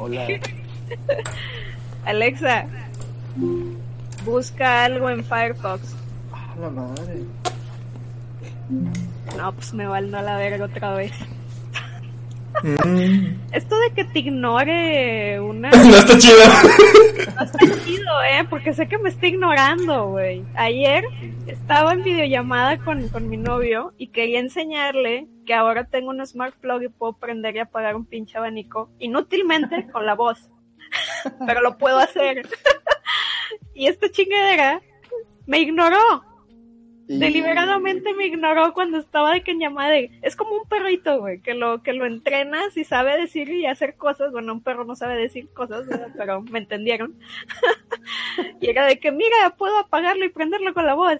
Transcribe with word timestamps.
Hola. 0.00 0.26
Alexa, 2.06 2.64
busca 4.24 4.84
algo 4.84 5.10
en 5.10 5.22
Firefox. 5.22 5.94
Ah, 6.32 6.54
la 6.58 6.70
madre. 6.70 7.24
No, 9.36 9.52
pues 9.52 9.74
me 9.74 9.86
valió 9.86 10.16
a 10.16 10.22
la 10.22 10.38
verga 10.38 10.64
otra 10.64 10.94
vez. 10.94 11.12
Esto 13.52 13.78
de 13.78 13.90
que 13.94 14.04
te 14.04 14.18
ignore 14.20 15.40
una... 15.40 15.70
no 15.70 15.96
está 15.96 16.18
chido. 16.18 16.36
No 17.34 17.44
está 17.44 17.84
chido, 17.84 18.22
¿eh? 18.22 18.46
Porque 18.48 18.72
sé 18.72 18.88
que 18.88 18.98
me 18.98 19.08
está 19.08 19.26
ignorando, 19.26 20.08
güey. 20.08 20.44
Ayer 20.54 21.04
estaba 21.46 21.92
en 21.92 22.02
videollamada 22.02 22.78
con, 22.78 23.08
con 23.08 23.28
mi 23.28 23.36
novio 23.36 23.92
y 23.98 24.08
quería 24.08 24.40
enseñarle 24.40 25.28
que 25.46 25.54
ahora 25.54 25.84
tengo 25.84 26.10
un 26.10 26.24
smart 26.26 26.54
plug 26.56 26.82
y 26.82 26.88
puedo 26.88 27.14
prender 27.14 27.56
y 27.56 27.60
apagar 27.60 27.96
un 27.96 28.04
pinche 28.04 28.38
abanico 28.38 28.90
inútilmente 28.98 29.86
con 29.90 30.06
la 30.06 30.14
voz. 30.14 30.50
Pero 31.46 31.60
lo 31.60 31.78
puedo 31.78 31.98
hacer. 31.98 32.48
y 33.74 33.86
esta 33.86 34.10
chingadera 34.10 34.80
me 35.46 35.60
ignoró. 35.60 36.29
Y- 37.12 37.18
Deliberadamente 37.18 38.14
me 38.14 38.26
ignoró 38.26 38.72
cuando 38.72 38.98
estaba 38.98 39.32
de 39.34 39.42
que 39.42 39.54
llamada 39.58 39.90
de... 39.90 40.12
Es 40.22 40.36
como 40.36 40.54
un 40.54 40.68
perrito, 40.68 41.18
güey, 41.18 41.40
que 41.40 41.54
lo, 41.54 41.82
que 41.82 41.92
lo 41.92 42.06
entrenas 42.06 42.76
y 42.76 42.84
sabe 42.84 43.16
decir 43.20 43.48
y 43.50 43.66
hacer 43.66 43.96
cosas. 43.96 44.30
Bueno, 44.30 44.52
un 44.52 44.62
perro 44.62 44.84
no 44.84 44.94
sabe 44.94 45.16
decir 45.16 45.52
cosas, 45.52 45.88
¿verdad? 45.88 46.10
pero 46.16 46.40
me 46.42 46.60
entendieron. 46.60 47.18
y 48.60 48.70
era 48.70 48.86
de 48.86 49.00
que, 49.00 49.10
mira, 49.10 49.56
puedo 49.58 49.76
apagarlo 49.78 50.24
y 50.24 50.28
prenderlo 50.28 50.72
con 50.72 50.86
la 50.86 50.94
voz. 50.94 51.18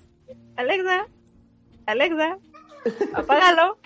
Alexa, 0.54 1.06
Alexa, 1.86 2.38
apágalo. 3.14 3.78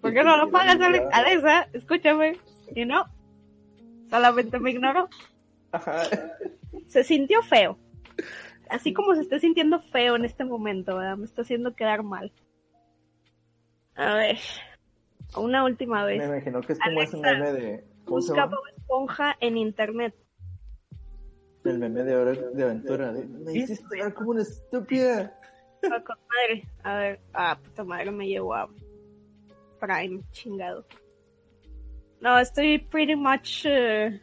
¿Por 0.00 0.12
qué 0.12 0.24
no 0.24 0.36
lo 0.36 0.44
apagas, 0.44 0.80
Ale- 0.80 1.06
Alexa? 1.12 1.68
Escúchame. 1.72 2.36
Y 2.74 2.84
no, 2.84 3.06
solamente 4.10 4.58
me 4.58 4.72
ignoró. 4.72 5.08
Ajá. 5.70 6.02
Se 6.88 7.04
sintió 7.04 7.42
feo. 7.42 7.78
Así 8.68 8.92
como 8.92 9.14
se 9.14 9.22
está 9.22 9.38
sintiendo 9.38 9.80
feo 9.80 10.16
en 10.16 10.24
este 10.24 10.44
momento, 10.44 10.96
¿verdad? 10.96 11.16
Me 11.16 11.24
está 11.24 11.42
haciendo 11.42 11.74
quedar 11.74 12.02
mal. 12.02 12.32
A 13.96 14.14
ver. 14.14 14.38
Una 15.36 15.64
última 15.64 16.04
Me 16.04 16.18
vez. 16.18 16.24
imagino 16.28 16.60
que 16.60 16.72
es 16.74 16.78
como 16.78 17.02
ese 17.02 17.16
Alexa, 17.16 17.32
meme 17.38 17.52
de. 17.52 17.84
¿Cómo 18.04 18.20
se 18.20 18.32
Busca? 18.32 18.46
Bob 18.46 18.60
Esponja 18.76 19.36
en 19.40 19.56
internet. 19.56 20.14
El 21.64 21.78
meme 21.78 22.02
de 22.02 22.16
hora 22.16 22.32
de 22.32 22.62
aventura. 22.62 23.12
de, 23.12 23.24
Me 23.24 23.52
hiciste 23.52 24.12
como 24.14 24.30
una 24.30 24.42
estúpida. 24.42 25.38
Con 25.82 26.18
madre. 26.28 26.68
A 26.82 26.96
ver. 26.98 27.20
Ah, 27.32 27.58
puta 27.62 27.84
madre, 27.84 28.10
me 28.10 28.26
llevó 28.28 28.54
a 28.54 28.68
Prime, 29.80 30.22
chingado. 30.30 30.86
No, 32.20 32.38
estoy 32.38 32.78
pretty 32.78 33.16
much 33.16 33.66
eh, 33.66 34.20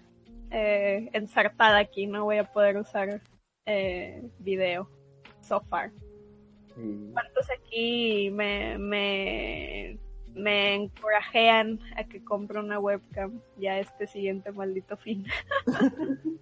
eh, 0.49 1.09
ensartada 1.13 1.77
aquí. 1.79 2.07
No 2.07 2.23
voy 2.25 2.37
a 2.37 2.51
poder 2.51 2.77
usar 2.77 3.21
eh, 3.65 4.23
video. 4.39 4.89
So 5.41 5.61
far. 5.61 5.91
¿Cuántos 7.13 7.47
aquí 7.51 8.29
me, 8.31 8.77
me, 8.77 9.97
me 10.33 10.75
encorajean 10.75 11.79
a 11.95 12.03
que 12.05 12.23
compre 12.23 12.59
una 12.59 12.79
webcam 12.79 13.41
ya 13.57 13.77
este 13.79 14.07
siguiente 14.07 14.51
maldito 14.51 14.97
fin? 14.97 15.25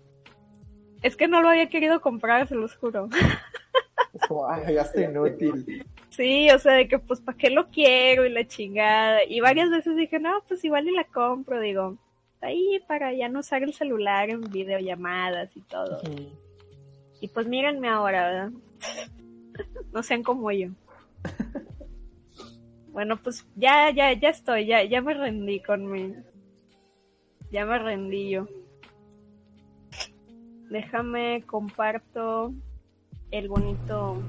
es 1.01 1.15
que 1.15 1.27
no 1.27 1.41
lo 1.41 1.49
había 1.49 1.69
querido 1.69 1.99
comprar, 2.01 2.47
se 2.47 2.55
los 2.55 2.75
juro. 2.75 3.09
ya 4.71 4.81
está 4.81 5.01
inútil. 5.01 5.85
Sí, 6.09 6.49
o 6.51 6.59
sea, 6.59 6.73
de 6.73 6.87
que 6.87 6.99
pues, 6.99 7.21
¿para 7.21 7.37
qué 7.37 7.49
lo 7.49 7.69
quiero? 7.69 8.25
Y 8.25 8.29
la 8.29 8.47
chingada. 8.47 9.23
Y 9.23 9.39
varias 9.39 9.69
veces 9.69 9.95
dije, 9.95 10.19
no, 10.19 10.43
pues 10.47 10.63
igual 10.63 10.87
y 10.87 10.91
la 10.91 11.05
compro, 11.05 11.59
digo. 11.59 11.97
Ahí 12.41 12.79
para 12.87 13.13
ya 13.13 13.27
no 13.27 13.39
usar 13.39 13.63
el 13.63 13.73
celular 13.73 14.29
en 14.29 14.41
videollamadas 14.41 15.55
y 15.55 15.61
todo. 15.61 16.01
Y 17.21 17.27
pues 17.27 17.47
mírenme 17.47 17.89
ahora, 17.89 18.27
¿verdad? 18.27 18.51
no 19.93 20.03
sean 20.03 20.23
como 20.23 20.51
yo. 20.51 20.69
Bueno, 22.91 23.17
pues 23.17 23.47
ya, 23.55 23.91
ya, 23.91 24.11
ya 24.13 24.29
estoy, 24.29 24.65
ya, 24.65 24.83
ya 24.83 25.01
me 25.01 25.13
rendí 25.13 25.61
con 25.61 25.89
mi. 25.89 26.15
Ya 27.51 27.65
me 27.65 27.79
rendí 27.79 28.31
yo. 28.31 28.47
Déjame 30.69 31.43
comparto 31.45 32.53
el 33.31 33.47
bonito 33.47 34.21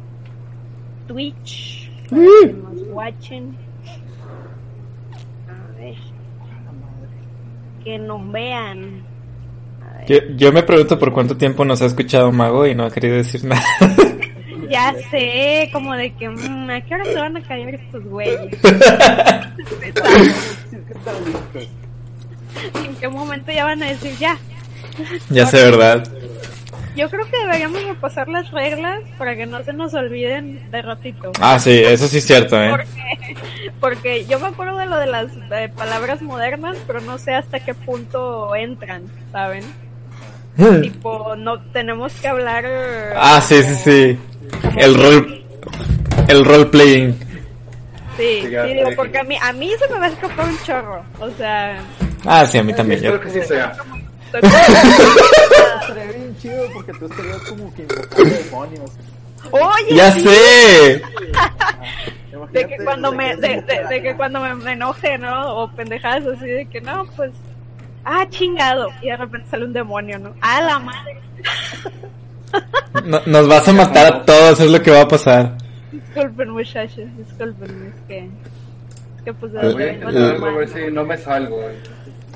Twitch 1.07 1.91
para 2.09 2.23
que 2.23 2.53
nos 2.53 2.83
watchen. 2.89 3.57
A 5.49 5.73
ver, 5.77 5.97
que 7.83 7.99
nos 7.99 8.31
vean. 8.31 9.10
Yo, 10.07 10.19
yo 10.37 10.53
me 10.53 10.63
pregunto 10.63 10.99
por 10.99 11.13
cuánto 11.13 11.37
tiempo 11.37 11.65
nos 11.65 11.83
ha 11.83 11.87
escuchado 11.87 12.33
Mago 12.33 12.67
y 12.67 12.75
no 12.75 12.85
ha 12.85 12.91
querido 12.91 13.17
decir 13.17 13.45
nada. 13.45 13.63
Ya 14.71 14.95
sé, 15.11 15.69
como 15.73 15.95
de 15.95 16.15
que, 16.15 16.29
mm, 16.29 16.71
¿a 16.71 16.81
qué 16.83 16.95
hora 16.95 17.05
se 17.05 17.17
van 17.17 17.37
a 17.37 17.43
caer 17.43 17.75
estos 17.75 18.05
güeyes? 18.05 18.57
¿En 22.85 22.95
qué 23.01 23.09
momento 23.09 23.51
ya 23.51 23.65
van 23.65 23.83
a 23.83 23.89
decir 23.89 24.13
ya? 24.21 24.39
ya 25.29 25.47
sé, 25.47 25.65
¿verdad? 25.65 26.07
Yo 26.97 27.09
creo 27.09 27.25
que 27.27 27.37
deberíamos 27.39 27.83
repasar 27.85 28.29
las 28.29 28.51
reglas 28.51 29.01
para 29.17 29.37
que 29.37 29.47
no 29.47 29.63
se 29.63 29.73
nos 29.73 29.95
olviden 29.95 30.71
de 30.71 30.83
ratito. 30.83 31.33
Ah, 31.41 31.59
sí, 31.59 31.71
eso 31.85 32.09
sí 32.09 32.19
es 32.19 32.27
cierto, 32.27 32.61
¿eh? 32.61 32.71
Porque, 32.71 33.37
porque 33.81 34.27
yo 34.27 34.41
me 34.41 34.49
acuerdo 34.49 34.77
de 34.77 34.87
lo 34.87 34.97
de 34.99 35.07
las 35.07 35.27
eh, 35.53 35.71
palabras 35.77 36.21
modernas, 36.21 36.77
pero 36.87 37.01
no 37.01 37.17
sé 37.19 37.35
hasta 37.35 37.61
qué 37.61 37.75
punto 37.75 38.55
entran, 38.57 39.05
¿saben? 39.33 39.63
Tipo, 40.83 41.37
no 41.37 41.61
tenemos 41.73 42.13
que 42.15 42.29
hablar. 42.29 42.65
Ah, 43.17 43.41
sí, 43.41 43.63
sí, 43.63 43.75
sí. 43.77 44.19
El 44.77 44.95
rol... 44.95 45.45
El 46.29 46.45
role 46.45 46.67
playing. 46.67 47.19
Sí, 48.17 48.41
Sí, 48.43 48.49
digo, 48.49 48.91
porque 48.97 49.19
a 49.19 49.23
mí, 49.23 49.37
a 49.41 49.53
mí 49.53 49.71
se 49.79 49.93
me 49.95 49.99
va 50.01 50.07
a 50.07 50.09
escapar 50.09 50.47
un 50.47 50.59
chorro. 50.65 51.03
O 51.21 51.31
sea, 51.31 51.81
Ah, 52.27 52.45
sí, 52.45 52.59
a 52.59 52.63
mí 52.63 52.75
también. 52.75 52.99
Espero 53.03 53.17
Yo... 53.17 53.23
que 53.23 53.31
sí 53.41 53.47
sea. 53.49 53.73
como- 53.79 54.00
Estaría 54.39 56.05
bien 56.13 56.37
chido 56.39 56.65
porque 56.73 56.93
tú 56.95 57.07
estarías 57.07 57.39
como 57.49 57.75
que 57.75 57.83
invocando 57.83 58.25
demonios. 58.35 58.91
Oye, 59.53 59.95
¡Ya 59.97 60.13
sí, 60.13 60.21
sé! 60.21 61.03
de 62.53 62.67
que 62.67 62.77
cuando 62.85 63.13
me, 63.13 63.37
de, 63.37 63.63
de- 63.63 63.87
de 63.89 64.03
que 64.03 64.15
cuando 64.17 64.41
me, 64.41 64.55
me 64.55 64.73
enoje, 64.73 65.17
¿no? 65.19 65.57
O 65.57 65.71
pendejadas 65.73 66.27
así 66.27 66.47
de 66.47 66.67
que 66.67 66.81
no, 66.81 67.07
pues, 67.17 67.33
ah, 68.05 68.27
chingado. 68.29 68.89
Y 69.03 69.07
de 69.09 69.17
repente 69.17 69.49
sale 69.51 69.65
un 69.65 69.73
demonio, 69.73 70.19
¿no? 70.19 70.35
A 70.41 70.61
la 70.61 70.79
madre. 70.79 71.21
No- 73.05 73.23
nos 73.27 73.49
vas 73.49 73.67
a 73.69 73.73
matar 73.73 74.07
a 74.13 74.25
todos, 74.25 74.61
es 74.61 74.71
lo 74.71 74.83
que 74.83 74.91
va 74.91 75.03
a 75.03 75.09
pasar. 75.09 75.57
Disculpen, 75.93 76.51
muchachos, 76.51 77.05
disculpen, 77.17 77.93
es 77.95 78.07
que, 78.09 78.19
es 78.19 79.23
que 79.25 79.33
pues 79.35 79.53
de 79.53 79.59
Voy 79.73 79.85
a 79.85 80.49
a 80.49 80.51
ver 80.53 80.69
si 80.69 80.91
no 80.93 81.05
me 81.05 81.17
salgo. 81.17 81.61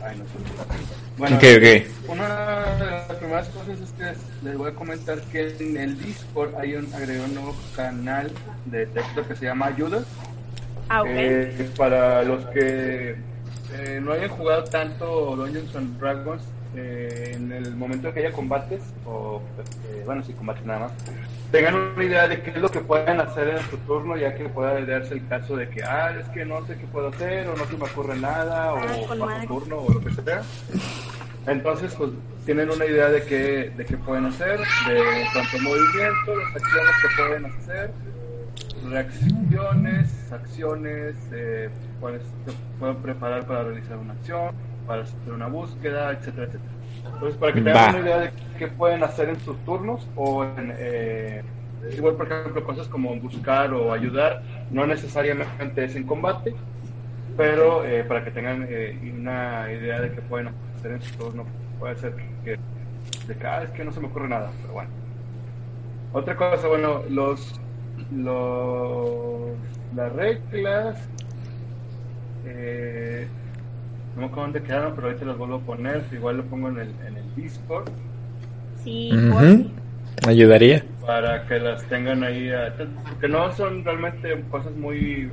Ay, 0.05 0.17
no 0.19 0.25
sé. 0.25 0.95
Bueno, 1.17 1.37
Ok, 1.37 1.43
ok. 1.45 2.11
una 2.11 2.29
de 2.77 2.87
las 2.87 3.13
primeras 3.19 3.49
cosas 3.51 3.81
es 3.81 3.91
que 3.93 4.47
les 4.47 4.59
voy 4.59 4.71
a 4.71 4.75
comentar 4.75 5.21
que 5.23 5.57
en 5.61 5.77
el 5.77 5.99
Discord 5.99 6.55
hay 6.57 6.75
un 6.75 6.93
agregado 6.93 7.27
un 7.27 7.35
nuevo 7.35 7.57
canal 7.77 8.31
de 8.67 8.87
texto 8.87 9.27
que 9.27 9.37
se 9.37 9.45
llama 9.47 9.67
Ayuda. 9.67 10.03
Ah, 10.89 11.03
ok. 11.03 11.09
Eh, 11.11 11.71
para 11.77 12.25
los 12.25 12.45
que 12.47 13.17
eh, 13.75 14.01
no 14.03 14.13
hayan 14.13 14.29
jugado 14.31 14.65
tanto 14.65 15.37
Dungeons 15.37 15.75
and 15.77 15.99
Dragons, 16.01 16.43
eh, 16.77 17.33
en 17.35 17.53
el 17.53 17.75
momento 17.77 18.13
que 18.13 18.21
haya 18.21 18.33
combates, 18.33 18.83
o 19.07 19.41
eh, 19.89 20.03
bueno, 20.05 20.23
si 20.23 20.33
combates 20.33 20.65
nada 20.65 20.81
más, 20.81 20.93
tengan 21.51 21.75
una 21.75 22.05
idea 22.05 22.27
de 22.29 22.43
qué 22.43 22.51
es 22.51 22.57
lo 22.57 22.69
que 22.71 22.81
pueden 22.81 23.21
hacer 23.21 23.49
en 23.49 23.61
su 23.71 23.77
turno, 23.79 24.17
ya 24.17 24.35
que 24.35 24.49
pueda 24.49 24.81
darse 24.85 25.15
el 25.15 25.27
caso 25.29 25.57
de 25.57 25.69
que, 25.69 25.83
ah, 25.85 26.13
es 26.19 26.29
que 26.31 26.45
no 26.45 26.65
sé 26.67 26.77
qué 26.77 26.87
puedo 26.87 27.09
hacer, 27.09 27.49
o 27.49 27.57
no 27.57 27.65
se 27.67 27.77
me 27.77 27.85
ocurre 27.85 28.17
nada, 28.19 28.71
Ah, 28.71 28.75
o 28.75 29.07
paso 29.09 29.27
madre. 29.27 29.47
turno, 29.47 29.79
o 29.79 29.93
lo 29.93 30.01
que 30.01 30.11
sea. 30.13 30.43
Entonces, 31.47 31.95
pues 31.95 32.11
tienen 32.47 32.71
una 32.71 32.87
idea 32.87 33.09
de 33.09 33.23
qué, 33.23 33.71
de 33.77 33.85
qué 33.85 33.97
pueden 33.99 34.27
hacer, 34.27 34.59
de 34.59 35.25
cuánto 35.33 35.59
movimiento, 35.61 36.37
las 36.37 36.57
acciones 36.57 36.93
que 37.03 37.23
pueden 37.23 37.45
hacer, 37.47 37.91
reacciones, 38.89 40.33
acciones, 40.33 41.15
eh, 41.33 41.69
cuáles 42.01 42.23
se 42.23 42.53
pueden 42.79 42.97
preparar 42.97 43.47
para 43.47 43.65
realizar 43.65 43.97
una 43.99 44.13
acción, 44.15 44.55
para 44.87 45.03
hacer 45.03 45.33
una 45.33 45.47
búsqueda, 45.49 46.13
etcétera, 46.13 46.47
etcétera. 46.47 46.71
Entonces, 47.05 47.39
para 47.39 47.53
que 47.53 47.61
Va. 47.61 47.73
tengan 47.73 47.95
una 47.95 48.05
idea 48.05 48.19
de 48.19 48.31
qué 48.59 48.69
pueden 48.69 49.03
hacer 49.03 49.29
en 49.29 49.41
sus 49.41 49.57
turnos 49.65 50.07
o 50.17 50.45
en, 50.45 50.75
eh, 50.77 51.43
igual, 51.97 52.15
por 52.15 52.27
ejemplo, 52.27 52.65
cosas 52.65 52.89
como 52.89 53.15
buscar 53.17 53.73
o 53.73 53.93
ayudar, 53.93 54.43
no 54.71 54.87
necesariamente 54.87 55.85
es 55.85 55.97
en 55.97 56.05
combate, 56.05 56.55
pero 57.37 57.85
eh, 57.85 58.05
para 58.05 58.25
que 58.25 58.31
tengan 58.31 58.67
eh, 58.69 58.99
una 59.19 59.71
idea 59.73 60.01
de 60.01 60.13
qué 60.13 60.23
pueden 60.23 60.51
hacer 60.77 60.93
en 60.93 61.03
su 61.03 61.17
turno, 61.17 61.45
puede 61.79 61.97
ser 61.97 62.15
que, 62.45 62.59
de 63.27 63.37
que, 63.37 63.47
ah, 63.47 63.63
es 63.63 63.71
que 63.71 63.85
no 63.85 63.93
se 63.93 64.01
me 64.01 64.07
ocurre 64.07 64.29
nada, 64.29 64.51
pero 64.63 64.75
bueno. 64.75 64.91
Otra 66.13 66.37
cosa, 66.37 66.69
bueno, 66.69 67.03
los, 67.09 67.61
los 68.13 69.57
las 69.95 70.13
reglas, 70.13 70.99
eh, 72.47 73.29
No 74.15 74.21
me 74.23 74.27
acuerdo 74.27 74.43
dónde 74.43 74.63
quedaron, 74.63 74.95
pero 74.95 75.09
ahorita 75.09 75.25
los 75.25 75.39
vuelvo 75.39 75.57
a 75.57 75.61
poner. 75.61 76.03
Igual 76.13 76.37
lo 76.39 76.45
pongo 76.45 76.69
en 76.69 76.79
el, 76.79 76.89
en 77.07 77.17
el 77.17 77.35
Discord 77.35 77.89
Sí, 78.83 79.11
Ujú. 79.13 79.71
Ayudaría. 80.27 80.85
para 81.07 81.47
que 81.47 81.59
las 81.59 81.83
tengan 81.85 82.23
ahí. 82.23 82.51
Porque 83.09 83.29
no 83.29 83.51
son 83.53 83.85
realmente 83.85 84.43
cosas 84.51 84.75
muy 84.77 85.31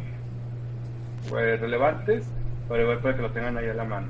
eh, 1.37 1.57
relevantes, 1.59 2.23
pero 2.67 2.81
igual 2.83 2.99
para 2.99 3.15
que 3.15 3.21
lo 3.21 3.29
tengan 3.31 3.57
ahí 3.57 3.67
a 3.67 3.73
la 3.73 3.83
mano. 3.83 4.07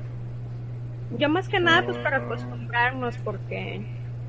yo 1.18 1.28
más 1.28 1.48
que 1.48 1.60
nada 1.60 1.84
pues 1.84 1.98
para 1.98 2.18
acostumbrarnos 2.18 3.16
porque 3.18 3.82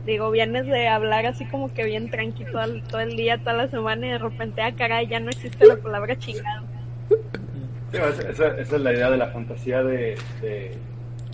digo, 0.05 0.31
vienes 0.31 0.65
de 0.65 0.87
hablar 0.89 1.25
así 1.27 1.45
como 1.45 1.73
que 1.73 1.85
bien 1.85 2.09
tranqui 2.09 2.43
todo 2.45 2.63
el, 2.63 2.83
todo 2.83 2.99
el 3.01 3.15
día, 3.15 3.37
toda 3.37 3.53
la 3.53 3.67
semana 3.69 4.05
y 4.07 4.09
de 4.09 4.17
repente, 4.17 4.61
ah 4.61 4.73
caray, 4.75 5.07
ya 5.07 5.19
no 5.21 5.29
existe 5.29 5.65
la 5.65 5.77
palabra 5.77 6.17
chingado. 6.19 6.65
Esa, 7.93 8.29
esa- 8.29 8.57
es 8.59 8.71
la 8.71 8.91
idea 8.93 9.09
de 9.11 9.17
la 9.17 9.27
fantasía 9.27 9.83
de- 9.83 10.17
de, 10.41 10.77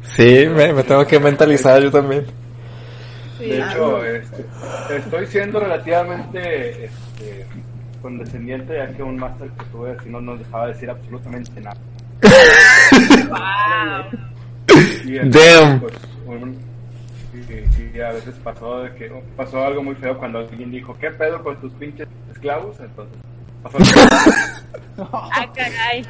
Sí, 0.03 0.47
me, 0.47 0.73
me 0.73 0.83
tengo 0.83 1.05
que 1.05 1.19
mentalizar 1.19 1.81
yo 1.81 1.91
también. 1.91 2.25
De 3.37 3.57
hecho, 3.59 4.03
este, 4.05 4.45
estoy 4.97 5.25
siendo 5.27 5.59
relativamente 5.61 6.85
este, 6.85 7.45
condescendiente 8.01 8.75
ya 8.75 8.87
que 8.91 9.01
un 9.03 9.17
máster 9.17 9.49
que 9.51 9.65
tuve 9.71 9.91
así 9.91 10.09
no 10.09 10.19
nos 10.21 10.39
dejaba 10.39 10.67
decir 10.67 10.89
absolutamente 10.89 11.61
nada. 11.61 11.77
Y 15.05 15.19
Damn. 15.19 15.79
pues, 15.79 15.93
un- 16.25 16.57
sí, 17.31 17.43
sí, 17.93 18.01
a 18.01 18.11
veces 18.11 18.35
pasó 18.43 18.83
de 18.83 18.93
que 18.95 19.11
pasó 19.35 19.65
algo 19.65 19.83
muy 19.83 19.95
feo 19.95 20.17
cuando 20.17 20.39
alguien 20.39 20.71
dijo, 20.71 20.95
¿qué 20.99 21.09
pedo 21.11 21.41
con 21.43 21.55
tus 21.61 21.71
pinches 21.73 22.07
esclavos? 22.31 22.77
Entonces, 22.79 23.17
pasó 23.63 23.77
Ah, 25.13 25.47
caray. 25.55 26.05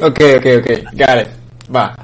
Ok, 0.00 0.20
ok, 0.38 0.46
ok. 0.60 0.70
Got 0.92 1.22
it. 1.22 1.28
Va. 1.74 1.94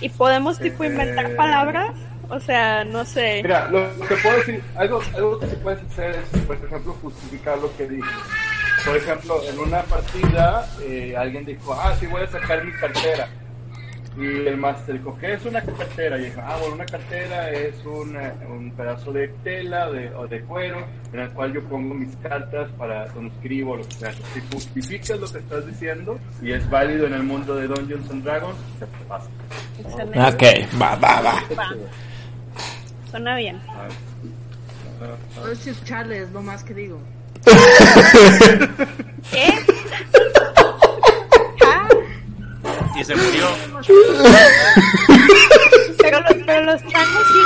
¿Y 0.00 0.08
podemos 0.10 0.58
tipo 0.58 0.84
inventar 0.84 1.26
Eh. 1.30 1.34
palabras? 1.34 1.90
O 2.28 2.40
sea, 2.40 2.84
no 2.84 3.04
sé. 3.04 3.40
Mira, 3.42 3.68
lo 3.68 3.88
que 4.06 4.14
puedo 4.16 4.36
decir, 4.38 4.62
algo, 4.76 5.00
algo 5.14 5.38
que 5.38 5.46
se 5.46 5.56
puede 5.56 5.80
hacer 5.90 6.10
es, 6.32 6.40
por 6.42 6.56
ejemplo, 6.56 6.96
justificar 7.02 7.58
lo 7.58 7.74
que 7.76 7.86
dije. 7.88 8.08
Por 8.84 8.96
ejemplo, 8.96 9.40
en 9.48 9.58
una 9.58 9.82
partida, 9.82 10.68
eh, 10.82 11.14
alguien 11.16 11.44
dijo, 11.44 11.72
ah, 11.74 11.94
sí, 11.98 12.06
voy 12.06 12.22
a 12.22 12.26
sacar 12.26 12.64
mi 12.64 12.72
cartera. 12.72 13.28
Y 14.16 14.46
el 14.46 14.56
máster 14.56 14.96
dijo, 14.96 15.18
¿qué 15.18 15.32
es 15.32 15.44
una 15.44 15.60
cartera? 15.60 16.18
Y 16.18 16.26
dijo, 16.26 16.40
ah, 16.44 16.56
bueno, 16.60 16.76
una 16.76 16.86
cartera 16.86 17.50
es 17.50 17.84
un, 17.84 18.16
eh, 18.16 18.32
un 18.48 18.70
pedazo 18.70 19.12
de 19.12 19.26
tela 19.42 19.90
de, 19.90 20.14
o 20.14 20.28
de 20.28 20.40
cuero 20.42 20.86
en 21.12 21.20
el 21.20 21.30
cual 21.30 21.52
yo 21.52 21.64
pongo 21.64 21.94
mis 21.94 22.14
cartas 22.16 22.70
para 22.78 23.06
donde 23.08 23.34
escribo, 23.34 23.76
lo 23.76 23.84
que 23.84 23.94
sea. 23.94 24.12
Si 24.12 24.40
justificas 24.52 25.18
lo 25.18 25.30
que 25.30 25.38
estás 25.38 25.66
diciendo 25.66 26.18
y 26.40 26.52
es 26.52 26.68
válido 26.70 27.06
en 27.06 27.14
el 27.14 27.24
mundo 27.24 27.56
de 27.56 27.66
Dungeons 27.66 28.08
and 28.10 28.22
Dragons, 28.22 28.56
se 28.78 28.86
te 28.86 29.04
pasa. 29.08 29.28
Excelente. 29.80 30.20
Ok, 30.20 30.42
va, 30.80 30.94
va, 30.94 31.20
va. 31.20 31.42
Va. 31.58 31.74
Suena 33.10 33.36
bien. 33.36 33.60
No 35.36 35.48
es 35.48 35.84
chale, 35.84 36.22
es 36.22 36.30
lo 36.30 36.40
más 36.40 36.62
que 36.62 36.74
digo. 36.74 37.00
¿Qué? 39.30 39.52
Y 42.96 43.04
se 43.04 43.14
murió. 43.16 43.46
pero, 45.98 46.20
los, 46.20 46.34
pero 46.46 46.62
los 46.64 46.80
changos 46.82 47.26
sí. 47.32 47.40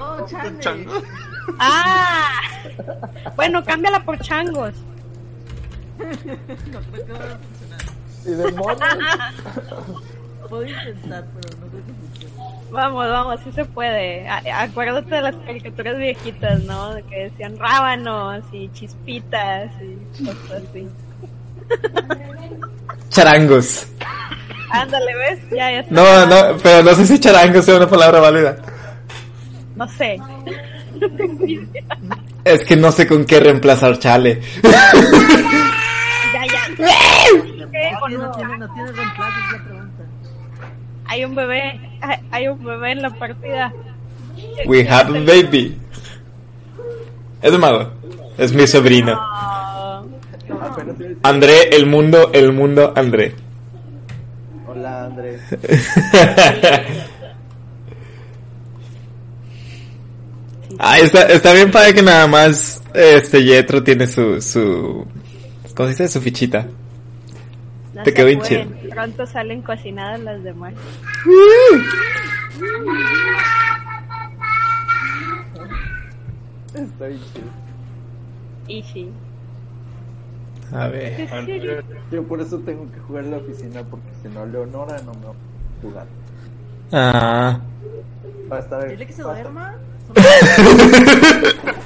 Oh. 0.00 0.26
Ah. 1.58 2.40
Bueno, 3.36 3.64
cámbiala 3.64 4.04
por 4.04 4.18
changos. 4.20 4.72
No 5.98 6.04
creo 6.92 7.06
que 7.06 7.12
vaya 7.12 7.34
a 7.34 7.38
funcionar. 7.38 7.80
Y 8.24 8.30
demonios. 8.30 8.78
Puedo 10.48 10.64
intentar, 10.66 11.24
pero 11.40 11.56
no 11.60 11.66
creo 11.68 11.82
que 11.86 11.92
funcione. 11.92 12.34
Vamos, 12.70 13.08
vamos, 13.08 13.40
sí 13.44 13.52
se 13.52 13.64
puede. 13.64 14.28
A- 14.28 14.62
acuérdate 14.62 15.14
de 15.14 15.22
las 15.22 15.36
caricaturas 15.36 15.96
viejitas, 15.98 16.62
¿no? 16.64 16.94
De 16.94 17.02
que 17.04 17.16
decían 17.30 17.58
rábanos 17.58 18.44
y 18.52 18.68
chispitas 18.72 19.70
y 19.80 20.24
cosas 20.24 20.62
así. 20.70 20.88
Charangos. 23.08 23.86
Ándale, 24.70 25.14
¿ves? 25.16 25.38
Ya, 25.50 25.70
ya 25.70 25.80
está. 25.80 25.94
No, 25.94 26.26
no, 26.26 26.58
pero 26.62 26.82
no 26.82 26.94
sé 26.94 27.06
si 27.06 27.18
charangos 27.18 27.64
sea 27.64 27.76
una 27.76 27.88
palabra 27.88 28.20
válida. 28.20 28.56
No 29.74 29.88
sé. 29.88 30.18
Es 32.44 32.64
que 32.64 32.76
no 32.76 32.92
sé 32.92 33.06
con 33.06 33.24
qué 33.24 33.40
reemplazar 33.40 33.98
chale. 33.98 34.40
Ya, 34.62 34.92
ya. 36.46 36.76
¿Qué? 37.72 37.90
No 37.92 37.98
¿O 37.98 38.06
tiene, 38.06 38.22
no? 38.22 38.28
no 38.28 38.36
tiene, 38.36 38.58
no 38.58 38.72
tiene 38.74 38.92
reemplazo, 38.92 39.38
es 39.38 39.52
la 39.52 39.64
pregunta. 39.64 40.04
Hay 41.06 41.24
un 41.24 41.34
bebé. 41.34 41.80
Hay, 42.00 42.16
hay 42.30 42.48
un 42.48 42.64
bebé 42.64 42.92
en 42.92 43.02
la 43.02 43.10
partida. 43.10 43.72
We 44.66 44.86
have 44.88 45.10
a 45.16 45.20
baby. 45.24 45.78
Es 47.42 47.58
mago. 47.58 47.90
Es 48.38 48.52
mi 48.52 48.66
sobrino. 48.66 49.14
No. 49.14 49.26
Apenas 50.46 50.46
iba 50.48 50.54
a 50.56 50.65
decir, 50.65 50.65
André, 51.22 51.68
el 51.76 51.86
mundo, 51.86 52.30
el 52.32 52.52
mundo, 52.52 52.92
André. 52.94 53.34
Hola, 54.66 55.06
Andrés. 55.06 55.40
ah, 60.78 60.98
está, 60.98 61.22
está 61.28 61.52
bien 61.52 61.70
para 61.70 61.92
que 61.92 62.02
nada 62.02 62.26
más 62.26 62.82
este 62.94 63.44
Yetro 63.44 63.82
tiene 63.82 64.06
su, 64.06 64.40
su, 64.40 65.06
¿cómo 65.74 65.88
se 65.88 65.92
dice? 65.92 66.08
Su 66.08 66.20
fichita. 66.20 66.66
No 67.94 68.02
Te 68.02 68.12
quedó 68.12 68.26
bien 68.26 68.40
apuren, 68.40 68.90
Pronto 68.90 69.26
salen 69.26 69.62
cocinadas 69.62 70.20
las 70.20 70.42
demás. 70.44 70.74
Estoy 76.74 77.18
chido. 77.32 77.50
Y 78.68 78.82
sí. 78.82 79.10
A 80.72 80.88
ver. 80.88 81.28
Yo 82.10 82.22
por 82.24 82.40
eso 82.40 82.58
tengo 82.58 82.90
que 82.92 83.00
jugar 83.00 83.24
en 83.24 83.30
la 83.32 83.36
oficina, 83.38 83.82
porque 83.84 84.08
si 84.22 84.28
no, 84.28 84.46
Leonora 84.46 84.96
no 85.02 85.12
me 85.14 85.26
va 85.26 85.32
a 85.32 85.82
jugar. 85.82 86.06
Ah. 86.92 87.60
Va 88.50 88.56
a 88.56 88.60
estar 88.60 88.88
Dile 88.88 89.06
que 89.06 89.12
se 89.12 89.22
duerma. 89.22 89.74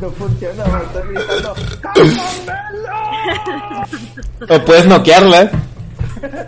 No 0.00 0.10
funciona, 0.10 0.62
va 0.64 0.78
a 0.78 0.82
estar 0.82 1.06
gritando. 1.08 1.54
O 4.50 4.64
puedes 4.66 4.86
noquearla. 4.86 5.50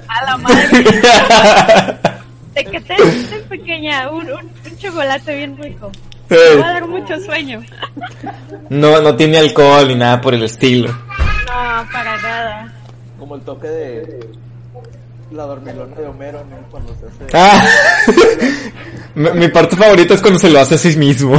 A 0.09 0.25
la 0.25 0.37
madre. 0.39 0.69
Te 2.53 2.65
que 2.65 2.81
te 2.81 2.95
te 2.97 3.39
pequeña. 3.49 4.11
Un, 4.11 4.27
un, 4.31 4.41
un 4.41 4.77
chocolate 4.77 5.35
bien 5.35 5.57
rico. 5.57 5.91
Me 6.29 6.57
va 6.57 6.69
a 6.69 6.73
dar 6.75 6.87
mucho 6.87 7.19
sueño. 7.21 7.63
No, 8.69 9.01
no 9.01 9.17
tiene 9.17 9.39
alcohol 9.39 9.89
ni 9.89 9.95
nada 9.95 10.21
por 10.21 10.35
el 10.35 10.43
estilo. 10.43 10.95
No, 11.59 11.87
para 11.93 12.17
nada. 12.23 12.73
Como 13.19 13.35
el 13.35 13.41
toque 13.43 13.67
de 13.67 14.31
la 15.33 15.45
dormilona 15.45 15.97
de 15.97 16.07
Homero, 16.07 16.45
¿no? 16.45 16.57
Cuando 16.71 16.95
se 16.95 17.07
hace. 17.07 17.27
Ah. 17.37 17.67
mi, 19.17 19.31
mi 19.33 19.49
parte 19.49 19.77
favorita 19.77 20.15
es 20.15 20.21
cuando 20.21 20.39
se 20.39 20.51
lo 20.51 20.61
hace 20.61 20.77
a 20.77 20.79
sí 20.79 20.97
mismo. 20.97 21.37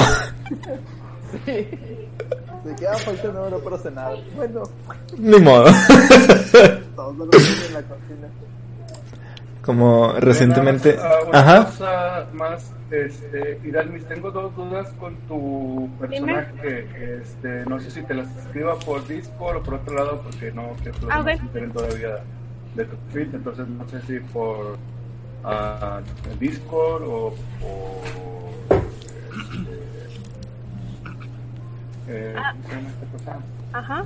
Se 1.45 2.75
queda 2.77 2.97
falta 2.97 3.29
una 3.29 3.39
hora 3.41 3.57
para 3.59 3.77
cenar. 3.77 4.17
Bueno, 4.35 4.63
Ni 5.17 5.39
modo. 5.39 5.65
todos 6.95 7.17
lo 7.17 7.29
hacen 7.37 7.65
en 7.67 7.73
la 7.73 7.81
cocina. 7.83 8.27
Como 9.69 10.13
recientemente. 10.13 10.97
Ah, 10.99 11.17
una 11.27 11.39
Ajá. 11.41 11.65
cosa 11.65 12.25
más, 12.33 12.73
este, 12.89 13.59
Iralmis, 13.63 14.03
tengo 14.07 14.31
dos 14.31 14.55
dudas 14.55 14.91
con 14.99 15.15
tu 15.27 15.87
personaje. 15.99 16.87
Este, 17.21 17.65
no 17.67 17.79
sé 17.79 17.91
si 17.91 18.01
te 18.01 18.15
las 18.15 18.35
escriba 18.35 18.79
por 18.79 19.07
Discord 19.07 19.57
o 19.57 19.61
por 19.61 19.75
otro 19.75 19.93
lado, 19.93 20.21
porque 20.23 20.51
no 20.53 20.69
quiero 20.81 20.97
Ah, 21.11 21.19
ok. 21.19 21.25
demás 21.27 21.37
se 21.37 21.45
enteren 21.45 21.71
todavía 21.71 22.15
de 22.73 22.85
tu 22.85 22.95
feed. 23.13 23.35
Entonces, 23.35 23.67
no 23.67 23.87
sé 23.89 24.01
si 24.07 24.19
por 24.33 24.77
ah, 25.43 26.01
el 26.31 26.39
Discord 26.39 27.03
o 27.03 27.35
por. 27.59 28.75
Este, 32.07 32.31
eh, 32.31 32.35
Ah. 32.35 32.53
¿Cómo 32.53 32.63
se 32.69 32.75
llama 32.75 32.89
esta 32.89 33.05
cosa? 33.17 33.37
Ajá. 33.73 34.03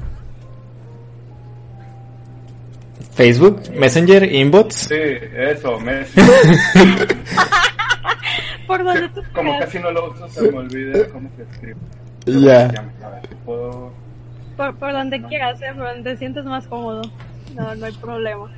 Facebook, 3.14 3.62
Messenger, 3.76 4.24
Inbox. 4.32 4.74
Sí, 4.76 4.96
eso, 5.36 5.80
me. 5.80 6.06
Por 8.68 8.84
donde 8.84 9.10
tú 9.10 9.22
Como 9.34 9.52
quieras. 9.52 9.66
casi 9.66 9.80
no 9.80 9.92
lo 9.92 10.12
uso, 10.12 10.28
se 10.30 10.52
me 10.52 10.58
olvida 10.60 11.08
cómo 11.10 11.30
se 11.36 11.44
escribe. 11.44 11.76
Ya. 12.26 12.66
A 13.04 13.10
ver, 13.10 13.30
puedo. 13.46 13.92
Por, 14.58 14.76
por 14.76 14.92
donde 14.94 15.22
quieras, 15.24 15.62
eh, 15.62 15.74
por 15.76 15.86
donde 15.88 16.12
te 16.12 16.18
sientes 16.18 16.46
más 16.46 16.66
cómodo. 16.68 17.02
No, 17.56 17.76
no 17.76 17.86
hay 17.86 17.94
problema. 17.94 18.50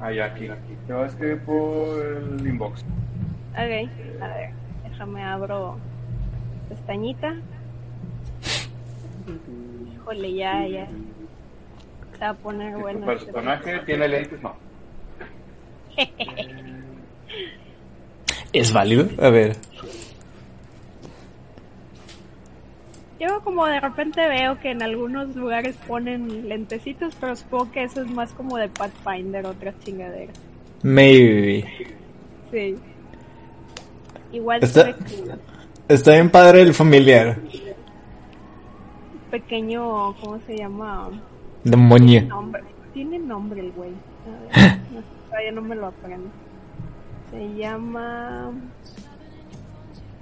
Ah, 0.00 0.12
ya, 0.12 0.26
aquí, 0.26 0.46
aquí. 0.48 0.76
Te 0.86 0.92
voy 0.92 1.02
a 1.04 1.06
escribir 1.06 1.38
por 1.40 2.06
el 2.06 2.46
inbox. 2.46 2.82
Ok, 3.52 3.56
a 3.56 3.62
ver, 3.64 3.88
déjame 4.88 5.22
abro 5.24 5.78
pestañita. 6.68 7.34
Híjole, 9.94 10.34
ya, 10.34 10.66
ya. 10.66 10.86
Se 12.20 12.24
va 12.26 12.30
a 12.30 12.34
poner 12.34 12.74
Si 12.76 12.80
bueno. 12.80 13.10
este. 13.12 13.24
personaje 13.32 13.78
tiene 13.86 14.06
lentes, 14.08 14.40
no. 14.42 14.54
¿Es 18.52 18.72
válido? 18.72 19.08
A 19.20 19.30
ver. 19.30 19.56
Yo 23.18 23.40
como 23.42 23.66
de 23.66 23.80
repente 23.80 24.20
veo 24.28 24.58
que 24.60 24.70
en 24.70 24.82
algunos 24.82 25.34
lugares 25.36 25.76
ponen 25.86 26.48
lentecitos, 26.48 27.14
pero 27.20 27.36
supongo 27.36 27.70
que 27.72 27.84
eso 27.84 28.02
es 28.02 28.10
más 28.10 28.32
como 28.32 28.56
de 28.56 28.68
Pathfinder, 28.68 29.44
otras 29.46 29.78
chingaderas. 29.80 30.36
Maybe. 30.82 31.64
Sí. 32.50 32.76
Igual 34.32 34.62
Está-. 34.62 34.94
Está 35.88 36.12
bien 36.12 36.30
padre 36.30 36.62
el 36.62 36.72
familiar. 36.74 37.38
pequeño, 39.30 40.14
¿cómo 40.16 40.40
se 40.46 40.56
llama? 40.56 41.10
Demonio. 41.64 42.22
Nombre. 42.22 42.62
Tiene 42.92 43.18
nombre 43.18 43.60
el 43.60 43.72
güey. 43.72 43.92
No, 44.90 45.02
todavía 45.28 45.52
no 45.52 45.62
me 45.62 45.76
lo 45.76 45.86
aprendo. 45.86 46.28
Se 47.30 47.54
llama... 47.54 48.50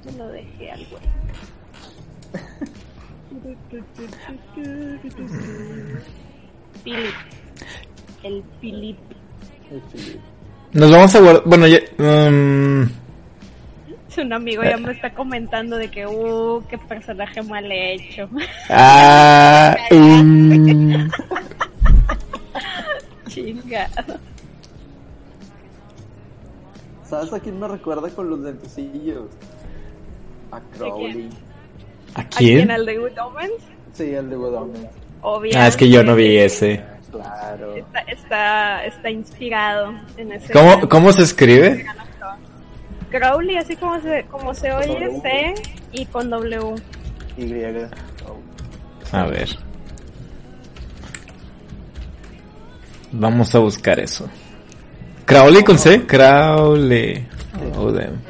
Me 0.04 0.12
lo 0.12 0.28
dejé 0.28 0.70
al 0.70 0.86
güey. 0.90 1.02
Philip. 6.84 7.14
El 8.22 8.42
Philip. 8.60 8.98
Nos 10.72 10.90
vamos 10.90 11.14
a 11.14 11.20
guardar. 11.20 11.42
Bueno, 11.46 11.66
ya. 11.66 11.78
mm, 11.98 12.90
Un 14.22 14.32
amigo 14.32 14.62
ya 14.64 14.76
me 14.76 14.92
está 14.92 15.12
comentando 15.14 15.76
de 15.76 15.90
que, 15.90 16.06
uh, 16.06 16.62
qué 16.68 16.76
personaje 16.78 17.42
mal 17.42 17.70
hecho. 17.70 18.28
ah. 18.70 19.76
mm, 19.90 21.08
Chingado. 23.28 24.18
¿Sabes 27.04 27.32
a 27.32 27.40
quién 27.40 27.58
me 27.58 27.68
recuerda 27.68 28.10
con 28.10 28.28
los 28.28 28.40
lentecillos? 28.40 29.26
A 30.50 30.60
Crowley. 30.76 31.30
¿A 32.14 32.20
¿A 32.20 32.24
quién? 32.24 32.56
quién? 32.56 32.70
¿Al 32.70 32.84
de 32.84 32.98
Good 32.98 33.18
Omens? 33.18 33.62
Sí, 33.94 34.14
el 34.14 34.28
de 34.28 34.36
Good 34.36 34.54
Omens. 34.54 34.88
Obviamente. 35.22 35.58
Ah, 35.58 35.68
es 35.68 35.76
que 35.76 35.88
yo 35.88 36.02
no 36.02 36.14
vi 36.14 36.36
ese. 36.36 36.82
Claro. 37.10 37.74
Está, 37.74 38.00
está, 38.00 38.84
está 38.84 39.10
inspirado 39.10 39.94
en 40.16 40.32
ese. 40.32 40.52
¿Cómo, 40.52 40.88
cómo 40.88 41.12
se 41.12 41.22
escribe? 41.22 41.86
Crowley, 43.10 43.56
así 43.56 43.76
como 43.76 44.00
se, 44.00 44.24
como 44.30 44.54
se 44.54 44.72
oye, 44.72 45.08
W. 45.08 45.20
C 45.20 45.54
y 45.92 46.06
con 46.06 46.30
W. 46.30 46.74
Y. 47.36 47.52
A 49.12 49.26
ver. 49.26 49.48
Vamos 53.12 53.54
a 53.54 53.58
buscar 53.58 53.98
eso. 54.00 54.28
Crowley 55.24 55.64
con 55.64 55.78
C. 55.78 56.06
Crowley. 56.06 57.26
Oh, 57.76 57.90
damn. 57.90 58.20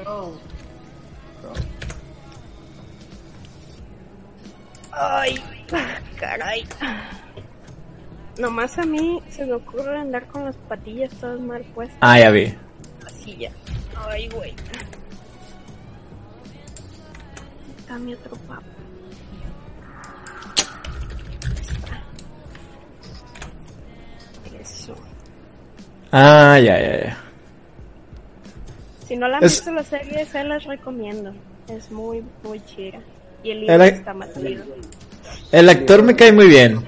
Ay, 4.93 5.41
caray. 6.19 6.65
Nomás 8.39 8.79
a 8.79 8.85
mí 8.85 9.23
se 9.29 9.47
me 9.47 9.55
ocurre 9.55 9.97
andar 9.97 10.27
con 10.27 10.45
las 10.45 10.57
patillas 10.57 11.11
todas 11.21 11.41
mal 11.41 11.63
puestas. 11.75 11.99
Ah, 12.01 12.19
ya 12.19 12.31
vi. 12.31 12.55
Ay, 13.97 14.29
güey. 14.31 14.55
Está 17.79 17.99
mi 17.99 18.15
otro 18.15 18.37
papá. 18.37 18.63
Eso. 24.61 24.95
Ah, 26.13 26.59
ya, 26.59 26.81
ya, 26.81 27.01
ya. 27.05 27.17
Si 29.07 29.17
no 29.17 29.29
la 29.29 29.39
han 29.39 29.45
Es- 29.45 29.53
visto 29.57 29.73
la 29.73 29.85
serie, 29.85 30.25
se 30.27 30.45
las 30.45 30.65
recomiendo. 30.65 31.33
Es 31.69 31.91
muy, 31.91 32.23
muy 32.43 32.65
chida. 32.65 32.99
Y 33.43 33.51
el 33.51 33.61
libro 33.61 33.85
está 33.85 34.15
más 34.15 34.33
chido. 34.35 34.65
El 35.53 35.69
actor 35.69 36.03
me 36.03 36.17
cae 36.17 36.33
muy 36.33 36.49
bien. 36.49 36.83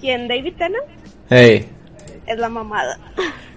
¿Quién? 0.00 0.28
¿David 0.28 0.54
Tennant? 0.58 0.84
Hey. 1.30 1.68
Es 2.26 2.38
la 2.38 2.48
mamada. 2.48 2.98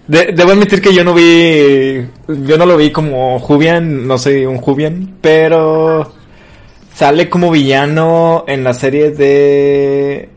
De- 0.08 0.32
debo 0.34 0.52
admitir 0.52 0.82
que 0.82 0.94
yo 0.94 1.04
no 1.04 1.14
vi. 1.14 2.06
Yo 2.28 2.58
no 2.58 2.66
lo 2.66 2.78
vi 2.78 2.92
como 2.92 3.40
Jubian, 3.40 4.08
no 4.08 4.18
soy 4.18 4.46
un 4.46 4.58
Jubian, 4.58 5.16
pero. 5.22 6.14
Sale 6.94 7.30
como 7.30 7.52
villano 7.52 8.46
en 8.48 8.64
la 8.64 8.74
serie 8.74 9.12
de 9.12 10.30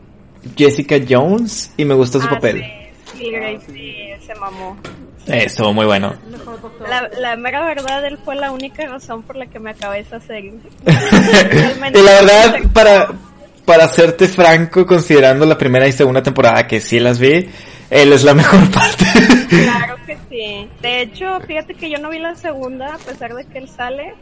Jessica 0.57 0.97
Jones 1.07 1.71
y 1.77 1.85
me 1.85 1.93
gustó 1.93 2.19
su 2.19 2.27
Ah, 2.27 2.31
papel. 2.31 2.61
Sí, 3.13 3.17
sí, 3.17 3.31
Grey, 3.31 3.59
sí, 3.65 3.95
se 4.27 4.35
mamó. 4.35 4.77
Estuvo 5.25 5.71
muy 5.73 5.85
bueno. 5.85 6.13
La, 6.89 7.07
la 7.17 7.35
mera 7.37 7.63
verdad, 7.65 8.05
él 8.05 8.17
fue 8.25 8.35
la 8.35 8.51
única 8.51 8.85
razón 8.87 9.21
por 9.23 9.37
la 9.37 9.45
que 9.45 9.57
me 9.59 9.69
acabé 9.71 9.99
esa 9.99 10.19
serie. 10.19 10.53
y 10.85 12.01
la 12.01 12.11
verdad, 12.21 12.55
para, 12.73 13.07
para 13.63 13.87
serte 13.87 14.27
franco, 14.27 14.85
considerando 14.85 15.45
la 15.45 15.57
primera 15.57 15.87
y 15.87 15.91
segunda 15.93 16.21
temporada 16.23 16.67
que 16.67 16.81
sí 16.81 16.99
las 16.99 17.19
vi, 17.19 17.47
él 17.89 18.11
es 18.11 18.23
la 18.25 18.33
mejor 18.33 18.69
parte. 18.71 19.05
Claro 19.49 19.95
que 20.05 20.17
sí. 20.29 20.69
De 20.81 21.01
hecho, 21.01 21.39
fíjate 21.41 21.73
que 21.73 21.89
yo 21.89 21.97
no 21.99 22.09
vi 22.09 22.19
la 22.19 22.35
segunda, 22.35 22.95
a 22.95 22.97
pesar 22.97 23.33
de 23.33 23.45
que 23.45 23.57
él 23.57 23.67
sale. 23.69 24.13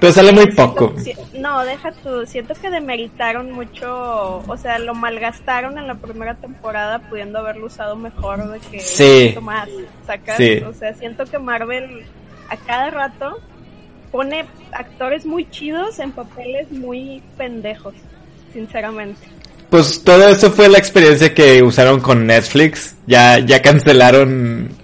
Pero 0.00 0.12
sale 0.12 0.32
muy 0.32 0.46
poco. 0.52 0.94
no, 1.34 1.64
deja 1.64 1.92
tú. 1.92 2.26
Siento 2.26 2.54
que 2.54 2.70
demeritaron 2.70 3.52
mucho. 3.52 4.38
O 4.46 4.56
sea, 4.56 4.78
lo 4.78 4.94
malgastaron 4.94 5.78
en 5.78 5.86
la 5.86 5.94
primera 5.96 6.34
temporada, 6.34 6.98
pudiendo 6.98 7.38
haberlo 7.38 7.66
usado 7.66 7.94
mejor 7.96 8.50
de 8.50 8.58
que 8.58 8.80
Sí. 8.80 9.34
más. 9.40 9.68
¿Sacas? 10.06 10.38
Sí. 10.38 10.58
O 10.66 10.72
sea, 10.72 10.94
siento 10.94 11.24
que 11.24 11.38
Marvel 11.38 12.04
a 12.48 12.56
cada 12.56 12.90
rato 12.90 13.38
pone 14.10 14.44
actores 14.72 15.24
muy 15.24 15.48
chidos 15.50 15.98
en 15.98 16.12
papeles 16.12 16.70
muy 16.72 17.22
pendejos. 17.36 17.94
Sinceramente. 18.52 19.20
Pues 19.70 20.02
todo 20.02 20.28
eso 20.28 20.50
fue 20.50 20.68
la 20.68 20.78
experiencia 20.78 21.32
que 21.32 21.62
usaron 21.62 22.00
con 22.00 22.26
Netflix. 22.26 22.96
Ya, 23.06 23.38
ya 23.38 23.62
cancelaron. 23.62 24.68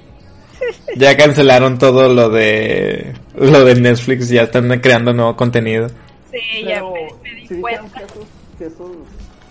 Ya 0.97 1.14
cancelaron 1.16 1.78
todo 1.78 2.09
lo 2.12 2.31
de 2.31 3.12
lo 3.35 3.64
de 3.64 3.75
Netflix, 3.75 4.31
ya 4.31 4.45
están 4.45 4.69
creando 4.81 5.12
nuevo 5.12 5.37
contenido. 5.37 5.88
Sí, 6.31 6.62
ya 6.64 6.76
Pero 6.76 6.93
me, 6.93 7.09
me 7.23 7.35
di 7.40 7.47
sí 7.49 7.55
dijeron 7.57 7.61
cuenta. 7.90 7.99
que 7.99 8.05
esos, 8.05 8.26
que 8.59 8.66
esos 8.66 8.90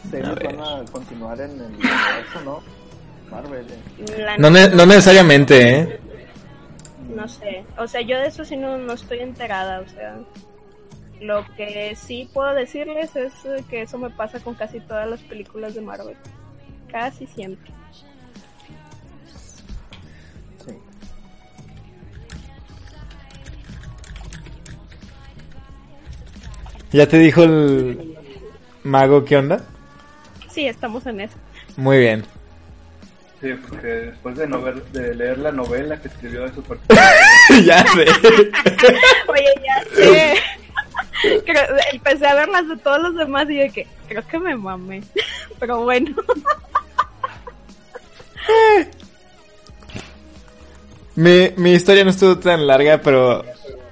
series 0.09 0.57
van 0.57 0.59
a 0.59 0.85
continuar 0.91 1.39
en 1.39 1.51
el 1.51 1.61
universo, 1.67 2.41
¿no? 2.43 2.63
Marvel. 3.29 3.65
eh. 3.69 4.35
No, 4.39 4.49
ne- 4.49 4.69
no 4.69 4.85
necesariamente, 4.87 5.69
¿eh? 5.79 5.99
No 7.15 7.27
sé, 7.27 7.63
o 7.77 7.87
sea, 7.87 8.01
yo 8.01 8.17
de 8.19 8.27
eso 8.27 8.43
sí 8.43 8.57
no, 8.57 8.77
no 8.79 8.93
estoy 8.93 9.19
enterada, 9.19 9.81
o 9.81 9.89
sea, 9.89 10.15
lo 11.21 11.45
que 11.55 11.95
sí 11.95 12.29
puedo 12.33 12.53
decirles 12.53 13.15
es 13.15 13.33
eh, 13.45 13.63
que 13.69 13.81
eso 13.83 13.97
me 13.97 14.09
pasa 14.09 14.39
con 14.39 14.55
casi 14.55 14.79
todas 14.79 15.07
las 15.09 15.21
películas 15.21 15.73
de 15.75 15.81
Marvel, 15.81 16.15
casi 16.91 17.25
siempre. 17.27 17.71
Sí. 20.65 20.73
¿Ya 26.91 27.07
te 27.07 27.17
dijo 27.19 27.43
el 27.43 28.15
mago 28.83 29.25
qué 29.25 29.37
onda? 29.37 29.63
Sí, 30.49 30.67
estamos 30.67 31.05
en 31.05 31.21
eso. 31.21 31.35
Muy 31.75 31.97
bien. 31.99 32.23
Sí, 33.41 33.49
porque 33.69 33.87
después 33.87 34.37
de, 34.37 34.47
no 34.47 34.61
ver- 34.61 34.83
de 34.91 35.13
leer 35.13 35.37
la 35.39 35.51
novela 35.51 35.99
que 36.01 36.07
escribió 36.07 36.43
de 36.43 36.53
Super 36.53 36.77
ya 37.65 37.85
sé. 37.87 38.05
Oye, 39.27 39.53
ya 39.63 39.83
sé. 39.95 40.33
Creo- 41.45 41.65
empecé 41.93 42.27
a 42.27 42.35
ver 42.35 42.49
las 42.49 42.67
de 42.67 42.77
todos 42.77 42.99
los 43.01 43.15
demás 43.15 43.49
y 43.49 43.55
de 43.57 43.69
que 43.69 43.87
creo 44.07 44.25
que 44.27 44.39
me 44.39 44.55
mamé, 44.55 45.01
pero 45.59 45.81
bueno. 45.83 46.15
Mi, 51.15 51.49
mi 51.57 51.71
historia 51.73 52.03
no 52.03 52.09
estuvo 52.09 52.37
tan 52.37 52.67
larga, 52.67 52.99
pero 53.01 53.43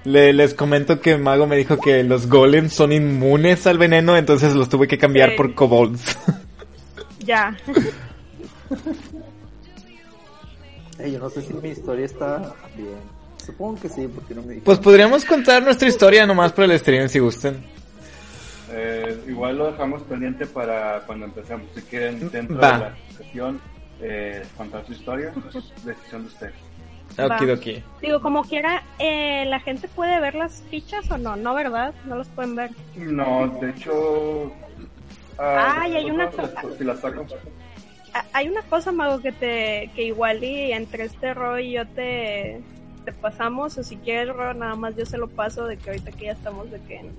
le- 0.04 0.34
les 0.34 0.54
comento 0.54 1.00
que 1.00 1.18
Mago 1.18 1.48
me 1.48 1.56
dijo 1.56 1.78
que 1.78 2.04
los 2.04 2.28
golems 2.28 2.74
son 2.74 2.92
inmunes 2.92 3.66
al 3.66 3.78
veneno, 3.78 4.18
entonces 4.18 4.54
los 4.56 4.68
tuve 4.70 4.88
que 4.88 4.98
cambiar 4.98 5.32
Sí. 5.32 5.36
por 5.38 5.54
kobolds. 5.56 6.18
ya. 7.20 7.58
Yo 11.00 11.20
no 11.20 11.30
sé 11.30 11.42
si 11.42 11.54
mi 11.54 11.70
historia 11.70 12.06
está 12.06 12.54
bien. 12.76 13.13
Supongo 13.46 13.82
que 13.82 13.90
sí, 13.90 14.08
porque 14.08 14.34
no 14.34 14.42
me 14.42 14.48
dijeron. 14.48 14.64
pues 14.64 14.80
podríamos 14.80 15.26
contar 15.26 15.64
nuestra 15.64 15.88
historia 15.88 16.26
nomás 16.26 16.52
por 16.54 16.64
el 16.66 16.78
stream 16.80 17.10
si 17.10 17.20
gustan. 17.20 17.58
Eh, 18.72 19.22
igual 19.28 19.58
lo 19.58 19.72
dejamos 19.72 20.02
pendiente 20.04 20.46
para 20.46 21.02
cuando 21.06 21.26
empecemos. 21.26 21.68
Si 21.76 21.82
quieren, 21.84 22.30
dentro 22.32 22.58
Va. 22.58 22.72
de 22.72 22.80
la 22.80 22.96
sesión, 23.18 23.62
eh, 24.02 24.44
contar 24.58 24.86
su 24.86 24.94
historia, 24.94 25.32
decisión 25.84 26.22
de 26.24 26.28
ustedes. 26.28 26.54
Va. 27.20 27.36
Okidoki. 27.36 27.84
Digo, 28.02 28.22
como 28.22 28.44
quiera, 28.44 28.82
eh, 28.98 29.46
la 29.46 29.60
gente 29.60 29.88
puede 29.88 30.20
ver 30.20 30.36
las 30.36 30.64
fichas 30.72 31.10
o 31.12 31.18
no, 31.18 31.36
¿no, 31.36 31.54
verdad? 31.54 31.94
No 32.06 32.16
los 32.16 32.28
pueden 32.30 32.56
ver. 32.56 32.72
No, 32.96 33.48
de 33.62 33.70
hecho. 33.70 34.52
Ah, 35.38 35.86
y 35.88 35.96
hay 35.96 36.10
una 36.10 36.30
cosa- 36.30 36.62
Si 36.78 36.86
saco. 36.86 37.26
Ah, 38.14 38.26
Hay 38.34 38.48
una 38.48 38.62
cosa, 38.64 38.92
Mago, 38.92 39.20
que 39.22 39.32
te 39.32 39.90
que 39.96 40.04
igual 40.04 40.44
y 40.44 40.72
entre 40.72 41.06
este 41.06 41.34
y 41.62 41.72
yo 41.74 41.88
te 41.90 42.62
te 43.04 43.12
pasamos, 43.12 43.78
o 43.78 43.84
si 43.84 43.98
quieres, 43.98 44.34
Ro, 44.34 44.54
nada 44.54 44.76
más 44.76 44.96
yo 44.96 45.06
se 45.06 45.18
lo 45.18 45.28
paso 45.28 45.66
de 45.66 45.78
que 45.78 45.90
ahorita 45.92 46.12
que 46.12 46.26
ya 46.26 46.32
estamos 46.32 46.70
de 46.72 46.80
que 46.82 46.96
en, 46.98 47.12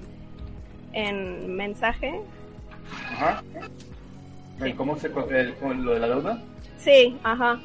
en 0.93 1.55
mensaje. 1.57 2.21
Ajá. 3.13 3.43
Sí. 4.63 4.73
¿Cómo 4.75 4.97
se 4.99 5.09
el- 5.09 5.55
con 5.57 5.85
lo 5.85 5.93
de 5.95 6.01
la 6.01 6.09
deuda? 6.09 6.43
Sí, 6.79 7.17
ajá. 7.23 7.59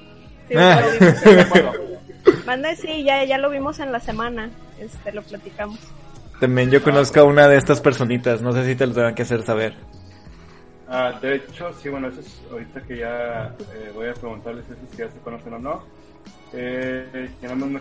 Sí, 0.48 0.56
Ah. 0.58 0.82
Manda, 2.46 2.76
sí, 2.76 3.04
ya, 3.04 3.24
ya 3.24 3.38
lo 3.38 3.50
vimos 3.50 3.80
en 3.80 3.92
la 3.92 4.00
semana. 4.00 4.50
Este, 4.80 5.12
lo 5.12 5.22
platicamos. 5.22 5.80
También 6.40 6.72
yo 6.72 6.82
conozco 6.82 7.20
a 7.20 7.24
una 7.26 7.48
de 7.48 7.58
estas 7.58 7.82
personitas, 7.82 8.42
no 8.42 8.54
sé 8.54 8.66
si 8.66 8.76
te 8.76 8.88
lo 8.88 8.94
tengan 8.94 9.14
que 9.14 9.24
hacer 9.24 9.44
saber. 9.44 9.74
Ah, 10.88 11.20
de 11.22 11.36
hecho, 11.36 11.72
sí, 11.74 11.90
bueno, 11.90 12.08
eso 12.08 12.22
es 12.22 12.42
ahorita 12.52 12.82
que 12.82 12.98
ya 12.98 13.54
eh, 13.76 13.92
voy 13.94 14.08
a 14.08 14.14
preguntarles 14.14 14.66
eso 14.66 14.80
si 14.92 14.98
ya 14.98 15.10
se 15.10 15.20
conocen 15.20 15.54
o 15.54 15.60
no. 15.60 15.84
Eh, 16.54 17.30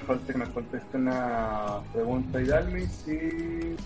falta 0.07 0.33
que 0.33 0.39
me 0.39 0.47
contesten 0.51 1.03
una 1.09 1.81
pregunta 1.93 2.41
y 2.41 2.47
Dalmi 2.47 2.87
si... 2.87 3.77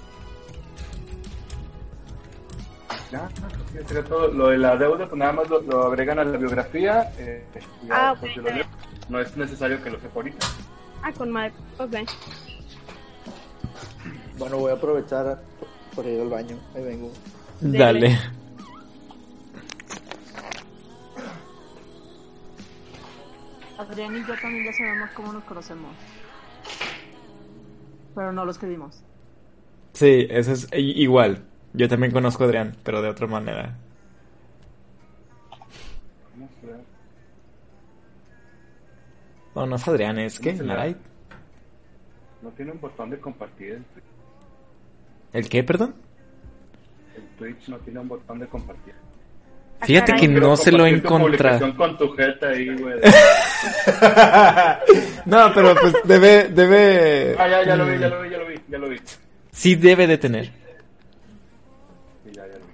Ya, 3.11 3.29
sí, 3.29 3.75
ya 3.75 3.87
sería 3.89 4.05
todo. 4.05 4.29
Lo 4.29 4.49
de 4.49 4.59
la 4.59 4.77
deuda, 4.77 5.07
pues 5.07 5.19
nada 5.19 5.33
más 5.33 5.49
lo, 5.51 5.61
lo 5.62 5.87
agregan 5.89 6.19
a 6.19 6.25
la 6.25 6.39
biografía. 6.39 7.12
Eh, 7.19 7.45
Ah, 7.91 8.11
después 8.12 8.33
ok, 8.33 8.37
yo 8.37 8.43
lo 8.43 8.49
está 8.49 8.59
leo. 8.59 8.67
No 9.09 9.21
es 9.21 9.37
necesario 9.37 9.83
que 9.83 9.91
lo 9.91 10.01
sepa 10.01 10.15
ahorita. 10.15 10.47
Ah, 11.03 11.12
con 11.12 11.31
madre. 11.31 11.53
Ok. 11.79 11.93
Bueno, 14.39 14.59
voy 14.59 14.71
a 14.71 14.75
aprovechar 14.75 15.43
por 15.95 16.07
ir 16.07 16.21
al 16.21 16.29
baño. 16.29 16.57
Ahí 16.75 16.85
vengo. 16.85 17.12
Dale. 17.61 18.19
Adrián 23.79 24.17
y 24.17 24.21
yo 24.26 24.35
también 24.41 24.64
ya 24.64 24.73
sabemos 24.73 25.11
cómo 25.14 25.33
nos 25.33 25.45
conocemos. 25.45 25.95
Pero 28.14 28.33
no 28.33 28.45
lo 28.45 28.50
escribimos. 28.50 29.02
Sí, 29.95 30.26
eso 30.31 30.52
es 30.52 30.69
i- 30.73 31.02
igual. 31.02 31.45
Yo 31.73 31.88
también 31.88 32.12
conozco 32.12 32.45
a 32.45 32.47
Adrián, 32.47 32.76
pero 32.85 33.00
de 33.02 33.09
otra 33.09 33.26
manera. 33.26 33.76
Vamos 36.35 36.50
a 36.62 36.67
ver. 36.67 36.81
No, 39.55 39.67
no 39.67 39.76
es 39.76 39.88
Adrián, 39.88 40.19
es 40.19 40.38
que. 40.38 40.52
Naray. 40.55 40.97
No 42.43 42.50
tiene 42.50 42.73
un 42.73 42.81
botón 42.81 43.11
de 43.11 43.19
compartir. 43.21 43.73
El, 43.73 43.85
¿El 45.33 45.49
qué, 45.49 45.62
perdón? 45.64 45.95
el 47.17 47.23
Twitch 47.38 47.69
no 47.69 47.79
tiene 47.79 48.00
un 48.00 48.09
botón 48.09 48.38
de 48.38 48.47
compartir. 48.49 48.95
Ah, 49.83 49.87
Fíjate 49.87 50.15
que 50.15 50.29
no 50.29 50.57
se 50.57 50.71
lo 50.71 50.85
publicación 50.85 51.73
con 51.73 51.99
tu 51.99 52.12
jeta 52.12 52.51
ahí, 52.51 52.73
güey. 52.77 53.01
no, 55.27 55.53
pero 55.53 55.75
pues 55.75 55.93
debe, 56.05 56.51
debe... 56.51 57.35
Ah, 57.37 57.49
ya, 57.49 57.65
ya 57.65 57.75
lo 57.75 57.87
vi, 57.87 57.99
ya 57.99 58.09
lo 58.09 58.23
vi, 58.23 58.31
ya 58.31 58.39
lo 58.39 58.47
vi, 58.47 58.55
ya 58.69 58.79
lo 58.79 58.89
vi. 58.89 59.01
Sí 59.51 59.75
debe 59.75 60.07
de 60.07 60.19
tener. 60.19 60.53
Sí, 62.25 62.31
ya, 62.33 62.47
ya 62.47 62.59
lo 62.59 62.65
vi. 62.65 62.73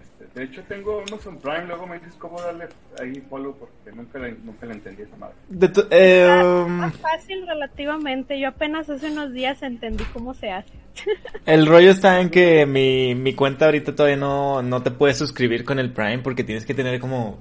Este, 0.00 0.25
de 0.36 0.44
hecho, 0.44 0.62
tengo 0.68 1.02
Amazon 1.08 1.38
Prime, 1.38 1.64
luego 1.64 1.86
me 1.86 1.94
dices 1.98 2.12
cómo 2.18 2.38
darle 2.38 2.68
ahí 3.00 3.22
follow 3.30 3.56
porque 3.58 3.96
nunca 3.96 4.18
le, 4.18 4.32
nunca 4.44 4.66
le 4.66 4.74
entendí 4.74 5.02
esa 5.02 5.16
madre. 5.16 5.34
De 5.48 5.68
tu- 5.68 5.86
eh, 5.90 6.42
um, 6.44 6.72
Más 6.72 6.94
fácil 6.96 7.46
relativamente. 7.46 8.38
Yo 8.38 8.48
apenas 8.48 8.90
hace 8.90 9.10
unos 9.10 9.32
días 9.32 9.62
entendí 9.62 10.04
cómo 10.12 10.34
se 10.34 10.50
hace. 10.50 10.74
el 11.46 11.66
rollo 11.66 11.90
está 11.90 12.20
en 12.20 12.28
que 12.28 12.66
mi, 12.66 13.14
mi 13.14 13.32
cuenta 13.34 13.64
ahorita 13.64 13.94
todavía 13.94 14.18
no, 14.18 14.60
no 14.60 14.82
te 14.82 14.90
puedes 14.90 15.16
suscribir 15.16 15.64
con 15.64 15.78
el 15.78 15.90
Prime 15.90 16.18
porque 16.18 16.44
tienes 16.44 16.66
que 16.66 16.74
tener 16.74 17.00
como 17.00 17.38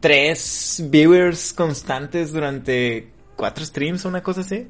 tres 0.00 0.82
viewers 0.90 1.52
constantes 1.52 2.32
durante 2.32 3.10
cuatro 3.36 3.62
streams 3.62 4.06
o 4.06 4.08
una 4.08 4.22
cosa 4.22 4.40
así. 4.40 4.68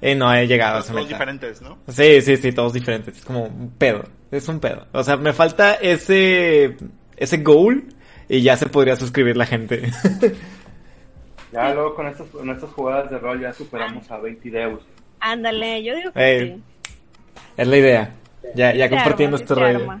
Y 0.00 0.14
no 0.14 0.32
he 0.32 0.46
llegado 0.46 0.76
a 0.76 0.80
esa 0.80 0.92
Todos 0.92 1.04
meta. 1.06 1.16
diferentes, 1.16 1.60
¿no? 1.62 1.78
Sí, 1.88 2.20
sí, 2.22 2.36
sí, 2.36 2.52
todos 2.52 2.72
diferentes. 2.72 3.18
Es 3.18 3.24
como 3.24 3.44
un 3.46 3.70
pedo. 3.70 4.04
Es 4.30 4.48
un 4.48 4.60
pedo. 4.60 4.86
O 4.92 5.02
sea, 5.02 5.16
me 5.16 5.32
falta 5.32 5.74
ese, 5.74 6.76
ese 7.16 7.36
goal 7.38 7.84
y 8.28 8.42
ya 8.42 8.56
se 8.56 8.66
podría 8.66 8.94
suscribir 8.96 9.36
la 9.36 9.46
gente. 9.46 9.90
Ya 11.52 11.72
luego 11.72 11.94
con 11.94 12.06
estas, 12.06 12.26
con 12.28 12.50
estas 12.50 12.70
jugadas 12.70 13.10
de 13.10 13.18
rol 13.18 13.40
ya 13.40 13.52
superamos 13.52 14.10
a 14.10 14.18
20 14.18 14.50
deus. 14.50 14.82
Ándale, 15.20 15.82
yo 15.82 15.96
digo 15.96 16.12
que 16.12 16.20
Ey, 16.20 16.48
sí. 16.56 16.62
es 17.56 17.66
la 17.68 17.76
idea. 17.78 18.14
Ya, 18.54 18.74
ya 18.74 18.84
Se 18.84 18.90
compartiendo 18.90 19.36
arma, 19.36 19.42
este 19.42 19.54
rollo. 19.54 19.86
Va 19.86 20.00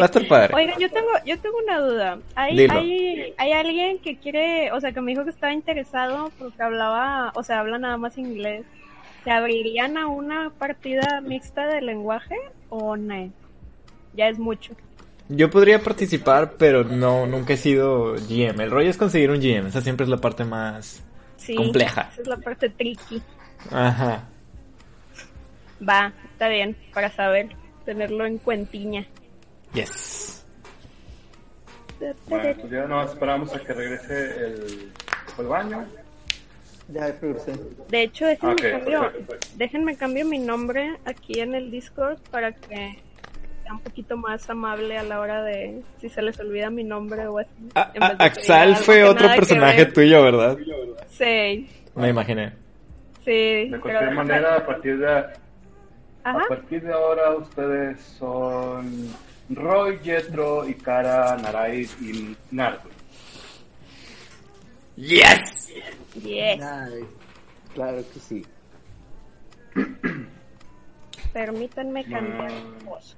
a 0.00 0.04
estar 0.04 0.28
padre. 0.28 0.54
Oiga, 0.54 0.74
yo 0.78 0.90
tengo, 0.90 1.08
yo 1.24 1.38
tengo 1.40 1.56
una 1.64 1.80
duda. 1.80 2.18
Hay, 2.34 2.56
Dilo. 2.56 2.74
hay, 2.74 3.34
hay 3.38 3.52
alguien 3.52 3.98
que 4.00 4.18
quiere, 4.18 4.70
o 4.72 4.80
sea, 4.80 4.92
que 4.92 5.00
me 5.00 5.12
dijo 5.12 5.24
que 5.24 5.30
estaba 5.30 5.52
interesado 5.52 6.30
porque 6.38 6.62
hablaba, 6.62 7.32
o 7.34 7.42
sea, 7.42 7.60
habla 7.60 7.78
nada 7.78 7.96
más 7.96 8.16
inglés. 8.18 8.64
¿Se 9.26 9.32
abrirían 9.32 9.96
a 9.98 10.06
una 10.06 10.50
partida 10.50 11.20
mixta 11.20 11.66
de 11.66 11.82
lenguaje 11.82 12.36
o 12.68 12.96
no? 12.96 13.32
Ya 14.14 14.28
es 14.28 14.38
mucho. 14.38 14.72
Yo 15.28 15.50
podría 15.50 15.80
participar, 15.82 16.52
pero 16.56 16.84
no, 16.84 17.26
nunca 17.26 17.54
he 17.54 17.56
sido 17.56 18.12
GM. 18.14 18.60
El 18.62 18.70
rollo 18.70 18.88
es 18.88 18.96
conseguir 18.96 19.32
un 19.32 19.40
GM. 19.40 19.66
Esa 19.66 19.80
siempre 19.80 20.04
es 20.04 20.10
la 20.10 20.18
parte 20.18 20.44
más 20.44 21.02
Sí. 21.38 21.56
compleja. 21.56 22.08
Esa 22.12 22.22
es 22.22 22.28
la 22.28 22.36
parte 22.36 22.68
tricky. 22.70 23.20
Ajá. 23.72 24.22
Va, 25.86 26.12
está 26.30 26.46
bien, 26.46 26.76
para 26.94 27.10
saber, 27.10 27.48
tenerlo 27.84 28.26
en 28.26 28.38
cuentiña. 28.38 29.04
Yes. 29.74 30.46
Bueno, 32.28 32.54
pues 32.60 32.70
ya 32.70 32.86
no 32.86 33.02
esperamos 33.02 33.52
a 33.52 33.58
que 33.58 33.72
regrese 33.72 34.46
el, 34.46 34.92
el 35.36 35.46
baño. 35.46 35.84
Ya. 36.88 37.06
De 37.88 38.02
hecho, 38.02 38.26
déjenme, 38.26 38.52
Ok, 38.54 38.60
cambio, 38.62 39.00
perfecto. 39.12 39.48
déjenme 39.56 39.96
cambio 39.96 40.24
mi 40.26 40.38
nombre 40.38 40.96
aquí 41.04 41.40
en 41.40 41.54
el 41.56 41.70
Discord 41.70 42.18
para 42.30 42.52
que 42.52 42.98
sea 43.64 43.72
un 43.72 43.80
poquito 43.80 44.16
más 44.16 44.48
amable 44.48 44.96
a 44.96 45.02
la 45.02 45.18
hora 45.18 45.42
de 45.42 45.82
si 46.00 46.08
se 46.08 46.22
les 46.22 46.38
olvida 46.38 46.70
mi 46.70 46.84
nombre 46.84 47.26
o 47.26 47.38
así. 47.40 47.50
A- 47.74 47.90
en 47.92 48.02
a- 48.02 48.08
vez 48.10 48.18
de 48.18 48.30
que 48.30 48.40
diga 48.42 48.56
Axal 48.62 48.76
fue 48.76 48.94
que 48.96 49.04
otro 49.04 49.28
personaje 49.34 49.84
ver. 49.84 49.92
tuyo, 49.92 50.22
¿verdad? 50.22 50.56
Sí, 51.08 51.68
Me 51.96 52.08
imaginé. 52.10 52.52
sí. 53.24 53.30
De 53.32 53.68
pero- 53.70 53.80
cualquier 53.82 54.10
manera, 54.12 54.56
a 54.56 54.64
partir 54.66 54.98
de, 54.98 55.08
Ajá. 55.08 56.42
a 56.44 56.48
partir 56.48 56.82
de 56.82 56.92
ahora 56.92 57.34
ustedes 57.34 58.00
son 58.00 59.12
Roy, 59.50 59.98
Jetro, 60.04 60.68
Ikara, 60.68 61.36
Narai 61.36 61.82
y 62.00 62.36
Nardo. 62.52 62.88
Yes. 64.96 65.70
Yes. 66.14 66.58
Nice. 66.58 67.06
Claro 67.74 68.02
que 68.12 68.18
sí. 68.20 68.46
Permítanme 71.32 72.04
cambiar 72.04 72.52
Mm. 72.52 72.84
voz. 72.84 73.16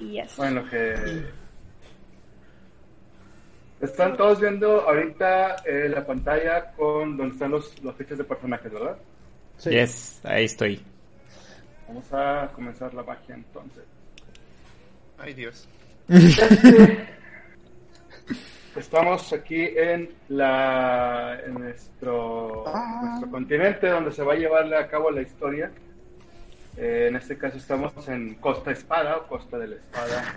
Y 0.00 0.12
yes. 0.12 0.36
Bueno, 0.36 0.68
que 0.68 1.26
están 3.80 4.16
todos 4.16 4.40
viendo 4.40 4.80
ahorita 4.82 5.56
eh, 5.64 5.88
la 5.88 6.04
pantalla 6.04 6.72
con 6.72 7.16
donde 7.16 7.34
están 7.34 7.50
los, 7.52 7.80
los 7.82 7.94
fichas 7.96 8.18
de 8.18 8.24
personajes, 8.24 8.72
¿verdad? 8.72 8.96
Sí. 9.58 9.70
Yes. 9.70 10.20
Ahí 10.24 10.46
estoy. 10.46 10.82
Vamos 11.86 12.06
a 12.12 12.50
comenzar 12.54 12.92
la 12.94 13.02
magia 13.04 13.34
entonces. 13.36 13.84
Ay, 15.18 15.34
Dios. 15.34 15.68
Estamos 18.76 19.32
aquí 19.32 19.62
en 19.76 20.10
la 20.28 21.38
en 21.46 21.54
nuestro, 21.54 22.64
Ah. 22.66 23.00
nuestro 23.04 23.30
continente 23.30 23.88
donde 23.88 24.10
se 24.10 24.22
va 24.24 24.32
a 24.32 24.36
llevar 24.36 24.72
a 24.74 24.88
cabo 24.88 25.10
la 25.12 25.22
historia. 25.22 25.70
Eh, 26.76 27.06
en 27.08 27.14
este 27.16 27.38
caso 27.38 27.56
estamos 27.56 27.92
en 28.08 28.34
Costa 28.34 28.72
Espada 28.72 29.16
o 29.18 29.26
Costa 29.28 29.58
de 29.58 29.68
la 29.68 29.76
Espada. 29.76 30.36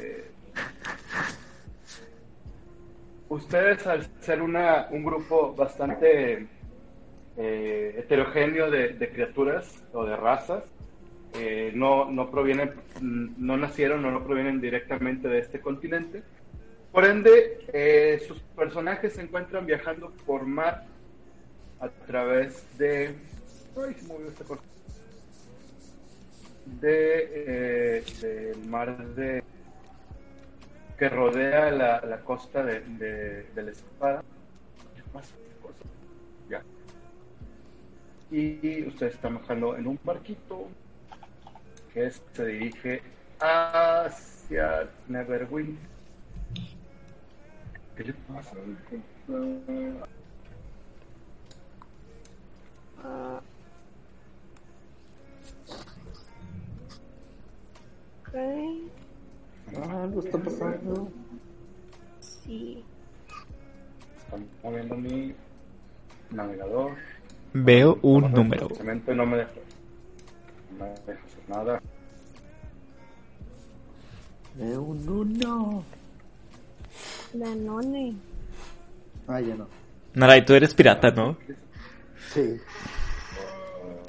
Eh, 0.00 0.30
ustedes 3.28 3.86
al 3.86 4.06
ser 4.20 4.40
una, 4.40 4.88
un 4.90 5.04
grupo 5.04 5.54
bastante 5.54 6.46
eh, 7.36 7.94
heterogéneo 7.98 8.70
de, 8.70 8.94
de 8.94 9.10
criaturas 9.10 9.84
o 9.92 10.06
de 10.06 10.16
razas, 10.16 10.64
eh, 11.34 11.70
no, 11.74 12.10
no 12.10 12.30
provienen, 12.30 12.72
no 13.02 13.58
nacieron 13.58 14.02
o 14.06 14.10
no 14.10 14.24
provienen 14.24 14.58
directamente 14.58 15.28
de 15.28 15.40
este 15.40 15.60
continente. 15.60 16.22
Por 16.92 17.04
ende, 17.04 17.64
eh, 17.72 18.22
sus 18.26 18.40
personajes 18.56 19.14
se 19.14 19.22
encuentran 19.22 19.66
viajando 19.66 20.10
por 20.26 20.46
mar 20.46 20.84
a 21.80 21.88
través 21.88 22.64
de... 22.78 23.14
Ay, 23.76 23.94
se 23.94 24.06
movió 24.06 24.28
esta 24.28 24.44
cosa. 24.44 24.62
De, 26.80 27.30
eh, 27.32 28.04
del 28.20 28.66
mar 28.66 29.06
de 29.14 29.42
que 30.98 31.08
rodea 31.08 31.70
la, 31.70 32.20
costa 32.24 32.64
de, 32.64 32.80
de, 32.80 33.62
la 33.62 33.70
espada. 33.70 34.24
Ya. 36.50 36.62
Y 38.30 38.86
ustedes 38.88 39.14
están 39.14 39.36
viajando 39.36 39.76
en 39.76 39.86
un 39.86 39.98
barquito 40.02 40.66
que 41.94 42.10
se 42.10 42.46
dirige 42.46 43.02
hacia 43.38 44.88
Neverwinter. 45.06 45.97
¿Qué 47.98 48.04
le 48.04 48.12
pasa? 48.14 48.52
Ah. 53.02 53.40
Ok, 58.22 58.34
Ah, 59.76 60.02
algo 60.04 60.20
está 60.20 60.38
pasando. 60.38 61.10
sí. 62.20 62.84
Está 64.16 64.36
moviendo 64.62 64.94
mi 64.96 65.34
navegador. 66.30 66.92
Veo 67.52 67.98
un 68.02 68.32
número. 68.32 68.68
Cemento 68.76 69.12
no 69.12 69.26
me 69.26 69.38
deja. 69.38 69.50
No 70.70 70.84
me 70.84 70.90
deja 71.04 71.24
hacer 71.24 71.48
nada. 71.48 71.82
Veo 74.54 74.82
un 74.82 75.08
uno. 75.08 75.84
Danone. 77.32 78.14
Ah, 79.26 79.40
ya 79.40 79.54
no. 79.54 79.68
Naray, 80.14 80.44
tú 80.44 80.54
eres 80.54 80.74
pirata, 80.74 81.10
¿no? 81.10 81.36
Sí. 82.32 82.56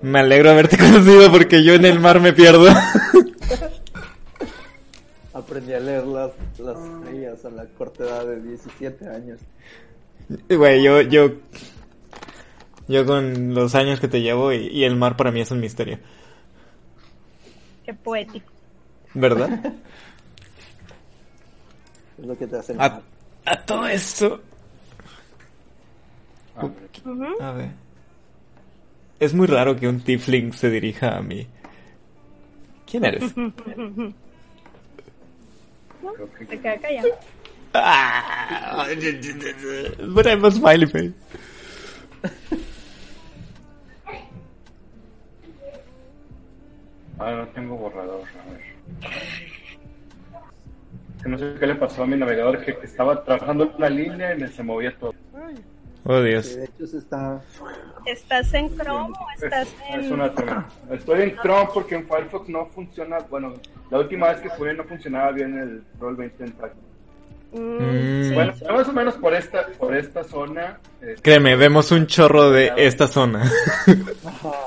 Me 0.01 0.19
alegro 0.19 0.49
de 0.49 0.53
haberte 0.53 0.77
conocido 0.81 1.31
porque 1.31 1.63
yo 1.63 1.73
en 1.73 1.85
el 1.85 1.99
mar 1.99 2.19
me 2.19 2.33
pierdo. 2.33 2.67
Aprendí 5.33 5.73
a 5.73 5.79
leer 5.79 6.05
las, 6.05 6.31
las 6.59 6.77
estrellas 6.77 7.45
a 7.45 7.49
la 7.49 7.65
corta 7.65 8.03
edad 8.03 8.25
de 8.25 8.41
17 8.41 9.07
años. 9.07 9.39
Güey, 10.49 10.83
yo, 10.83 11.01
yo, 11.01 11.31
yo 12.87 13.05
con 13.05 13.53
los 13.53 13.75
años 13.75 13.99
que 13.99 14.07
te 14.07 14.21
llevo 14.21 14.53
y, 14.53 14.67
y 14.67 14.83
el 14.83 14.95
mar 14.95 15.15
para 15.17 15.31
mí 15.31 15.41
es 15.41 15.51
un 15.51 15.59
misterio. 15.59 15.99
Qué 17.85 17.93
poético. 17.93 18.51
¿Verdad? 19.13 19.73
Es 22.19 22.25
lo 22.25 22.37
que 22.37 22.47
te 22.47 22.57
hace 22.57 22.75
A, 22.77 23.01
a 23.45 23.65
todo 23.65 23.87
esto. 23.87 24.41
A 26.55 26.65
ver, 26.65 26.73
Ujú. 27.05 27.41
A 27.41 27.51
ver. 27.53 27.69
Es 29.19 29.33
muy 29.33 29.47
raro 29.47 29.75
que 29.77 29.87
un 29.87 30.01
tiefling 30.01 30.53
se 30.53 30.69
dirija 30.69 31.17
a 31.17 31.21
mí. 31.21 31.47
¿Quién 32.89 33.05
eres? 33.05 33.35
No, 36.01 36.13
te 36.47 36.57
queda 36.59 36.77
callado. 36.77 37.09
Ah, 37.73 38.87
but 40.07 40.25
I'm 40.25 40.43
a 40.43 40.49
smiley 40.51 40.87
face. 40.87 41.13
Ah, 47.19 47.31
no 47.35 47.47
tengo 47.49 47.75
borrador. 47.75 48.23
A 48.41 48.49
ver. 48.49 49.58
Que 51.21 51.29
no 51.29 51.37
sé 51.37 51.53
qué 51.59 51.67
le 51.67 51.75
pasó 51.75 52.03
a 52.03 52.07
mi 52.07 52.15
navegador, 52.15 52.63
que, 52.63 52.77
que 52.77 52.85
estaba 52.85 53.23
trabajando 53.23 53.65
en 53.65 53.71
una 53.77 53.89
línea 53.89 54.33
y 54.35 54.39
me 54.39 54.47
se 54.47 54.63
movía 54.63 54.95
todo. 54.97 55.13
Oh, 56.05 56.21
Dios. 56.21 56.55
de 56.55 56.63
hecho 56.63 56.87
se 56.87 56.97
está... 56.97 57.41
¿Estás 58.05 58.53
en 58.53 58.73
Chrome 58.77 59.13
o 59.19 59.29
Es, 59.35 59.43
estás 59.43 59.67
es 59.91 60.05
en...? 60.05 60.13
una 60.13 60.33
tremenda. 60.33 60.67
Estoy 60.91 61.21
en 61.23 61.35
Chrome 61.37 61.69
porque 61.73 61.95
en 61.95 62.07
Firefox 62.07 62.47
no 62.49 62.65
funciona. 62.67 63.17
Bueno, 63.29 63.53
la 63.91 63.99
última 63.99 64.29
vez 64.29 64.39
que 64.39 64.49
jugué 64.49 64.73
no 64.73 64.85
funcionaba 64.85 65.31
bien 65.33 65.57
el 65.57 65.83
Roll 65.99 66.15
20 66.15 66.43
en 66.43 66.51
Track. 66.53 66.73
Mm, 66.73 67.59
Mm. 67.59 68.23
sí. 68.29 68.33
Bueno, 68.35 68.53
más 68.71 68.87
o 68.87 68.93
menos 68.93 69.15
por 69.15 69.33
esta, 69.33 69.67
por 69.79 69.95
esta 69.95 70.23
zona. 70.23 70.79
eh, 71.01 71.15
Créeme, 71.21 71.55
vemos 71.55 71.91
un 71.91 72.05
chorro 72.07 72.49
de 72.51 72.71
esta 72.77 73.07
zona. 73.07 73.43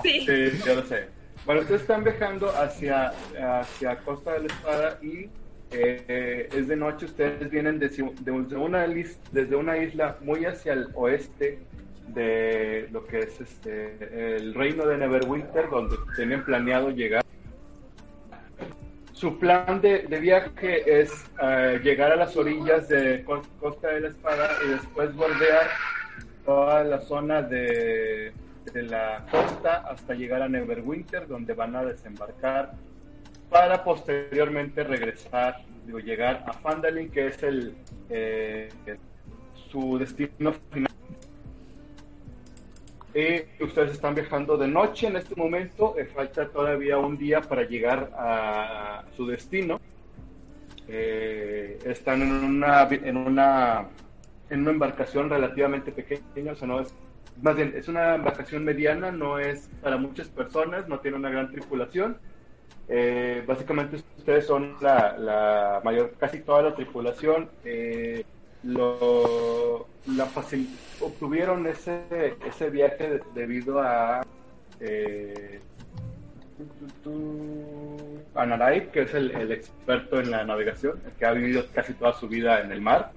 Sí. 0.03 0.27
Sí, 0.27 0.61
ya 0.67 0.75
lo 0.75 0.83
sé. 0.83 1.09
Bueno, 1.47 1.61
ustedes 1.62 1.81
están 1.83 2.05
viajando 2.05 2.51
hacia, 2.51 3.12
hacia 3.61 3.97
Costa 3.99 4.33
de 4.35 4.41
la 4.41 4.47
Espada 4.47 4.99
y 5.03 5.29
eh, 5.73 6.49
es 6.53 6.69
de 6.69 6.77
noche. 6.77 7.07
Ustedes 7.07 7.51
vienen 7.51 7.79
desde, 7.79 8.11
desde 8.21 8.57
una, 8.57 8.87
desde 9.33 9.57
una 9.57 9.79
isla 9.79 10.17
muy 10.21 10.45
hacia 10.45 10.73
el 10.75 10.89
oeste 10.95 11.59
de 12.09 12.89
lo 12.91 13.07
que 13.07 13.21
es 13.21 13.41
este 13.41 14.37
el 14.37 14.55
reino 14.55 14.87
de 14.87 14.99
Neverwinter, 14.99 15.71
donde 15.71 15.97
tienen 16.17 16.45
planeado 16.45 16.91
llegar. 16.91 17.23
Su 19.13 19.39
plan 19.39 19.81
de, 19.81 20.01
viaje 20.21 21.01
es 21.01 21.13
eh, 21.41 21.81
llegar 21.83 22.11
a 22.11 22.17
las 22.17 22.37
orillas 22.37 22.89
de 22.89 23.25
Cos- 23.25 23.47
Costa 23.61 23.89
de 23.89 24.01
la 24.01 24.09
Espada 24.09 24.51
y 24.67 24.71
después 24.71 25.15
bordear 25.15 25.69
toda 26.45 26.83
la 26.83 27.01
zona 27.03 27.41
de 27.41 28.33
la 28.75 29.25
costa 29.31 29.85
hasta 29.89 30.15
llegar 30.15 30.43
a 30.43 30.49
Neverwinter, 30.49 31.29
donde 31.29 31.55
van 31.55 31.77
a 31.77 31.85
desembarcar 31.85 32.73
para 33.53 33.85
posteriormente 33.85 34.83
regresar, 34.83 35.62
digo, 35.85 35.99
llegar 35.99 36.43
a 36.47 36.55
Fandalin, 36.55 37.11
que 37.11 37.27
es 37.27 37.43
el 37.43 37.75
eh, 38.09 38.71
su 39.71 39.99
destino 39.99 40.55
final. 40.71 40.91
Y 43.15 43.62
ustedes 43.62 43.93
están 43.93 44.15
viajando 44.15 44.57
de 44.57 44.69
noche 44.69 45.07
en 45.07 45.17
este 45.17 45.35
momento, 45.37 45.99
eh, 45.99 46.07
falta 46.07 46.49
todavía 46.49 46.97
un 46.97 47.19
día 47.19 47.43
para 47.43 47.65
llegar 47.65 48.11
a 48.17 49.05
su 49.15 49.27
destino. 49.27 49.79
Eh, 50.88 51.79
están 51.85 52.23
en 52.23 52.33
una, 52.33 52.88
en 52.91 53.17
una 53.19 53.88
en 54.49 54.61
una 54.62 54.71
embarcación 54.71 55.31
relativamente 55.31 55.93
pequeña, 55.93 56.53
o 56.53 56.57
sea, 56.57 56.69
no 56.69 56.81
es 56.81 56.95
más 57.41 57.57
bien 57.57 57.73
es 57.77 57.88
una 57.88 58.15
embarcación 58.15 58.65
mediana, 58.65 59.11
no 59.11 59.38
es 59.38 59.69
para 59.83 59.97
muchas 59.99 60.29
personas, 60.29 60.88
no 60.88 61.01
tiene 61.01 61.19
una 61.19 61.31
gran 61.31 61.51
tripulación. 61.51 62.19
Eh, 62.88 63.42
básicamente 63.47 63.97
ustedes 64.18 64.47
son 64.47 64.77
la, 64.81 65.16
la 65.18 65.81
mayor, 65.85 66.14
casi 66.18 66.40
toda 66.40 66.62
la 66.62 66.75
tripulación. 66.75 67.49
eh, 67.64 68.25
lo, 68.64 69.88
la 70.16 70.27
facil- 70.27 70.68
obtuvieron 71.01 71.66
ese, 71.66 72.03
ese 72.47 72.71
viaje 72.71 73.11
de- 73.11 73.23
debido 73.35 73.81
a 73.83 74.25
eh, 74.79 75.59
a 78.35 78.73
que 78.92 79.03
es 79.03 79.14
el, 79.14 79.31
el 79.33 79.53
experto 79.53 80.21
en 80.21 80.31
la 80.31 80.45
navegación, 80.45 81.01
el 81.05 81.12
que 81.12 81.27
ha 81.27 81.33
vivido 81.33 81.64
casi 81.75 81.92
toda 81.95 82.12
su 82.12 82.29
vida 82.29 82.61
en 82.61 82.73
el 82.73 82.81
mar. 82.81 83.11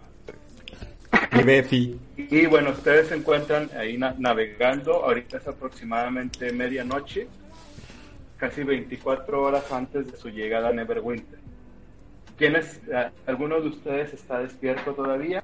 Y 1.32 1.44
Befi. 1.44 2.00
Y 2.18 2.46
bueno, 2.48 2.72
ustedes 2.72 3.08
se 3.08 3.16
encuentran 3.16 3.70
ahí 3.78 3.98
na- 3.98 4.16
navegando, 4.18 5.04
ahorita 5.06 5.38
es 5.38 5.48
aproximadamente 5.48 6.52
medianoche, 6.52 7.28
casi 8.38 8.64
24 8.64 9.42
horas 9.42 9.72
antes 9.72 10.12
de 10.12 10.18
su 10.18 10.30
llegada 10.30 10.70
a 10.70 10.74
Neverwinter. 10.74 11.40
¿Quiénes, 12.38 12.82
eh, 12.92 13.10
alguno 13.26 13.62
de 13.62 13.70
ustedes 13.70 14.14
está 14.14 14.40
despierto 14.40 14.94
todavía 14.94 15.44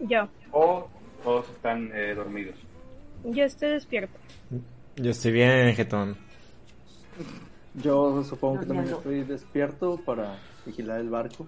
Yo. 0.00 0.28
o 0.50 0.88
todos 1.22 1.48
están 1.50 1.90
eh, 1.94 2.14
dormidos? 2.14 2.56
Yo 3.24 3.44
estoy 3.44 3.70
despierto. 3.70 4.18
Yo 4.96 5.10
estoy 5.10 5.32
bien, 5.32 5.74
jetón. 5.74 6.16
Yo 7.74 8.24
supongo 8.24 8.60
que 8.60 8.66
también 8.66 8.94
estoy 8.94 9.24
despierto 9.24 9.98
para 9.98 10.38
vigilar 10.64 11.00
el 11.00 11.10
barco. 11.10 11.46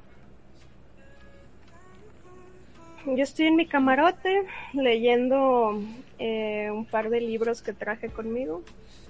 Yo 3.06 3.22
estoy 3.22 3.46
en 3.46 3.56
mi 3.56 3.66
camarote 3.66 4.44
leyendo 4.74 5.80
eh, 6.18 6.70
un 6.70 6.84
par 6.84 7.08
de 7.08 7.22
libros 7.22 7.62
que 7.62 7.72
traje 7.72 8.10
conmigo 8.10 8.62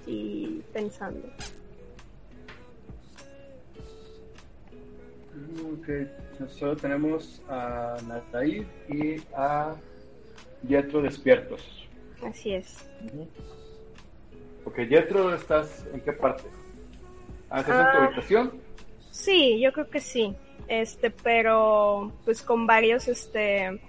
y 0.09 0.63
pensando. 0.73 1.27
Ok, 5.73 6.49
solo 6.49 6.75
tenemos 6.75 7.41
a 7.47 7.95
Nataid 8.07 8.65
y 8.89 9.21
a 9.35 9.75
Yetro 10.67 11.01
despiertos. 11.01 11.87
Así 12.25 12.53
es. 12.53 12.85
Ok, 14.65 14.79
Yetro, 14.89 15.33
¿estás 15.33 15.85
en 15.93 16.01
qué 16.01 16.11
parte? 16.13 16.43
Ah, 17.49 17.61
¿Estás 17.61 17.85
en 17.85 17.91
tu 17.91 17.97
Ah. 17.97 18.05
habitación? 18.05 18.51
Sí, 19.11 19.59
yo 19.61 19.71
creo 19.71 19.89
que 19.89 19.99
sí. 20.01 20.35
Este, 20.67 21.09
pero 21.09 22.11
pues 22.25 22.41
con 22.43 22.67
varios 22.67 23.07
este 23.07 23.81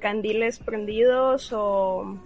candiles 0.00 0.58
prendidos 0.58 1.50
o, 1.52 2.18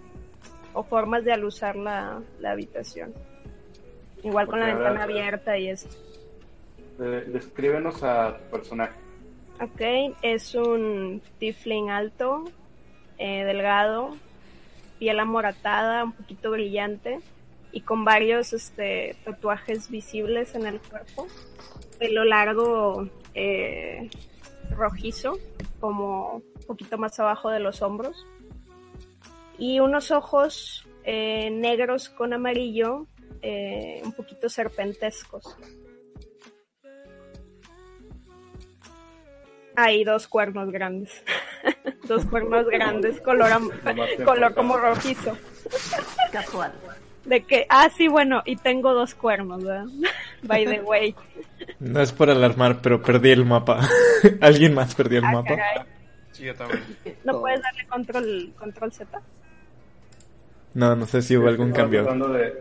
o 0.75 0.83
formas 0.83 1.23
de 1.23 1.33
alusar 1.33 1.75
la, 1.75 2.21
la 2.39 2.51
habitación. 2.51 3.13
Igual 4.23 4.47
con 4.47 4.59
la 4.59 4.67
ventana 4.67 5.03
abierta 5.03 5.57
y 5.57 5.69
esto. 5.69 5.95
Eh, 6.99 7.25
descríbenos 7.27 8.03
a 8.03 8.37
tu 8.37 8.51
personaje. 8.51 8.95
Ok, 9.61 10.15
es 10.21 10.53
un 10.53 11.21
tiefling 11.39 11.89
alto, 11.89 12.43
eh, 13.17 13.45
delgado, 13.45 14.15
piel 14.99 15.19
amoratada, 15.19 16.03
un 16.03 16.11
poquito 16.11 16.51
brillante 16.51 17.19
y 17.71 17.81
con 17.81 18.03
varios 18.03 18.53
este, 18.53 19.15
tatuajes 19.23 19.89
visibles 19.89 20.55
en 20.55 20.65
el 20.65 20.79
cuerpo. 20.79 21.27
Pelo 21.99 22.25
largo, 22.25 23.07
eh, 23.33 24.09
rojizo, 24.71 25.37
como 25.79 26.37
un 26.37 26.63
poquito 26.67 26.97
más 26.97 27.19
abajo 27.19 27.49
de 27.49 27.59
los 27.59 27.81
hombros. 27.81 28.25
Y 29.57 29.79
unos 29.79 30.11
ojos 30.11 30.87
eh, 31.03 31.49
negros 31.51 32.09
con 32.09 32.33
amarillo, 32.33 33.07
eh, 33.41 34.01
un 34.03 34.13
poquito 34.13 34.49
serpentescos. 34.49 35.57
Hay 39.77 40.03
dos 40.03 40.27
cuernos 40.27 40.71
grandes. 40.71 41.23
dos 42.07 42.25
cuernos 42.25 42.65
grandes, 42.67 43.19
color, 43.21 43.49
color 44.25 44.53
como 44.55 44.77
rojizo. 44.77 45.37
Casual. 46.31 46.73
De 47.25 47.43
que, 47.43 47.65
ah, 47.69 47.89
sí, 47.89 48.07
bueno, 48.07 48.43
y 48.45 48.55
tengo 48.55 48.93
dos 48.93 49.15
cuernos, 49.15 49.63
¿verdad? 49.63 49.85
By 50.43 50.65
the 50.65 50.81
way. 50.81 51.15
No 51.79 51.99
es 52.01 52.11
por 52.11 52.29
alarmar, 52.29 52.81
pero 52.81 53.01
perdí 53.01 53.31
el 53.31 53.45
mapa. 53.45 53.79
¿Alguien 54.41 54.73
más 54.75 54.93
perdió 54.95 55.19
el 55.19 55.25
Ah, 55.25 55.31
mapa? 55.31 55.55
caray. 55.55 55.81
Sí, 56.31 56.43
yo 56.43 56.53
también. 56.55 56.83
¿No 57.23 57.39
puedes 57.39 57.61
darle 57.61 57.87
control, 57.87 58.53
control 58.59 58.91
Z? 58.93 59.21
No, 60.75 60.95
no 60.95 61.05
sé 61.07 61.21
si 61.21 61.35
hubo 61.37 61.47
algún 61.47 61.69
Estaba 61.69 61.83
cambio. 61.85 62.01
Tratando 62.03 62.29
de, 62.33 62.53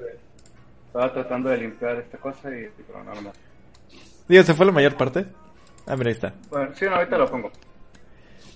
estaba 0.87 1.13
tratando 1.13 1.49
de 1.51 1.57
limpiar 1.59 1.97
esta 1.99 2.17
cosa 2.19 2.49
y 2.51 2.69
pero 2.87 3.05
no, 3.05 3.21
no. 3.21 3.33
Digo, 4.29 4.43
¿se 4.45 4.55
fue 4.55 4.65
la 4.67 4.73
mayor 4.73 4.97
parte? 4.97 5.27
Ah, 5.87 5.97
mira, 5.97 6.09
ahí 6.09 6.15
está. 6.15 6.33
Bueno, 6.49 6.71
sí, 6.75 6.85
no, 6.87 6.95
ahorita 6.95 7.19
lo 7.19 7.29
pongo. 7.31 7.53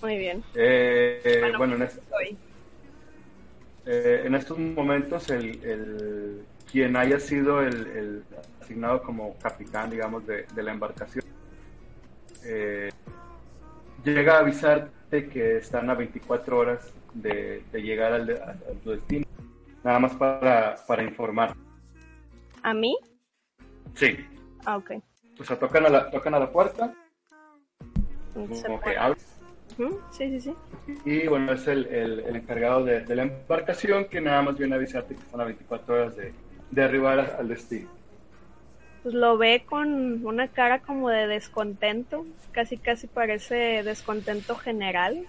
Muy 0.01 0.17
bien. 0.17 0.41
Eh, 0.55 1.21
eh, 1.23 1.39
Bueno, 1.41 1.57
bueno, 1.59 1.75
en, 1.75 1.81
es- 1.83 1.97
Estoy. 1.97 2.37
eh, 3.85 4.23
en 4.25 4.35
estos 4.35 4.57
momentos 4.57 5.29
el, 5.29 5.63
el- 5.63 6.41
quien 6.71 6.95
haya 6.95 7.19
sido 7.19 7.61
el, 7.61 7.75
el 7.87 8.23
asignado 8.61 9.03
como 9.03 9.35
capitán, 9.39 9.89
digamos, 9.89 10.25
de, 10.25 10.45
de 10.55 10.63
la 10.63 10.71
embarcación, 10.71 11.25
eh, 12.45 12.89
llega 14.05 14.37
a 14.37 14.39
avisarte 14.39 15.27
que 15.27 15.57
están 15.57 15.89
a 15.89 15.95
24 15.95 16.57
horas 16.57 16.93
de, 17.13 17.63
de 17.71 17.81
llegar 17.81 18.13
al, 18.13 18.25
de- 18.27 18.39
a, 18.41 18.51
a 18.51 18.73
tu 18.83 18.91
destino. 18.91 19.25
Nada 19.83 19.99
más 19.99 20.13
para, 20.15 20.75
para 20.87 21.03
informar. 21.03 21.53
¿A 22.63 22.73
mí? 22.73 22.97
Sí. 23.95 24.17
Ah, 24.65 24.77
ok. 24.77 24.91
O 25.39 25.43
sea, 25.43 25.57
tocan 25.57 25.85
a 25.85 25.89
la, 25.89 26.11
tocan 26.11 26.33
a 26.33 26.39
la 26.39 26.51
puerta, 26.51 26.93
Se 28.33 28.39
como 28.67 28.81
que 28.81 28.95
Ujú, 29.77 29.99
Sí, 30.11 30.39
sí, 30.39 30.41
sí. 30.41 30.55
y 31.05 31.27
bueno, 31.27 31.53
es 31.53 31.67
el, 31.67 31.85
el- 31.87 32.19
el 32.21 32.35
encargado 32.35 32.83
de, 32.83 33.01
de 33.01 33.15
la 33.15 33.23
embarcación 33.23 34.05
que 34.05 34.19
nada 34.19 34.41
más 34.41 34.57
viene 34.57 34.73
a 34.75 34.77
avisarte 34.77 35.15
que 35.15 35.21
están 35.21 35.39
a 35.39 35.45
24 35.45 35.93
horas 35.95 36.15
de, 36.17 36.33
de 36.71 36.83
arribar 36.83 37.19
a- 37.19 37.37
al 37.37 37.47
destino. 37.47 37.87
Pues 39.03 39.15
lo 39.15 39.37
ve 39.37 39.63
con 39.65 40.25
una 40.25 40.49
cara 40.49 40.79
como 40.79 41.09
de 41.09 41.27
descontento. 41.27 42.25
Casi, 42.51 42.77
casi 42.77 43.07
parece 43.07 43.83
descontento 43.83 44.55
general. 44.57 45.25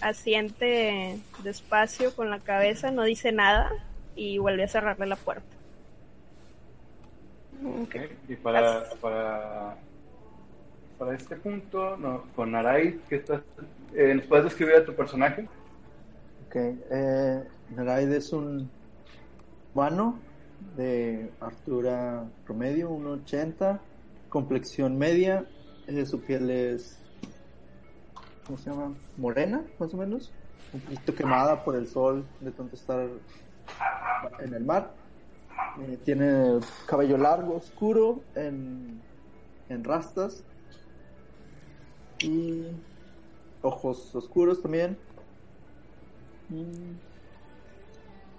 Asiente 0.00 1.18
despacio 1.42 2.14
con 2.14 2.30
la 2.30 2.40
cabeza, 2.40 2.90
no 2.90 3.04
dice 3.04 3.32
nada 3.32 3.72
y 4.14 4.38
vuelve 4.38 4.64
a 4.64 4.68
cerrarle 4.68 5.06
la 5.06 5.16
puerta. 5.16 5.46
Ok. 7.64 7.94
¿ok? 7.94 7.96
Y 8.28 8.36
para, 8.36 8.84
para, 9.00 9.76
para 10.98 11.14
este 11.14 11.36
punto, 11.36 11.96
no, 11.96 12.24
con 12.34 12.54
Arai, 12.54 13.00
¿qué 13.08 13.16
estás, 13.16 13.42
eh, 13.94 14.14
¿nos 14.14 14.26
puedes 14.26 14.46
describir 14.46 14.76
a 14.76 14.84
tu 14.84 14.94
personaje? 14.94 15.48
Ok, 16.46 16.56
eh, 16.56 17.44
Naraide 17.74 18.18
es 18.18 18.32
un 18.32 18.70
humano 19.74 20.18
de 20.76 21.30
altura 21.40 22.24
promedio, 22.44 22.90
1,80, 22.90 23.78
complexión 24.28 24.96
media, 24.96 25.44
eh, 25.86 26.06
su 26.06 26.20
piel 26.20 26.50
es, 26.50 27.02
¿cómo 28.46 28.58
se 28.58 28.70
llama? 28.70 28.94
Morena, 29.16 29.64
más 29.78 29.92
o 29.92 29.96
menos, 29.96 30.32
un 30.72 30.80
poquito 30.80 31.14
quemada 31.14 31.64
por 31.64 31.76
el 31.76 31.86
sol 31.86 32.24
de 32.40 32.52
tanto 32.52 32.76
estar 32.76 33.08
en 34.40 34.54
el 34.54 34.64
mar. 34.64 34.94
Eh, 35.80 35.98
tiene 36.04 36.60
cabello 36.86 37.18
largo, 37.18 37.56
oscuro, 37.56 38.20
en, 38.34 39.00
en 39.68 39.84
rastas 39.84 40.44
y 42.20 42.66
ojos 43.62 44.14
oscuros 44.14 44.62
también. 44.62 44.96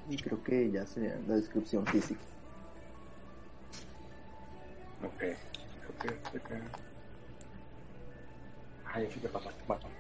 Y 0.09 0.17
creo 0.17 0.41
que 0.41 0.71
ya 0.71 0.85
sería 0.85 1.19
la 1.27 1.35
descripción 1.35 1.85
física. 1.85 2.21
Ok. 5.03 5.23
ok, 5.89 6.11
ok. 6.35 6.51
Ay, 8.93 9.05
así 9.05 9.19
te 9.19 9.27
pasa. 9.29 9.51
Bueno. 9.67 9.96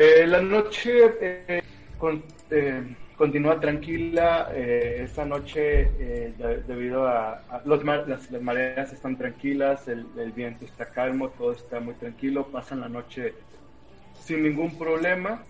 Eh, 0.00 0.26
la 0.28 0.40
noche 0.40 0.92
eh, 1.20 1.62
con- 1.98 2.22
eh, 2.50 2.82
continúa 3.16 3.58
tranquila. 3.58 4.48
eh, 4.54 5.00
esta 5.02 5.24
noche, 5.24 5.90
eh, 5.98 6.32
de- 6.38 6.62
debido 6.62 7.06
a, 7.08 7.42
los 7.64 7.82
mar- 7.84 8.04
las, 8.08 8.30
mareas 8.40 8.92
están 8.92 9.16
tranquilas, 9.18 9.88
el, 9.88 10.06
el 10.16 10.30
viento 10.32 10.64
está 10.64 10.86
calmo, 10.86 11.30
todo 11.30 11.50
está 11.52 11.80
muy 11.80 11.94
tranquilo. 11.94 12.46
Pasan 12.46 12.78
la 12.80 12.88
noche 12.88 13.34
sin 14.14 14.44
ningún 14.44 14.78
problema. 14.78 15.42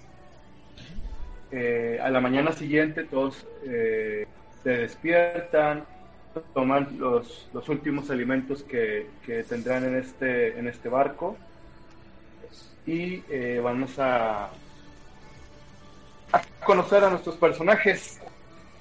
Eh, 1.50 1.98
a 2.02 2.08
la 2.10 2.20
mañana 2.20 2.52
siguiente 2.52 3.04
todos 3.04 3.46
eh, 3.66 4.26
se 4.62 4.70
despiertan, 4.70 5.84
toman 6.54 6.96
los, 6.98 7.48
los 7.52 7.68
últimos 7.68 8.10
alimentos 8.10 8.62
que, 8.62 9.06
que 9.26 9.42
tendrán 9.44 9.84
en 9.84 9.96
este, 9.96 10.58
en 10.58 10.68
este 10.68 10.88
barco 10.88 11.36
y 12.88 13.22
eh, 13.28 13.60
vamos 13.62 13.98
a, 13.98 14.48
conocer 16.64 17.04
a 17.04 17.10
nuestros 17.10 17.36
personajes. 17.36 18.18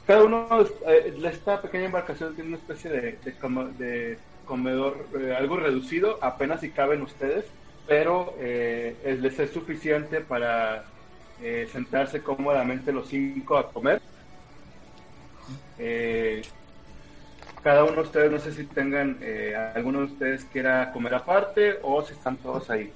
Cada 0.05 0.23
uno, 0.23 0.47
eh, 0.87 1.13
esta 1.25 1.61
pequeña 1.61 1.85
embarcación 1.85 2.33
tiene 2.33 2.51
una 2.51 2.57
especie 2.57 2.89
de, 2.89 4.17
comedor 4.45 5.07
eh, 5.19 5.35
algo 5.35 5.57
reducido, 5.57 6.19
apenas 6.21 6.61
si 6.61 6.69
caben 6.69 7.01
ustedes, 7.01 7.43
pero 7.85 8.33
eh, 8.39 8.95
es- 9.03 9.19
les 9.19 9.37
es 9.39 9.51
suficiente 9.51 10.21
para 10.21 10.85
sentarse 11.71 12.23
cómodamente 12.23 12.91
los 12.91 13.09
cinco 13.09 13.57
a 13.57 13.71
comer. 13.71 14.01
Cada 17.61 17.83
uno 17.83 17.93
de 17.97 18.01
ustedes, 18.01 18.31
no 18.31 18.39
sé 18.39 18.53
si 18.53 18.63
tengan, 18.65 19.19
alguno 19.75 19.99
de 19.99 20.05
ustedes 20.05 20.45
quiera 20.45 20.91
comer 20.91 21.13
aparte 21.13 21.77
o 21.83 22.01
si 22.01 22.13
están 22.13 22.37
todos 22.37 22.71
ahí. 22.71 22.91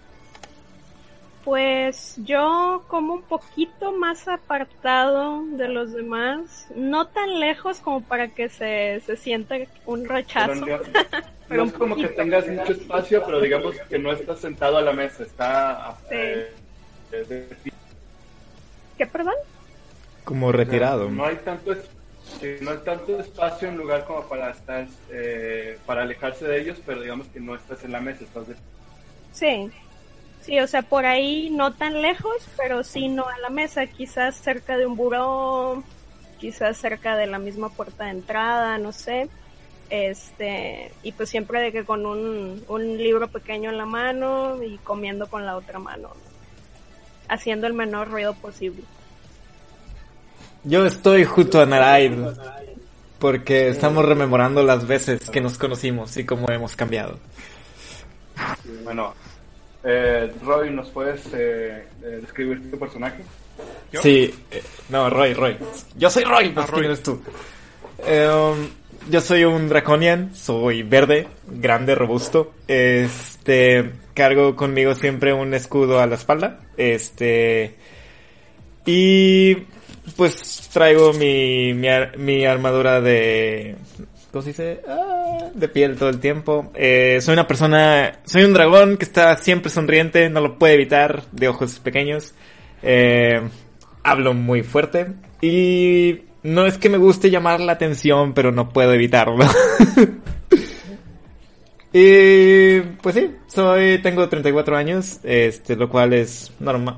Pues 1.44 2.16
yo 2.18 2.84
como 2.88 3.16
un 3.16 3.24
poquito 3.24 3.92
más 3.94 4.28
apartado 4.28 5.44
de 5.48 5.68
los 5.70 5.92
demás, 5.94 6.68
no 6.76 7.08
tan 7.08 7.40
lejos 7.40 7.80
como 7.80 8.02
para 8.04 8.28
que 8.28 8.48
se, 8.50 9.02
se 9.06 9.16
sienta 9.18 9.56
un 9.86 10.04
Pero 10.04 10.14
rechazo. 10.16 10.54
no 10.66 10.68
Pero 11.48 11.64
es 11.64 11.74
como 11.74 11.96
que 11.98 12.08
tengas 12.08 12.48
mucho 12.48 12.72
espacio, 12.72 13.24
pero 13.26 13.42
digamos 13.42 13.76
que 13.90 14.00
no 14.00 14.14
estás 14.14 14.40
sentado 14.40 14.78
a 14.78 14.82
la 14.82 14.94
mesa, 14.94 15.24
está 15.24 15.98
Sí. 16.08 16.16
eh, 16.16 16.54
de- 17.12 17.26
de 17.26 17.42
pie. 17.56 17.74
¿Qué, 18.98 19.06
perdón? 19.08 19.34
Como 20.24 20.52
retirado. 20.54 21.10
No 21.10 21.26
hay 21.26 21.36
tanto 21.38 21.76
no 22.62 22.72
hay 22.72 22.78
tanto 22.86 23.20
espacio 23.20 23.68
en 23.68 23.76
lugar 23.78 24.06
como 24.06 24.22
para 24.30 24.52
estar 24.52 24.88
eh, 25.10 25.78
para 25.86 26.04
alejarse 26.04 26.48
de 26.48 26.62
ellos, 26.62 26.78
pero 26.86 27.02
digamos 27.02 27.28
que 27.28 27.40
no 27.42 27.56
estás 27.56 27.84
en 27.84 27.92
la 27.92 28.00
mesa, 28.00 28.24
estás 28.24 28.48
de 28.48 28.56
Sí. 29.34 29.70
Sí, 30.42 30.60
o 30.60 30.68
sea, 30.68 30.82
por 30.82 31.06
ahí 31.06 31.50
no 31.52 31.74
tan 31.74 32.02
lejos, 32.02 32.36
pero 32.58 32.84
sí 32.84 33.08
no 33.08 33.28
a 33.28 33.38
la 33.38 33.50
mesa, 33.50 33.86
quizás 33.88 34.36
cerca 34.36 34.78
de 34.78 34.86
un 34.86 34.96
buró, 34.96 35.84
quizás 36.40 36.78
cerca 36.78 37.16
de 37.16 37.28
la 37.28 37.38
misma 37.38 37.70
puerta 37.70 38.06
de 38.06 38.12
entrada, 38.12 38.78
no 38.78 38.92
sé. 38.92 39.30
Este, 39.90 40.92
y 41.04 41.12
pues 41.12 41.30
siempre 41.30 41.62
de 41.62 41.72
que 41.72 41.84
con 41.84 42.06
un, 42.06 42.64
un 42.68 42.98
libro 42.98 43.28
pequeño 43.28 43.70
en 43.70 43.78
la 43.78 43.86
mano 43.86 44.64
y 44.64 44.78
comiendo 44.78 45.28
con 45.28 45.46
la 45.46 45.58
otra 45.58 45.80
mano, 45.80 46.10
¿no? 46.10 46.32
haciendo 47.32 47.66
el 47.66 47.74
menor 47.74 48.10
ruido 48.10 48.34
posible. 48.34 48.84
Yo 50.64 50.86
estoy 50.86 51.24
junto 51.26 51.62
a 51.62 51.66
Naraid 51.66 52.14
porque 53.20 53.70
estamos 53.70 54.06
rememorando 54.06 54.64
las 54.64 54.86
veces 54.86 55.30
que 55.30 55.42
nos 55.42 55.58
conocimos 55.58 56.16
y 56.18 56.26
cómo 56.26 56.50
hemos 56.52 56.76
cambiado. 56.76 57.18
Bueno, 58.84 59.14
eh, 59.84 60.32
Roy, 60.44 60.70
¿nos 60.72 60.90
puedes 60.90 61.26
eh, 61.34 61.86
eh, 62.04 62.20
describir 62.22 62.70
tu 62.72 62.78
personaje? 62.80 63.24
¿Yo? 63.92 64.02
Sí, 64.02 64.34
eh, 64.52 64.62
no, 64.90 65.10
Roy, 65.10 65.34
Roy. 65.34 65.58
Yo 65.98 66.10
soy 66.10 66.24
Roy, 66.24 66.50
pues 66.50 66.66
Ah, 66.66 66.70
¿quién 66.70 66.78
Roy. 66.84 66.86
eres 66.86 67.04
tú? 67.04 67.22
Eh, 68.06 68.28
um, 68.30 68.68
yo 69.10 69.22
soy 69.22 69.44
un 69.44 69.68
draconian, 69.70 70.36
soy 70.36 70.84
verde, 70.84 71.28
grande, 71.48 71.94
robusto. 71.96 72.54
Este, 72.68 73.92
cargo 74.14 74.56
conmigo 74.56 74.96
siempre 74.96 75.34
un 75.34 75.54
escudo 75.54 76.00
a 76.00 76.06
la 76.08 76.16
espalda. 76.16 76.60
Este, 76.78 77.76
y 78.86 79.56
pues 80.16 80.70
traigo 80.74 81.14
mi, 81.14 81.74
mi, 81.74 81.88
ar- 81.88 82.18
mi 82.18 82.46
armadura 82.46 83.02
de, 83.02 83.76
¿cómo 84.32 84.42
se 84.42 84.50
dice? 84.50 84.82
Ah, 84.88 85.50
de 85.54 85.68
piel 85.68 85.98
todo 85.98 86.10
el 86.10 86.20
tiempo. 86.20 86.72
Eh, 86.76 87.20
soy 87.22 87.34
una 87.34 87.48
persona, 87.48 88.20
soy 88.26 88.44
un 88.44 88.54
dragón 88.54 88.98
que 88.98 89.06
está 89.06 89.36
siempre 89.38 89.70
sonriente, 89.70 90.30
no 90.30 90.42
lo 90.42 90.58
puede 90.58 90.76
evitar, 90.76 91.24
de 91.32 91.48
ojos 91.48 91.80
pequeños. 91.80 92.34
Eh, 92.82 93.42
hablo 94.04 94.34
muy 94.34 94.64
fuerte 94.64 95.14
y 95.42 96.22
no 96.44 96.66
es 96.66 96.78
que 96.78 96.90
me 96.90 96.98
guste 96.98 97.30
llamar 97.30 97.60
la 97.60 97.74
atención, 97.74 98.34
pero 98.34 98.52
no 98.52 98.70
puedo 98.70 98.94
evitarlo. 98.94 99.46
y 101.94 102.80
pues 103.02 103.16
sí, 103.16 103.36
soy 103.48 104.02
tengo 104.02 104.30
34 104.30 104.78
años, 104.78 105.20
este 105.24 105.76
lo 105.76 105.90
cual 105.90 106.14
es 106.14 106.52
normal 106.60 106.98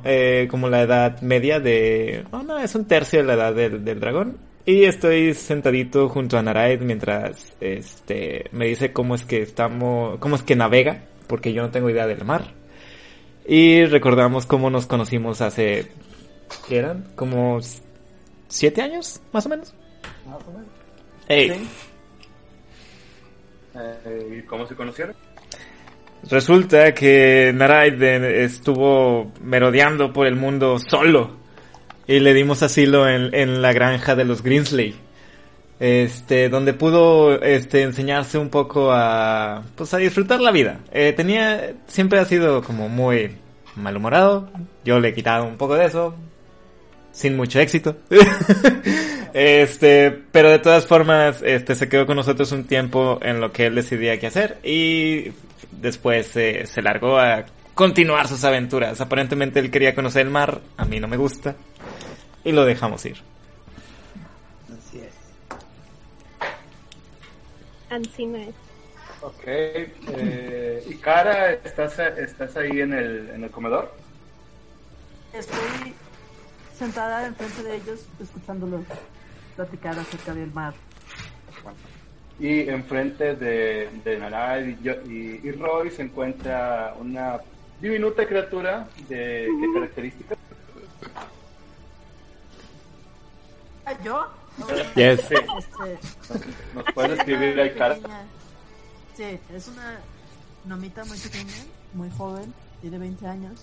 como 0.49 0.69
la 0.69 0.81
edad 0.81 1.21
media 1.21 1.59
de 1.59 2.25
no, 2.31 2.43
no, 2.43 2.59
es 2.59 2.75
un 2.75 2.85
tercio 2.85 3.19
de 3.19 3.25
la 3.25 3.33
edad 3.33 3.53
del, 3.53 3.83
del 3.83 3.99
dragón. 3.99 4.52
Y 4.65 4.85
estoy 4.85 5.33
sentadito 5.33 6.07
junto 6.07 6.37
a 6.37 6.41
Naraid 6.41 6.79
mientras 6.81 7.53
este 7.59 8.45
me 8.51 8.67
dice 8.67 8.93
cómo 8.93 9.13
es 9.13 9.25
que 9.25 9.41
estamos, 9.41 10.19
cómo 10.19 10.35
es 10.37 10.43
que 10.43 10.55
navega, 10.55 11.03
porque 11.27 11.51
yo 11.51 11.63
no 11.63 11.71
tengo 11.71 11.89
idea 11.89 12.07
del 12.07 12.23
mar. 12.23 12.53
Y 13.45 13.83
recordamos 13.85 14.45
cómo 14.45 14.69
nos 14.69 14.85
conocimos 14.85 15.41
hace 15.41 15.91
¿qué 16.67 16.77
eran? 16.77 17.09
Como 17.15 17.59
siete 18.47 18.81
años, 18.81 19.19
más 19.33 19.45
o 19.45 19.49
menos. 19.49 19.73
Más 20.25 20.41
o 20.47 20.51
menos. 20.51 20.67
Ey, 21.27 21.49
Sí. 21.49 21.67
Eh, 23.75 24.37
¿Y 24.37 24.41
cómo 24.43 24.67
se 24.67 24.75
conocieron? 24.75 25.15
Resulta 26.29 26.93
que 26.93 27.51
Naraid 27.53 28.01
eh, 28.01 28.43
estuvo 28.45 29.31
merodeando 29.41 30.13
por 30.13 30.27
el 30.27 30.35
mundo 30.35 30.77
solo 30.79 31.42
y 32.07 32.19
le 32.19 32.33
dimos 32.33 32.63
asilo 32.63 33.07
en, 33.07 33.33
en 33.33 33.61
la 33.61 33.73
granja 33.73 34.15
de 34.15 34.25
los 34.25 34.43
Greensley. 34.43 34.95
Este, 35.79 36.49
donde 36.49 36.73
pudo 36.73 37.41
este 37.41 37.81
enseñarse 37.81 38.37
un 38.37 38.49
poco 38.49 38.91
a 38.93 39.63
pues 39.75 39.93
a 39.93 39.97
disfrutar 39.97 40.39
la 40.39 40.51
vida. 40.51 40.79
Eh, 40.93 41.13
tenía 41.13 41.73
siempre 41.87 42.19
ha 42.19 42.25
sido 42.25 42.61
como 42.61 42.89
muy 42.89 43.35
malhumorado. 43.75 44.49
Yo 44.85 44.99
le 44.99 45.09
he 45.09 45.13
quitado 45.13 45.45
un 45.45 45.57
poco 45.57 45.75
de 45.75 45.85
eso 45.85 46.15
sin 47.11 47.35
mucho 47.35 47.59
éxito. 47.59 47.97
este, 49.33 50.11
pero 50.31 50.49
de 50.51 50.59
todas 50.59 50.85
formas, 50.85 51.41
este 51.43 51.75
se 51.75 51.89
quedó 51.89 52.05
con 52.05 52.15
nosotros 52.15 52.51
un 52.51 52.63
tiempo 52.65 53.19
en 53.21 53.41
lo 53.41 53.51
que 53.51 53.65
él 53.65 53.75
decidía 53.75 54.19
qué 54.19 54.27
hacer 54.27 54.59
y 54.63 55.33
después 55.71 56.27
se 56.27 56.81
largó 56.81 57.19
a 57.19 57.45
continuar 57.73 58.27
sus 58.27 58.43
aventuras. 58.43 59.01
Aparentemente 59.01 59.59
él 59.59 59.69
quería 59.69 59.95
conocer 59.95 60.21
el 60.21 60.31
mar, 60.31 60.61
a 60.77 60.85
mí 60.85 60.99
no 60.99 61.07
me 61.07 61.17
gusta 61.17 61.55
y 62.43 62.51
lo 62.51 62.65
dejamos 62.65 63.05
ir. 63.05 63.17
Así 64.67 64.99
es. 64.99 65.13
Ancina 67.89 68.39
es. 68.43 68.55
Ok. 69.21 69.43
Eh, 69.45 70.83
y 70.89 70.95
Cara, 70.95 71.51
¿estás, 71.53 71.97
¿estás 71.99 72.55
ahí 72.57 72.81
en 72.81 72.93
el, 72.93 73.29
en 73.29 73.43
el 73.43 73.49
comedor? 73.51 73.93
Estoy 75.33 75.93
sentada 76.77 77.25
enfrente 77.27 77.63
de 77.63 77.75
ellos, 77.77 78.05
escuchándolos 78.21 78.81
platicar 79.55 79.97
acerca 79.97 80.33
del 80.33 80.51
mar. 80.51 80.73
Y 82.39 82.67
enfrente 82.67 83.35
de, 83.35 83.89
de 84.03 84.17
Naray 84.19 84.71
y, 84.81 84.83
yo- 84.83 85.01
y- 85.05 85.39
y 85.43 85.51
Roy 85.51 85.91
se 85.91 86.01
encuentra 86.01 86.95
una 86.99 87.39
diminuta 87.79 88.25
criatura 88.27 88.87
de 89.07 89.47
qué 89.61 89.73
características. 89.73 90.37
¿Yo? 94.03 94.27
Yes. 94.95 95.21
Sí. 95.27 95.35
Este, 95.35 95.99
¿Nos 96.73 96.83
puedes 96.93 97.11
es 97.11 97.17
describir 97.17 97.53
una 97.53 97.63
ahí, 97.63 97.73
Cara? 97.75 97.97
Sí, 99.15 99.39
es 99.53 99.67
una 99.67 99.99
nomita 100.65 101.03
muy 101.05 101.17
pequeña, 101.17 101.53
muy 101.93 102.09
joven, 102.11 102.53
tiene 102.81 102.97
20 102.97 103.27
años. 103.27 103.59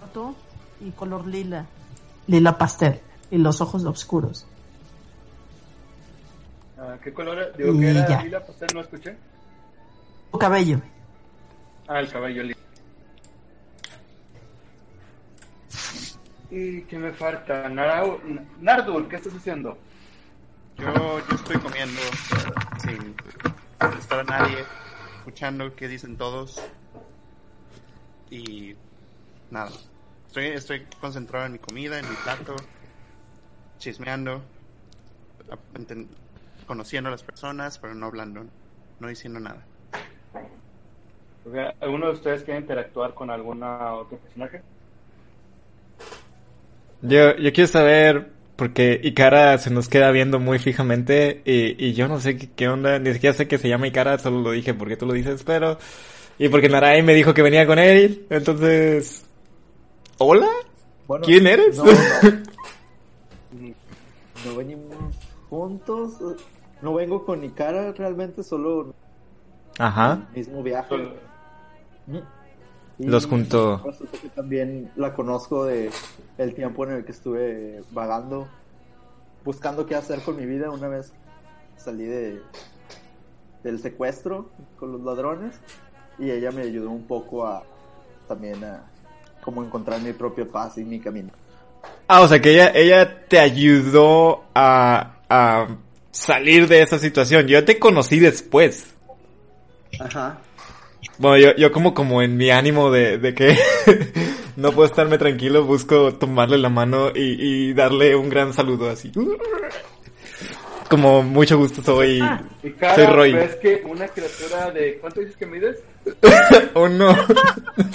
Foto 0.00 0.34
y 0.80 0.90
color 0.90 1.26
lila. 1.26 1.66
Lila 2.26 2.58
pastel. 2.58 3.00
Y 3.30 3.38
los 3.38 3.60
ojos 3.60 3.84
oscuros. 3.84 4.46
Ah, 6.78 6.96
¿Qué 7.02 7.12
color 7.12 7.38
era? 7.38 7.50
Digo 7.56 7.72
Y 7.74 7.80
que 7.80 7.90
era 7.90 8.08
ya. 8.08 8.22
lila 8.22 8.44
pastel, 8.46 8.68
no 8.74 8.80
escuché. 8.80 9.16
Su 10.32 10.38
cabello. 10.38 10.80
Ah, 11.88 12.00
el 12.00 12.10
cabello 12.10 12.42
lila. 12.42 12.56
¿Y 16.50 16.82
qué 16.82 16.98
me 16.98 17.12
falta? 17.12 17.68
Narau, 17.68 18.20
Nardur, 18.60 19.08
¿qué 19.08 19.16
estás 19.16 19.34
haciendo? 19.34 19.76
Yo, 20.76 20.92
yo 21.18 21.34
estoy 21.34 21.58
comiendo 21.58 22.00
sin 22.78 23.16
molestar 23.80 24.20
a 24.20 24.24
nadie, 24.24 24.64
escuchando 25.18 25.74
qué 25.74 25.88
dicen 25.88 26.16
todos. 26.16 26.62
Y 28.30 28.76
nada. 29.50 29.70
Estoy, 30.28 30.46
estoy 30.46 30.86
concentrado 31.00 31.46
en 31.46 31.52
mi 31.52 31.58
comida, 31.58 31.98
en 31.98 32.08
mi 32.08 32.14
plato, 32.16 32.54
chismeando, 33.78 34.42
conociendo 36.66 37.08
a 37.08 37.10
las 37.10 37.22
personas, 37.22 37.78
pero 37.78 37.94
no 37.94 38.06
hablando, 38.06 38.44
no 39.00 39.08
diciendo 39.08 39.40
nada. 39.40 39.64
¿Alguno 41.80 42.06
de 42.06 42.12
ustedes 42.12 42.42
quiere 42.42 42.60
interactuar 42.60 43.14
con 43.14 43.30
alguna 43.30 43.94
otro 43.94 44.18
personaje? 44.18 44.62
Yo, 47.02 47.36
yo 47.36 47.52
quiero 47.52 47.68
saber, 47.68 48.30
porque 48.56 49.00
Ikara 49.02 49.58
se 49.58 49.70
nos 49.70 49.88
queda 49.88 50.10
viendo 50.10 50.38
muy 50.40 50.58
fijamente 50.58 51.42
y, 51.44 51.84
y 51.84 51.92
yo 51.94 52.08
no 52.08 52.20
sé 52.20 52.36
qué, 52.36 52.48
qué 52.54 52.68
onda, 52.68 52.98
ni 52.98 53.12
siquiera 53.12 53.34
sé 53.34 53.46
que 53.48 53.58
se 53.58 53.68
llama 53.68 53.86
Ikara, 53.88 54.18
solo 54.18 54.40
lo 54.40 54.50
dije 54.52 54.74
porque 54.74 54.96
tú 54.96 55.06
lo 55.06 55.12
dices, 55.12 55.42
pero... 55.44 55.78
Y 56.38 56.48
porque 56.50 56.68
Narai 56.68 57.02
me 57.02 57.14
dijo 57.14 57.32
que 57.32 57.42
venía 57.42 57.66
con 57.66 57.78
él, 57.78 58.26
entonces... 58.30 59.24
¿Hola? 60.18 60.48
Bueno, 61.06 61.24
¿Quién 61.24 61.46
eres? 61.46 61.76
No, 61.78 61.84
no. 61.84 61.92
No 64.44 64.54
venimos 64.56 64.94
juntos. 65.48 66.12
No 66.82 66.94
vengo 66.94 67.24
con 67.24 67.42
Ikara 67.42 67.92
realmente, 67.92 68.42
solo 68.42 68.94
Ajá. 69.78 70.26
el 70.34 70.38
mismo 70.38 70.62
viaje. 70.62 70.88
Solo- 70.90 71.14
Y 72.98 73.06
Los 73.06 73.26
junto. 73.26 73.82
Que 74.22 74.28
también 74.30 74.90
la 74.96 75.12
conozco 75.12 75.64
de 75.66 75.90
el 76.38 76.54
tiempo 76.54 76.84
en 76.84 76.92
el 76.92 77.04
que 77.04 77.12
estuve 77.12 77.82
vagando, 77.90 78.48
buscando 79.44 79.86
qué 79.86 79.94
hacer 79.94 80.20
con 80.22 80.36
mi 80.36 80.46
vida 80.46 80.70
una 80.70 80.88
vez 80.88 81.12
salí 81.76 82.04
de 82.04 82.40
del 83.62 83.80
secuestro 83.80 84.48
con 84.78 84.92
los 84.92 85.02
ladrones 85.02 85.60
y 86.18 86.30
ella 86.30 86.50
me 86.52 86.62
ayudó 86.62 86.90
un 86.90 87.06
poco 87.06 87.46
a 87.46 87.64
también 88.28 88.62
a 88.64 88.84
como 89.42 89.62
encontrar 89.62 90.00
mi 90.00 90.12
propia 90.12 90.46
paz 90.50 90.78
y 90.78 90.84
mi 90.84 90.98
camino. 91.00 91.30
Ah, 92.08 92.22
o 92.22 92.28
sea 92.28 92.40
que 92.40 92.52
ella, 92.52 92.72
ella 92.74 93.26
te 93.28 93.38
ayudó 93.38 94.44
a, 94.54 95.16
a 95.28 95.68
salir 96.10 96.66
de 96.66 96.82
esa 96.82 96.98
situación. 96.98 97.46
Yo 97.46 97.64
te 97.64 97.78
conocí 97.78 98.18
después. 98.18 98.94
Ajá. 100.00 100.38
Bueno, 101.18 101.38
yo, 101.38 101.56
yo 101.56 101.72
como, 101.72 101.94
como 101.94 102.22
en 102.22 102.36
mi 102.36 102.50
ánimo 102.50 102.90
de, 102.90 103.18
de 103.18 103.34
que 103.34 103.56
no 104.56 104.72
puedo 104.72 104.86
estarme 104.86 105.18
tranquilo, 105.18 105.64
busco 105.64 106.14
tomarle 106.14 106.58
la 106.58 106.68
mano 106.68 107.10
y, 107.14 107.68
y 107.70 107.72
darle 107.74 108.14
un 108.16 108.28
gran 108.28 108.52
saludo 108.52 108.90
así. 108.90 109.10
Como 110.90 111.22
mucho 111.22 111.58
gusto 111.58 111.82
soy, 111.82 112.22
Y 112.62 112.70
Cara, 112.72 112.94
soy 112.94 113.06
Roy. 113.06 113.32
ves 113.32 113.56
que 113.56 113.82
una 113.86 114.06
criatura 114.06 114.70
de... 114.70 114.98
¿Cuánto 115.00 115.18
dices 115.20 115.36
que 115.36 115.46
mides? 115.46 115.82
Uno, 116.76 117.16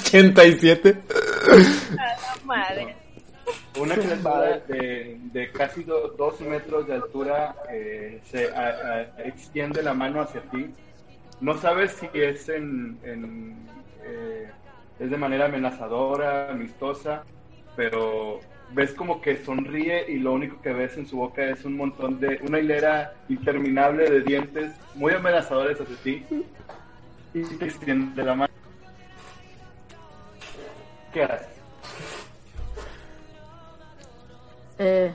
87. 0.03 0.97
La 1.95 2.17
madre. 2.43 2.95
Una 3.79 3.95
criatura 3.95 4.59
de, 4.67 5.17
de 5.31 5.51
casi 5.53 5.83
do- 5.85 6.13
dos 6.17 6.41
metros 6.41 6.85
de 6.87 6.95
altura 6.95 7.55
eh, 7.71 8.19
se 8.29 8.49
a- 8.51 8.67
a- 9.17 9.21
extiende 9.23 9.81
la 9.81 9.93
mano 9.93 10.19
hacia 10.21 10.41
ti. 10.41 10.67
No 11.41 11.57
sabes 11.57 11.93
si 11.93 12.07
es 12.13 12.47
en, 12.49 12.99
eh, 14.03 14.51
es 14.99 15.09
de 15.09 15.17
manera 15.17 15.45
amenazadora, 15.45 16.51
amistosa, 16.51 17.23
pero 17.75 18.39
ves 18.73 18.93
como 18.93 19.21
que 19.21 19.37
sonríe 19.37 20.05
y 20.11 20.19
lo 20.19 20.33
único 20.33 20.61
que 20.61 20.71
ves 20.71 20.97
en 20.97 21.07
su 21.07 21.17
boca 21.17 21.43
es 21.43 21.65
un 21.65 21.77
montón 21.77 22.19
de 22.19 22.39
una 22.47 22.59
hilera 22.59 23.15
interminable 23.27 24.07
de 24.07 24.21
dientes 24.21 24.73
muy 24.93 25.13
amenazadores 25.13 25.81
hacia 25.81 25.95
ti 25.97 26.25
y 27.33 27.43
te 27.43 27.65
extiende 27.65 28.23
la 28.23 28.35
mano. 28.35 28.53
¿Qué 31.11 31.23
haces? 31.23 31.47
Eh, 34.77 35.11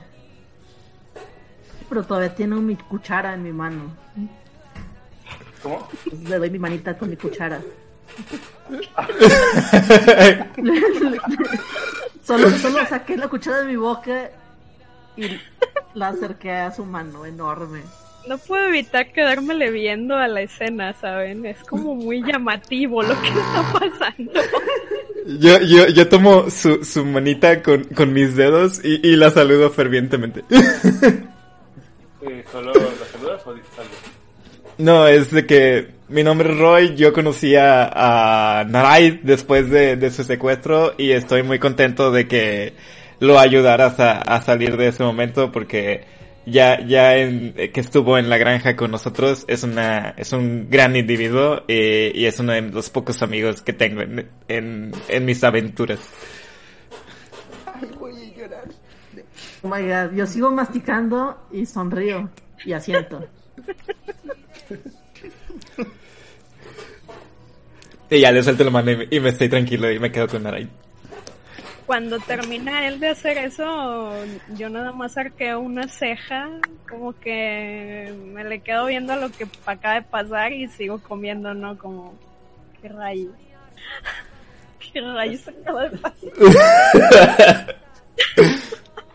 pero 1.87 2.03
todavía 2.03 2.35
tiene 2.35 2.55
mi 2.57 2.75
cuchara 2.75 3.33
en 3.33 3.43
mi 3.43 3.53
mano. 3.53 4.06
Le 6.27 6.37
doy 6.37 6.49
mi 6.49 6.59
manita 6.59 6.97
con 6.97 7.09
mi 7.09 7.15
cuchara. 7.15 7.61
solo, 12.23 12.49
solo 12.57 12.85
saqué 12.87 13.17
la 13.17 13.27
cuchara 13.27 13.59
de 13.59 13.65
mi 13.65 13.75
boca 13.75 14.31
y 15.15 15.39
la 15.93 16.07
acerqué 16.09 16.51
a 16.51 16.71
su 16.71 16.85
mano 16.85 17.25
enorme. 17.25 17.81
No 18.27 18.37
puedo 18.37 18.67
evitar 18.67 19.11
quedármele 19.13 19.71
viendo 19.71 20.15
a 20.15 20.27
la 20.27 20.41
escena, 20.41 20.93
¿saben? 20.93 21.45
Es 21.45 21.63
como 21.63 21.95
muy 21.95 22.21
llamativo 22.23 23.01
lo 23.01 23.19
que 23.21 23.29
está 23.29 23.73
pasando. 23.73 24.31
Yo, 25.39 25.59
yo, 25.61 25.87
yo 25.87 26.09
tomo 26.09 26.49
su, 26.49 26.83
su 26.83 27.05
manita 27.05 27.63
con, 27.63 27.85
con 27.85 28.13
mis 28.13 28.35
dedos 28.35 28.83
y, 28.83 29.07
y 29.07 29.15
la 29.15 29.29
saludo 29.29 29.69
fervientemente. 29.69 30.43
Eh, 32.21 32.43
¿Solo 32.51 32.73
la 32.73 33.05
saludas 33.11 33.45
o 33.45 33.53
dices 33.53 33.69
algo? 33.77 33.93
No, 34.77 35.07
es 35.07 35.31
de 35.31 35.45
que 35.45 35.87
mi 36.07 36.23
nombre 36.23 36.51
es 36.51 36.57
Roy, 36.57 36.95
yo 36.95 37.11
conocí 37.11 37.55
a, 37.55 38.59
a 38.59 38.63
Narai 38.63 39.19
después 39.23 39.69
de, 39.69 39.95
de 39.95 40.11
su 40.11 40.23
secuestro 40.23 40.93
y 40.97 41.11
estoy 41.11 41.43
muy 41.43 41.57
contento 41.59 42.11
de 42.11 42.27
que 42.27 42.73
lo 43.19 43.39
ayudaras 43.39 43.99
a, 43.99 44.19
a 44.19 44.39
salir 44.41 44.77
de 44.77 44.89
ese 44.89 45.03
momento 45.03 45.51
porque 45.51 46.05
ya, 46.45 46.79
ya 46.85 47.17
en, 47.17 47.53
que 47.53 47.79
estuvo 47.79 48.17
en 48.17 48.29
la 48.29 48.37
granja 48.37 48.75
con 48.75 48.91
nosotros 48.91 49.45
es 49.47 49.63
una, 49.63 50.13
es 50.15 50.31
un 50.31 50.69
gran 50.69 50.95
individuo 50.95 51.63
y, 51.67 52.17
y 52.17 52.25
es 52.25 52.39
uno 52.39 52.53
de 52.53 52.61
los 52.61 52.89
pocos 52.89 53.21
amigos 53.21 53.61
que 53.61 53.73
tengo 53.73 54.01
en, 54.01 54.29
en, 54.47 54.91
en 55.09 55.25
mis 55.25 55.43
aventuras. 55.43 55.99
Oh 59.63 59.67
my 59.67 59.81
god, 59.81 60.13
yo 60.15 60.25
sigo 60.27 60.51
masticando 60.51 61.37
y 61.51 61.65
sonrío 61.65 62.29
y 62.63 62.73
asiento. 62.73 63.27
Y 68.09 68.21
ya 68.21 68.31
le 68.31 68.41
suelto 68.41 68.63
la 68.63 68.71
mano 68.71 68.91
y 68.91 69.19
me, 69.19 69.29
estoy 69.29 69.49
tranquilo 69.49 69.91
y 69.91 69.99
me 69.99 70.11
quedo 70.11 70.27
con 70.27 70.43
Naray. 70.43 70.69
Cuando 71.85 72.19
termina 72.19 72.87
él 72.87 72.99
de 72.99 73.09
hacer 73.09 73.37
eso, 73.37 74.13
yo 74.55 74.69
nada 74.69 74.91
más 74.91 75.17
arqueo 75.17 75.59
una 75.59 75.87
ceja, 75.87 76.49
como 76.87 77.17
que 77.19 78.13
me 78.33 78.43
le 78.43 78.59
quedo 78.59 78.85
viendo 78.87 79.15
lo 79.15 79.29
que 79.31 79.47
acaba 79.65 79.95
de 79.95 80.01
pasar 80.03 80.51
y 80.53 80.67
sigo 80.67 80.99
comiendo, 80.99 81.53
¿no? 81.53 81.77
Como, 81.77 82.13
qué 82.81 82.89
rayos. 82.89 83.33
qué 84.93 85.01
rayos 85.01 85.47
acaba 85.47 85.89
de 85.89 85.97
pasar. 85.97 87.75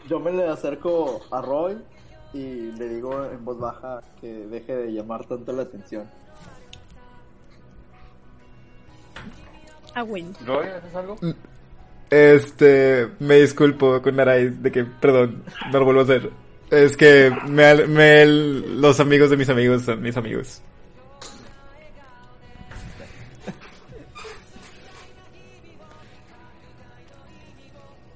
Yo 0.09 0.21
me 0.21 0.33
le 0.33 0.47
acerco 0.49 1.27
a 1.31 1.41
Roy 1.41 1.77
y 2.33 2.73
le 2.73 2.89
digo 2.89 3.25
en 3.31 3.45
voz 3.45 3.59
baja 3.59 4.01
que 4.21 4.27
deje 4.47 4.75
de 4.75 4.93
llamar 4.93 5.25
tanto 5.27 5.53
la 5.53 5.63
atención. 5.63 6.09
Ah, 9.95 10.03
bueno. 10.03 10.33
¿Roy, 10.47 10.67
haces 10.69 10.95
algo? 10.95 11.17
Este, 12.11 13.09
me 13.21 13.37
disculpo 13.37 14.01
con 14.03 14.17
Naray 14.17 14.49
de 14.51 14.73
que, 14.73 14.85
perdón, 14.85 15.45
no 15.71 15.79
lo 15.79 15.85
vuelvo 15.85 16.01
a 16.01 16.05
hacer. 16.05 16.31
Es 16.71 16.97
que 16.97 17.31
me, 17.49 17.87
me- 17.87 18.25
los 18.27 18.99
amigos 19.01 19.29
de 19.31 19.37
mis 19.37 19.49
amigos 19.51 19.83
son 19.83 20.01
mis 20.01 20.17
amigos. 20.17 20.63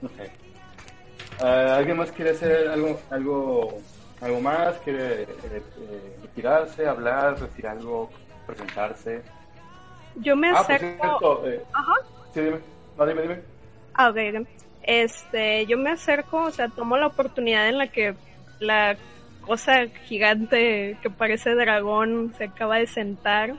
Ok. 0.02 0.18
Eh, 0.18 1.44
¿Alguien 1.44 1.96
más 1.98 2.10
quiere 2.12 2.30
hacer 2.30 2.68
algo, 2.68 2.98
algo, 3.10 3.78
algo 4.26 4.40
más? 4.40 4.76
¿Quiere 4.78 5.22
eh, 5.22 5.26
eh, 5.52 6.16
retirarse, 6.22 6.86
hablar, 6.86 7.38
decir 7.38 7.66
algo, 7.66 8.10
presentarse? 8.46 9.22
Yo 10.16 10.36
me 10.36 10.50
Ah, 10.50 10.62
por 10.66 10.74
acerco. 10.74 10.98
cierto, 10.98 11.48
eh, 11.48 11.62
Ajá. 11.72 11.92
sí, 12.34 12.40
dime. 12.40 12.58
No, 12.98 13.06
dime, 13.06 13.22
dime. 13.22 13.40
Ah, 13.94 14.10
ok, 14.10 14.16
ok. 14.40 14.46
Este, 14.82 15.66
yo 15.66 15.78
me 15.78 15.90
acerco, 15.90 16.44
o 16.44 16.50
sea, 16.50 16.68
tomo 16.68 16.96
la 16.96 17.08
oportunidad 17.08 17.68
en 17.68 17.78
la 17.78 17.88
que 17.88 18.14
la 18.60 18.96
cosa 19.40 19.86
gigante 20.06 20.96
que 21.02 21.10
parece 21.10 21.54
dragón 21.54 22.32
se 22.36 22.44
acaba 22.44 22.76
de 22.78 22.86
sentar, 22.86 23.54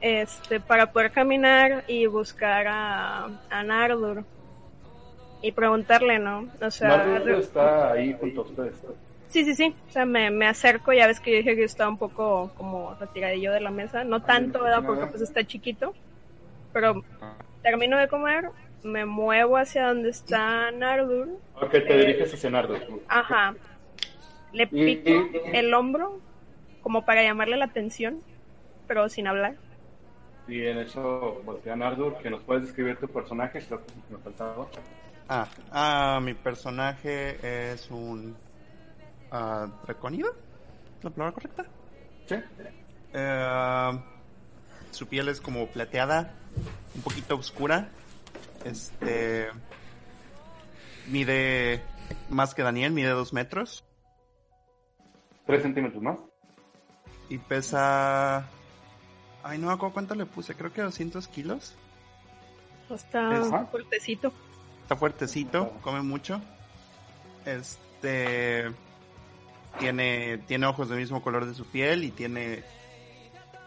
este, 0.00 0.60
para 0.60 0.86
poder 0.92 1.10
caminar 1.10 1.84
y 1.88 2.06
buscar 2.06 2.66
a, 2.68 3.28
a 3.50 3.62
Nardur 3.64 4.24
y 5.42 5.52
preguntarle, 5.52 6.18
¿no? 6.18 6.48
O 6.60 6.70
sea, 6.70 7.18
re- 7.18 7.38
está 7.38 7.92
ahí 7.92 8.16
junto 8.18 8.40
a 8.40 8.44
ustedes. 8.44 8.74
Sí, 9.28 9.44
sí, 9.44 9.54
sí, 9.54 9.74
o 9.88 9.92
sea, 9.92 10.04
me, 10.04 10.30
me 10.30 10.46
acerco, 10.46 10.92
ya 10.92 11.06
ves 11.06 11.20
que 11.20 11.30
yo 11.30 11.36
dije 11.38 11.54
que 11.54 11.60
yo 11.60 11.66
estaba 11.66 11.90
un 11.90 11.98
poco 11.98 12.50
como 12.56 12.94
retiradillo 12.98 13.52
de 13.52 13.60
la 13.60 13.70
mesa, 13.70 14.04
no 14.04 14.22
tanto, 14.22 14.62
¿verdad? 14.62 14.82
Porque 14.84 15.06
pues 15.06 15.22
está 15.22 15.44
chiquito, 15.44 15.94
pero 16.72 17.02
termino 17.62 17.98
de 17.98 18.08
comer, 18.08 18.50
me 18.82 19.04
muevo 19.04 19.56
hacia 19.56 19.88
donde 19.88 20.10
está 20.10 20.70
Nardur, 20.70 21.28
Ok, 21.60 21.70
te 21.70 21.98
diriges 21.98 22.32
hacia 22.34 22.50
Nardo. 22.50 22.76
ajá, 23.08 23.54
le 24.52 24.66
pico 24.66 25.10
el 25.52 25.74
hombro 25.74 26.20
como 26.82 27.04
para 27.04 27.22
llamarle 27.22 27.56
la 27.56 27.66
atención, 27.66 28.20
pero 28.86 29.08
sin 29.08 29.26
hablar. 29.26 29.56
Y 30.46 30.64
en 30.64 30.78
eso 30.78 31.42
voltea 31.44 31.76
Nardo, 31.76 32.16
que 32.18 32.30
nos 32.30 32.42
puedes 32.42 32.62
describir 32.62 32.96
tu 32.96 33.08
personaje, 33.08 33.60
creo 33.60 33.84
que 33.84 33.92
me 34.10 34.18
faltaba. 34.18 34.66
Ah, 35.28 35.46
ah, 35.72 36.20
mi 36.22 36.32
personaje 36.32 37.36
es 37.72 37.90
un 37.90 38.34
ah, 39.30 39.68
dracónido. 39.84 40.30
¿Es 40.98 41.04
la 41.04 41.10
palabra 41.10 41.34
correcta? 41.34 41.64
Sí. 42.26 42.36
Eh, 43.12 44.00
su 44.90 45.06
piel 45.06 45.28
es 45.28 45.40
como 45.40 45.66
plateada, 45.68 46.34
un 46.94 47.02
poquito 47.02 47.36
oscura. 47.36 47.88
Este 48.64 49.48
mide 51.06 51.82
más 52.28 52.54
que 52.54 52.62
Daniel, 52.62 52.92
mide 52.92 53.10
dos 53.10 53.32
metros 53.32 53.84
Tres 55.46 55.62
centímetros 55.62 56.02
más. 56.02 56.18
y 57.30 57.38
pesa. 57.38 58.46
Ay, 59.42 59.58
no 59.58 59.68
me 59.68 59.72
acuerdo 59.72 59.94
cuánto 59.94 60.14
le 60.14 60.26
puse, 60.26 60.54
creo 60.54 60.72
que 60.72 60.82
200 60.82 61.26
kilos. 61.28 61.74
Está 62.90 63.66
fuertecito. 63.70 64.32
Está 64.82 64.96
fuertecito, 64.96 65.72
come 65.82 66.02
mucho. 66.02 66.40
Este 67.46 68.70
tiene 69.78 70.38
tiene 70.46 70.66
ojos 70.66 70.88
del 70.88 70.98
mismo 70.98 71.22
color 71.22 71.46
de 71.46 71.54
su 71.54 71.64
piel 71.64 72.04
y 72.04 72.10
tiene 72.10 72.64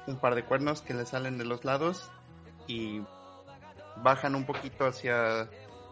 un 0.08 0.18
par 0.18 0.36
de 0.36 0.44
cuernos 0.44 0.82
que 0.82 0.94
le 0.94 1.06
salen 1.06 1.38
de 1.38 1.46
los 1.46 1.64
lados 1.66 2.10
y 2.68 3.02
bajan 3.98 4.36
un 4.36 4.46
poquito 4.46 4.86
hacia 4.86 5.50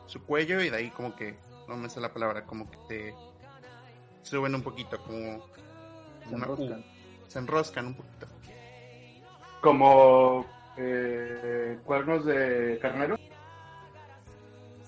su 0.07 0.23
cuello 0.23 0.61
y 0.61 0.69
de 0.69 0.77
ahí 0.77 0.89
como 0.89 1.15
que 1.15 1.37
no 1.67 1.77
me 1.77 1.89
sé 1.89 2.01
la 2.01 2.11
palabra, 2.11 2.45
como 2.45 2.69
que 2.69 2.77
te 2.87 3.15
suben 4.23 4.55
un 4.55 4.63
poquito 4.63 5.01
como 5.03 5.45
Se 6.27 6.35
enroscan. 6.35 6.85
se 7.27 7.39
enroscan 7.39 7.87
un 7.87 7.95
poquito. 7.95 8.27
Como 9.61 10.45
eh, 10.77 11.77
cuernos 11.85 12.25
de 12.25 12.79
carnero. 12.81 13.17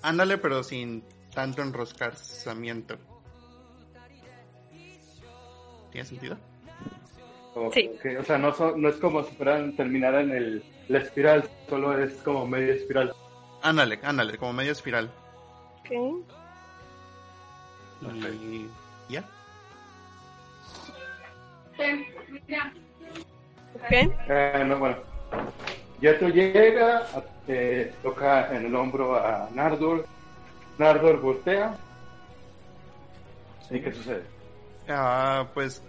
Ándale, 0.02 0.38
pero 0.40 0.64
sin 0.64 1.04
tanto 1.34 1.62
enroscamiento. 1.62 2.98
¿Tiene 5.92 6.08
sentido? 6.08 6.38
O, 7.56 7.72
Sí. 7.72 7.92
que, 8.02 8.18
o 8.18 8.24
sea, 8.24 8.38
no, 8.38 8.54
son, 8.54 8.82
no 8.82 8.90
es 8.90 8.96
como 8.96 9.24
si 9.24 9.36
fueran 9.36 9.76
terminar 9.76 10.16
en 10.16 10.32
el, 10.32 10.64
la 10.88 11.00
espiral, 11.00 11.50
solo 11.70 11.98
es 12.02 12.14
como 12.24 12.48
media 12.48 12.74
espiral. 12.74 13.14
Ándale, 13.62 14.00
ándale, 14.04 14.38
como 14.38 14.54
medio 14.54 14.72
espiral. 14.72 15.10
Ok. 15.82 15.92
Y 18.42 18.68
ya. 19.10 19.24
Ok. 23.76 23.92
Eh, 23.92 24.64
no, 24.66 24.78
bueno. 24.80 24.98
Yetro 26.00 26.30
llega, 26.30 27.06
eh, 27.48 27.94
toca 28.02 28.56
en 28.56 28.66
el 28.66 28.76
hombro 28.76 29.16
a 29.16 29.50
Nardor. 29.54 30.06
Nardor 30.78 31.20
voltea. 31.22 31.76
¿Y 33.70 33.80
qué 33.80 33.94
sucede? 33.94 34.24
Ah, 34.94 35.50
pues 35.54 35.82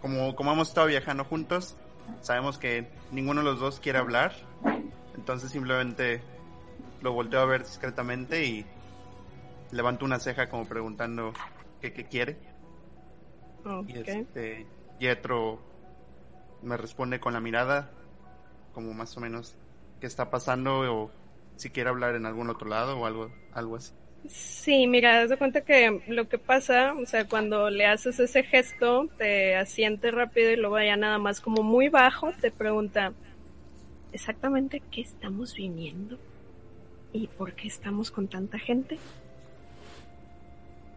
como, 0.00 0.34
como 0.36 0.52
hemos 0.52 0.68
estado 0.68 0.86
viajando 0.86 1.24
juntos, 1.24 1.76
sabemos 2.20 2.58
que 2.58 2.90
ninguno 3.10 3.40
de 3.40 3.46
los 3.46 3.60
dos 3.60 3.80
quiere 3.80 3.98
hablar. 3.98 4.34
Entonces 5.16 5.50
simplemente 5.50 6.22
lo 7.00 7.12
volteo 7.12 7.40
a 7.40 7.46
ver 7.46 7.64
discretamente 7.64 8.44
y 8.44 8.66
levanto 9.70 10.04
una 10.04 10.18
ceja 10.18 10.48
como 10.48 10.66
preguntando 10.66 11.32
qué, 11.80 11.92
qué 11.92 12.04
quiere. 12.04 12.38
Y 13.86 13.98
Ok. 13.98 14.08
este 14.08 14.66
Yetro 14.98 15.60
me 16.62 16.76
responde 16.76 17.20
con 17.20 17.32
la 17.32 17.40
mirada, 17.40 17.90
como 18.72 18.92
más 18.94 19.16
o 19.16 19.20
menos 19.20 19.54
qué 20.00 20.06
está 20.06 20.30
pasando 20.30 20.80
o 20.80 21.10
si 21.56 21.70
quiere 21.70 21.90
hablar 21.90 22.14
en 22.14 22.26
algún 22.26 22.50
otro 22.50 22.68
lado 22.68 22.98
o 22.98 23.06
algo, 23.06 23.30
algo 23.52 23.76
así. 23.76 23.92
Sí, 24.28 24.86
mira, 24.86 25.22
haz 25.22 25.30
de 25.30 25.36
cuenta 25.36 25.60
que 25.60 26.00
lo 26.08 26.28
que 26.28 26.38
pasa, 26.38 26.94
o 26.94 27.04
sea, 27.04 27.26
cuando 27.28 27.68
le 27.68 27.84
haces 27.86 28.18
ese 28.20 28.42
gesto, 28.42 29.08
te 29.18 29.54
asiente 29.56 30.10
rápido 30.10 30.50
y 30.50 30.56
luego 30.56 30.80
ya 30.80 30.96
nada 30.96 31.18
más 31.18 31.40
como 31.40 31.62
muy 31.62 31.88
bajo 31.90 32.30
te 32.40 32.50
pregunta 32.50 33.12
exactamente 34.12 34.82
qué 34.90 35.02
estamos 35.02 35.54
viniendo 35.54 36.18
y 37.12 37.28
por 37.28 37.54
qué 37.54 37.68
estamos 37.68 38.10
con 38.10 38.28
tanta 38.28 38.58
gente. 38.58 38.98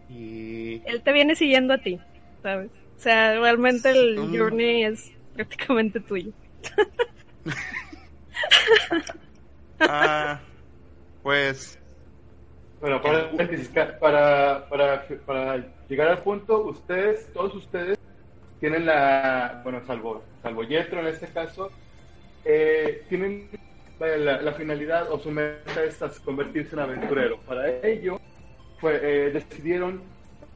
Y 0.10 0.82
Él 0.86 1.02
te 1.04 1.12
viene 1.12 1.36
siguiendo 1.36 1.74
a 1.74 1.80
ti, 1.80 2.00
¿sabes? 2.42 2.72
O 2.72 3.00
sea, 3.02 3.38
realmente 3.40 3.92
el 3.92 4.18
Mm. 4.20 4.38
journey 4.38 4.84
es 4.86 5.12
prácticamente 5.34 6.00
tuyo. 6.00 6.32
ah, 9.82 10.42
pues 11.22 11.78
Bueno, 12.80 13.02
para, 13.02 13.32
para, 14.00 14.70
para, 14.70 15.08
para 15.26 15.66
llegar 15.90 16.10
al 16.10 16.20
punto, 16.20 16.62
ustedes, 16.62 17.28
todos 17.34 17.56
ustedes, 17.56 17.98
tienen 18.60 18.86
la, 18.86 19.62
bueno, 19.64 19.82
salvo, 19.86 20.24
salvo 20.44 20.64
Yetro 20.64 21.00
en 21.00 21.08
este 21.08 21.28
caso, 21.28 21.72
eh, 22.46 23.04
tienen 23.10 23.50
la, 24.00 24.42
la 24.42 24.54
finalidad 24.54 25.12
o 25.12 25.20
su 25.20 25.32
meta 25.32 25.84
es 25.84 25.98
convertirse 26.20 26.76
en 26.76 26.80
aventurero. 26.82 27.40
Para 27.48 27.68
ello, 27.80 28.20
fue, 28.80 29.00
eh, 29.02 29.32
decidieron, 29.32 30.02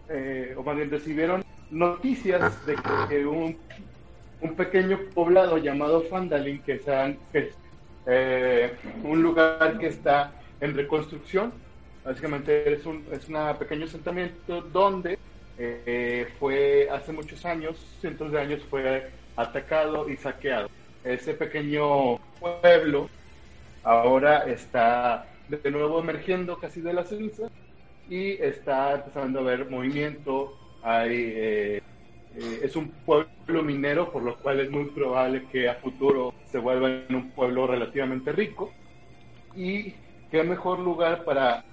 eh, 0.09 0.53
o 0.55 0.63
más 0.63 0.75
bien 0.75 0.91
recibieron 0.91 1.43
noticias 1.71 2.65
de 2.67 2.75
que 3.09 3.25
un, 3.25 3.57
un 4.41 4.55
pequeño 4.55 4.99
poblado 5.13 5.57
llamado 5.57 6.01
Fandalin, 6.03 6.61
que 6.61 6.73
es 7.33 7.55
eh, 8.05 8.73
un 9.03 9.23
lugar 9.23 9.79
que 9.79 9.87
está 9.87 10.33
en 10.59 10.75
reconstrucción, 10.75 11.51
básicamente 12.03 12.73
es 12.73 12.85
un 12.85 13.05
es 13.11 13.27
un 13.29 13.37
pequeño 13.57 13.85
asentamiento 13.85 14.61
donde 14.61 15.17
eh, 15.57 16.27
fue 16.39 16.89
hace 16.89 17.11
muchos 17.11 17.45
años, 17.45 17.77
cientos 17.99 18.31
de 18.31 18.41
años, 18.41 18.61
fue 18.69 19.09
atacado 19.35 20.09
y 20.09 20.17
saqueado. 20.17 20.69
Ese 21.03 21.33
pequeño 21.33 22.17
pueblo 22.39 23.09
ahora 23.83 24.45
está 24.45 25.27
de 25.49 25.71
nuevo 25.71 25.99
emergiendo 25.99 26.57
casi 26.57 26.81
de 26.81 26.93
la 26.93 27.03
ceniza 27.03 27.43
y 28.09 28.31
está 28.41 28.95
empezando 28.95 29.39
a 29.39 29.41
haber 29.43 29.69
movimiento. 29.69 30.57
Hay, 30.83 31.33
eh, 31.35 31.81
eh, 32.35 32.59
es 32.63 32.75
un 32.75 32.89
pueblo 33.05 33.63
minero, 33.63 34.11
por 34.11 34.23
lo 34.23 34.37
cual 34.37 34.61
es 34.61 34.71
muy 34.71 34.85
probable 34.85 35.45
que 35.51 35.69
a 35.69 35.75
futuro 35.75 36.33
se 36.45 36.57
vuelva 36.57 36.89
en 36.89 37.15
un 37.15 37.31
pueblo 37.31 37.67
relativamente 37.67 38.31
rico. 38.31 38.73
Y 39.55 39.93
qué 40.31 40.43
mejor 40.43 40.79
lugar 40.79 41.23
para 41.23 41.65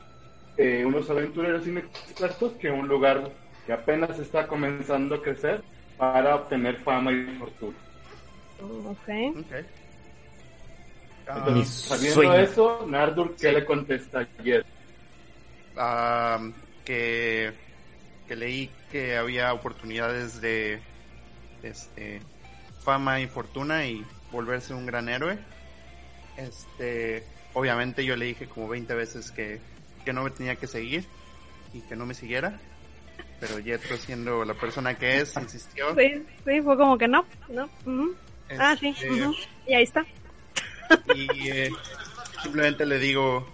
eh, 0.59 0.85
unos 0.85 1.09
aventureros 1.09 1.67
inexpertos 1.67 2.53
que 2.55 2.71
un 2.71 2.89
lugar 2.89 3.31
que 3.65 3.73
apenas 3.73 4.19
está 4.19 4.47
comenzando 4.47 5.15
a 5.15 5.23
crecer 5.23 5.63
para 5.97 6.35
obtener 6.35 6.77
fama 6.77 7.13
y 7.13 7.25
fortuna. 7.39 7.77
Ok. 8.61 9.09
Ok. 9.39 9.65
Ah, 11.29 11.37
Entonces, 11.39 11.69
sabiendo 11.69 12.15
sueño. 12.15 12.35
eso, 12.37 12.87
Nardur, 12.89 13.37
¿qué 13.37 13.53
le 13.53 13.65
contesta 13.65 14.27
ayer? 14.41 14.65
que, 16.85 17.53
que 18.27 18.35
leí 18.35 18.69
que 18.91 19.17
había 19.17 19.53
oportunidades 19.53 20.41
de 20.41 20.81
este, 21.63 22.21
fama 22.81 23.21
y 23.21 23.29
fortuna 23.29 23.87
y 23.87 24.05
volverse 24.33 24.75
un 24.75 24.87
gran 24.87 25.09
héroe. 25.09 25.39
Este, 26.37 27.23
obviamente 27.55 28.05
yo 28.05 28.17
le 28.17 28.27
dije 28.27 28.49
como 28.49 28.69
20 28.69 28.95
veces 28.95 29.31
que, 29.31 29.61
que 30.09 30.13
no 30.15 30.25
me 30.25 30.31
tenía 30.31 30.57
que 30.57 30.67
seguir 30.67 31.05
y 31.75 31.83
que 31.83 31.95
no 31.95 32.07
me 32.07 32.15
siguiera. 32.15 32.59
Pero 33.41 33.63
Jetro 33.63 33.95
siendo 33.99 34.43
la 34.43 34.55
persona 34.55 34.95
que 34.97 35.19
es, 35.21 35.37
insistió. 35.37 35.95
Sí, 35.95 36.25
sí, 36.47 36.63
fue 36.63 36.79
como 36.79 36.97
que 36.97 37.07
no, 37.07 37.27
no. 37.51 37.69
ujú. 37.85 38.15
Ah, 38.59 38.75
sí. 38.81 38.97
Ujú. 39.11 39.35
Y 39.67 39.75
ahí 39.75 39.83
está. 39.83 40.07
y 41.15 41.51
eh, 41.51 41.71
simplemente 42.43 42.87
le 42.87 42.99
digo 42.99 43.47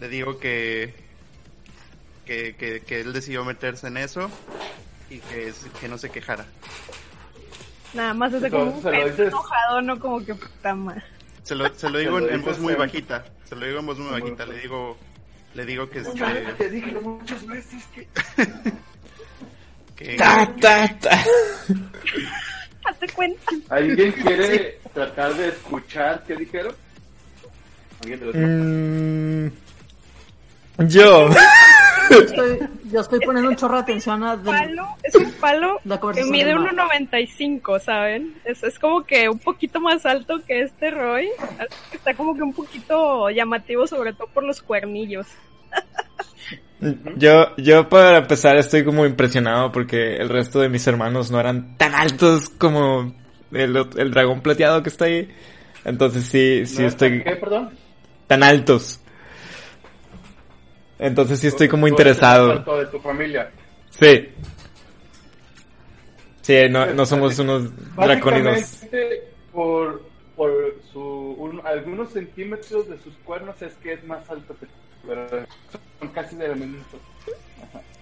le 0.00 0.08
digo 0.08 0.40
que 0.40 0.92
que, 2.26 2.56
que, 2.56 2.80
que 2.80 3.00
él 3.02 3.12
decidió 3.12 3.44
meterse 3.44 3.86
en 3.86 3.96
eso 3.98 4.28
y 5.08 5.18
que, 5.20 5.52
que 5.80 5.88
no 5.88 5.96
se 5.98 6.10
quejara 6.10 6.46
Nada 7.94 8.12
más 8.14 8.32
ese 8.32 8.50
como 8.50 8.64
un 8.72 8.82
dices- 8.82 9.28
enojado, 9.28 9.82
no 9.82 10.00
como 10.00 10.24
que 10.24 10.34
puta 10.34 10.74
madre. 10.74 11.02
se 11.44 11.54
lo, 11.54 11.72
se 11.74 11.88
lo 11.90 11.98
digo 12.00 12.18
Se 12.18 12.26
lo 12.26 12.32
en, 12.32 12.42
voz 12.42 12.58
muy 12.58 12.74
bajita 12.74 13.24
se 13.44 13.54
lo 13.54 13.66
digo 13.66 13.78
en 13.78 13.86
voz 13.86 13.98
muy 14.00 14.10
bajita 14.20 14.46
le 14.46 14.58
digo 14.58 14.96
le 15.54 15.64
digo 15.66 15.88
que 15.90 16.00
este, 16.00 16.20
Te 16.58 16.70
dije 16.70 16.92
muchas 16.92 17.46
veces 17.46 17.84
que... 17.94 18.06
que, 19.96 20.16
Ta, 20.16 20.54
ta, 20.60 20.98
ta. 20.98 21.24
Hazte 22.84 23.08
cuenta. 23.14 23.42
¿Alguien 23.68 24.12
quiere 24.24 24.78
tratar 24.94 25.34
de 25.34 25.48
escuchar 25.48 26.24
qué 26.26 26.36
dijeron? 26.36 26.74
¿Alguien 28.00 28.20
de 28.20 28.26
los 28.26 28.34
Mm, 28.34 29.48
yo. 30.88 31.28
Estoy, 32.10 32.58
yo 32.90 33.00
estoy 33.00 33.20
poniendo 33.20 33.50
un 33.50 33.56
chorro 33.56 33.76
de 33.76 33.82
atención 33.82 34.24
a 34.24 34.36
Palo, 34.36 34.84
es 35.02 35.14
un 35.14 35.30
palo 35.34 35.78
La 35.84 36.00
que 36.00 36.24
mide 36.24 36.46
del 36.46 36.58
mar. 36.58 36.74
1.95, 37.00 37.80
¿saben? 37.80 38.34
Es, 38.44 38.64
es 38.64 38.78
como 38.80 39.04
que 39.04 39.28
un 39.28 39.38
poquito 39.38 39.80
más 39.80 40.04
alto 40.04 40.40
que 40.44 40.62
este 40.62 40.90
Roy. 40.90 41.28
Está 41.92 42.14
como 42.14 42.34
que 42.34 42.42
un 42.42 42.52
poquito 42.52 43.30
llamativo, 43.30 43.86
sobre 43.86 44.12
todo 44.12 44.26
por 44.34 44.42
los 44.42 44.60
cuernillos. 44.60 45.26
Yo, 47.16 47.54
yo 47.58 47.88
para 47.88 48.18
empezar 48.18 48.56
estoy 48.56 48.84
como 48.84 49.04
impresionado 49.04 49.70
porque 49.70 50.16
el 50.16 50.30
resto 50.30 50.60
de 50.60 50.70
mis 50.70 50.86
hermanos 50.86 51.30
no 51.30 51.38
eran 51.38 51.76
tan 51.76 51.94
altos 51.94 52.48
como 52.48 53.14
el, 53.52 53.76
el 53.96 54.10
dragón 54.10 54.40
plateado 54.40 54.82
que 54.82 54.88
está 54.88 55.04
ahí. 55.04 55.28
Entonces 55.84 56.24
sí, 56.24 56.66
sí 56.66 56.82
¿No? 56.82 56.88
estoy 56.88 57.22
¿Qué, 57.22 57.36
perdón? 57.36 57.70
tan 58.26 58.42
altos. 58.42 59.00
Entonces 61.00 61.40
sí 61.40 61.46
estoy 61.48 61.66
como 61.66 61.86
el 61.86 61.92
interesado. 61.92 62.58
de 62.78 62.86
tu 62.86 63.00
familia. 63.00 63.50
Sí. 63.90 64.28
Sí, 66.42 66.68
no, 66.70 66.86
no 66.86 67.06
somos 67.06 67.38
unos. 67.38 67.70
Básicamente, 67.94 69.24
por, 69.52 70.02
por 70.36 70.52
su, 70.92 71.00
un- 71.00 71.62
algunos 71.66 72.12
centímetros 72.12 72.88
de 72.88 72.98
sus 72.98 73.14
cuernos 73.24 73.60
es 73.62 73.72
que 73.82 73.94
es 73.94 74.04
más 74.04 74.28
alto 74.30 74.54
que. 74.58 74.66
Pero 75.06 75.26
son 75.98 76.08
casi 76.10 76.36
de 76.36 76.48
la 76.48 76.54
misma. 76.54 76.84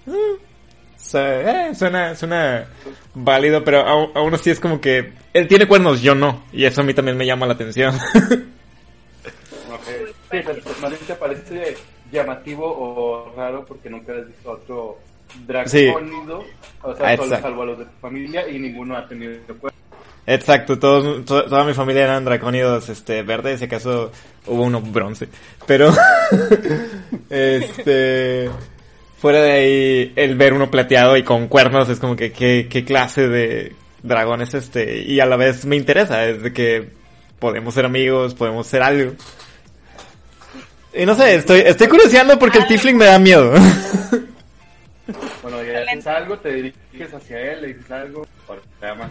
Su- 0.05 1.19
eh, 1.19 1.71
suena, 1.75 2.15
suena 2.17 2.67
válido, 3.15 3.63
pero 3.65 3.81
aún 3.87 4.35
así 4.35 4.51
es 4.51 4.59
como 4.61 4.81
que 4.81 5.13
él 5.33 5.47
tiene 5.49 5.67
cuernos, 5.69 6.03
yo 6.03 6.15
no. 6.15 6.45
Y 6.53 6.65
eso 6.65 6.81
a 6.81 6.85
mí 6.85 6.93
también 6.95 7.17
me 7.17 7.27
llama 7.27 7.47
la 7.47 7.53
atención. 7.55 7.95
Ok. 9.71 9.83
Sí, 10.31 10.39
pero 10.45 10.63
pues, 10.63 10.99
te 11.07 11.15
parece 11.15 11.77
llamativo 12.11 12.65
o 12.67 13.33
raro 13.37 13.65
porque 13.65 13.91
nunca 13.91 14.13
has 14.13 14.27
visto 14.27 14.51
otro 14.51 14.99
dracónido, 15.47 16.45
o 16.83 16.95
sea, 16.97 17.17
solo 17.17 17.39
salvo 17.41 17.63
a 17.63 17.67
los 17.67 17.79
de 17.79 17.85
tu 17.85 17.91
familia 18.01 18.49
y 18.49 18.59
ninguno 18.59 18.97
ha 18.97 19.07
tenido 19.07 19.33
cuernos. 19.47 19.73
Exacto, 20.27 20.79
todos, 20.79 21.25
to- 21.25 21.45
toda 21.45 21.65
mi 21.65 21.73
familia 21.75 22.05
eran 22.05 22.25
dracónidos 22.25 22.89
este, 22.91 23.23
verdes, 23.23 23.61
si 23.61 23.65
acaso 23.65 24.11
hubo 24.47 24.63
uno 24.63 24.81
bronce. 24.83 25.29
Pero, 25.67 25.91
este, 27.31 28.51
fuera 29.19 29.41
de 29.43 29.53
ahí, 29.53 30.13
el 30.17 30.37
ver 30.37 30.53
uno 30.53 30.71
plateado 30.71 31.17
y 31.17 31.23
con 31.23 31.49
cuernos 31.49 31.89
es 31.89 31.99
como 31.99 32.17
que 32.17 32.33
qué, 32.33 32.67
qué 32.71 32.85
clase 32.85 33.29
de 33.29 33.73
dragón 34.03 34.43
es 34.43 34.55
este. 34.55 35.03
Y 35.03 35.21
a 35.21 35.27
la 35.27 35.37
vez 35.37 35.65
me 35.65 35.77
interesa, 35.77 36.27
es 36.27 36.43
de 36.43 36.53
que 36.53 36.89
podemos 37.39 37.75
ser 37.75 37.85
amigos, 37.87 38.35
podemos 38.35 38.67
ser 38.67 38.83
algo. 38.83 39.13
Y 40.95 41.05
no 41.07 41.15
sé, 41.15 41.35
estoy, 41.37 41.61
estoy 41.61 41.87
curioseando 41.89 42.39
porque 42.39 42.59
el 42.59 42.67
Tifling 42.67 42.97
me 42.97 43.05
da 43.07 43.19
miedo. 43.19 43.53
Bueno, 45.43 45.63
ya 45.63 45.81
dices 45.81 46.07
algo, 46.07 46.39
te 46.39 46.53
diriges 46.53 47.15
hacia 47.15 47.53
él, 47.53 47.63
le 47.63 47.69
dices 47.69 47.91
algo, 47.91 48.27
para 48.47 48.61
que 48.61 48.99
más. 48.99 49.11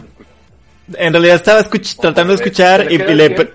En 0.94 1.12
realidad 1.12 1.34
estaba 1.34 1.60
escuch- 1.60 1.98
tratando 2.00 2.32
de 2.32 2.36
escuchar 2.36 2.86
¿Te 2.86 2.94
y, 2.94 2.98
le 2.98 3.02
y 3.04 3.06
quedas 3.06 3.16
le, 3.16 3.28
bien? 3.28 3.34
pre- 3.36 3.52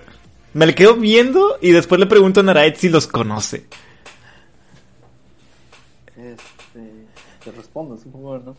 me 0.52 0.66
le 0.66 0.74
quedo 0.74 0.94
viendo 0.96 1.56
y 1.62 1.70
después 1.70 1.98
le 1.98 2.04
pregunto 2.06 2.40
a 2.40 2.42
Naraid 2.42 2.74
si 2.76 2.90
los 2.90 3.06
conoce. 3.06 3.64
Este, 6.16 6.90
te 7.44 7.50
respondo, 7.52 7.96
supongo, 7.96 8.38
¿no? 8.40 8.56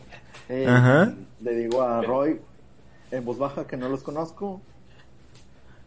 Eh, 0.48 0.66
Ajá. 0.68 1.12
Le 1.40 1.54
digo 1.54 1.82
a 1.82 2.02
Roy 2.02 2.40
en 3.12 3.24
voz 3.24 3.38
baja 3.38 3.66
que 3.68 3.76
no 3.76 3.88
los 3.88 4.02
conozco 4.02 4.60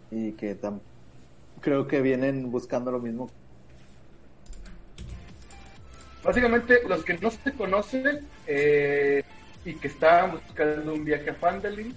y 0.09 0.31
que 0.33 0.57
creo 1.59 1.85
que 1.87 2.01
vienen 2.01 2.49
buscando 2.51 2.91
lo 2.91 2.99
mismo. 2.99 3.29
Básicamente, 6.23 6.81
los 6.87 7.03
que 7.03 7.17
no 7.17 7.31
se 7.31 7.53
conocen 7.53 8.27
eh, 8.45 9.23
y 9.65 9.73
que 9.75 9.87
estaban 9.87 10.31
buscando 10.31 10.93
un 10.93 11.05
viaje 11.05 11.29
a 11.29 11.33
Fandalin, 11.33 11.95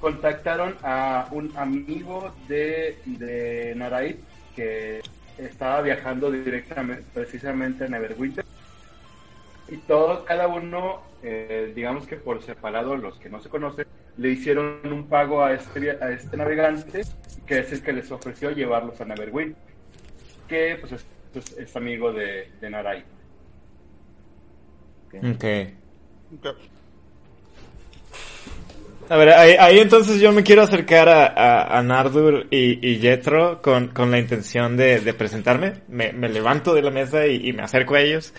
contactaron 0.00 0.76
a 0.82 1.28
un 1.32 1.52
amigo 1.56 2.34
de, 2.48 2.98
de 3.06 3.74
Naraid 3.76 4.16
que 4.54 5.00
estaba 5.38 5.82
viajando 5.82 6.30
directamente, 6.30 7.04
precisamente 7.12 7.84
a 7.84 7.88
Neverwinter. 7.88 8.44
Y 9.68 9.78
todos, 9.78 10.24
cada 10.24 10.46
uno, 10.46 11.02
eh, 11.22 11.72
digamos 11.74 12.06
que 12.06 12.16
por 12.16 12.42
separado, 12.42 12.96
los 12.96 13.18
que 13.18 13.28
no 13.28 13.42
se 13.42 13.48
conocen, 13.48 13.86
le 14.16 14.28
hicieron 14.30 14.80
un 14.84 15.08
pago 15.08 15.42
a 15.44 15.52
este, 15.54 15.90
a 16.00 16.12
este 16.12 16.36
navegante, 16.36 17.02
que 17.46 17.58
es 17.58 17.72
el 17.72 17.82
que 17.82 17.92
les 17.92 18.10
ofreció 18.12 18.52
llevarlos 18.52 19.00
a 19.00 19.04
Neverwinter, 19.06 19.56
que 20.48 20.76
pues 20.80 20.92
es, 20.92 21.04
es- 21.58 21.76
amigo 21.76 22.12
de, 22.12 22.48
de 22.60 22.70
Naraid. 25.22 25.68
Ok. 26.44 26.48
A 29.08 29.16
ver, 29.16 29.28
ahí, 29.30 29.54
ahí 29.58 29.78
entonces 29.78 30.20
yo 30.20 30.32
me 30.32 30.42
quiero 30.42 30.62
acercar 30.62 31.08
a, 31.08 31.26
a, 31.26 31.78
a 31.78 31.82
Nardur 31.82 32.48
y, 32.50 32.86
y 32.88 32.98
Jethro 32.98 33.62
con, 33.62 33.88
con 33.88 34.10
la 34.10 34.18
intención 34.18 34.76
de, 34.76 34.98
de 35.00 35.14
presentarme. 35.14 35.74
Me, 35.88 36.12
me 36.12 36.28
levanto 36.28 36.74
de 36.74 36.82
la 36.82 36.90
mesa 36.90 37.26
y, 37.26 37.48
y 37.48 37.52
me 37.52 37.62
acerco 37.62 37.94
a 37.94 38.00
ellos. 38.00 38.34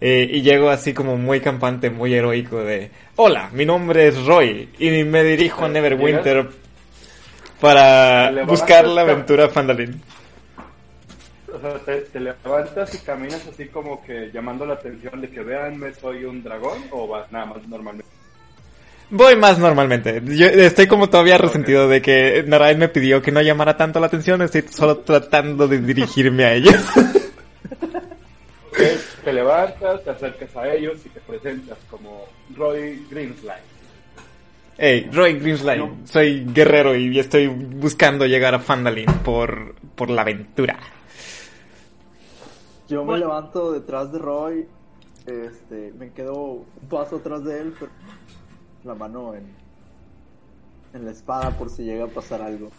Eh, 0.00 0.28
y 0.30 0.42
llego 0.42 0.68
así 0.68 0.92
como 0.92 1.16
muy 1.16 1.40
campante, 1.40 1.88
muy 1.88 2.14
heroico 2.14 2.62
de... 2.62 2.90
Hola, 3.16 3.48
mi 3.52 3.64
nombre 3.64 4.08
es 4.08 4.26
Roy 4.26 4.68
y 4.78 4.90
me 5.04 5.22
dirijo 5.22 5.64
a 5.64 5.68
Neverwinter 5.68 6.46
para 7.60 8.44
buscar 8.44 8.86
la 8.86 9.02
aventura 9.02 9.48
Fandalin. 9.48 10.00
O 11.56 11.60
sea, 11.60 11.78
te, 11.78 12.02
te 12.02 12.20
levantas 12.20 12.94
y 12.94 12.98
caminas 12.98 13.46
así 13.46 13.66
como 13.68 14.02
que 14.04 14.30
llamando 14.32 14.64
la 14.66 14.74
atención 14.74 15.20
de 15.20 15.28
que 15.30 15.40
veanme, 15.40 15.94
soy 15.94 16.24
un 16.24 16.42
dragón 16.42 16.82
o 16.90 17.08
vas 17.08 17.30
nada 17.32 17.46
más 17.46 17.66
normalmente. 17.68 18.16
Voy 19.08 19.36
más 19.36 19.58
normalmente. 19.58 20.20
Yo 20.24 20.46
estoy 20.46 20.88
como 20.88 21.08
todavía 21.08 21.38
resentido 21.38 21.88
de 21.88 22.02
que 22.02 22.44
Narayan 22.46 22.80
me 22.80 22.88
pidió 22.88 23.22
que 23.22 23.30
no 23.30 23.40
llamara 23.40 23.76
tanto 23.76 24.00
la 24.00 24.06
atención. 24.06 24.42
Estoy 24.42 24.62
solo 24.62 24.98
tratando 24.98 25.68
de 25.68 25.78
dirigirme 25.78 26.44
a 26.44 26.54
ellos. 26.54 26.74
Te 29.24 29.32
levantas, 29.32 30.04
te 30.04 30.10
acercas 30.10 30.56
a 30.56 30.72
ellos 30.72 30.98
y 31.04 31.08
te 31.08 31.20
presentas 31.20 31.78
como 31.90 32.26
Roy 32.56 33.04
Greenslide. 33.10 33.54
hey, 34.78 35.08
Roy 35.12 35.38
Greenslade. 35.38 35.88
Soy 36.04 36.44
guerrero 36.52 36.94
y 36.94 37.18
estoy 37.18 37.48
buscando 37.48 38.26
llegar 38.26 38.54
a 38.54 38.60
Fandalin 38.60 39.06
por, 39.24 39.74
por 39.94 40.10
la 40.10 40.22
aventura. 40.22 40.78
Yo 42.88 43.04
me 43.04 43.18
levanto 43.18 43.72
detrás 43.72 44.12
de 44.12 44.18
Roy, 44.18 44.66
este, 45.26 45.92
me 45.98 46.12
quedo 46.12 46.34
un 46.36 46.88
paso 46.88 47.16
atrás 47.16 47.44
de 47.44 47.60
él, 47.60 47.74
pero 47.78 47.90
la 48.84 48.94
mano 48.94 49.34
en, 49.34 49.44
en 50.94 51.04
la 51.04 51.10
espada 51.10 51.50
por 51.50 51.68
si 51.70 51.82
llega 51.84 52.04
a 52.04 52.08
pasar 52.08 52.42
algo. 52.42 52.70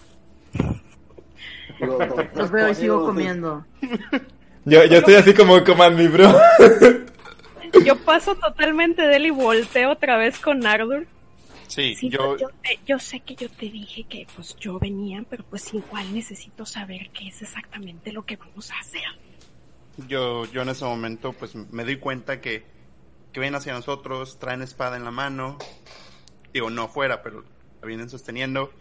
Digo, 1.80 2.00
Los 2.36 2.52
veo 2.52 2.70
y 2.70 2.76
sigo 2.76 3.06
comiendo. 3.06 3.66
Yo, 4.66 4.84
yo 4.84 4.98
estoy 4.98 5.16
así 5.16 5.34
como 5.34 5.64
Command 5.64 5.98
Me, 5.98 6.10
bro. 6.10 6.30
Yo 7.86 7.96
paso 8.04 8.36
totalmente 8.36 9.02
de 9.02 9.16
él 9.16 9.28
y 9.28 9.30
volteo 9.30 9.92
otra 9.92 10.18
vez 10.18 10.40
con 10.40 10.66
Ardur. 10.66 11.08
Sí, 11.68 11.96
Sí, 11.96 12.10
yo, 12.10 12.36
yo, 12.38 12.50
te- 12.62 12.80
yo 12.86 13.00
sé 13.00 13.22
que 13.22 13.36
yo 13.36 13.50
te 13.50 13.70
dije 13.70 14.04
que 14.06 14.26
pues 14.36 14.56
yo 14.58 14.78
venía, 14.80 15.24
pero 15.30 15.44
pues 15.46 15.74
igual 15.74 16.14
necesito 16.14 16.66
saber 16.66 17.10
qué 17.14 17.28
es 17.30 17.42
exactamente 17.42 18.12
lo 18.12 18.24
que 18.24 18.36
vamos 18.36 18.72
a 18.72 18.80
hacer. 18.80 19.04
Yo, 20.08 20.46
yo 20.46 20.62
en 20.62 20.70
ese 20.70 20.86
momento 20.86 21.34
pues 21.34 21.56
me 21.56 21.84
doy 21.84 21.98
cuenta 21.98 22.40
que, 22.42 22.64
que 23.32 23.40
vienen 23.40 23.56
hacia 23.56 23.74
nosotros, 23.74 24.38
traen 24.40 24.62
espada 24.62 24.98
en 24.98 25.04
la 25.04 25.12
mano, 25.12 25.58
digo 26.54 26.70
no 26.70 26.84
afuera, 26.84 27.22
pero 27.24 27.44
la 27.82 27.88
vienen 27.88 28.10
sosteniendo 28.10 28.72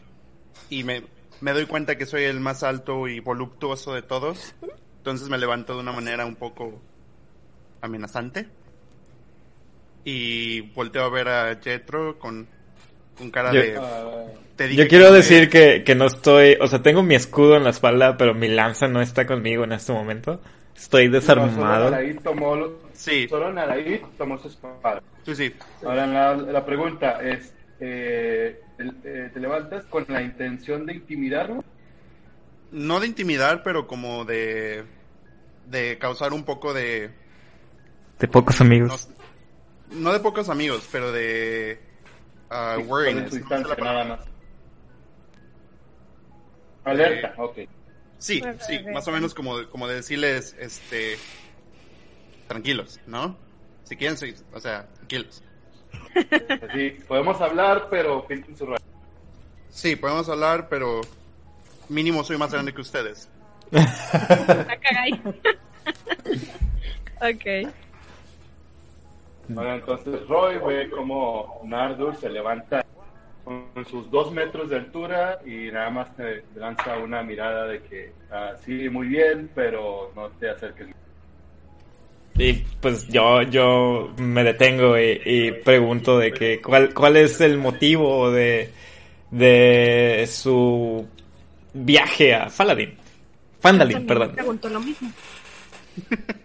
y 0.71 0.85
me, 0.85 1.03
me 1.41 1.53
doy 1.53 1.67
cuenta 1.67 1.97
que 1.97 2.07
soy 2.07 2.25
el 2.25 2.41
más 2.41 2.63
alto 2.63 3.09
y 3.09 3.21
voluptuoso 3.21 3.95
de 3.95 4.03
todos, 4.03 4.55
entonces 4.99 5.29
me 5.29 5.39
levanto 5.39 5.75
de 5.75 5.81
una 5.81 5.93
manera 5.93 6.27
un 6.27 6.37
poco 6.37 6.81
amenazante 7.81 8.49
y 10.05 10.61
volteo 10.61 11.05
a 11.05 11.09
ver 11.11 11.29
a 11.29 11.57
Jetro 11.61 12.19
con, 12.19 12.47
con 13.19 13.31
cara 13.31 13.53
Yo- 13.53 13.61
de... 13.61 13.77
Ah, 13.77 14.25
"Te 14.57 14.69
dije 14.69 14.83
Yo 14.85 14.89
quiero 14.89 15.07
que 15.07 15.11
me- 15.11 15.17
decir 15.19 15.51
que, 15.51 15.83
que 15.85 15.95
no 15.95 16.07
estoy, 16.07 16.57
o 16.61 16.67
sea, 16.67 16.81
tengo 16.83 17.03
mi 17.03 17.15
escudo 17.15 17.57
en 17.57 17.65
la 17.65 17.71
espalda, 17.71 18.17
pero 18.17 18.35
mi 18.35 18.49
lanza 18.49 18.89
no 18.89 19.03
está 19.03 19.27
conmigo 19.27 19.65
en 19.65 19.73
este 19.73 19.93
momento. 19.93 20.41
Estoy 20.77 21.09
no, 21.09 21.21
solo 21.21 21.43
desarmado. 21.47 21.91
Naraí 21.91 22.15
tomó, 22.15 22.55
lo- 22.57 22.79
Sí, 22.93 23.27
solo 23.29 23.53
Naraí 23.53 24.03
tomó 24.19 24.39
su 24.39 24.49
espada. 24.49 25.03
sí, 25.25 25.35
sí. 25.35 25.55
Ahora 25.85 26.07
la, 26.07 26.35
la 26.37 26.65
pregunta 26.65 27.21
es, 27.23 27.53
eh, 27.81 28.61
eh, 29.05 29.31
¿te 29.33 29.41
levantas 29.41 29.85
con 29.87 30.05
la 30.09 30.23
intención 30.23 30.87
de 30.87 30.95
intimidarlo? 30.95 31.65
no 32.73 32.99
de 33.01 33.07
intimidar, 33.07 33.63
pero 33.63 33.87
como 33.87 34.25
de 34.25 34.85
de 35.67 35.99
causar 35.99 36.33
un 36.33 36.45
poco 36.45 36.75
de 36.75 37.11
De 38.19 38.29
pocos 38.29 38.61
amigos. 38.61 39.09
no 39.91 40.13
de 40.13 40.21
pocos 40.21 40.49
amigos, 40.49 40.87
pero 40.93 41.11
de 41.13 41.81
su 43.31 43.41
no 44.05 44.17
sé. 44.23 44.31
Alerta, 46.85 47.35
ok. 47.39 47.59
Sí, 48.19 48.43
Ok, 48.43 48.61
sí, 48.67 48.79
más 48.93 49.07
o 49.09 49.13
menos 49.13 49.35
como 49.35 49.59
de, 49.59 49.69
como 49.69 49.87
de 49.89 49.97
decirles 49.97 50.57
este 50.59 51.19
tranquilos, 52.49 53.01
¿no? 53.07 53.37
Si 53.85 53.97
quieren, 53.97 54.17
sí, 54.17 54.35
o 54.53 54.61
sea, 54.61 54.87
tranquilos. 54.97 55.43
Así, 56.69 56.91
podemos 57.07 57.41
hablar, 57.41 57.89
pero 57.91 58.27
pinten 58.27 58.57
su. 58.57 58.75
Sí, 59.71 59.97
podemos 59.97 60.29
hablar, 60.29 60.69
pero 60.69 61.03
mínimo 61.89 62.25
soy 62.25 62.39
más 62.39 62.53
grande 62.53 62.73
que 62.73 62.81
ustedes. 62.81 63.29
Ok. 67.19 67.73
Ahora 69.57 69.77
entonces 69.77 70.27
Roy 70.29 70.59
ve 70.59 70.91
como 70.91 71.61
Nardur 71.65 72.15
se 72.17 72.29
levanta 72.29 72.85
con 73.47 73.87
sus 73.89 74.11
dos 74.11 74.33
metros 74.33 74.69
de 74.71 74.77
altura 74.77 75.39
y 75.47 75.71
nada 75.71 75.89
más 75.89 76.17
te 76.17 76.43
lanza 76.57 76.99
una 76.99 77.23
mirada 77.23 77.69
de 77.69 77.81
que 77.81 78.13
ah, 78.33 78.55
sí, 78.65 78.89
muy 78.91 79.07
bien, 79.07 79.49
pero 79.55 80.11
no 80.17 80.29
te 80.31 80.51
acerques. 80.51 80.89
Y 82.37 82.55
pues 82.81 83.07
yo, 83.07 83.43
yo 83.43 84.13
me 84.19 84.43
detengo 84.43 84.99
y, 84.99 85.23
y 85.25 85.53
pregunto 85.53 86.19
de 86.19 86.33
que 86.33 86.61
cuál, 86.61 86.93
cuál 86.93 87.17
es 87.19 87.41
el 87.41 87.57
motivo 87.57 88.33
de, 88.33 88.73
de 89.31 90.27
su 90.29 91.07
viaje 91.73 92.35
a 92.35 92.51
Faladin. 92.51 92.97
Fandalin, 93.61 94.07
perdón. 94.09 94.33
pregunto 94.33 94.69
lo 94.69 94.81
mismo. 94.81 95.11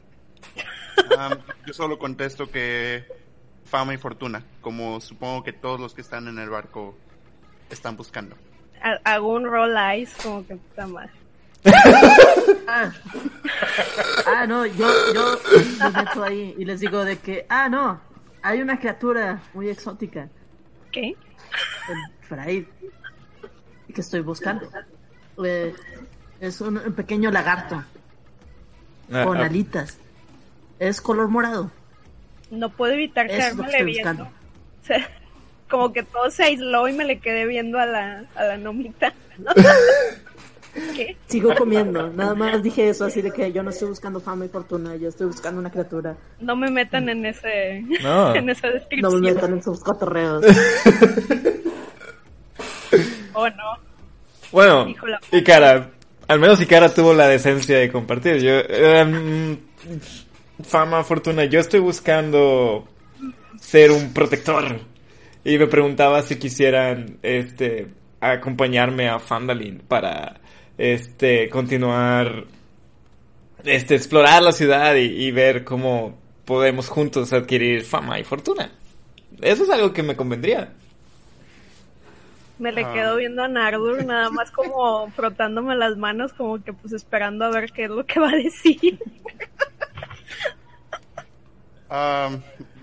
Ah, 1.18 1.36
yo 1.66 1.74
solo 1.74 1.98
contesto 1.98 2.50
que 2.50 3.04
fama 3.72 3.94
y 3.94 3.98
fortuna, 3.98 4.44
como 4.60 5.00
supongo 5.00 5.44
que 5.44 5.54
todos 5.54 5.80
los 5.80 5.94
que 5.94 6.02
están 6.02 6.28
en 6.28 6.38
el 6.38 6.50
barco 6.50 6.96
están 7.70 7.96
buscando. 7.96 8.36
Ha- 8.84 9.00
Hago 9.14 9.30
un 9.34 9.46
roll 9.46 9.76
eyes 9.78 10.14
como 10.22 10.46
que 10.46 10.56
puta 10.58 10.86
madre. 10.88 11.12
Ah, 12.68 12.92
ah 14.28 14.46
no, 14.48 14.66
yo, 14.66 14.88
yo 15.14 15.38
me 15.80 15.90
meto 15.90 16.24
ahí 16.24 16.56
y 16.58 16.64
les 16.66 16.80
digo 16.80 17.04
de 17.04 17.18
que, 17.20 17.46
ah, 17.50 17.68
no, 17.70 18.00
hay 18.42 18.62
una 18.62 18.80
criatura 18.80 19.42
muy 19.54 19.68
exótica 19.70 20.30
¿Qué? 20.92 21.08
en 21.10 21.18
Fraid 22.22 22.66
que 23.94 24.00
estoy 24.02 24.22
buscando. 24.22 24.70
Eh, 25.44 25.74
es 26.40 26.62
un, 26.62 26.78
un 26.78 26.94
pequeño 26.94 27.30
lagarto 27.32 27.84
Ah, 29.12 29.26
con 29.26 29.38
ah, 29.38 29.46
alitas. 29.46 29.98
Es 30.80 31.02
color 31.02 31.28
morado. 31.28 31.70
No 32.52 32.70
puedo 32.70 32.94
evitar 32.94 33.26
Eso 33.26 33.36
es 33.48 33.56
lo 33.56 33.64
quedarme 33.64 33.84
viendo. 33.86 34.10
buscando. 34.12 34.24
O 34.82 34.86
sea, 34.86 35.10
como 35.70 35.92
que 35.94 36.04
todo 36.04 36.30
se 36.30 36.44
aisló 36.44 36.88
y 36.88 36.94
me 36.94 37.06
le 37.06 37.20
quedé 37.20 37.46
viendo 37.48 37.80
a 37.80 37.86
la, 37.88 38.26
a 38.36 38.44
la 38.44 38.58
nomita. 38.58 39.14
¿Qué? 40.96 41.18
Sigo 41.28 41.54
comiendo, 41.56 42.08
nada 42.14 42.34
más 42.34 42.64
dije 42.64 42.88
eso, 42.88 43.04
así 43.04 43.22
de 43.22 43.32
que 43.32 43.52
yo 43.52 43.62
no 43.62 43.72
estoy 43.72 43.90
buscando 43.90 44.22
fama 44.22 44.46
y 44.46 44.48
fortuna, 44.48 44.96
yo 44.96 45.10
estoy 45.10 45.28
buscando 45.28 45.60
una 45.60 45.70
criatura. 45.70 46.16
No 46.40 46.56
me 46.56 46.72
metan 46.72 47.10
en 47.10 47.26
ese 47.26 47.84
No. 48.02 48.34
en 48.36 48.50
esa 48.50 48.68
No 48.68 48.74
descripción. 48.76 49.20
me 49.22 49.34
metan 49.34 49.52
en 49.54 49.64
sus 49.64 49.82
cotorreos. 49.82 50.46
Oh 53.34 53.50
no. 53.50 53.78
Bueno, 54.52 54.88
y 55.32 55.44
cara, 55.44 55.90
al 56.28 56.40
menos 56.40 56.60
si 56.60 56.66
cara 56.66 56.94
tuvo 56.94 57.14
la 57.14 57.28
decencia 57.28 57.78
de 57.78 57.92
compartir. 57.92 58.38
Yo, 58.42 58.52
em, 58.70 59.58
fama, 60.64 61.04
fortuna, 61.04 61.46
yo 61.46 61.60
estoy 61.60 61.80
buscando 61.80 62.88
ser 63.60 63.92
un 63.92 64.14
protector. 64.14 64.80
Y 65.44 65.58
me 65.58 65.68
preguntaba 65.68 66.22
si 66.22 66.38
quisieran, 66.38 67.18
este, 67.24 67.88
acompañarme 68.20 69.10
a 69.10 69.20
Fandalin 69.20 69.80
para, 69.88 70.40
este, 70.78 71.50
continuar, 71.50 72.46
este, 73.64 73.96
explorar 73.96 74.42
la 74.44 74.52
ciudad 74.52 74.96
y, 74.96 75.06
y 75.26 75.32
ver 75.32 75.64
cómo 75.64 76.18
podemos 76.46 76.90
juntos 76.90 77.34
adquirir 77.34 77.84
fama 77.84 78.20
y 78.20 78.24
fortuna. 78.24 78.72
Eso 79.42 79.64
es 79.64 79.70
algo 79.70 79.94
que 79.94 80.04
me 80.04 80.16
convendría. 80.16 80.74
Me 82.60 82.72
le 82.72 82.84
Ah. 82.86 82.94
quedo 82.94 83.16
viendo 83.16 83.42
a 83.44 83.48
Nardur 83.48 84.06
nada 84.06 84.30
más 84.30 84.52
como 84.52 85.10
frotándome 85.12 85.76
las 85.76 85.98
manos 85.98 86.32
como 86.34 86.64
que 86.64 86.74
pues 86.74 86.94
esperando 86.94 87.46
a 87.46 87.50
ver 87.50 87.72
qué 87.72 87.86
es 87.86 87.90
lo 87.90 88.06
que 88.06 88.20
va 88.20 88.30
a 88.30 88.36
decir. 88.36 89.00
Ah, 91.94 92.30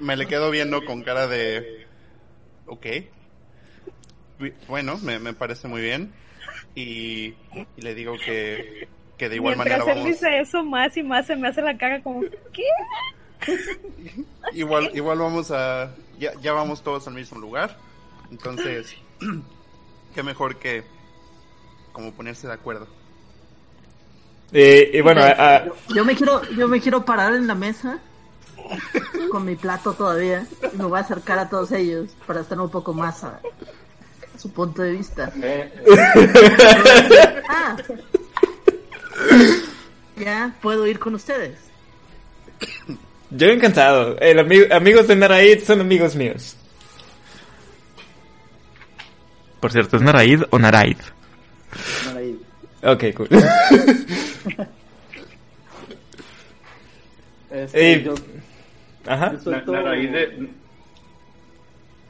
me 0.01 0.17
le 0.17 0.27
quedo 0.27 0.51
viendo 0.51 0.85
con 0.85 1.03
cara 1.03 1.27
de... 1.27 1.87
Ok. 2.67 2.87
Bu- 4.39 4.53
Bueno, 4.69 4.99
me, 4.99 5.19
me 5.19 5.33
parece 5.33 5.67
muy 5.67 5.81
bien. 5.81 6.13
Y, 6.75 7.35
y 7.77 7.81
le 7.81 7.95
digo 7.95 8.15
que, 8.23 8.87
que 9.17 9.29
de 9.31 9.37
igual 9.37 9.57
Mientras 9.57 9.79
manera 9.79 9.93
él 9.93 10.05
vamos... 10.05 10.21
dice 10.21 10.39
eso 10.41 10.63
más 10.63 10.95
y 10.99 11.03
más 11.03 11.27
se 11.27 11.37
me 11.37 11.49
hace 11.49 11.63
la 11.63 11.79
cara 11.79 12.03
como 12.03 12.21
¿qué? 12.53 13.57
Igual, 14.53 14.91
igual 14.95 15.19
vamos 15.19 15.51
a... 15.51 15.95
Ya, 16.19 16.33
ya 16.43 16.53
vamos 16.53 16.83
todos 16.83 17.07
al 17.09 17.15
mismo 17.15 17.39
lugar. 17.39 17.79
Entonces, 18.31 18.95
qué 20.15 20.23
mejor 20.23 20.57
que 20.59 20.85
como 21.93 22.13
ponerse 22.13 22.47
de 22.47 22.53
acuerdo. 22.53 22.87
Eh, 24.53 24.91
y 24.95 25.01
bueno, 25.01 25.23
a- 25.23 25.57
a- 25.57 25.65
Yo 25.95 26.05
me 26.05 26.15
quiero, 26.15 26.43
yo 26.51 26.69
me 26.69 26.81
quiero 26.81 27.05
parar 27.05 27.35
en 27.35 27.47
la 27.47 27.55
mesa 27.55 28.01
con 29.31 29.45
mi 29.45 29.57
plato 29.57 29.93
todavía 29.95 30.47
y 30.73 30.77
me 30.77 30.85
voy 30.85 30.99
a 30.99 31.03
acercar 31.03 31.39
a 31.39 31.49
todos 31.49 31.73
ellos 31.73 32.11
para 32.27 32.41
estar 32.41 32.61
un 32.61 32.71
poco 32.71 32.93
más 32.95 33.25
a, 33.25 33.41
a 34.35 34.39
su 34.39 34.51
punto 34.53 34.83
de 34.83 34.93
vista. 34.93 35.33
Eh, 35.43 35.73
eh, 35.87 37.43
Ah. 37.49 37.77
Y 40.17 40.21
día 40.21 40.55
puedo 40.61 40.87
ir 40.87 40.99
con 40.99 41.15
ustedes. 41.15 41.57
Yo 43.31 43.47
encantado. 43.49 44.19
El 44.19 44.39
ami- 44.39 44.71
amigos 44.73 45.07
de 45.09 45.17
Naraid 45.17 45.63
son 45.65 45.81
amigos 45.81 46.15
míos. 46.15 46.57
Por 49.61 49.73
cierto, 49.73 49.97
¿es 49.97 50.03
Naraid 50.03 50.43
o 50.51 50.59
Naraid? 50.59 50.99
Naraid. 52.07 52.37
Ok, 52.83 53.05
cool. 53.17 53.29
Este, 57.51 58.03
yo, 58.03 58.15
Ajá. 59.09 59.33
Naraide, 59.67 60.49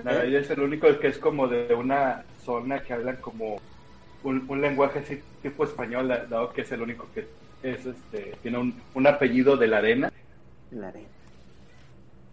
Naraide 0.04 0.38
es 0.38 0.50
el 0.50 0.60
único 0.60 0.98
que 0.98 1.08
es 1.08 1.18
como 1.18 1.48
de 1.48 1.74
una 1.74 2.24
zona 2.44 2.80
que 2.80 2.92
hablan 2.92 3.16
como 3.16 3.60
un, 4.22 4.44
un 4.48 4.60
lenguaje 4.60 5.00
así 5.00 5.20
tipo 5.42 5.64
español, 5.64 6.08
dado 6.28 6.52
que 6.52 6.62
es 6.62 6.72
el 6.72 6.82
único 6.82 7.06
que 7.14 7.26
es 7.62 7.84
este 7.86 8.34
tiene 8.42 8.58
un, 8.58 8.74
un 8.94 9.06
apellido 9.06 9.56
de 9.56 9.66
la 9.66 9.78
arena. 9.78 10.12
La 10.70 10.88
arena. 10.88 11.06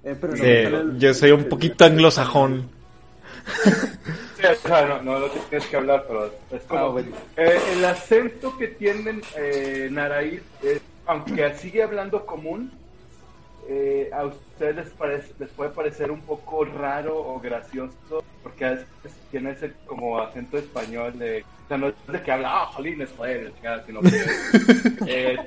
Eh, 0.03 0.15
pero 0.19 0.33
no 0.33 0.37
Sí, 0.37 0.43
me 0.43 0.63
sale 0.63 0.77
el- 0.77 0.99
yo 0.99 1.13
soy 1.13 1.31
un 1.31 1.43
poquito 1.45 1.85
anglosajón. 1.85 2.69
Sí, 3.63 4.45
o 4.45 4.67
sea, 4.67 4.85
no, 4.85 5.01
no 5.01 5.19
lo 5.19 5.29
tienes 5.29 5.67
que 5.67 5.75
hablar, 5.77 6.05
pero 6.07 6.31
es 6.51 6.61
como... 6.63 6.79
Ah, 6.81 6.87
bueno. 6.89 7.09
Eh, 7.37 7.59
el 7.73 7.85
acento 7.85 8.55
que 8.57 8.67
tienen 8.69 9.21
eh, 9.37 9.87
Naraid, 9.91 10.39
es- 10.63 10.81
aunque 11.07 11.53
sigue 11.55 11.81
hablando 11.83 12.25
común, 12.25 12.71
eh, 13.67 14.09
a 14.13 14.25
ustedes 14.25 14.75
les, 14.75 14.89
parece, 14.91 15.33
les 15.39 15.49
puede 15.49 15.71
parecer 15.71 16.11
un 16.11 16.21
poco 16.21 16.65
raro 16.65 17.17
o 17.17 17.39
gracioso, 17.39 18.23
porque 18.43 18.65
a 18.65 18.71
veces 18.71 18.87
tiene 19.31 19.51
ese 19.51 19.73
como 19.85 20.19
acento 20.19 20.57
español 20.57 21.17
de... 21.17 21.43
O 21.65 21.67
sea, 21.67 21.77
no 21.77 21.87
es 21.87 21.95
de 22.07 22.21
que 22.21 22.31
habla, 22.31 22.61
ah, 22.61 22.65
jolines, 22.67 23.09
joder, 23.17 23.53
chingada", 23.55 23.83
sino 23.85 24.01
que... 24.01 24.25
eh, 25.07 25.37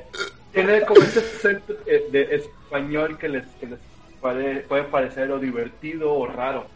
tiene 0.53 0.85
como 0.85 1.01
ese 1.03 1.21
acento 1.21 1.75
eh, 1.87 2.09
de 2.11 2.37
español 2.37 3.19
que 3.19 3.29
les, 3.29 3.47
que 3.61 3.66
les 3.66 3.79
puede, 4.21 4.61
puede 4.61 4.85
parecer 4.85 5.31
o 5.31 5.39
divertido 5.39 6.12
o 6.12 6.27
raro. 6.27 6.66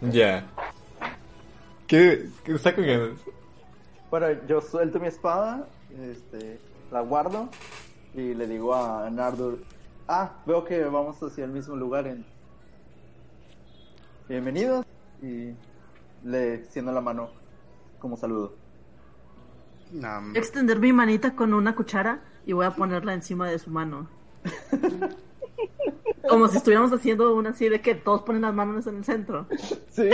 Ya. 0.00 0.44
¿Qué, 1.86 2.26
¿Qué 2.44 2.52
está 2.54 2.74
con 2.74 2.86
ganas? 2.86 3.18
Bueno, 4.10 4.26
yo 4.48 4.60
suelto 4.60 4.98
mi 4.98 5.08
espada, 5.08 5.66
este, 6.10 6.58
la 6.90 7.00
guardo 7.00 7.48
y 8.14 8.34
le 8.34 8.46
digo 8.46 8.74
a 8.74 9.08
Nardur, 9.10 9.58
ah, 10.08 10.42
veo 10.46 10.64
que 10.64 10.82
vamos 10.84 11.22
hacia 11.22 11.44
el 11.44 11.50
mismo 11.50 11.76
lugar 11.76 12.06
en... 12.06 12.24
Bienvenidos 14.28 14.86
y 15.20 15.52
le 16.24 16.54
extiendo 16.54 16.92
la 16.92 17.00
mano 17.00 17.30
como 17.98 18.16
saludo. 18.16 18.54
A 20.02 20.22
extender 20.34 20.78
mi 20.78 20.92
manita 20.92 21.34
con 21.34 21.52
una 21.52 21.74
cuchara 21.74 22.22
y 22.46 22.52
voy 22.52 22.64
a 22.66 22.70
ponerla 22.70 23.12
encima 23.14 23.48
de 23.50 23.58
su 23.58 23.70
mano. 23.70 24.08
Como 26.28 26.48
si 26.48 26.56
estuviéramos 26.56 26.92
haciendo 26.92 27.34
una 27.34 27.50
así 27.50 27.68
de 27.68 27.80
que 27.80 27.94
todos 27.94 28.22
ponen 28.22 28.42
las 28.42 28.54
manos 28.54 28.86
en 28.86 28.96
el 28.96 29.04
centro. 29.04 29.46
Sí. 29.90 30.08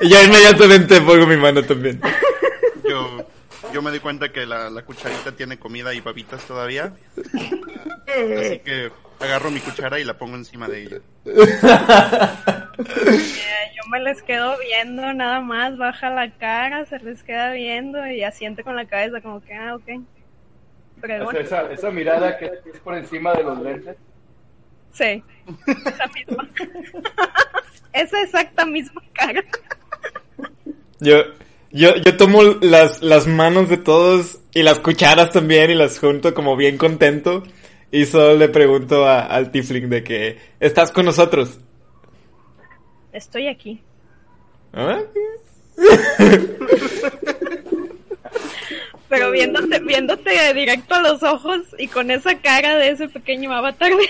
Y 0.00 0.08
ya 0.08 0.22
inmediatamente 0.24 1.00
pongo 1.02 1.26
mi 1.26 1.36
mano 1.36 1.62
también. 1.62 2.00
Yo, 2.82 3.24
yo 3.72 3.82
me 3.82 3.92
di 3.92 4.00
cuenta 4.00 4.32
que 4.32 4.46
la, 4.46 4.70
la 4.70 4.84
cucharita 4.84 5.32
tiene 5.32 5.58
comida 5.58 5.94
y 5.94 6.00
babitas 6.00 6.44
todavía. 6.46 6.94
Así 7.16 8.06
Eh, 8.06 8.62
que 8.64 8.90
agarro 9.24 9.50
mi 9.50 9.60
cuchara 9.60 9.98
y 9.98 10.04
la 10.04 10.16
pongo 10.16 10.36
encima 10.36 10.68
de 10.68 10.82
ella. 10.82 10.96
Eh, 12.76 13.72
yo 13.76 13.88
me 13.90 14.00
les 14.00 14.22
quedo 14.22 14.56
viendo 14.58 15.12
nada 15.12 15.40
más, 15.40 15.76
baja 15.76 16.10
la 16.10 16.30
cara, 16.32 16.84
se 16.86 16.98
les 17.00 17.22
queda 17.22 17.52
viendo 17.52 18.06
y 18.06 18.24
asiente 18.24 18.64
con 18.64 18.76
la 18.76 18.86
cabeza 18.86 19.20
como 19.20 19.40
que, 19.42 19.54
ah, 19.54 19.76
ok. 19.76 20.02
Pero 21.00 21.28
O 21.28 21.30
sea, 21.30 21.40
esa, 21.40 21.72
esa 21.72 21.90
mirada 21.90 22.36
que 22.38 22.46
es 22.46 22.80
por 22.82 22.96
encima 22.96 23.32
de 23.34 23.42
los 23.42 23.60
lentes. 23.60 23.96
sí, 24.92 25.22
esa 25.66 26.06
misma. 26.14 26.48
esa 27.92 28.22
exacta 28.22 28.66
misma 28.66 29.02
cara. 29.12 29.42
Yo, 31.00 31.16
yo, 31.70 31.94
yo 31.96 32.16
tomo 32.16 32.42
las, 32.60 33.02
las 33.02 33.26
manos 33.26 33.68
de 33.68 33.76
todos 33.76 34.40
y 34.52 34.62
las 34.62 34.78
cucharas 34.80 35.30
también 35.30 35.70
y 35.70 35.74
las 35.74 35.98
junto 35.98 36.34
como 36.34 36.56
bien 36.56 36.78
contento. 36.78 37.42
Y 37.94 38.06
solo 38.06 38.34
le 38.36 38.48
pregunto 38.48 39.06
a- 39.06 39.20
al 39.26 39.52
Tifling 39.52 39.88
de 39.88 40.02
que, 40.02 40.36
¿estás 40.58 40.90
con 40.90 41.04
nosotros? 41.06 41.60
Estoy 43.12 43.46
aquí. 43.46 43.80
¿Ah? 44.72 44.98
Pero 49.08 49.30
viéndote, 49.30 49.78
viéndote 49.78 50.54
directo 50.54 50.96
a 50.96 51.02
los 51.02 51.22
ojos 51.22 51.60
y 51.78 51.86
con 51.86 52.10
esa 52.10 52.36
cara 52.40 52.74
de 52.78 52.88
ese 52.90 53.08
pequeño 53.08 53.52
avatar 53.52 53.92
de 53.92 54.08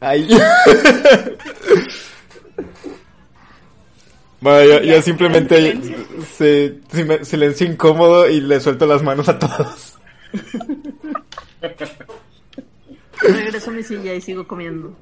Ay. 0.00 0.28
bueno, 4.40 4.70
yo, 4.70 4.80
yo 4.84 5.02
simplemente 5.02 5.76
se, 6.38 6.78
se- 6.90 7.24
silencio 7.26 7.66
incómodo 7.66 8.26
y 8.28 8.40
le 8.40 8.58
suelto 8.60 8.86
las 8.86 9.02
manos 9.02 9.28
a 9.28 9.38
todos. 9.38 9.93
Regreso 13.20 13.70
a 13.70 13.74
mi 13.74 13.82
silla 13.82 14.14
y 14.14 14.20
sigo 14.20 14.46
comiendo. 14.46 14.94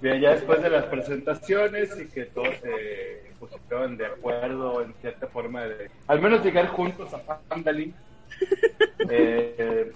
Bien, 0.00 0.20
ya 0.20 0.30
después 0.34 0.62
de 0.62 0.68
las 0.70 0.84
presentaciones 0.86 1.90
y 1.98 2.06
que 2.08 2.26
todos 2.26 2.54
se 2.62 3.22
pusieron 3.40 3.96
de 3.96 4.06
acuerdo 4.06 4.82
en 4.82 4.92
cierta 5.00 5.26
forma 5.28 5.62
de 5.64 5.90
al 6.06 6.20
menos 6.20 6.44
llegar 6.44 6.68
juntos 6.68 7.12
a 7.14 7.18
Fandalin. 7.48 7.94
Eh, 9.10 9.92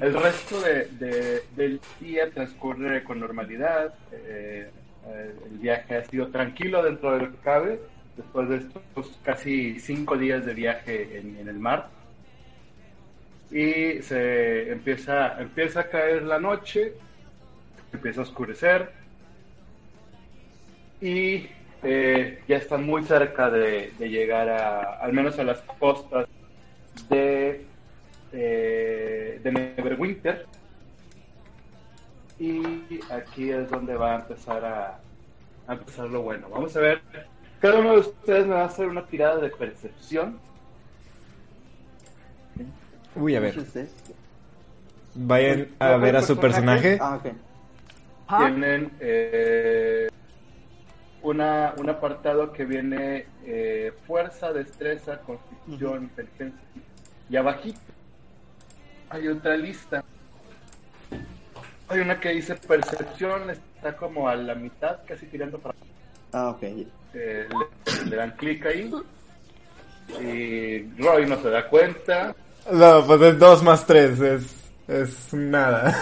el 0.00 0.14
resto 0.14 0.60
de, 0.60 0.84
de- 1.00 1.42
del 1.56 1.80
día 1.98 2.30
transcurre 2.30 3.02
con 3.02 3.18
normalidad. 3.18 3.92
eh, 4.12 4.70
eh, 5.08 5.34
el 5.50 5.58
viaje 5.58 5.96
ha 5.96 6.04
sido 6.04 6.28
tranquilo 6.28 6.80
dentro 6.82 7.12
de 7.12 7.24
lo 7.24 7.30
que 7.32 7.38
cabe, 7.38 7.80
después 8.16 8.48
de 8.48 8.56
estos 8.56 9.18
casi 9.22 9.78
cinco 9.78 10.16
días 10.16 10.44
de 10.46 10.54
viaje 10.54 11.18
en, 11.18 11.48
el 11.48 11.58
mar. 11.58 11.88
Y 13.50 14.02
se 14.02 14.72
empieza, 14.72 15.40
empieza 15.40 15.80
a 15.80 15.88
caer 15.88 16.22
la 16.22 16.38
noche, 16.38 16.94
empieza 17.92 18.20
a 18.20 18.24
oscurecer 18.24 18.90
y 21.00 21.46
eh, 21.82 22.42
ya 22.48 22.56
están 22.56 22.84
muy 22.84 23.04
cerca 23.04 23.50
de, 23.50 23.92
de 23.98 24.08
llegar 24.08 24.48
a, 24.48 24.98
al 24.98 25.12
menos 25.12 25.38
a 25.38 25.44
las 25.44 25.60
costas 25.78 26.26
de, 27.08 27.66
eh, 28.32 29.40
de 29.42 29.52
Neverwinter. 29.52 30.46
Y 32.38 33.00
aquí 33.10 33.50
es 33.50 33.70
donde 33.70 33.94
va 33.96 34.12
a 34.12 34.16
empezar 34.16 34.64
a, 34.64 35.00
a 35.66 35.72
empezar 35.72 36.08
lo 36.08 36.22
bueno. 36.22 36.48
Vamos 36.50 36.76
a 36.76 36.80
ver, 36.80 37.00
cada 37.60 37.78
uno 37.78 37.92
de 37.92 37.98
ustedes 37.98 38.46
me 38.46 38.54
va 38.54 38.62
a 38.62 38.66
hacer 38.66 38.86
una 38.86 39.06
tirada 39.06 39.38
de 39.38 39.50
percepción. 39.50 40.38
Uy, 43.14 43.34
a 43.34 43.40
ver. 43.40 43.58
Esto. 43.58 44.12
Vayan 45.14 45.68
a 45.78 45.96
ver 45.96 46.16
a 46.16 46.22
su 46.22 46.36
personaje. 46.36 46.98
Ah, 47.00 47.16
ok. 47.16 47.32
Ah, 48.28 48.38
Tienen 48.38 48.92
eh, 49.00 50.08
una, 51.22 51.74
un 51.78 51.88
apartado 51.88 52.52
que 52.52 52.64
viene 52.64 53.26
eh, 53.44 53.92
fuerza, 54.06 54.52
destreza, 54.52 55.20
constitución, 55.20 56.04
inteligencia. 56.04 56.60
Y 57.30 57.36
abajito 57.36 57.80
hay 59.10 59.28
otra 59.28 59.56
lista. 59.56 60.04
Hay 61.88 62.00
una 62.00 62.18
que 62.18 62.30
dice 62.30 62.56
percepción, 62.56 63.50
está 63.50 63.96
como 63.96 64.28
a 64.28 64.34
la 64.34 64.54
mitad, 64.54 64.98
casi 65.06 65.26
tirando 65.26 65.58
para 65.58 65.74
Ah, 66.32 66.50
ok. 66.50 66.62
eh, 66.62 66.86
le, 67.14 68.10
le 68.10 68.16
dan 68.16 68.30
clic 68.36 68.64
ahí. 68.66 68.90
Y 70.20 70.82
Roy 71.02 71.26
no 71.26 71.40
se 71.42 71.50
da 71.50 71.68
cuenta. 71.68 72.34
No, 72.70 73.06
pues 73.06 73.20
es 73.22 73.38
2 73.38 73.62
más 73.62 73.86
3, 73.86 74.20
es, 74.20 74.70
es 74.88 75.34
nada. 75.34 75.92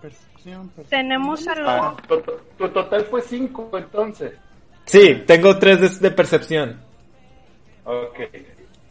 Percepción, 0.00 0.68
percepción. 0.68 0.88
Tenemos 0.88 1.46
a 1.48 1.54
los... 1.56 1.68
Ah, 1.68 1.96
tu, 2.58 2.68
total 2.68 3.04
fue 3.06 3.20
5 3.22 3.70
entonces. 3.78 4.32
sí, 4.84 5.22
tengo 5.26 5.58
3 5.58 5.80
de, 5.80 5.88
de 6.08 6.10
percepción. 6.14 6.80
Ok. 7.84 8.18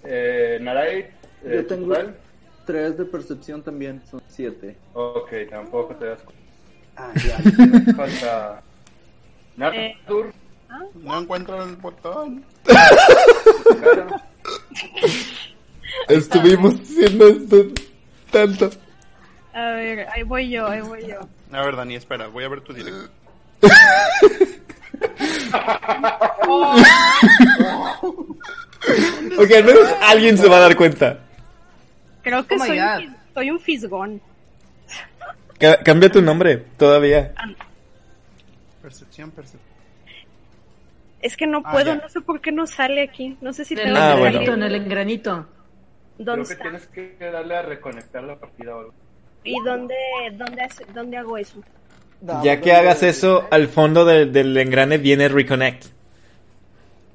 Eh, 0.04 0.58
Narai, 0.62 1.00
eh, 1.00 1.12
Yo 1.56 1.66
tengo 1.68 1.88
total. 1.94 2.16
tres 2.66 2.98
de 2.98 3.06
percepción 3.06 3.62
también, 3.64 4.02
son 4.10 4.22
siete. 4.28 4.76
Ok, 4.94 5.30
tampoco 5.50 5.94
te 5.96 6.06
das 6.06 6.22
cuenta. 6.22 6.44
Ah, 6.96 7.12
ya. 7.16 7.94
Falta. 7.96 8.64
Nartur, 9.60 10.32
No 10.96 11.20
encuentro 11.20 11.62
el 11.62 11.76
botón. 11.76 12.46
Estuvimos 16.08 16.76
haciendo 16.76 17.28
esto 17.28 17.66
tanto. 18.32 18.70
A 19.54 19.72
ver, 19.72 20.08
ahí 20.14 20.24
voy 20.24 20.50
yo, 20.50 20.66
ahí 20.66 20.80
voy 20.82 21.06
yo. 21.08 21.20
A 21.52 21.62
ver, 21.66 21.76
Dani, 21.76 21.96
espera, 21.96 22.28
voy 22.28 22.46
a 22.46 22.50
ver 22.50 22.62
tu 22.62 22.72
directo. 22.74 23.10
Ok, 29.38 29.52
al 29.56 29.64
menos 29.64 29.88
alguien 30.02 30.38
se 30.38 30.48
va 30.48 30.58
a 30.58 30.62
dar 30.62 30.76
cuenta. 30.76 31.20
Creo 32.24 32.46
que 32.46 32.56
Oh 32.56 32.60
soy, 32.66 32.80
un, 32.80 33.16
soy 33.34 33.52
un 33.52 33.60
fisgón. 33.60 34.22
Ca- 35.60 35.82
cambia 35.84 36.12
tu 36.12 36.22
nombre, 36.22 36.58
todavía. 36.78 37.34
Percepción, 38.90 39.30
percepción. 39.30 39.62
Es 41.22 41.38
que 41.38 41.46
no 41.46 41.62
Ah, 41.64 41.72
puedo, 41.74 41.94
ya. 41.96 42.02
no 42.02 42.10
sé 42.10 42.22
por 42.22 42.42
qué 42.42 42.52
no 42.52 42.66
sale 42.66 43.04
aquí. 43.04 43.38
No 43.40 43.54
sé 43.54 43.64
si 43.66 43.76
En 43.76 43.82
tengo 43.82 43.92
el 43.92 43.98
Ah, 44.02 44.14
que 44.16 44.20
bueno. 44.20 44.54
en 44.54 44.64
el 44.64 44.76
engranito. 44.76 45.46
¿Dónde 46.18 46.44
Creo 46.44 46.46
que 46.46 46.54
está? 46.54 46.64
tienes 46.64 46.88
que 47.20 47.30
darle 47.32 47.56
a 47.56 47.62
reconectar 47.62 48.24
la 48.24 48.36
partida 48.40 48.76
o 48.76 48.80
algo. 48.80 48.94
¿Y 49.44 49.56
dónde, 49.64 49.96
dónde, 50.34 50.62
hace- 50.64 50.86
dónde 50.94 51.18
hago 51.18 51.38
eso? 51.38 51.62
Ya 52.44 52.60
que 52.60 52.74
hagas 52.74 53.04
eso, 53.04 53.48
al 53.52 53.68
fondo 53.68 54.06
del, 54.06 54.34
del 54.34 54.58
engrane 54.58 54.98
viene 54.98 55.28
Reconnect. 55.30 55.86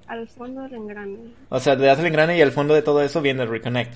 Al 0.06 0.28
fondo 0.28 0.62
del 0.62 0.74
engrane. 0.74 1.18
O 1.48 1.58
sea, 1.58 1.74
le 1.74 1.86
das 1.86 1.98
el 1.98 2.06
engrane 2.06 2.38
y 2.38 2.40
al 2.42 2.52
fondo 2.52 2.72
de 2.72 2.82
todo 2.82 3.02
eso 3.02 3.20
viene 3.20 3.44
Reconnect. 3.46 3.92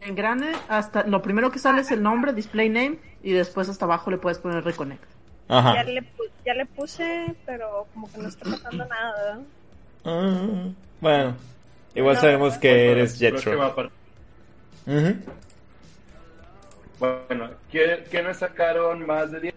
Engrane, 0.00 0.52
hasta 0.68 1.04
lo 1.06 1.20
primero 1.20 1.50
que 1.50 1.58
sale 1.58 1.82
es 1.82 1.90
el 1.90 2.02
nombre, 2.02 2.32
display 2.32 2.68
name, 2.70 2.98
y 3.22 3.32
después 3.32 3.68
hasta 3.68 3.84
abajo 3.84 4.10
le 4.10 4.16
puedes 4.16 4.38
poner 4.38 4.64
reconnect. 4.64 5.04
Ya 5.50 5.58
Ajá. 5.58 5.82
le, 5.82 6.04
ya 6.46 6.54
le 6.54 6.64
puse, 6.66 7.34
pero 7.44 7.86
como 7.92 8.10
que 8.12 8.18
no 8.18 8.28
está 8.28 8.48
pasando 8.48 8.84
nada. 8.86 9.40
Ah, 10.04 10.68
bueno, 11.00 11.36
igual 11.94 12.14
No, 12.14 12.20
sabemos 12.20 12.56
que 12.58 12.92
eres 12.92 13.18
Jetro. 13.18 13.74
Bueno, 16.98 17.50
¿quién- 17.70 18.04
¿quiénes 18.10 18.36
sacaron 18.38 19.06
más 19.06 19.30
de 19.32 19.40
10? 19.40 19.54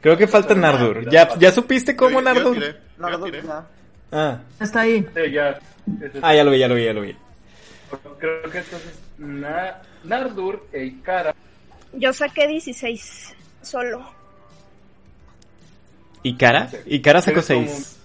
Creo 0.00 0.16
que 0.16 0.26
falta 0.28 0.54
Nardur. 0.54 1.10
¿Ya, 1.10 1.28
¿Ya 1.38 1.50
supiste 1.50 1.96
cómo 1.96 2.20
yo 2.20 2.22
Nardur? 2.22 2.54
tiré, 2.54 2.72
yo 2.72 2.78
Nardo, 3.02 3.24
tiré. 3.24 3.42
ya. 3.42 3.66
Ah. 4.12 4.38
Está 4.60 4.80
ahí. 4.82 5.06
Sí, 5.14 5.30
ya. 5.32 5.58
Ese- 6.00 6.20
ah, 6.22 6.34
ya 6.34 6.44
lo 6.44 6.52
vi, 6.52 6.58
ya 6.60 6.68
lo 6.68 6.74
vi, 6.76 6.84
ya 6.84 6.92
lo 6.92 7.00
vi. 7.02 7.16
Creo 8.18 8.42
que 8.50 8.58
entonces 8.58 8.98
Na- 9.18 9.82
Nardur 10.04 10.66
e 10.72 10.84
Ikara 10.84 11.34
Yo 11.92 12.12
saqué 12.12 12.46
16 12.46 13.34
solo. 13.62 14.08
¿Y 16.22 16.36
cara? 16.36 16.70
¿Y 16.86 17.00
cara 17.00 17.20
sacó 17.22 17.38
Eres 17.40 17.46
como- 17.48 17.66
6. 17.66 17.96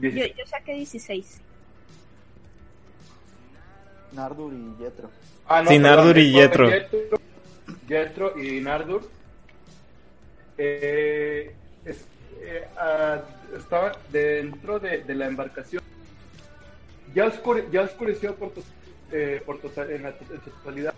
Yo, 0.00 0.08
yo 0.10 0.46
saqué 0.46 0.74
16. 0.74 1.40
Nardur 4.12 4.52
y 4.52 4.82
Jetro. 4.82 5.10
Ah, 5.46 5.64
Sí, 5.66 5.78
Nardur 5.78 6.18
y. 6.18 6.32
Jetro, 6.32 6.68
Jetro 7.88 8.40
y 8.40 8.60
Nardur. 8.60 9.08
Eh, 10.58 11.54
es- 11.84 12.04
eh, 12.42 12.66
ah, 12.76 13.20
estaban 13.56 13.92
dentro 14.10 14.78
de, 14.78 14.98
de 15.04 15.14
la 15.14 15.26
embarcación. 15.26 15.82
Ya, 17.14 17.26
oscure- 17.26 17.68
ya 17.70 17.82
oscureció 17.82 18.34
por, 18.34 18.50
to- 18.52 18.62
eh, 19.12 19.42
por 19.44 19.58
total- 19.60 19.90
en 19.90 20.02
la 20.02 20.08
en 20.10 20.16
su 20.44 20.50
totalidad. 20.50 20.94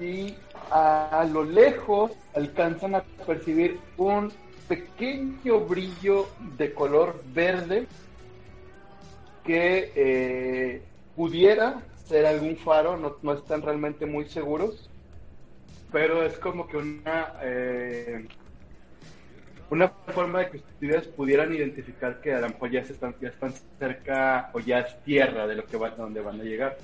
Y 0.00 0.34
a, 0.70 1.20
a 1.20 1.24
lo 1.24 1.44
lejos 1.44 2.12
alcanzan 2.34 2.94
a 2.94 3.02
percibir 3.26 3.78
un 3.96 4.32
pequeño 4.68 5.60
brillo 5.60 6.28
de 6.56 6.72
color 6.72 7.22
verde 7.34 7.86
que 9.44 9.92
eh, 9.94 10.82
pudiera 11.16 11.82
ser 12.06 12.26
algún 12.26 12.56
faro, 12.56 12.96
no, 12.96 13.16
no 13.22 13.32
están 13.34 13.62
realmente 13.62 14.06
muy 14.06 14.26
seguros, 14.26 14.88
pero 15.92 16.24
es 16.24 16.38
como 16.38 16.66
que 16.66 16.76
una 16.76 17.34
eh, 17.42 18.26
una 19.70 19.88
forma 19.88 20.40
de 20.40 20.50
que 20.50 20.56
ustedes 20.58 21.08
pudieran 21.08 21.52
identificar 21.52 22.20
que 22.20 22.32
a 22.32 22.40
lo 22.40 22.48
mejor 22.48 22.70
ya, 22.70 22.80
están, 22.80 23.14
ya 23.20 23.28
están 23.28 23.52
cerca 23.78 24.50
o 24.52 24.60
ya 24.60 24.80
es 24.80 25.02
tierra 25.02 25.46
de 25.46 25.56
lo 25.56 25.66
que 25.66 25.76
van, 25.76 25.94
van 25.96 26.40
a 26.40 26.44
llegar. 26.44 26.76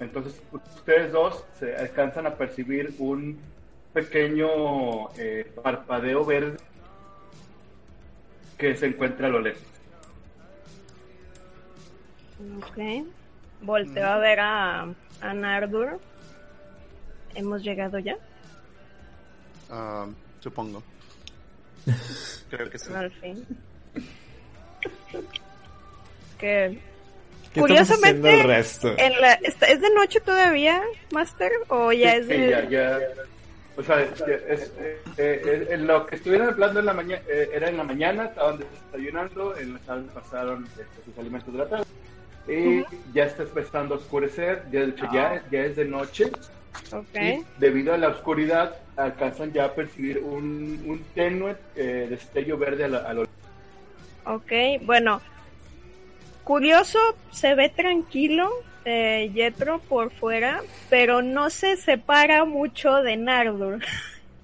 Entonces 0.00 0.40
ustedes 0.52 1.12
dos 1.12 1.44
se 1.58 1.76
alcanzan 1.76 2.26
a 2.26 2.34
percibir 2.34 2.94
un 2.98 3.38
pequeño 3.92 5.10
eh, 5.18 5.50
parpadeo 5.62 6.24
verde 6.24 6.56
que 8.56 8.76
se 8.76 8.86
encuentra 8.86 9.28
a 9.28 9.30
lo 9.30 9.40
lejos. 9.40 9.62
Ok. 12.58 13.06
Volteo 13.62 14.06
a 14.06 14.18
ver 14.18 14.40
a, 14.40 14.82
a 15.20 15.34
Nardur. 15.34 15.98
¿Hemos 17.34 17.62
llegado 17.62 17.98
ya? 17.98 18.16
Ah, 19.70 20.06
supongo. 20.40 20.82
Creo 22.50 22.70
que 22.70 22.78
sí. 22.78 22.92
Al 22.92 23.10
fin. 23.12 23.44
Que 26.38 26.78
¿Qué 27.52 27.60
estamos 27.60 27.80
haciendo 27.90 28.28
Curiosamente, 28.28 28.40
el 28.40 28.46
resto? 28.46 28.94
en 28.96 29.20
la, 29.20 29.32
¿es 29.34 29.58
de 29.80 29.90
noche 29.94 30.20
todavía, 30.20 30.82
Master? 31.12 31.50
¿O 31.68 31.92
ya 31.92 32.14
es 32.16 32.26
Sí, 32.26 32.32
de.? 32.32 32.50
ya, 32.50 32.68
ya. 32.68 33.00
O 33.78 33.82
sea, 33.82 34.00
es, 34.02 34.20
es- 34.20 34.72
eh, 34.80 35.00
eh, 35.16 35.66
eh, 35.70 35.76
lo 35.78 36.04
que 36.06 36.16
estuvieron 36.16 36.48
hablando 36.48 36.80
en 36.80 36.86
la 36.86 36.92
mañana 36.94 37.22
era 37.28 37.68
en 37.68 37.76
la 37.76 37.84
mañana, 37.84 38.24
estaban 38.24 38.58
desayunando, 38.58 39.56
en 39.56 39.74
la 39.74 39.78
tarde 39.80 40.08
pasaron 40.12 40.64
este, 40.64 40.84
sus 41.04 41.16
alimentos 41.18 41.52
de 41.52 41.58
la 41.60 41.68
tarde. 41.68 41.84
Y 42.48 42.84
ya 43.14 43.24
está 43.24 43.42
empezando 43.44 43.94
a 43.94 43.98
oscurecer, 43.98 44.64
ya, 44.72 44.80
de 44.80 44.86
hecho 44.88 45.08
ya, 45.12 45.42
ya 45.50 45.60
es 45.64 45.76
de 45.76 45.84
noche. 45.84 46.30
Y 47.14 47.44
debido 47.58 47.94
a 47.94 47.98
la 47.98 48.08
oscuridad, 48.08 48.74
alcanzan 48.96 49.52
ya 49.52 49.66
a 49.66 49.74
percibir 49.74 50.18
un, 50.18 50.82
un 50.86 51.04
tenue 51.14 51.54
eh, 51.76 52.06
destello 52.10 52.58
verde 52.58 52.84
a, 52.84 52.88
la- 52.88 52.98
a 52.98 53.12
lo 53.14 53.22
Ok, 54.24 54.52
bueno. 54.82 55.20
Curioso, 56.44 56.98
se 57.30 57.54
ve 57.54 57.68
tranquilo 57.68 58.50
eh, 58.88 59.30
Jetro 59.34 59.80
por 59.80 60.10
fuera, 60.10 60.62
pero 60.88 61.20
no 61.20 61.50
se 61.50 61.76
separa 61.76 62.44
mucho 62.44 63.02
de 63.02 63.16
Nardur. 63.16 63.80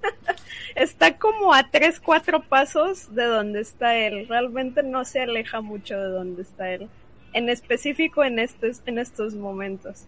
está 0.74 1.16
como 1.18 1.54
a 1.54 1.70
3, 1.70 2.00
4 2.00 2.42
pasos 2.42 3.14
de 3.14 3.24
donde 3.24 3.60
está 3.60 3.96
él. 3.96 4.28
Realmente 4.28 4.82
no 4.82 5.04
se 5.04 5.22
aleja 5.22 5.60
mucho 5.60 5.98
de 5.98 6.08
donde 6.08 6.42
está 6.42 6.70
él. 6.70 6.88
En 7.32 7.48
específico 7.48 8.22
en 8.22 8.38
estos, 8.38 8.82
en 8.86 8.98
estos 8.98 9.34
momentos. 9.34 10.06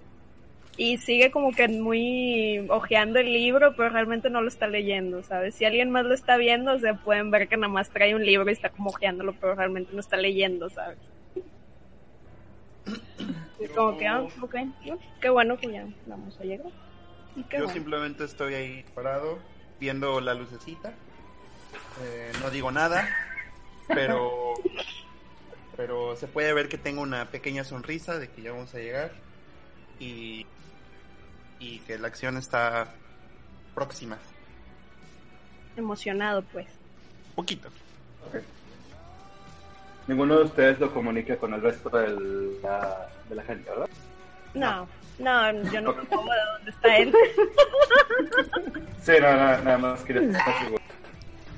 Y 0.77 0.99
sigue 0.99 1.31
como 1.31 1.53
que 1.53 1.69
muy 1.69 2.67
ojeando 2.69 3.19
el 3.19 3.33
libro, 3.33 3.75
pero 3.75 3.89
realmente 3.89 4.29
no 4.29 4.43
lo 4.43 4.49
está 4.49 4.67
leyendo, 4.67 5.23
¿sabes? 5.23 5.55
Si 5.55 5.65
alguien 5.65 5.91
más 5.91 6.05
lo 6.05 6.13
está 6.13 6.37
viendo, 6.37 6.79
se 6.79 6.93
pueden 6.93 7.31
ver 7.31 7.49
que 7.49 7.57
nada 7.57 7.73
más 7.73 7.89
trae 7.89 8.15
un 8.15 8.27
libro 8.27 8.51
y 8.51 8.53
está 8.53 8.69
como 8.69 8.91
ojeándolo, 8.91 9.35
pero 9.41 9.55
realmente 9.55 9.95
no 9.95 10.01
está 10.01 10.19
leyendo, 10.19 10.69
¿sabes? 10.69 10.99
Y 13.59 13.67
como 13.69 13.97
que, 13.97 14.07
ah, 14.07 14.21
ok, 14.41 14.55
qué 15.21 15.29
bueno 15.31 15.57
que 15.59 15.73
ya 15.73 15.87
vamos 16.07 16.39
a 16.41 16.45
llegar. 16.45 16.71
Y 17.35 17.43
qué 17.45 17.57
Yo 17.59 17.65
bueno. 17.65 17.75
simplemente 17.75 18.25
estoy 18.25 18.55
ahí 18.55 18.85
parado, 18.95 19.39
viendo 19.81 20.21
la 20.21 20.35
lucecita. 20.35 20.93
Eh, 22.03 22.33
no 22.43 22.51
digo 22.51 22.71
nada, 22.71 23.09
pero 23.89 24.55
pero 25.77 26.17
se 26.17 26.27
puede 26.27 26.53
ver 26.55 26.69
que 26.69 26.79
tengo 26.79 27.03
una 27.03 27.27
pequeña 27.27 27.65
sonrisa 27.65 28.19
de 28.19 28.29
que 28.31 28.43
ya 28.43 28.53
vamos 28.53 28.75
a 28.75 28.79
llegar 28.79 29.13
y 29.99 30.47
y 31.59 31.79
que 31.81 31.99
la 31.99 32.09
acción 32.09 32.37
está 32.37 32.93
próxima, 33.75 34.19
Emocionado, 35.77 36.43
pues. 36.53 36.67
poquito. 37.35 37.69
Ninguno 40.07 40.39
de 40.39 40.45
ustedes 40.45 40.79
lo 40.79 40.93
comunica 40.93 41.37
con 41.37 41.53
el 41.55 41.61
resto 41.63 41.89
del- 41.91 42.61
la- 42.63 43.09
de 43.29 43.35
la 43.35 43.43
gente, 43.43 43.69
¿verdad? 43.71 43.89
No, 44.55 44.89
no, 45.19 45.53
yo 45.73 45.81
no 45.81 45.93
me 45.95 46.03
de 46.03 46.07
dónde 46.55 46.71
está 46.71 46.97
él. 46.97 47.13
Sí, 49.03 49.13
no, 49.21 49.31
no, 49.33 49.37
nada 49.63 49.79
más 49.79 50.01
quería 50.03 50.23
estar 50.23 50.59
seguro. 50.59 50.83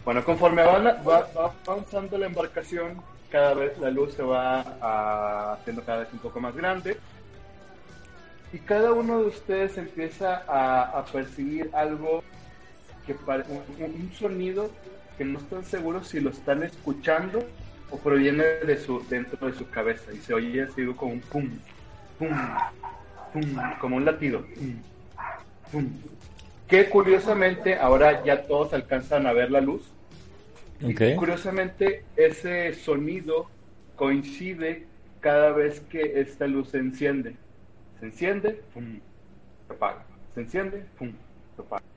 Bueno, 0.05 0.22
conforme 0.22 0.62
va, 0.62 0.78
va- 0.78 1.28
va 1.34 1.55
avanzando 1.66 2.18
la 2.18 2.26
embarcación, 2.26 3.03
cada 3.30 3.55
vez 3.55 3.78
la 3.78 3.90
luz 3.90 4.12
se 4.14 4.22
va 4.22 4.61
ah, 4.82 5.57
haciendo 5.59 5.82
cada 5.82 6.01
vez 6.01 6.09
un 6.12 6.18
poco 6.18 6.40
más 6.40 6.55
grande. 6.55 6.99
Y 8.53 8.59
cada 8.59 8.92
uno 8.92 9.20
de 9.20 9.26
ustedes 9.28 9.78
empieza 9.78 10.42
a, 10.46 10.99
a 10.99 11.05
percibir 11.07 11.70
algo 11.72 12.22
que 13.07 13.14
pare- 13.14 13.44
un- 13.49 13.82
un 13.82 14.12
sonido 14.12 14.70
que 15.16 15.24
no 15.24 15.38
están 15.38 15.64
seguros 15.64 16.07
si 16.09 16.20
lo 16.20 16.28
están 16.30 16.62
escuchando 16.62 17.44
o 17.91 17.99
proviene 17.99 18.45
de 18.45 18.76
su 18.78 19.03
dentro 19.09 19.47
de 19.47 19.55
su 19.55 19.68
cabeza 19.68 20.12
y 20.12 20.18
se 20.18 20.34
oye 20.34 20.62
así 20.62 20.84
como 20.95 21.12
un 21.12 21.20
pum, 21.20 21.51
pum, 22.18 22.28
pum, 23.32 23.43
como 23.80 23.97
un 23.97 24.05
latido. 24.05 24.45
Pum, 24.55 24.74
pum. 25.72 25.89
Que 26.66 26.89
curiosamente 26.89 27.76
ahora 27.76 28.22
ya 28.24 28.43
todos 28.47 28.74
alcanzan 28.74 29.26
a 29.26 29.32
ver 29.32 29.51
la 29.51 29.61
luz. 29.61 29.82
Y 30.80 30.95
curiosamente 31.14 32.05
ese 32.16 32.74
sonido 32.74 33.49
coincide 33.97 34.86
cada 35.20 35.51
vez 35.53 35.80
que 35.80 36.20
esta 36.20 36.47
luz 36.47 36.68
se 36.68 36.78
enciende. 36.78 37.34
Se 37.99 38.07
enciende, 38.07 38.62
pum, 38.72 39.01
se 39.66 39.72
apaga. 39.72 40.05
Se 40.34 40.41
enciende, 40.43 40.84
pum, 40.99 41.12
se 41.57 41.62
apaga. 41.62 41.88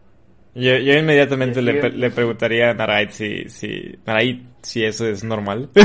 Yo, 0.54 0.78
yo 0.78 0.94
inmediatamente 0.94 1.62
le, 1.62 1.82
Sí, 1.82 1.98
le 1.98 2.12
preguntaría 2.12 2.72
a 2.72 2.74
Narait 2.74 3.12
si, 3.12 3.50
si, 3.50 3.98
Narait, 4.06 4.44
si 4.62 4.84
eso 4.84 5.06
es 5.08 5.24
normal. 5.24 5.70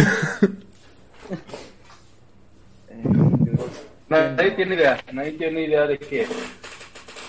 Eh, 2.88 3.02
Nadie 4.08 4.52
tiene 4.52 4.76
idea, 4.76 5.02
nadie 5.12 5.32
tiene 5.32 5.64
idea 5.64 5.86
de 5.88 5.98
qué. 5.98 6.24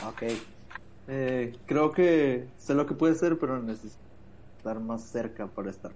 Ok. 0.08 0.24
Eh, 1.08 1.54
creo 1.66 1.92
que 1.92 2.46
sé 2.58 2.76
lo 2.76 2.86
que 2.86 2.94
puede 2.94 3.16
ser, 3.16 3.38
pero 3.40 3.62
necesito 3.62 3.96
estar 4.58 4.80
más 4.80 5.04
cerca 5.10 5.48
para 5.48 5.72
estar. 5.72 5.92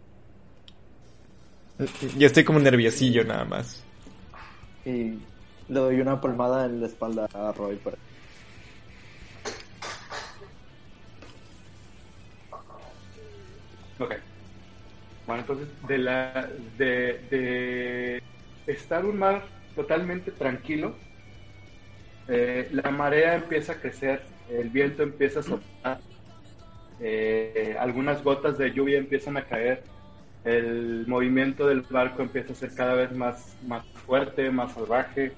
Yo 2.17 2.27
estoy 2.27 2.43
como 2.43 2.59
nerviosillo 2.59 3.23
nada 3.23 3.45
más. 3.45 3.83
Y 4.85 5.19
le 5.69 5.79
doy 5.79 6.01
una 6.01 6.19
palmada 6.19 6.65
en 6.65 6.81
la 6.81 6.87
espalda 6.87 7.27
a 7.33 7.51
Roy 7.51 7.75
para... 7.77 7.97
Ok. 14.01 14.15
Bueno, 15.27 15.41
entonces, 15.41 15.67
de 15.87 15.97
la 15.99 16.49
de, 16.77 18.19
estar 18.65 19.05
un 19.05 19.19
mar 19.19 19.43
totalmente 19.75 20.31
tranquilo, 20.31 20.95
eh, 22.27 22.67
la 22.71 22.89
marea 22.89 23.35
empieza 23.35 23.73
a 23.73 23.75
crecer, 23.75 24.23
el 24.49 24.69
viento 24.69 25.03
empieza 25.03 25.41
a 25.41 25.43
soplar, 25.43 25.99
eh, 26.99 27.75
algunas 27.79 28.23
gotas 28.23 28.57
de 28.57 28.71
lluvia 28.71 28.97
empiezan 28.97 29.37
a 29.37 29.43
caer, 29.43 29.83
el 30.43 31.05
movimiento 31.07 31.67
del 31.67 31.81
barco 31.81 32.23
empieza 32.23 32.53
a 32.53 32.55
ser 32.55 32.73
cada 32.73 32.95
vez 32.95 33.11
más, 33.11 33.55
más 33.67 33.85
fuerte, 34.05 34.49
más 34.49 34.73
salvaje, 34.73 35.33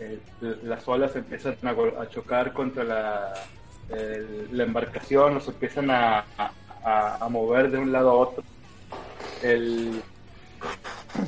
eh, 0.00 0.18
las 0.64 0.86
olas 0.88 1.14
empiezan 1.14 1.56
a, 1.62 2.08
chocar 2.08 2.52
contra 2.52 2.82
la, 2.82 3.32
el- 3.88 4.48
la 4.50 4.64
embarcación, 4.64 5.34
los 5.34 5.46
empiezan 5.46 5.90
a- 5.90 6.24
a 6.86 7.28
mover 7.28 7.70
de 7.70 7.78
un 7.78 7.92
lado 7.92 8.10
a 8.10 8.14
otro. 8.14 8.44
El, 9.42 10.02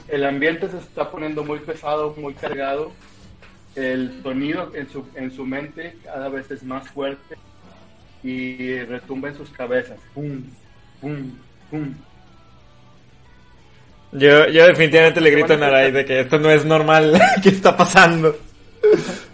el 0.08 0.24
ambiente 0.24 0.68
se 0.68 0.78
está 0.78 1.10
poniendo 1.10 1.44
muy 1.44 1.60
pesado, 1.60 2.14
muy 2.16 2.34
cargado. 2.34 2.92
El 3.74 4.22
sonido 4.22 4.72
en 4.74 4.88
su, 4.90 5.06
en 5.14 5.30
su 5.30 5.44
mente 5.44 5.96
cada 6.02 6.28
vez 6.28 6.50
es 6.50 6.62
más 6.62 6.88
fuerte 6.90 7.36
y 8.22 8.80
retumba 8.80 9.28
en 9.28 9.36
sus 9.36 9.50
cabezas. 9.50 9.98
Pum, 10.14 10.42
pum, 11.00 11.32
pum. 11.70 11.94
Yo, 14.12 14.46
yo 14.48 14.66
definitivamente 14.66 15.20
le 15.20 15.30
grito 15.30 15.52
a 15.52 15.56
Narai 15.58 15.92
de 15.92 16.04
que 16.04 16.20
esto 16.20 16.38
no 16.38 16.50
es 16.50 16.64
normal. 16.64 17.20
¿Qué 17.42 17.50
está 17.50 17.76
pasando? 17.76 18.36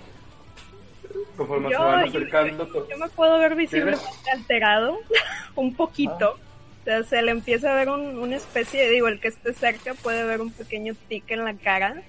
Conforme 1.36 1.70
Yo- 1.70 1.78
se 1.78 1.84
van 1.84 2.00
yo- 2.04 2.08
acercando, 2.10 2.66
to- 2.68 2.88
Yo 2.88 2.98
me 2.98 3.08
puedo 3.08 3.38
ver 3.38 3.54
visiblemente 3.56 4.04
alterado, 4.32 4.98
un 5.56 5.74
poquito. 5.74 6.38
O 6.82 6.84
sea, 6.84 7.02
se 7.02 7.22
le 7.22 7.30
empieza 7.30 7.72
a 7.72 7.74
ver 7.74 7.88
un- 7.88 8.18
una 8.18 8.36
especie, 8.36 8.88
digo, 8.90 9.08
el 9.08 9.18
que 9.20 9.28
esté 9.28 9.52
cerca 9.54 9.94
puede 9.94 10.24
ver 10.24 10.40
un 10.40 10.50
pequeño 10.52 10.94
tic 11.08 11.30
en 11.30 11.44
la 11.44 11.54
cara, 11.54 12.02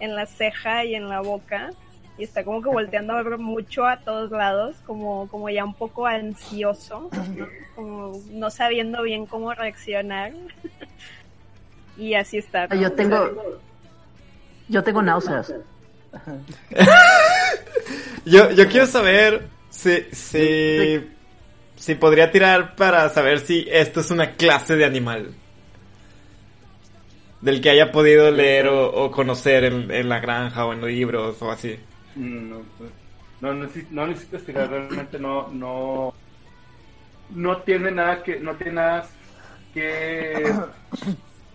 en 0.00 0.14
la 0.14 0.26
ceja 0.26 0.84
y 0.84 0.94
en 0.94 1.08
la 1.08 1.20
boca. 1.20 1.70
Y 2.18 2.24
está 2.24 2.44
como 2.44 2.60
que 2.62 2.68
volteando 2.68 3.14
a 3.14 3.22
ver 3.22 3.38
mucho 3.38 3.86
a 3.86 3.98
todos 3.98 4.30
lados, 4.30 4.76
como, 4.86 5.28
como 5.28 5.48
ya 5.48 5.64
un 5.64 5.74
poco 5.74 6.06
ansioso, 6.06 7.08
¿no? 7.12 7.46
como 7.74 8.20
no 8.30 8.50
sabiendo 8.50 9.02
bien 9.02 9.26
cómo 9.26 9.52
reaccionar. 9.54 10.32
y 11.96 12.14
así 12.14 12.38
está. 12.38 12.66
¿no? 12.66 12.74
Yo 12.76 12.92
tengo. 12.92 13.60
Yo 14.68 14.82
tengo 14.82 15.02
náuseas. 15.02 15.52
Yo, 18.24 18.50
yo 18.52 18.68
quiero 18.68 18.86
saber 18.86 19.48
si, 19.70 20.04
si, 20.12 21.00
si 21.74 21.94
podría 21.96 22.30
tirar 22.30 22.76
para 22.76 23.08
saber 23.08 23.40
si 23.40 23.66
esto 23.68 23.98
es 24.00 24.10
una 24.12 24.32
clase 24.32 24.76
de 24.76 24.84
animal. 24.84 25.34
Del 27.40 27.60
que 27.60 27.70
haya 27.70 27.90
podido 27.90 28.30
leer 28.30 28.68
o, 28.68 28.92
o 28.92 29.10
conocer 29.10 29.64
en, 29.64 29.90
en 29.90 30.08
la 30.08 30.20
granja 30.20 30.64
o 30.66 30.72
en 30.72 30.82
los 30.82 30.90
libros 30.90 31.42
o 31.42 31.50
así. 31.50 31.76
No, 32.14 32.62
pues, 32.78 32.90
no, 33.40 33.52
necesi- 33.54 33.88
no 33.90 34.06
necesitas 34.06 34.42
tirar, 34.44 34.70
realmente 34.70 35.18
no, 35.18 35.48
no, 35.48 36.14
no 37.30 37.56
tiene 37.62 37.90
nada 37.90 38.22
que, 38.22 38.38
no 38.38 38.54
tiene 38.54 38.74
nada 38.74 39.08
que, 39.74 40.54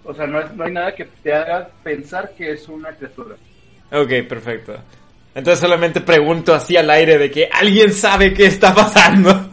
o 0.03 0.13
sea, 0.13 0.27
no, 0.27 0.41
es- 0.41 0.53
no 0.53 0.65
hay 0.65 0.73
nada 0.73 0.93
que 0.93 1.05
te 1.05 1.33
haga 1.33 1.69
pensar 1.81 2.33
que 2.37 2.51
es 2.51 2.67
una 2.67 2.89
criatura. 2.91 3.37
Ok, 3.91 4.27
perfecto. 4.27 4.75
Entonces 5.33 5.59
solamente 5.59 6.01
pregunto 6.01 6.53
así 6.53 6.75
al 6.75 6.89
aire 6.89 7.17
de 7.17 7.29
que 7.31 7.47
alguien 7.51 7.93
sabe 7.93 8.33
qué 8.33 8.47
está 8.47 8.73
pasando. 8.73 9.49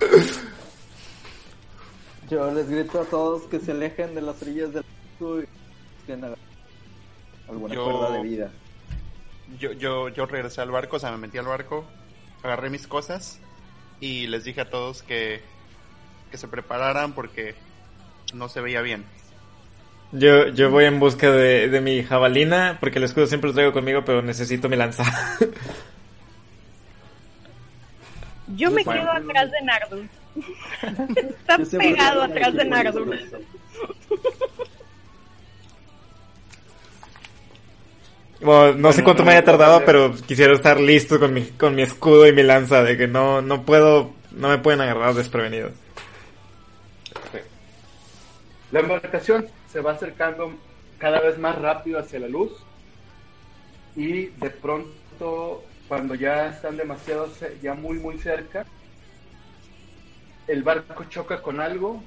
Yo 2.30 2.50
les 2.52 2.68
grito 2.70 3.00
a 3.00 3.04
todos 3.04 3.42
que 3.44 3.60
se 3.60 3.72
alejen 3.72 4.14
de 4.14 4.22
las 4.22 4.40
orillas 4.40 4.70
del 4.72 4.84
alguna 7.48 7.74
Yo- 7.74 7.84
cuerda 7.84 8.10
de 8.16 8.22
vida. 8.22 8.50
Yo, 9.58 9.72
yo, 9.72 10.08
yo 10.08 10.24
regresé 10.26 10.62
al 10.62 10.70
barco, 10.70 10.96
o 10.96 10.98
sea, 10.98 11.10
me 11.12 11.18
metí 11.18 11.36
al 11.38 11.44
barco, 11.46 11.84
agarré 12.42 12.70
mis 12.70 12.86
cosas 12.86 13.38
y 14.00 14.26
les 14.26 14.44
dije 14.44 14.62
a 14.62 14.70
todos 14.70 15.02
que, 15.02 15.42
que 16.30 16.38
se 16.38 16.48
prepararan 16.48 17.12
porque 17.12 17.54
no 18.32 18.48
se 18.48 18.60
veía 18.62 18.80
bien. 18.80 19.04
Yo, 20.16 20.48
yo 20.48 20.70
voy 20.70 20.84
en 20.84 21.00
busca 21.00 21.30
de, 21.30 21.68
de 21.68 21.80
mi 21.80 22.04
jabalina, 22.04 22.76
porque 22.78 22.98
el 22.98 23.04
escudo 23.04 23.26
siempre 23.26 23.48
lo 23.48 23.54
traigo 23.54 23.72
conmigo, 23.72 24.04
pero 24.04 24.22
necesito 24.22 24.68
mi 24.68 24.76
lanza. 24.76 25.04
Yo 28.56 28.70
me 28.70 28.84
Bueno. 28.84 29.00
quedo 29.00 29.10
atrás 29.10 29.50
de 29.50 29.62
Nardus. 29.62 30.06
Está 31.16 31.58
pegado 31.78 32.22
atrás 32.22 32.54
de. 32.54 32.64
Bueno, 38.40 38.74
no 38.74 38.92
sé 38.92 39.02
cuánto 39.02 39.24
me 39.24 39.32
haya 39.32 39.44
tardado, 39.44 39.84
pero 39.84 40.14
quisiera 40.14 40.52
estar 40.52 40.78
listo 40.78 41.18
con 41.18 41.32
mi, 41.32 41.42
con 41.42 41.74
mi 41.74 41.82
escudo 41.82 42.26
y 42.26 42.32
mi 42.32 42.42
lanza, 42.42 42.82
de 42.82 42.96
que 42.96 43.06
no, 43.08 43.40
no 43.40 43.62
puedo, 43.62 44.12
no 44.32 44.48
me 44.48 44.58
pueden 44.58 44.80
agarrar 44.82 45.14
desprevenidos. 45.14 45.72
La 48.72 48.80
embarcación 48.80 49.46
se 49.74 49.80
va 49.80 49.90
acercando 49.92 50.52
cada 50.98 51.20
vez 51.20 51.36
más 51.36 51.56
rápido 51.60 51.98
hacia 51.98 52.20
la 52.20 52.28
luz 52.28 52.52
y 53.96 54.26
de 54.26 54.50
pronto 54.50 55.64
cuando 55.88 56.14
ya 56.14 56.48
están 56.48 56.76
demasiado 56.76 57.26
ya 57.60 57.74
muy 57.74 57.98
muy 57.98 58.16
cerca 58.18 58.64
el 60.46 60.62
barco 60.62 61.04
choca 61.08 61.42
con 61.42 61.60
algo 61.60 62.04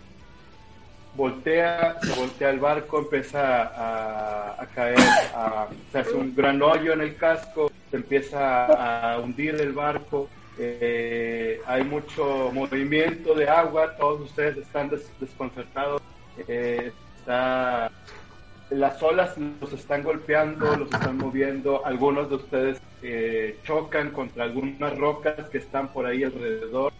voltea 1.15 1.99
se 2.01 2.13
voltea 2.13 2.49
el 2.51 2.59
barco 2.59 2.99
empieza 2.99 3.63
a, 3.63 4.61
a 4.61 4.67
caer 4.71 4.97
a- 5.33 5.69
se 5.91 5.99
hace 5.99 6.15
un 6.15 6.33
gran 6.35 6.61
hoyo 6.61 6.93
en 6.93 7.01
el 7.01 7.17
casco 7.17 7.67
se 7.89 7.97
empieza 7.97 9.11
a 9.13 9.19
hundir 9.19 9.55
el 9.55 9.73
barco 9.73 10.29
eh, 10.57 11.59
hay 11.65 11.83
mucho 11.83 12.51
movimiento 12.53 13.35
de 13.35 13.47
agua 13.49 13.95
todos 13.97 14.21
ustedes 14.21 14.57
están 14.57 14.89
des- 14.89 15.13
desconcertados 15.19 16.01
eh, 16.47 16.93
las 17.27 19.03
olas 19.03 19.37
los 19.37 19.73
están 19.73 20.03
golpeando, 20.03 20.75
los 20.77 20.91
están 20.91 21.17
moviendo, 21.17 21.85
algunos 21.85 22.29
de 22.29 22.35
ustedes 22.35 22.81
eh, 23.03 23.59
chocan 23.63 24.11
contra 24.11 24.45
algunas 24.45 24.97
rocas 24.97 25.49
que 25.49 25.57
están 25.57 25.89
por 25.89 26.05
ahí 26.05 26.23
alrededor 26.23 26.93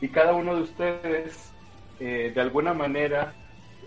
y 0.00 0.08
cada 0.08 0.32
uno 0.32 0.54
de 0.56 0.62
ustedes 0.62 1.52
eh, 1.98 2.32
de 2.34 2.40
alguna 2.40 2.72
manera 2.72 3.34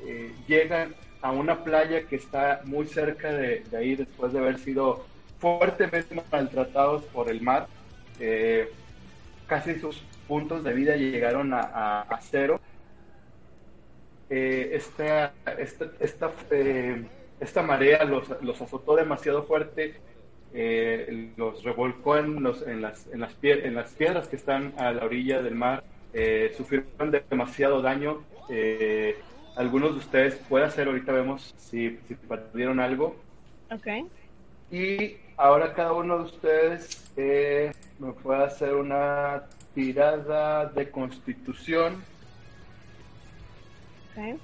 eh, 0.05 0.35
llegan 0.47 0.95
a 1.21 1.31
una 1.31 1.63
playa 1.63 2.05
que 2.07 2.17
está 2.17 2.61
muy 2.65 2.85
cerca 2.85 3.31
de, 3.31 3.63
ahí 3.75 3.95
después 3.95 4.33
de 4.33 4.39
haber 4.39 4.59
sido 4.59 5.05
fuertemente 5.39 6.21
maltratados 6.31 7.03
por 7.05 7.29
el 7.29 7.41
mar. 7.41 7.67
Eh, 8.19 8.69
casi 9.47 9.79
sus 9.79 10.03
puntos 10.27 10.63
de 10.63 10.73
vida 10.73 10.95
llegaron 10.95 11.53
a 11.53 12.05
cero 12.21 12.59
eh, 14.35 14.71
esta, 14.79 15.33
esta, 15.65 15.85
esta, 15.99 16.25
eh, 16.51 17.03
esta 17.39 17.61
marea 17.61 18.03
los, 18.13 18.25
los 18.41 18.57
azotó 18.61 18.95
demasiado 18.95 19.43
fuerte, 19.43 19.81
eh, 20.55 21.31
los 21.37 21.63
revolcó 21.63 22.17
en, 22.17 22.41
los, 22.45 22.57
en, 22.71 22.81
las, 22.81 23.07
en, 23.13 23.19
las 23.19 23.33
pie- 23.41 23.63
en 23.67 23.75
las 23.75 23.89
piedras 23.99 24.27
que 24.29 24.37
están 24.37 24.73
a 24.77 24.91
la 24.91 25.03
orilla 25.05 25.41
del 25.41 25.55
mar, 25.55 25.83
eh, 26.13 26.53
sufrieron 26.57 27.11
demasiado 27.29 27.81
daño. 27.81 28.11
eh, 28.49 29.15
algunos 29.55 29.91
de 29.93 29.99
ustedes 29.99 30.33
puede 30.49 30.65
hacer, 30.65 30.87
ahorita 30.87 31.11
vemos 31.11 31.53
si, 31.57 31.99
si 32.07 32.15
perdieron 32.15 32.79
algo. 32.79 33.15
Ok. 33.71 33.87
Y 34.71 35.17
ahora 35.37 35.73
cada 35.75 35.93
uno 35.93 36.17
de 36.19 36.23
ustedes 36.23 37.11
eh, 37.17 37.71
me 37.99 38.13
puede 38.13 38.43
hacer 38.43 38.73
una 38.73 39.43
tirada 39.75 40.65
de 40.77 40.89
constitución. 40.89 42.03
Ok. 44.15 44.39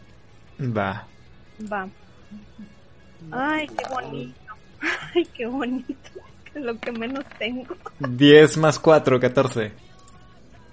Va. 0.77 1.05
Va. 1.71 1.87
Ay, 3.31 3.67
qué 3.67 3.85
bonito. 3.89 4.53
Ay, 5.15 5.25
qué 5.33 5.45
bonito. 5.45 5.93
Que 6.45 6.59
es 6.59 6.65
lo 6.65 6.79
que 6.79 6.91
menos 6.91 7.25
tengo. 7.37 7.75
10 7.99 8.57
más 8.57 8.79
4, 8.79 9.19
14. 9.19 9.71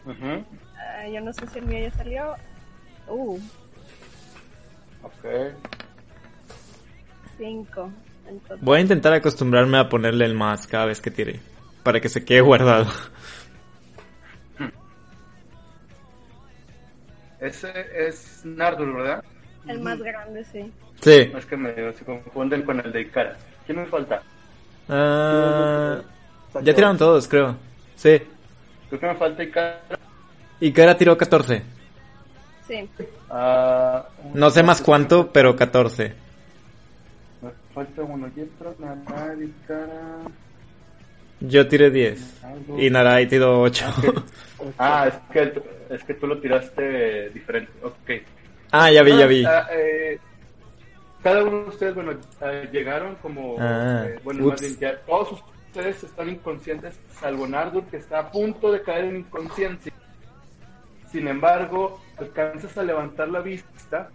Ujú. 0.06 0.44
Ay, 0.98 1.12
yo 1.14 1.20
no 1.20 1.32
sé 1.32 1.46
si 1.48 1.58
el 1.58 1.66
mío 1.66 1.88
ya 1.88 1.90
salió. 1.96 2.34
Uh, 3.08 3.38
Ok. 5.02 5.24
cinco. 7.38 7.90
Entonces, 8.28 8.64
Voy 8.64 8.78
a 8.78 8.80
intentar 8.80 9.12
acostumbrarme 9.12 9.78
a 9.78 9.88
ponerle 9.88 10.24
el 10.24 10.34
más 10.34 10.66
cada 10.66 10.86
vez 10.86 11.00
que 11.00 11.10
tire. 11.12 11.40
Para 11.84 12.00
que 12.00 12.08
se 12.08 12.24
quede 12.24 12.40
guardado. 12.40 12.86
Ese 17.46 17.70
es 17.94 18.42
Nardur, 18.44 18.96
¿verdad? 18.96 19.24
el 19.68 19.80
más 19.80 20.00
grande, 20.00 20.44
sí. 20.44 20.72
Sí. 21.00 21.30
Es 21.36 21.46
que 21.46 21.56
me 21.56 21.74
se 21.92 22.04
confunden 22.04 22.62
con 22.62 22.80
el 22.80 22.92
de 22.92 23.02
Ikara. 23.02 23.36
¿Quién 23.66 23.78
me 23.78 23.86
falta? 23.86 24.22
Ah, 24.88 26.00
ya 26.62 26.74
tiraron 26.74 26.96
todos, 26.98 27.28
creo. 27.28 27.56
Sí. 27.96 28.20
Creo 28.88 29.00
que 29.00 29.06
me 29.06 29.14
falta 29.14 29.42
Ikara. 29.42 29.80
Y 30.60 30.72
Kara 30.72 30.96
tiró 30.96 31.16
14. 31.16 31.62
Sí. 32.66 32.88
Ah, 33.30 34.06
No 34.34 34.50
sé 34.50 34.62
más 34.62 34.80
cuánto, 34.82 35.30
pero 35.32 35.54
14. 35.54 36.14
Me 37.42 37.50
falta 37.74 38.02
uno. 38.02 38.28
Ikara. 38.28 40.22
Yo 41.40 41.68
tiré 41.68 41.90
10. 41.90 42.42
Y 42.78 42.90
Narai 42.90 43.28
tiró 43.28 43.60
8. 43.60 43.84
Ah, 44.78 45.08
es 45.08 45.14
que, 45.32 45.62
es 45.90 46.04
que 46.04 46.14
tú 46.14 46.26
lo 46.26 46.40
tiraste 46.40 47.30
diferente. 47.30 47.72
Ok. 47.82 48.22
ah, 48.72 48.90
ya 48.90 49.02
vi, 49.02 49.18
ya 49.18 49.26
vi. 49.26 49.44
Ah, 49.44 49.68
eh, 49.72 50.18
cada 51.22 51.42
uno 51.44 51.64
de 51.64 51.68
ustedes, 51.68 51.94
bueno, 51.94 52.12
eh, 52.40 52.68
llegaron 52.72 53.16
como. 53.16 53.56
Ah, 53.58 54.04
eh, 54.06 54.18
bueno, 54.22 54.46
más 54.46 54.60
bien, 54.60 54.76
ya 54.78 54.96
todos 55.00 55.42
ustedes 55.66 56.04
están 56.04 56.30
inconscientes, 56.30 56.98
salvo 57.20 57.46
Nardur, 57.46 57.84
que 57.86 57.98
está 57.98 58.20
a 58.20 58.30
punto 58.30 58.72
de 58.72 58.82
caer 58.82 59.06
en 59.06 59.16
inconsciencia. 59.16 59.92
Sin 61.10 61.28
embargo, 61.28 62.00
alcanzas 62.18 62.76
a 62.78 62.82
levantar 62.82 63.28
la 63.28 63.40
vista 63.40 64.10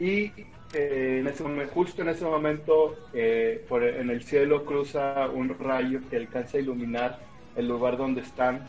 y 0.00 0.32
eh, 0.74 1.18
en 1.20 1.26
ese 1.26 1.42
momento, 1.42 1.72
justo 1.72 2.02
en 2.02 2.08
ese 2.08 2.24
momento, 2.24 2.96
eh, 3.14 3.64
por, 3.68 3.82
en 3.82 4.10
el 4.10 4.22
cielo 4.22 4.64
cruza 4.64 5.28
un 5.32 5.58
rayo 5.58 6.00
que 6.10 6.16
alcanza 6.16 6.58
a 6.58 6.60
iluminar 6.60 7.18
el 7.56 7.68
lugar 7.68 7.96
donde 7.96 8.20
están 8.20 8.68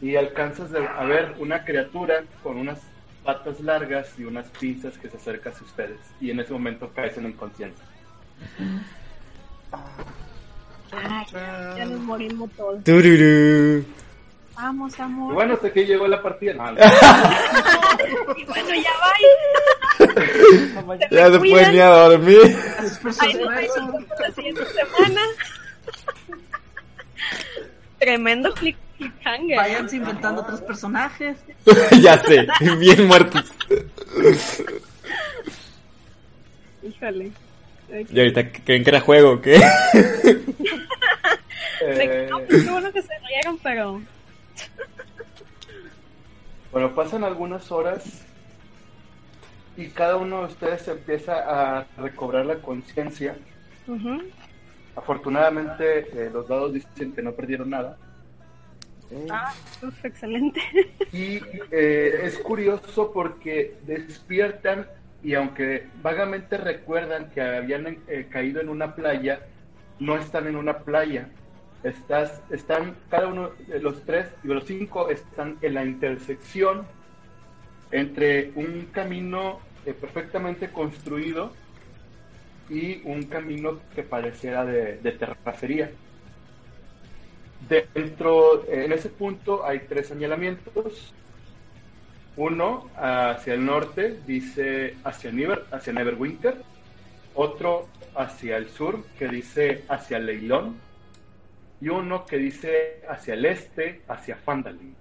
y 0.00 0.16
alcanzas 0.16 0.70
de- 0.70 0.86
a 0.86 1.04
ver 1.04 1.34
una 1.38 1.64
criatura 1.64 2.22
con 2.42 2.56
unas 2.58 2.80
patas 3.24 3.60
largas 3.60 4.08
y 4.18 4.24
unas 4.24 4.46
pinzas 4.58 4.96
que 4.98 5.08
se 5.10 5.16
acerca 5.18 5.50
hacia 5.50 5.66
ustedes 5.66 6.00
y 6.20 6.30
en 6.30 6.40
ese 6.40 6.52
momento 6.52 6.90
caes 6.94 7.16
en 7.18 7.26
inconsciencia. 7.26 7.84
Ay, 10.92 11.26
ya 11.32 11.84
nos 11.84 12.00
morimos 12.00 12.50
todos. 12.56 12.82
Tururú. 12.84 13.84
Vamos, 14.56 14.98
Y 14.98 15.02
amor. 15.02 15.34
bueno, 15.34 15.54
hasta 15.54 15.68
aquí 15.68 15.84
llegó 15.84 16.06
la 16.08 16.20
partida. 16.20 16.52
No, 16.54 16.72
no. 16.72 16.78
Y 18.36 18.44
bueno, 18.44 18.68
ya 18.74 18.90
va. 19.00 19.10
Ya 21.10 21.30
se 21.30 21.38
pueden 21.38 21.74
ir 21.74 21.82
a 21.82 21.88
dormir. 22.08 22.38
Ahí 23.20 23.34
nos 23.34 23.48
vemos 23.74 24.04
la 24.18 24.30
siguiente 24.32 24.62
semana. 24.66 25.20
Tremendo 27.98 28.52
click 28.54 28.76
cliffhanger. 29.00 29.56
Váyanse 29.56 29.96
inventando 29.96 30.42
otros 30.42 30.60
personajes. 30.60 31.38
ya 32.02 32.18
sé, 32.18 32.46
bien 32.78 33.06
muertos. 33.06 33.52
Híjole. 36.82 37.32
Y 38.08 38.18
ahorita 38.18 38.52
creen 38.64 38.84
que 38.84 38.90
era 38.90 39.00
juego, 39.00 39.32
¿o 39.32 39.40
¿qué? 39.40 39.60
Eh, 41.82 42.26
No, 42.28 42.40
pues 42.40 42.62
qué 42.62 42.70
bueno 42.70 42.92
que 42.92 43.00
se 43.00 43.08
rieron, 43.26 43.58
pero 43.62 44.02
bueno, 46.72 46.94
pasan 46.94 47.24
algunas 47.24 47.72
horas 47.72 48.22
y 49.78 49.86
cada 49.88 50.16
uno 50.16 50.40
de 50.40 50.44
ustedes 50.48 50.86
empieza 50.88 51.78
a 51.78 51.86
recobrar 51.96 52.44
la 52.44 52.56
conciencia. 52.56 53.34
Afortunadamente, 54.94 56.00
eh, 56.00 56.30
los 56.30 56.46
dados 56.48 56.74
dicen 56.74 57.12
que 57.12 57.22
no 57.22 57.32
perdieron 57.32 57.70
nada. 57.70 57.96
Ah, 59.30 59.52
uf, 59.82 60.04
excelente. 60.04 60.60
Y 61.12 61.40
eh, 61.70 62.20
es 62.24 62.38
curioso 62.38 63.12
porque 63.12 63.74
despiertan 63.86 64.86
y 65.22 65.34
aunque 65.34 65.86
vagamente 66.02 66.56
recuerdan 66.56 67.30
que 67.30 67.40
habían 67.40 67.98
eh, 68.08 68.26
caído 68.30 68.60
en 68.60 68.68
una 68.68 68.94
playa, 68.94 69.40
no 69.98 70.16
están 70.16 70.46
en 70.46 70.56
una 70.56 70.78
playa. 70.78 71.28
Estás, 71.82 72.42
están, 72.50 72.94
cada 73.10 73.28
uno 73.28 73.50
de 73.66 73.80
los 73.80 74.02
tres 74.04 74.28
y 74.44 74.48
de 74.48 74.54
los 74.54 74.64
cinco 74.64 75.10
están 75.10 75.58
en 75.62 75.74
la 75.74 75.84
intersección 75.84 76.86
entre 77.90 78.52
un 78.54 78.88
camino 78.92 79.60
eh, 79.86 79.94
perfectamente 79.94 80.70
construido 80.70 81.52
y 82.68 83.02
un 83.04 83.24
camino 83.24 83.80
que 83.94 84.02
pareciera 84.02 84.64
de, 84.64 84.98
de 84.98 85.12
terracería. 85.12 85.90
Dentro, 87.68 88.64
en 88.68 88.92
ese 88.92 89.08
punto 89.10 89.64
hay 89.64 89.80
tres 89.80 90.08
señalamientos. 90.08 91.14
Uno 92.36 92.88
hacia 92.96 93.54
el 93.54 93.64
norte 93.64 94.18
dice 94.26 94.96
hacia, 95.04 95.30
Never, 95.30 95.66
hacia 95.70 95.92
Neverwinter. 95.92 96.62
Otro 97.34 97.86
hacia 98.16 98.56
el 98.56 98.68
sur 98.68 99.04
que 99.18 99.28
dice 99.28 99.84
hacia 99.88 100.18
Leilón. 100.18 100.76
Y 101.80 101.88
uno 101.88 102.26
que 102.26 102.36
dice 102.38 103.02
hacia 103.08 103.34
el 103.34 103.44
este, 103.46 104.02
hacia 104.08 104.36
Fandalin. 104.36 104.94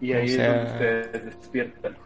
Y 0.00 0.12
ahí 0.12 0.24
O 0.26 0.28
sea- 0.28 0.46
es 0.46 0.54
donde 0.54 0.72
ustedes 0.72 1.24
despiertan. 1.26 1.96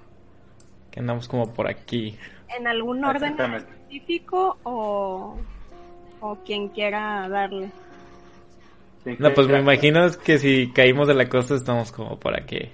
Que 0.91 1.01
andamos 1.01 1.29
como 1.29 1.53
por 1.53 1.69
aquí. 1.69 2.19
¿En 2.59 2.67
algún 2.67 3.05
orden 3.05 3.39
específico 3.55 4.59
o, 4.63 5.39
o 6.23 6.37
quien 6.37 6.69
quiera 6.69 7.29
darle? 7.29 7.71
No, 9.19 9.35
pues 9.35 9.49
me 9.49 9.59
imagino 9.59 10.09
que 10.25 10.39
si 10.39 10.71
caímos 10.73 11.09
de 11.09 11.15
la 11.15 11.29
costa 11.29 11.57
estamos 11.57 11.91
como 11.91 12.19
por 12.19 12.41
aquí. 12.41 12.71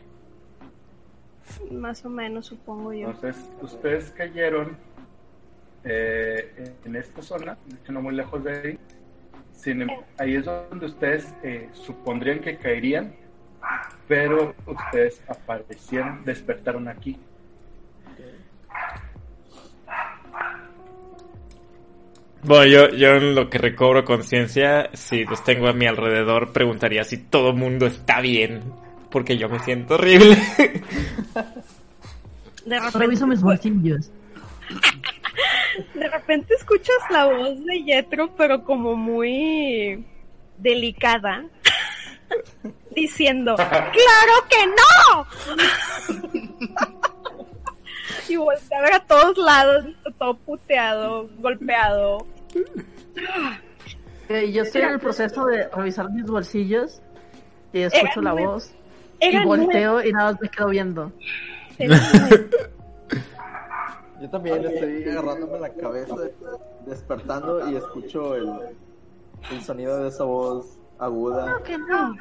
Más 1.71 2.05
o 2.05 2.11
menos, 2.11 2.47
supongo 2.47 2.93
yo. 2.93 3.09
Entonces, 3.11 3.49
ustedes 3.63 4.11
cayeron 4.11 4.77
eh, 5.85 6.75
en 6.85 6.97
esta 6.97 7.23
zona, 7.23 7.57
de 7.67 7.77
hecho 7.77 7.93
no 7.93 8.03
muy 8.03 8.15
lejos 8.15 8.45
de 8.45 8.53
ahí. 8.53 8.79
Sin 9.55 9.83
em- 9.83 9.89
ahí 10.19 10.35
es 10.37 10.45
donde 10.45 10.87
ustedes 10.87 11.35
eh, 11.43 11.69
supondrían 11.73 12.41
que 12.41 12.59
caerían, 12.59 13.15
pero 14.07 14.55
ustedes 14.67 15.23
aparecieron, 15.29 16.25
despertaron 16.25 16.89
aquí. 16.89 17.19
Bueno, 22.43 22.65
yo, 22.67 22.89
yo 22.91 23.15
en 23.15 23.35
lo 23.35 23.51
que 23.51 23.59
recobro 23.59 24.05
conciencia, 24.05 24.91
si 24.95 25.25
los 25.25 25.43
tengo 25.45 25.69
a 25.69 25.73
mi 25.73 25.87
alrededor, 25.87 26.53
preguntaría 26.53 27.05
si 27.05 27.19
todo 27.19 27.51
el 27.51 27.57
mundo 27.57 27.87
está 27.87 28.21
bien. 28.21 28.63
Porque 29.11 29.39
yo 29.39 29.49
me 29.49 29.59
siento 29.61 29.95
horrible. 29.95 30.37
De 32.67 32.79
Reviso 32.79 33.25
repente, 33.25 33.27
mis 33.27 33.41
bolsillos. 33.41 34.11
de 35.95 36.09
repente 36.09 36.55
escuchas 36.55 36.97
la 37.11 37.27
voz 37.27 37.65
de 37.65 37.83
Yetro, 37.83 38.35
pero 38.37 38.63
como 38.65 38.95
muy 38.95 40.05
delicada, 40.59 41.45
diciendo, 42.95 43.57
¡Claro 43.57 44.35
que 44.51 44.67
no! 44.67 45.27
y 48.29 48.37
voltea 48.37 48.79
a 48.79 48.83
ver 48.83 48.93
a 48.95 49.01
todos 49.01 49.39
lados, 49.39 49.87
todo 50.19 50.37
puteado, 50.37 51.29
golpeado. 51.39 52.27
Eh, 54.29 54.53
yo 54.53 54.63
estoy 54.63 54.83
en 54.83 54.91
el 54.91 55.01
proceso 55.01 55.47
de 55.47 55.69
revisar 55.69 56.11
mis 56.11 56.27
bolsillos 56.27 57.01
y 57.73 57.81
escucho 57.81 58.21
la 58.21 58.33
voz. 58.33 58.73
Y 59.21 59.45
volteo 59.45 60.05
y 60.05 60.13
nada 60.13 60.33
más 60.33 60.41
me 60.41 60.49
quedo 60.49 60.69
viendo. 60.69 61.13
Yo 64.21 64.29
también 64.31 64.65
estoy 64.65 65.05
agarrándome 65.05 65.61
la 65.61 65.73
cabeza, 65.75 66.17
despertando 66.87 67.71
y 67.71 67.77
escucho 67.77 68.35
el, 68.35 68.51
el 69.53 69.63
sonido 69.63 70.03
de 70.03 70.09
esa 70.09 70.25
voz 70.25 70.77
aguda. 70.99 71.63
que 71.65 71.79
no? 71.79 72.17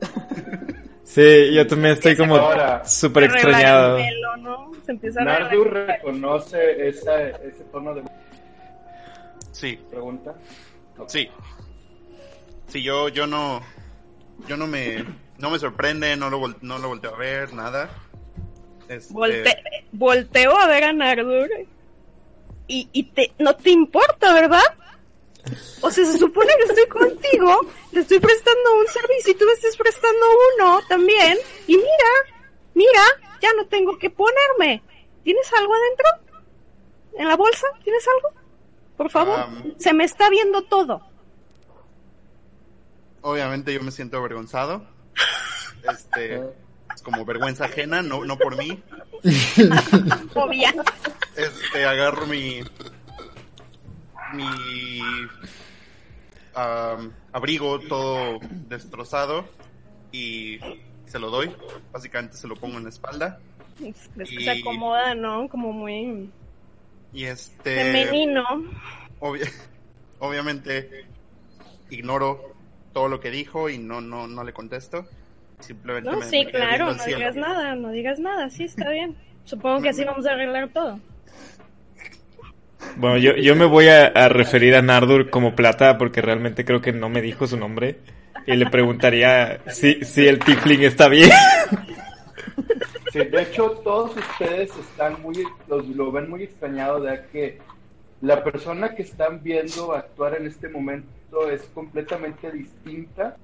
Sí, 1.06 1.54
yo 1.54 1.64
también 1.68 1.92
estoy 1.94 2.16
como 2.16 2.36
súper 2.84 3.24
extrañado. 3.24 3.96
el 3.96 4.04
pelo, 4.06 4.36
¿no? 4.38 4.70
Se 4.84 4.90
empieza 4.92 5.20
a 5.22 5.24
Nardur 5.24 5.68
arreglar. 5.68 5.96
reconoce 5.98 6.88
esa, 6.88 7.28
ese 7.28 7.62
tono 7.70 7.94
de 7.94 8.02
Sí, 9.52 9.78
pregunta. 9.88 10.34
Sí. 11.06 11.30
Sí, 12.68 12.82
yo, 12.82 13.08
yo 13.08 13.26
no, 13.28 13.62
yo 14.48 14.56
no 14.56 14.66
me, 14.66 15.04
no 15.38 15.50
me 15.50 15.58
sorprende, 15.60 16.16
no 16.16 16.28
lo, 16.28 16.40
vol- 16.40 16.56
no 16.60 16.78
lo 16.78 16.88
volteo 16.88 17.14
a 17.14 17.18
ver, 17.18 17.54
nada. 17.54 17.88
Este, 18.88 19.14
Volte- 19.14 19.62
volteo 19.92 20.58
a 20.58 20.66
ver 20.66 20.84
a 20.84 20.92
Nardur 20.92 21.48
y, 22.66 22.88
y 22.92 23.04
te, 23.04 23.32
no 23.38 23.54
te 23.54 23.70
importa, 23.70 24.34
¿verdad? 24.34 24.60
O 25.80 25.90
sea, 25.90 26.04
se 26.04 26.18
supone 26.18 26.52
que 26.56 26.64
estoy 26.64 26.86
contigo, 26.86 27.60
te 27.92 28.00
estoy 28.00 28.18
prestando 28.18 28.74
un 28.78 28.86
servicio 28.86 29.32
y 29.32 29.36
tú 29.36 29.44
me 29.46 29.52
estás 29.52 29.76
prestando 29.76 30.26
uno 30.56 30.80
también. 30.88 31.38
Y 31.66 31.76
mira, 31.76 32.10
mira, 32.74 33.02
ya 33.40 33.52
no 33.54 33.66
tengo 33.66 33.98
que 33.98 34.10
ponerme. 34.10 34.82
¿Tienes 35.22 35.52
algo 35.52 35.72
adentro? 35.74 36.42
¿En 37.18 37.28
la 37.28 37.36
bolsa? 37.36 37.66
¿Tienes 37.84 38.04
algo? 38.16 38.40
Por 38.96 39.10
favor. 39.10 39.46
Se 39.78 39.92
me 39.92 40.04
está 40.04 40.30
viendo 40.30 40.62
todo. 40.62 41.02
Obviamente 43.20 43.72
yo 43.72 43.82
me 43.82 43.90
siento 43.90 44.18
avergonzado. 44.18 44.86
Este, 45.88 46.42
es 46.92 47.02
como 47.02 47.24
vergüenza 47.24 47.66
ajena, 47.66 48.02
no, 48.02 48.24
no 48.24 48.36
por 48.36 48.56
mí. 48.56 48.82
Obvia. 50.34 50.74
Este, 51.36 51.84
agarro 51.84 52.26
mi 52.26 52.64
mi 54.34 55.00
am, 56.54 57.12
abrigo 57.32 57.78
todo 57.80 58.38
destrozado 58.68 59.46
y 60.12 60.58
se 61.06 61.18
lo 61.18 61.30
doy. 61.30 61.52
Básicamente 61.92 62.36
se 62.36 62.48
lo 62.48 62.56
pongo 62.56 62.78
en 62.78 62.84
la 62.84 62.90
espalda. 62.90 63.38
Es 63.84 64.08
que 64.16 64.34
Y- 64.34 64.44
se 64.44 64.50
acomoda, 64.50 65.14
¿no? 65.14 65.48
Como 65.48 65.72
muy 65.72 66.30
Y 67.12 67.24
este 67.24 67.74
femenino. 67.76 68.44
obvia- 69.20 69.50
obviamente 70.18 71.04
ignoro 71.90 72.54
todo 72.92 73.08
lo 73.08 73.20
que 73.20 73.30
dijo 73.30 73.68
y 73.68 73.78
no 73.78 74.00
no 74.00 74.26
no 74.26 74.42
le 74.44 74.52
contesto. 74.52 75.06
Simplemente 75.60 76.10
No, 76.10 76.18
me- 76.18 76.26
sí, 76.26 76.44
me 76.44 76.50
claro, 76.50 76.94
no 76.94 77.04
digas 77.04 77.36
nada, 77.36 77.74
no 77.76 77.90
digas 77.90 78.18
nada, 78.18 78.50
sí, 78.50 78.64
está 78.64 78.90
bien. 78.90 79.16
Supongo 79.44 79.80
que 79.82 79.90
así 79.90 80.04
vamos 80.04 80.26
a 80.26 80.32
arreglar 80.32 80.68
todo. 80.70 80.98
Bueno, 82.96 83.18
yo, 83.18 83.36
yo 83.36 83.54
me 83.56 83.66
voy 83.66 83.88
a, 83.88 84.28
referir 84.28 84.74
a 84.74 84.82
Nardur 84.82 85.30
como 85.30 85.54
plata 85.54 85.98
porque 85.98 86.22
realmente 86.22 86.64
creo 86.64 86.80
que 86.80 86.92
no 86.92 87.08
me 87.08 87.22
dijo 87.22 87.46
su 87.46 87.56
nombre. 87.56 87.98
Y 88.46 88.54
le 88.54 88.66
preguntaría 88.66 89.60
si, 89.66 90.04
si 90.04 90.26
el 90.26 90.38
Tifling 90.38 90.82
está 90.82 91.08
bien. 91.08 91.30
Sí, 93.12 93.18
de 93.24 93.42
hecho, 93.42 93.70
todos 93.82 94.16
ustedes 94.16 94.70
están 94.76 95.20
muy, 95.22 95.42
los, 95.68 95.86
lo 95.88 96.12
ven 96.12 96.30
muy 96.30 96.42
extrañado 96.44 97.00
de 97.00 97.22
que 97.32 97.58
la 98.20 98.42
persona 98.44 98.94
que 98.94 99.02
están 99.02 99.42
viendo 99.42 99.92
actuar 99.92 100.36
en 100.36 100.46
este 100.46 100.68
momento 100.68 101.50
es 101.50 101.62
completamente 101.74 102.50
distinta 102.50 103.36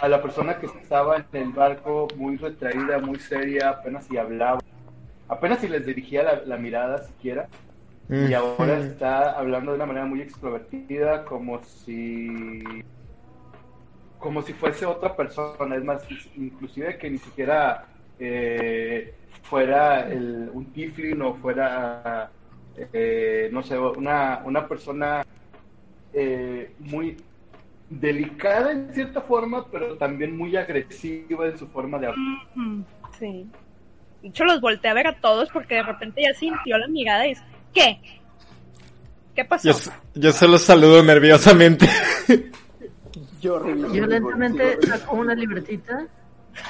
a 0.00 0.08
la 0.08 0.22
persona 0.22 0.58
que 0.58 0.66
estaba 0.66 1.16
en 1.16 1.42
el 1.42 1.52
barco 1.52 2.08
muy 2.16 2.36
retraída, 2.36 2.98
muy 2.98 3.18
seria, 3.18 3.70
apenas 3.70 4.06
si 4.06 4.16
hablaba, 4.16 4.60
apenas 5.28 5.60
si 5.60 5.68
les 5.68 5.84
dirigía 5.86 6.42
la 6.44 6.56
mirada 6.56 7.04
siquiera. 7.04 7.48
Y 8.10 8.34
ahora 8.34 8.78
está 8.78 9.38
hablando 9.38 9.70
de 9.70 9.76
una 9.76 9.86
manera 9.86 10.04
muy 10.04 10.20
extrovertida, 10.20 11.24
como 11.24 11.62
si 11.62 12.82
como 14.18 14.42
si 14.42 14.52
fuese 14.52 14.84
otra 14.84 15.16
persona, 15.16 15.76
es 15.76 15.84
más, 15.84 16.02
inclusive 16.36 16.98
que 16.98 17.08
ni 17.08 17.18
siquiera 17.18 17.86
eh, 18.18 19.14
fuera 19.42 20.08
el, 20.10 20.50
un 20.52 20.66
tiefling 20.72 21.22
o 21.22 21.34
fuera, 21.34 22.30
eh, 22.92 23.48
no 23.50 23.62
sé, 23.62 23.78
una, 23.78 24.42
una 24.44 24.68
persona 24.68 25.24
eh, 26.12 26.74
muy 26.80 27.16
delicada 27.88 28.72
en 28.72 28.92
cierta 28.92 29.22
forma, 29.22 29.66
pero 29.70 29.96
también 29.96 30.36
muy 30.36 30.54
agresiva 30.54 31.46
en 31.46 31.56
su 31.56 31.66
forma 31.68 31.98
de 31.98 32.08
hablar. 32.08 32.26
Sí. 33.18 33.48
De 34.20 34.28
hecho, 34.28 34.44
los 34.44 34.60
volteé 34.60 34.90
a 34.90 34.94
ver 34.94 35.06
a 35.06 35.18
todos 35.18 35.48
porque 35.50 35.76
de 35.76 35.82
repente 35.82 36.22
ya 36.22 36.34
sintió 36.34 36.76
la 36.76 36.88
mirada 36.88 37.26
y 37.26 37.34
¿qué? 37.74 38.00
¿Qué 39.34 39.44
pasó? 39.44 39.68
Yo, 39.68 39.74
yo 40.14 40.32
solo 40.32 40.58
saludo 40.58 41.02
nerviosamente. 41.02 41.88
Yo 43.40 43.58
lentamente 44.06 44.78
saco 44.86 45.16
una 45.16 45.34
libretita. 45.34 46.06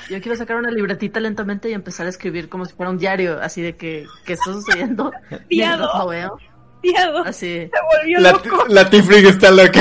Yo 0.08 0.20
quiero 0.20 0.36
sacar 0.36 0.56
una 0.56 0.70
libretita 0.70 1.18
lentamente 1.18 1.68
y 1.68 1.72
empezar 1.72 2.06
a 2.06 2.10
escribir 2.10 2.48
como 2.48 2.64
si 2.66 2.74
fuera 2.74 2.90
un 2.90 2.98
diario, 2.98 3.40
así 3.40 3.60
de 3.62 3.76
que, 3.76 4.06
¿qué 4.24 4.34
está 4.34 4.52
sucediendo? 4.52 5.10
Tiado, 5.48 5.90
Así. 7.24 7.68
se 7.68 7.70
volvió 7.98 8.20
La, 8.20 8.32
loco. 8.32 8.64
la 8.68 8.88
Tifling 8.88 9.26
está 9.26 9.50
loca. 9.50 9.80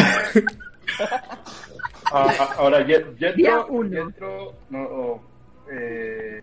Ah, 2.11 2.33
ah, 2.39 2.49
ahora, 2.57 2.83
Día 2.83 3.01
Yetro, 3.17 3.67
uno. 3.67 4.11
No, 4.69 4.79
oh, 4.81 5.21
eh, 5.71 6.41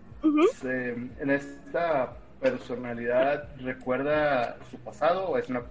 se- 0.61 0.91
en 1.19 1.29
esta 1.29 2.13
personalidad 2.39 3.47
recuerda 3.59 4.57
su 4.69 4.77
pasado 4.77 5.29
o 5.29 5.37
es 5.37 5.49
una 5.49 5.63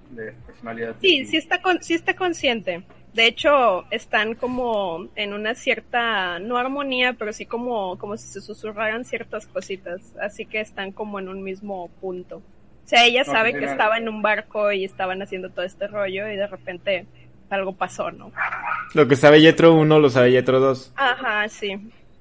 personalidad 0.47 0.97
Sí, 1.01 1.25
sí 1.25 1.37
está, 1.37 1.63
con, 1.63 1.83
sí 1.83 1.95
está 1.95 2.15
consciente. 2.15 2.83
De 3.15 3.27
hecho, 3.27 3.91
están 3.91 4.35
como 4.35 5.09
en 5.17 5.33
una 5.33 5.55
cierta, 5.55 6.39
no 6.39 6.59
armonía, 6.59 7.15
pero 7.15 7.33
sí 7.33 7.47
como, 7.47 7.97
como 7.99 8.17
si 8.17 8.29
se 8.29 8.41
susurraran 8.41 9.05
ciertas 9.05 9.47
cositas. 9.47 10.15
Así 10.21 10.45
que 10.45 10.61
están 10.61 10.93
como 10.93 11.19
en 11.19 11.29
un 11.29 11.43
mismo 11.43 11.89
punto. 12.01 12.37
O 12.37 12.89
sea, 12.89 13.05
ella 13.07 13.25
No, 13.27 13.33
sabe 13.33 13.53
que 13.55 13.65
estaba 13.65 13.97
en 13.97 14.09
un 14.09 14.23
barco 14.23 14.71
y 14.71 14.85
estaban 14.85 15.23
haciendo 15.23 15.51
todo 15.51 15.65
este 15.65 15.87
rollo 15.89 16.29
y 16.29 16.37
de 16.37 16.47
repente 16.47 17.07
algo 17.49 17.73
pasó, 17.73 18.11
¿no? 18.11 18.33
Lo 18.95 19.09
que 19.09 19.17
sabe 19.17 19.41
Yetro 19.41 19.75
1 19.75 19.99
lo 19.99 20.11
sabe 20.11 20.33
Yetro 20.33 20.61
2. 20.61 20.93
Ajá, 20.97 21.49
sí. 21.49 21.77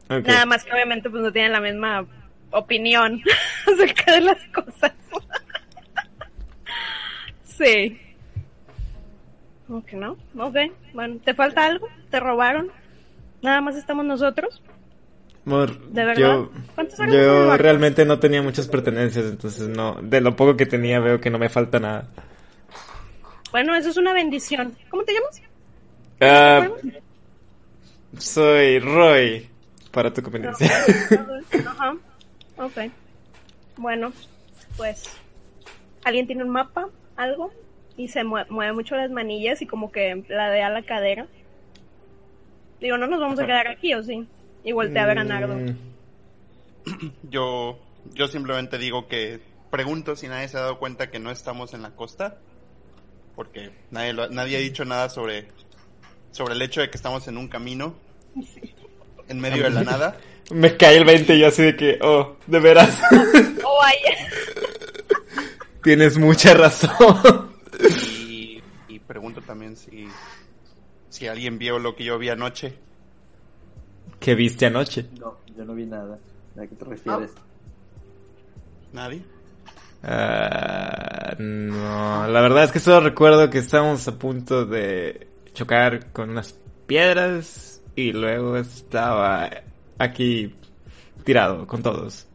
Nada 0.08 0.46
más 0.46 0.64
que 0.64 0.72
obviamente 0.72 1.10
pues 1.10 1.22
no 1.22 1.32
tienen 1.32 1.52
la 1.52 1.62
misma 1.62 2.06
opinión 2.58 3.22
acerca 3.74 4.14
de 4.14 4.22
las 4.22 4.38
cosas. 4.54 4.94
sí. 7.44 8.00
¿Cómo 9.68 9.86
que 9.86 9.96
no? 9.96 10.18
Ok. 10.38 10.56
Bueno, 10.94 11.18
¿te 11.24 11.34
falta 11.34 11.66
algo? 11.66 11.88
¿Te 12.10 12.20
robaron? 12.20 12.72
Nada 13.42 13.62
más 13.62 13.76
estamos 13.76 14.06
nosotros. 14.06 14.62
Amor, 15.46 15.80
¿De 15.90 16.06
verdad? 16.06 16.22
yo, 16.22 16.52
¿Cuántos 16.74 17.00
años 17.00 17.12
tienes, 17.12 17.28
yo 17.28 17.58
realmente 17.58 18.04
no 18.04 18.18
tenía 18.18 18.42
muchas 18.42 18.68
pertenencias, 18.68 19.26
entonces 19.26 19.68
no, 19.68 20.00
de 20.02 20.20
lo 20.20 20.36
poco 20.36 20.58
que 20.58 20.66
tenía 20.66 21.00
veo 21.00 21.22
que 21.22 21.30
no 21.30 21.38
me 21.38 21.50
falta 21.50 21.80
nada. 21.80 22.08
Bueno, 23.52 23.76
eso 23.76 23.90
es 23.90 23.98
una 23.98 24.12
bendición. 24.12 24.76
¿Cómo 24.90 25.04
te 25.04 25.14
llamas? 25.14 25.42
Ah, 26.20 26.68
soy 28.18 28.80
Roy, 28.80 29.48
para 29.92 30.12
tu 30.12 30.24
conveniencia. 30.24 30.68
Ajá. 31.68 31.96
Ok. 32.58 32.78
Bueno, 33.78 34.14
pues. 34.78 35.04
¿Alguien 36.04 36.28
tiene 36.28 36.44
un 36.44 36.50
mapa? 36.50 36.88
¿Algo? 37.16 37.52
Y 37.98 38.10
se 38.10 38.24
mue- 38.24 38.46
mueve 38.50 38.74
mucho 38.74 38.96
las 38.96 39.10
manillas 39.12 39.62
y 39.62 39.66
como 39.68 39.92
que 39.92 40.24
la 40.30 40.50
de 40.50 40.62
a 40.64 40.70
la 40.70 40.84
cadera. 40.84 41.28
Digo, 42.80 42.98
no 42.98 43.08
nos 43.08 43.20
vamos 43.20 43.40
a 43.40 43.46
quedar 43.46 43.68
aquí, 43.68 43.94
¿o 43.94 44.04
sí? 44.04 44.28
Y 44.64 44.72
voltea 44.74 45.04
a 45.04 45.08
ver 45.08 45.20
a 45.20 45.24
Nardo. 45.24 45.56
Mm, 45.56 45.76
Yo, 47.30 47.80
yo 48.14 48.28
simplemente 48.28 48.78
digo 48.78 49.08
que 49.08 49.40
pregunto 49.72 50.16
si 50.16 50.28
nadie 50.28 50.48
se 50.48 50.58
ha 50.58 50.62
dado 50.62 50.78
cuenta 50.78 51.10
que 51.10 51.20
no 51.20 51.32
estamos 51.32 51.74
en 51.74 51.82
la 51.82 51.92
costa, 51.96 52.38
porque 53.36 53.72
nadie, 53.92 54.14
lo- 54.14 54.30
nadie 54.30 54.58
ha 54.58 54.60
dicho 54.60 54.86
nada 54.86 55.10
sobre, 55.10 55.48
sobre 56.32 56.54
el 56.54 56.62
hecho 56.62 56.82
de 56.82 56.90
que 56.90 56.98
estamos 56.98 57.28
en 57.28 57.38
un 57.38 57.48
camino 57.48 57.96
en 59.28 59.40
medio 59.40 59.64
de 59.64 59.70
la 59.72 59.84
nada. 59.92 60.18
Me 60.52 60.78
cae 60.78 60.98
el 60.98 61.06
20 61.06 61.36
y 61.36 61.40
yo 61.40 61.48
así 61.48 61.64
de 61.64 61.76
que, 61.76 62.00
oh, 62.02 62.38
de 62.46 62.60
veras, 62.60 63.02
¡Oh, 63.64 63.78
vaya! 63.82 64.28
tienes 65.84 66.18
mucha 66.18 66.54
razón. 66.54 67.52
Y, 68.28 68.62
y 68.88 69.00
pregunto 69.00 69.42
también 69.42 69.76
si, 69.76 70.08
si 71.10 71.28
alguien 71.28 71.58
vio 71.58 71.80
lo 71.80 71.96
que 71.96 72.04
yo 72.04 72.18
vi 72.18 72.30
anoche. 72.30 72.76
¿Qué 74.20 74.36
viste 74.36 74.66
anoche? 74.66 75.08
No, 75.20 75.38
yo 75.56 75.66
no 75.66 75.76
vi 75.76 75.86
nada. 75.86 76.20
¿A 76.58 76.62
qué 76.62 76.76
te 76.76 76.86
refieres? 76.86 77.32
¿Nadie? 78.94 79.24
Ah, 80.04 81.36
no, 81.38 82.28
la 82.28 82.42
verdad 82.42 82.64
es 82.64 82.72
que 82.72 82.80
solo 82.80 83.02
recuerdo 83.02 83.50
que 83.50 83.58
estábamos 83.58 84.08
a 84.08 84.18
punto 84.18 84.66
de 84.66 85.28
chocar 85.54 86.12
con 86.12 86.30
unas 86.30 86.60
piedras 86.86 87.82
y 87.96 88.12
luego 88.12 88.58
estaba 88.58 89.50
aquí 89.98 90.56
tirado 91.24 91.66
con 91.68 91.82
todos. 91.82 92.28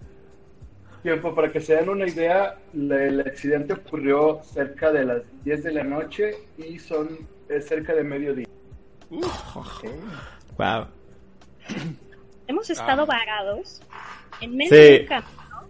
Tiempo, 1.02 1.34
para 1.34 1.50
que 1.50 1.60
se 1.60 1.74
den 1.76 1.88
una 1.88 2.06
idea, 2.06 2.58
el 2.74 3.20
accidente 3.20 3.72
ocurrió 3.72 4.40
cerca 4.42 4.92
de 4.92 5.04
las 5.04 5.22
10 5.44 5.62
de 5.64 5.72
la 5.72 5.82
noche 5.84 6.32
y 6.58 6.78
son 6.78 7.18
es 7.48 7.66
cerca 7.66 7.94
de 7.94 8.04
mediodía. 8.04 8.46
Wow. 9.10 10.86
Hemos 12.46 12.68
estado 12.70 13.02
Ah. 13.02 13.06
varados 13.06 13.80
en 14.40 14.56
medio 14.56 14.70
Sí. 14.70 14.76
del 14.76 15.06
camino, 15.06 15.68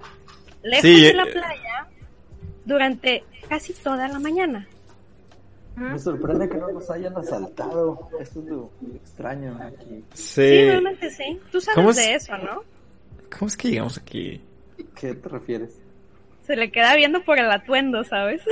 lejos 0.63 0.83
Sí, 0.83 1.03
de 1.05 1.15
la 1.15 1.23
eh. 1.25 1.33
playa, 1.33 1.89
durante 2.65 3.25
casi 3.49 3.73
toda 3.75 4.09
la 4.09 4.19
mañana. 4.19 4.67
Me 5.77 5.99
sorprende 5.99 6.49
que 6.49 6.57
no 6.59 6.71
nos 6.73 6.91
hayan 6.91 7.17
asaltado. 7.17 8.09
Esto 8.21 8.41
es 8.41 8.47
lo 8.47 8.71
extraño 8.97 9.59
aquí. 9.63 10.05
Sí, 10.13 10.33
Sí. 10.33 10.65
realmente 10.69 11.11
sí. 11.11 11.41
Tú 11.51 11.61
sabes 11.61 11.75
¿Cómo 11.77 11.91
es? 11.91 11.97
de 11.97 12.15
eso, 12.15 12.37
¿no? 12.39 12.63
¿Cómo 13.39 13.49
es 13.49 13.57
que 13.57 13.69
llegamos 13.71 13.97
aquí? 13.99 14.41
¿Qué 14.95 15.15
te 15.15 15.29
refieres? 15.29 15.79
Se 16.47 16.57
le 16.57 16.71
queda 16.73 16.97
viendo 16.97 17.23
por 17.25 17.39
el 17.39 17.51
atuendo, 17.51 18.03
¿sabes? 18.05 18.43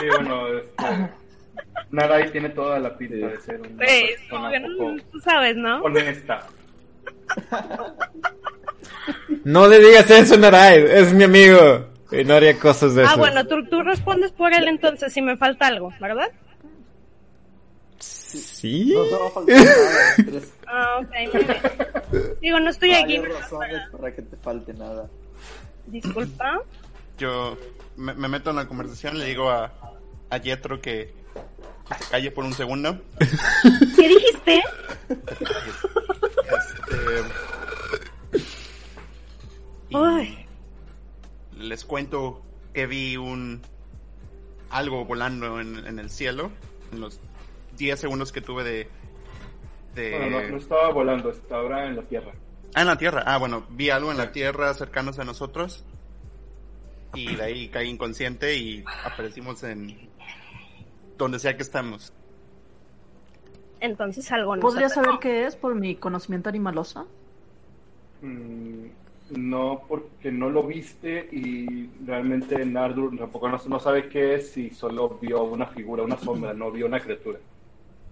Sí, 0.00 0.06
bueno, 0.16 0.48
este, 0.48 1.10
Narai 1.90 2.30
tiene 2.32 2.48
toda 2.50 2.78
la 2.80 2.96
pinta 2.98 3.28
de 3.28 3.40
ser 3.40 3.60
una 3.60 3.68
Sí, 3.86 4.04
persona 4.28 4.50
poco 4.50 4.92
no, 4.92 5.02
tú 5.12 5.20
sabes, 5.20 5.56
¿no? 5.56 5.82
honesta. 5.82 6.46
No 9.44 9.66
le 9.68 9.78
digas 9.78 10.10
eso, 10.10 10.36
Narai, 10.36 10.84
es 10.88 11.12
mi 11.14 11.24
amigo. 11.24 11.86
Y 12.12 12.24
no 12.24 12.34
haría 12.34 12.58
cosas 12.58 12.94
de 12.94 13.02
Ah, 13.02 13.06
esas. 13.06 13.18
bueno, 13.18 13.46
tú, 13.46 13.64
tú 13.66 13.82
respondes 13.82 14.32
por 14.32 14.52
él 14.52 14.68
entonces 14.68 15.12
si 15.12 15.22
me 15.22 15.36
falta 15.36 15.66
algo, 15.68 15.92
¿verdad? 16.00 16.28
Sí. 17.98 18.92
No 18.94 19.04
te 19.04 19.14
va 19.14 19.26
a 19.26 19.30
faltar 19.30 19.56
nada. 19.56 20.40
Ah, 20.66 20.98
ok, 21.00 21.08
muy 21.34 21.44
bien. 21.44 21.60
Digo, 22.40 22.60
no 22.60 22.70
estoy 22.70 22.94
aquí. 22.94 23.18
varias 23.18 23.40
razones 23.40 23.80
para 23.92 24.14
que 24.14 24.22
te 24.22 24.36
falte 24.36 24.72
nada. 24.74 25.08
Disculpa. 25.86 26.60
Yo 27.18 27.56
me, 27.96 28.14
me 28.14 28.28
meto 28.28 28.50
en 28.50 28.56
la 28.56 28.66
conversación, 28.66 29.18
le 29.18 29.26
digo 29.26 29.50
a, 29.50 29.72
a 30.30 30.38
Jetro 30.40 30.80
que, 30.80 31.12
se 31.98 32.10
calle 32.10 32.30
por 32.30 32.44
un 32.44 32.54
segundo. 32.54 32.98
¿Qué 33.96 34.08
dijiste? 34.08 34.62
Este, 35.10 35.26
Ay, 39.94 40.41
les 41.62 41.84
cuento 41.84 42.42
que 42.72 42.86
vi 42.86 43.16
un 43.16 43.62
algo 44.70 45.04
volando 45.04 45.60
en, 45.60 45.86
en 45.86 45.98
el 45.98 46.10
cielo 46.10 46.50
en 46.92 47.00
los 47.00 47.20
10 47.76 47.98
segundos 47.98 48.32
que 48.32 48.40
tuve 48.40 48.64
de... 48.64 48.88
de... 49.94 50.18
Bueno, 50.18 50.40
no, 50.40 50.48
no 50.48 50.56
estaba 50.56 50.90
volando, 50.92 51.30
está 51.30 51.56
ahora 51.56 51.86
en 51.86 51.96
la 51.96 52.02
tierra. 52.02 52.32
Ah, 52.74 52.82
en 52.82 52.86
la 52.86 52.96
tierra. 52.96 53.22
Ah, 53.26 53.38
bueno, 53.38 53.66
vi 53.70 53.90
algo 53.90 54.10
en 54.10 54.18
la 54.18 54.32
tierra 54.32 54.70
acercándose 54.70 55.20
a 55.22 55.24
nosotros. 55.24 55.84
Y 57.14 57.34
de 57.34 57.42
ahí 57.42 57.68
caí 57.68 57.88
inconsciente 57.88 58.56
y 58.56 58.84
aparecimos 59.04 59.62
en 59.64 60.10
donde 61.18 61.38
sea 61.38 61.56
que 61.56 61.62
estamos. 61.62 62.12
entonces 63.80 64.32
algo 64.32 64.56
no 64.56 64.62
¿Podría 64.62 64.88
saber 64.88 65.18
qué 65.20 65.44
es 65.44 65.56
por 65.56 65.74
mi 65.74 65.94
conocimiento 65.94 66.48
animaloso? 66.48 67.06
Mm, 68.22 68.86
no, 69.36 69.82
porque 69.88 70.30
no 70.30 70.50
lo 70.50 70.62
viste 70.64 71.28
y 71.32 71.88
realmente 72.04 72.64
Nardur 72.64 73.16
tampoco 73.16 73.48
no, 73.48 73.58
no 73.68 73.80
sabe 73.80 74.08
qué 74.08 74.34
es 74.36 74.56
y 74.56 74.70
solo 74.70 75.18
vio 75.20 75.42
una 75.44 75.66
figura, 75.66 76.02
una 76.02 76.18
sombra, 76.18 76.52
no 76.54 76.70
vio 76.70 76.86
una 76.86 77.00
criatura. 77.00 77.38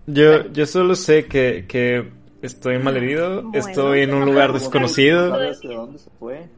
Yo, 0.06 0.50
yo 0.50 0.66
solo 0.66 0.94
sé 0.94 1.26
que, 1.26 1.66
que 1.68 2.08
estoy 2.42 2.78
malherido, 2.78 3.42
Bueno, 3.42 3.58
estoy 3.58 4.00
en 4.00 4.14
un 4.14 4.24
lugar 4.24 4.52
desconocido 4.52 5.28
¿Sabes 5.30 5.60
de 5.60 5.74
dónde 5.74 5.98
se 5.98 6.10
fue? 6.18 6.48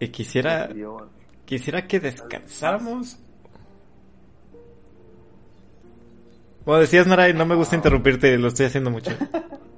y 0.00 0.08
quisiera, 0.08 0.70
quisiera 1.44 1.86
que 1.86 2.00
descansáramos. 2.00 3.18
Como 6.64 6.78
decías, 6.78 7.06
Naray, 7.06 7.34
no 7.34 7.44
me 7.44 7.54
gusta 7.54 7.76
interrumpirte, 7.76 8.38
lo 8.38 8.48
estoy 8.48 8.66
haciendo 8.66 8.90
mucho. 8.90 9.10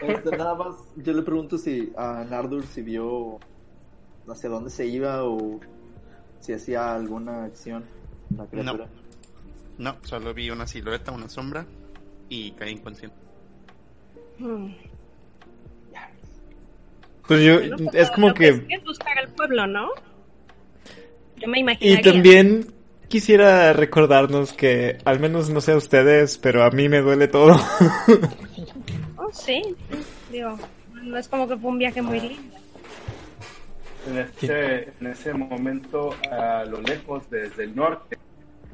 Este, 0.00 0.36
nada 0.36 0.54
más, 0.54 0.76
yo 0.96 1.12
le 1.12 1.22
pregunto 1.22 1.58
si 1.58 1.92
a 1.96 2.24
Nardur 2.28 2.66
si 2.66 2.82
vio 2.82 3.38
hacia 4.28 4.48
dónde 4.48 4.70
se 4.70 4.86
iba 4.86 5.24
o 5.24 5.60
si 6.40 6.52
hacía 6.52 6.94
alguna 6.94 7.44
acción 7.44 7.84
la 8.36 8.46
criatura. 8.46 8.86
No, 9.78 9.96
solo 10.02 10.34
vi 10.34 10.50
una 10.50 10.66
silueta, 10.66 11.12
una 11.12 11.28
sombra 11.28 11.66
y 12.28 12.52
caí 12.52 12.72
inconsciente. 12.72 13.16
Mm. 14.38 14.72
Pues 17.26 17.42
yo, 17.44 17.60
Bueno, 17.60 17.76
pues, 17.76 17.94
es 17.94 18.10
como 18.10 18.28
lo 18.28 18.34
que... 18.34 18.48
es 18.48 18.84
buscar 18.84 19.18
el 19.22 19.28
pueblo, 19.28 19.66
¿no? 19.66 19.88
Yo 21.36 21.48
me 21.48 21.60
imaginaría. 21.60 22.00
Y 22.00 22.02
también 22.02 22.74
quisiera 23.08 23.72
recordarnos 23.72 24.52
que, 24.52 24.98
al 25.04 25.20
menos 25.20 25.48
no 25.50 25.60
sé 25.60 25.72
a 25.72 25.76
ustedes, 25.76 26.38
pero 26.38 26.64
a 26.64 26.70
mí 26.70 26.88
me 26.88 27.00
duele 27.00 27.28
todo. 27.28 27.54
Sí. 29.32 29.62
Digo, 30.30 30.58
no 31.02 31.16
es 31.16 31.28
como 31.28 31.48
que 31.48 31.56
fue 31.56 31.70
un 31.70 31.78
viaje 31.78 32.02
muy 32.02 32.20
lindo. 32.20 32.56
En 34.08 34.18
ese, 34.18 34.92
en 35.00 35.06
ese 35.08 35.34
momento, 35.34 36.14
a 36.30 36.64
lo 36.64 36.80
lejos, 36.80 37.28
desde 37.30 37.64
el 37.64 37.76
norte, 37.76 38.16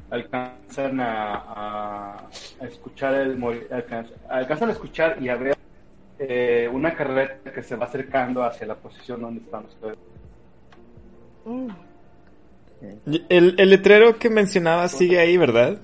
alcanzan 0.09 0.99
a, 1.01 1.33
a- 1.35 2.29
a 2.61 2.65
escuchar 2.65 3.13
el 3.15 3.37
alcanzan 4.29 4.69
a 4.69 4.71
escuchar 4.71 5.17
y 5.21 5.27
a 5.29 5.35
ver 5.35 5.57
eh, 6.19 6.69
una 6.71 6.95
carreta 6.95 7.51
que 7.51 7.61
se 7.61 7.75
va 7.75 7.85
acercando 7.87 8.41
hacia 8.43 8.67
la 8.67 8.75
posición 8.75 9.21
donde 9.21 9.41
están 9.41 9.65
ustedes. 9.65 9.97
Mm. 11.45 11.67
El, 13.29 13.55
el 13.59 13.69
letrero 13.69 14.17
que 14.17 14.29
mencionabas 14.29 14.91
sigue 14.91 15.19
ahí, 15.19 15.35
¿verdad? 15.35 15.77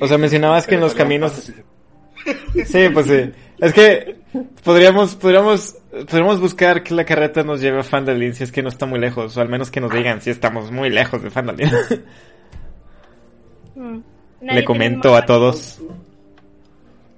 O 0.00 0.06
sea, 0.08 0.16
mencionabas 0.18 0.66
que 0.66 0.76
en 0.76 0.80
los 0.80 0.94
caminos... 0.94 1.52
Sí, 2.66 2.88
pues 2.92 3.06
sí. 3.06 3.30
Es 3.58 3.72
que 3.72 4.16
podríamos, 4.64 5.14
podríamos, 5.16 5.76
podríamos 5.90 6.40
buscar 6.40 6.82
que 6.82 6.94
la 6.94 7.04
carreta 7.04 7.42
nos 7.42 7.60
lleve 7.60 7.80
a 7.80 7.84
Fandalin 7.84 8.34
si 8.34 8.44
es 8.44 8.52
que 8.52 8.62
no 8.62 8.68
está 8.68 8.86
muy 8.86 8.98
lejos, 8.98 9.36
o 9.36 9.40
al 9.40 9.48
menos 9.48 9.70
que 9.70 9.80
nos 9.80 9.92
digan 9.92 10.20
si 10.20 10.30
estamos 10.30 10.70
muy 10.70 10.90
lejos 10.90 11.22
de 11.22 11.30
Fandalin. 11.30 11.70
Mm. 13.74 13.98
Le 14.42 14.64
comento 14.64 15.14
a 15.16 15.24
todos. 15.24 15.80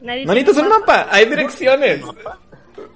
Tiene 0.01 0.25
necesitas 0.25 0.59
un 0.63 0.69
mapa, 0.69 1.09
hay 1.11 1.27
direcciones. 1.29 2.03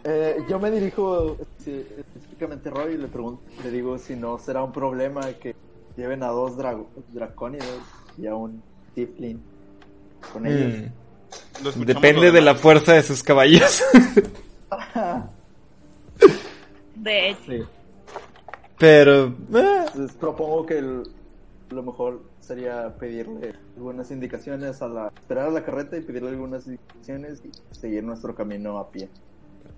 Eh, 0.04 0.36
yo 0.48 0.58
me 0.60 0.70
dirijo 0.70 1.36
sí, 1.58 1.84
específicamente 1.98 2.68
a 2.68 2.72
Roy 2.72 2.94
y 2.94 2.98
le 2.98 3.08
pregunto, 3.08 3.42
le 3.64 3.70
digo 3.70 3.98
si 3.98 4.14
no 4.14 4.38
será 4.38 4.62
un 4.62 4.72
problema 4.72 5.22
que 5.40 5.56
lleven 5.96 6.22
a 6.22 6.28
dos 6.28 6.56
drago- 6.56 6.88
dracónidos 7.12 7.80
y 8.16 8.26
a 8.26 8.34
un 8.34 8.62
tiefling 8.94 9.40
con 10.32 10.46
ellos. 10.46 10.82
Mm, 10.82 10.82
Lo 10.82 10.86
escuchamos 10.86 11.07
Depende 11.84 12.30
de 12.30 12.40
la 12.40 12.54
fuerza 12.54 12.92
de 12.94 13.02
sus 13.02 13.22
caballos. 13.22 13.82
De 16.94 17.30
hecho. 17.30 17.40
Sí. 17.46 17.62
Pero... 18.78 19.34
eh, 19.54 19.84
propongo 20.20 20.66
que 20.66 20.78
el- 20.78 21.02
lo 21.70 21.82
mejor 21.82 22.22
sería 22.40 22.94
pedirle 22.96 23.54
algunas 23.76 24.10
indicaciones 24.10 24.80
a 24.80 24.88
la 24.88 25.08
esperar 25.08 25.48
a 25.48 25.50
la 25.50 25.64
carreta 25.64 25.96
y 25.96 26.00
pedirle 26.00 26.30
algunas 26.30 26.66
indicaciones 26.66 27.42
y 27.44 27.50
seguir 27.74 28.02
nuestro 28.04 28.34
camino 28.34 28.78
a 28.78 28.90
pie. 28.90 29.08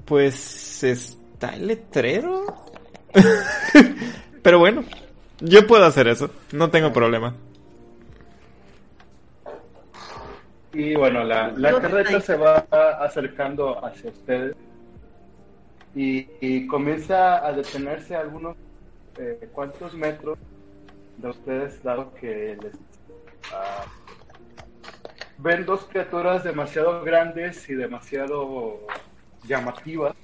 Pues 0.04 0.82
está 0.84 1.54
el 1.54 1.66
letrero. 1.66 2.44
Pero 4.42 4.58
bueno, 4.60 4.84
yo 5.40 5.66
puedo 5.66 5.84
hacer 5.84 6.06
eso, 6.08 6.30
no 6.52 6.70
tengo 6.70 6.92
problema. 6.92 7.34
Y 10.72 10.94
bueno, 10.94 11.24
la, 11.24 11.52
la 11.56 11.80
carreta 11.80 12.20
se 12.20 12.36
va 12.36 12.66
acercando 13.00 13.84
hacia 13.84 14.10
ustedes 14.10 14.54
y, 15.94 16.28
y 16.40 16.66
comienza 16.66 17.44
a 17.44 17.52
detenerse 17.52 18.14
a 18.14 18.20
algunos 18.20 18.56
eh, 19.18 19.48
cuantos 19.52 19.94
metros 19.94 20.38
de 21.16 21.28
ustedes, 21.28 21.82
dado 21.82 22.14
que 22.14 22.56
les 22.62 22.74
ah, 23.52 23.84
ven 25.38 25.66
dos 25.66 25.84
criaturas 25.86 26.44
demasiado 26.44 27.02
grandes 27.02 27.68
y 27.68 27.74
demasiado 27.74 28.80
llamativas 29.44 30.14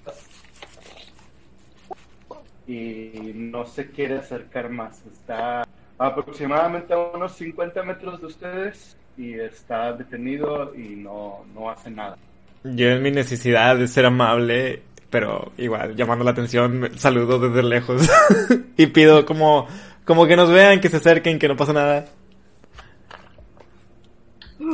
y 2.66 3.32
no 3.34 3.66
se 3.66 3.90
quiere 3.90 4.18
acercar 4.18 4.70
más. 4.70 5.04
Está 5.06 5.66
aproximadamente 5.98 6.92
a 6.94 6.98
unos 6.98 7.32
50 7.32 7.82
metros 7.82 8.20
de 8.20 8.26
ustedes 8.26 8.96
y 9.16 9.34
está 9.34 9.92
detenido 9.92 10.74
y 10.74 10.96
no, 10.96 11.44
no 11.54 11.70
hace 11.70 11.90
nada. 11.90 12.16
Yo 12.64 12.88
en 12.88 13.02
mi 13.02 13.10
necesidad 13.10 13.76
de 13.76 13.86
ser 13.88 14.06
amable, 14.06 14.82
pero 15.10 15.52
igual 15.56 15.94
llamando 15.96 16.24
la 16.24 16.32
atención, 16.32 16.90
saludo 16.96 17.38
desde 17.38 17.62
lejos 17.62 18.08
y 18.76 18.86
pido 18.88 19.24
como, 19.24 19.66
como 20.04 20.26
que 20.26 20.36
nos 20.36 20.50
vean, 20.50 20.80
que 20.80 20.88
se 20.88 20.96
acerquen, 20.96 21.38
que 21.38 21.48
no 21.48 21.56
pasa 21.56 21.72
nada. 21.72 22.06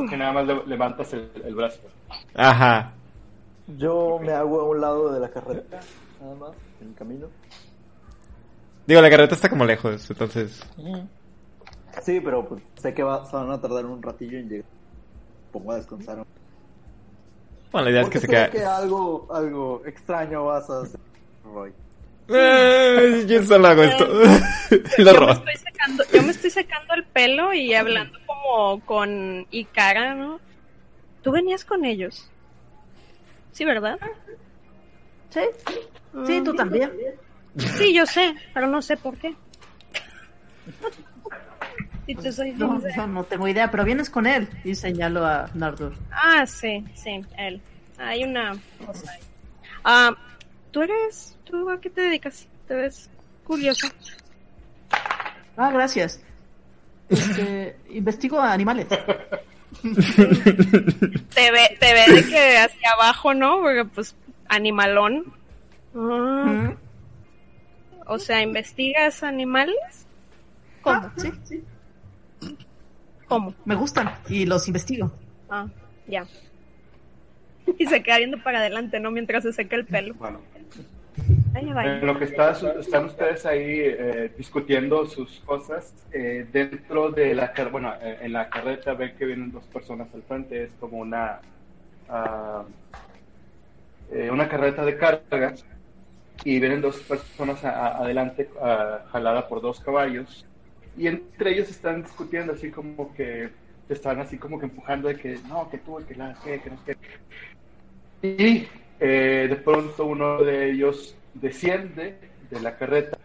Que 0.09 0.17
nada 0.17 0.33
más 0.33 0.47
le- 0.47 0.67
levantas 0.67 1.13
el, 1.13 1.29
el 1.45 1.55
brazo. 1.55 1.81
Ajá. 2.35 2.93
Yo 3.79 4.19
me 4.23 4.33
hago 4.33 4.61
a 4.61 4.65
un 4.69 4.81
lado 4.81 5.13
de 5.13 5.21
la 5.21 5.29
carreta, 5.31 5.81
nada 6.21 6.35
más, 6.37 6.51
en 6.81 6.89
el 6.89 6.95
camino. 6.95 7.27
Digo, 8.87 9.01
la 9.01 9.11
carreta 9.11 9.35
está 9.35 9.49
como 9.49 9.65
lejos, 9.65 10.09
entonces... 10.11 10.63
Sí, 12.01 12.21
pero 12.21 12.49
pues, 12.49 12.63
sé 12.77 12.95
que 12.95 13.03
va- 13.03 13.25
se 13.27 13.37
van 13.37 13.51
a 13.51 13.61
tardar 13.61 13.85
un 13.87 14.03
ratillo 14.03 14.39
en 14.39 14.49
llegar. 14.49 14.65
Pongo 15.53 15.73
a 15.73 15.77
descansar. 15.77 16.25
Bueno, 17.71 17.85
la 17.87 17.91
idea 17.91 18.01
es 18.01 18.07
Porque 18.07 18.19
que 18.21 18.27
se 18.27 18.33
quede... 18.33 18.51
que 18.51 18.65
algo, 18.65 19.29
algo 19.33 19.83
extraño 19.87 20.45
vas 20.47 20.69
a 20.71 20.83
hacer, 20.83 21.01
Roy. 21.45 21.73
Eh, 22.29 23.25
yo 23.29 23.43
solo 23.43 23.67
hago 23.69 23.83
esto. 23.83 24.07
Lo 24.99 25.13
Yo 25.13 25.27
me, 25.27 25.33
estoy 25.33 25.57
secando, 25.57 26.05
yo 26.13 26.23
me 26.23 26.31
estoy 26.31 26.51
secando 26.51 26.95
el 26.95 27.05
pelo 27.05 27.53
y 27.53 27.75
hablando 27.75 28.19
como 28.27 28.81
con 28.87 29.47
Ikara, 29.51 30.15
¿no? 30.15 30.41
Tú 31.23 31.31
venías 31.33 31.65
con 31.65 31.85
ellos. 31.85 32.29
Sí, 33.53 33.65
¿verdad? 33.65 33.99
Sí, 35.31 35.41
sí, 36.27 36.41
tú 36.45 36.55
también. 36.55 36.91
Sí, 37.57 37.93
yo 37.93 38.07
sé, 38.07 38.35
pero 38.55 38.67
no 38.67 38.81
sé 38.81 38.97
por 38.97 39.17
qué. 39.19 39.35
Si 42.07 42.15
te 42.15 42.33
soy 42.33 42.53
No, 42.53 42.81
no, 42.97 43.07
no 43.07 43.25
tengo 43.25 43.47
idea, 43.47 43.71
pero 43.71 43.85
vienes 43.85 44.11
con 44.11 44.27
él. 44.27 44.49
Y 44.65 44.75
señalo 44.75 45.25
a 45.25 45.49
Nardur. 45.55 45.95
Ah, 46.11 46.45
sí, 46.47 46.85
sí, 46.95 47.21
él. 47.39 47.61
Hay 47.99 48.25
una 48.25 48.57
cosa. 48.85 49.13
Ah, 49.85 50.11
¿tú 50.71 50.83
eres, 50.83 51.37
tú 51.45 51.71
a 51.71 51.81
qué 51.81 51.91
te 51.91 52.01
dedicas? 52.01 52.49
¿Te 52.67 52.75
ves 52.75 53.09
curioso. 53.45 53.89
Ah, 55.57 55.71
gracias. 55.71 56.21
Este, 57.09 57.77
investigo 57.91 58.41
animales. 58.41 58.87
Te 59.83 61.51
ve, 61.51 61.77
te 61.81 61.95
ve 61.95 62.15
de 62.15 62.29
que 62.29 62.59
hacia 62.59 62.91
abajo, 62.93 63.33
¿no? 63.35 63.61
Porque 63.61 63.85
pues 63.87 64.15
animalón. 64.49 65.33
Ah, 65.97 66.75
o 68.07 68.19
sea, 68.19 68.43
¿investigas 68.43 69.23
animales? 69.23 70.07
¿Cómo? 70.83 70.97
Ah, 70.97 71.13
sí, 71.17 71.33
sí. 71.45 71.65
¿Cómo? 73.33 73.55
Me 73.65 73.75
gustan 73.75 74.11
y 74.29 74.45
los 74.45 74.69
investigo. 74.69 75.11
Ah, 75.49 75.67
ya. 76.07 76.27
Y 77.79 77.87
se 77.87 78.03
queda 78.03 78.19
viendo 78.19 78.43
para 78.43 78.59
adelante, 78.59 79.01
¿no? 79.01 79.11
Mientras 79.11 79.43
se 79.45 79.53
seca 79.55 79.77
el 79.77 79.87
pelo. 79.87 80.13
Bueno, 80.15 80.41
en 81.83 82.07
lo 82.07 82.19
que 82.19 82.25
está, 82.27 82.51
están 82.79 83.07
ustedes 83.07 83.47
ahí 83.47 83.81
eh, 83.81 84.31
discutiendo 84.37 85.07
sus 85.07 85.41
cosas, 85.41 85.95
eh, 86.13 86.47
dentro 86.53 87.11
de 87.11 87.35
la 87.35 87.53
car- 87.55 87.71
bueno, 87.71 87.95
eh, 88.03 88.19
en 88.21 88.33
la 88.35 88.51
carreta 88.51 88.93
ven 88.93 89.15
que 89.17 89.25
vienen 89.25 89.51
dos 89.51 89.65
personas 89.65 90.09
al 90.15 90.23
frente, 90.25 90.65
es 90.65 90.71
como 90.79 90.99
una 90.99 91.41
ah, 92.11 92.65
eh, 94.11 94.29
una 94.31 94.47
carreta 94.49 94.85
de 94.85 94.99
cargas 94.99 95.65
y 96.45 96.61
vienen 96.61 96.83
dos 96.83 96.97
personas 96.99 97.65
a- 97.65 97.71
a- 97.87 97.97
adelante 97.99 98.51
ah, 98.61 98.99
jalada 99.11 99.49
por 99.49 99.63
dos 99.63 99.81
caballos 99.81 100.45
y 100.97 101.07
entre 101.07 101.53
ellos 101.53 101.71
están 101.71 102.03
discutiendo 102.03 102.53
así 102.53 102.71
como 102.71 103.13
que 103.15 103.51
están 103.89 104.21
así 104.21 104.39
como 104.39 104.59
que 104.59 104.67
empujando 104.67 105.09
de 105.09 105.17
que 105.17 105.39
no, 105.49 105.69
que 105.71 105.79
tú, 105.79 105.99
que 106.07 106.15
la, 106.15 106.35
que, 106.43 106.61
que 106.61 106.71
no 106.71 106.79
sé 106.85 106.95
qué. 106.95 106.97
Y 108.23 108.69
eh, 109.01 109.47
de 109.49 109.57
pronto 109.57 110.07
uno 110.07 110.39
de 110.43 110.71
ellos 110.71 111.17
desciende 111.35 112.19
de 112.51 112.61
la 112.61 112.77
carreta 112.77 113.19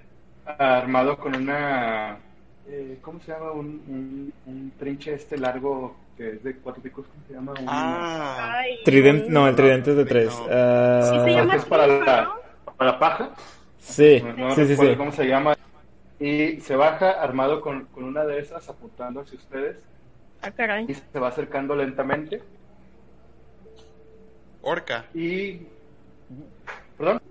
armado 0.46 1.18
con 1.18 1.36
una, 1.36 2.20
eh, 2.68 2.98
¿cómo 3.02 3.20
se 3.20 3.32
llama? 3.32 3.52
Un, 3.52 3.68
un, 3.88 4.34
un 4.46 4.72
trinche 4.78 5.14
este 5.14 5.38
largo 5.38 5.98
que 6.18 6.30
es 6.36 6.44
de 6.44 6.56
cuatro 6.58 6.82
picos, 6.82 7.06
¿cómo 7.08 7.24
se 7.28 7.34
llama? 7.34 7.54
Un- 7.54 7.68
Ah, 7.70 8.56
Ay, 8.60 8.80
no, 9.30 9.48
el 9.48 9.56
tridente 9.56 9.92
es 9.92 9.98
de 9.98 10.06
tres. 10.06 10.32
No. 10.32 10.48
Ah, 10.50 11.02
Sí 11.14 11.20
se 11.32 11.38
llama 11.38 11.52
que 11.52 11.58
es 11.58 11.66
para 11.66 11.88
la, 11.88 12.32
para 12.78 12.92
la 12.92 13.00
paja. 13.00 13.32
sí, 13.80 14.22
No, 14.24 14.36
no 14.50 14.56
sí, 14.56 14.76
sí. 14.76 14.96
cómo 14.98 15.12
se 15.12 15.26
llama. 15.26 15.54
Y 16.20 16.60
se 16.62 16.76
baja 16.76 17.12
armado 17.12 17.62
con, 17.62 17.86
con 17.86 18.04
una 18.04 18.26
de 18.26 18.40
esas 18.40 18.68
apuntando 18.70 19.22
hacia 19.22 19.38
ustedes 19.38 19.78
Ah, 20.42 20.52
caray. 20.52 20.86
y 20.88 20.94
se 20.94 21.20
va 21.20 21.28
acercando 21.28 21.76
lentamente. 21.76 22.42
orca. 24.62 25.06
Y. 25.14 25.62
Perdón. 26.98 27.22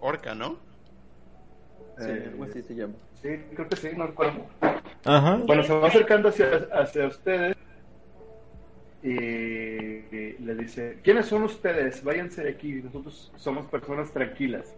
Orca, 0.00 0.34
¿no? 0.34 0.56
Eh, 1.98 2.02
Sí. 2.24 2.28
algo 2.30 2.44
así 2.44 2.62
se 2.62 2.74
llama. 2.74 2.94
Sí, 3.20 3.28
creo 3.54 3.68
que 3.68 3.76
sí, 3.76 3.90
no 3.96 4.06
recuerdo. 4.08 4.46
Ajá. 5.04 5.36
Bueno, 5.46 5.62
se 5.62 5.72
va 5.74 5.86
acercando 5.88 6.28
hacia, 6.30 6.66
hacia 6.72 7.06
ustedes 7.06 7.56
y, 9.02 9.10
y 9.12 10.36
le 10.40 10.54
dice, 10.56 10.98
¿quiénes 11.04 11.26
son 11.26 11.44
ustedes? 11.44 12.02
Váyanse 12.02 12.42
de 12.42 12.50
aquí, 12.50 12.72
nosotros 12.82 13.30
somos 13.36 13.66
personas 13.66 14.10
tranquilas. 14.12 14.74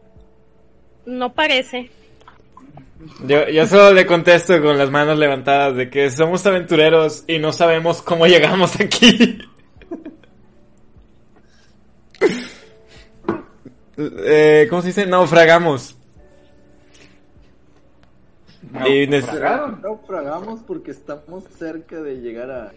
No 1.07 1.32
parece. 1.32 1.91
Yo, 3.27 3.49
yo 3.49 3.67
solo 3.67 3.93
le 3.93 4.07
contesto 4.07 4.61
con 4.63 4.79
las 4.79 4.91
manos 4.91 5.19
levantadas 5.19 5.77
de 5.77 5.91
que 5.91 6.11
somos 6.11 6.45
aventureros 6.47 7.25
y 7.27 7.39
no 7.39 7.53
sabemos 7.53 8.01
cómo 8.03 8.27
llegamos 8.27 8.81
aquí. 8.81 9.39
eh, 13.97 14.67
¿Cómo 14.71 14.83
se 14.83 14.89
dice? 14.89 15.07
Naufragamos. 15.07 15.97
¿Naufragaron? 18.73 19.81
Naufragamos 19.83 20.61
porque 20.67 20.91
estamos 20.91 21.45
cerca 21.59 22.01
de 22.01 22.17
llegar 22.17 22.51
a... 22.51 22.73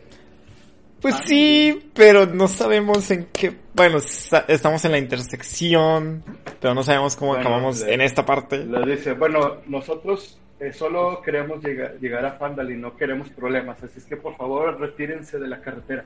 Pues 1.02 1.16
sí, 1.26 1.92
pero 1.94 2.26
no 2.26 2.48
sabemos 2.48 3.12
en 3.12 3.26
qué... 3.32 3.56
Bueno, 3.74 4.00
estamos 4.48 4.84
en 4.86 4.92
la 4.92 4.98
intersección, 4.98 6.24
pero 6.60 6.74
no 6.74 6.82
sabemos 6.84 7.16
cómo 7.16 7.32
Bueno, 7.32 7.42
acabamos 7.48 7.82
le- 7.82 7.94
en 7.94 8.02
esta 8.02 8.26
parte. 8.26 8.66
Le 8.66 8.96
dice, 8.96 9.14
bueno, 9.14 9.58
nosotros 9.68 10.40
eh, 10.60 10.74
solo 10.74 11.22
queremos 11.22 11.64
llegar, 11.64 12.00
llegar 12.00 12.26
a 12.26 12.32
Fandal 12.34 12.72
y 12.72 12.78
no 12.78 12.96
queremos 12.98 13.30
problemas, 13.30 13.82
así 13.84 14.00
es 14.00 14.06
que 14.06 14.18
por 14.18 14.36
favor 14.38 14.80
retírense 14.80 15.38
de 15.38 15.48
la 15.48 15.62
carretera 15.62 16.04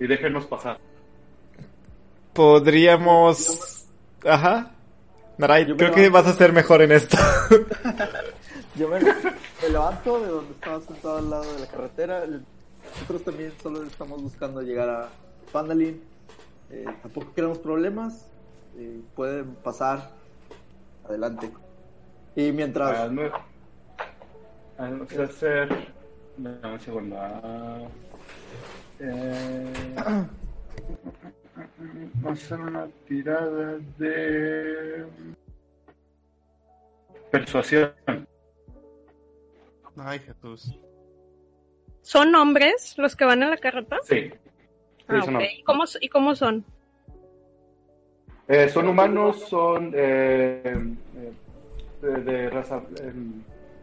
y 0.00 0.06
déjenos 0.08 0.46
pasar. 0.46 0.78
Podríamos... 2.32 3.86
Ajá. 4.24 4.72
Naray, 5.38 5.66
Yo 5.66 5.76
creo 5.76 5.92
que 5.92 6.00
levanto. 6.02 6.24
vas 6.28 6.34
a 6.34 6.38
ser 6.38 6.52
mejor 6.52 6.82
en 6.82 6.92
esto. 6.92 7.16
Yo 8.74 8.88
me, 8.88 8.98
me 9.00 9.68
levanto 9.70 10.20
de 10.20 10.26
donde 10.28 10.52
estaba 10.54 10.80
sentado 10.80 11.18
al 11.18 11.30
lado 11.30 11.52
de 11.54 11.60
la 11.60 11.66
carretera. 11.66 12.24
Nosotros 12.92 13.22
también 13.24 13.52
solo 13.62 13.82
estamos 13.84 14.22
buscando 14.22 14.62
llegar 14.62 14.88
a 14.88 15.08
Pandalin. 15.52 16.02
Eh, 16.70 16.84
tampoco 17.02 17.32
queremos 17.34 17.58
problemas. 17.58 18.30
eh, 18.78 19.00
pueden 19.14 19.54
pasar 19.56 20.10
adelante. 21.08 21.50
Y 22.34 22.52
mientras... 22.52 22.98
Hazme, 22.98 23.30
hazme 24.78 25.22
hacer... 25.24 25.94
Dame 26.36 26.74
un 26.74 26.80
segundo. 26.80 27.16
ah, 27.18 27.88
eh, 29.00 29.72
vamos 32.16 32.26
a 32.26 32.44
hacer 32.44 32.60
una 32.60 32.88
tirada 33.06 33.78
de... 33.98 35.06
Persuasión. 37.30 37.92
Ay, 39.96 40.18
Jesús. 40.18 40.78
¿Son 42.06 42.32
hombres 42.36 42.94
los 42.98 43.16
que 43.16 43.24
van 43.24 43.42
en 43.42 43.50
la 43.50 43.56
carreta? 43.56 43.98
Sí. 44.04 44.30
Sí, 44.30 45.04
Ah, 45.08 45.22
son. 45.22 45.40
¿Y 45.42 45.62
cómo, 45.64 45.82
¿Y 46.00 46.08
cómo 46.08 46.36
son? 46.36 46.64
Eh, 48.46 48.68
son 48.68 48.86
humanos, 48.86 49.40
son 49.48 49.90
eh, 49.92 50.62
eh, 51.16 51.32
de, 52.00 52.10
de 52.22 52.50
raza. 52.50 52.80
eh, 53.00 53.12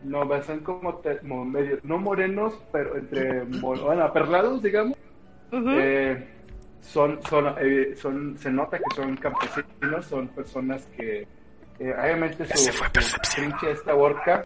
no, 0.03 0.43
son 0.43 0.59
como, 0.61 0.95
te- 0.99 1.17
como 1.17 1.43
medio, 1.43 1.79
no 1.83 1.97
morenos, 1.97 2.53
pero 2.71 2.95
entre, 2.95 3.41
bueno, 3.41 4.01
aperlados, 4.03 4.63
digamos. 4.63 4.97
Eh, 5.51 6.25
son, 6.79 7.21
son, 7.23 7.55
eh, 7.59 7.93
son, 7.97 8.37
se 8.37 8.49
nota 8.51 8.77
que 8.77 8.95
son 8.95 9.17
campesinos, 9.17 10.05
son 10.05 10.29
personas 10.29 10.85
que, 10.95 11.27
eh, 11.79 11.93
obviamente, 12.01 12.45
su, 12.45 12.57
su 12.59 13.17
trinche, 13.35 13.71
esta 13.71 13.93
orca, 13.95 14.45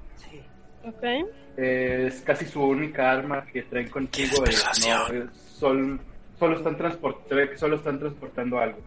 Ok. 0.84 1.04
eh, 1.04 1.26
es 1.58 2.22
casi 2.22 2.46
su 2.46 2.64
única 2.64 3.12
arma 3.12 3.44
que 3.46 3.64
traen 3.64 3.90
contigo. 3.90 4.44
no, 4.46 5.32
son, 5.34 6.00
solo, 6.38 6.58
están 6.58 6.78
transport- 6.78 7.56
solo 7.58 7.76
están 7.78 8.00
transportando 8.00 8.60
algo. 8.60 8.78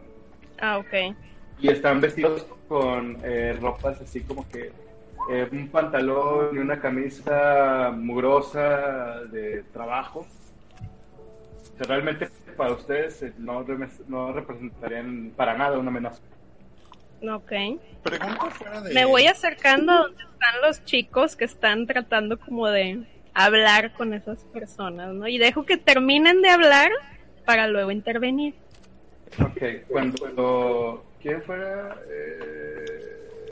Ah, 0.60 0.78
ok. 0.78 1.16
y 1.58 1.68
están 1.68 2.00
vestidos 2.00 2.46
con 2.68 3.18
eh, 3.24 3.56
ropas 3.60 4.00
así 4.00 4.20
como 4.22 4.48
que 4.48 4.72
eh, 5.30 5.48
un 5.52 5.68
pantalón 5.68 6.54
y 6.54 6.58
una 6.58 6.80
camisa 6.80 7.92
mugrosa 7.94 9.20
de 9.30 9.64
trabajo. 9.72 10.26
O 11.74 11.76
sea, 11.76 11.86
realmente 11.86 12.28
para 12.56 12.72
ustedes 12.72 13.22
eh, 13.22 13.32
no, 13.38 13.64
no 14.08 14.32
representarían 14.32 15.32
para 15.36 15.56
nada 15.56 15.78
una 15.78 15.90
amenaza. 15.90 16.20
Ok. 17.22 17.52
Pregunta 18.02 18.50
fuera 18.50 18.80
de. 18.82 18.94
Me 18.94 19.04
voy 19.04 19.26
acercando 19.26 19.92
a 19.92 19.96
donde 20.04 20.22
están 20.22 20.60
los 20.62 20.84
chicos 20.84 21.36
que 21.36 21.44
están 21.44 21.86
tratando 21.86 22.38
como 22.38 22.66
de 22.68 23.02
hablar 23.34 23.92
con 23.92 24.14
esas 24.14 24.44
personas, 24.44 25.12
¿no? 25.12 25.28
Y 25.28 25.38
dejo 25.38 25.64
que 25.64 25.76
terminen 25.76 26.40
de 26.42 26.48
hablar 26.50 26.90
para 27.44 27.66
luego 27.68 27.90
intervenir. 27.90 28.54
Ok, 29.40 29.62
cuando, 29.88 30.18
cuando 30.18 31.04
¿quién 31.22 31.42
fuera? 31.42 31.96
Eh, 32.10 33.50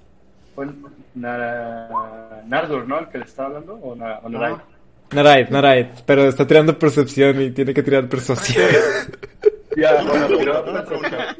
fue 0.54 0.66
Nara- 1.14 2.42
Nardur, 2.46 2.86
¿no? 2.88 2.98
El 3.00 3.08
que 3.08 3.18
le 3.18 3.24
estaba 3.24 3.48
hablando, 3.48 3.74
o, 3.74 3.94
Na- 3.94 4.18
o 4.22 4.28
Narai? 4.28 4.56
Narait, 5.12 5.48
Narait, 5.50 5.88
pero 6.04 6.24
está 6.28 6.46
tirando 6.46 6.78
percepción 6.78 7.40
y 7.40 7.50
tiene 7.52 7.72
que 7.74 7.82
tirar 7.82 8.08
persuasión. 8.08 8.66
Ya, 9.76 10.02
bueno, 10.02 10.26
pero- 10.38 10.64
una 10.70 10.84
pregunta. 10.84 11.36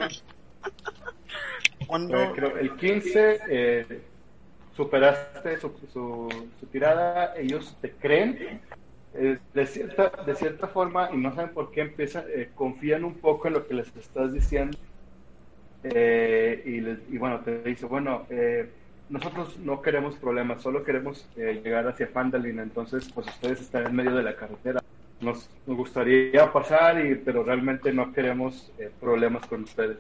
¿Cuándo, 1.89 2.17
Eh, 2.17 2.61
el 2.61 2.77
15 2.77 3.41
eh, 3.49 4.03
superaste 4.73 5.59
su, 5.59 5.71
su, 5.93 6.29
su 6.61 6.67
tirada, 6.69 7.35
ellos 7.37 7.79
te 7.81 7.97
creen 7.97 8.63
eh, 9.13 9.39
de, 9.55 9.67
cierta, 9.67 10.11
de 10.27 10.35
cierta 10.37 10.69
forma 10.69 11.11
y 11.13 11.19
no 11.19 11.35
saben 11.35 11.55
por 11.55 11.71
qué 11.73 11.83
empiezan, 11.83 12.25
eh, 12.29 12.53
confían 12.55 13.05
un 13.05 13.21
poco 13.21 13.49
en 13.49 13.55
lo 13.55 13.67
que 13.67 13.75
les 13.75 13.95
estás 13.97 14.33
diciendo 14.33 14.79
y, 15.83 16.81
les- 16.81 17.09
y 17.09 17.19
bueno, 17.19 17.43
te 17.43 17.63
dice, 17.63 17.87
bueno, 17.87 18.27
nosotros 19.09 19.59
no 19.59 19.81
queremos 19.83 20.17
problemas, 20.17 20.63
solo 20.63 20.85
queremos 20.85 21.31
llegar 21.37 21.87
hacia 21.89 22.09
Fandalin, 22.09 22.59
entonces 22.61 23.11
pues 23.15 23.27
ustedes 23.29 23.61
están 23.63 23.87
en 23.87 23.97
medio 23.97 24.15
de 24.15 24.23
la 24.23 24.37
carretera. 24.37 24.81
Nos, 25.21 25.51
nos 25.67 25.77
gustaría 25.77 26.53
pasar, 26.53 27.05
y, 27.05 27.17
pero 27.17 27.43
realmente 27.43 27.93
no 27.93 28.13
queremos 28.13 28.73
problemas 29.01 29.47
con 29.47 29.65
ustedes. 29.65 29.99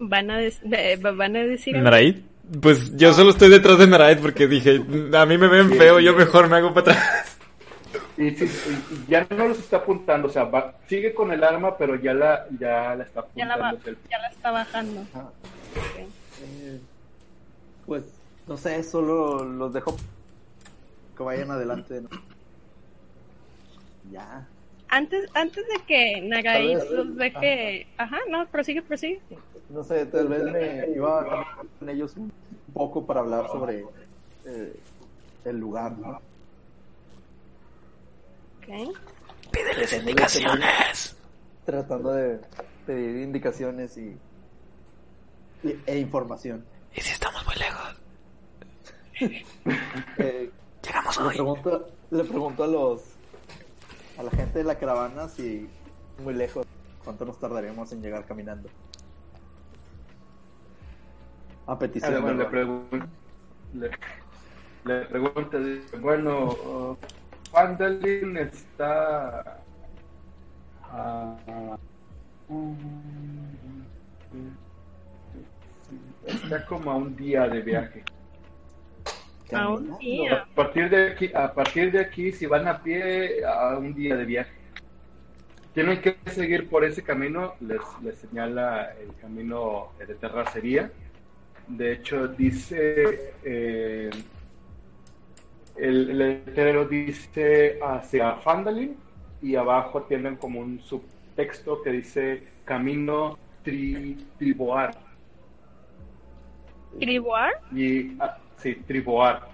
Van 0.00 0.30
a, 0.30 0.38
des- 0.38 0.60
eh, 0.72 0.98
van 1.00 1.36
a 1.36 1.40
decir... 1.44 1.76
¿Naraid? 1.76 2.16
Pues 2.60 2.96
yo 2.96 3.12
solo 3.12 3.30
estoy 3.30 3.48
detrás 3.48 3.78
de 3.78 3.86
Naraid 3.86 4.18
porque 4.18 4.48
dije, 4.48 4.82
a 5.14 5.26
mí 5.26 5.38
me 5.38 5.46
ven 5.46 5.70
feo, 5.70 6.00
yo 6.00 6.14
mejor 6.16 6.48
me 6.48 6.56
hago 6.56 6.74
para 6.74 6.92
atrás. 6.92 7.36
Y, 8.18 8.30
sí, 8.32 8.44
y- 8.44 9.10
ya 9.10 9.26
no 9.30 9.48
los 9.48 9.58
está 9.58 9.78
apuntando, 9.78 10.28
o 10.28 10.30
sea, 10.30 10.44
va- 10.44 10.74
sigue 10.88 11.14
con 11.14 11.30
el 11.32 11.42
arma, 11.44 11.76
pero 11.78 11.94
ya 11.94 12.12
la, 12.12 12.46
ya 12.58 12.94
la 12.96 13.04
está 13.04 13.24
Ya 13.36 13.46
la, 13.46 13.54
apuntando. 13.54 13.92
va- 14.02 14.08
ya 14.10 14.18
la 14.18 14.28
está 14.28 14.50
bajando. 14.50 15.00
Eh, 16.42 16.80
pues, 17.86 18.04
no 18.48 18.56
sé, 18.56 18.82
solo 18.82 19.44
los 19.44 19.72
dejo 19.72 19.96
que 21.16 21.22
vayan 21.22 21.50
adelante. 21.50 22.00
¿no? 22.00 22.08
Ya. 24.10 24.46
Antes, 24.88 25.30
antes 25.34 25.64
de 25.68 25.84
que 25.86 26.20
Nagai 26.22 26.74
Tal 26.76 26.80
vez- 26.82 26.90
los 26.90 27.16
deje... 27.16 27.86
Ajá, 27.96 28.18
no, 28.28 28.44
prosigue, 28.48 28.82
prosigue. 28.82 29.20
No 29.70 29.84
sé, 29.84 30.06
tal 30.06 30.28
vez 30.28 30.42
me 30.44 30.90
iba 30.94 31.46
con 31.78 31.88
ellos 31.88 32.16
un 32.16 32.32
poco 32.74 33.06
para 33.06 33.20
hablar 33.20 33.46
sobre 33.48 33.84
eh, 34.44 34.76
el 35.44 35.58
lugar, 35.58 35.96
¿no? 35.98 36.10
Ok. 38.58 38.66
Pídeles 39.52 39.92
indicaciones. 39.92 41.16
Tratando 41.64 42.12
de 42.12 42.40
pedir 42.86 43.22
indicaciones 43.22 43.96
y, 43.96 44.16
y- 45.62 45.80
e 45.86 45.98
información. 45.98 46.64
¿Y 46.94 47.00
si 47.00 47.12
estamos 47.12 47.44
muy 47.46 47.54
lejos? 47.56 47.96
Eh, 50.18 50.50
Llegamos 50.82 51.20
le 51.20 51.28
pregunto, 51.28 51.88
le 52.10 52.24
pregunto 52.24 52.64
a 52.64 52.66
los 52.66 53.02
a 54.16 54.22
la 54.22 54.30
gente 54.30 54.58
de 54.60 54.64
la 54.64 54.78
caravana 54.78 55.28
si 55.28 55.68
muy 56.24 56.32
lejos 56.34 56.66
cuánto 57.04 57.26
nos 57.26 57.38
tardaríamos 57.38 57.92
en 57.92 58.00
llegar 58.02 58.24
caminando. 58.24 58.68
A 61.70 61.78
petición. 61.78 62.24
de 62.26 62.34
le, 62.34 62.50
pregun- 62.50 63.08
le, 63.74 63.90
le 64.84 65.04
pregunta, 65.06 65.58
dice, 65.58 65.96
bueno, 65.98 66.50
uh, 66.50 66.96
Vandalin 67.52 68.36
está 68.38 69.62
a- 70.82 71.78
está 76.26 76.66
como 76.66 76.90
a 76.90 76.96
un 76.96 77.14
día 77.16 77.48
de 77.48 77.60
viaje. 77.62 78.02
A 79.52 79.68
un 79.68 79.96
día. 79.98 80.42
A 80.42 80.54
partir 80.54 80.90
de 80.90 81.10
aquí, 81.10 81.30
a 81.34 81.52
partir 81.52 81.92
de 81.92 82.00
aquí, 82.00 82.32
si 82.32 82.46
van 82.46 82.66
a 82.66 82.82
pie, 82.82 83.44
a 83.44 83.76
un 83.78 83.94
día 83.94 84.16
de 84.16 84.24
viaje. 84.24 84.52
Tienen 85.72 86.00
que 86.00 86.16
seguir 86.26 86.68
por 86.68 86.84
ese 86.84 87.02
camino, 87.02 87.54
les, 87.60 87.80
les 88.02 88.16
señala 88.18 88.92
el 89.00 89.14
camino 89.20 89.90
de 89.98 90.14
terracería. 90.16 90.90
De 91.70 91.92
hecho, 91.92 92.26
dice, 92.28 93.32
eh, 93.44 94.10
el, 95.76 96.10
el 96.10 96.18
letrero 96.18 96.84
dice 96.84 97.78
hacia 97.80 98.34
Fandalin 98.36 98.96
y 99.40 99.54
abajo 99.54 100.02
tienen 100.02 100.36
como 100.36 100.60
un 100.60 100.80
subtexto 100.80 101.80
que 101.82 101.90
dice 101.90 102.42
camino 102.64 103.38
tri, 103.62 104.26
triboar. 104.38 104.96
¿Tribuar? 106.98 107.52
Y, 107.72 108.16
ah, 108.20 108.36
sí, 108.56 108.74
Triboar. 108.86 109.48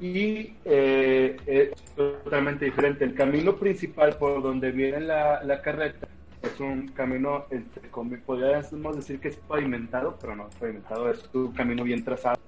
Y 0.00 0.52
eh, 0.64 1.36
es 1.46 1.70
totalmente 1.94 2.64
diferente. 2.64 3.04
El 3.04 3.14
camino 3.14 3.56
principal 3.56 4.16
por 4.18 4.42
donde 4.42 4.72
viene 4.72 5.00
la, 5.00 5.42
la 5.44 5.62
carreta 5.62 6.08
es 6.42 6.60
un 6.60 6.88
camino, 6.88 7.46
entre 7.50 7.88
podríamos 7.88 8.96
decir 8.96 9.20
que 9.20 9.28
es 9.28 9.36
pavimentado, 9.36 10.16
pero 10.20 10.36
no 10.36 10.48
es 10.48 10.54
pavimentado, 10.56 11.10
es 11.10 11.28
un 11.32 11.52
camino 11.52 11.84
bien 11.84 12.04
trazado. 12.04 12.38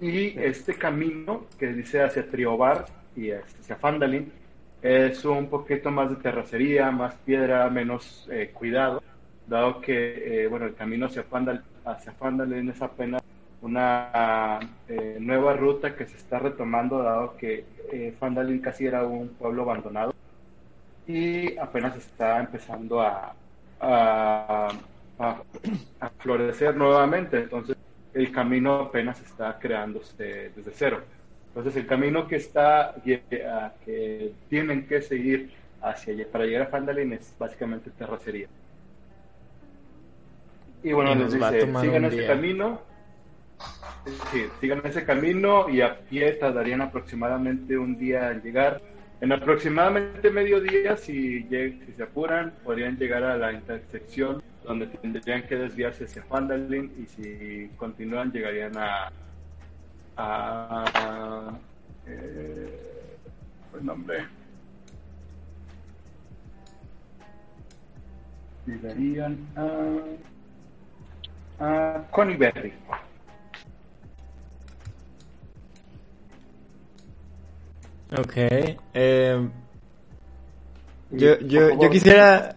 Y 0.00 0.38
este 0.38 0.74
camino 0.74 1.46
que 1.58 1.72
dice 1.72 2.02
hacia 2.02 2.28
Triobar 2.30 2.86
y 3.16 3.30
hacia 3.30 3.76
Fandalin 3.76 4.32
es 4.80 5.24
un 5.24 5.48
poquito 5.48 5.90
más 5.90 6.10
de 6.10 6.16
terracería, 6.16 6.90
más 6.90 7.14
piedra, 7.16 7.68
menos 7.68 8.28
eh, 8.30 8.50
cuidado, 8.54 9.02
dado 9.48 9.80
que 9.80 10.44
eh, 10.44 10.46
bueno 10.46 10.66
el 10.66 10.74
camino 10.74 11.06
hacia 11.06 11.24
Fandal 11.24 11.64
hacia 11.84 12.12
Fandalin 12.12 12.68
es 12.68 12.80
apenas 12.80 13.22
una 13.60 14.60
eh, 14.88 15.16
nueva 15.20 15.54
ruta 15.54 15.96
que 15.96 16.06
se 16.06 16.16
está 16.16 16.38
retomando, 16.38 17.02
dado 17.02 17.36
que 17.36 17.64
eh, 17.92 18.14
Fandalin 18.18 18.60
casi 18.60 18.86
era 18.86 19.04
un 19.04 19.28
pueblo 19.30 19.62
abandonado 19.62 20.14
y 21.08 21.56
apenas 21.58 21.96
está 21.96 22.38
empezando 22.38 23.00
a, 23.00 23.34
a, 23.80 24.68
a- 25.18 25.42
a 26.00 26.10
florecer 26.18 26.76
nuevamente. 26.76 27.38
Entonces, 27.38 27.76
el 28.12 28.30
camino 28.30 28.74
apenas 28.74 29.20
está 29.22 29.58
creándose 29.58 30.52
desde 30.54 30.70
cero. 30.72 31.02
Entonces, 31.48 31.76
el 31.76 31.86
camino 31.86 32.28
que 32.28 32.36
está 32.36 32.90
a- 32.90 33.72
que 33.84 34.32
tienen 34.50 34.86
que 34.86 35.00
seguir 35.00 35.50
hacia 35.80 36.12
allá 36.12 36.26
para 36.30 36.44
llegar 36.44 36.62
a 36.62 36.66
Fandalin 36.66 37.14
es 37.14 37.34
básicamente 37.38 37.90
terracería. 37.90 38.48
Y 40.82 40.92
bueno, 40.92 41.12
Y 41.14 41.18
les 41.18 41.32
dice, 41.32 41.74
sigan 41.74 42.04
ese 42.04 42.16
día". 42.18 42.26
camino. 42.28 42.80
Sí, 44.30 44.44
sigan 44.60 44.82
ese 44.84 45.04
camino 45.04 45.68
y 45.70 45.80
a 45.80 45.98
pie 46.00 46.32
tardarían 46.32 46.82
aproximadamente 46.82 47.78
un 47.78 47.98
día 47.98 48.30
en 48.30 48.42
llegar. 48.42 48.80
En 49.20 49.32
aproximadamente 49.32 50.30
medio 50.30 50.60
día, 50.60 50.96
si, 50.96 51.42
si 51.42 51.92
se 51.96 52.02
apuran, 52.04 52.52
podrían 52.62 52.96
llegar 52.96 53.24
a 53.24 53.36
la 53.36 53.52
intersección 53.52 54.40
donde 54.62 54.86
tendrían 54.86 55.42
que 55.42 55.56
desviarse 55.56 56.04
hacia 56.04 56.22
Fandalin 56.22 56.92
y 56.96 57.06
si 57.06 57.68
continúan 57.76 58.30
llegarían 58.30 58.76
a... 58.76 59.10
a, 60.16 61.58
eh, 62.06 63.16
el 63.76 63.84
nombre. 63.84 64.24
Llegarían 68.66 69.36
a... 69.56 69.64
a 71.64 72.04
Conyberry. 72.12 72.72
Ok. 78.16 78.32
Eh, 78.94 79.48
yo, 81.10 81.38
yo, 81.40 81.80
yo 81.80 81.90
quisiera... 81.90 82.54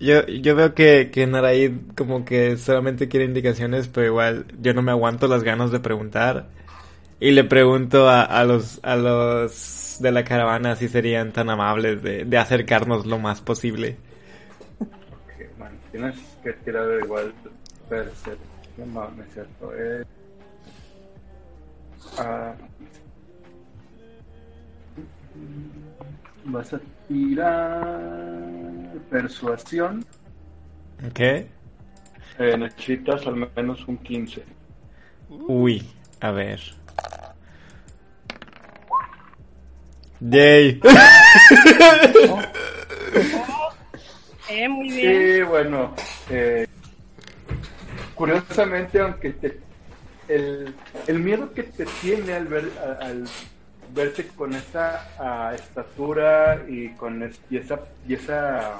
Yo, 0.00 0.26
yo 0.26 0.56
veo 0.56 0.74
que, 0.74 1.10
que 1.12 1.28
Naraid 1.28 1.92
como 1.96 2.24
que 2.24 2.56
solamente 2.56 3.06
quiere 3.08 3.24
indicaciones, 3.24 3.86
pero 3.86 4.08
igual 4.08 4.46
yo 4.60 4.74
no 4.74 4.82
me 4.82 4.90
aguanto 4.90 5.28
las 5.28 5.44
ganas 5.44 5.70
de 5.70 5.78
preguntar. 5.78 6.48
Y 7.20 7.30
le 7.30 7.44
pregunto 7.44 8.08
a, 8.08 8.22
a 8.22 8.42
los, 8.44 8.80
a 8.82 8.96
los 8.96 9.98
de 10.00 10.10
la 10.10 10.24
caravana 10.24 10.74
si 10.74 10.88
serían 10.88 11.30
tan 11.30 11.50
amables 11.50 12.02
de, 12.02 12.24
de 12.24 12.36
acercarnos 12.36 13.06
lo 13.06 13.20
más 13.20 13.40
posible. 13.40 13.96
que, 15.38 15.48
man, 15.56 15.78
tienes 15.92 16.16
que 16.42 16.52
tirar 16.64 16.88
igual 17.00 17.32
percepción, 17.88 18.38
no, 18.76 19.08
no 19.08 19.22
es 19.22 19.32
cierto. 19.32 19.72
Es, 19.72 20.06
ah, 22.18 22.54
vas 26.44 26.72
a 26.74 26.80
tirar 27.08 28.00
persuasión. 29.10 30.04
¿Ok? 31.06 31.20
Eh, 31.20 32.56
necesitas 32.58 33.26
al 33.26 33.48
menos 33.54 33.86
un 33.86 33.98
15. 33.98 34.42
Uy, 35.28 35.86
a 36.20 36.30
ver. 36.30 36.60
Yay. 40.20 40.80
Eh, 44.48 44.68
muy 44.68 44.90
bien. 44.90 45.36
Sí, 45.36 45.42
bueno, 45.48 45.94
eh, 46.28 46.66
curiosamente, 48.14 49.00
aunque 49.00 49.30
te, 49.30 49.60
el, 50.28 50.74
el 51.06 51.18
miedo 51.20 51.54
que 51.54 51.62
te 51.62 51.86
tiene 52.02 52.34
al, 52.34 52.46
ver, 52.48 52.70
al 53.00 53.24
verte 53.94 54.26
con 54.36 54.54
esa 54.54 55.06
ah, 55.18 55.52
estatura 55.54 56.64
y 56.68 56.88
con 56.90 57.22
es- 57.22 57.40
y 57.50 57.56
esa 57.58 57.80
y 58.08 58.14
esa 58.14 58.76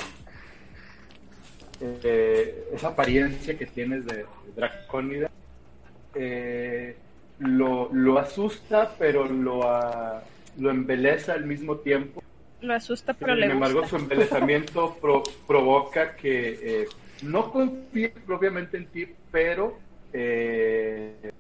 eh, 1.81 2.65
esa 2.73 2.89
apariencia 2.89 3.57
que 3.59 3.67
tienes 3.67 4.07
de, 4.07 4.17
de 4.19 4.27
dracónida 4.57 5.31
eh, 6.15 6.97
lo, 7.39 7.89
lo 7.93 8.19
asusta 8.19 8.95
pero 8.99 9.27
lo 9.27 9.63
ah, 9.69 10.23
lo 10.59 10.71
embeleza 10.71 11.33
al 11.33 11.45
mismo 11.47 11.77
tiempo 11.77 12.23
Lo 12.61 12.75
asusta, 12.75 13.15
pero 13.15 13.35
sin 13.35 13.51
embargo, 13.51 13.81
gusta. 13.81 13.97
su 13.97 14.03
embelezamiento 14.03 14.95
pro- 15.01 15.23
provoca 15.47 16.15
que 16.15 16.83
eh, 16.83 16.89
no 17.23 17.51
confíe 17.51 18.11
propiamente 18.11 18.77
en 18.77 18.87
ti, 18.87 19.07
pero 19.31 19.79
eh, 20.13 21.31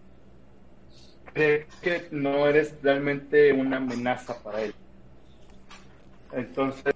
que 1.34 2.08
no 2.10 2.46
eres 2.46 2.74
realmente 2.82 3.52
una 3.52 3.78
amenaza 3.78 4.42
para 4.42 4.62
él. 4.62 4.74
Entonces 6.32 6.94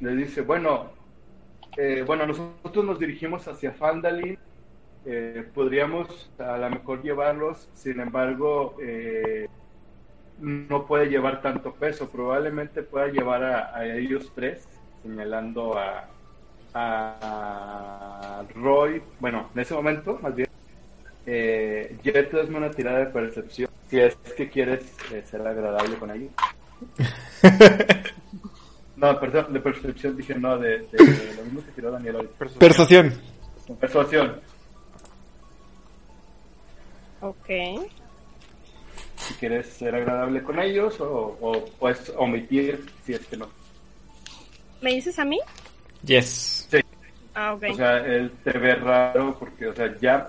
le 0.00 0.16
dice, 0.16 0.42
bueno, 0.42 0.90
eh, 1.76 2.02
bueno, 2.06 2.26
nosotros 2.26 2.84
nos 2.84 2.98
dirigimos 2.98 3.46
hacia 3.48 3.72
Fandalin 3.72 4.38
eh, 5.06 5.46
podríamos 5.52 6.30
a 6.38 6.56
lo 6.56 6.70
mejor 6.70 7.02
llevarlos, 7.02 7.68
sin 7.74 8.00
embargo, 8.00 8.76
eh, 8.80 9.48
no 10.40 10.86
puede 10.86 11.06
llevar 11.06 11.42
tanto 11.42 11.74
peso. 11.74 12.08
Probablemente 12.08 12.82
pueda 12.82 13.08
llevar 13.08 13.44
a, 13.44 13.76
a 13.76 13.86
ellos 13.86 14.32
tres, 14.34 14.66
señalando 15.02 15.76
a, 15.78 16.08
a 16.72 18.44
Roy. 18.54 19.02
Bueno, 19.20 19.50
en 19.54 19.60
ese 19.60 19.74
momento, 19.74 20.18
más 20.22 20.34
bien, 20.34 20.48
eh, 21.26 21.96
Jet, 22.02 22.32
hazme 22.34 22.58
una 22.58 22.70
tirada 22.70 23.00
de 23.00 23.06
percepción. 23.06 23.70
Si 23.88 23.98
es 23.98 24.16
que 24.36 24.48
quieres 24.48 24.82
eh, 25.12 25.22
ser 25.28 25.46
agradable 25.46 25.96
con 25.96 26.10
ellos. 26.10 26.30
No, 28.96 29.18
perdón, 29.18 29.52
de 29.52 29.60
percepción 29.60 30.16
dije 30.16 30.34
no, 30.36 30.56
de, 30.56 30.78
de 30.78 31.34
lo 31.36 31.44
mismo 31.44 31.64
que 31.64 31.72
tiró 31.72 31.90
Daniel 31.90 32.16
ahorita. 32.16 32.46
Persuasión. 32.58 33.12
Persuasión. 33.80 34.40
Ok. 37.20 37.48
Si 39.16 39.34
quieres 39.34 39.66
ser 39.66 39.94
agradable 39.94 40.42
con 40.42 40.60
ellos 40.60 41.00
o, 41.00 41.36
o 41.40 41.64
puedes 41.78 42.12
omitir 42.16 42.86
si 43.04 43.14
es 43.14 43.26
que 43.26 43.36
no. 43.36 43.48
¿Me 44.80 44.92
dices 44.92 45.18
a 45.18 45.24
mí? 45.24 45.40
Yes. 46.04 46.68
Sí. 46.70 46.78
Ah, 47.34 47.54
ok. 47.54 47.64
O 47.72 47.74
sea, 47.74 47.98
él 47.98 48.30
te 48.44 48.58
ve 48.58 48.74
raro 48.76 49.36
porque, 49.38 49.66
o 49.68 49.74
sea, 49.74 49.96
ya, 49.98 50.28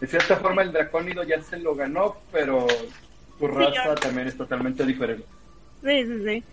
de 0.00 0.06
cierta 0.06 0.36
forma 0.36 0.62
el 0.62 0.72
dracónido 0.72 1.22
ya 1.24 1.40
se 1.40 1.58
lo 1.58 1.74
ganó, 1.74 2.16
pero 2.32 2.66
tu 3.38 3.46
raza 3.48 3.84
yo- 3.88 3.94
también 3.94 4.28
es 4.28 4.36
totalmente 4.36 4.84
diferente. 4.84 5.24
Sí, 5.82 6.04
sí, 6.04 6.24
sí. 6.24 6.44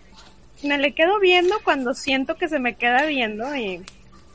Me 0.66 0.78
le 0.78 0.94
quedo 0.94 1.18
viendo 1.20 1.56
cuando 1.64 1.92
siento 1.94 2.36
que 2.36 2.48
se 2.48 2.58
me 2.58 2.74
queda 2.76 3.04
viendo 3.06 3.54
y 3.54 3.82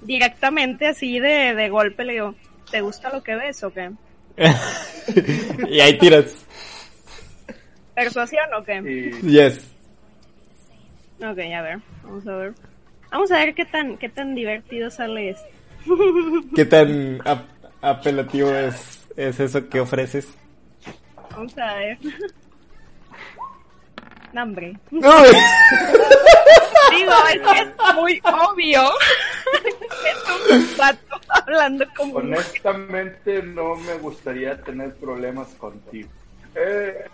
directamente 0.02 0.88
así 0.88 1.19
de, 1.19 1.56
de 1.56 1.69
golpe 1.69 2.06
le 2.06 2.14
digo, 2.14 2.36
¿te 2.72 2.81
gusta 2.81 3.10
lo 3.11 3.23
que 3.23 3.36
ves 3.36 3.64
o 3.64 3.72
qué? 3.73 3.91
y 5.69 5.80
ahí 5.80 5.98
tiras. 5.98 6.45
¿Persuasión 7.95 8.45
o 8.57 8.64
qué? 8.64 8.77
Y 9.23 9.27
Yes. 9.27 9.72
Ok, 11.22 11.38
a 11.40 11.61
ver, 11.61 11.80
vamos 12.03 12.26
a 12.27 12.36
ver. 12.36 12.53
Vamos 13.11 13.31
a 13.31 13.38
ver 13.40 13.53
qué 13.56 13.65
tan, 13.65 13.98
qué 13.98 14.07
tan 14.07 14.36
divertido 14.36 14.90
sale 14.90 15.31
esto. 15.31 15.49
¿Qué 16.56 16.64
tan 16.65 17.22
ap- 17.26 17.49
apelativo 17.81 18.52
es, 18.53 18.99
es 19.20 19.40
eso 19.40 19.68
que 19.68 19.82
ofreces? 19.82 20.28
Vamos 21.32 21.58
a 21.58 21.76
ver. 21.76 21.98
No, 24.32 24.44
hombre. 24.44 24.78
¡Uy! 24.91 25.02
Digo, 26.91 27.12
es 27.34 27.41
que 27.41 27.62
es 27.62 27.96
muy 27.96 28.22
obvio. 28.24 28.84
es 30.06 30.52
un 30.52 30.78
vato 30.78 31.20
hablando 31.30 31.86
como 31.98 32.18
honestamente 32.18 33.41
no 33.41 33.76
me 33.76 33.96
gustaría 33.96 34.62
tener 34.62 34.94
problemas 34.98 35.48
contigo. 35.56 36.10
Eh, 36.54 37.06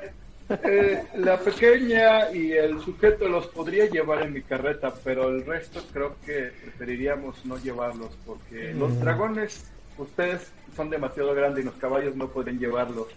eh, 0.50 1.04
la 1.16 1.40
pequeña 1.40 2.32
y 2.32 2.52
el 2.52 2.82
sujeto 2.82 3.30
los 3.30 3.48
podría 3.48 3.86
llevar 3.86 4.24
en 4.24 4.34
mi 4.34 4.42
carreta, 4.42 4.94
pero 5.04 5.30
el 5.30 5.46
resto 5.46 5.82
creo 5.94 6.18
que 6.26 6.52
preferiríamos 6.62 7.46
no 7.46 7.58
llevarlos 7.58 8.12
porque 8.26 8.74
los 8.74 9.00
dragones, 9.00 9.72
ustedes 9.98 10.52
son 10.76 10.90
demasiado 10.90 11.34
grandes 11.34 11.64
y 11.64 11.66
los 11.66 11.76
caballos 11.76 12.16
no 12.16 12.28
pueden 12.28 12.60
llevarlos. 12.60 13.08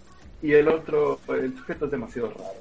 Y 0.43 0.53
el 0.53 0.69
otro, 0.69 1.19
el 1.29 1.57
sujeto 1.57 1.87
es 1.87 1.91
demasiado 1.91 2.29
raro. 2.31 2.53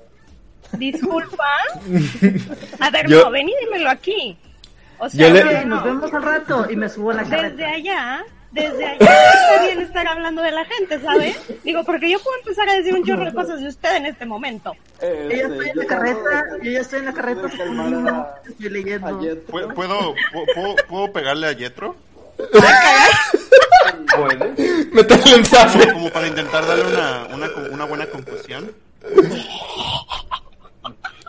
Disculpa. 0.73 1.45
A 2.79 2.89
ver, 2.89 3.07
Yo- 3.07 3.23
no, 3.25 3.31
ven 3.31 3.47
y 3.49 3.53
dímelo 3.65 3.89
aquí. 3.89 4.37
O 4.99 5.09
sea, 5.09 5.27
Yo 5.27 5.33
le- 5.33 5.65
no, 5.65 5.75
nos 5.75 5.83
vemos 5.83 6.13
al 6.13 6.23
rato 6.23 6.67
y 6.69 6.75
me 6.75 6.89
subo 6.89 7.11
a 7.11 7.15
la 7.15 7.23
desde 7.23 7.35
carreta. 7.35 7.69
allá, 7.69 8.25
desde 8.51 8.83
allá 8.85 8.95
está 8.99 9.61
bien 9.65 9.81
estar 9.81 10.07
hablando 10.07 10.41
de 10.41 10.51
la 10.51 10.65
gente, 10.65 10.99
¿sabes? 10.99 11.37
Digo, 11.63 11.83
porque 11.83 12.09
yo 12.09 12.17
puedo 12.19 12.35
empezar 12.39 12.67
a 12.67 12.73
decir 12.77 12.95
un 12.95 13.03
chorro 13.05 13.25
de 13.25 13.33
cosas 13.33 13.61
de 13.61 13.67
usted 13.67 13.95
en 13.97 14.07
este 14.07 14.25
momento. 14.25 14.73
Yo 14.99 15.07
ya 15.29 15.35
estoy 15.47 15.69
en 15.69 15.77
la 15.77 15.85
carreta, 15.85 16.43
yo 16.63 16.71
ya 16.71 16.79
estoy 16.81 16.99
en 16.99 17.05
la 17.05 17.13
carreta, 17.13 17.47
estoy 17.47 18.69
leyendo. 18.69 19.19
¿Puedo, 19.47 19.73
puedo, 19.75 20.15
puedo, 20.55 20.75
puedo 20.89 21.13
pegarle 21.13 21.47
a 21.47 21.53
Jetro? 21.53 21.95
¿Puedes? 24.15 24.91
Métale 24.91 25.35
un. 25.35 25.43
Como, 25.93 26.09
para 26.11 26.27
intentar 26.27 26.65
darle 26.65 26.83
una, 26.85 27.25
una, 27.33 27.49
una 27.71 27.85
buena 27.85 28.05
confusión. 28.07 28.71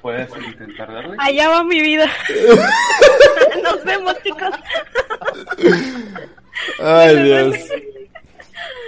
¿Puedes 0.03 0.29
intentar 0.37 0.93
darle? 0.93 1.17
Allá 1.19 1.49
va 1.49 1.65
mi 1.65 1.81
vida. 1.81 2.07
Nos 3.63 3.85
vemos, 3.85 4.15
chicos. 4.23 4.51
Ay, 6.79 7.23
Dios. 7.23 7.57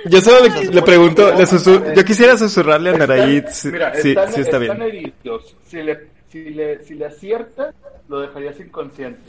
Yo 0.06 0.20
solo 0.22 0.47
le, 0.48 0.64
le 0.66 0.82
pregunto, 0.82 1.30
le 1.34 1.44
susu- 1.44 1.94
yo 1.94 2.05
quisiera 2.05 2.36
susurrarle 2.38 2.90
a 2.90 2.92
Narayit 2.94 3.48
si, 3.48 3.68
Mira, 3.68 3.92
si- 3.94 4.10
están, 4.10 4.32
si 4.32 4.40
está 4.40 4.56
están 4.59 4.78
bien. 4.78 4.82
heridos. 4.82 5.56
Si 5.66 5.76
le, 5.82 6.09
si, 6.31 6.51
le, 6.51 6.82
si 6.85 6.94
le 6.94 7.07
acierta, 7.07 7.73
lo 8.09 8.20
dejarías 8.20 8.59
inconsciente. 8.61 9.20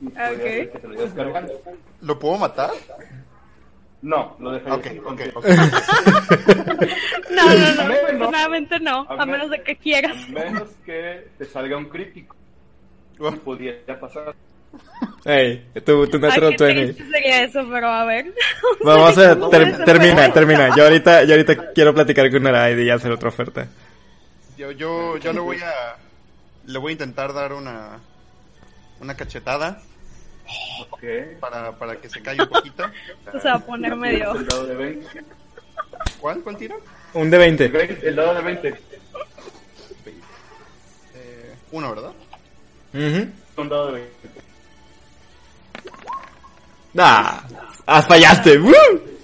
Y 0.00 0.06
podría 0.08 0.30
Ok. 0.30 0.42
ser 0.42 0.70
que 0.72 0.78
te 0.78 0.88
lo 0.88 1.14
cargando. 1.14 1.52
¿Lo 2.02 2.18
puedo 2.18 2.38
matar? 2.38 2.70
No, 4.02 4.36
lo 4.38 4.52
dejarías 4.52 4.78
Ok, 4.78 4.86
ok, 4.86 4.96
inconsciente. 4.96 5.38
ok. 5.38 5.46
No, 7.30 7.44
no, 7.54 7.74
no, 7.74 7.94
afortunadamente 7.94 8.80
no, 8.80 9.06
a 9.08 9.26
menos 9.26 9.50
de 9.50 9.62
que 9.62 9.76
quieras. 9.76 10.16
A 10.28 10.32
menos 10.32 10.68
que 10.84 11.28
te 11.38 11.44
salga 11.44 11.76
un 11.76 11.86
crítico. 11.88 12.34
Pudiera 13.44 13.98
pasar. 13.98 14.34
Ey, 15.24 15.66
tu, 15.84 16.06
tu 16.06 16.18
natural 16.18 16.54
qué 16.56 16.64
20. 16.64 16.92
triste 16.94 17.12
sería 17.12 17.42
eso, 17.42 17.66
pero 17.70 17.88
a 17.88 18.04
ver. 18.04 18.32
Vamos 18.84 19.18
a 19.18 19.34
¿Cómo 19.34 19.48
ter- 19.50 19.84
termina, 19.84 20.32
termina. 20.32 20.76
Yo 20.76 20.84
ahorita, 20.84 21.24
yo 21.24 21.32
ahorita 21.32 21.72
quiero 21.72 21.92
platicar 21.94 22.30
con 22.30 22.42
Narayit 22.42 22.78
y 22.86 22.90
hacer 22.90 23.10
otra 23.10 23.28
oferta. 23.30 23.66
Yo, 24.56 24.70
yo, 24.72 25.16
yo 25.18 25.32
le 25.32 25.40
voy 25.40 25.56
a, 25.58 25.96
le 26.68 26.78
voy 26.78 26.90
a 26.90 26.92
intentar 26.92 27.32
dar 27.32 27.54
una, 27.54 27.98
una 29.00 29.16
cachetada 29.16 29.80
Ok. 30.90 31.02
para, 31.40 31.72
para 31.72 31.96
que 31.96 32.08
se 32.10 32.20
calle 32.22 32.42
un 32.42 32.48
poquito. 32.48 32.84
Esto 33.26 33.40
se 33.40 33.48
va 33.48 33.54
a 33.54 33.58
poner 33.58 33.96
medio. 33.96 34.34
El 34.34 34.46
dado 34.46 34.66
de 34.66 34.74
20. 34.74 35.24
¿Cuál? 36.20 36.40
¿Cuál 36.42 36.56
tiro? 36.58 36.78
Un 37.14 37.30
de 37.30 37.38
20. 37.38 37.68
Veinte, 37.68 38.06
El 38.08 38.16
dado 38.16 38.34
de 38.34 38.42
20. 38.42 38.68
Eh, 38.68 38.74
uno, 41.72 41.94
¿verdad? 41.94 42.12
Ujú. 42.92 43.30
Un 43.62 43.68
dado 43.68 43.86
de 43.92 44.02
20. 44.02 44.10
Ah, 46.98 47.42
ah, 47.86 48.02
fallaste. 48.02 48.58
¡Woo! 48.58 48.72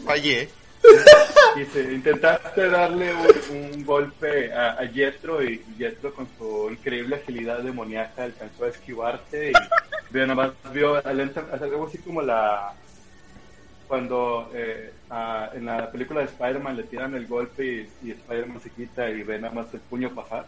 Fallé. 0.06 0.48
Dice, 1.56 1.92
intentaste 1.94 2.68
darle 2.68 3.12
un, 3.14 3.56
un 3.74 3.84
golpe 3.84 4.52
a, 4.52 4.72
a 4.72 4.86
Jetro 4.88 5.42
y 5.42 5.62
Jetro 5.78 6.12
con 6.14 6.26
su 6.36 6.68
increíble 6.70 7.16
agilidad 7.16 7.58
demoníaca 7.60 8.24
alcanzó 8.24 8.64
a 8.64 8.68
esquivarte 8.68 9.50
y 9.50 9.52
vio 10.10 10.26
nada 10.26 10.34
más 10.62 10.72
vio 10.72 10.96
algo 11.06 11.86
así 11.86 11.98
como 11.98 12.22
la 12.22 12.72
cuando 13.86 14.50
eh, 14.54 14.92
a- 15.10 15.50
en 15.54 15.66
la 15.66 15.90
película 15.92 16.20
de 16.20 16.26
Spider-Man 16.26 16.76
le 16.76 16.82
tiran 16.84 17.14
el 17.14 17.26
golpe 17.26 17.64
y, 17.64 18.08
y 18.08 18.10
Spider-Man 18.12 18.60
se 18.60 18.70
quita 18.70 19.08
y 19.10 19.22
ve 19.22 19.38
nada 19.38 19.54
más 19.54 19.72
el 19.74 19.80
puño 19.80 20.10
pasar. 20.14 20.46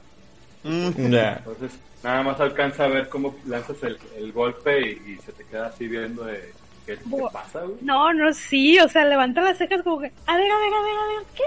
Mm. 0.65 0.91
Entonces 1.39 1.79
nada 2.03 2.23
más 2.23 2.41
alcanza 2.41 2.85
a 2.85 2.89
ver 2.89 3.09
cómo 3.09 3.37
lanzas 3.47 3.81
el, 3.85 3.99
el 4.17 4.33
golpe 4.33 4.81
y, 4.81 5.13
y 5.13 5.19
se 5.25 5.33
te 5.33 5.45
queda 5.45 5.67
así 5.69 5.87
viendo 5.87 6.25
de 6.25 6.53
qué 6.87 6.97
te 6.97 7.05
Bu- 7.05 7.31
pasa, 7.33 7.61
güey. 7.61 7.77
No, 7.83 8.13
no, 8.15 8.33
sí, 8.33 8.79
o 8.79 8.89
sea, 8.89 9.05
levanta 9.05 9.41
las 9.43 9.59
cejas 9.59 9.83
como 9.83 10.01
que, 10.01 10.13
a 10.27 10.37
ver, 10.37 10.51
a 10.51 10.59
ver, 10.59 10.73
a 10.75 10.83
ver, 10.83 10.95
a 10.95 11.07
ver, 11.09 11.27
¿qué? 11.35 11.43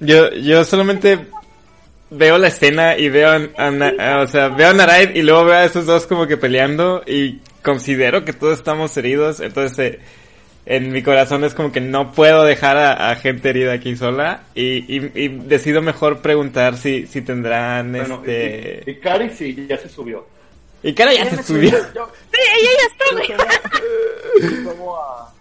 Yo, 0.00 0.30
yo 0.32 0.64
solamente 0.64 1.18
veo 2.10 2.38
la 2.38 2.48
escena 2.48 2.96
y 2.96 3.08
veo 3.08 3.28
a, 3.30 3.36
a 3.58 4.20
o 4.22 4.26
sea, 4.26 4.48
veo 4.48 4.68
a 4.68 4.72
Naraid 4.72 5.14
y 5.16 5.22
luego 5.22 5.44
veo 5.46 5.54
a 5.54 5.64
esos 5.64 5.86
dos 5.86 6.06
como 6.06 6.26
que 6.26 6.36
peleando 6.36 7.02
y 7.06 7.40
considero 7.62 8.24
que 8.24 8.32
todos 8.32 8.58
estamos 8.58 8.96
heridos, 8.96 9.40
entonces 9.40 9.78
eh, 9.78 10.00
en 10.66 10.92
mi 10.92 11.02
corazón 11.02 11.44
es 11.44 11.54
como 11.54 11.72
que 11.72 11.80
no 11.80 12.12
puedo 12.12 12.44
dejar 12.44 12.76
a, 12.76 13.10
a 13.10 13.16
gente 13.16 13.50
herida 13.50 13.72
aquí 13.72 13.96
sola 13.96 14.44
y, 14.54 14.84
y, 14.96 15.10
y 15.14 15.28
decido 15.28 15.80
mejor 15.82 16.20
preguntar 16.20 16.76
si, 16.76 17.06
si 17.06 17.22
tendrán 17.22 17.92
Bueno, 17.92 18.16
este... 18.26 18.82
y, 18.86 18.90
y 18.90 18.94
Cari 18.96 19.30
sí, 19.30 19.66
ya 19.68 19.78
se 19.78 19.88
subió. 19.88 20.26
Y 20.84 20.94
cara 20.94 21.12
ya 21.12 21.24
se 21.30 21.42
subió. 21.42 21.70
Yo, 21.94 22.10
Sí, 22.32 22.40
ella 22.56 22.70
ya 22.78 22.86
está, 23.26 24.48
yo 24.54 24.64
como 24.70 24.96
a- 24.96 25.32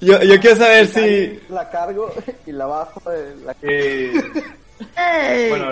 Yo, 0.00 0.22
yo 0.22 0.40
quiero 0.40 0.56
saber 0.56 0.86
si... 0.86 1.40
La 1.50 1.68
cargo 1.70 2.12
y 2.46 2.52
la 2.52 2.66
bajo. 2.66 3.10
de 3.10 3.36
La... 3.44 3.56
Eh. 3.62 4.12
Bueno, 5.48 5.66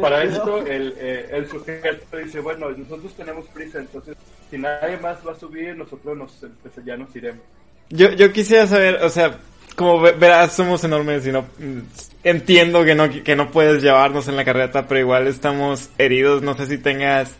para 0.00 0.24
esto 0.24 0.66
el, 0.66 0.94
eh, 0.98 1.28
el 1.30 1.48
sujeto 1.48 2.16
dice, 2.16 2.40
bueno, 2.40 2.70
nosotros 2.70 3.14
tenemos 3.16 3.46
prisa, 3.54 3.78
entonces 3.78 4.16
si 4.50 4.58
nadie 4.58 4.96
más 4.98 5.18
va 5.26 5.32
a 5.32 5.38
subir, 5.38 5.76
nosotros 5.76 6.16
nos, 6.16 6.32
pues, 6.62 6.74
ya 6.84 6.96
nos 6.96 7.14
iremos. 7.14 7.42
Yo, 7.90 8.10
yo 8.10 8.32
quisiera 8.32 8.66
saber, 8.66 8.96
o 9.04 9.08
sea, 9.10 9.38
como 9.76 10.00
ve- 10.00 10.12
verás, 10.12 10.52
somos 10.52 10.82
enormes 10.82 11.24
y 11.26 11.30
no 11.30 11.42
mm, 11.42 11.78
entiendo 12.24 12.84
que 12.84 12.94
no 12.96 13.08
que 13.22 13.36
no 13.36 13.50
puedes 13.52 13.80
llevarnos 13.80 14.26
en 14.26 14.34
la 14.36 14.44
carreta, 14.44 14.88
pero 14.88 14.98
igual 15.00 15.28
estamos 15.28 15.90
heridos. 15.98 16.42
No 16.42 16.56
sé 16.56 16.66
si 16.66 16.78
tengas 16.78 17.30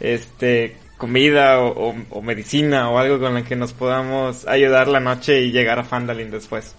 este 0.00 0.76
comida 0.98 1.60
o, 1.60 1.90
o- 1.90 1.96
o 2.10 2.22
medicina 2.22 2.90
o 2.90 2.98
algo 2.98 3.18
con 3.20 3.34
la 3.34 3.42
que 3.44 3.56
nos 3.56 3.72
podamos 3.72 4.46
ayudar 4.46 4.88
la 4.88 5.00
noche 5.00 5.42
y 5.42 5.50
llegar 5.52 5.78
a 5.78 5.84
Fandalin 5.84 6.30
después. 6.30 6.74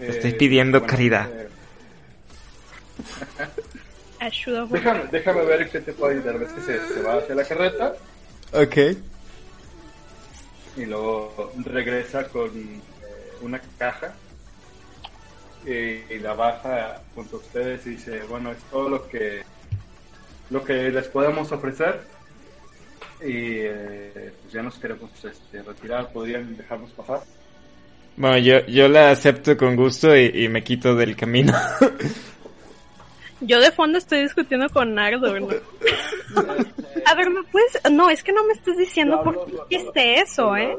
Estoy 0.00 0.32
pidiendo 0.34 0.84
caridad. 0.86 1.28
eh, 1.32 1.48
Ayuda. 4.20 4.66
déjame, 4.70 5.04
déjame 5.12 5.44
ver 5.44 5.70
qué 5.70 5.80
te 5.80 5.92
puedo 5.92 6.12
ayudar. 6.12 6.38
Ves 6.38 6.52
que 6.52 6.60
se, 6.62 6.94
se 6.94 7.02
va 7.02 7.18
hacia 7.18 7.34
la 7.34 7.44
carreta 7.44 7.94
Ok. 8.52 8.76
y 10.76 10.84
luego 10.86 11.52
regresa 11.64 12.26
con 12.28 12.48
eh, 12.48 12.80
una 13.42 13.60
caja 13.78 14.12
y, 15.64 15.70
y 16.14 16.18
la 16.20 16.34
baja 16.34 17.00
junto 17.14 17.36
a 17.36 17.40
ustedes 17.40 17.86
y 17.86 17.90
dice, 17.90 18.20
bueno, 18.28 18.50
es 18.52 18.58
todo 18.70 18.88
lo 18.88 19.08
que 19.08 19.42
lo 20.50 20.64
que 20.64 20.90
les 20.90 21.08
podemos 21.08 21.50
ofrecer 21.52 22.00
y 23.20 23.60
eh, 23.60 24.32
pues 24.40 24.52
ya 24.52 24.62
nos 24.62 24.78
queremos 24.78 25.10
este, 25.24 25.62
retirar, 25.62 26.12
podrían 26.12 26.56
dejarnos 26.56 26.90
pasar. 26.92 27.20
Bueno, 28.16 28.38
yo, 28.38 28.66
yo 28.66 28.88
la 28.88 29.10
acepto 29.10 29.56
con 29.56 29.76
gusto 29.76 30.16
y, 30.16 30.44
y 30.44 30.48
me 30.48 30.62
quito 30.62 30.94
del 30.94 31.16
camino. 31.16 31.52
Yo 33.40 33.60
de 33.60 33.70
fondo 33.70 33.98
estoy 33.98 34.22
discutiendo 34.22 34.68
con 34.68 34.94
Nardo, 34.94 35.38
¿no? 35.38 35.48
A 37.06 37.14
ver, 37.14 37.30
¿me 37.30 37.42
puedes...? 37.44 37.80
No, 37.92 38.10
es 38.10 38.24
que 38.24 38.32
no 38.32 38.44
me 38.44 38.52
estás 38.52 38.76
diciendo 38.76 39.22
por 39.22 39.46
qué 39.46 39.76
hiciste 39.76 40.14
eso, 40.20 40.56
¿eh? 40.56 40.76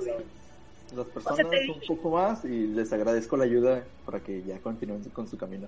Las 0.93 1.05
O 1.05 1.09
personas 1.09 1.37
sea, 1.37 1.49
te 1.49 1.71
un 1.71 1.79
poco 1.87 2.09
más 2.09 2.43
y 2.43 2.67
les 2.67 2.91
agradezco 2.91 3.37
la 3.37 3.45
ayuda 3.45 3.83
para 4.05 4.19
que 4.19 4.43
ya 4.43 4.57
continúen 4.59 5.01
con 5.13 5.27
su 5.27 5.37
camino. 5.37 5.67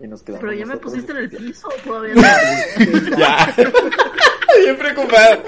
Y 0.00 0.08
nos 0.08 0.22
quedamos 0.22 0.40
Pero 0.40 0.52
ya 0.54 0.66
me 0.66 0.76
pusiste 0.78 1.12
en 1.12 1.18
el 1.18 1.28
piso, 1.30 1.68
todavía 1.84 2.14
no. 2.14 2.22
ya. 3.18 3.54
Bien 4.64 4.76
preocupado. 4.76 5.42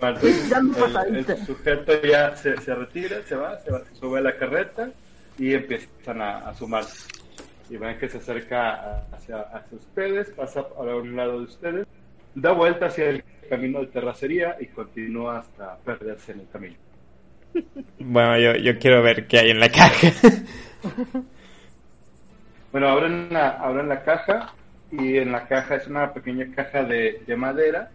Bueno, 0.00 0.16
entonces, 0.16 0.48
Ya 0.48 0.58
el- 0.58 1.16
el, 1.30 1.46
sujeto 1.46 2.02
ya 2.02 2.36
se, 2.36 2.56
se 2.60 2.74
retira, 2.74 3.22
se 3.22 3.36
va, 3.36 3.58
se 3.60 3.70
va, 3.70 3.84
se 3.84 3.94
sube 3.94 4.18
a 4.18 4.22
la 4.22 4.36
carreta 4.36 4.90
y 5.38 5.54
empiezan 5.54 6.20
a, 6.20 6.38
a 6.38 6.54
sumar. 6.54 6.84
Y 7.70 7.76
ven 7.76 7.96
que 7.98 8.08
se 8.08 8.18
acerca 8.18 9.04
hacia, 9.12 9.40
hacia 9.42 9.78
ustedes, 9.78 10.28
pasa 10.30 10.60
a 10.76 10.82
un 10.82 11.14
lado 11.16 11.38
de 11.38 11.44
ustedes, 11.44 11.86
da 12.34 12.52
vuelta 12.52 12.86
hacia 12.86 13.10
el 13.10 13.24
camino 13.48 13.80
de 13.80 13.86
terracería 13.86 14.56
y 14.60 14.66
continúa 14.66 15.38
hasta 15.38 15.76
perderse 15.78 16.32
en 16.32 16.40
el 16.40 16.48
camino. 16.52 16.74
Bueno, 18.00 18.38
yo, 18.40 18.56
yo 18.56 18.78
quiero 18.78 19.02
ver 19.02 19.26
qué 19.28 19.38
hay 19.38 19.50
en 19.50 19.60
la 19.60 19.70
caja. 19.70 20.08
Bueno, 22.72 22.88
abren 22.88 23.28
la, 23.30 23.50
abren 23.50 23.88
la 23.88 24.02
caja 24.02 24.52
y 24.90 25.18
en 25.18 25.30
la 25.32 25.46
caja 25.46 25.76
es 25.76 25.86
una 25.86 26.12
pequeña 26.12 26.46
caja 26.54 26.82
de, 26.84 27.22
de 27.26 27.36
madera 27.36 27.90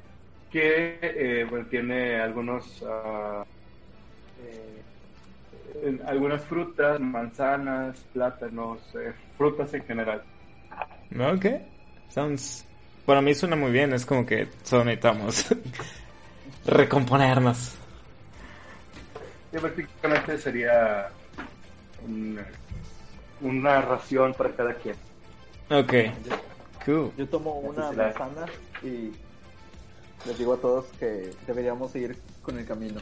que 0.51 0.99
eh, 1.01 1.45
bueno, 1.49 1.65
tiene 1.69 2.21
algunos 2.21 2.83
eh, 2.83 3.43
en- 5.83 6.01
algunas 6.07 6.43
frutas, 6.45 6.99
manzanas, 6.99 7.99
plátanos, 8.13 8.79
eh, 8.95 9.13
frutas 9.37 9.73
en 9.73 9.83
general. 9.83 10.23
ok. 11.19 11.45
Sounds... 12.09 12.63
Para 13.05 13.21
mí 13.21 13.33
suena 13.33 13.55
muy 13.55 13.71
bien, 13.71 13.93
es 13.93 14.05
como 14.05 14.25
que 14.25 14.47
solo 14.63 14.83
necesitamos 14.83 15.45
recomponernos. 16.65 17.75
Y 19.53 19.57
prácticamente 19.57 20.37
sería 20.37 21.07
un- 22.05 22.37
una 23.41 23.81
ración 23.81 24.34
para 24.34 24.51
cada 24.51 24.73
quien. 24.73 24.95
Ok. 25.69 25.93
Cool. 26.85 27.11
Yo 27.18 27.27
tomo 27.27 27.59
una 27.59 27.91
manzana 27.91 28.45
y 28.81 29.11
les 30.26 30.38
digo 30.38 30.53
a 30.53 30.57
todos 30.57 30.85
que 30.99 31.31
deberíamos 31.45 31.91
seguir 31.91 32.18
con 32.41 32.57
el 32.57 32.65
camino. 32.65 33.01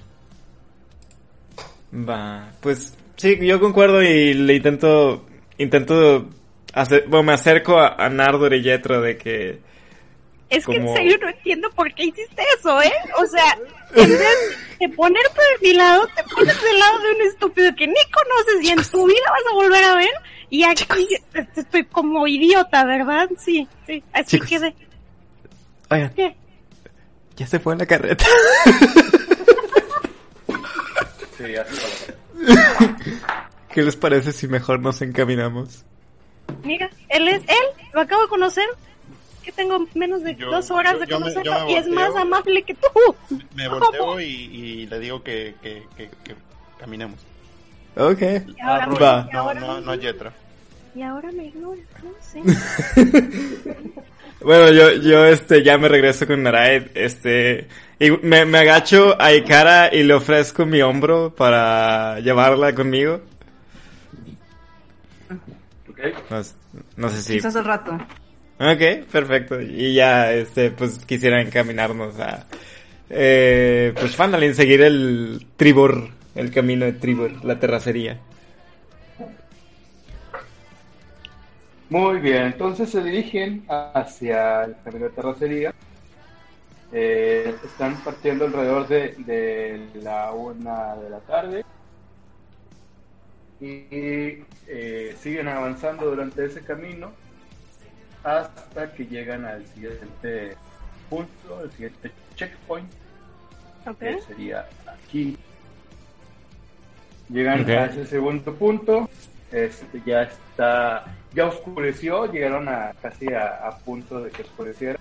Va, 1.94 2.52
pues 2.62 2.98
sí, 3.16 3.38
yo 3.45 3.60
concuerdo 3.60 4.02
y 4.02 4.34
le 4.34 4.56
intento, 4.56 5.26
intento 5.57 6.28
hacer, 6.74 7.06
bueno, 7.07 7.24
me 7.24 7.34
acerco 7.34 7.80
a, 7.80 7.95
a 7.95 8.10
Nardor 8.10 8.53
y 8.53 8.64
Yetro 8.64 9.02
de 9.02 9.18
que, 9.18 9.60
Es 10.50 10.66
que 10.66 10.76
en 10.76 10.94
serio 10.94 11.18
no 11.22 11.30
entiendo 11.30 11.70
por 11.72 11.94
qué 11.94 12.06
hiciste 12.06 12.44
eso, 12.58 12.82
¿eh? 12.82 12.94
O 13.18 13.26
sea, 13.26 13.58
en 13.96 14.10
vez 14.10 14.58
de 14.80 14.90
ponerte 14.90 15.42
de 15.62 15.68
mi 15.68 15.74
lado, 15.74 16.08
te 16.16 16.24
pones 16.24 16.62
del 16.62 16.80
lado 16.80 17.00
de 17.00 17.12
un 17.14 17.22
estúpido 17.24 17.76
que 17.76 17.88
ni 17.88 17.94
conoces 18.12 18.62
y 18.64 18.70
en 18.70 18.84
tu 18.92 19.08
vida 19.08 19.22
vas 19.30 19.52
a 19.52 19.56
volver 19.56 19.84
a 19.84 19.96
ver. 19.96 20.14
Y 20.50 20.64
aquí 20.64 21.08
estoy 21.56 21.86
como 21.86 22.28
idiota, 22.28 22.86
¿verdad? 22.86 23.28
Sí, 23.44 23.68
sí, 23.88 24.04
así 24.14 24.38
Chicos. 24.38 24.50
quedé. 24.50 24.76
oigan, 25.90 26.14
¿Qué? 26.14 26.36
ya 27.36 27.48
se 27.48 27.60
fue 27.60 27.74
en 27.74 27.80
la 27.80 27.86
carreta. 27.86 28.26
Sí, 31.38 31.56
así 31.56 32.14
para 32.46 32.98
¿Qué 33.74 33.84
les 33.84 33.96
parece 33.98 34.32
si 34.32 34.48
mejor 34.48 34.80
nos 34.80 35.02
encaminamos? 35.02 35.84
Mira, 36.64 36.90
él 37.10 37.28
es 37.28 37.42
él, 37.42 37.84
lo 37.94 38.02
acabo 38.02 38.22
de 38.22 38.28
conocer. 38.30 38.66
Que 39.46 39.52
tengo 39.52 39.86
menos 39.94 40.24
de 40.24 40.36
Yo- 40.36 40.50
dos 40.50 40.72
horas 40.72 40.94
yo- 40.96 41.00
de 41.02 41.06
yo 41.06 41.20
me- 41.20 41.28
yo 41.28 41.34
conocerlo 41.36 41.66
me 41.68 41.72
y 41.72 41.76
es 41.76 41.88
volteo. 41.88 41.94
más 42.14 42.22
amable 42.22 42.64
que 42.64 42.74
tú. 42.74 42.88
Me 43.56 43.68
volteo 43.70 44.20
y, 44.20 44.26
y 44.26 44.88
le 44.88 45.00
digo 45.00 45.22
que, 45.24 45.54
que, 45.62 45.84
que, 45.96 46.10
que 46.24 46.36
caminemos. 46.80 47.20
Ok. 47.96 48.22
Y 48.22 48.60
ahora, 48.62 48.88
me, 48.88 49.00
Va. 49.00 49.28
y 49.30 49.34
No, 49.34 49.40
ahora 49.42 49.60
no, 49.62 49.76
me- 49.76 49.82
no 49.82 49.96
Yetra. 49.96 50.34
y 50.96 51.02
ahora 51.04 51.32
me 51.32 51.46
ignora, 51.46 51.82
no 52.04 52.12
sé. 52.20 52.42
Bueno, 54.42 54.70
yo, 54.72 54.92
yo, 54.92 55.26
este, 55.26 55.64
ya 55.64 55.78
me 55.78 55.88
regreso 55.88 56.28
con 56.28 56.44
Naraed, 56.44 56.92
este, 56.94 57.68
y 58.00 58.12
me, 58.12 58.46
me 58.46 58.60
agacho 58.60 59.16
a 59.20 59.34
Ikara 59.34 59.90
y 59.96 60.04
le 60.04 60.14
ofrezco 60.14 60.66
mi 60.66 60.82
hombro 60.82 61.34
para 61.34 62.20
llevarla 62.20 62.76
conmigo. 62.76 63.22
¿Ok? 65.90 66.00
No, 66.30 66.42
no 66.98 67.10
sé 67.10 67.22
si... 67.22 67.34
Quizás 67.34 67.56
al 67.56 67.66
rato. 67.66 67.98
Ok, 68.60 69.07
perfecto. 69.11 69.60
Y 69.61 69.95
ya, 69.95 70.32
este, 70.34 70.72
pues 70.72 71.03
quisiera 71.06 71.41
encaminarnos 71.41 72.19
a, 72.19 72.45
eh, 73.10 73.94
pues 73.99 74.15
Fandalin, 74.15 74.56
seguir 74.56 74.82
el 74.82 75.45
Tribor, 75.57 76.10
el 76.36 76.52
camino 76.52 76.86
de 76.86 76.94
Tribor, 76.94 77.44
la 77.44 77.60
terracería. 77.60 78.19
Muy 81.90 82.19
bien, 82.19 82.44
entonces 82.45 82.90
se 82.90 83.03
dirigen 83.03 83.64
hacia 83.68 84.64
el 84.64 84.76
camino 84.84 85.06
de 85.06 85.11
terracería. 85.11 85.73
Eh, 86.91 87.53
están 87.64 88.02
partiendo 88.03 88.45
alrededor 88.45 88.88
de, 88.88 89.15
de 89.26 89.82
la 90.02 90.32
una 90.32 90.95
de 90.95 91.10
la 91.10 91.19
tarde 91.19 91.65
y 93.60 94.44
eh, 94.68 95.15
siguen 95.19 95.48
avanzando 95.48 96.06
durante 96.06 96.45
ese 96.45 96.64
camino 96.64 97.11
hasta 98.26 98.91
que 98.91 99.06
llegan 99.06 99.45
al 99.45 99.65
siguiente 99.68 100.57
punto, 101.10 101.64
el 101.64 101.72
siguiente 101.72 102.11
checkpoint, 102.35 102.91
Ok. 103.85 103.99
que 103.99 104.22
sería 104.22 104.65
aquí. 104.88 105.38
Llegan 107.30 107.61
Ok. 107.61 107.69
a 107.69 107.85
ese 107.85 108.06
segundo 108.07 108.53
punto, 108.56 109.07
este, 109.52 110.02
ya 110.06 110.23
está, 110.23 111.06
ya 111.34 111.45
oscureció, 111.45 112.31
llegaron 112.31 112.68
a 112.68 112.93
casi 112.99 113.31
a, 113.31 113.68
a 113.68 113.77
punto 113.77 114.23
de 114.23 114.31
que 114.31 114.41
oscureciera. 114.41 114.99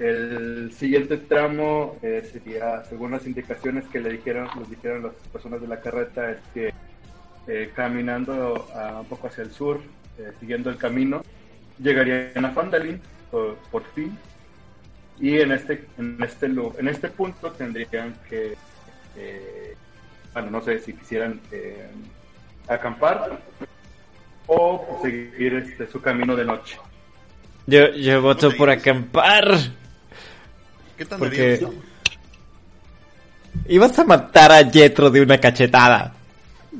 El 0.00 0.72
siguiente 0.72 1.16
tramo 1.16 1.96
eh, 2.02 2.28
sería, 2.32 2.84
según 2.84 3.12
las 3.12 3.26
indicaciones 3.26 3.84
que 3.86 4.00
le 4.00 4.10
dijeron, 4.10 4.48
les 4.58 4.70
dijeron 4.70 5.04
las 5.04 5.14
personas 5.32 5.60
de 5.60 5.66
la 5.68 5.80
carreta, 5.80 6.30
es 6.30 6.38
que 6.54 6.72
eh, 7.46 7.72
caminando 7.74 8.68
a- 8.74 9.00
un 9.00 9.06
poco 9.06 9.28
hacia 9.28 9.42
el 9.44 9.50
sur, 9.52 9.80
eh, 10.18 10.32
siguiendo 10.38 10.70
el 10.70 10.76
camino, 10.76 11.22
llegarían 11.78 12.44
a 12.44 12.50
Fandalin 12.50 13.00
por, 13.30 13.56
por 13.70 13.84
fin 13.94 14.16
y 15.20 15.40
en 15.40 15.52
este 15.52 15.86
en 15.98 16.18
este 16.22 16.46
en 16.46 16.88
este 16.88 17.08
punto 17.08 17.50
tendrían 17.52 18.14
que 18.28 18.56
eh, 19.16 19.76
bueno 20.32 20.50
no 20.50 20.62
sé 20.62 20.78
si 20.80 20.92
quisieran 20.92 21.40
eh, 21.50 21.88
acampar 22.68 23.40
o 24.46 25.00
seguir 25.02 25.54
este, 25.54 25.86
su 25.90 26.00
camino 26.00 26.34
de 26.36 26.44
noche 26.44 26.78
Yo, 27.66 27.92
yo 27.94 28.22
voto 28.22 28.50
por 28.56 28.70
acampar. 28.70 29.58
¿Qué 30.96 31.04
tan 31.04 31.18
Porque-? 31.18 31.66
Ibas 33.68 33.98
a 33.98 34.04
matar 34.04 34.52
a 34.52 34.64
Jetro 34.70 35.10
de 35.10 35.20
una 35.20 35.38
cachetada. 35.38 36.14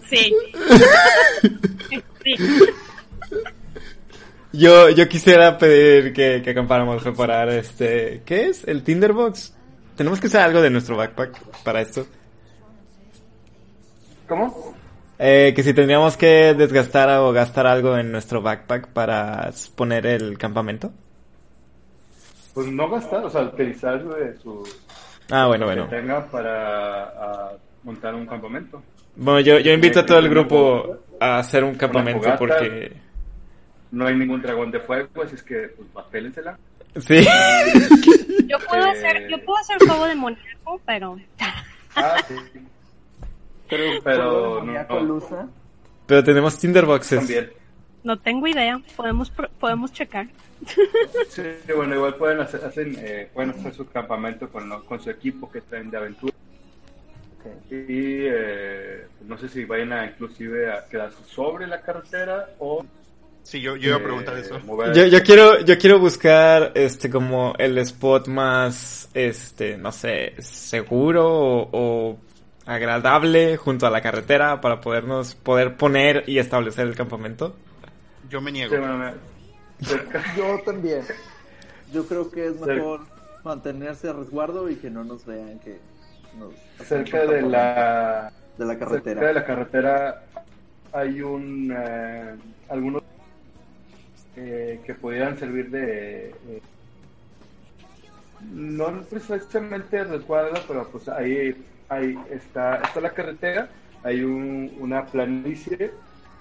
Sí. 0.08 0.34
sí. 2.24 2.36
Yo, 4.58 4.88
yo 4.90 5.08
quisiera 5.08 5.56
pedir 5.56 6.12
que, 6.12 6.42
que 6.42 6.50
acampáramos 6.50 7.00
preparar 7.02 7.48
este, 7.48 8.22
¿qué 8.24 8.46
es? 8.46 8.66
El 8.66 8.82
Tinderbox. 8.82 9.54
Tenemos 9.96 10.20
que 10.20 10.26
usar 10.26 10.42
algo 10.42 10.60
de 10.60 10.70
nuestro 10.70 10.96
backpack 10.96 11.62
para 11.62 11.80
esto. 11.80 12.04
¿cómo? 14.28 14.74
Eh, 15.18 15.52
que 15.54 15.62
si 15.62 15.74
tendríamos 15.74 16.16
que 16.16 16.54
desgastar 16.54 17.08
o 17.18 17.32
gastar 17.32 17.66
algo 17.66 17.96
en 17.96 18.12
nuestro 18.12 18.42
backpack 18.42 18.88
para 18.88 19.50
poner 19.74 20.06
el 20.06 20.38
campamento. 20.38 20.92
pues 22.54 22.66
no 22.68 22.88
gastar 22.90 23.24
o 23.24 23.30
sea 23.30 23.42
utilizar 23.42 24.02
de 24.04 24.36
su 24.38 24.62
Ah, 25.30 25.46
bueno, 25.46 25.66
que 25.66 25.74
bueno. 25.74 25.88
tenga 25.88 26.26
para 26.26 27.04
ah, 27.04 27.52
montar 27.84 28.14
un 28.14 28.26
campamento 28.26 28.82
Bueno, 29.16 29.40
yo, 29.40 29.58
yo 29.58 29.72
invito 29.72 30.00
a 30.00 30.06
todo 30.06 30.18
el 30.18 30.28
grupo 30.28 30.98
a 31.20 31.38
hacer 31.38 31.64
un 31.64 31.74
campamento 31.74 32.28
porque... 32.38 33.07
No 33.90 34.06
hay 34.06 34.16
ningún 34.16 34.42
dragón 34.42 34.70
de 34.70 34.80
fuego, 34.80 35.22
así 35.22 35.34
es 35.34 35.42
que, 35.42 35.68
pues, 35.76 35.88
papélensela. 35.92 36.58
Sí. 36.96 37.24
Yo 38.46 38.58
puedo 38.68 38.86
Eh. 38.86 38.90
hacer, 38.90 39.28
yo 39.28 39.44
puedo 39.44 39.58
hacer 39.58 39.78
fuego 39.78 40.06
demoníaco, 40.06 40.80
pero 40.86 41.16
Ah, 41.94 42.16
sí. 42.26 42.34
Pero, 43.68 44.02
Pero 44.02 44.64
no, 44.64 45.48
Pero 46.06 46.24
tenemos 46.24 46.58
Tinderboxes. 46.58 47.18
También. 47.18 47.50
no 48.04 48.18
tengo 48.18 48.46
idea. 48.46 48.80
Podemos 48.96 49.30
podemos 49.60 49.92
checar. 49.92 50.26
Sí, 51.28 51.42
bueno, 51.76 51.94
igual 51.94 52.14
pueden 52.16 52.40
hacer, 52.40 52.64
hacen, 52.64 52.96
eh, 52.98 53.28
pueden 53.32 53.50
hacer 53.50 53.74
su 53.74 53.86
campamento 53.88 54.48
con, 54.50 54.68
lo- 54.68 54.84
con 54.84 54.98
su 55.00 55.10
equipo 55.10 55.50
que 55.50 55.60
traen 55.60 55.90
de 55.90 55.98
aventura. 55.98 56.34
Y 57.70 58.26
eh, 58.26 59.06
no 59.26 59.38
sé 59.38 59.48
si 59.48 59.64
vayan 59.64 59.92
a 59.92 60.06
inclusive 60.06 60.72
a 60.72 60.86
quedarse 60.88 61.22
sobre 61.26 61.66
la 61.66 61.80
carretera 61.80 62.50
o... 62.58 62.84
Sí, 63.48 63.62
yo, 63.62 63.76
yo 63.76 63.88
iba 63.88 63.96
a 63.96 64.00
eh, 64.00 64.02
preguntar 64.02 64.36
eso. 64.36 64.60
mover- 64.60 64.92
Yo, 64.92 65.06
yo 65.06 65.22
quiero, 65.22 65.60
yo 65.60 65.78
quiero 65.78 65.98
buscar 65.98 66.72
este 66.74 67.08
como 67.08 67.54
el 67.58 67.78
spot 67.78 68.28
más 68.28 69.08
este, 69.14 69.78
no 69.78 69.90
sé, 69.90 70.34
seguro 70.38 71.26
o, 71.26 71.68
o 71.72 72.18
agradable 72.66 73.56
junto 73.56 73.86
a 73.86 73.90
la 73.90 74.02
carretera 74.02 74.60
para 74.60 74.82
podernos 74.82 75.34
poder 75.34 75.76
poner 75.76 76.24
y 76.26 76.38
establecer 76.38 76.86
el 76.88 76.94
campamento. 76.94 77.56
Yo 78.28 78.42
me 78.42 78.50
Sí, 78.50 78.58
niego. 78.58 78.76
bueno, 78.78 79.12
Yo 80.36 80.60
también. 80.66 81.02
Yo 81.90 82.04
creo 82.06 82.30
que 82.30 82.48
es 82.48 82.56
Sí. 82.56 82.66
mejor 82.66 83.00
mantenerse 83.44 84.10
a 84.10 84.12
resguardo 84.12 84.68
y 84.68 84.76
que 84.76 84.90
no 84.90 85.04
nos 85.04 85.24
vean 85.24 85.58
que 85.60 85.78
nos 86.38 86.52
cerca 86.86 87.24
de 87.24 87.40
la 87.40 88.30
de 88.58 88.64
la 88.66 88.72
cerca 88.74 88.84
de 88.94 89.02
carretera. 89.02 89.32
la 89.32 89.44
carretera 89.46 90.22
hay 90.92 91.22
un 91.22 91.74
eh, 91.74 92.34
algunos 92.68 93.02
eh, 94.38 94.80
que 94.84 94.94
pudieran 94.94 95.38
servir 95.38 95.70
de 95.70 96.30
eh, 96.30 96.62
no 98.40 99.02
precisamente 99.02 100.04
resguardo 100.04 100.60
pero 100.66 100.88
pues 100.90 101.08
ahí 101.08 101.54
ahí 101.88 102.16
está 102.30 102.76
está 102.76 103.00
la 103.00 103.12
carretera 103.12 103.68
hay 104.02 104.22
un, 104.22 104.72
una 104.78 105.06
planicie 105.06 105.92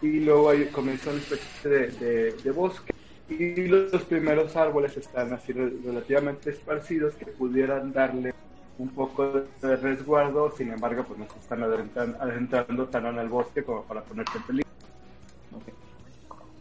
y 0.01 0.19
luego 0.19 0.49
ahí 0.51 0.67
comienza 0.67 1.09
una 1.09 1.19
especie 1.19 1.69
de, 1.69 1.87
de- 1.91 2.31
de 2.43 2.51
bosque 2.51 2.91
y 3.29 3.67
los, 3.67 3.91
los 3.91 4.03
primeros 4.03 4.55
árboles 4.55 4.95
están 4.97 5.33
así 5.33 5.53
re- 5.53 5.73
relativamente 5.83 6.51
esparcidos 6.51 7.15
que 7.15 7.25
pudieran 7.27 7.91
darle 7.91 8.33
un 8.77 8.89
poco 8.93 9.31
de 9.61 9.75
resguardo, 9.77 10.51
sin 10.55 10.71
embargo, 10.71 11.03
pues 11.07 11.19
no 11.19 11.27
se 11.27 11.39
están 11.39 11.61
adentran- 11.61 12.15
adentrando 12.19 12.87
tan 12.89 13.07
en 13.07 13.17
el 13.17 13.27
bosque 13.29 13.63
como 13.63 13.83
para 13.87 14.03
ponerse 14.03 14.37
en 14.37 14.43
peligro. 14.43 14.69
A 15.51 15.86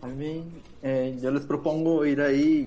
mí, 0.06 0.44
eh, 0.82 1.18
yo 1.22 1.30
les 1.30 1.44
propongo 1.44 2.04
ir 2.06 2.20
ahí. 2.20 2.66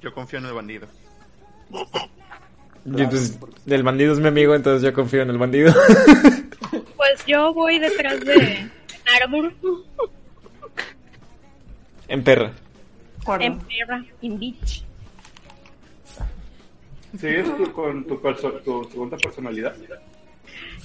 Yo 0.00 0.12
confío 0.12 0.38
en 0.38 0.46
el 0.46 0.52
bandido. 0.52 0.86
Y 2.84 3.04
pues, 3.06 3.38
el 3.66 3.82
bandido 3.82 4.12
es 4.12 4.20
mi 4.20 4.28
amigo, 4.28 4.54
entonces 4.54 4.82
yo 4.82 4.92
confío 4.92 5.22
en 5.22 5.30
el 5.30 5.38
bandido. 5.38 5.72
Pues 6.96 7.24
yo 7.26 7.54
voy 7.54 7.78
detrás 7.78 8.18
de 8.20 8.68
Arbor, 9.22 9.52
en 12.08 12.24
perra. 12.24 12.52
en 13.40 13.58
Perra, 13.60 14.04
en 14.22 14.38
Beach. 14.38 14.84
¿Sigues 17.18 17.56
tú 17.56 17.72
con 17.72 18.04
tu, 18.04 18.20
perso- 18.20 18.60
tu 18.62 18.84
segunda 18.90 19.16
personalidad? 19.16 19.74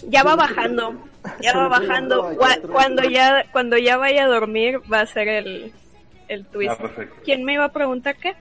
Ya 0.07 0.23
va 0.23 0.35
bajando, 0.35 0.95
ya 1.41 1.55
va 1.55 1.67
bajando. 1.67 2.35
Cuando 2.71 3.03
ya, 3.03 3.45
cuando 3.51 3.77
ya 3.77 3.97
vaya 3.97 4.25
a 4.25 4.27
dormir 4.27 4.79
va 4.91 5.01
a 5.01 5.05
ser 5.05 5.27
el, 5.27 5.71
el 6.27 6.45
twist. 6.45 6.79
Ah. 6.79 6.89
¿Quién 7.23 7.43
me 7.43 7.53
iba 7.53 7.65
a 7.65 7.71
preguntar 7.71 8.15
qué? 8.17 8.33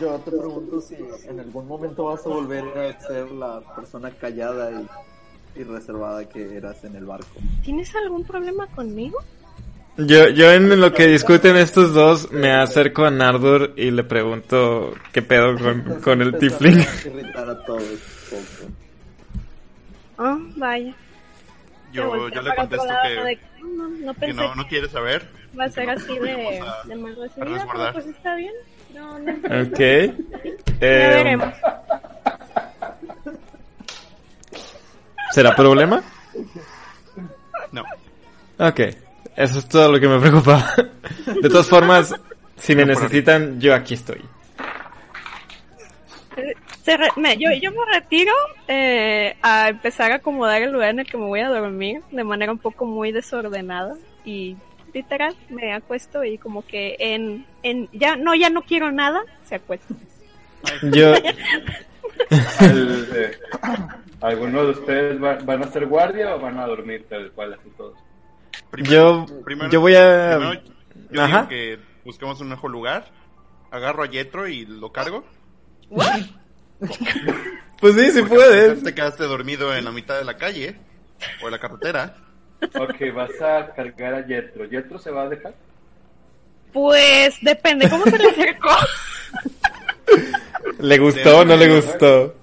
Yo 0.00 0.16
te 0.24 0.30
pregunto 0.32 0.80
si 0.80 0.96
en 1.28 1.38
algún 1.38 1.68
momento 1.68 2.04
vas 2.06 2.26
a 2.26 2.28
volver 2.28 2.64
a 2.76 3.00
ser 3.00 3.30
la 3.30 3.60
persona 3.76 4.10
callada 4.10 4.72
y, 4.72 5.60
y 5.60 5.62
reservada 5.62 6.28
que 6.28 6.56
eras 6.56 6.82
en 6.84 6.96
el 6.96 7.04
barco. 7.04 7.36
¿Tienes 7.62 7.94
algún 7.94 8.24
problema 8.24 8.66
conmigo? 8.68 9.18
Yo, 9.96 10.28
yo 10.30 10.50
en 10.50 10.80
lo 10.80 10.92
que 10.92 11.06
discuten 11.06 11.54
estos 11.54 11.94
dos 11.94 12.32
me 12.32 12.50
acerco 12.50 13.04
a 13.04 13.12
Nardor 13.12 13.74
y 13.76 13.92
le 13.92 14.02
pregunto 14.02 14.92
qué 15.12 15.22
pedo 15.22 15.56
con, 15.56 16.00
con 16.00 16.20
el 16.20 16.34
Empezando 16.34 16.58
Tifling. 16.58 16.80
a 16.80 17.16
irritar 17.20 17.50
a 17.50 17.64
todos 17.64 17.82
un 17.82 17.98
poco. 18.30 18.72
Ah, 20.18 20.38
vaya. 20.56 20.94
Yo, 21.94 22.28
yo 22.28 22.42
le 22.42 22.54
contesto 22.56 22.88
que, 23.04 23.08
de- 23.10 23.38
no, 23.62 23.88
no 23.88 24.14
que 24.14 24.32
no, 24.32 24.54
no 24.56 24.66
quiere 24.66 24.88
saber. 24.88 25.28
va 25.58 25.64
a 25.64 25.70
ser 25.70 25.88
así 25.90 26.18
de, 26.18 26.60
a- 26.60 26.82
de 26.88 26.96
mal 26.96 27.14
recibida, 27.16 27.66
pero 27.72 27.92
pues 27.92 28.06
está 28.06 28.34
bien. 28.34 28.52
No, 28.92 29.18
no. 29.18 29.32
Ok. 29.32 29.78
Eh, 29.80 30.12
veremos. 30.80 31.54
¿Será 35.30 35.54
problema? 35.54 36.02
No. 37.72 37.82
Ok. 38.58 38.80
Eso 39.36 39.58
es 39.58 39.68
todo 39.68 39.90
lo 39.92 40.00
que 40.00 40.08
me 40.08 40.18
preocupaba. 40.20 40.72
De 41.42 41.48
todas 41.48 41.68
formas, 41.68 42.14
si 42.56 42.74
me 42.76 42.84
necesitan, 42.84 43.60
yo 43.60 43.74
aquí 43.74 43.94
estoy. 43.94 44.20
Se 46.84 46.96
re- 46.98 47.08
me- 47.16 47.36
yo, 47.38 47.48
yo 47.62 47.70
me 47.72 47.78
retiro 47.92 48.32
eh, 48.68 49.36
a 49.42 49.70
empezar 49.70 50.12
a 50.12 50.16
acomodar 50.16 50.60
el 50.62 50.70
lugar 50.72 50.90
en 50.90 51.00
el 51.00 51.06
que 51.06 51.16
me 51.16 51.24
voy 51.26 51.40
a 51.40 51.48
dormir 51.48 52.02
de 52.10 52.24
manera 52.24 52.52
un 52.52 52.58
poco 52.58 52.84
muy 52.84 53.10
desordenada 53.10 53.94
y 54.24 54.56
literal 54.92 55.34
me 55.48 55.72
acuesto 55.72 56.22
y 56.24 56.36
como 56.38 56.64
que 56.66 56.94
en, 56.98 57.46
en 57.62 57.88
ya 57.92 58.16
no 58.16 58.34
ya 58.34 58.50
no 58.50 58.62
quiero 58.62 58.92
nada 58.92 59.22
se 59.44 59.54
acuesta 59.56 59.94
Yo, 60.92 61.14
El, 62.60 63.08
eh, 63.14 63.30
¿Alguno 64.20 64.64
de 64.64 64.70
ustedes 64.70 65.22
va- 65.22 65.38
van 65.42 65.62
a 65.62 65.66
ser 65.70 65.86
guardia 65.86 66.34
o 66.36 66.40
van 66.40 66.58
a 66.58 66.66
dormir 66.66 67.06
tal 67.08 67.30
cual 67.32 67.54
así 67.54 67.68
todos? 67.76 67.98
yo, 68.82 69.26
Primero- 69.44 69.70
yo 69.70 69.80
voy 69.80 69.94
a... 69.96 70.36
Primero, 70.38 70.62
yo 71.10 71.22
Ajá. 71.22 71.36
digo 71.38 71.48
que 71.48 71.78
busquemos 72.04 72.40
un 72.40 72.48
mejor 72.50 72.70
lugar. 72.70 73.06
Agarro 73.70 74.02
a 74.04 74.06
Yetro 74.06 74.46
y 74.48 74.64
lo 74.64 74.92
cargo. 74.92 75.24
Pues 77.80 77.94
sí, 77.94 78.10
sí 78.12 78.20
Porque 78.20 78.34
puedes. 78.36 78.82
Te 78.82 78.94
quedaste 78.94 79.24
dormido 79.24 79.74
en 79.76 79.84
la 79.84 79.90
mitad 79.92 80.18
de 80.18 80.24
la 80.24 80.36
calle 80.36 80.76
o 81.42 81.46
en 81.46 81.52
la 81.52 81.58
carretera. 81.58 82.16
Ok, 82.62 82.96
vas 83.14 83.30
a 83.42 83.72
cargar 83.74 84.14
a 84.14 84.26
Yetro. 84.26 84.64
¿Yetro 84.64 84.98
se 84.98 85.10
va 85.10 85.22
a 85.24 85.28
dejar? 85.28 85.54
pues 86.72 87.36
depende 87.40 87.88
cómo 87.88 88.04
se 88.04 88.18
le 88.18 88.30
acercó 88.30 88.68
¿Le 90.80 90.98
gustó 90.98 91.38
o 91.38 91.44
no 91.44 91.56
le 91.56 91.76
gustó? 91.80 92.34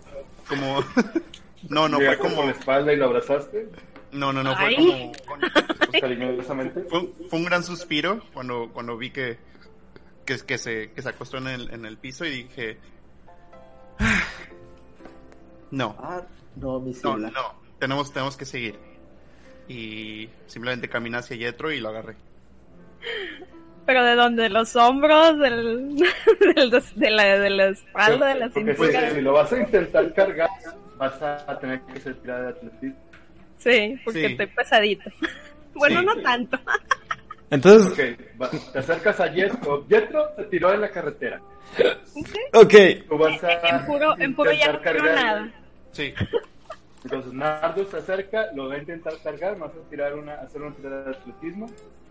Como. 0.47 0.83
No, 1.69 1.87
no, 1.87 1.97
fue 1.99 2.17
como. 2.17 2.35
con 2.37 2.45
la 2.47 2.51
espalda 2.51 2.91
y 2.91 2.97
lo 2.97 3.05
abrazaste, 3.05 3.69
No, 4.11 4.33
no, 4.33 4.43
no, 4.43 4.53
fue 4.57 4.65
Ay. 4.65 4.75
como. 4.75 5.11
con- 5.25 5.39
pues, 5.89 6.01
cariñosamente. 6.01 6.81
Fue, 6.89 6.99
un- 6.99 7.13
fue 7.29 7.39
un 7.39 7.45
gran 7.45 7.63
suspiro 7.63 8.21
cuando, 8.33 8.69
cuando 8.73 8.97
vi 8.97 9.11
que, 9.11 9.37
que, 10.25 10.37
que 10.39 10.57
se, 10.57 10.91
que 10.91 11.01
se 11.01 11.07
acostó 11.09 11.37
en 11.37 11.47
el, 11.47 11.73
en 11.73 11.85
el 11.85 11.97
piso 11.97 12.25
y 12.25 12.43
dije. 12.43 12.77
"Ah, 15.71 15.75
No, 15.75 15.95
Ah, 15.99 16.21
no, 16.57 16.79
mi 16.79 16.93
no, 17.03 17.17
no, 17.17 17.31
tenemos, 17.79 18.11
tenemos 18.11 18.35
que 18.37 18.45
seguir. 18.45 18.75
Y 19.67 20.29
simplemente 20.47 20.89
caminé 20.89 21.17
hacia 21.17 21.37
Yetro 21.37 21.71
y 21.71 21.79
lo 21.79 21.89
agarré. 21.89 22.15
pero 23.85 24.03
de 24.05 24.15
dónde 24.15 24.43
de 24.43 24.49
los 24.49 24.75
hombros 24.75 25.39
del, 25.39 25.95
del- 26.55 26.69
de 26.95 27.09
la 27.11 27.23
de 27.39 27.49
la 27.49 27.65
espalda 27.69 28.27
de 28.27 28.35
la 28.35 28.49
Porque 28.49 28.71
si, 28.75 28.81
cintura 28.81 29.09
si 29.11 29.21
lo 29.21 29.33
vas 29.33 29.51
a 29.53 29.59
intentar 29.59 30.13
cargar, 30.13 30.49
vas 30.97 31.21
a 31.21 31.57
tener 31.59 31.81
que 31.81 31.99
ser 31.99 32.15
tirada 32.21 32.43
de 32.43 32.49
atletismo. 32.49 32.95
sí 33.57 33.99
porque 34.05 34.19
Sí. 34.19 34.25
estoy 34.33 34.45
pesadito 34.47 35.09
bueno 35.73 35.99
Sí. 36.01 36.05
no 36.05 36.21
tanto 36.21 36.59
Entonces, 37.49 37.91
Ok, 37.91 38.41
va- 38.41 38.49
te 38.71 38.79
acercas 38.79 39.19
a 39.19 39.27
Yetro. 39.33 39.85
Yetro 39.89 40.25
se 40.37 40.43
tiró 40.45 40.73
en 40.73 40.79
la 40.81 40.89
carretera. 40.89 41.41
ok. 42.53 42.73
Tú 43.09 43.17
vas 43.17 43.43
a 43.43 43.67
en 43.67 43.85
puro 43.85 44.15
en 44.19 44.35
puro 44.35 44.51
ya 44.53 44.71
no 44.71 44.79
nada 45.03 45.51
Sí, 45.91 46.13
Entonces 47.03 47.33
Nardo 47.33 47.85
se 47.85 47.97
acerca, 47.97 48.47
lo 48.53 48.69
va 48.69 48.75
a 48.75 48.77
intentar 48.77 49.13
cargar, 49.23 49.57
vas 49.57 49.71
a 49.71 49.89
tirar 49.89 50.15
una, 50.15 50.35
hacer 50.35 50.61
una 50.61 50.75
tirada 50.75 51.03
de 51.03 51.09
atletismo. 51.11 51.67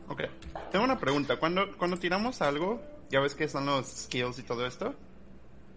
ok. 0.09 0.23
Tengo 0.73 0.85
una 0.85 0.99
pregunta. 0.99 1.37
Cuando, 1.37 1.77
cuando 1.79 1.97
tiramos 1.97 2.43
algo, 2.43 2.83
ya 3.09 3.21
ves 3.21 3.35
que 3.35 3.49
son 3.49 3.67
los 3.67 3.87
skills 3.87 4.39
y 4.39 4.43
todo 4.43 4.67
esto. 4.67 4.95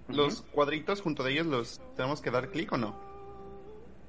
Los 0.10 0.42
cuadritos 0.42 1.02
junto 1.02 1.24
de 1.24 1.32
ellos, 1.32 1.46
¿los 1.48 1.82
tenemos 1.96 2.22
que 2.22 2.30
dar 2.32 2.50
clic 2.50 2.72
o 2.74 2.78
no? 2.78 2.96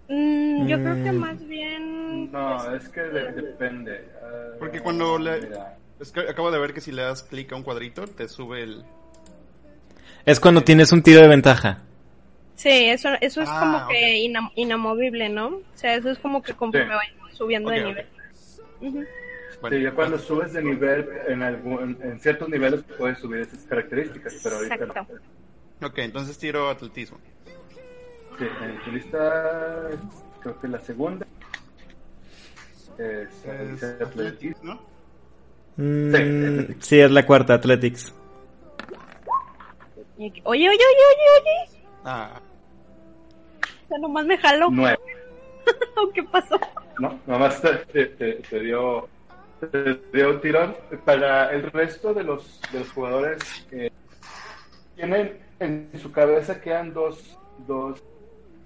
Mm, 0.08 0.66
yo 0.66 0.76
creo 0.78 0.94
que 1.04 1.12
Mm. 1.12 1.16
más 1.16 1.46
bien 1.46 2.32
No, 2.32 2.74
es 2.74 2.88
que 2.88 3.00
de- 3.00 3.32
depende. 3.32 4.08
Ah, 4.22 4.56
Porque 4.58 4.80
cuando 4.80 5.18
le- 5.18 5.50
Es 6.00 6.10
que 6.10 6.20
acabo 6.20 6.50
de 6.50 6.58
ver 6.58 6.74
que 6.74 6.80
si 6.80 6.90
le 6.90 7.02
das 7.02 7.22
clic 7.22 7.52
a 7.52 7.56
un 7.56 7.62
cuadrito, 7.62 8.04
te 8.06 8.28
sube 8.28 8.62
el... 8.62 8.84
Es 10.26 10.40
cuando 10.40 10.62
tienes 10.62 10.90
un 10.92 11.02
tiro 11.02 11.20
de 11.20 11.28
ventaja. 11.28 11.82
Sí, 12.56 12.86
eso, 12.86 13.10
eso 13.20 13.42
es 13.42 13.48
Ah, 13.50 13.60
como 13.60 13.78
ok. 13.78 13.88
que 13.90 14.16
ina- 14.18 14.50
inamovible, 14.54 15.28
¿no? 15.28 15.48
O 15.48 15.62
sea, 15.74 15.94
eso 15.96 16.10
es 16.10 16.18
como 16.18 16.42
que 16.42 16.54
conforme 16.54 16.92
Sí. 16.92 16.96
vayamos 16.96 17.34
subiendo 17.36 17.70
de 17.70 17.82
nivel. 17.84 18.06
Bueno, 19.60 19.76
Sí, 19.76 19.82
ya 19.82 19.92
cuando 19.92 20.18
subes 20.18 20.52
de 20.52 20.62
nivel, 20.62 21.08
en, 21.28 21.42
algún, 21.42 21.98
en 22.02 22.20
ciertos 22.20 22.48
niveles 22.48 22.82
puedes 22.98 23.18
subir 23.18 23.40
esas 23.40 23.60
características, 23.64 24.34
pero 24.42 24.56
ahorita 24.56 24.76
no. 24.76 24.84
Exacto. 24.92 25.14
Ok, 25.82 25.98
entonces 25.98 26.38
tiro 26.38 26.68
atletismo. 26.68 27.18
Sí, 28.38 28.44
en 28.60 28.78
tu 28.84 28.90
lista, 28.92 29.88
creo 30.40 30.60
que 30.60 30.68
la 30.68 30.80
segunda 30.80 31.26
es, 32.98 33.28
Es 33.44 33.82
atletismo. 33.82 34.06
atletismo. 34.06 34.82
Mm, 35.76 36.80
sí, 36.80 37.00
es 37.00 37.10
la 37.10 37.26
cuarta, 37.26 37.54
Athletics. 37.54 38.12
Oye, 40.16 40.32
oye, 40.44 40.68
oye, 40.68 40.78
oye, 40.78 41.40
oye. 41.40 41.73
Ah, 42.04 42.40
O 43.62 43.88
sea, 43.88 43.98
nomás 43.98 44.26
me 44.26 44.36
jaló. 44.38 44.68
Nueve. 44.70 44.98
¿O 45.96 46.10
¿Qué 46.14 46.22
pasó? 46.24 46.58
No, 46.98 47.18
nomás 47.26 47.60
te, 47.60 47.74
te, 47.92 48.06
te- 48.06 48.34
te 48.34 48.60
dio 48.60 49.08
te 49.72 50.00
dio 50.12 50.30
un 50.30 50.40
tirón. 50.40 50.76
Para 51.04 51.50
el 51.52 51.70
resto 51.72 52.12
de 52.12 52.22
los, 52.24 52.60
de 52.72 52.80
los 52.80 52.90
jugadores, 52.92 53.66
eh, 53.72 53.90
tienen 54.94 55.38
en 55.60 55.90
su 56.00 56.12
cabeza 56.12 56.60
quedan 56.60 56.92
dos, 56.92 57.38
dos, 57.66 58.02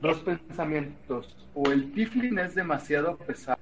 dos 0.01 0.19
pensamientos. 0.19 1.35
O 1.55 1.71
el 1.71 1.93
Tiflin 1.93 2.39
es 2.41 2.55
demasiado 2.55 3.17
pesado, 3.19 3.59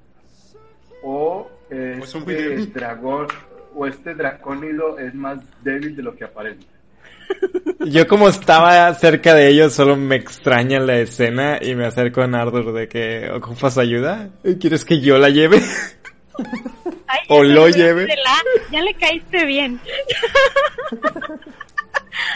o 1.03 1.51
este 1.71 2.67
dragón, 2.67 3.27
o 3.75 3.87
este 3.87 4.15
dracónido 4.15 4.99
es 4.99 5.15
más 5.15 5.39
débil 5.63 5.95
de 5.97 6.03
lo 6.03 6.15
que 6.17 6.25
aparenta. 6.25 6.67
Yo 7.87 8.07
como 8.09 8.29
estaba 8.29 8.93
cerca 8.95 9.35
de 9.35 9.49
ellos, 9.49 9.73
solo 9.73 9.97
me 9.97 10.17
extraña 10.17 10.81
la 10.81 10.97
escena 10.99 11.59
y 11.63 11.75
me 11.75 11.87
acerco 11.87 12.23
a 12.23 12.27
Nardor 12.27 12.73
de 12.73 12.89
que 12.89 13.31
ocupas 13.31 13.79
ayuda. 13.79 14.31
¿Quieres 14.61 14.85
que 14.85 15.01
yo 15.01 15.19
la 15.19 15.29
lleve? 15.31 15.61
Ay, 17.07 17.21
O 17.29 17.45
lo 17.45 17.69
lleve. 17.69 18.07
la- 18.07 18.71
ya 18.73 18.83
le 18.83 18.93
caíste 18.95 19.45
bien. 19.45 19.81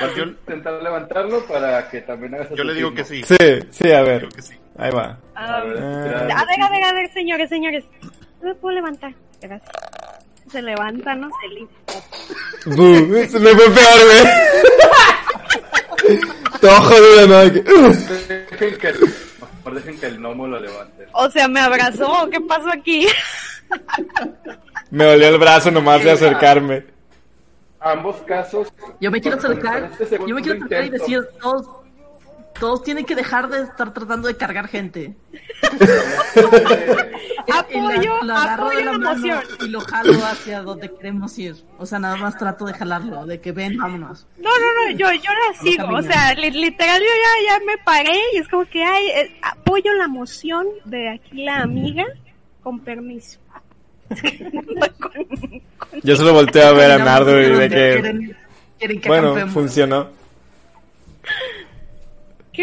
Vas 0.00 0.16
a 0.16 0.20
intentar 0.20 0.82
levantarlo 0.82 1.44
para 1.46 1.88
que 1.90 2.00
también 2.02 2.34
hagas 2.34 2.50
yo 2.54 2.64
le 2.64 2.74
digo 2.74 2.94
que 2.94 3.04
sí. 3.04 3.22
Sí, 3.24 3.36
sí, 3.70 3.90
a 3.92 4.02
ver. 4.02 4.20
Digo 4.20 4.32
que 4.36 4.42
sí. 4.42 4.54
Ahí 4.78 4.90
va. 4.92 5.18
A 5.34 5.62
ver, 5.64 5.74
tira 5.74 6.20
A 6.38 6.44
ver, 6.44 6.62
a 6.62 6.70
ver, 6.70 6.84
a 6.84 6.92
ver, 6.92 7.12
señores, 7.12 7.48
señores. 7.48 7.84
No 8.40 8.48
me 8.50 8.54
puedo 8.54 8.74
levantar. 8.76 9.12
Gracias. 9.40 9.70
Se 10.50 10.62
levanta, 10.62 11.14
no 11.14 11.30
se 11.40 11.48
limpia. 11.48 13.28
Se 13.28 13.38
me 13.38 13.50
fue 13.50 13.70
peor, 13.70 14.00
güey. 14.04 14.24
Todo 16.60 16.80
jodido, 16.82 17.26
¿no? 17.26 17.52
Que, 17.52 17.60
Dejen 18.50 18.78
que, 18.78 18.92
mejor 18.92 19.74
dejen 19.74 20.00
que 20.00 20.06
el 20.06 20.18
gnomo 20.18 20.46
lo 20.46 20.60
levante. 20.60 21.06
O 21.12 21.30
sea, 21.30 21.48
me 21.48 21.60
abrazó. 21.60 22.28
¿Qué 22.30 22.40
pasó 22.40 22.68
aquí? 22.72 23.06
Me 24.90 25.04
dolió 25.04 25.28
el 25.28 25.38
brazo 25.38 25.70
nomás 25.70 26.02
de 26.02 26.10
acercarme. 26.10 26.84
Ambos 27.78 28.16
casos. 28.26 28.72
Yo 29.00 29.10
me 29.10 29.20
quiero 29.20 29.38
acercar, 29.38 29.90
este 29.98 30.18
yo 30.26 30.34
me 30.34 30.42
quiero 30.42 30.58
acercar 30.58 30.84
y 30.84 30.90
decir, 30.90 31.20
todos, 31.40 31.66
todos 32.58 32.82
tienen 32.82 33.04
que 33.06 33.14
dejar 33.14 33.48
de 33.48 33.62
estar 33.62 33.92
tratando 33.94 34.28
de 34.28 34.36
cargar 34.36 34.68
gente. 34.68 35.14
La- 37.46 37.58
Apoyo, 37.60 38.22
lo 38.22 38.34
agarro 38.36 38.64
apoyo 38.66 38.78
de 38.78 38.84
la 38.84 38.92
emoción. 38.92 39.40
Y 39.60 39.68
lo 39.68 39.80
jalo 39.80 40.12
hacia 40.24 40.62
donde 40.62 40.90
queremos 40.94 41.36
ir. 41.38 41.56
O 41.78 41.86
sea, 41.86 41.98
nada 41.98 42.16
más 42.16 42.36
trato 42.38 42.64
de 42.64 42.74
jalarlo, 42.74 43.26
de 43.26 43.40
que 43.40 43.52
ven, 43.52 43.76
vámonos. 43.76 44.26
No, 44.38 44.50
no, 44.50 44.84
no, 44.84 44.90
yo, 44.96 45.10
yo 45.12 45.30
la 45.32 45.58
sigo. 45.60 45.88
O 45.96 46.02
sea, 46.02 46.34
li- 46.34 46.50
literal, 46.50 47.00
yo 47.00 47.06
ya, 47.06 47.58
ya 47.58 47.64
me 47.64 47.78
paré 47.84 48.18
y 48.34 48.36
es 48.38 48.48
como 48.48 48.64
que 48.66 48.82
ay, 48.84 49.06
eh, 49.08 49.38
apoyo 49.42 49.92
la 49.94 50.04
emoción 50.04 50.66
de 50.84 51.08
aquí 51.10 51.44
la 51.44 51.60
amiga. 51.62 52.04
Con 52.62 52.78
permiso. 52.80 53.38
Yo 56.02 56.16
solo 56.16 56.32
volteo 56.34 56.66
a 56.68 56.72
ver 56.72 56.90
a 56.90 56.98
Nardor 56.98 57.42
y 57.42 57.48
de 57.56 57.68
que... 57.68 58.00
quieren- 58.00 58.36
quieren 58.78 59.00
que 59.00 59.08
Bueno, 59.08 59.48
funcionó. 59.48 60.08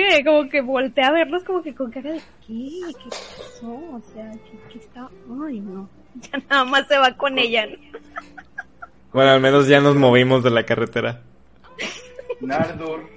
Que 0.06 0.24
como 0.24 0.50
que 0.50 0.62
volteé 0.62 1.04
a 1.04 1.12
verlos 1.12 1.44
como 1.44 1.62
que 1.64 1.74
con 1.74 1.92
cara 1.92 2.12
de 2.12 2.22
¿qué? 2.46 2.82
¿Qué 3.04 3.10
pasó? 3.10 3.72
O 3.72 4.02
sea, 4.14 4.32
¿qué, 4.32 4.60
qué 4.72 4.80
está? 4.80 5.10
Ay, 5.46 5.60
no. 5.60 5.90
Ya 6.32 6.40
nada 6.50 6.66
más 6.66 6.88
se 6.88 6.98
va 6.98 7.16
con 7.16 7.38
ella. 7.38 7.68
¿no? 7.68 7.76
Bueno, 9.14 9.32
al 9.32 9.40
menos 9.40 9.68
ya 9.68 9.80
nos 9.80 9.96
movimos 9.96 10.44
de 10.44 10.50
la 10.50 10.64
carretera. 10.64 11.22
Nardur. 12.42 13.08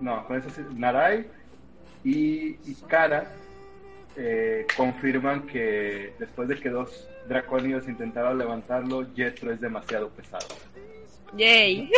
No, 0.00 0.26
con 0.26 0.38
eso 0.38 0.50
sí. 0.50 0.62
Narai 0.74 1.26
y, 2.04 2.56
y 2.64 2.76
Kara 2.88 3.30
eh, 4.16 4.66
confirman 4.76 5.46
que 5.46 6.14
después 6.18 6.48
de 6.48 6.58
que 6.58 6.68
dos 6.70 7.06
dracónidos 7.28 7.86
intentaron 7.88 8.38
levantarlo, 8.38 9.06
Jetro 9.14 9.52
es 9.52 9.60
demasiado 9.60 10.08
pesado. 10.10 10.48
Yay. 11.36 11.90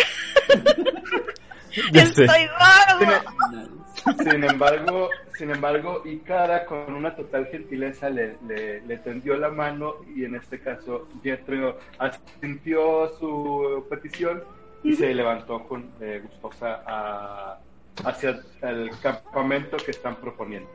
Estoy 1.92 2.26
gordo. 2.26 3.81
Sin 4.18 4.44
embargo, 4.44 5.08
sin 5.36 5.50
embargo, 5.50 6.02
Ikara 6.04 6.64
con 6.66 6.92
una 6.94 7.14
total 7.14 7.46
gentileza 7.46 8.10
le, 8.10 8.36
le, 8.46 8.80
le 8.82 8.96
tendió 8.98 9.36
la 9.36 9.48
mano 9.50 9.94
y 10.14 10.24
en 10.24 10.34
este 10.34 10.58
caso 10.60 11.08
Jetro 11.22 11.78
asintió 11.98 13.08
su 13.18 13.86
petición 13.88 14.42
y 14.82 14.94
se 14.94 15.14
levantó 15.14 15.60
con, 15.68 15.90
eh, 16.00 16.20
gustosa 16.24 16.82
a- 16.86 17.58
hacia 18.04 18.40
el 18.62 18.90
campamento 19.00 19.76
que 19.76 19.92
están 19.92 20.16
proponiendo. 20.16 20.68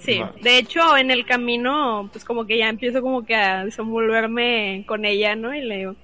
Sí, 0.00 0.18
Va. 0.18 0.32
de 0.42 0.58
hecho 0.58 0.96
en 0.96 1.10
el 1.12 1.24
camino 1.26 2.08
pues 2.10 2.24
como 2.24 2.46
que 2.46 2.58
ya 2.58 2.68
empiezo 2.68 3.00
como 3.02 3.24
que 3.24 3.36
a 3.36 3.64
desenvolverme 3.64 4.84
con 4.88 5.04
ella, 5.04 5.36
¿no? 5.36 5.54
Y 5.54 5.60
le 5.60 5.76
digo, 5.76 5.94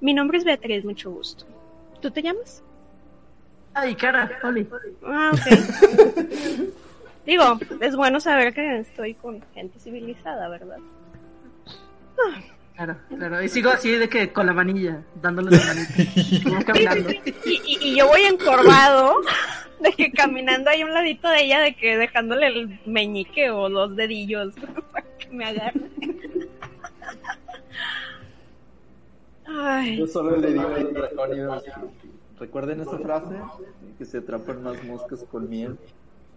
mi 0.00 0.14
nombre 0.14 0.38
es 0.38 0.44
Beatriz, 0.44 0.84
mucho 0.84 1.10
gusto. 1.12 1.44
¿Tú 2.00 2.10
te 2.10 2.22
llamas? 2.22 2.63
Ay, 3.74 3.94
cara, 3.96 4.30
Oli. 4.42 4.66
Ah, 5.04 5.32
ok. 5.32 5.40
Digo, 7.26 7.58
es 7.80 7.96
bueno 7.96 8.20
saber 8.20 8.52
que 8.52 8.80
estoy 8.80 9.14
con 9.14 9.42
gente 9.54 9.78
civilizada, 9.78 10.48
¿verdad? 10.48 10.78
Claro, 12.76 12.96
claro. 13.08 13.42
Y 13.42 13.48
sigo 13.48 13.70
así 13.70 13.92
de 13.92 14.08
que 14.08 14.32
con 14.32 14.46
la 14.46 14.52
manilla, 14.52 15.02
dándole 15.22 15.56
la 15.56 15.64
manita. 15.64 15.94
Como 16.44 16.64
caminando. 16.64 17.10
Y, 17.10 17.60
y, 17.66 17.78
y 17.80 17.96
yo 17.96 18.08
voy 18.08 18.22
encorvado, 18.22 19.20
de 19.80 19.92
que 19.92 20.10
caminando 20.12 20.70
ahí 20.70 20.82
a 20.82 20.86
un 20.86 20.92
ladito 20.92 21.28
de 21.28 21.44
ella, 21.44 21.60
de 21.60 21.74
que 21.74 21.96
dejándole 21.96 22.46
el 22.48 22.80
meñique 22.84 23.50
o 23.50 23.68
los 23.68 23.96
dedillos 23.96 24.54
para 24.92 25.06
que 25.18 25.28
me 25.30 25.46
agarre. 25.46 25.80
Ay, 29.46 29.98
Yo 29.98 30.06
solo 30.06 30.36
le 30.36 30.52
digo 30.52 30.66
a 30.66 30.78
los 30.78 30.92
dracónidos, 30.94 31.64
recuerden 32.38 32.80
esa 32.80 32.98
frase, 32.98 33.34
que 33.98 34.04
se 34.04 34.18
atrapan 34.18 34.62
más 34.62 34.82
moscas 34.84 35.24
con 35.30 35.48
miel 35.48 35.78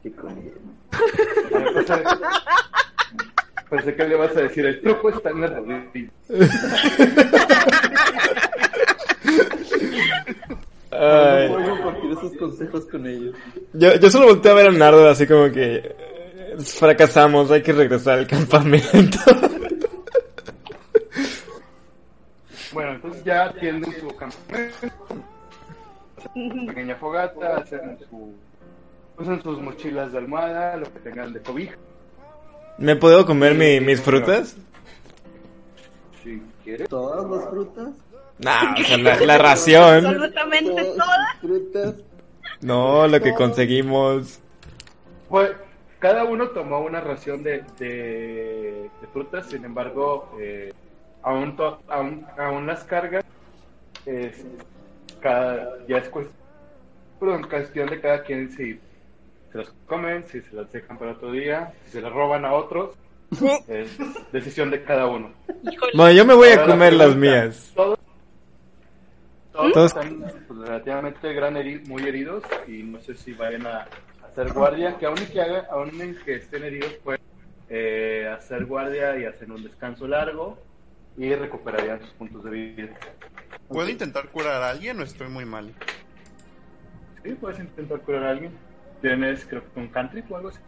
que 0.03 0.11
con 0.11 0.35
hielo. 0.35 0.59
Pensé, 3.69 3.95
que 3.95 4.03
le 4.05 4.15
ibas 4.15 4.37
a 4.37 4.41
decir, 4.41 4.65
el 4.65 4.81
truco 4.81 5.09
está 5.09 5.29
en 5.29 5.41
la 5.41 5.47
rodilla. 5.47 6.09
Ay. 10.91 11.49
No 11.49 11.55
puedo 11.55 11.69
compartir 11.69 12.11
esos 12.11 12.31
consejos 12.37 12.85
con 12.85 13.05
ellos. 13.05 13.35
Yo, 13.73 13.95
yo 13.95 14.09
solo 14.09 14.27
volteé 14.27 14.51
a 14.51 14.55
ver 14.55 14.67
a 14.67 14.71
Nardor 14.71 15.09
así 15.09 15.27
como 15.27 15.51
que... 15.51 15.93
Fracasamos, 16.59 17.51
hay 17.51 17.61
que 17.61 17.73
regresar 17.73 18.19
al 18.19 18.25
campamento. 18.25 19.19
Bueno, 22.73 22.93
entonces 22.93 23.23
ya 23.23 23.53
tienden 23.53 23.93
su 23.99 24.07
campamento, 24.15 24.87
pequeña 26.33 26.95
fogata, 26.95 27.57
hacen 27.57 27.97
su, 28.09 28.33
usan 29.17 29.41
sus 29.41 29.61
mochilas 29.61 30.11
de 30.11 30.17
almohada, 30.19 30.77
lo 30.77 30.91
que 30.91 30.99
tengan 30.99 31.33
de 31.33 31.41
cobija. 31.41 31.75
¿Me 32.77 32.95
puedo 32.95 33.25
comer 33.25 33.55
mi- 33.55 33.79
mis 33.79 34.01
frutas? 34.01 34.55
Si 36.23 36.41
quieres. 36.63 36.87
Todas 36.89 37.29
las 37.29 37.49
frutas. 37.49 37.87
No, 38.39 38.51
o 38.79 38.83
sea, 38.83 38.97
la, 38.97 39.15
la 39.19 39.37
ración. 39.37 40.05
absolutamente 40.05 40.83
Todas 40.83 41.37
frutas. 41.41 41.95
No, 42.61 43.07
lo 43.07 43.19
que 43.21 43.33
conseguimos. 43.33 44.39
Pues 45.29 45.51
cada 45.99 46.23
uno 46.25 46.49
tomó 46.49 46.79
una 46.81 47.01
ración 47.01 47.41
de, 47.43 47.63
de, 47.79 48.89
de 49.01 49.07
frutas, 49.11 49.47
sin 49.47 49.65
embargo, 49.65 50.29
eh, 50.39 50.71
aún, 51.23 51.55
to- 51.55 51.81
aún, 51.87 52.25
aún 52.37 52.67
las 52.67 52.83
cargas 52.83 53.25
es, 54.05 54.45
cada, 55.19 55.85
ya 55.87 55.97
es 55.97 56.09
perdón, 57.19 57.47
cuestión 57.49 57.89
de 57.89 57.99
cada 58.01 58.23
quien 58.23 58.51
si 58.51 58.79
se 59.51 59.57
las 59.57 59.69
comen, 59.87 60.25
si 60.27 60.41
se 60.41 60.55
las 60.55 60.71
dejan 60.71 60.97
para 60.97 61.11
otro 61.11 61.31
día, 61.31 61.73
si 61.85 61.91
se 61.93 62.01
las 62.01 62.11
roban 62.11 62.45
a 62.45 62.53
otros, 62.53 62.95
es 63.67 63.97
decisión 64.31 64.69
de 64.71 64.83
cada 64.83 65.07
uno. 65.07 65.31
Bueno, 65.95 66.11
yo 66.11 66.25
me 66.25 66.33
voy 66.33 66.49
a 66.49 66.55
la 66.57 66.65
comer 66.65 66.93
las 66.93 67.15
mías. 67.15 67.71
Todos, 67.75 67.99
todos 69.51 69.73
Todos- 69.73 69.91
están 69.95 70.19
pues, 70.47 70.59
relativamente 70.59 71.33
gran 71.33 71.55
heri- 71.55 71.85
muy 71.87 72.03
heridos 72.03 72.43
y 72.67 72.83
no 72.83 72.99
sé 73.01 73.15
si 73.15 73.33
vayan 73.33 73.65
a 73.65 73.87
hacer 74.29 74.53
guardia, 74.53 74.97
que 74.97 75.05
aún 75.07 75.17
y 75.21 75.25
que, 75.31 75.41
haga, 75.41 75.65
aún 75.71 75.99
en 75.99 76.15
que 76.23 76.35
estén 76.35 76.63
heridos 76.63 76.93
pueden 77.03 77.21
eh, 77.69 78.31
hacer 78.37 78.65
guardia 78.65 79.17
y 79.19 79.25
hacer 79.25 79.51
un 79.51 79.63
descanso 79.63 80.07
largo 80.07 80.57
y 81.17 81.33
recuperarían 81.33 81.99
sus 82.01 82.11
puntos 82.11 82.43
de 82.43 82.49
vida. 82.51 82.89
¿Puedo 83.67 83.89
intentar 83.89 84.29
curar 84.29 84.61
a 84.63 84.69
alguien 84.69 84.99
o 84.99 85.03
estoy 85.03 85.27
muy 85.29 85.45
mal? 85.45 85.73
Sí, 87.23 87.33
puedes 87.33 87.59
intentar 87.59 87.99
curar 88.01 88.23
a 88.23 88.29
alguien. 88.31 88.51
Tienes, 89.01 89.45
creo 89.45 89.61
que 89.73 89.79
un 89.79 89.87
country 89.89 90.23
o 90.29 90.35
algo 90.37 90.49
así. 90.49 90.59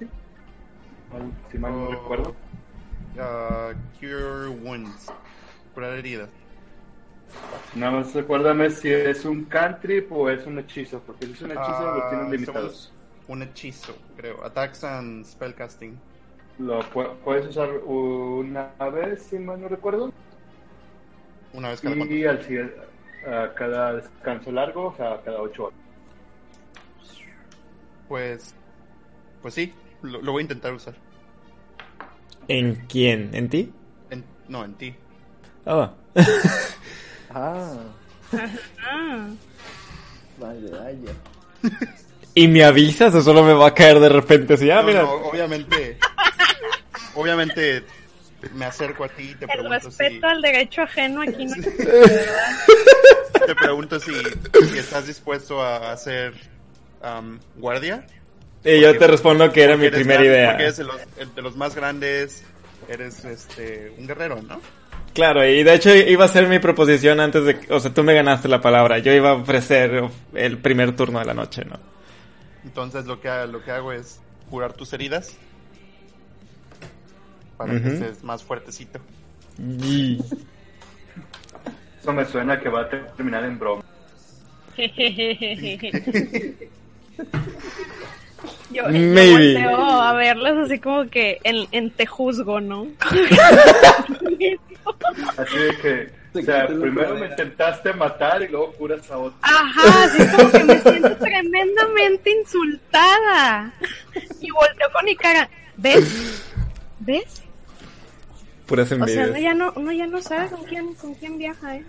Si 1.51 1.57
mal 1.57 1.71
no 1.71 1.83
Oh. 1.85 1.91
recuerdo. 1.91 2.35
Ah, 3.17 3.71
cure 3.99 4.49
wounds. 4.49 5.11
Curar 5.73 5.97
heridas. 5.97 6.29
Nada 7.75 7.91
más 7.99 8.13
recuérdame 8.13 8.69
si 8.71 8.89
es 8.91 9.23
un 9.25 9.45
cantrip 9.45 10.11
o 10.11 10.29
es 10.29 10.45
un 10.45 10.59
hechizo, 10.59 10.99
porque 11.01 11.27
si 11.27 11.33
es 11.33 11.41
un 11.41 11.51
hechizo 11.51 11.81
lo 11.81 12.03
Ah, 12.03 12.09
tienes 12.09 12.29
limitado. 12.31 12.59
somos 12.69 12.93
Un 13.27 13.43
hechizo, 13.43 13.95
creo. 14.17 14.43
Attacks 14.43 14.83
and 14.83 15.23
spellcasting. 15.23 15.95
Lo 16.57 16.81
pu- 16.91 17.15
puedes 17.23 17.45
usar 17.47 17.69
una 17.85 18.71
vez, 18.91 19.21
si 19.21 19.37
mal 19.37 19.61
no 19.61 19.67
recuerdo, 19.67 20.11
Una 21.53 21.69
vez 21.69 21.79
cada 21.81 21.95
y 21.95 22.25
al 22.25 22.39
a 23.27 23.53
cada 23.53 23.93
descanso 23.93 24.51
largo, 24.51 24.87
o 24.87 24.95
sea, 24.95 25.21
cada 25.23 25.41
8 25.41 25.63
horas. 25.65 25.79
Pues. 28.07 28.55
Pues 29.41 29.53
sí, 29.53 29.73
lo, 30.01 30.21
lo 30.21 30.31
voy 30.33 30.41
a 30.41 30.43
intentar 30.43 30.73
usar. 30.73 30.95
¿En 32.47 32.75
quién? 32.87 33.29
¿En 33.33 33.49
ti? 33.49 33.71
En- 34.09 34.25
no, 34.47 34.65
en 34.65 34.73
ti. 34.75 34.95
Oh. 35.65 35.89
Ah, 37.31 37.75
Ah, 38.83 39.27
vaya, 40.39 40.71
vaya. 40.79 41.11
¿Y 42.33 42.47
me 42.47 42.63
avisas 42.63 43.13
o 43.13 43.21
solo 43.21 43.43
me 43.43 43.53
va 43.53 43.67
a 43.67 43.73
caer 43.75 43.99
de 43.99 44.09
repente 44.09 44.55
así? 44.55 44.71
Ah, 44.71 44.81
No, 44.81 44.87
mira. 44.87 45.01
no, 45.03 45.11
obviamente. 45.13 45.97
obviamente 47.13 47.83
me 48.53 48.65
acerco 48.65 49.03
a 49.03 49.09
ti 49.09 49.31
y 49.31 49.35
te 49.35 49.45
el 49.45 49.51
pregunto 49.51 49.79
si. 49.79 49.85
respeto 49.87 50.27
al 50.27 50.41
derecho 50.41 50.81
ajeno 50.81 51.21
aquí 51.21 51.45
no 51.45 51.55
Te 53.45 53.55
pregunto 53.55 53.99
si, 53.99 54.11
si 54.71 54.77
estás 54.77 55.07
dispuesto 55.07 55.61
a 55.61 55.91
hacer 55.91 56.33
am, 57.01 57.39
guardia. 57.55 58.05
Y 58.63 58.81
yo 58.81 58.97
te 58.97 59.07
respondo 59.07 59.51
que 59.51 59.63
era 59.63 59.77
mi 59.77 59.89
primera 59.89 60.21
grande, 60.21 60.27
idea. 60.27 60.49
Porque 60.49 60.63
eres 60.63 60.77
de 60.77 60.83
los, 60.83 61.01
el 61.17 61.35
de 61.35 61.41
los 61.41 61.55
más 61.55 61.75
grandes. 61.75 62.43
Eres 62.87 63.23
este 63.25 63.93
un 63.97 64.07
guerrero, 64.07 64.41
¿no? 64.41 64.59
Claro, 65.13 65.45
y 65.45 65.63
de 65.63 65.73
hecho 65.73 65.93
iba 65.95 66.25
a 66.25 66.27
ser 66.27 66.47
mi 66.47 66.59
proposición 66.59 67.19
antes 67.19 67.43
de... 67.43 67.59
que- 67.59 67.73
O 67.73 67.79
sea, 67.79 67.93
tú 67.93 68.03
me 68.03 68.13
ganaste 68.13 68.47
la 68.47 68.61
palabra. 68.61 68.99
Yo 68.99 69.11
iba 69.13 69.31
a 69.31 69.33
ofrecer 69.33 70.03
el 70.33 70.57
primer 70.59 70.95
turno 70.95 71.19
de 71.19 71.25
la 71.25 71.33
noche, 71.33 71.63
¿no? 71.65 71.79
Entonces 72.63 73.05
lo 73.05 73.19
que, 73.19 73.29
lo 73.49 73.63
que 73.63 73.71
hago 73.71 73.91
es 73.91 74.19
curar 74.49 74.73
tus 74.73 74.91
heridas. 74.93 75.35
Para 77.59 77.79
que 77.81 77.87
estés 77.89 78.23
más 78.23 78.41
fuertecito. 78.41 78.99
Y- 79.59 80.17
Eso 82.01 82.13
me 82.13 82.25
suena 82.25 82.57
que 82.59 82.69
va 82.69 82.83
a 82.83 82.89
terminar 82.89 83.43
en 83.43 83.59
broma. 83.59 83.83
Yo, 88.71 88.83
yo 88.83 88.87
Maybe. 88.89 89.53
volteo 89.55 89.77
a 90.01 90.13
verlos 90.13 90.57
así 90.65 90.79
como 90.79 91.09
que 91.09 91.39
en, 91.43 91.67
en 91.71 91.91
te 91.91 92.05
juzgo, 92.05 92.61
¿no? 92.61 92.87
Así 95.37 95.57
de 95.57 95.77
que, 95.81 96.09
o 96.39 96.41
sea, 96.43 96.67
primero 96.67 97.15
me 97.15 97.27
intentaste 97.27 97.91
matar 97.93 98.41
y 98.43 98.47
luego 98.47 98.71
curas 98.73 99.09
a 99.11 99.17
otro. 99.17 99.37
Ajá, 99.41 100.03
así 100.05 100.25
como 100.37 100.51
que 100.51 100.63
me 100.63 100.79
siento 100.81 101.17
tremendamente 101.17 102.31
insultada. 102.31 103.73
Y 104.39 104.49
volteo 104.51 104.87
con 104.93 105.03
mi 105.05 105.15
cara. 105.15 105.49
¿Ves? 105.77 106.41
¿Ves? 106.99 107.43
Puras 108.69 108.91
O 108.91 109.07
sea, 109.07 109.25
uno 109.27 109.37
ya 109.39 109.53
no, 109.55 109.73
uno 109.75 109.91
ya 109.91 110.05
no 110.05 110.21
sabe 110.21 110.47
con 110.49 110.63
quién, 110.63 110.93
con 110.93 111.15
quién 111.15 111.37
viaja, 111.39 111.75
¿eh? 111.77 111.83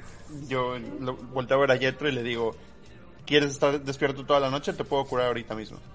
Yo 0.48 0.78
lo, 0.98 1.14
volteo 1.14 1.58
a 1.58 1.60
ver 1.60 1.72
a 1.72 1.76
Jetro 1.78 2.08
y 2.08 2.12
le 2.12 2.22
digo: 2.22 2.56
¿Quieres 3.26 3.50
estar 3.52 3.78
despierto 3.82 4.24
toda 4.24 4.40
la 4.40 4.48
noche? 4.50 4.72
Te 4.72 4.82
puedo 4.84 5.04
curar 5.04 5.26
ahorita 5.28 5.54
mismo. 5.54 5.78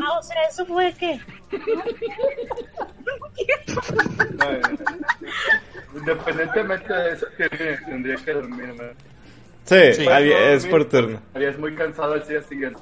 Ah, 0.00 0.18
o 0.18 0.22
sea, 0.22 0.36
¿eso 0.50 0.64
fue 0.64 0.94
qué? 0.98 1.20
No, 4.38 4.50
eh, 4.50 4.60
Independientemente 5.94 6.92
de 6.94 7.12
eso, 7.12 7.26
tendría 7.86 8.16
que 8.16 8.32
dormir. 8.32 8.74
¿no? 8.74 8.84
Sí, 9.64 9.92
Sí. 9.94 10.08
ahí 10.08 10.30
es 10.32 10.66
por 10.66 10.84
turno. 10.88 11.18
Estarías 11.28 11.58
muy 11.58 11.74
cansado 11.74 12.14
al 12.14 12.26
día 12.26 12.42
siguiente. 12.44 12.80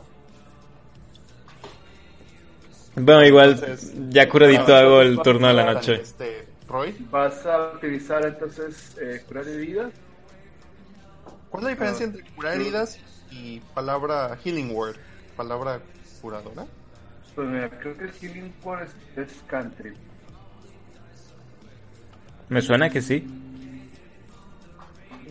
Bueno, 2.95 3.25
igual 3.27 3.51
Entonces- 3.53 3.93
ya 4.11 4.29
curadito 4.29 4.75
Ah, 4.75 4.81
hago 4.81 5.01
el 5.03 5.17
vas 5.17 5.21
a 5.21 5.23
turno 5.31 5.49
de 5.49 5.55
la 5.55 5.63
curar 5.63 5.75
noche. 5.77 5.95
Este, 6.03 6.46
Roy, 6.69 6.95
Vas 7.11 7.47
a 7.47 7.73
utilizar 7.75 8.25
entonces 8.27 8.97
eh, 9.01 9.23
curar 9.27 9.47
heridas. 9.49 9.93
¿cuál 11.51 11.63
es 11.63 11.65
la 11.65 11.71
diferencia 11.71 12.05
Ah, 12.05 12.09
entre 12.09 12.23
curar 12.35 12.55
sí. 12.55 12.61
heridas 12.61 12.99
y 13.31 13.61
palabra 13.75 14.37
healing 14.45 14.75
word? 14.75 14.97
Palabra 15.37 15.81
curadora. 16.21 16.67
Pues 17.35 17.49
mira, 17.49 17.69
creo 17.69 17.97
que 17.99 18.09
Healing 18.09 18.55
Word 18.65 18.89
es, 19.17 19.29
es 19.29 19.43
country. 19.47 19.93
Me 22.49 22.63
suena 22.63 22.89
que 22.89 23.03
sí. 23.03 23.27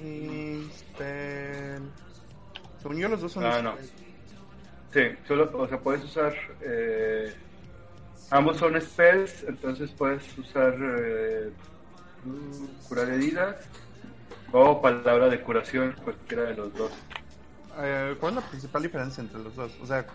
Y 0.04 0.70
spell. 0.72 1.82
Según 2.82 2.98
yo, 2.98 3.08
los 3.10 3.22
dos 3.22 3.32
son. 3.32 3.46
Ah, 3.46 3.62
no. 3.62 3.76
Sí, 4.94 5.02
solo, 5.28 5.50
o 5.58 5.68
sea, 5.68 5.80
puedes 5.80 6.04
usar. 6.04 6.36
Eh, 6.62 7.34
ambos 8.32 8.58
son 8.58 8.80
spells, 8.82 9.44
entonces 9.48 9.92
puedes 9.92 10.38
usar 10.38 10.76
eh, 10.80 11.52
curar 12.88 13.10
heridas 13.10 13.56
o 14.52 14.82
palabra 14.82 15.30
de 15.30 15.42
curación, 15.42 15.96
cualquiera 16.04 16.44
de 16.44 16.56
los 16.56 16.74
dos. 16.74 16.92
Eh, 17.80 18.16
¿Cuál 18.20 18.38
es 18.38 18.44
la 18.44 18.50
principal 18.50 18.84
diferencia 18.84 19.22
entre 19.22 19.40
los 19.44 19.56
dos? 19.56 19.72
O 19.82 19.86
sea, 19.86 20.06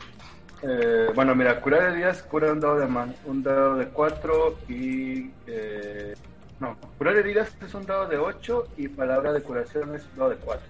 Eh, 0.62 1.10
bueno, 1.14 1.34
mira, 1.34 1.58
curar 1.62 1.92
heridas 1.92 2.22
cura 2.22 2.52
un 2.52 2.60
dado 2.60 2.78
de 2.78 2.86
man, 2.86 3.14
un 3.24 3.42
dado 3.42 3.76
de 3.76 3.86
4 3.88 4.58
y. 4.68 5.30
Eh, 5.46 6.14
no, 6.58 6.76
curar 6.98 7.16
heridas 7.16 7.50
es 7.64 7.72
un 7.72 7.86
dado 7.86 8.06
de 8.06 8.18
8 8.18 8.68
y 8.76 8.88
palabra 8.88 9.32
de 9.32 9.42
curación 9.42 9.94
es 9.94 10.02
un 10.12 10.16
dado 10.18 10.30
de 10.30 10.36
4. 10.36 10.62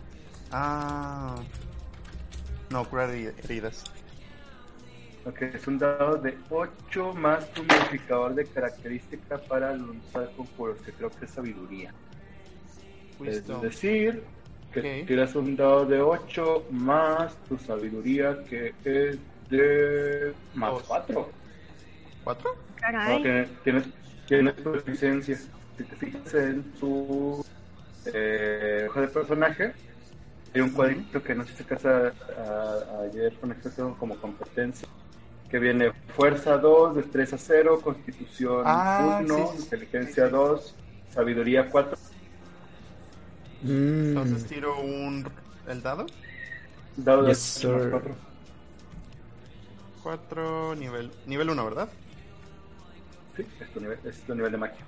ah. 0.52 1.34
No, 2.70 2.84
curar 2.88 3.08
heri- 3.10 3.34
heridas. 3.42 3.82
Ok, 5.26 5.42
es 5.42 5.66
un 5.66 5.78
dado 5.78 6.16
de 6.16 6.38
8 6.50 7.12
más 7.14 7.52
tu 7.52 7.62
modificador 7.62 8.34
de 8.34 8.46
característica 8.46 9.38
para 9.38 9.74
lanzar 9.76 10.32
conjuros, 10.34 10.80
que 10.80 10.92
creo 10.92 11.14
que 11.14 11.26
es 11.26 11.30
sabiduría. 11.30 11.92
Wisdom. 13.18 13.56
Es 13.56 13.60
decir, 13.62 14.24
que 14.72 14.80
Ok. 15.02 15.06
tiras 15.08 15.34
un 15.34 15.56
dado 15.56 15.84
de 15.84 16.00
8 16.00 16.64
más 16.70 17.36
tu 17.48 17.58
sabiduría, 17.58 18.38
que 18.48 18.74
es 18.84 19.18
de 19.50 20.34
más 20.54 20.72
Dos. 20.72 20.84
4. 20.84 21.30
¿Cuatro? 22.24 22.50
Caray. 22.80 23.22
tienes, 23.62 23.88
tienes 24.26 24.54
proficiencia. 24.54 25.36
Si 25.36 25.84
te 25.84 25.96
fijas 25.96 26.32
en 26.34 26.72
tu 26.74 27.42
eh, 28.06 28.86
hoja 28.88 29.00
de 29.02 29.08
personaje, 29.08 29.74
hay 30.54 30.60
un 30.60 30.70
cuadrito 30.70 31.22
que 31.22 31.34
no 31.34 31.44
sé 31.44 31.52
si 31.52 31.58
se 31.58 31.64
casa 31.64 32.14
a- 32.36 33.02
ayer 33.02 33.34
con 33.38 33.52
expresión 33.52 33.94
como 33.94 34.16
competencia. 34.18 34.88
Que 35.50 35.58
viene 35.58 35.92
fuerza 36.14 36.58
2, 36.58 36.94
destreza 36.96 37.36
0, 37.36 37.80
constitución 37.82 38.62
Ah, 38.66 39.18
1, 39.22 39.36
sí, 39.36 39.42
sí, 39.42 39.56
sí, 39.56 39.62
inteligencia 39.64 40.24
sí, 40.24 40.30
sí. 40.30 40.36
2, 40.36 40.74
sabiduría 41.12 41.68
4. 41.68 41.98
Mm. 43.62 44.08
Entonces 44.08 44.46
tiro 44.46 44.78
un. 44.80 45.28
¿El 45.68 45.82
dado? 45.82 46.06
Dado 46.96 47.22
de 47.22 47.28
Yes, 47.30 47.38
sir. 47.38 47.88
cuatro. 47.90 48.14
Cuatro, 50.02 50.74
nivel. 50.76 51.10
Nivel 51.26 51.50
uno, 51.50 51.64
¿verdad? 51.64 51.88
Sí, 53.36 53.44
es 53.60 53.70
tu 53.72 53.80
nivel, 53.80 53.98
es 54.04 54.20
tu 54.20 54.34
nivel 54.34 54.52
de 54.52 54.58
magia. 54.58 54.84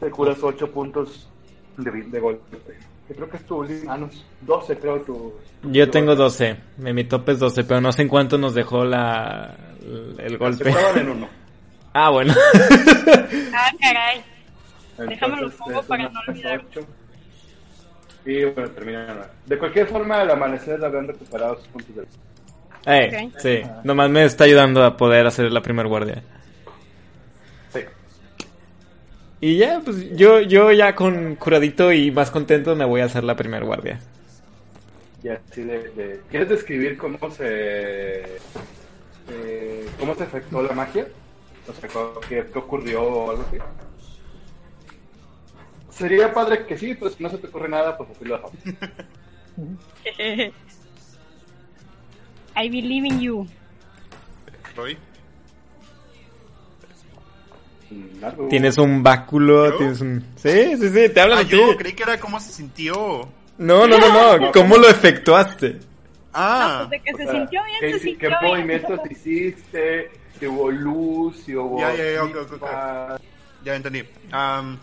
Te 0.00 0.10
curas 0.10 0.42
8 0.42 0.70
puntos 0.70 1.28
de, 1.76 1.90
de 1.90 2.20
golpe. 2.20 2.76
Yo 3.12 3.16
creo 3.16 3.28
que 3.28 3.36
es 3.36 3.44
tu 3.44 3.56
último. 3.58 3.92
Ah, 3.92 3.98
no, 3.98 4.08
12 4.40 4.78
creo 4.78 5.02
tu. 5.02 5.34
Yo 5.64 5.90
tengo 5.90 6.16
12. 6.16 6.56
Mi 6.78 7.04
top 7.04 7.28
es 7.28 7.38
12, 7.40 7.64
pero 7.64 7.78
no 7.82 7.92
sé 7.92 8.00
en 8.02 8.08
cuánto 8.08 8.38
nos 8.38 8.54
dejó 8.54 8.86
la 8.86 9.54
el 10.18 10.38
golpe. 10.38 10.70
Estaban 10.70 10.98
en 10.98 11.10
uno. 11.10 11.28
Ah, 11.94 12.08
bueno. 12.08 12.32
Ah, 13.54 13.70
caray. 13.78 14.22
Déjame 14.96 15.36
lo 15.36 15.42
Entonces, 15.42 15.58
pongo 15.60 15.82
para 15.82 16.08
no 16.08 16.20
olvidar. 16.26 16.64
Y 18.24 18.44
bueno, 18.46 18.70
termina 18.70 19.00
en 19.02 19.06
nueve. 19.08 19.26
De 19.44 19.58
cualquier 19.58 19.86
forma, 19.88 20.20
al 20.22 20.30
amanecer 20.30 20.82
habrán 20.82 21.06
recuperado 21.08 21.56
sus 21.58 21.68
puntos 21.68 21.94
de 21.94 22.00
vista. 22.02 22.18
Eh, 22.86 23.28
Ok. 23.30 23.38
sí. 23.40 23.60
Nomás 23.84 24.08
me 24.08 24.24
está 24.24 24.44
ayudando 24.44 24.82
a 24.82 24.96
poder 24.96 25.26
hacer 25.26 25.52
la 25.52 25.60
primer 25.60 25.86
guardia. 25.86 26.22
Sí. 27.74 27.80
Y 29.42 29.58
ya, 29.58 29.80
pues 29.84 30.08
yo, 30.16 30.40
yo 30.40 30.72
ya 30.72 30.94
con 30.94 31.34
curadito 31.36 31.92
y 31.92 32.10
más 32.10 32.30
contento 32.30 32.74
me 32.76 32.84
voy 32.86 33.02
a 33.02 33.06
hacer 33.06 33.24
la 33.24 33.36
primer 33.36 33.64
guardia. 33.64 34.00
Y 35.22 35.28
así 35.28 35.62
de, 35.62 35.90
de- 35.90 36.20
¿Quieres 36.30 36.48
describir 36.48 36.96
cómo 36.96 37.30
se. 37.30 38.40
eh, 39.28 39.88
cómo 39.98 40.14
se 40.14 40.24
efectuó 40.24 40.62
la 40.62 40.72
magia? 40.74 41.06
O 41.68 41.72
sea, 41.72 41.88
¿qué, 42.28 42.46
qué 42.52 42.58
ocurrió 42.58 43.02
o 43.02 43.30
algo 43.30 43.44
así? 43.48 43.58
Sería 45.90 46.32
padre 46.32 46.66
que 46.66 46.76
sí, 46.78 46.94
pues 46.94 47.14
si 47.14 47.22
no 47.22 47.28
se 47.30 47.38
te 47.38 47.46
ocurre 47.48 47.68
nada, 47.68 47.96
pues 47.96 48.10
así 48.10 48.24
lo 48.24 48.34
dejamos. 48.36 48.56
I 52.56 52.68
believe 52.68 53.04
in 53.06 53.20
you. 53.20 53.46
Roy. 54.76 54.96
Algo. 58.22 58.48
Tienes 58.48 58.78
un 58.78 59.02
báculo, 59.02 59.70
¿Yo? 59.70 59.76
tienes 59.78 60.00
un... 60.00 60.24
Sí, 60.36 60.76
sí, 60.78 60.88
sí, 60.88 61.08
te 61.08 61.20
hablan 61.20 61.38
Ah, 61.38 61.42
a 61.42 61.44
ti. 61.44 61.50
yo 61.50 61.76
creí 61.76 61.92
que 61.94 62.02
era 62.02 62.18
cómo 62.20 62.38
se 62.40 62.52
sintió. 62.52 63.28
No, 63.58 63.86
no, 63.86 63.98
no, 63.98 64.38
no, 64.38 64.52
¿cómo 64.52 64.76
lo 64.76 64.88
efectuaste? 64.88 65.78
Ah, 66.32 66.80
No, 66.82 66.88
pues 66.88 67.02
de 67.02 67.10
que 67.10 67.16
se 67.16 67.24
sea, 67.24 67.32
sintió 67.32 67.62
bien, 67.64 67.76
¿qué, 67.80 67.92
se 67.92 67.98
qué 67.98 68.00
sintió 68.00 68.28
bien. 68.28 68.40
movimientos 68.42 69.00
hiciste? 69.10 70.10
Si 70.38 70.46
hubo 70.46 70.70
luz, 70.70 71.36
si 71.44 71.54
hubo... 71.54 71.78
Ya, 71.78 71.94
ya, 71.94 72.12
ya, 72.14 72.24
ok, 72.24 72.30
ok, 72.30 72.36
ok. 72.44 72.50
chispas. 72.52 73.20
ya 73.64 73.76
entendí. 73.76 74.02
Am, 74.32 74.78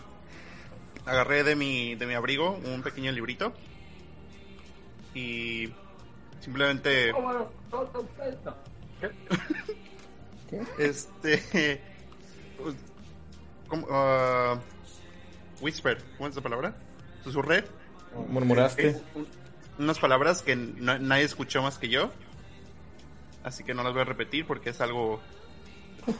agarré 1.06 1.42
de 1.44 1.56
mi, 1.56 1.94
de 1.96 2.06
mi 2.06 2.14
abrigo 2.14 2.58
un 2.64 2.82
pequeño 2.82 3.10
librito. 3.12 3.52
Y 5.14 5.68
simplemente... 6.40 7.12
Este... 10.78 11.80
¿cómo? 13.70 13.86
Ah, 13.90 14.58
whisper, 15.62 16.02
¿cómo 16.18 16.28
es 16.28 16.36
la 16.36 16.42
palabra? 16.42 16.74
Susurré. 17.24 17.64
Murmuraste. 18.28 19.00
Un- 19.14 19.26
unas 19.78 19.98
palabras 19.98 20.42
que 20.42 20.56
no- 20.56 20.98
nadie 20.98 21.24
escuchó 21.24 21.62
más 21.62 21.78
que 21.78 21.88
yo. 21.88 22.10
Así 23.44 23.64
que 23.64 23.72
no 23.72 23.82
las 23.82 23.92
voy 23.94 24.02
a 24.02 24.04
repetir 24.04 24.46
porque 24.46 24.70
es 24.70 24.80
algo... 24.82 25.20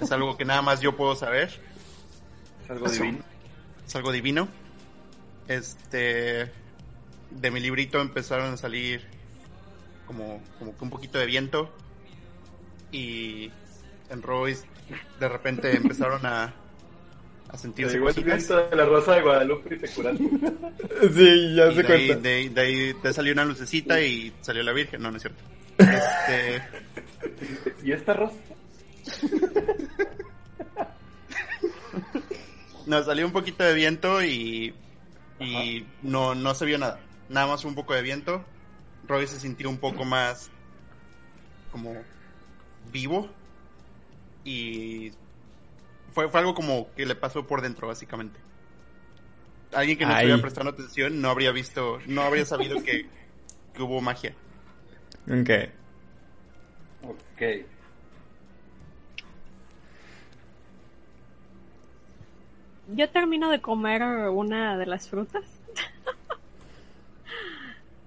Es 0.00 0.10
algo 0.12 0.36
que 0.38 0.44
nada 0.46 0.62
más 0.62 0.80
yo 0.80 0.96
puedo 0.96 1.14
saber. 1.16 1.50
Es 2.64 2.70
algo 2.70 2.88
divino. 2.88 3.18
Es 3.86 3.96
algo 3.96 4.12
divino. 4.12 4.48
Este. 5.48 6.50
De 7.30 7.50
mi 7.50 7.60
librito 7.60 8.00
empezaron 8.00 8.52
a 8.54 8.56
salir 8.56 9.04
como, 10.06 10.40
como 10.58 10.76
que 10.76 10.84
un 10.84 10.90
poquito 10.90 11.18
de 11.18 11.26
viento. 11.26 11.70
Y 12.92 13.50
en 14.10 14.22
Royce 14.22 14.66
de 15.18 15.28
repente 15.28 15.76
empezaron 15.76 16.24
a, 16.26 16.52
a 17.52 17.58
sentirse 17.58 17.94
llegó 17.94 18.08
el 18.08 18.14
cositas. 18.14 18.36
viento 18.48 18.68
de 18.68 18.76
la 18.76 18.84
rosa 18.84 19.14
de 19.16 19.22
Guadalupe 19.22 19.74
y 19.74 19.78
te 19.78 19.88
curaste. 19.88 20.24
Sí, 21.14 21.54
ya 21.54 21.66
Y 21.70 21.74
se 21.74 21.82
de 21.82 21.92
ahí, 21.94 22.06
cuenta. 22.08 22.28
de, 22.28 22.34
ahí- 22.34 22.48
de 22.48 22.60
ahí 22.60 22.94
te 23.02 23.12
salió 23.12 23.32
una 23.32 23.44
lucecita 23.44 24.00
y 24.00 24.32
salió 24.40 24.62
la 24.62 24.72
Virgen. 24.72 25.02
No, 25.02 25.10
no 25.10 25.16
es 25.16 25.22
cierto. 25.22 25.42
Este, 25.78 26.62
¿Y 27.84 27.92
esta 27.92 28.12
rosa? 28.14 28.34
nos 32.86 33.06
salió 33.06 33.26
un 33.26 33.32
poquito 33.32 33.62
de 33.64 33.74
viento 33.74 34.22
y, 34.22 34.74
y 35.38 35.86
no, 36.02 36.34
no 36.34 36.54
se 36.54 36.64
vio 36.66 36.78
nada. 36.78 37.00
Nada 37.28 37.46
más 37.46 37.64
un 37.64 37.74
poco 37.74 37.94
de 37.94 38.02
viento. 38.02 38.44
Roy 39.06 39.26
se 39.26 39.40
sintió 39.40 39.68
un 39.70 39.78
poco 39.78 40.04
más 40.04 40.50
como 41.72 41.94
vivo 42.92 43.28
y 44.44 45.12
fue, 46.12 46.28
fue 46.28 46.40
algo 46.40 46.54
como 46.54 46.92
que 46.94 47.06
le 47.06 47.14
pasó 47.14 47.46
por 47.46 47.62
dentro 47.62 47.88
básicamente. 47.88 48.38
Alguien 49.72 49.98
que 49.98 50.04
no 50.04 50.10
Ay. 50.10 50.18
estuviera 50.18 50.42
prestando 50.42 50.70
atención 50.70 51.20
no 51.20 51.30
habría 51.30 51.52
visto, 51.52 51.98
no 52.06 52.22
habría 52.22 52.44
sabido 52.44 52.82
que, 52.82 53.06
que 53.74 53.82
hubo 53.82 54.00
magia. 54.00 54.34
Ok. 55.28 55.50
Ok. 57.02 57.66
Yo 62.92 63.08
termino 63.10 63.50
de 63.50 63.60
comer 63.60 64.02
una 64.02 64.76
de 64.76 64.86
las 64.86 65.08
frutas. 65.08 65.44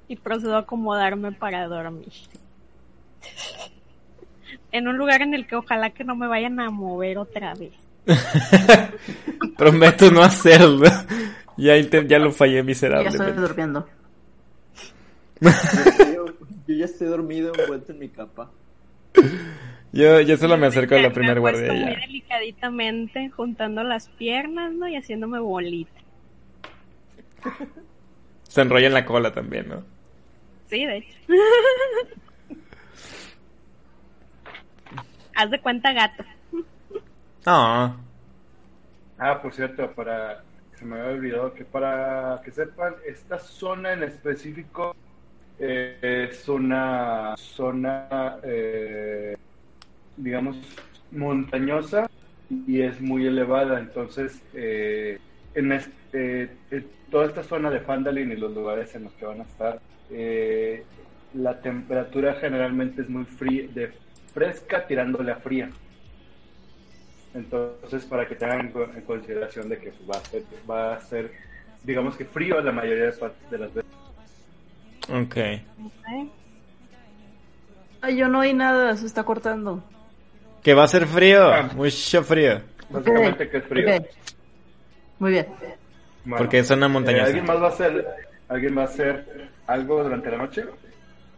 y 0.07 0.15
procedo 0.17 0.57
a 0.57 0.59
acomodarme 0.59 1.31
para 1.31 1.67
dormir. 1.67 2.11
en 4.71 4.87
un 4.87 4.97
lugar 4.97 5.21
en 5.21 5.33
el 5.33 5.47
que 5.47 5.55
ojalá 5.55 5.91
que 5.91 6.03
no 6.03 6.15
me 6.15 6.27
vayan 6.27 6.59
a 6.59 6.69
mover 6.69 7.17
otra 7.17 7.53
vez. 7.53 7.73
Prometo 9.57 10.11
no 10.11 10.21
hacerlo. 10.21 10.85
Ya, 11.57 11.77
ya 11.77 12.19
lo 12.19 12.31
fallé 12.31 12.53
Ya 12.53 12.59
estoy 12.59 12.67
miserablemente. 12.67 13.41
durmiendo. 13.41 13.87
Yo, 15.39 15.51
yo 16.67 16.75
ya 16.75 16.85
estoy 16.85 17.07
dormido 17.07 17.53
envuelto 17.57 17.91
en 17.91 17.99
mi 17.99 18.09
capa. 18.09 18.49
Yo, 19.91 20.19
yo 20.21 20.37
solo 20.37 20.57
me 20.57 20.67
acerco 20.67 20.95
a 20.95 20.97
la 20.97 21.09
Me 21.09 21.13
primera 21.13 21.39
guardia 21.39 21.71
muy 21.71 21.95
delicaditamente, 21.95 23.29
juntando 23.29 23.83
las 23.83 24.09
piernas, 24.09 24.73
¿no? 24.73 24.87
Y 24.87 24.95
haciéndome 24.95 25.39
bolita. 25.39 26.01
Se 28.43 28.61
enrolla 28.61 28.87
en 28.87 28.93
la 28.93 29.05
cola 29.05 29.31
también, 29.31 29.69
¿no? 29.69 29.83
Sí, 30.69 30.85
de 30.85 30.97
hecho. 30.97 31.17
Haz 35.35 35.51
de 35.51 35.59
cuenta 35.61 35.93
gato. 35.93 36.23
Ah, 37.45 37.97
Ah, 39.17 39.41
por 39.41 39.53
cierto, 39.53 39.93
para 39.95 40.43
se 40.73 40.85
me 40.85 40.99
había 40.99 41.13
olvidado 41.13 41.53
que 41.53 41.65
para 41.65 42.41
que 42.43 42.51
sepan, 42.51 42.95
esta 43.05 43.37
zona 43.39 43.93
en 43.93 44.03
específico 44.03 44.95
eh, 45.59 46.27
es 46.31 46.47
una 46.49 47.35
zona, 47.37 48.39
eh, 48.43 49.37
digamos, 50.15 50.57
montañosa 51.11 52.09
y 52.49 52.81
es 52.81 53.01
muy 53.01 53.27
elevada. 53.27 53.79
Entonces, 53.79 54.43
eh, 54.53 55.19
en 55.53 55.71
este, 55.73 56.59
en 56.71 56.91
toda 57.09 57.27
esta 57.27 57.43
zona 57.43 57.69
de 57.71 57.81
Fandalin 57.81 58.31
y 58.31 58.35
los 58.37 58.51
lugares 58.53 58.95
en 58.95 59.05
los 59.05 59.15
que 59.15 59.25
van 59.25 59.41
a 59.41 59.43
estar, 59.45 59.81
eh, 60.09 60.87
la 61.33 61.61
temperatura 61.61 62.35
generalmente 62.35 63.01
es 63.03 63.09
muy 63.09 63.25
fría, 63.25 63.67
de 63.73 63.93
fresca 64.33 64.87
tirándole 64.87 65.31
a 65.31 65.37
fría. 65.37 65.77
Entonces, 67.33 68.05
para 68.05 68.27
que 68.27 68.35
tengan 68.35 68.61
en 68.61 68.71
co- 68.71 68.83
en 68.83 69.01
consideración 69.01 69.67
de 69.69 69.79
que 69.79 69.91
va 70.09 70.17
a 70.17 70.25
ser, 70.25 70.43
va 70.69 70.93
a 70.95 71.01
ser, 71.01 71.31
digamos 71.83 72.15
que 72.15 72.25
frío 72.25 72.61
la 72.61 72.71
mayoría 72.71 73.05
de, 73.05 73.57
las 73.57 73.73
veces. 73.73 73.91
ok. 75.09 75.37
Ok. 75.85 76.29
Ay, 78.01 78.17
yo 78.17 78.27
no 78.27 78.39
oí 78.39 78.53
nada, 78.53 78.95
se 78.97 79.05
está 79.05 79.23
cortando. 79.23 79.81
Que 80.61 80.73
va 80.73 80.83
a 80.83 80.87
ser 80.87 81.07
frío, 81.07 81.51
Ah. 81.51 81.69
mucho 81.75 82.23
frío. 82.23 82.61
Básicamente 82.89 83.49
que 83.49 83.57
es 83.57 83.63
frío. 83.65 83.95
Ok. 83.97 84.05
Muy 85.19 85.31
bien. 85.31 85.47
Bueno, 86.25 86.37
Porque 86.37 86.59
es 86.59 86.69
una 86.69 86.85
eh, 86.85 86.89
montañosa. 86.89 87.25
¿Alguien 87.25 87.45
más 87.45 87.61
va 87.61 87.65
a 87.65 87.69
hacer, 87.69 88.05
alguien 88.47 88.77
va 88.77 88.81
a 88.81 88.85
hacer 88.85 89.49
algo 89.67 90.03
durante 90.03 90.29
la 90.31 90.37
noche? 90.37 90.65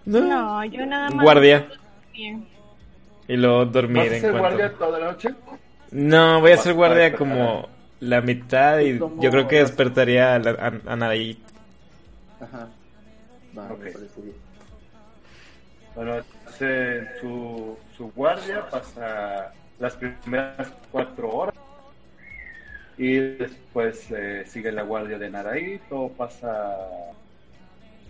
No, 0.06 0.64
yo 0.66 0.86
nada 0.86 1.10
más. 1.10 1.24
Guardia. 1.24 1.68
Bien. 2.14 2.46
Y 3.28 3.38
luego 3.38 3.66
¿Vas 3.66 3.74
dormir 3.74 3.98
a 4.02 4.06
en 4.06 4.14
hacer 4.14 4.32
cuanto... 4.32 4.50
guardia 4.58 4.74
toda 4.78 5.00
la 5.00 5.06
noche? 5.12 5.30
No, 5.96 6.42
voy 6.42 6.52
a 6.52 6.58
ser 6.58 6.74
guardia 6.74 7.16
como 7.16 7.70
la 8.00 8.22
mitad 8.22 8.80
y 8.80 9.00
Como 9.00 9.22
yo 9.22 9.32
creo 9.32 9.48
que 9.48 9.60
despertaría 9.60 10.36
a, 10.36 10.40
la, 10.40 10.52
a, 10.52 10.92
a 10.94 10.96
Naraí. 10.96 11.38
Ajá. 12.40 12.68
Va, 13.58 13.70
Ok. 13.72 13.80
me 13.86 13.92
parece 13.92 14.22
bien. 14.22 14.36
Bueno, 15.96 16.24
hace 16.46 17.16
su, 17.20 17.78
su 17.96 18.12
guardia, 18.12 18.70
pasa 18.70 19.54
las 19.80 19.96
primeras 19.96 20.74
cuatro 20.92 21.30
horas 21.32 21.56
y 22.98 23.18
después 23.38 24.10
eh, 24.12 24.46
sigue 24.46 24.72
la 24.72 24.84
guardia 24.84 25.18
de 25.18 25.30
Naraí, 25.30 25.80
todo 25.90 26.16
pasa 26.16 26.76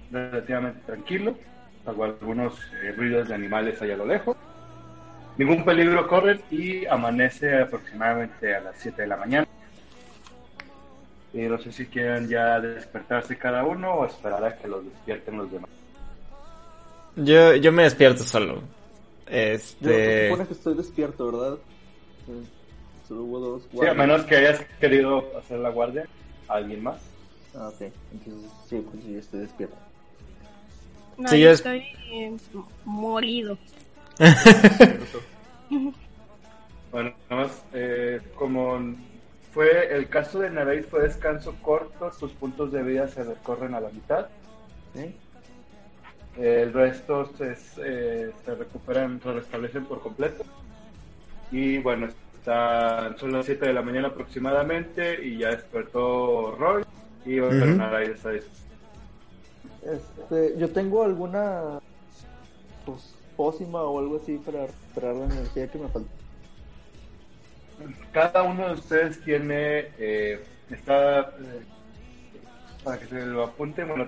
relativamente 0.09 0.81
tranquilo, 0.85 1.37
salvo 1.83 2.03
algunos 2.05 2.55
eh, 2.83 2.91
ruidos 2.93 3.27
de 3.27 3.35
animales 3.35 3.81
allá 3.81 3.93
a 3.95 3.97
lo 3.97 4.05
lejos. 4.05 4.35
Ningún 5.37 5.65
peligro 5.65 6.07
corre 6.07 6.39
y 6.49 6.85
amanece 6.85 7.61
aproximadamente 7.61 8.55
a 8.55 8.61
las 8.61 8.75
7 8.77 9.01
de 9.01 9.07
la 9.07 9.17
mañana. 9.17 9.47
Y 11.33 11.39
no 11.39 11.57
sé 11.57 11.71
si 11.73 11.85
quieren 11.87 12.29
ya 12.29 12.59
despertarse 12.61 13.37
cada 13.37 13.65
uno 13.65 13.93
o 13.95 14.05
esperar 14.05 14.45
a 14.45 14.57
que 14.57 14.67
los 14.69 14.85
despierten 14.85 15.37
los 15.37 15.51
demás. 15.51 15.69
Yo, 17.17 17.55
yo 17.55 17.71
me 17.73 17.83
despierto 17.83 18.23
solo. 18.23 18.55
Yo 18.55 18.61
se 19.31 19.53
Este... 19.53 20.29
supone 20.29 20.47
que 20.47 20.53
estoy 20.53 20.75
despierto, 20.75 21.31
¿verdad? 21.31 21.57
Sí. 22.25 22.31
Solo 23.07 23.23
hubo 23.23 23.39
dos 23.39 23.61
Sí, 23.63 23.67
a 23.71 23.73
guardias. 23.75 23.97
menos 23.97 24.23
que 24.23 24.35
hayas 24.37 24.65
querido 24.79 25.37
hacer 25.37 25.59
la 25.59 25.69
guardia 25.69 26.05
a 26.47 26.53
alguien 26.53 26.83
más. 26.83 26.97
Ah, 27.53 27.67
ok. 27.69 27.91
Entonces, 28.13 28.51
sí, 28.69 28.83
pues 28.89 29.03
sí, 29.03 29.15
estoy 29.17 29.39
despierto. 29.41 29.75
No, 31.17 31.27
Sí, 31.29 31.39
yo 31.39 31.45
yo 31.45 31.51
es- 31.51 31.59
estoy 31.59 31.79
eh, 32.11 32.35
morido. 32.85 33.57
Bueno, 36.91 37.13
nada 37.29 37.43
más, 37.43 37.63
eh, 37.73 38.21
como 38.35 38.79
fue 39.51 39.93
el 39.93 40.07
caso 40.07 40.39
de 40.39 40.49
Naray 40.49 40.81
fue 40.83 41.01
descanso 41.03 41.55
corto, 41.61 42.13
sus 42.13 42.31
puntos 42.31 42.71
de 42.71 42.83
vida 42.83 43.07
se 43.07 43.23
recorren 43.23 43.73
a 43.73 43.81
la 43.81 43.89
mitad. 43.89 44.27
¿Sí? 44.93 45.13
El 46.37 46.71
resto 46.71 47.31
se, 47.37 47.55
eh, 47.83 48.31
se 48.45 48.55
recuperan, 48.55 49.19
se 49.21 49.33
restablecen 49.33 49.85
por 49.85 50.01
completo. 50.01 50.45
Y 51.51 51.79
bueno, 51.79 52.07
Está, 52.45 53.17
son 53.17 53.31
las 53.31 53.47
7 53.47 53.65
de 53.65 53.73
la 53.73 53.81
mañana 53.81 54.09
aproximadamente 54.09 55.25
y 55.25 55.39
ya 55.39 55.49
despertó 55.49 56.55
Roy 56.59 56.83
y 57.25 57.39
Ujú. 57.39 57.55
Naray 57.55 58.11
está 58.11 58.29
ahí. 58.29 58.39
Este, 59.81 60.53
yo 60.59 60.69
tengo 60.69 61.01
alguna 61.01 61.79
pues, 62.85 63.15
pócima 63.35 63.81
o 63.83 63.99
algo 63.99 64.17
así 64.17 64.37
para 64.37 64.67
recuperar 64.67 65.15
la 65.15 65.25
energía 65.25 65.67
que 65.67 65.77
me 65.77 65.87
falta. 65.89 66.09
Cada 68.11 68.43
uno 68.43 68.67
de 68.67 68.73
ustedes 68.75 69.21
tiene, 69.23 69.89
eh, 69.99 70.43
está, 70.69 71.19
eh, 71.21 71.63
para 72.83 72.97
que 72.99 73.07
se 73.07 73.25
lo 73.25 73.43
apunten, 73.43 73.87
bueno, 73.87 74.07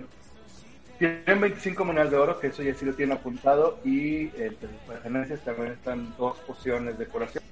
tienen 0.98 1.42
25 1.42 1.84
monedas 1.86 2.12
de 2.12 2.18
oro, 2.18 2.40
que 2.40 2.48
eso 2.48 2.64
ya 2.64 2.74
sí 2.74 2.86
lo 2.86 2.94
tienen 2.94 3.18
apuntado, 3.18 3.78
y 3.84 4.28
entre 4.42 4.70
sus 4.70 4.82
pertenencias 4.88 5.42
también 5.42 5.74
están 5.74 6.16
dos 6.18 6.38
pociones 6.40 6.98
de 6.98 7.06
curación, 7.06 7.44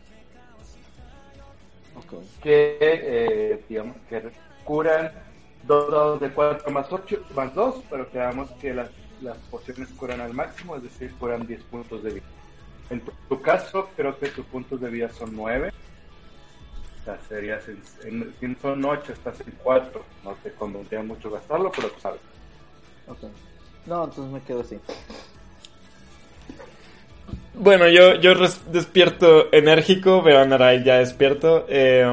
Ok. 1.97 2.23
que, 2.41 2.77
eh, 2.81 3.63
digamos, 3.67 3.97
que 4.09 4.23
curan 4.63 5.11
dos 5.63 5.91
dados 5.91 6.21
de 6.21 6.29
4 6.29 6.71
más 6.71 6.91
8, 6.91 7.23
más 7.35 7.53
2, 7.53 7.83
pero 7.89 8.09
quedamos 8.09 8.49
que 8.51 8.73
las, 8.73 8.89
las 9.25 9.37
pociones 9.51 9.89
curan 9.97 10.21
al 10.21 10.33
máximo, 10.33 10.75
es 10.77 10.83
decir, 10.83 11.11
curan 11.19 11.45
10 11.45 11.61
puntos 11.63 12.01
de 12.03 12.11
vida. 12.11 12.23
En 12.89 13.01
tu, 13.01 13.11
tu 13.27 13.41
caso, 13.41 13.89
creo 13.97 14.17
que 14.17 14.27
tus 14.29 14.45
puntos 14.45 14.79
de 14.79 14.89
vida 14.89 15.09
son 15.09 15.35
9. 15.35 15.71
O 17.01 17.03
sea, 17.05 17.19
serías 17.27 17.67
en, 17.67 17.81
en- 18.05 18.33
si 18.39 18.55
son 18.61 18.83
8, 18.85 19.11
estás 19.13 19.39
en 19.41 19.53
4. 19.63 20.03
No 20.23 20.33
te 20.43 20.51
convendría 20.51 21.03
mucho 21.03 21.29
gastarlo, 21.29 21.71
pero 21.75 21.89
tú 21.89 21.99
sabes. 21.99 22.21
Ok. 23.07 23.19
No, 23.85 24.05
entonces 24.05 24.33
me 24.33 24.41
quedo 24.41 24.61
así. 24.61 24.79
Bueno, 27.53 27.87
yo, 27.87 28.15
yo 28.15 28.33
despierto 28.71 29.51
enérgico, 29.53 30.21
veo 30.21 30.39
a 30.41 30.45
Narai 30.45 30.83
ya 30.83 30.97
despierto. 30.97 31.65
eh, 31.69 32.05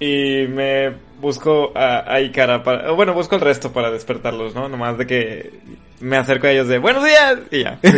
y 0.00 0.46
me 0.48 0.94
busco 1.22 1.72
a, 1.74 2.12
a 2.12 2.20
Ikara 2.20 2.62
para. 2.62 2.92
o 2.92 2.96
Bueno, 2.96 3.14
busco 3.14 3.36
el 3.36 3.40
resto 3.40 3.72
para 3.72 3.90
despertarlos, 3.90 4.54
¿no? 4.54 4.68
Nomás 4.68 4.98
de 4.98 5.06
que 5.06 5.60
me 6.00 6.18
acerco 6.18 6.48
a 6.48 6.50
ellos 6.50 6.68
de 6.68 6.78
buenos 6.78 7.04
días 7.04 7.38
y 7.50 7.62
ya. 7.62 7.78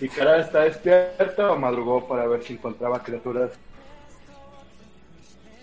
¿Y 0.00 0.08
Cara 0.08 0.40
está 0.40 0.62
despierta 0.62 1.52
o 1.52 1.56
madrugó 1.56 2.06
para 2.06 2.26
ver 2.26 2.42
si 2.42 2.54
encontraba 2.54 3.02
criaturas 3.02 3.52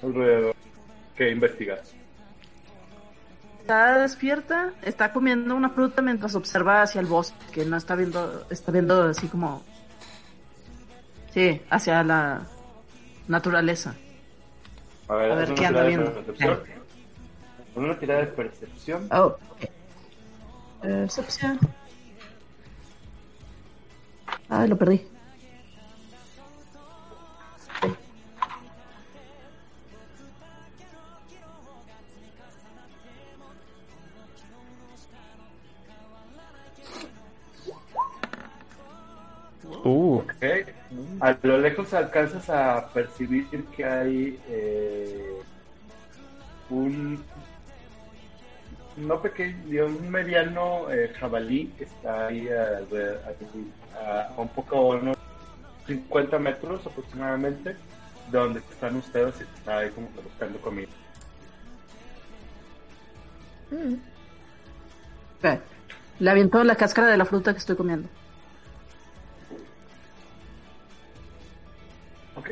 alrededor 0.02 0.56
que 1.16 1.30
investigar? 1.30 1.82
Está 3.60 4.00
despierta, 4.00 4.72
está 4.82 5.12
comiendo 5.14 5.54
una 5.54 5.70
fruta 5.70 6.02
mientras 6.02 6.34
observa 6.34 6.82
hacia 6.82 7.02
el 7.02 7.08
bosque, 7.08 7.38
que 7.52 7.66
no 7.66 7.78
está 7.78 7.94
viendo, 7.96 8.48
está 8.50 8.72
viendo 8.72 9.04
así 9.04 9.28
como... 9.28 9.64
Sí, 11.34 11.62
hacia 11.70 12.04
la 12.04 12.42
naturaleza. 13.28 13.96
A 15.12 15.16
ver, 15.16 15.32
A 15.34 15.36
ver, 15.36 15.54
¿qué 15.56 15.68
de 15.68 15.88
viendo? 15.88 16.08
Haz 16.08 16.60
Una 17.76 18.00
tirada 18.00 18.22
de 18.22 18.28
percepción. 18.28 19.10
Oh, 19.12 19.38
ok. 19.50 19.70
Percepción. 20.82 21.60
Ay, 24.48 24.70
lo 24.70 24.78
perdí. 24.78 25.06
Uh, 39.84 40.20
Ok. 40.20 40.81
A 41.20 41.38
lo 41.44 41.58
lejos 41.58 41.94
alcanzas 41.94 42.50
a 42.50 42.90
percibir 42.94 43.48
que 43.76 43.86
hay 43.86 44.40
eh, 44.50 45.34
un 46.70 47.24
no 48.98 49.22
pequeño, 49.22 49.86
un 49.86 50.10
mediano 50.10 50.92
eh, 50.92 51.14
jabalí 51.18 51.68
que 51.78 51.86
está 51.86 52.28
ahí 52.28 52.50
a, 52.50 52.80
a 54.38 54.42
un 54.42 54.50
poco 54.50 54.90
unos 54.90 55.18
50 55.88 56.40
metros 56.40 56.86
aproximadamente 56.86 57.76
de 58.32 58.38
donde 58.38 58.60
están 58.60 58.96
ustedes 58.98 59.36
y 59.40 59.44
está 59.44 59.80
ahí 59.80 59.90
como 59.92 60.08
buscando 60.24 60.60
comida. 60.60 60.90
Ok. 65.38 65.60
Le 66.20 66.30
aviento 66.30 66.64
la 66.64 66.76
cáscara 66.76 67.08
de 67.08 67.18
la 67.18 67.26
fruta 67.26 67.54
que 67.54 67.60
estoy 67.60 67.76
comiendo. 67.76 68.08
Ok. 72.36 72.50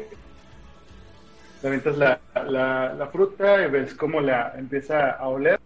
Le 1.61 1.68
avientas 1.68 1.97
la, 1.97 2.19
la, 2.45 3.07
fruta 3.11 3.65
y 3.65 3.69
ves 3.69 3.93
cómo 3.93 4.22
la 4.22 4.53
empieza 4.57 5.11
a 5.11 5.27
oler. 5.27 5.60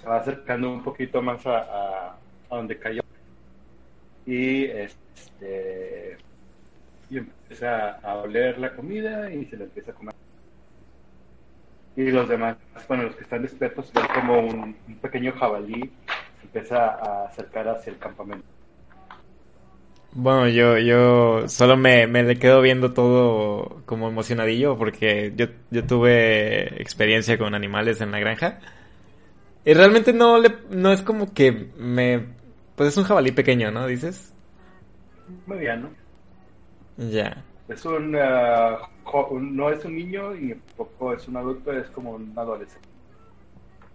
Se 0.00 0.08
va 0.08 0.16
acercando 0.16 0.70
un 0.70 0.82
poquito 0.82 1.20
más 1.20 1.46
a, 1.46 1.58
a, 1.58 2.16
a 2.50 2.56
donde 2.56 2.78
cayó. 2.78 3.02
Y 4.26 4.64
este 4.64 6.16
y 7.10 7.18
empieza 7.18 7.90
a 7.98 8.14
oler 8.16 8.58
la 8.58 8.74
comida 8.74 9.30
y 9.32 9.44
se 9.46 9.56
la 9.56 9.64
empieza 9.64 9.90
a 9.90 9.94
comer. 9.94 10.14
Y 11.96 12.10
los 12.10 12.28
demás, 12.28 12.56
bueno, 12.88 13.02
los 13.04 13.16
que 13.16 13.24
están 13.24 13.42
despiertos 13.42 13.92
ven 13.92 14.06
como 14.14 14.38
un, 14.38 14.76
un 14.86 14.98
pequeño 15.00 15.32
jabalí 15.32 15.92
se 16.38 16.46
empieza 16.46 16.86
a 16.94 17.26
acercar 17.26 17.68
hacia 17.68 17.92
el 17.92 17.98
campamento. 17.98 18.46
Bueno, 20.12 20.48
yo, 20.48 20.78
yo 20.78 21.48
solo 21.48 21.76
me, 21.76 22.06
me 22.06 22.22
le 22.22 22.38
quedo 22.38 22.60
viendo 22.60 22.92
todo 22.92 23.82
como 23.86 24.08
emocionadillo 24.08 24.76
porque 24.76 25.32
yo, 25.36 25.46
yo 25.70 25.86
tuve 25.86 26.80
experiencia 26.82 27.38
con 27.38 27.54
animales 27.54 28.00
en 28.00 28.10
la 28.10 28.18
granja. 28.18 28.58
Y 29.64 29.74
realmente 29.74 30.12
no 30.12 30.38
le, 30.38 30.54
no 30.70 30.92
es 30.92 31.02
como 31.02 31.32
que 31.34 31.70
me, 31.76 32.34
pues 32.76 32.90
es 32.90 32.96
un 32.96 33.04
jabalí 33.04 33.32
pequeño, 33.32 33.70
¿no? 33.70 33.86
Dices. 33.86 34.32
Mediano. 35.46 35.90
Ya. 36.98 37.44
Es 37.68 37.84
un, 37.84 38.14
un- 38.16 39.56
no 39.56 39.70
es 39.70 39.84
un 39.84 39.94
niño 39.96 40.34
y 40.34 40.54
tampoco 40.54 41.14
es 41.14 41.26
un 41.28 41.36
adulto, 41.36 41.72
es 41.72 41.88
como 41.90 42.12
un 42.12 42.32
adolescente. 42.36 42.88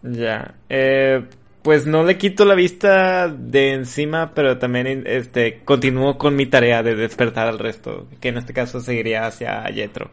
Ya. 0.04 0.54
Eh, 0.70 1.24
pues 1.66 1.88
no 1.88 2.04
le 2.04 2.16
quito 2.20 2.46
la 2.46 2.54
vista 2.54 3.28
de 3.28 3.74
encima, 3.74 4.36
pero 4.36 4.60
también 4.60 5.04
este 5.08 5.64
continúo 5.66 6.16
con 6.16 6.36
mi 6.36 6.46
tarea 6.46 6.84
de 6.84 6.96
despertar 6.96 7.48
al 7.48 7.58
resto, 7.58 8.08
que 8.22 8.28
en 8.28 8.38
este 8.38 8.54
caso 8.54 8.80
seguiría 8.82 9.26
hacia 9.26 9.68
Yetro. 9.72 10.12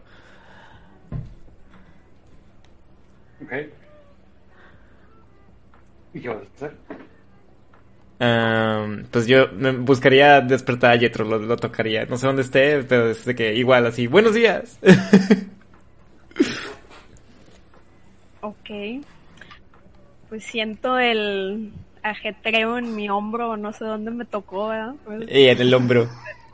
¿Ok? 3.42 3.52
¿Y 6.14 6.20
qué 6.22 6.28
vas 6.30 6.38
a 6.38 6.54
hacer? 6.56 6.76
Am, 8.18 9.04
pues 9.10 9.26
yo 9.26 9.48
me 9.52 9.72
buscaría 9.72 10.40
despertar 10.40 10.92
a 10.92 10.96
Yetro, 10.96 11.26
lo, 11.26 11.38
lo 11.38 11.56
tocaría. 11.58 12.06
No 12.06 12.16
sé 12.16 12.28
dónde 12.28 12.42
esté, 12.42 12.82
pero 12.84 13.10
es 13.10 13.26
de 13.26 13.34
que 13.34 13.54
igual 13.54 13.84
así, 13.84 14.06
buenos 14.06 14.32
días. 14.32 14.78
Ok. 18.42 19.02
Pues 20.32 20.44
siento 20.44 20.98
el 20.98 21.74
ajetreo 22.02 22.78
en 22.78 22.96
mi 22.96 23.10
hombro, 23.10 23.59
no 23.59 23.70
sé 23.74 23.84
dónde 23.84 24.10
me 24.10 24.24
tocó, 24.24 24.68
¿verdad? 24.68 24.94
Pues, 25.04 25.28
y 25.30 25.48
en 25.48 25.60
el 25.60 25.74
hombro. 25.74 26.09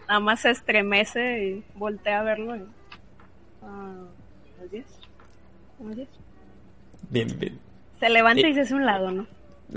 nada 0.09 0.18
más 0.18 0.40
se 0.40 0.50
estremece 0.50 1.44
y 1.44 1.64
voltea 1.76 2.18
a 2.18 2.22
verlo. 2.24 2.56
y- 2.56 2.62
Ah, 3.62 3.92
¿Buenos 4.56 4.72
días? 4.72 4.86
¿Buenos 5.78 5.96
días? 5.96 6.09
Bien, 7.09 7.38
bien. 7.38 7.56
Se 8.00 8.09
levanta 8.09 8.48
Y- 8.48 8.50
y 8.50 8.55
se 8.55 8.60
hace 8.62 8.74
un 8.74 8.84
lado, 8.84 9.12
¿no? 9.12 9.26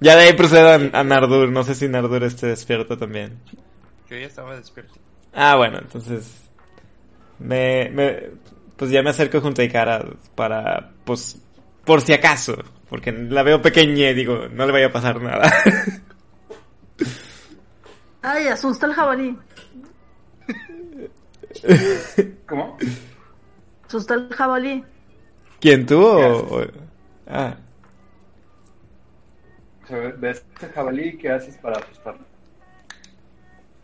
Ya 0.00 0.16
de 0.16 0.22
ahí 0.24 0.32
procedo 0.32 0.68
a, 0.68 0.98
a 0.98 1.04
Nardur. 1.04 1.48
No 1.52 1.62
sé 1.62 1.76
si 1.76 1.86
Nardur 1.86 2.24
esté 2.24 2.48
despierto 2.48 2.98
también. 2.98 3.38
Yo 4.10 4.16
ya 4.16 4.26
estaba 4.26 4.56
despierto. 4.56 4.94
Ah, 5.32 5.54
bueno, 5.54 5.78
entonces. 5.78 6.50
Me, 7.38 7.88
me. 7.90 8.30
Pues 8.76 8.90
ya 8.90 9.00
me 9.04 9.10
acerco 9.10 9.40
junto 9.40 9.62
a 9.62 9.64
Ikara 9.64 10.04
para. 10.34 10.90
Pues. 11.04 11.40
Por 11.84 12.00
si 12.00 12.12
acaso. 12.12 12.56
Porque 12.88 13.12
la 13.12 13.42
veo 13.42 13.60
pequeña 13.62 14.10
y 14.10 14.14
digo, 14.14 14.48
no 14.50 14.66
le 14.66 14.72
vaya 14.72 14.86
a 14.86 14.92
pasar 14.92 15.20
nada. 15.20 15.50
Ay, 18.22 18.46
asusta 18.48 18.86
el 18.86 18.94
jabalí. 18.94 19.36
¿Cómo? 22.48 22.76
Asusta 23.86 24.14
el 24.14 24.28
jabalí. 24.34 24.84
¿Quién 25.60 25.86
tú 25.86 26.04
o.? 26.04 26.16
¿Qué 26.16 26.24
o- 26.54 26.66
Ah. 27.28 27.56
O 29.84 29.86
sea, 29.86 29.98
¿Ves 30.18 30.44
ese 30.56 30.68
jabalí? 30.68 31.16
¿Qué 31.18 31.30
haces 31.30 31.56
para 31.58 31.78
asustarlo? 31.78 32.20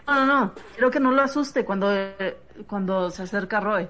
No, 0.06 0.14
no, 0.14 0.26
no. 0.40 0.54
Quiero 0.74 0.90
que 0.90 1.00
no 1.00 1.10
lo 1.12 1.22
asuste 1.22 1.64
cuando, 1.64 1.92
eh, 1.94 2.36
cuando 2.66 3.10
se 3.10 3.22
acerca 3.22 3.60
Roy. 3.60 3.88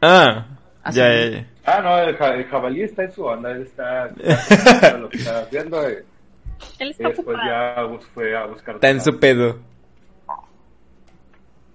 Ah. 0.00 0.46
Así. 0.82 0.98
Ya, 0.98 1.08
ya, 1.14 1.28
ya. 1.30 1.46
Ah, 1.64 1.80
no, 1.80 1.98
el, 1.98 2.16
ja- 2.16 2.34
el 2.34 2.44
jabalí 2.46 2.82
está 2.82 3.04
en 3.04 3.12
su 3.12 3.24
onda, 3.24 3.52
él 3.52 3.62
está, 3.62 4.06
está 4.18 4.98
lo 4.98 5.08
que 5.08 5.18
está 5.18 5.40
haciendo 5.42 5.88
y, 5.90 5.92
Él 5.94 6.04
y 6.78 6.90
está 6.90 7.08
después 7.08 7.36
ocupado. 7.38 7.48
ya 7.98 7.98
fue 8.14 8.36
a 8.36 8.46
buscar. 8.46 8.74
Está 8.76 8.90
en 8.90 9.00
su 9.00 9.18
pedo. 9.20 9.58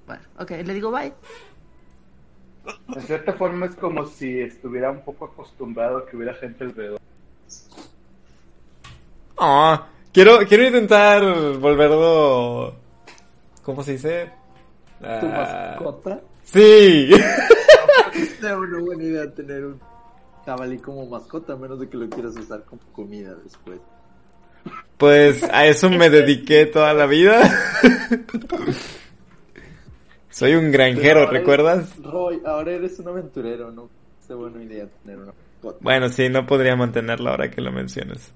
Bueno, 0.06 0.22
ok, 0.40 0.52
le 0.52 0.74
digo 0.74 0.92
bye. 0.92 1.14
De 2.90 3.02
cierta 3.02 3.32
forma 3.34 3.66
es 3.68 3.76
como 3.76 4.06
si 4.06 4.42
estuviera 4.42 4.92
un 4.92 5.02
poco 5.02 5.26
acostumbrado 5.26 6.00
a 6.00 6.06
que 6.06 6.18
hubiera 6.18 6.34
gente 6.34 6.66
alrededor. 6.66 7.00
Ah, 9.40 9.88
quiero, 10.12 10.40
quiero 10.48 10.66
intentar 10.66 11.22
volverlo. 11.60 12.76
¿Cómo 13.64 13.84
se 13.84 13.94
dice? 13.94 14.32
¿Tu 15.00 15.06
Ah, 15.06 15.76
mascota? 15.78 16.20
Sí. 16.52 17.12
Es 18.14 18.42
una 18.42 18.80
buena 18.80 19.04
idea 19.04 19.32
tener 19.32 19.66
un 19.66 19.80
jabalí 20.46 20.78
como 20.80 21.06
mascota, 21.06 21.54
a 21.54 21.56
menos 21.58 21.80
de 21.80 21.88
que 21.90 21.98
lo 21.98 22.10
quieras 22.10 22.36
usar 22.36 22.64
como 22.64 22.82
comida 22.94 23.36
después. 23.44 23.80
Pues 24.98 25.44
a 25.44 25.66
eso 25.68 25.90
me 25.90 26.10
dediqué 26.10 26.66
toda 26.66 26.94
la 26.94 27.06
vida. 27.06 27.40
Soy 30.30 30.56
un 30.56 30.72
granjero, 30.72 31.22
ahora 31.22 31.32
¿recuerdas? 31.32 31.92
eres- 31.98 32.04
Roy, 32.04 32.42
ahora 32.46 32.72
eres 32.72 32.98
un 33.00 33.08
aventurero, 33.10 33.72
¿no? 33.72 33.90
Es 34.24 34.30
una 34.30 34.38
buena 34.50 34.64
idea 34.64 34.88
tener 35.04 35.18
una 35.20 35.34
mascota. 35.34 35.78
Bueno, 35.82 36.10
sí, 36.10 36.30
no 36.30 36.46
podría 36.48 36.76
mantenerlo 36.76 37.30
ahora 37.30 37.50
que 37.52 37.62
lo 37.62 37.72
mencionas. 37.72 38.34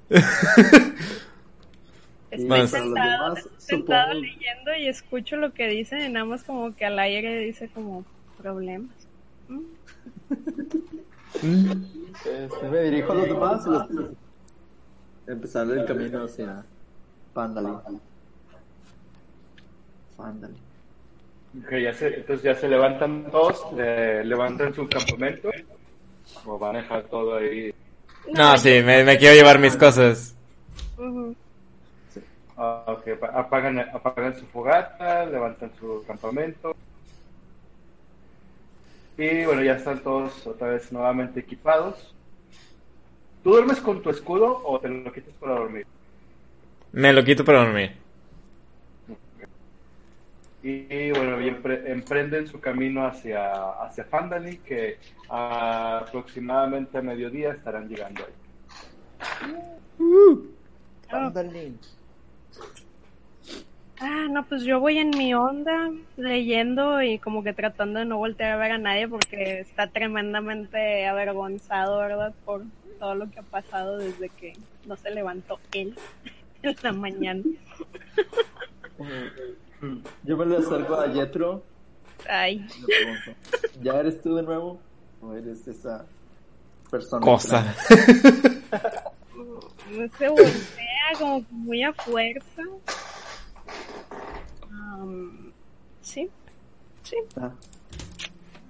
Estoy 2.32 2.68
sentado, 2.68 3.36
demás, 3.36 3.50
sentado 3.58 4.14
leyendo 4.14 4.74
y 4.80 4.88
escucho 4.88 5.36
lo 5.36 5.54
que 5.54 5.68
dicen 5.68 6.02
y 6.02 6.10
nada 6.10 6.26
más 6.26 6.44
como 6.44 6.74
que 6.74 6.86
al 6.86 6.98
aire 6.98 7.40
dice 7.40 7.70
como 7.70 8.06
problemas. 8.42 8.96
¿Mm? 9.50 9.60
Este, 12.26 12.70
me 12.70 12.82
dirijo 12.84 13.12
a 13.12 13.16
los 13.16 13.26
demás 13.26 13.66
y 13.66 13.70
los 13.70 14.12
empezar 15.28 15.70
el 15.70 15.86
camino 15.86 16.24
hacia 16.24 16.64
Fandali. 17.34 17.74
Fandali. 20.16 20.56
Ok, 21.60 21.72
ya 21.84 21.94
se, 21.94 22.16
entonces 22.16 22.44
ya 22.44 22.56
se 22.56 22.70
levantan 22.70 23.30
todos, 23.30 23.62
eh, 23.78 24.22
levantan 24.24 24.74
su 24.74 24.88
campamento 24.88 25.50
o 26.46 26.58
van 26.58 26.78
a 26.78 26.82
dejar 26.82 27.04
todo 27.04 27.36
ahí. 27.36 27.74
No, 28.34 28.58
sí, 28.58 28.82
me, 28.86 29.04
me 29.04 29.18
quiero 29.18 29.36
llevar 29.36 29.60
mis 29.60 29.76
cosas. 29.76 30.36
Ah, 30.98 31.32
ok, 32.62 33.08
apa- 33.18 33.32
apagan, 33.42 33.80
apagan 33.80 34.36
su 34.36 34.46
fogata, 34.48 35.26
levantan 35.26 35.74
su 35.76 36.04
campamento. 36.08 36.74
Y 39.18 39.46
bueno, 39.46 39.64
ya 39.64 39.74
están 39.76 40.02
todos 40.04 40.46
otra 40.48 40.70
vez 40.70 40.92
nuevamente 40.92 41.40
equipados. 41.40 42.16
¿Tú 43.44 43.52
duermes 43.52 43.80
con 43.82 44.02
tu 44.02 44.10
escudo 44.10 44.62
o 44.66 44.80
te 44.80 44.90
lo 44.90 45.12
quitas 45.12 45.36
para 45.36 45.54
dormir? 45.56 45.84
Me 46.94 47.12
lo 47.12 47.24
quito 47.24 47.44
para 47.44 47.60
dormir. 47.66 47.92
Y, 50.64 51.12
bueno, 51.12 51.42
y 51.42 51.50
empre- 51.50 51.88
emprenden 51.88 52.48
su 52.48 52.60
camino 52.62 53.06
hacia, 53.06 53.72
hacia 53.84 54.06
Fandali, 54.06 54.60
que 54.60 55.00
a 55.30 56.00
aproximadamente 56.00 56.98
a 56.98 57.02
mediodía 57.02 57.52
estarán 57.54 57.88
llegando 57.90 58.24
ahí. 58.26 58.34
Fandali. 61.10 61.80
Ah, 64.00 64.28
no, 64.30 64.46
pues 64.48 64.64
yo 64.64 64.80
voy 64.80 64.98
en 64.98 65.12
mi 65.12 65.34
onda 65.34 65.92
leyendo 66.18 67.02
y 67.04 67.20
como 67.20 67.44
que 67.44 67.54
tratando 67.54 68.00
de 68.00 68.06
no 68.06 68.18
voltear 68.18 68.54
a 68.54 68.58
ver 68.58 68.72
a 68.72 68.78
nadie 68.80 69.08
porque 69.08 69.60
está 69.60 69.88
tremendamente 69.88 71.06
avergonzado, 71.06 72.00
¿verdad? 72.00 72.34
Por 72.44 72.64
todo 73.00 73.14
lo 73.14 73.30
que 73.30 73.40
ha 73.40 73.44
pasado 73.44 73.98
desde 73.98 74.30
que 74.30 74.54
no 74.86 74.96
se 74.96 75.12
levantó 75.12 75.60
él 75.74 75.96
en 76.64 76.76
la 76.82 76.92
mañana. 76.92 77.44
Yo 80.24 80.38
me 80.38 80.46
le 80.46 80.58
acerco 80.58 80.96
a 80.96 81.10
Jetro 81.10 81.64
Ay, 82.30 82.66
¿ya 83.82 84.00
eres 84.00 84.22
tú 84.22 84.36
de 84.36 84.44
nuevo? 84.44 84.80
¿O 85.22 85.34
eres 85.34 85.68
esa 85.68 86.06
persona? 86.90 87.26
Cosa. 87.26 87.76
se 90.18 90.30
voltea 90.30 91.12
como 91.18 91.40
que 91.40 91.54
muy 91.54 91.84
a 91.84 91.94
fuerza. 91.94 92.64
Sí, 96.02 96.30
sí. 97.04 97.16
Ah. 97.38 97.52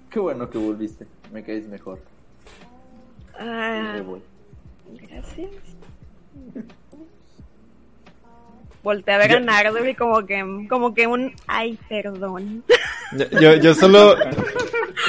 Qué 0.09 0.19
bueno 0.19 0.49
que 0.49 0.57
volviste. 0.57 1.07
Me 1.31 1.43
caes 1.43 1.67
mejor. 1.67 1.99
Ah, 3.39 3.93
me 3.95 4.01
voy. 4.01 4.21
Gracias. 5.09 5.49
Volteé 8.83 9.13
a 9.13 9.17
ver 9.19 9.35
a 9.35 9.39
Nardo 9.39 9.87
y 9.87 9.93
como 9.93 10.25
que, 10.25 10.65
como 10.67 10.93
que 10.95 11.05
un 11.05 11.33
ay, 11.47 11.77
perdón. 11.87 12.63
Yo, 13.11 13.25
yo, 13.41 13.55
yo 13.55 13.73
solo. 13.75 14.15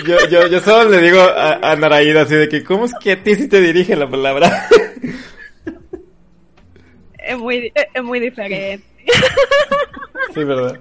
Yo, 0.05 0.17
yo, 0.29 0.49
yo 0.49 0.59
solo 0.59 0.91
le 0.91 0.99
digo 0.99 1.21
a, 1.21 1.71
a 1.71 1.77
Naraída 1.77 2.23
así 2.23 2.35
de 2.35 2.49
que, 2.49 2.65
¿cómo 2.65 2.87
es 2.87 2.93
que 3.01 3.13
a 3.13 3.23
ti 3.23 3.37
sí 3.37 3.47
te 3.47 3.61
dirige 3.61 3.95
la 3.95 4.11
palabra? 4.11 4.67
Es 7.25 7.39
muy, 7.39 7.73
es 7.75 8.03
muy 8.03 8.21
diferente. 8.21 8.85
sí, 10.35 10.45
¿verdad? 10.45 10.79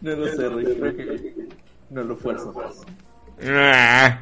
No 0.00 0.16
lo 0.16 0.26
sé, 0.28 0.48
Rick. 0.48 0.78
Creo 0.78 0.96
que 0.96 1.48
no 1.90 2.02
lo 2.04 2.16
fuerzo 2.16 2.52
más. 2.52 2.82
Ah, 3.46 4.20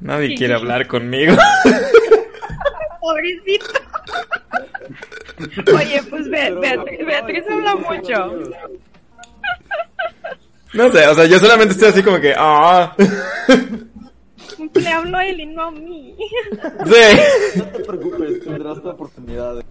nadie 0.00 0.34
quiere 0.34 0.54
hablar 0.54 0.86
conmigo. 0.86 1.36
Pobrecito. 3.00 3.66
Oye, 5.74 6.02
pues 6.08 6.28
Beatriz, 6.28 7.06
Beatriz 7.06 7.44
habla 7.50 7.76
mucho. 7.76 8.52
No 10.74 10.92
sé, 10.92 11.06
o 11.06 11.14
sea, 11.14 11.24
yo 11.26 11.38
solamente 11.38 11.72
estoy 11.72 11.88
así 11.88 12.02
como 12.02 12.20
que, 12.20 12.34
ah. 12.36 12.94
Le 14.74 14.88
hablo 14.88 15.16
a 15.18 15.26
él 15.26 15.40
y 15.40 15.46
no 15.46 15.62
a 15.62 15.70
mí. 15.70 16.16
Sí. 16.86 17.56
No 17.56 17.64
te 17.64 17.84
preocupes, 17.84 18.44
tendrás 18.44 18.82
la 18.82 18.90
oportunidad 18.90 19.62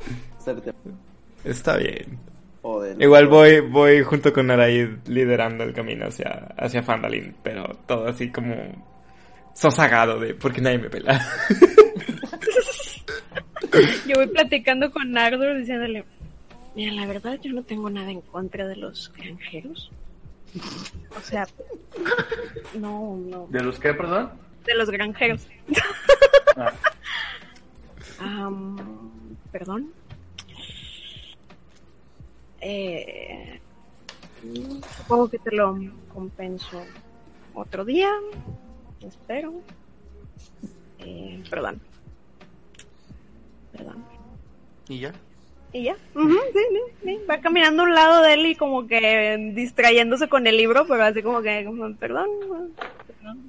Está 1.44 1.78
bien. 1.78 2.20
joder. 2.62 3.02
Igual 3.02 3.28
voy, 3.28 3.60
voy 3.62 4.04
junto 4.04 4.32
con 4.34 4.48
Naraid 4.48 5.08
liderando 5.08 5.64
el 5.64 5.74
camino 5.74 6.08
hacia, 6.08 6.54
hacia 6.58 6.84
Fandalin, 6.84 7.36
pero 7.44 7.76
todo 7.88 8.08
así 8.08 8.32
como 8.32 8.56
sosagado 9.54 10.20
de 10.20 10.34
porque 10.36 10.62
nadie 10.62 10.78
me 10.80 10.90
pela. 10.90 11.24
Yo 14.08 14.16
voy 14.16 14.28
platicando 14.28 14.92
con 14.92 15.12
Nardo 15.12 15.54
diciéndole, 15.56 16.06
mira, 16.76 16.94
la 16.94 17.06
verdad 17.06 17.38
yo 17.42 17.52
no 17.52 17.64
tengo 17.64 17.90
nada 17.90 18.10
en 18.10 18.22
contra 18.22 18.66
de 18.68 18.78
los 18.78 19.12
granjeros. 19.18 19.92
O 21.18 21.22
sea, 21.22 21.46
no, 22.80 23.18
no, 23.18 23.48
¿De 23.50 23.62
los 23.62 23.78
qué, 23.80 23.94
perdón? 23.94 24.32
de 24.66 24.76
los 24.76 24.90
granjeros. 24.90 25.48
Ah, 28.20 28.50
Perdón. 29.52 29.92
Eh, 32.68 33.60
supongo 34.98 35.30
que 35.30 35.38
te 35.38 35.56
lo 35.56 35.78
compenso 36.12 36.84
otro 37.54 37.86
día. 37.86 38.10
Espero. 39.02 39.54
Eh, 40.98 41.44
perdón. 41.48 41.80
Perdón. 43.72 44.04
¿Y 44.90 44.98
ya? 44.98 45.14
Y 45.74 45.84
ya. 45.84 45.96
Ujú, 46.16 46.34
sí, 46.54 46.60
sí, 46.72 46.82
sí. 47.04 47.20
Va 47.30 47.40
caminando 47.40 47.84
a 47.84 47.86
un 47.86 47.94
lado 47.94 48.24
de 48.24 48.34
él 48.34 48.48
y 48.48 48.56
como 48.56 48.88
que 48.88 49.52
distrayéndose 49.54 50.28
con 50.28 50.48
el 50.48 50.58
libro, 50.58 50.88
pero 50.88 51.04
así 51.04 51.22
como 51.22 51.44
que, 51.44 51.66
como, 51.66 51.96
perdón. 51.98 52.30
perdón. 53.08 53.48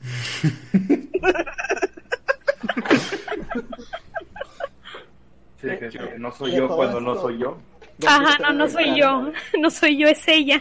sí, 5.59 5.69
que, 5.69 5.89
que 5.89 6.19
no 6.19 6.31
soy 6.33 6.55
yo 6.55 6.69
cuando 6.69 7.01
no 7.01 7.19
soy 7.19 7.39
yo. 7.39 7.57
Ajá, 8.07 8.39
no, 8.41 8.53
no 8.53 8.69
soy 8.69 8.99
yo. 8.99 9.33
No 9.61 9.71
soy 9.71 9.99
yo, 9.99 10.09
es 10.09 10.27
ella. 10.27 10.61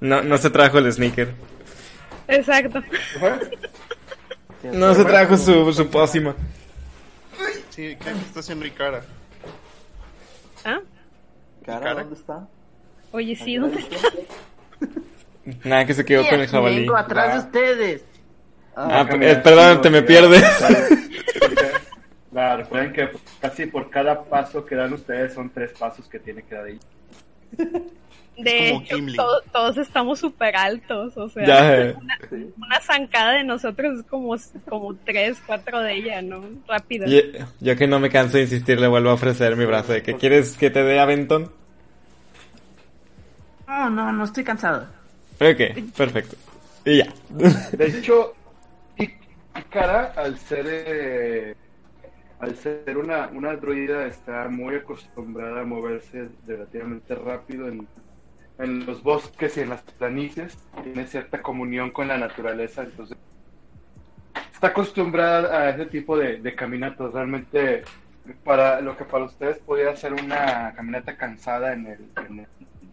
No, 0.00 0.22
no 0.22 0.36
se 0.38 0.50
trajo 0.50 0.78
el 0.78 0.92
sneaker. 0.92 1.32
Exacto. 2.28 2.82
No 4.62 4.94
se 4.94 5.04
trajo 5.04 5.36
su, 5.36 5.72
su 5.72 5.88
pócima. 5.90 6.36
Sí, 7.70 7.96
¿qué 8.00 8.10
está 8.10 8.38
haciendo 8.38 8.64
Ikara? 8.64 9.02
¿Ah? 10.64 10.78
¿Cara 11.66 11.94
dónde 11.94 12.14
está? 12.14 12.46
Oye, 13.10 13.34
sí, 13.34 13.56
¿dónde 13.56 13.80
está? 13.80 13.96
Nada, 15.68 15.84
que 15.84 15.94
se 15.94 16.04
quedó 16.04 16.28
con 16.28 16.38
el 16.38 16.46
jabalí. 16.46 16.76
Vengo 16.80 16.96
atrás 16.96 17.26
de 17.28 17.34
Ah. 17.34 17.44
ustedes. 17.44 18.04
Ah, 18.76 19.04
Ah, 19.10 19.16
eh, 19.20 19.40
perdón, 19.42 19.80
te 19.82 19.90
me 19.90 20.02
pierdes. 20.02 20.44
Claro, 22.32 22.62
recuerden 22.62 22.92
que 22.92 23.10
casi 23.40 23.66
por 23.66 23.90
cada 23.90 24.24
paso 24.24 24.64
que 24.64 24.74
dan 24.74 24.92
ustedes 24.94 25.34
son 25.34 25.50
tres 25.50 25.72
pasos 25.78 26.08
que 26.08 26.18
tiene 26.18 26.42
que 26.42 26.54
dar 26.54 26.66
ella. 26.68 26.80
De 28.38 28.68
como 28.70 28.80
hecho, 28.82 28.96
to- 29.16 29.42
todos 29.52 29.76
estamos 29.76 30.18
súper 30.18 30.56
altos, 30.56 31.14
o 31.18 31.28
sea, 31.28 31.46
Ya, 31.46 31.76
eh. 31.78 31.96
una 32.56 32.80
zancada 32.80 33.32
de 33.32 33.44
nosotros 33.44 33.98
es 33.98 34.06
como, 34.06 34.34
como 34.66 34.96
tres, 35.04 35.38
cuatro 35.46 35.80
de 35.80 35.94
ella, 35.94 36.22
¿no? 36.22 36.42
Rápido. 36.66 37.06
Yo, 37.06 37.18
yo 37.60 37.76
que 37.76 37.86
no 37.86 38.00
me 38.00 38.08
canso 38.08 38.38
de 38.38 38.44
insistir, 38.44 38.80
le 38.80 38.88
vuelvo 38.88 39.10
a 39.10 39.14
ofrecer 39.14 39.54
mi 39.54 39.66
brazo. 39.66 39.92
de 39.92 40.02
que 40.02 40.14
¿Quieres 40.16 40.56
que 40.56 40.70
te 40.70 40.82
dé 40.82 40.98
aventón? 40.98 41.52
No, 43.68 43.90
no, 43.90 44.10
no 44.12 44.24
estoy 44.24 44.44
cansado. 44.44 44.86
Ok, 45.38 45.92
perfecto. 45.94 46.36
Y 46.86 46.98
ya. 46.98 47.12
De 47.72 47.86
hecho, 47.86 48.32
Ikara, 49.54 50.12
al 50.16 50.38
ser 50.38 50.64
eh, 50.68 51.54
al 52.42 52.56
ser 52.56 52.98
una, 52.98 53.28
una 53.28 53.54
druida, 53.54 54.04
está 54.04 54.48
muy 54.48 54.74
acostumbrada 54.74 55.60
a 55.60 55.64
moverse 55.64 56.28
relativamente 56.44 57.14
rápido 57.14 57.68
en, 57.68 57.86
en 58.58 58.84
los 58.84 59.00
bosques 59.00 59.56
y 59.56 59.60
en 59.60 59.68
las 59.68 59.82
planicies. 59.82 60.58
Tiene 60.82 61.06
cierta 61.06 61.40
comunión 61.40 61.92
con 61.92 62.08
la 62.08 62.18
naturaleza, 62.18 62.82
entonces 62.82 63.16
está 64.52 64.66
acostumbrada 64.66 65.56
a 65.56 65.70
ese 65.70 65.86
tipo 65.86 66.18
de, 66.18 66.38
de 66.38 66.54
caminatas. 66.56 67.12
Realmente, 67.12 67.84
para 68.42 68.80
lo 68.80 68.96
que 68.96 69.04
para 69.04 69.22
ustedes 69.22 69.58
podría 69.58 69.94
ser 69.94 70.12
una 70.12 70.72
caminata 70.74 71.16
cansada 71.16 71.72
en, 71.74 71.86
el, 71.86 72.10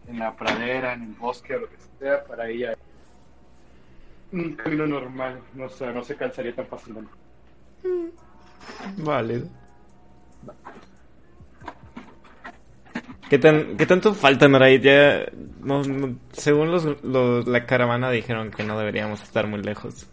en, 0.06 0.18
la 0.20 0.36
pradera, 0.36 0.92
en 0.92 1.02
el 1.02 1.14
bosque 1.14 1.56
o 1.56 1.60
lo 1.62 1.68
que 1.68 1.76
sea, 1.98 2.22
para 2.22 2.48
ella 2.48 2.76
un 4.30 4.54
camino 4.54 4.86
normal, 4.86 5.40
no, 5.54 5.68
sé, 5.68 5.92
no 5.92 6.04
se 6.04 6.14
cansaría 6.14 6.54
tan 6.54 6.68
fácilmente. 6.68 7.10
Válido. 8.98 9.46
¿Qué, 13.28 13.38
tan, 13.38 13.76
¿Qué 13.76 13.86
tanto 13.86 14.12
falta, 14.14 14.48
Naray? 14.48 14.80
Ya, 14.80 15.24
no, 15.60 15.84
no- 15.84 16.16
según 16.32 16.72
los, 16.72 16.84
los- 17.04 17.46
la 17.46 17.64
caravana 17.64 18.10
dijeron 18.10 18.50
que 18.50 18.64
no 18.64 18.76
deberíamos 18.78 19.22
estar 19.22 19.46
muy 19.46 19.62
lejos. 19.62 20.08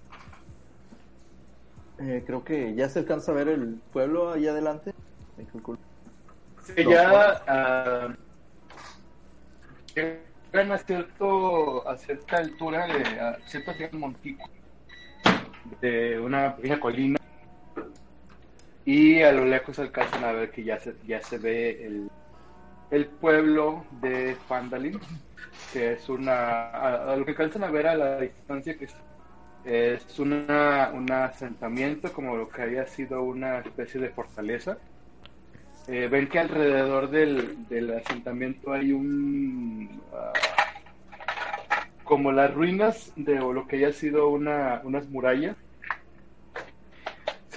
Eh, 2.00 2.24
creo 2.28 2.44
que 2.44 2.76
ya 2.76 2.88
se 2.90 3.00
alcanza 3.00 3.32
a 3.32 3.36
ver 3.36 3.48
el 3.48 3.80
pueblo 3.92 4.32
allá 4.34 4.52
adelante. 4.52 4.94
Sí, 6.64 6.74
ya 6.88 7.42
ah, 7.48 8.16
llegan 9.96 10.72
a, 10.72 10.78
cierto, 10.78 11.88
a 11.90 11.98
cierta 11.98 12.38
altura, 12.38 12.86
de, 12.86 13.20
a 13.20 13.38
cierto 13.48 13.72
montículo 13.98 14.48
de 15.82 16.20
una 16.20 16.56
pequeña 16.56 16.80
colina 16.80 17.18
y 18.88 19.22
a 19.22 19.34
lo 19.34 19.44
lejos 19.44 19.78
alcanzan 19.80 20.24
a 20.24 20.32
ver 20.32 20.50
que 20.50 20.64
ya 20.64 20.80
se, 20.80 20.96
ya 21.06 21.22
se 21.22 21.38
ve 21.38 21.86
el, 21.86 22.10
el 22.90 23.06
pueblo 23.06 23.84
de 24.00 24.38
Fandalin, 24.48 24.98
que 25.74 25.92
es 25.92 26.08
una, 26.08 26.70
a, 26.70 27.14
lo 27.18 27.26
que 27.26 27.32
alcanzan 27.32 27.66
a 27.66 27.70
ver 27.70 27.86
a 27.86 27.96
la 27.96 28.22
distancia 28.22 28.78
que 28.78 28.86
es, 28.86 28.96
es 29.66 30.18
una, 30.20 30.92
un 30.94 31.12
asentamiento 31.12 32.14
como 32.14 32.38
lo 32.38 32.48
que 32.48 32.62
había 32.62 32.88
sido 32.88 33.24
una 33.24 33.60
especie 33.60 34.00
de 34.00 34.08
fortaleza. 34.08 34.78
Eh, 35.90 36.08
ven 36.10 36.30
que 36.30 36.40
alrededor 36.40 37.10
del, 37.10 37.68
del 37.68 37.94
asentamiento 37.94 38.72
hay 38.72 38.94
un 38.94 40.02
ah, 40.14 40.32
como 42.06 42.32
las 42.32 42.54
ruinas 42.54 43.12
de 43.18 43.42
o 43.42 43.52
lo 43.52 43.68
que 43.68 43.76
haya 43.76 43.92
sido 43.92 44.30
una, 44.30 44.80
unas 44.86 45.10
murallas 45.10 45.58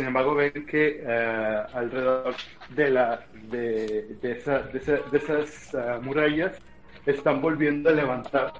sin 0.01 0.07
embargo 0.07 0.35
ven 0.35 0.65
que 0.65 1.05
ah, 1.07 1.67
alrededor 1.75 2.35
de 2.71 2.89
la 2.91 3.21
de, 3.51 4.17
de, 4.23 4.33
esa- 4.33 4.61
de 4.63 4.79
esa- 4.79 5.11
de 5.11 5.19
esas 5.19 5.75
ah, 5.75 5.99
murallas 6.01 6.57
están 7.05 7.43
volviendo 7.43 7.91
a 7.91 7.93
levantar 7.93 8.51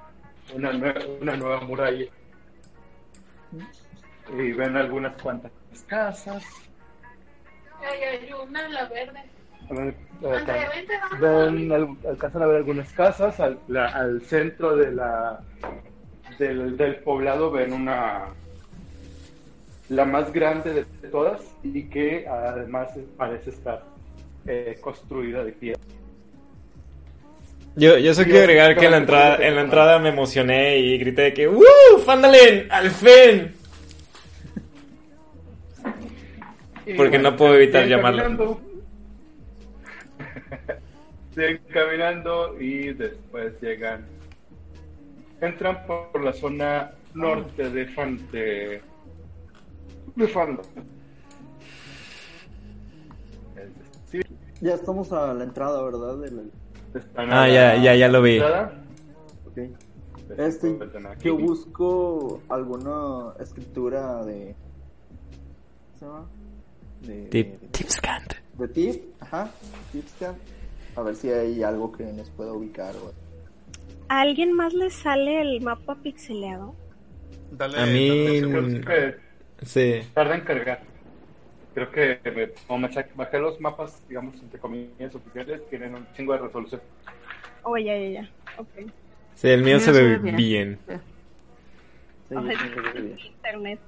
una, 0.53 0.71
nue- 0.71 1.17
una 1.19 1.35
nueva 1.35 1.61
muralla 1.61 2.05
y 4.37 4.51
ven 4.53 4.77
algunas 4.77 5.19
cuantas 5.19 5.51
casas 5.87 6.45
Ay, 7.83 8.03
hay 8.03 8.33
una, 8.33 8.69
la 8.69 8.85
verde. 8.85 9.23
Vamos. 9.67 9.95
Ven, 11.19 11.71
al- 11.71 11.97
alcanzan 12.07 12.43
a 12.43 12.45
ver 12.45 12.57
algunas 12.57 12.93
casas 12.93 13.39
al, 13.39 13.57
la- 13.67 13.87
al 13.87 14.21
centro 14.21 14.75
de 14.75 14.91
la 14.91 15.41
del, 16.37 16.77
del 16.77 16.97
poblado 16.97 17.49
ven 17.49 17.73
una 17.73 18.25
la 19.91 20.05
más 20.05 20.31
grande 20.31 20.73
de 20.73 20.85
todas 21.09 21.41
y 21.63 21.83
que 21.83 22.25
además 22.25 22.91
parece 23.17 23.49
estar 23.49 23.83
eh, 24.47 24.77
construida 24.79 25.43
de 25.43 25.51
piedra 25.51 25.81
Yo, 27.75 27.97
yo 27.97 28.13
solo 28.13 28.27
quiero 28.27 28.39
agregar 28.39 28.77
que 28.77 28.85
en 28.85 28.91
la 28.91 28.97
entrada, 28.97 29.45
en 29.45 29.55
la 29.55 29.61
entrada 29.61 29.99
me 29.99 30.09
emocioné 30.09 30.77
y 30.77 30.97
grité 30.97 31.23
de 31.23 31.33
que 31.33 31.47
¡Woo! 31.47 31.65
¡Fandalen! 32.05 32.71
¡Al 32.71 32.89
fin! 32.89 33.51
Y 36.85 36.93
Porque 36.93 37.19
no 37.19 37.35
puedo 37.35 37.55
evitar 37.55 37.85
llamarlo. 37.85 38.23
caminando. 38.23 38.61
siguen 41.35 41.61
caminando 41.69 42.61
y 42.61 42.93
después 42.93 43.53
llegan 43.61 44.05
entran 45.41 45.85
por 45.85 46.23
la 46.23 46.31
zona 46.31 46.91
norte 47.13 47.69
de 47.69 47.85
Fan 47.87 48.19
de, 48.31 48.81
de. 50.15 50.25
Es 53.55 54.01
decir, 54.05 54.25
Ya 54.61 54.75
estamos 54.75 55.11
a 55.11 55.33
la 55.33 55.43
entrada, 55.43 55.81
¿verdad? 55.83 56.17
De 56.17 56.31
la- 56.31 56.41
Ah, 57.15 57.47
ya, 57.47 57.75
ya, 57.81 57.95
ya 57.95 58.07
lo 58.09 58.21
vi. 58.21 58.33
entrada. 58.35 58.83
ok. 59.47 59.55
Después 59.55 60.39
Este, 60.39 60.77
yo 61.23 61.37
busco 61.37 62.41
alguna 62.49 63.33
escritura 63.39 64.23
de... 64.23 64.55
¿Cómo 65.99 65.99
se 65.99 66.05
llama? 66.05 66.29
De, 67.01 67.23
Tip, 67.29 67.71
tipscant. 67.71 68.33
de 68.57 68.67
tip, 68.67 69.03
ajá, 69.19 69.49
tipscan. 69.91 70.35
A 70.95 71.01
ver 71.01 71.15
si 71.15 71.29
hay 71.29 71.63
algo 71.63 71.91
que 71.91 72.03
nos 72.13 72.29
pueda 72.29 72.53
ubicar. 72.53 72.95
o- 72.97 73.11
¿A 74.09 74.21
alguien 74.21 74.53
más 74.53 74.73
le 74.73 74.89
sale 74.89 75.41
el 75.41 75.61
mapa 75.61 75.95
pixeleado? 75.95 76.75
Dale, 77.51 77.77
A 77.79 77.85
mí- 77.87 78.39
dale 78.41 79.17
Sí. 79.61 80.01
tarda 80.13 80.35
en 80.35 80.41
cargar. 80.41 80.81
Creo 81.73 81.91
que 81.91 82.19
me, 82.35 82.49
como 82.67 82.87
bajé 83.15 83.39
los 83.39 83.59
mapas, 83.61 84.01
digamos, 84.09 84.35
entre 84.41 84.59
comillas 84.59 85.15
oficiales, 85.15 85.61
tienen 85.69 85.95
un 85.95 86.05
chingo 86.13 86.33
de 86.33 86.39
resolución. 86.39 86.81
Oh, 87.63 87.77
ya, 87.77 87.97
ya, 87.97 88.21
ya. 88.21 88.29
Ok. 88.57 88.91
Sí, 89.35 89.47
el 89.49 89.61
mío 89.61 89.77
Mío 89.77 89.79
se 89.79 89.93
se 89.93 90.01
ve 90.03 90.17
bien. 90.17 90.35
bien. 90.35 90.79
Sí. 92.27 92.35
Internet. 93.35 93.79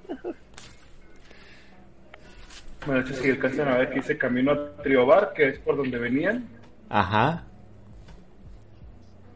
Bueno, 2.86 3.02
de 3.04 3.10
hecho, 3.10 3.22
si 3.22 3.30
alcanzan 3.30 3.68
a 3.68 3.78
ver 3.78 3.90
que 3.90 3.96
dice 3.96 4.18
camino 4.18 4.52
a 4.52 4.78
Triobar, 4.84 5.34
que 5.34 5.50
es 5.50 5.60
por 5.60 5.78
donde 5.78 5.98
venían. 5.98 6.48
Ajá. 6.90 7.44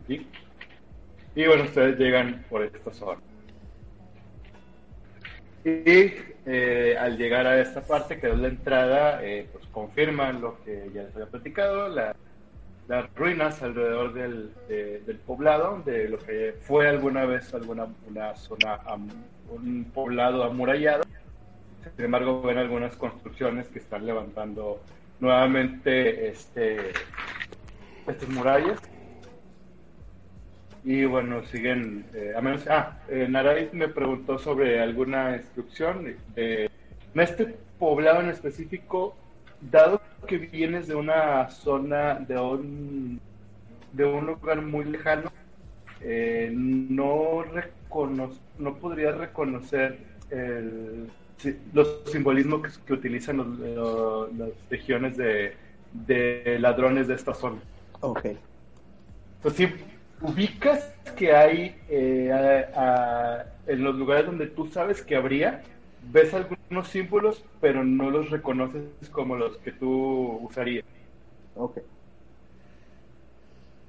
¿sí? 0.08 0.26
Y 1.36 1.46
bueno, 1.46 1.64
ustedes 1.64 1.98
llegan 1.98 2.44
por 2.50 2.64
esta 2.64 2.92
zona. 2.94 3.22
Y 5.68 6.14
eh, 6.46 6.96
al 6.98 7.18
llegar 7.18 7.46
a 7.46 7.60
esta 7.60 7.82
parte, 7.86 8.18
que 8.22 8.30
es 8.30 8.38
la 8.38 8.48
entrada, 8.48 9.22
eh, 9.22 9.50
pues 9.52 9.66
confirman 9.68 10.40
lo 10.40 10.64
que 10.64 10.90
ya 10.94 11.04
les 11.04 11.14
había 11.14 11.28
platicado, 11.28 11.90
la- 11.90 12.16
las 12.88 13.14
ruinas 13.16 13.62
alrededor 13.62 14.14
del, 14.14 14.54
de- 14.70 15.02
del 15.02 15.18
poblado, 15.20 15.82
de 15.86 16.08
lo 16.08 16.20
que 16.20 16.56
fue 16.62 16.88
alguna 16.88 17.26
vez 17.26 17.54
alguna 17.54 17.86
una 18.08 18.34
zona, 18.36 18.80
un 19.50 19.92
poblado 19.94 20.46
amurallado. 20.46 21.04
Sin 21.98 22.06
embargo, 22.06 22.42
ven 22.44 22.60
algunas 22.60 22.96
construcciones 22.96 23.68
que 23.68 23.80
están 23.80 24.06
levantando 24.06 24.82
nuevamente 25.20 26.30
este, 26.30 26.94
estas 28.08 28.30
murallas. 28.30 28.80
Y 30.88 31.04
bueno, 31.04 31.44
siguen. 31.44 32.06
eh, 32.14 32.32
a 32.34 32.40
menos. 32.40 32.66
Ah, 32.70 32.98
eh, 33.10 33.28
me 33.74 33.90
preguntó 33.90 34.40
sobre 34.40 34.80
alguna 34.80 35.36
instrucción. 35.36 36.16
De, 36.34 36.70
en 37.14 37.22
este 37.22 37.46
poblado 37.78 38.22
en 38.22 38.30
específico, 38.30 39.18
dado 39.60 40.02
que 40.26 40.38
vienes 40.38 40.88
de 40.88 40.96
una 40.96 41.50
zona, 41.50 42.14
de 42.16 42.38
un, 42.40 43.20
de 43.92 44.06
un 44.06 44.28
lugar 44.28 44.62
muy 44.62 44.86
lejano, 44.86 45.30
eh, 46.00 46.50
no, 46.56 47.44
recono 47.44 48.32
no 48.58 48.78
podrías 48.78 49.18
reconocer 49.18 50.00
el, 50.30 51.12
los 51.74 52.04
simbolismos 52.06 52.62
que, 52.62 52.86
que 52.86 52.94
utilizan 52.94 53.38
los, 53.38 53.48
los- 53.60 54.34
las 54.38 54.50
legiones 54.70 55.18
de, 55.18 55.54
de 55.92 56.58
ladrones 56.62 57.10
de 57.10 57.16
esta 57.16 57.34
zona. 57.34 57.60
Ok. 58.00 58.26
Entonces, 59.44 59.70
sí, 59.70 59.84
ubicas 60.22 60.94
que 61.18 61.34
hay 61.34 61.76
eh, 61.90 62.32
a- 62.32 62.82
a- 63.40 63.46
en 63.68 63.84
los 63.84 63.96
lugares 63.96 64.26
donde 64.26 64.48
tú 64.48 64.68
sabes 64.68 65.02
que 65.02 65.16
habría, 65.16 65.62
ves 66.02 66.34
algunos 66.34 66.88
símbolos, 66.90 67.44
pero 67.60 67.84
no 67.84 68.10
los 68.10 68.30
reconoces 68.30 69.10
como 69.12 69.36
los 69.36 69.58
que 69.58 69.72
tú 69.74 70.40
usarías. 70.42 70.84
Ok. 71.56 71.80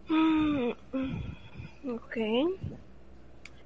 Mm, 0.08 0.70
Ok. 1.90 2.16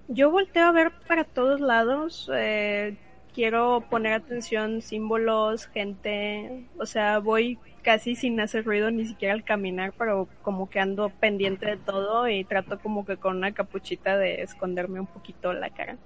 Yo 0.09 0.31
volteo 0.31 0.67
a 0.67 0.73
ver 0.73 0.93
para 1.09 1.25
todos 1.25 1.61
lados. 1.61 2.31
eh, 2.35 2.97
quiero 3.35 3.85
poner 3.91 4.13
atención, 4.13 4.83
símbolos, 4.83 5.67
gente, 5.67 6.65
o 6.79 6.87
sea, 6.87 7.19
voy 7.19 7.59
casi 7.83 8.15
sin 8.15 8.39
hacer 8.41 8.65
ruido 8.65 8.91
ni 8.91 9.07
siquiera 9.07 9.35
al 9.35 9.45
caminar, 9.45 9.93
pero 9.99 10.29
como 10.43 10.71
que 10.71 10.81
ando 10.81 11.11
pendiente 11.11 11.67
de 11.67 11.77
todo 11.77 12.29
y 12.29 12.45
trato 12.45 12.79
como 12.79 13.05
que 13.05 13.17
con 13.17 13.37
una 13.37 13.53
capuchita 13.53 14.17
de 14.17 14.43
esconderme 14.43 15.01
un 15.01 15.07
poquito 15.07 15.53
la 15.53 15.71
cara. 15.71 15.97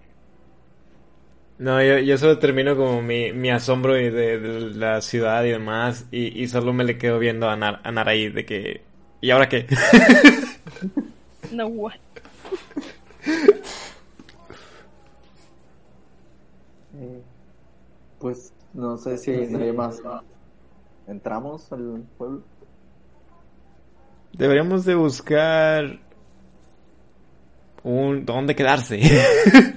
No, 1.58 1.82
yo, 1.82 1.98
yo 1.98 2.18
solo 2.18 2.38
termino 2.38 2.76
como 2.76 3.00
mi, 3.00 3.32
mi 3.32 3.50
asombro 3.50 3.98
y 3.98 4.10
de, 4.10 4.38
de 4.38 4.60
la 4.74 5.00
ciudad 5.00 5.44
y 5.44 5.50
demás, 5.50 6.06
y, 6.10 6.42
y 6.42 6.48
solo 6.48 6.72
me 6.72 6.84
le 6.84 6.98
quedo 6.98 7.18
viendo 7.18 7.48
a, 7.48 7.56
Nar, 7.56 7.80
a 7.82 7.92
Naraí 7.92 8.28
de 8.28 8.44
que... 8.44 8.82
¿Y 9.20 9.30
ahora 9.30 9.48
qué? 9.48 9.66
No, 11.52 11.68
what? 11.68 11.94
Eh, 16.98 17.22
pues 18.18 18.52
no 18.72 18.96
sé 18.96 19.18
si 19.18 19.30
nadie 19.30 19.72
más 19.72 20.00
entramos 21.06 21.70
al 21.72 22.04
pueblo. 22.16 22.42
Deberíamos 24.32 24.84
de 24.84 24.94
buscar 24.94 25.98
un 27.82 28.24
dónde 28.24 28.54
quedarse. 28.54 29.00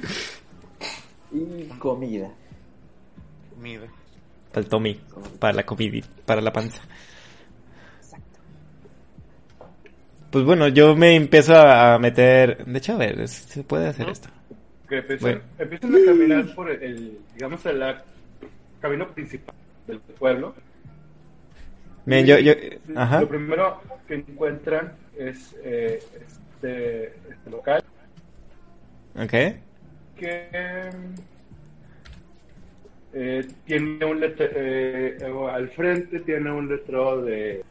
Y 1.32 1.66
comida. 1.78 2.32
Comida. 3.56 3.88
para 4.52 4.64
el 4.64 4.68
Tommy, 4.68 5.00
para 5.38 5.54
la 5.54 5.64
comida, 5.64 6.08
para 6.26 6.42
la 6.42 6.52
panza. 6.52 6.82
Pues 10.32 10.46
bueno, 10.46 10.68
yo 10.68 10.96
me 10.96 11.16
empiezo 11.16 11.56
a 11.56 11.98
meter... 12.00 12.66
De 12.66 12.78
hecho, 12.78 12.94
a 12.94 12.98
ver, 12.98 13.28
se 13.28 13.64
puede 13.64 13.90
hacer 13.90 14.10
esto. 14.10 14.30
Que 14.90 14.98
empiezan, 14.98 15.42
a 15.60 16.06
caminar 16.06 16.56
por 16.56 16.70
el, 16.70 16.84
el, 16.84 17.20
digamos, 17.36 17.66
el 17.66 17.84
camino 18.82 19.08
principal 19.10 19.56
del 19.88 20.00
pueblo. 20.00 20.56
Yo, 22.06 22.40
yo... 22.40 22.54
Y 22.54 22.80
Ajá. 22.96 23.22
Lo 23.22 23.30
primero 23.30 23.82
que 24.08 24.16
encuentran 24.16 24.94
es 25.16 25.56
eh, 25.64 26.00
este, 26.26 27.08
este 27.30 27.50
local 27.52 27.84
Ok. 29.16 29.32
que 30.18 30.90
eh, 33.14 33.48
tiene 33.66 34.06
un 34.06 34.20
letrero, 34.20 34.54
eh, 34.56 35.18
al 35.52 35.70
frente 35.70 36.20
tiene 36.22 36.52
un 36.52 36.70
letrero 36.70 37.22
de 37.22 37.64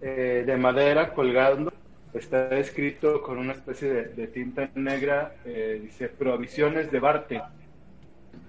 eh, 0.00 0.44
de 0.46 0.56
madera 0.56 1.12
colgando 1.12 1.72
está 2.18 2.56
escrito 2.58 3.22
con 3.22 3.38
una 3.38 3.52
especie 3.52 3.88
de, 4.04 4.26
tinta 4.28 4.68
negra 4.74 5.34
eh, 5.44 5.80
dice 5.82 6.08
provisiones 6.08 6.90
de 6.90 7.00
Barte 7.00 7.42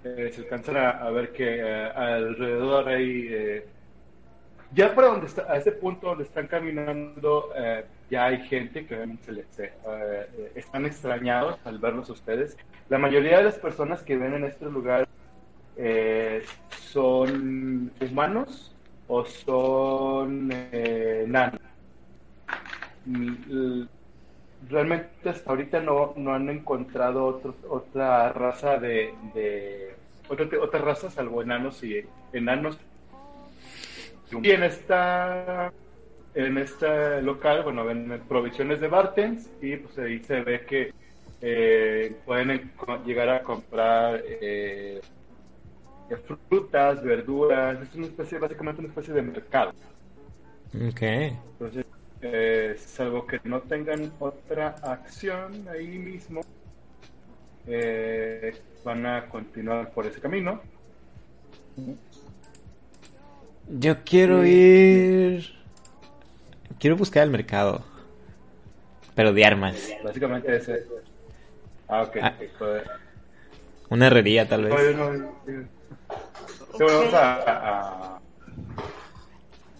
Eh, 0.03 0.31
se 0.33 0.41
alcanzan 0.41 0.77
a, 0.77 1.09
ver 1.09 1.31
que 1.31 1.59
eh, 1.59 1.91
alrededor 1.95 2.87
hay 2.87 3.63
ya 4.73 4.93
para 4.93 5.07
donde 5.07 5.27
está, 5.27 5.51
a 5.51 5.57
ese 5.57 5.71
punto 5.71 6.07
donde 6.07 6.25
están 6.25 6.47
caminando, 6.47 7.51
ya 8.09 8.25
hay 8.25 8.41
gente 8.47 8.85
que 8.85 8.95
obviamente 8.95 9.23
se 9.23 9.31
les, 9.31 9.47
están 10.55 10.85
extrañados 10.85 11.57
al 11.65 11.79
verlos 11.79 12.09
ustedes. 12.09 12.57
La 12.89 12.97
mayoría 12.97 13.37
de 13.37 13.45
las 13.45 13.57
personas 13.59 14.03
que 14.03 14.17
ven 14.17 14.33
en 14.33 14.43
este 14.43 14.65
lugar 14.65 15.07
son 16.91 17.91
humanos 18.01 18.75
o 19.07 19.25
son 19.25 20.49
nanos. 21.27 21.66
Mm, 23.07 23.85
Realmente 24.69 25.29
hasta 25.29 25.51
ahorita 25.51 25.79
no, 25.81 26.13
no 26.17 26.33
han 26.33 26.49
encontrado 26.49 27.25
otro- 27.25 27.55
otra 27.69 28.33
raza 28.33 28.79
de, 28.79 29.13
de 29.35 29.95
otra, 30.27 30.47
otra 30.59 30.79
raza 30.81 31.11
salvo 31.11 31.43
enanos 31.43 31.83
y 31.83 32.03
enanos 32.33 32.77
y 34.41 34.49
en 34.49 34.63
esta 34.63 35.71
en 36.33 36.57
este 36.57 37.21
local, 37.21 37.63
bueno, 37.63 37.85
ven 37.85 38.19
provisiones 38.27 38.81
de 38.81 38.87
Bartens 38.87 39.47
y 39.61 39.77
pues 39.77 39.97
ahí 39.99 40.23
se 40.23 40.41
ve 40.41 40.65
que 40.65 40.91
eh, 41.41 42.15
pueden 42.25 42.71
llegar 43.05 43.29
a 43.29 43.43
comprar 43.43 44.23
eh, 44.25 44.99
frutas, 46.47 47.03
verduras, 47.03 47.79
es 47.81 47.95
una 47.95 48.07
especie, 48.07 48.39
básicamente 48.39 48.81
una 48.81 48.89
especie 48.89 49.13
de 49.13 49.21
mercado. 49.21 49.71
Ok. 50.73 51.01
Entonces, 51.01 51.85
eh, 52.21 52.75
salvo 52.83 53.25
que 53.27 53.39
no 53.43 53.61
tengan 53.61 54.11
otra 54.19 54.75
acción 54.81 55.67
ahí 55.69 55.87
mismo, 55.87 56.41
eh, 57.67 58.55
van 58.83 59.05
a 59.05 59.25
continuar 59.27 59.91
por 59.91 60.05
ese 60.05 60.19
camino. 60.19 60.61
Yo 63.69 64.03
quiero 64.03 64.45
ir... 64.45 65.55
Quiero 66.79 66.95
buscar 66.95 67.23
el 67.23 67.29
mercado. 67.31 67.83
Pero 69.15 69.33
de 69.33 69.45
armas. 69.45 69.75
Básicamente 70.03 70.55
ese. 70.55 70.85
Ah, 71.87 72.03
ok. 72.03 72.17
Ah. 72.21 72.33
joder. 72.59 72.83
Una 73.89 74.07
herrería, 74.07 74.47
tal 74.47 74.65
vez. 74.65 74.73
No, 74.73 74.81
yo 74.83 75.11
no- 75.11 75.35
sí, 75.45 75.51
bueno, 76.79 76.99
vamos 76.99 77.13
a, 77.13 77.35
a- 78.15 78.19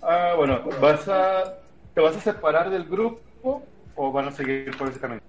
Ah, 0.02 0.34
bueno, 0.38 0.62
vas 0.82 1.08
a... 1.08 1.58
¿Te 1.98 2.04
vas 2.04 2.16
a 2.16 2.22
separar 2.22 2.70
del 2.70 2.84
grupo 2.84 3.66
o 3.96 4.12
van 4.12 4.28
a 4.28 4.32
seguir 4.32 4.70
por 4.78 4.88
ese 4.88 5.00
camino? 5.00 5.20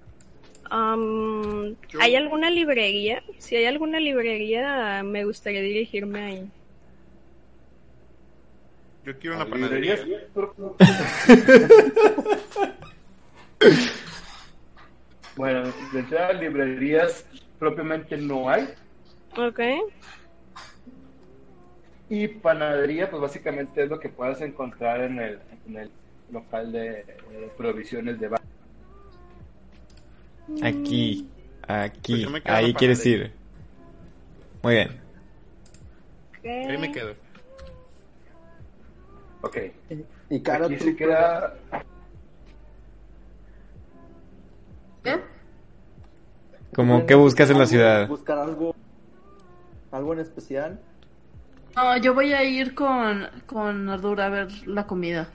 Um, 0.71 1.75
¿Hay 1.99 2.15
alguna 2.15 2.51
librería? 2.51 3.23
Si 3.39 3.57
hay 3.57 3.65
alguna 3.65 3.99
librería, 3.99 5.03
me 5.03 5.25
gustaría 5.25 5.63
dirigirme 5.63 6.21
ahí. 6.21 6.51
Yo 9.07 9.19
quiero 9.19 9.37
una 9.37 9.47
panadería. 9.47 9.97
Bueno, 15.37 15.73
de 15.93 16.01
entrada 16.01 16.33
librerías 16.35 17.25
propiamente 17.59 18.17
no 18.19 18.51
hay. 18.51 18.69
Ok. 19.39 19.61
Y 22.11 22.29
panadería, 22.29 23.09
pues 23.09 23.23
básicamente 23.23 23.85
es 23.85 23.89
lo 23.89 23.99
que 23.99 24.11
puedas 24.11 24.43
encontrar 24.43 25.01
en 25.03 25.19
el, 25.21 25.39
en 25.67 25.77
el 25.77 25.91
local 26.31 26.73
de 26.73 27.01
eh, 27.01 27.53
provisiones 27.57 28.19
de 28.21 28.29
bar. 28.29 28.41
Aquí. 30.63 31.29
Aquí. 31.67 32.27
Pues 32.27 32.43
Ahí 32.47 32.75
quieres 32.75 33.05
ir. 33.07 33.33
Muy 34.63 34.75
bien. 34.75 34.89
Ahí 36.45 36.79
me 36.79 36.91
quedo. 36.91 37.15
Ok. 39.43 39.57
Y 40.31 40.41
cara, 40.41 40.67
Aquí 40.67 40.79
se 40.79 40.97
queda... 40.97 41.55
¿Qué? 45.05 45.21
Como, 46.75 47.01
¿tú 47.01 47.07
¿qué 47.07 47.15
buscas 47.15 47.51
en 47.51 47.59
la 47.59 47.67
ciudad? 47.67 48.09
¿Buscar 48.09 48.39
algo, 48.39 48.75
algo 49.91 50.13
en 50.13 50.21
especial? 50.21 50.81
No, 51.77 51.97
yo 51.99 52.15
voy 52.15 52.33
a 52.33 52.43
ir 52.43 52.75
con, 52.75 53.27
con 53.47 53.89
Ardura 53.89 54.27
a 54.27 54.29
ver 54.29 54.49
la 54.67 54.87
comida. 54.87 55.29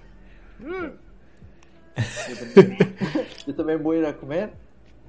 Yo 3.45 3.55
también, 3.55 3.83
voy 3.83 3.97
a 3.97 3.99
ir 3.99 4.05
a 4.05 4.17
comer. 4.17 4.53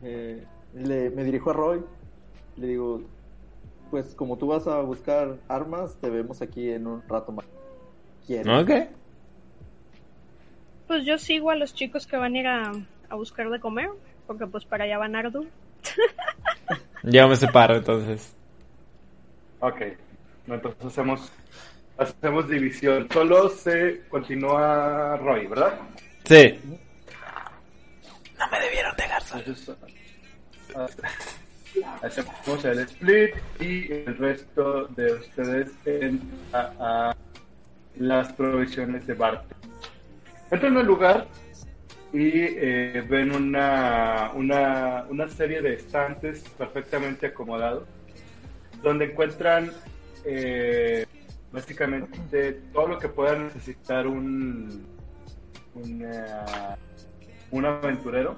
Eh, 0.03 0.45
le, 0.75 1.11
me 1.11 1.25
dirijo 1.25 1.51
a 1.51 1.53
Roy. 1.53 1.85
Le 2.57 2.67
digo, 2.67 3.03
pues 3.91 4.15
como 4.15 4.37
tú 4.37 4.49
vas 4.49 4.67
a 4.67 4.81
buscar 4.81 5.37
armas, 5.49 5.97
te 6.01 6.11
vemos 6.11 6.43
aquí 6.43 6.71
en 6.71 6.87
un 6.87 7.03
rato 7.09 7.33
más. 7.33 7.47
¿Quieres? 8.27 8.63
Ok. 8.63 8.71
Pues 10.87 11.05
yo 11.05 11.19
sigo 11.19 11.51
a 11.51 11.57
los 11.57 11.75
chicos 11.75 12.07
que 12.07 12.17
van 12.17 12.35
a 12.35 12.39
ir 12.39 12.47
a, 12.47 12.73
a 13.09 13.15
buscar 13.15 13.51
de 13.51 13.61
comer, 13.61 13.89
porque 14.27 14.47
pues 14.47 14.65
para 14.65 14.85
allá 14.85 14.99
van 14.99 15.17
Ardu. 15.17 15.47
Ya 17.07 17.27
me 17.27 17.37
separo 17.37 17.77
entonces. 17.77 18.35
Ok. 19.61 19.81
No, 20.47 20.55
entonces 20.55 20.85
hacemos, 20.87 21.31
hacemos 21.99 22.49
división. 22.49 23.09
Solo 23.13 23.49
se 23.49 24.03
continúa 24.09 25.17
Roy, 25.19 25.47
¿verdad? 25.47 25.79
Sí. 26.25 26.59
No 28.39 28.49
me 28.51 28.61
debieron 28.61 28.97
dejar 28.97 29.23
solo. 29.23 29.79
Hacemos 32.03 32.65
el 32.65 32.79
split 32.81 33.35
y 33.61 33.93
el 33.93 34.17
resto 34.17 34.87
de 34.89 35.15
ustedes 35.15 35.73
entra 35.85 36.73
a 36.79 37.17
las 37.97 38.33
provisiones 38.33 39.07
de 39.07 39.15
Bart. 39.15 39.45
Entran 40.51 40.77
al 40.77 40.87
lugar 40.87 41.27
y 42.13 42.31
eh, 42.33 43.05
ven 43.09 43.35
una, 43.35 44.31
una, 44.35 45.05
una 45.09 45.29
serie 45.29 45.61
de 45.63 45.75
estantes 45.75 46.45
perfectamente 46.57 47.27
acomodados 47.27 47.89
donde 48.85 49.07
encuentran 49.07 49.73
eh, 50.25 51.07
básicamente 51.55 52.53
todo 52.73 52.89
lo 52.89 52.99
que 52.99 53.09
pueda 53.09 53.39
necesitar 53.39 54.07
un, 54.07 54.85
una- 55.75 56.77
un 57.51 57.65
aventurero 57.65 58.37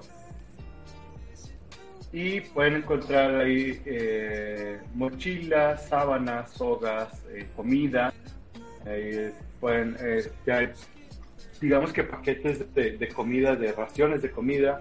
Y 2.13 2.41
pueden 2.41 2.77
encontrar 2.77 3.35
ahí 3.37 3.83
eh, 3.85 4.81
mochilas, 4.95 5.89
sábanas, 5.89 6.51
sogas, 6.53 7.11
eh, 7.35 7.47
comida. 7.57 8.13
Pueden, 9.61 9.97
eh, 10.01 10.31
hay, 10.51 10.71
digamos 11.61 11.93
que 11.93 12.05
paquetes 12.05 12.73
de, 12.75 12.97
de 12.97 13.09
comida, 13.09 13.57
de 13.57 13.73
raciones 13.73 14.23
de 14.23 14.31
comida. 14.31 14.81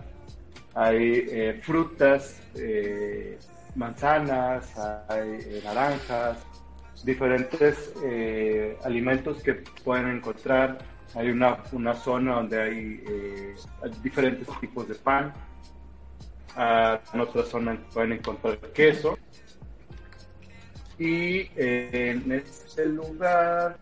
Hay 0.76 1.26
eh, 1.30 1.60
frutas, 1.64 2.40
eh, 2.56 3.38
manzanas, 3.76 4.78
hay 5.10 5.30
eh, 5.46 5.62
naranjas, 5.64 6.46
diferentes 7.06 7.94
eh, 8.04 8.78
alimentos 8.84 9.42
que 9.44 9.54
pueden 9.84 10.08
encontrar. 10.08 10.80
Hay 11.14 11.30
una, 11.30 11.60
una 11.72 11.94
zona 11.94 12.36
donde 12.36 12.62
hay 12.62 13.04
eh, 13.08 13.56
diferentes 14.02 14.48
tipos 14.60 14.88
de 14.88 14.96
pan. 14.96 15.32
Ah, 16.56 17.00
en 17.14 17.20
otra 17.20 17.44
zona 17.44 17.78
pueden 17.94 18.14
encontrar 18.14 18.58
queso. 18.74 19.18
Y 20.98 21.52
eh, 21.56 22.12
en 22.16 22.32
este 22.32 22.86
lugar 22.88 23.78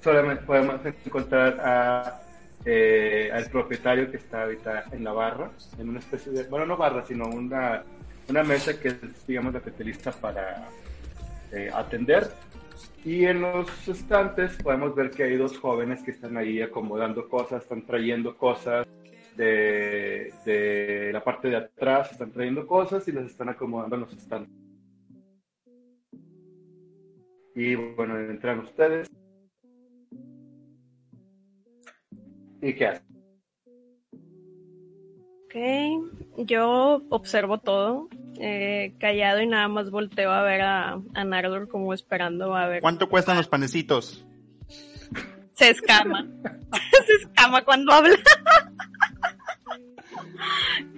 solamente 0.00 0.44
podemos 0.44 0.80
encontrar 0.84 1.58
a, 1.60 2.20
al 3.34 3.50
propietario 3.50 4.10
que 4.10 4.18
está 4.18 4.42
ahorita 4.42 4.84
en 4.92 5.02
la 5.02 5.12
barra, 5.12 5.50
en 5.78 5.88
una 5.88 5.98
especie 5.98 6.30
de, 6.32 6.44
bueno, 6.44 6.66
no 6.66 6.76
barra, 6.76 7.04
sino 7.04 7.26
una, 7.28 7.82
una 8.28 8.42
mesa 8.44 8.78
que 8.78 8.88
es, 8.88 9.26
digamos, 9.26 9.54
la 9.54 9.60
que 9.60 9.70
utiliza 9.70 10.12
para 10.12 10.68
eh, 11.52 11.70
atender. 11.72 12.30
Y 13.04 13.24
en 13.24 13.40
los 13.40 13.88
estantes 13.88 14.56
podemos 14.62 14.94
ver 14.94 15.10
que 15.10 15.24
hay 15.24 15.36
dos 15.36 15.56
jóvenes 15.58 16.02
que 16.02 16.10
están 16.10 16.36
ahí 16.36 16.60
acomodando 16.60 17.28
cosas, 17.28 17.62
están 17.62 17.86
trayendo 17.86 18.36
cosas 18.36 18.86
de, 19.36 20.32
de 20.44 21.10
la 21.12 21.22
parte 21.22 21.48
de 21.48 21.56
atrás, 21.56 22.12
están 22.12 22.32
trayendo 22.32 22.66
cosas 22.66 23.06
y 23.08 23.12
las 23.12 23.26
están 23.26 23.48
acomodando 23.48 23.96
en 23.96 24.02
los 24.02 24.12
estantes. 24.12 24.52
Y 27.54 27.74
bueno, 27.74 28.18
entran 28.18 28.60
ustedes. 28.60 29.08
¿Y 32.60 32.72
qué 32.74 32.86
hacen? 32.86 33.07
Ok, 35.50 36.46
yo 36.46 37.02
observo 37.08 37.56
todo, 37.58 38.08
eh, 38.38 38.92
callado 39.00 39.40
y 39.40 39.46
nada 39.46 39.66
más 39.68 39.90
volteo 39.90 40.30
a 40.30 40.42
ver 40.42 40.60
a, 40.60 41.00
a 41.14 41.24
Nardor 41.24 41.68
como 41.68 41.94
esperando 41.94 42.54
a 42.54 42.68
ver. 42.68 42.82
¿Cuánto 42.82 43.08
cuestan 43.08 43.38
los 43.38 43.48
panecitos? 43.48 44.26
Se 45.54 45.70
escama. 45.70 46.26
Se 47.06 47.12
escama 47.14 47.64
cuando 47.64 47.92
habla. 47.92 48.16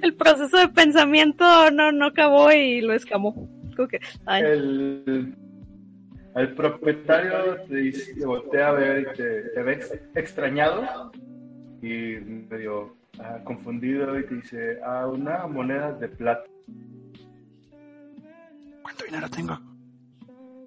El 0.02 0.14
proceso 0.14 0.56
de 0.58 0.68
pensamiento 0.68 1.70
no, 1.70 1.92
no 1.92 2.06
acabó 2.06 2.50
y 2.52 2.80
lo 2.80 2.94
escamó. 2.94 3.48
Que, 3.88 4.00
El, 4.26 5.34
el 6.34 6.54
propietario 6.54 7.56
te, 7.68 7.74
dice- 7.76 8.14
te 8.14 8.26
voltea 8.26 8.68
a 8.68 8.72
ver 8.72 9.00
y 9.00 9.04
te, 9.16 9.42
te 9.54 9.62
ve 9.62 9.72
ex- 9.74 10.00
extrañado 10.14 11.10
y 11.80 12.16
medio 12.50 12.94
ah, 13.18 13.38
confundido 13.44 14.18
y 14.18 14.26
te 14.26 14.34
dice, 14.36 14.78
ah, 14.84 15.06
una 15.06 15.46
moneda 15.46 15.92
de 15.92 16.08
plata, 16.08 16.44
¿Cuánto 18.82 19.04
dinero 19.04 19.28
tengo? 19.30 19.58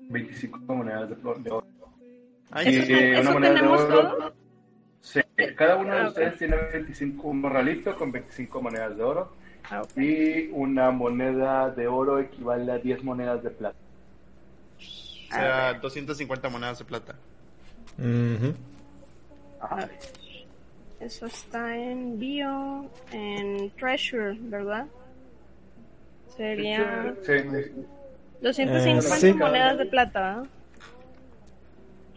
25 0.09 0.59
monedas 0.75 1.09
de, 1.09 1.15
de 1.15 1.51
oro. 1.51 1.67
Ay, 2.51 2.67
¿Eso, 2.67 2.91
Y, 2.91 2.95
eh, 2.95 3.11
eso 3.13 3.21
una 3.21 3.31
moneda 3.31 3.53
de 3.53 3.67
oro. 3.67 3.87
todo? 3.87 4.33
Sí, 5.01 5.19
cada 5.57 5.75
uno 5.77 5.93
de 5.95 6.01
Ah, 6.01 6.07
ustedes 6.07 6.37
tiene 6.37 6.55
25, 6.71 7.27
un 7.27 7.41
morralito 7.41 7.95
con 7.95 8.11
25 8.11 8.61
monedas 8.61 8.95
de 8.95 9.03
oro 9.03 9.33
Ah, 9.69 9.81
ok. 9.81 9.97
y 9.97 10.49
una 10.51 10.91
moneda 10.91 11.69
de 11.71 11.87
oro 11.87 12.19
equivale 12.19 12.71
a 12.71 12.77
10 12.77 13.03
monedas 13.03 13.41
de 13.43 13.49
plata. 13.49 13.77
O 14.77 15.35
sea, 15.35 15.73
250 15.75 16.49
monedas 16.49 16.79
de 16.79 16.85
plata. 16.85 17.15
Ujú. 17.97 18.53
Ajá. 19.59 19.89
Eso 21.03 21.25
está 21.25 21.75
en 21.75 22.17
bio, 22.17 22.89
en 23.11 23.69
treasure, 23.71 24.37
¿verdad? 24.39 24.85
Sería 26.37 27.13
Sí, 27.23 27.33
250 28.41 28.99
Eh, 29.17 29.19
sí. 29.19 29.33
monedas 29.33 29.77
de 29.77 29.85
plata. 29.85 30.43
¿eh? 30.43 30.47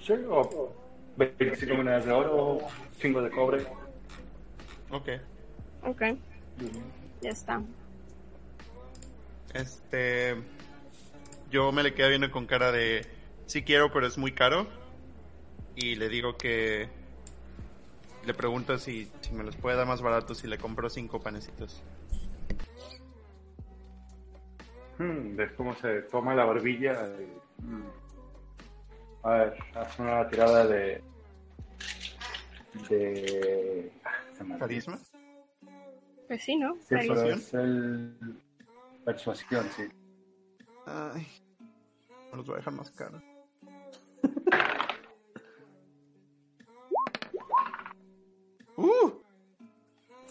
sí, 0.00 0.12
o 0.28 0.72
25 1.16 1.74
monedas 1.74 2.04
de 2.06 2.12
oro, 2.12 2.58
5 3.00 3.22
de 3.22 3.30
cobre. 3.30 3.66
Ok. 4.90 5.08
Ok, 5.84 6.02
ya 7.22 7.30
está. 7.30 7.60
Este. 9.52 10.36
Yo 11.50 11.72
me 11.72 11.82
le 11.82 11.94
quedo 11.94 12.08
viendo 12.08 12.30
con 12.30 12.46
cara 12.46 12.70
de. 12.72 13.04
Sí 13.46 13.62
quiero, 13.62 13.92
pero 13.92 14.06
es 14.06 14.16
muy 14.18 14.32
caro. 14.32 14.66
Y 15.74 15.96
le 15.96 16.08
digo 16.08 16.36
que. 16.36 16.88
Le 18.26 18.34
pregunto 18.34 18.76
si, 18.76 19.08
si 19.20 19.32
me 19.32 19.44
los 19.44 19.54
puede 19.56 19.76
dar 19.76 19.86
más 19.86 20.02
baratos 20.02 20.38
si 20.38 20.48
le 20.48 20.58
compro 20.58 20.90
cinco 20.90 21.20
panecitos. 21.20 21.80
Hmm, 24.98 25.36
ves 25.36 25.52
cómo 25.52 25.76
se 25.76 26.02
toma 26.02 26.34
la 26.34 26.44
barbilla. 26.44 26.92
y, 27.20 27.62
hmm. 27.62 27.84
A 29.22 29.30
ver, 29.30 29.56
haz 29.74 29.98
una 30.00 30.28
tirada 30.28 30.66
de. 30.66 31.02
de. 32.88 33.92
ah. 34.04 34.58
¿Carisma? 34.58 34.98
Pues 36.26 36.42
sí, 36.42 36.56
¿no? 36.56 36.76
Sí, 36.80 36.96
es 36.96 37.54
el. 37.54 38.16
Persuasión, 39.04 39.66
sí. 39.76 39.84
Ay. 40.84 41.26
Me 42.32 42.38
los 42.38 42.46
voy 42.46 42.54
a 42.54 42.56
dejar 42.58 42.72
más 42.72 42.90
caros. 42.90 43.22
¡Uh! 48.76 49.10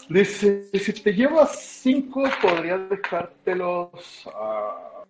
Dice: 0.09 0.69
si 0.73 0.93
te 0.93 1.13
llevas 1.13 1.59
5, 1.59 2.23
podría 2.41 2.77
dejártelos. 2.77 4.27
a 4.33 5.03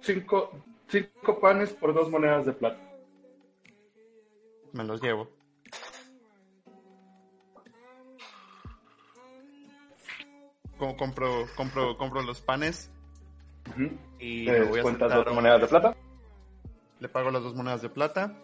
5 0.00 0.50
cinco 0.92 1.40
panes 1.40 1.72
por 1.72 1.94
dos 1.94 2.10
monedas 2.10 2.44
de 2.44 2.52
plata. 2.52 2.78
Me 4.72 4.84
los 4.84 5.02
llevo. 5.02 5.28
Como 10.78 10.96
compro, 10.96 11.46
compro, 11.56 11.96
compro 11.96 12.22
los 12.22 12.40
panes 12.42 12.90
y 14.18 14.46
me 14.46 14.64
voy 14.64 14.80
a 14.80 14.82
sentar 14.82 15.24
dos 15.24 15.34
monedas 15.34 15.60
de 15.62 15.66
plata. 15.68 15.96
Le 17.00 17.08
pago 17.08 17.30
las 17.30 17.42
dos 17.42 17.54
monedas 17.54 17.82
de 17.82 17.88
plata. 17.88 18.36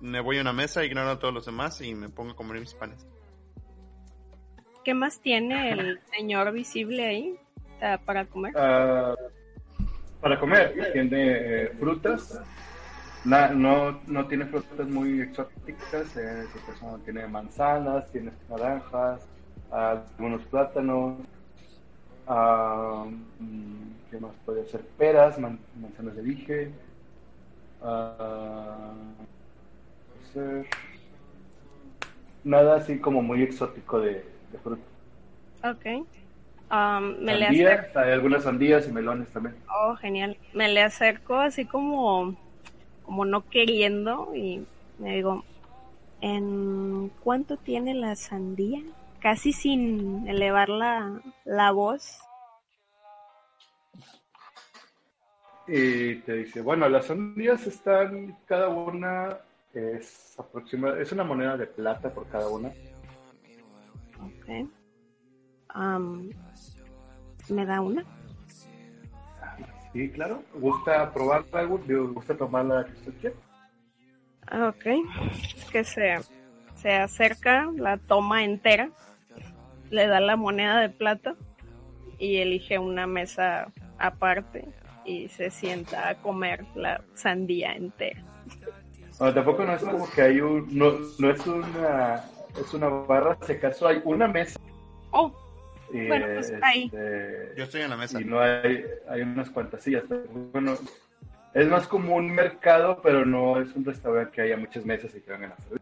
Me 0.00 0.20
voy 0.20 0.38
a 0.38 0.42
una 0.42 0.52
mesa, 0.52 0.84
ignoro 0.84 1.10
a 1.10 1.18
todos 1.18 1.32
los 1.32 1.46
demás 1.46 1.80
y 1.80 1.94
me 1.94 2.08
pongo 2.08 2.32
a 2.32 2.36
comer 2.36 2.60
mis 2.60 2.74
panes. 2.74 3.06
¿Qué 4.84 4.92
más 4.92 5.18
tiene 5.20 5.70
el 5.72 6.00
señor 6.14 6.52
visible 6.52 7.06
ahí 7.06 7.36
ah, 7.80 7.98
para 8.04 8.26
comer? 8.26 8.52
Ah, 8.56 9.14
para 10.20 10.38
comer, 10.38 10.90
tiene 10.92 11.62
eh, 11.64 11.68
frutas. 11.78 12.38
Na- 13.24 13.48
no, 13.48 14.02
no 14.06 14.26
tiene 14.26 14.44
frutas 14.46 14.86
muy 14.86 15.22
exóticas. 15.22 16.16
Eh, 16.16 16.44
esta 16.44 16.66
persona 16.66 16.98
tiene 17.04 17.26
manzanas, 17.26 18.10
tiene 18.12 18.32
naranjas, 18.48 19.26
algunos 19.70 20.42
plátanos. 20.46 21.20
mm, 22.28 23.92
¿Qué 24.10 24.18
más 24.20 24.32
puede 24.44 24.66
ser? 24.66 24.82
Peras, 24.98 25.38
man- 25.38 25.58
manzanas 25.80 26.16
de 26.16 26.22
dije. 26.22 26.72
Nada 32.44 32.76
así 32.76 32.98
como 32.98 33.22
muy 33.22 33.42
exótico 33.42 34.00
de, 34.00 34.24
de 34.52 34.58
fruta. 34.62 34.82
Ok. 35.62 36.06
Um, 36.70 37.22
me 37.22 37.36
le 37.36 37.46
acerco. 37.46 37.92
Sandías, 37.92 37.96
hay 37.96 38.12
algunas 38.12 38.42
sandías 38.42 38.88
y 38.88 38.92
melones 38.92 39.28
también. 39.28 39.56
Oh, 39.68 39.94
genial. 39.96 40.36
Me 40.52 40.68
le 40.68 40.82
acerco 40.82 41.36
así 41.36 41.66
como, 41.66 42.36
como 43.04 43.24
no 43.24 43.48
queriendo 43.48 44.34
y 44.34 44.66
me 44.98 45.16
digo, 45.16 45.44
¿en 46.20 47.10
cuánto 47.22 47.56
tiene 47.56 47.94
la 47.94 48.16
sandía? 48.16 48.82
Casi 49.20 49.52
sin 49.52 50.28
elevar 50.28 50.68
la, 50.68 51.20
la 51.44 51.70
voz. 51.70 52.18
Y 55.66 56.16
te 56.16 56.34
dice, 56.34 56.60
bueno, 56.60 56.88
las 56.88 57.06
sandías 57.06 57.66
están, 57.66 58.36
cada 58.46 58.68
una 58.68 59.38
es 59.74 60.34
aproximada, 60.38 61.00
es 61.00 61.12
una 61.12 61.24
moneda 61.24 61.56
de 61.56 61.66
plata 61.66 62.12
por 62.12 62.28
cada 62.28 62.48
una. 62.48 62.68
Ok. 64.20 64.68
Um, 65.74 66.30
¿Me 67.48 67.66
da 67.66 67.80
una? 67.80 68.04
Sí, 69.92 70.10
claro. 70.10 70.42
¿Gusta 70.54 71.12
probar 71.12 71.44
algo? 71.52 71.78
Digo, 71.78 72.08
¿Gusta 72.12 72.36
tomar 72.36 72.64
la 72.64 72.84
que 72.84 73.10
usted 73.10 73.34
Ok. 74.52 74.86
Es 75.56 75.64
que 75.70 75.84
se, 75.84 76.16
se 76.76 76.92
acerca, 76.92 77.70
la 77.76 77.96
toma 77.98 78.44
entera, 78.44 78.90
le 79.90 80.06
da 80.06 80.20
la 80.20 80.36
moneda 80.36 80.80
de 80.80 80.88
plata 80.88 81.34
y 82.18 82.36
elige 82.36 82.78
una 82.78 83.06
mesa 83.06 83.72
aparte 83.98 84.66
y 85.04 85.28
se 85.28 85.50
sienta 85.50 86.08
a 86.08 86.14
comer 86.16 86.64
la 86.74 87.02
sandía 87.14 87.74
entera. 87.74 88.22
Bueno, 89.18 89.34
tampoco 89.34 89.64
no 89.64 89.74
es 89.74 89.82
como 89.82 90.10
que 90.10 90.22
hay 90.22 90.40
un, 90.40 90.76
no, 90.76 90.92
no 91.18 91.30
es 91.30 91.46
una, 91.46 92.24
es 92.58 92.74
una 92.74 92.88
barra, 92.88 93.38
si 93.46 93.52
acaso 93.52 93.86
hay 93.86 94.00
una 94.04 94.26
mesa. 94.26 94.58
Oh, 95.12 95.32
y, 95.92 96.08
Bueno, 96.08 96.26
pues, 96.34 96.52
ahí. 96.62 96.84
este, 96.84 97.52
Yo 97.56 97.64
estoy 97.64 97.82
en 97.82 97.90
la 97.90 97.96
mesa. 97.96 98.20
y 98.20 98.24
no 98.24 98.40
hay, 98.40 98.84
hay 99.08 99.20
unas 99.22 99.50
cuantas 99.50 99.82
sillas. 99.82 100.02
pero 100.08 100.24
bueno, 100.52 100.76
es 101.54 101.68
más 101.68 101.86
como 101.86 102.16
un 102.16 102.30
mercado, 102.32 103.00
pero 103.02 103.24
no 103.24 103.60
es 103.60 103.72
un 103.76 103.84
restaurante 103.84 104.32
que 104.32 104.42
haya 104.42 104.56
muchas 104.56 104.84
mesas 104.84 105.14
y 105.14 105.20
que 105.20 105.30
vengan 105.30 105.52
a 105.52 105.56
servir. 105.58 105.80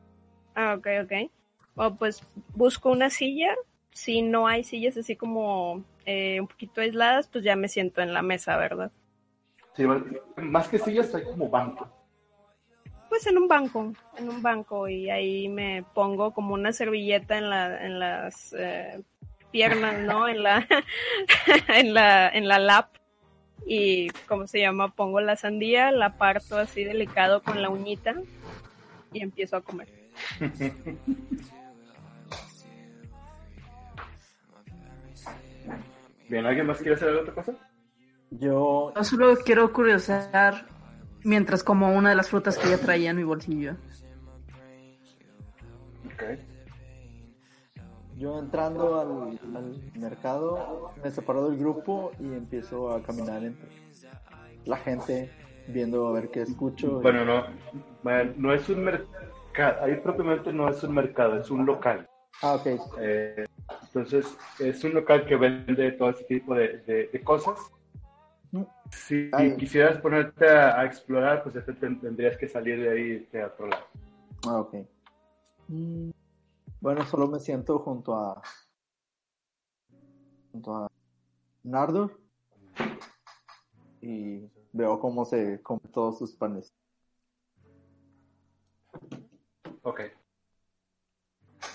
ah, 0.55 0.75
ok, 0.78 0.86
ok. 1.05 1.31
Bueno, 1.75 1.97
pues 1.97 2.23
busco 2.55 2.91
una 2.91 3.09
silla. 3.09 3.55
Si 3.93 4.20
no 4.23 4.47
hay 4.47 4.65
sillas 4.65 4.97
así 4.99 5.17
como 5.17 5.83
eh, 6.05 6.41
un 6.41 6.47
poquito 6.49 6.81
aisladas, 6.83 7.28
pues 7.28 7.44
ya 7.44 7.57
me 7.57 7.69
siento 7.69 8.02
en 8.02 8.12
la 8.12 8.23
mesa, 8.23 8.57
¿verdad? 8.59 8.91
Sí, 9.75 9.85
más- 9.85 10.02
más 10.36 10.69
que 10.69 10.78
sillas 10.78 11.15
hay 11.15 11.25
como 11.25 11.49
banco. 11.49 11.89
Pues 13.12 13.26
en 13.26 13.36
un 13.36 13.47
banco, 13.47 13.92
en 14.16 14.31
un 14.31 14.41
banco 14.41 14.89
y 14.89 15.10
ahí 15.10 15.47
me 15.47 15.84
pongo 15.92 16.32
como 16.32 16.55
una 16.55 16.73
servilleta 16.73 17.36
en 17.36 17.50
la, 17.50 17.84
en 17.84 17.99
las 18.00 18.55
eh, 18.58 19.02
piernas, 19.50 20.00
¿no? 20.00 20.26
En 20.26 20.42
la, 20.42 20.66
en 21.68 21.92
la, 21.92 22.31
en 22.31 22.49
la 22.49 22.58
lap 22.58 22.89
y 23.66 24.08
¿cómo 24.26 24.47
se 24.47 24.60
llama? 24.60 24.94
Pongo 24.94 25.20
la 25.20 25.36
sandía, 25.36 25.92
la 25.92 26.16
parto 26.16 26.57
así 26.57 26.84
delicado 26.84 27.42
con 27.42 27.60
la 27.60 27.68
uñita 27.68 28.15
y 29.12 29.20
empiezo 29.20 29.57
a 29.57 29.60
comer. 29.60 29.89
Bien, 36.31 36.47
¿alguien 36.47 36.66
más 36.66 36.78
quiere 36.78 36.94
hacer 36.94 37.10
otra 37.10 37.34
cosa? 37.34 37.52
Yo, 38.31 38.94
Yo 38.97 39.05
solo 39.05 39.36
quiero 39.44 39.70
curiosear 39.70 40.72
mientras 41.25 41.62
como 41.65 41.94
una 41.97 42.10
de 42.10 42.17
las 42.17 42.28
frutas 42.28 42.59
que 42.59 42.68
ya 42.70 42.78
traía 42.78 43.10
en 43.10 43.17
mi 43.17 43.25
bolsillo. 43.25 43.76
Ok. 46.07 46.23
yo 48.17 48.39
entrando 48.39 49.01
al, 49.01 49.57
al 49.57 49.83
mercado, 49.99 50.91
me 51.02 51.10
separo 51.10 51.49
del 51.51 51.59
grupo 51.59 52.12
y 52.20 52.25
empiezo 52.34 52.92
a 52.92 53.02
caminar 53.02 53.42
entre 53.42 53.68
la 54.65 54.76
gente, 54.76 55.31
viendo 55.67 56.07
a 56.07 56.12
ver 56.12 56.28
qué 56.31 56.42
escucho. 56.42 56.99
y- 57.01 57.02
Bueno, 57.02 57.25
no, 57.25 57.44
bueno, 58.02 58.33
no 58.36 58.52
es 58.52 58.68
un 58.68 58.84
mercado, 58.84 59.83
ahí 59.83 59.97
propiamente 59.97 60.52
no 60.52 60.68
es 60.68 60.83
un 60.84 60.94
mercado, 60.94 61.36
es 61.41 61.51
un 61.51 61.67
local. 61.67 62.07
Ah, 62.42 62.55
ok. 62.55 62.67
Eh, 63.01 63.44
entonces, 63.86 64.26
es 64.60 64.84
un 64.84 64.94
local 64.94 65.25
que 65.26 65.34
vende 65.36 65.92
todo 65.92 66.10
ese 66.10 66.25
tipo 66.25 66.55
de, 66.55 66.78
de- 66.86 67.09
de 67.12 67.20
cosas. 67.25 67.59
Si 68.93 69.31
Ay. 69.33 69.57
quisieras 69.57 69.99
ponerte 69.99 70.49
a, 70.49 70.81
a 70.81 70.85
explorar, 70.85 71.43
pues 71.43 71.55
ya 71.55 71.65
te- 71.65 71.73
ten- 71.75 72.01
tendrías 72.01 72.37
que 72.37 72.49
salir 72.49 72.81
de 72.81 72.91
ahí 72.91 73.01
irte 73.01 73.43
a 73.43 73.47
otro 73.49 73.67
lado. 73.67 73.85
Ah, 74.47 74.61
ok. 74.61 74.75
Mm, 75.69 76.11
Bueno, 76.81 77.05
solo 77.07 77.29
me 77.29 77.39
siento 77.41 77.79
junto 77.79 78.15
a. 78.15 78.43
junto 80.53 80.77
a 80.77 80.89
Nardo. 81.65 82.11
Y 84.01 84.51
veo 84.73 84.99
cómo 84.99 85.25
se 85.25 85.61
come 85.62 85.81
todos 85.93 86.19
sus 86.19 86.35
panes. 86.35 86.73
Ok. 89.83 90.01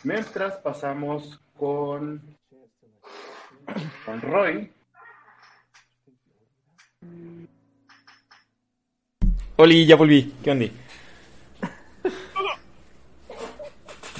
Mientras 0.04 0.58
pasamos 0.58 1.42
con, 1.58 2.22
con 4.06 4.22
Roy. 4.22 4.72
Oli, 9.58 9.85
ya 9.85 9.95
volví. 9.95 10.34
¿Qué 10.43 10.51
onda? 10.51 10.66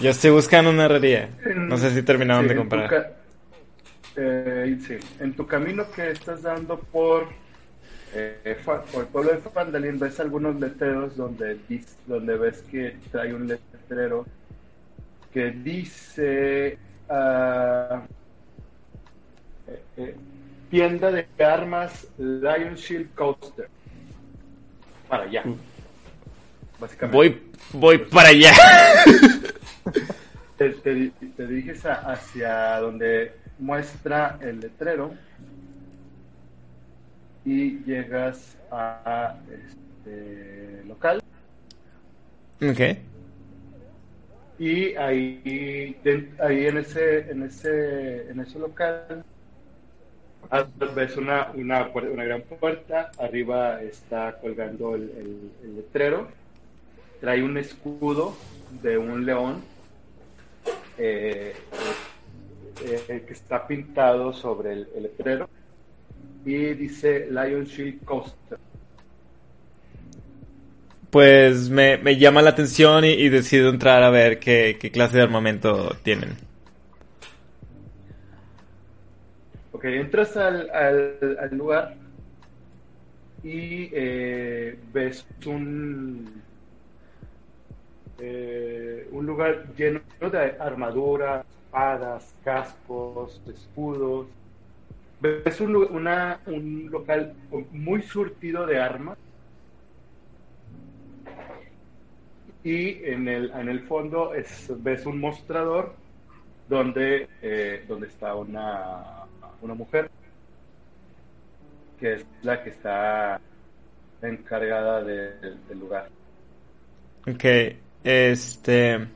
Yo 0.02 0.12
estoy 0.12 0.32
buscando 0.32 0.70
una 0.70 0.86
herrería. 0.86 1.30
No 1.56 1.78
sé 1.78 1.92
si 1.92 2.04
terminaron 2.04 2.44
Sí, 2.44 2.50
de 2.50 2.56
comprar. 2.56 3.18
eh, 4.16 4.78
sí, 4.86 4.98
en 5.20 5.34
tu 5.36 5.46
camino 5.48 5.90
que 5.92 6.12
estás 6.12 6.44
dando 6.44 6.80
por, 6.80 7.28
eh, 8.14 8.58
el 8.96 9.06
pueblo 9.08 9.32
de 9.32 9.38
Fandalin, 9.40 10.00
ves 10.00 10.20
algunos 10.20 10.60
letreros 10.60 11.16
donde, 11.18 11.58
donde 12.06 12.38
ves 12.38 12.64
que 12.70 12.96
trae 13.12 13.34
un 13.34 13.48
letrero 13.48 14.26
que 15.34 15.52
dice 15.52 16.78
ah, 17.10 18.02
eh, 19.68 19.82
eh, 19.98 20.16
tienda 20.70 21.12
de 21.12 21.26
armas 21.44 22.08
Lion 22.18 22.76
Shield 22.76 23.14
Coaster. 23.16 23.70
Para 25.08 25.24
allá. 25.24 25.44
Básicamente. 26.80 27.16
Voy, 27.18 27.42
voy 27.74 27.98
para 28.00 28.30
allá. 28.30 28.52
te, 30.58 30.70
te, 30.72 31.12
te 31.36 31.48
diriges 31.48 31.86
a- 31.86 32.12
hacia 32.12 32.78
donde 32.80 33.32
muestra 33.60 34.38
el 34.42 34.60
letrero 34.60 35.14
y 37.46 37.80
llegas 37.86 38.58
a 38.72 39.36
este 39.52 40.84
local 40.86 41.22
ok. 42.62 42.98
y 44.60 44.96
ahí 44.96 45.96
ahí 46.40 46.66
en 46.68 46.78
ese 46.78 47.32
en 47.32 47.44
ese 47.44 48.30
en 48.30 48.40
ese 48.42 48.60
local 48.60 49.24
ves 50.96 51.18
una 51.18 51.52
una, 51.56 51.88
una 51.88 52.24
gran 52.24 52.42
puerta 52.42 53.12
arriba 53.20 53.82
está 53.84 54.38
colgando 54.40 54.96
el, 54.96 55.04
el- 55.64 55.76
letrero 55.76 56.28
trae 57.20 57.44
un 57.44 57.58
escudo 57.58 58.36
de 58.82 58.98
un 58.98 59.26
león 59.26 59.62
eh, 60.98 61.56
eh, 62.86 63.24
que 63.28 63.34
está 63.34 63.68
pintado 63.68 64.34
sobre 64.34 64.74
el, 64.74 64.88
el 64.96 65.04
letrero 65.04 65.50
y 66.46 66.74
dice 66.76 67.28
Lion 67.30 67.66
Shield 67.66 68.04
Coaster. 68.06 68.58
Pues 71.10 71.70
me, 71.70 71.98
me 71.98 72.18
llama 72.18 72.42
la 72.42 72.52
atención 72.52 73.06
y, 73.06 73.10
y 73.10 73.30
decido 73.30 73.70
entrar 73.70 74.04
a 74.04 74.10
ver 74.10 74.40
qué, 74.40 74.78
qué 74.80 74.92
clase 74.92 75.18
de 75.18 75.24
armamento 75.24 75.96
tienen. 76.04 76.36
Ok, 79.78 79.86
entras 79.86 80.36
al, 80.38 80.72
al, 80.72 81.38
al 81.40 81.56
lugar 81.56 81.96
y 83.44 83.92
eh, 83.94 84.80
ves 84.92 85.24
un 85.46 86.44
eh, 88.18 89.08
un 89.12 89.26
lugar 89.28 89.72
lleno 89.76 90.02
de 90.20 90.56
armaduras, 90.60 91.46
espadas, 91.48 92.36
cascos, 92.44 93.40
escudos. 93.46 94.30
Ves 95.20 95.62
un, 95.62 95.76
una- 95.76 96.42
un 96.48 96.90
local 96.90 97.36
muy 97.72 98.02
surtido 98.02 98.66
de 98.66 98.80
armas 98.80 99.18
y 102.64 103.04
en 103.06 103.28
el, 103.28 103.52
en 103.52 103.70
el 103.70 103.82
fondo 103.88 104.34
es- 104.34 104.72
ves 104.82 105.06
un 105.06 105.20
mostrador 105.20 105.98
donde, 106.68 107.30
eh, 107.42 107.86
donde 107.88 108.08
está 108.08 108.36
una, 108.36 109.27
una 109.62 109.74
mujer 109.74 110.10
que 112.00 112.14
es 112.14 112.26
la 112.44 112.64
que 112.64 112.70
está 112.70 113.40
encargada 114.22 115.04
de- 115.04 115.56
del 115.68 115.80
lugar. 115.80 116.10
Ok, 117.28 117.46
este... 118.04 119.08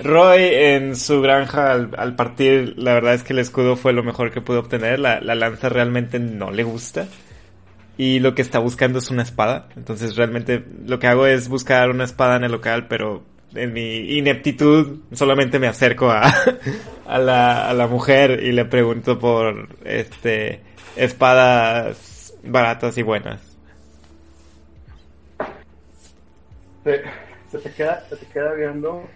Roy 0.00 0.40
en 0.42 0.96
su 0.96 1.20
granja 1.20 1.70
al, 1.70 1.90
al 1.96 2.16
partir, 2.16 2.74
la 2.76 2.94
verdad 2.94 3.14
es 3.14 3.22
que 3.22 3.32
el 3.32 3.38
escudo 3.38 3.76
fue 3.76 3.92
lo 3.92 4.02
mejor 4.02 4.32
que 4.32 4.40
pudo 4.40 4.58
obtener. 4.60 4.98
La, 4.98 5.20
la 5.20 5.34
lanza 5.36 5.68
realmente 5.68 6.18
no 6.18 6.50
le 6.50 6.64
gusta. 6.64 7.06
Y 7.96 8.18
lo 8.18 8.34
que 8.34 8.42
está 8.42 8.58
buscando 8.58 8.98
es 8.98 9.10
una 9.10 9.22
espada. 9.22 9.68
Entonces 9.76 10.16
realmente 10.16 10.64
lo 10.84 10.98
que 10.98 11.06
hago 11.06 11.26
es 11.26 11.48
buscar 11.48 11.90
una 11.90 12.04
espada 12.04 12.36
en 12.36 12.44
el 12.44 12.50
local, 12.52 12.88
pero 12.88 13.22
en 13.54 13.72
mi 13.72 14.16
ineptitud 14.18 15.00
solamente 15.12 15.58
me 15.58 15.66
acerco 15.68 16.10
a, 16.10 16.22
a, 17.06 17.18
la, 17.18 17.68
a 17.68 17.74
la 17.74 17.86
mujer 17.86 18.42
y 18.42 18.52
le 18.52 18.64
pregunto 18.64 19.18
por 19.18 19.68
este 19.84 20.60
espadas 20.96 22.34
baratas 22.44 22.96
y 22.98 23.02
buenas. 23.02 23.40
Se, 26.84 27.02
se 27.50 27.58
te 27.58 27.70
queda, 27.72 28.04
se 28.08 28.16
te 28.16 28.26
queda 28.26 28.52
viendo 28.52 29.08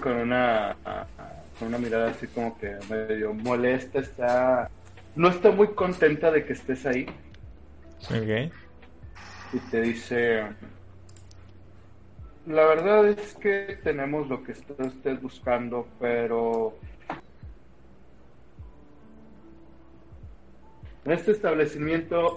con 0.00 0.16
una, 0.16 0.74
con 1.58 1.68
una 1.68 1.78
mirada 1.78 2.10
así 2.10 2.26
como 2.28 2.56
que 2.58 2.76
medio 2.88 3.34
molesta, 3.34 3.98
está, 4.00 4.70
no 5.14 5.28
está 5.28 5.50
muy 5.50 5.68
contenta 5.68 6.30
de 6.30 6.44
que 6.44 6.54
estés 6.54 6.86
ahí 6.86 7.06
Ok. 8.10 8.52
y 9.52 9.58
te 9.70 9.80
dice, 9.82 10.44
La 12.46 12.64
verdad 12.64 13.08
es 13.08 13.34
que 13.34 13.78
tenemos 13.82 14.28
lo 14.28 14.44
que 14.44 14.52
está 14.52 14.74
usted 14.84 15.18
buscando, 15.20 15.88
pero 15.98 16.78
en 21.04 21.10
este 21.12 21.32
establecimiento 21.32 22.34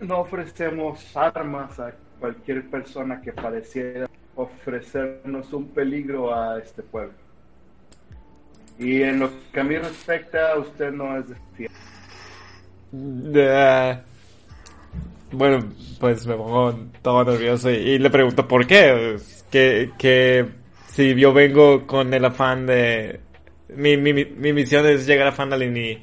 no 0.00 0.20
ofrecemos 0.20 1.16
armas 1.16 1.80
a 1.80 1.94
cualquier 2.20 2.70
persona 2.70 3.20
que 3.20 3.32
pareciera 3.32 4.08
ofrecernos 4.36 5.52
un 5.52 5.66
peligro 5.68 6.32
a 6.32 6.60
este 6.60 6.84
pueblo. 6.84 7.14
Y 8.78 9.02
en 9.02 9.18
lo 9.18 9.30
que 9.52 9.58
a 9.58 9.64
mí 9.64 9.76
respecta, 9.76 10.56
usted 10.56 10.92
no 10.92 11.18
es 11.18 11.28
de 11.28 11.34
fiar. 11.56 11.72
Ah, 15.30 15.36
bueno, 15.36 15.68
pues 16.00 16.26
me 16.26 16.34
pongo 16.34 16.74
todo 17.02 17.24
nervioso 17.24 17.70
y, 17.70 17.74
y 17.74 17.98
le 17.98 18.10
pregunto 18.10 18.46
por 18.48 18.66
qué. 18.66 19.16
Que, 19.50 19.90
que 19.98 20.46
si 20.86 21.14
yo 21.14 21.32
vengo 21.32 21.86
con 21.86 22.12
el 22.12 22.24
afán 22.24 22.66
de... 22.66 23.20
Mi, 23.74 23.96
mi, 23.96 24.12
mi- 24.12 24.24
mi 24.24 24.52
misión 24.52 24.86
es 24.86 25.06
llegar 25.06 25.28
a 25.28 25.32
Fandalin 25.32 25.76
y, 25.76 26.02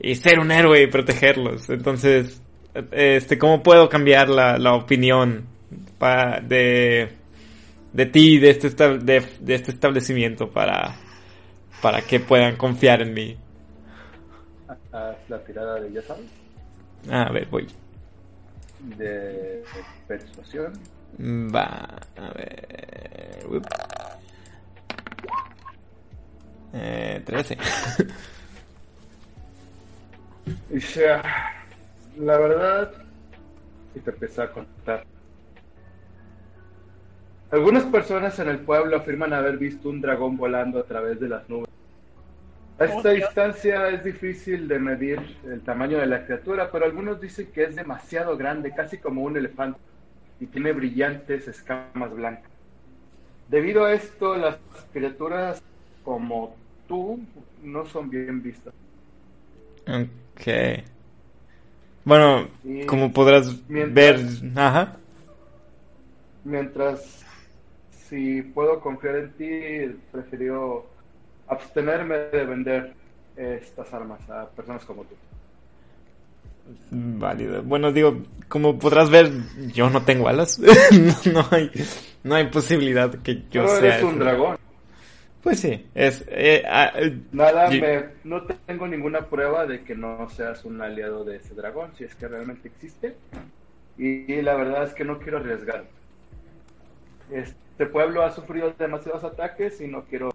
y 0.00 0.14
ser 0.16 0.38
un 0.40 0.50
héroe 0.50 0.82
y 0.82 0.86
protegerlos. 0.88 1.68
Entonces, 1.70 2.42
este, 2.90 3.38
¿cómo 3.38 3.62
puedo 3.62 3.88
cambiar 3.88 4.28
la, 4.28 4.58
la 4.58 4.74
opinión 4.74 5.44
pa- 5.98 6.40
de, 6.40 7.10
de 7.92 8.06
ti, 8.06 8.38
de 8.38 8.50
este, 8.50 8.68
de, 8.98 9.22
de 9.40 9.54
este 9.54 9.70
establecimiento 9.70 10.50
para, 10.50 10.96
para 11.80 12.02
que 12.02 12.18
puedan 12.20 12.56
confiar 12.56 13.02
en 13.02 13.14
mí? 13.14 13.36
Haz 14.92 15.16
la 15.28 15.38
tirada 15.44 15.80
de, 15.80 15.92
ya 15.92 16.02
sabes, 16.02 16.26
A 17.08 17.30
ver, 17.32 17.46
voy. 17.50 17.66
De 18.96 19.64
persuasión. 20.06 20.72
Va, 21.18 21.98
a 22.16 22.32
ver. 22.34 22.68
Eh, 26.72 27.22
13. 27.24 27.58
Y 30.70 30.80
sea, 30.80 31.22
la 32.16 32.38
verdad, 32.38 32.92
y 33.94 34.00
te 34.00 34.10
empieza 34.10 34.44
a 34.44 34.52
contar. 34.52 35.04
Algunas 37.50 37.84
personas 37.84 38.38
en 38.38 38.48
el 38.48 38.60
pueblo 38.60 38.96
afirman 38.96 39.32
haber 39.32 39.58
visto 39.58 39.88
un 39.88 40.00
dragón 40.00 40.36
volando 40.36 40.78
a 40.78 40.84
través 40.84 41.18
de 41.18 41.28
las 41.28 41.48
nubes. 41.48 41.68
A 42.80 42.84
esta 42.86 43.10
distancia 43.10 43.88
es 43.90 44.02
difícil 44.02 44.66
de 44.66 44.78
medir 44.78 45.20
el 45.44 45.60
tamaño 45.60 45.98
de 45.98 46.06
la 46.06 46.24
criatura, 46.24 46.70
pero 46.72 46.86
algunos 46.86 47.20
dicen 47.20 47.48
que 47.52 47.64
es 47.64 47.76
demasiado 47.76 48.36
grande, 48.38 48.72
casi 48.74 48.96
como 48.96 49.22
un 49.22 49.36
elefante, 49.36 49.78
y 50.40 50.46
tiene 50.46 50.72
brillantes 50.72 51.46
escamas 51.46 52.10
blancas. 52.14 52.50
Debido 53.48 53.84
a 53.84 53.92
esto, 53.92 54.34
las 54.36 54.56
criaturas 54.94 55.62
como 56.02 56.56
tú 56.88 57.20
no 57.62 57.84
son 57.84 58.08
bien 58.08 58.42
vistas. 58.42 58.72
ok. 59.86 60.82
Bueno, 62.02 62.48
Y 62.64 62.86
como 62.86 63.12
podrás 63.12 63.60
mientras- 63.68 64.40
ver. 64.40 64.52
Ajá. 64.58 64.96
Mientras, 66.44 67.24
si 67.90 68.40
puedo 68.40 68.80
confiar 68.80 69.16
en 69.16 69.30
ti, 69.32 69.98
prefirió 70.10 70.86
abstenerme 71.50 72.16
de 72.16 72.44
vender 72.44 72.94
estas 73.36 73.92
armas 73.92 74.28
a 74.30 74.48
personas 74.50 74.84
como 74.84 75.04
tú. 75.04 75.14
Válido. 76.90 77.62
Bueno, 77.62 77.92
digo, 77.92 78.22
como 78.48 78.78
podrás 78.78 79.10
ver, 79.10 79.30
yo 79.72 79.90
no 79.90 80.02
tengo 80.04 80.28
alas. 80.28 80.58
no, 80.92 81.32
no 81.32 81.46
hay, 81.50 81.70
no 82.22 82.34
hay 82.34 82.46
posibilidad 82.48 83.10
que 83.22 83.36
yo 83.50 83.64
Pero 83.64 83.68
sea. 83.68 83.88
eres 83.94 84.02
un 84.02 84.10
ese. 84.10 84.18
dragón. 84.18 84.56
Pues 85.42 85.58
sí, 85.60 85.86
es. 85.94 86.22
eh, 86.28 86.62
ah, 86.68 86.92
eh, 86.94 87.18
Nada, 87.32 87.70
me, 87.70 88.04
no 88.24 88.42
tengo 88.66 88.86
ninguna 88.86 89.26
prueba 89.26 89.66
de 89.66 89.82
que 89.82 89.94
no 89.94 90.28
seas 90.28 90.64
un 90.66 90.80
aliado 90.82 91.24
de 91.24 91.36
ese 91.36 91.54
dragón, 91.54 91.92
si 91.96 92.04
es 92.04 92.14
que 92.14 92.28
realmente 92.28 92.68
existe. 92.68 93.16
Y, 93.96 94.30
y 94.32 94.42
la 94.42 94.54
verdad 94.54 94.84
es 94.84 94.92
que 94.94 95.04
no 95.04 95.18
quiero 95.18 95.38
arriesgar. 95.38 95.84
Este 97.32 97.86
pueblo 97.86 98.22
ha 98.22 98.32
sufrido 98.32 98.74
demasiados 98.78 99.24
ataques 99.24 99.80
y 99.80 99.86
no 99.88 100.04
quiero 100.04 100.30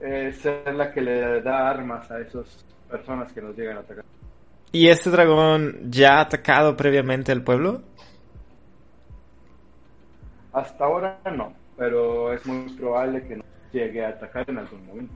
eh, 0.00 0.32
ser 0.32 0.74
la 0.74 0.92
que 0.92 1.00
le 1.00 1.40
da 1.42 1.68
armas 1.70 2.10
a 2.10 2.20
esas 2.20 2.64
personas 2.88 3.32
que 3.32 3.40
nos 3.42 3.56
llegan 3.56 3.76
a 3.76 3.80
atacar. 3.80 4.04
¿Y 4.72 4.88
este 4.88 5.10
dragón 5.10 5.90
ya 5.90 6.18
ha 6.18 6.20
atacado 6.22 6.76
previamente 6.76 7.32
al 7.32 7.42
pueblo? 7.42 7.82
Hasta 10.52 10.84
ahora 10.84 11.20
no, 11.36 11.54
pero 11.76 12.32
es 12.32 12.44
muy 12.46 12.68
probable 12.74 13.26
que 13.26 13.36
nos 13.36 13.46
llegue 13.72 14.04
a 14.04 14.10
atacar 14.10 14.48
en 14.48 14.58
algún 14.58 14.86
momento. 14.86 15.12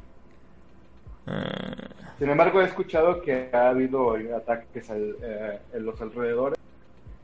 Ah, 1.27 1.75
Sin 2.19 2.31
embargo, 2.31 2.61
he 2.61 2.65
escuchado 2.65 3.21
que 3.23 3.51
ha 3.53 3.71
habido 3.71 4.15
ataques 4.37 4.91
al- 4.91 5.17
eh, 5.23 5.59
en 5.73 5.85
los 5.85 6.01
alrededores. 6.01 6.59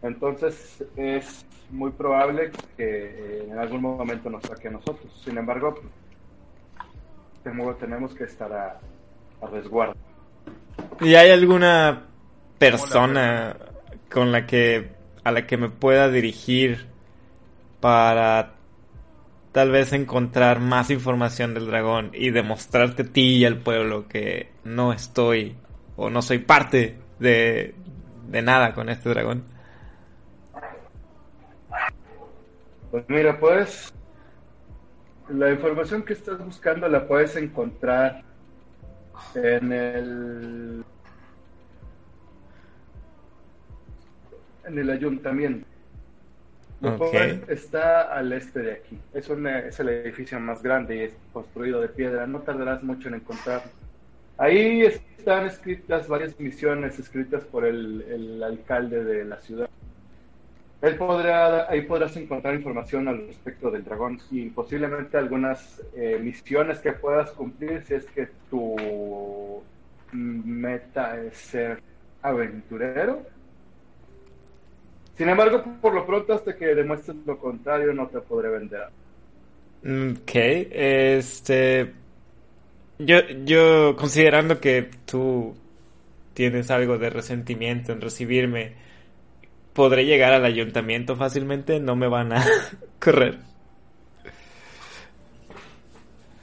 Entonces 0.02 0.84
es 0.96 1.44
muy 1.70 1.90
probable 1.92 2.50
que 2.76 2.84
eh, 2.86 3.44
en 3.50 3.58
algún 3.58 3.82
momento 3.82 4.30
nos 4.30 4.44
ataque 4.44 4.68
a 4.68 4.72
nosotros. 4.72 5.12
Sin 5.24 5.36
embargo, 5.38 5.74
tenemos 7.42 8.14
que 8.14 8.24
estar 8.24 8.52
a, 8.52 8.78
a 9.42 9.46
resguardo. 9.50 9.94
¿Y 11.00 11.14
hay 11.14 11.30
alguna 11.30 12.06
persona 12.58 13.56
con 14.12 14.32
la 14.32 14.46
que 14.46 14.92
a 15.24 15.32
la 15.32 15.46
que 15.46 15.56
me 15.56 15.68
pueda 15.68 16.08
dirigir 16.08 16.86
para 17.80 18.52
tal 19.52 19.70
vez 19.70 19.92
encontrar 19.92 20.60
más 20.60 20.90
información 20.90 21.54
del 21.54 21.66
dragón 21.66 22.10
y 22.14 22.30
demostrarte 22.30 23.02
a 23.02 23.06
ti 23.06 23.38
y 23.38 23.44
al 23.44 23.58
pueblo 23.58 24.06
que 24.08 24.50
no 24.64 24.92
estoy 24.92 25.56
o 25.96 26.08
no 26.08 26.22
soy 26.22 26.38
parte 26.38 26.98
de, 27.18 27.74
de 28.28 28.42
nada 28.42 28.74
con 28.74 28.88
este 28.88 29.08
dragón? 29.08 29.44
Pues 32.90 33.04
mira, 33.08 33.38
pues 33.38 33.92
la 35.32 35.50
información 35.52 36.02
que 36.02 36.12
estás 36.12 36.44
buscando 36.44 36.88
la 36.88 37.06
puedes 37.06 37.36
encontrar 37.36 38.22
en 39.34 39.72
el 39.72 40.84
en 44.64 44.78
el 44.78 44.90
ayuntamiento. 44.90 45.66
Está 47.48 48.02
al 48.14 48.32
este 48.32 48.60
de 48.60 48.72
aquí. 48.72 48.98
Es, 49.12 49.28
una- 49.28 49.58
es 49.60 49.78
el 49.80 49.88
edificio 49.90 50.38
más 50.40 50.62
grande 50.62 50.96
y 50.96 51.00
es 51.00 51.12
construido 51.32 51.80
de 51.80 51.88
piedra. 51.88 52.26
No 52.26 52.40
tardarás 52.40 52.82
mucho 52.82 53.08
en 53.08 53.14
encontrarlo. 53.14 53.70
Ahí 54.38 54.82
están 54.82 55.46
escritas 55.46 56.08
varias 56.08 56.38
misiones 56.40 56.98
escritas 56.98 57.44
por 57.44 57.66
el, 57.66 58.02
el 58.08 58.42
alcalde 58.42 59.04
de 59.04 59.24
la 59.26 59.38
ciudad. 59.38 59.68
Él 60.82 60.96
podrá, 60.96 61.70
ahí 61.70 61.82
podrás 61.82 62.16
encontrar 62.16 62.54
información 62.54 63.06
al 63.06 63.26
respecto 63.26 63.70
del 63.70 63.84
dragón 63.84 64.18
y 64.30 64.48
posiblemente 64.48 65.18
algunas 65.18 65.82
eh, 65.94 66.18
misiones 66.22 66.78
que 66.78 66.92
puedas 66.92 67.30
cumplir 67.32 67.82
si 67.82 67.94
es 67.94 68.06
que 68.06 68.28
tu 68.48 69.62
meta 70.12 71.20
es 71.20 71.36
ser 71.36 71.82
aventurero. 72.22 73.22
Sin 75.16 75.28
embargo, 75.28 75.62
por 75.82 75.92
lo 75.92 76.06
pronto, 76.06 76.32
hasta 76.32 76.56
que 76.56 76.74
demuestres 76.74 77.18
lo 77.26 77.38
contrario, 77.38 77.92
no 77.92 78.08
te 78.08 78.20
podré 78.20 78.48
vender. 78.48 78.88
Ok, 79.84 80.30
este... 80.34 81.92
Yo, 82.98 83.18
yo 83.44 83.96
considerando 83.96 84.60
que 84.60 84.90
tú 85.06 85.54
tienes 86.34 86.70
algo 86.70 86.98
de 86.98 87.10
resentimiento 87.10 87.92
en 87.92 88.00
recibirme, 88.00 88.72
podré 89.72 90.04
llegar 90.06 90.32
al 90.32 90.44
ayuntamiento 90.44 91.16
fácilmente, 91.16 91.80
no 91.80 91.96
me 91.96 92.08
van 92.08 92.32
a 92.32 92.44
correr. 93.00 93.38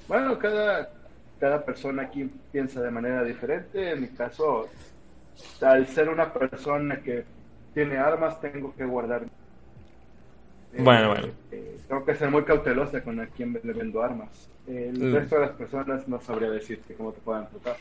Bueno, 0.07 0.37
cada, 0.39 0.89
cada 1.39 1.65
persona 1.65 2.03
aquí 2.03 2.25
piensa 2.51 2.81
de 2.81 2.91
manera 2.91 3.23
diferente. 3.23 3.91
En 3.91 4.01
mi 4.01 4.07
caso, 4.09 4.69
al 5.61 5.87
ser 5.87 6.09
una 6.09 6.33
persona 6.33 7.01
que 7.01 7.25
tiene 7.73 7.97
armas, 7.97 8.39
tengo 8.41 8.73
que 8.75 8.85
guardar. 8.85 9.27
eh, 10.71 10.83
Bueno, 10.83 11.09
bueno. 11.09 11.27
eh, 11.51 11.77
tengo 11.87 12.05
que 12.05 12.15
ser 12.15 12.29
muy 12.29 12.43
cautelosa 12.43 13.03
con 13.03 13.19
a 13.19 13.27
quién 13.27 13.59
le 13.63 13.73
vendo 13.73 14.01
armas. 14.01 14.49
El 14.65 15.09
Mm. 15.13 15.13
resto 15.13 15.35
de 15.35 15.41
las 15.41 15.55
personas 15.55 16.07
no 16.07 16.19
sabría 16.21 16.49
decirte 16.49 16.95
cómo 16.95 17.13
te 17.13 17.21
puedan 17.21 17.49
tocar. 17.49 17.77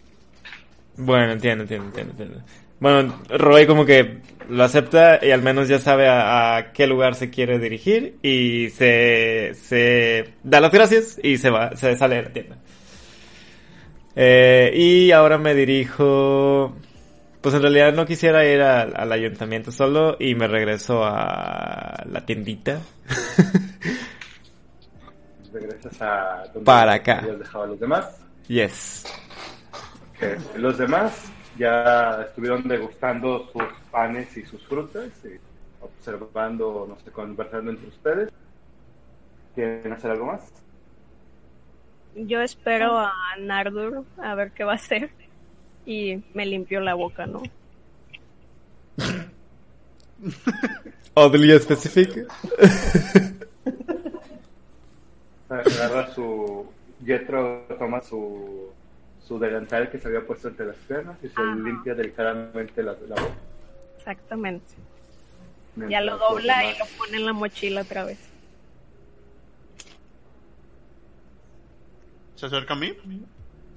Bueno, 0.97 1.33
entiendo, 1.33 1.63
entiendo, 1.63 1.87
entiendo, 1.89 2.13
entiendo. 2.13 2.45
Bueno, 2.81 3.23
Roy 3.29 3.67
como 3.67 3.87
que 3.87 4.19
lo 4.49 4.63
acepta 4.63 5.19
y 5.25 5.31
al 5.31 5.43
menos 5.43 5.69
ya 5.69 5.79
sabe 5.79 6.09
a, 6.09 6.57
a 6.57 6.73
qué 6.73 6.87
lugar 6.87 7.15
se 7.15 7.31
quiere 7.31 7.59
dirigir 7.59 8.17
y 8.23 8.69
se, 8.71 9.53
se 9.55 10.35
da 10.45 10.61
las 10.61 10.73
gracias 10.73 11.19
y 11.23 11.39
se 11.39 11.51
va, 11.51 11.75
se 11.75 11.97
sale 11.97 12.17
de 12.17 12.23
la 12.23 12.33
tienda. 12.33 12.57
Eh, 14.15 14.73
y 14.75 15.11
ahora 15.13 15.39
me 15.39 15.55
dirijo, 15.55 16.77
pues 17.41 17.55
en 17.55 17.63
realidad 17.63 17.93
no 17.93 18.07
quisiera 18.07 18.45
ir 18.47 18.61
al, 18.63 18.95
al 18.97 19.13
ayuntamiento 19.13 19.73
solo 19.73 20.17
y 20.21 20.35
me 20.35 20.47
regreso 20.47 21.03
a 21.05 22.05
la 22.11 22.25
tiendita. 22.25 22.81
regresas 25.53 26.01
a 26.03 26.45
donde 26.53 26.65
Para 26.65 26.95
acá. 26.95 27.19
habías 27.21 27.39
dejado 27.39 27.65
a 27.65 27.67
los 27.69 27.81
demás. 27.81 28.07
Yes. 28.49 29.05
Que 30.19 30.37
los 30.59 30.79
demás 30.79 31.31
ya 31.59 32.23
estuvieron 32.23 32.67
degustando 32.69 33.49
sus 33.53 33.63
panes 33.91 34.37
y 34.37 34.45
sus 34.45 34.63
frutas, 34.67 35.11
y 35.25 35.39
observando, 35.83 36.87
no 36.89 36.97
sé, 37.05 37.11
conversando 37.11 37.71
entre 37.71 37.89
ustedes. 37.89 38.31
¿Quieren 39.55 39.93
hacer 39.93 40.11
algo 40.11 40.27
más? 40.27 40.53
Yo 42.15 42.41
espero 42.41 42.99
a 42.99 43.13
Nardur 43.39 44.05
a 44.19 44.35
ver 44.35 44.53
qué 44.53 44.65
va 44.65 44.73
a 44.73 44.77
hacer. 44.77 45.11
Y 45.85 46.23
me 46.35 46.47
limpio 46.47 46.81
la 46.81 46.95
boca, 46.95 47.27
¿no? 47.27 47.43
Oddly 51.15 51.59
specific. 51.61 52.27
Agarra 55.49 56.13
su. 56.15 56.67
Jetro 57.05 57.67
toma 57.79 58.03
su. 58.03 58.71
Su 59.27 59.39
delantal 59.39 59.91
que 59.91 59.99
se 59.99 60.07
había 60.09 60.25
puesto 60.25 60.49
entre 60.49 60.67
las 60.67 60.77
piernas 60.77 61.17
y 61.23 61.29
se 61.29 61.35
Ajá. 61.41 61.55
limpia 61.57 61.95
delicadamente 61.95 62.83
la, 62.83 62.93
la 63.09 63.15
boca. 63.17 63.35
Exactamente. 63.99 64.67
Ya 65.89 66.01
lo 66.01 66.17
dobla 66.17 66.65
y 66.65 66.79
lo 66.79 66.85
pone 66.97 67.17
en 67.19 67.27
la 67.27 67.33
mochila 67.33 67.83
otra 67.83 68.05
vez. 68.05 68.19
¿Se 72.37 72.47
acerca 72.47 72.75
a 72.75 72.77
mí? 72.77 72.97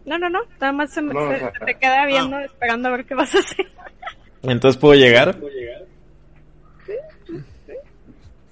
No, 0.05 0.17
no, 0.17 0.29
no. 0.29 0.39
Nada 0.59 0.71
más 0.73 0.93
se, 0.93 1.01
me- 1.01 1.13
No, 1.13 1.29
se- 1.31 1.51
te 1.65 1.75
queda 1.75 2.05
viendo, 2.05 2.39
esperando 2.39 2.89
a 2.89 2.91
ver 2.91 3.05
qué 3.05 3.15
vas 3.15 3.33
a 3.35 3.39
hacer. 3.39 3.67
Entonces 4.43 4.79
puedo 4.79 4.93
llegar. 4.95 5.35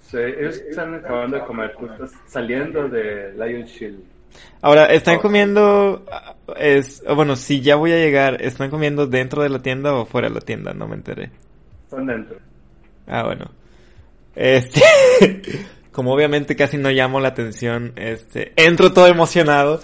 Sí, 0.01 0.17
ellos 0.17 0.55
están 0.57 0.95
acabando 0.95 1.37
de 1.37 1.43
comer, 1.45 1.75
tú 1.77 1.85
estás 1.85 2.11
saliendo 2.27 2.87
de 2.87 3.33
Lion 3.33 3.63
Shield. 3.65 4.01
Ahora, 4.61 4.85
¿están 4.87 5.19
comiendo? 5.19 6.05
ah, 6.11 6.35
Es, 6.57 7.03
bueno, 7.15 7.35
si 7.35 7.61
ya 7.61 7.75
voy 7.75 7.91
a 7.91 7.97
llegar, 7.97 8.41
¿están 8.41 8.69
comiendo 8.69 9.07
dentro 9.07 9.43
de 9.43 9.49
la 9.49 9.61
tienda 9.61 9.93
o 9.93 10.05
fuera 10.05 10.29
de 10.29 10.35
la 10.35 10.41
tienda? 10.41 10.73
No 10.73 10.87
me 10.87 10.95
enteré. 10.95 11.31
Están 11.85 12.05
dentro. 12.05 12.37
Ah, 13.07 13.23
bueno. 13.23 13.51
Este, 14.35 14.81
como 15.91 16.13
obviamente 16.13 16.55
casi 16.55 16.77
no 16.77 16.89
llamo 16.91 17.19
la 17.19 17.29
atención, 17.29 17.93
este, 17.95 18.53
entro 18.55 18.93
todo 18.93 19.07
emocionado, 19.07 19.79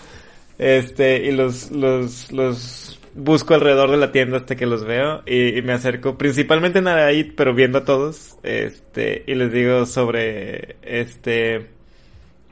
este, 0.59 1.25
y 1.25 1.31
los, 1.31 1.71
los, 1.71 2.31
los 2.31 2.99
busco 3.15 3.53
alrededor 3.55 3.89
de 3.91 3.97
la 3.97 4.11
tienda 4.11 4.37
hasta 4.37 4.55
que 4.55 4.65
los 4.67 4.85
veo 4.85 5.23
y, 5.25 5.57
y 5.57 5.61
me 5.63 5.73
acerco 5.73 6.17
principalmente 6.17 6.79
a 6.79 6.81
Narait, 6.83 7.33
pero 7.35 7.53
viendo 7.55 7.79
a 7.79 7.85
todos, 7.85 8.37
este, 8.43 9.23
y 9.25 9.33
les 9.35 9.51
digo 9.51 9.85
sobre, 9.87 10.75
este, 10.83 11.69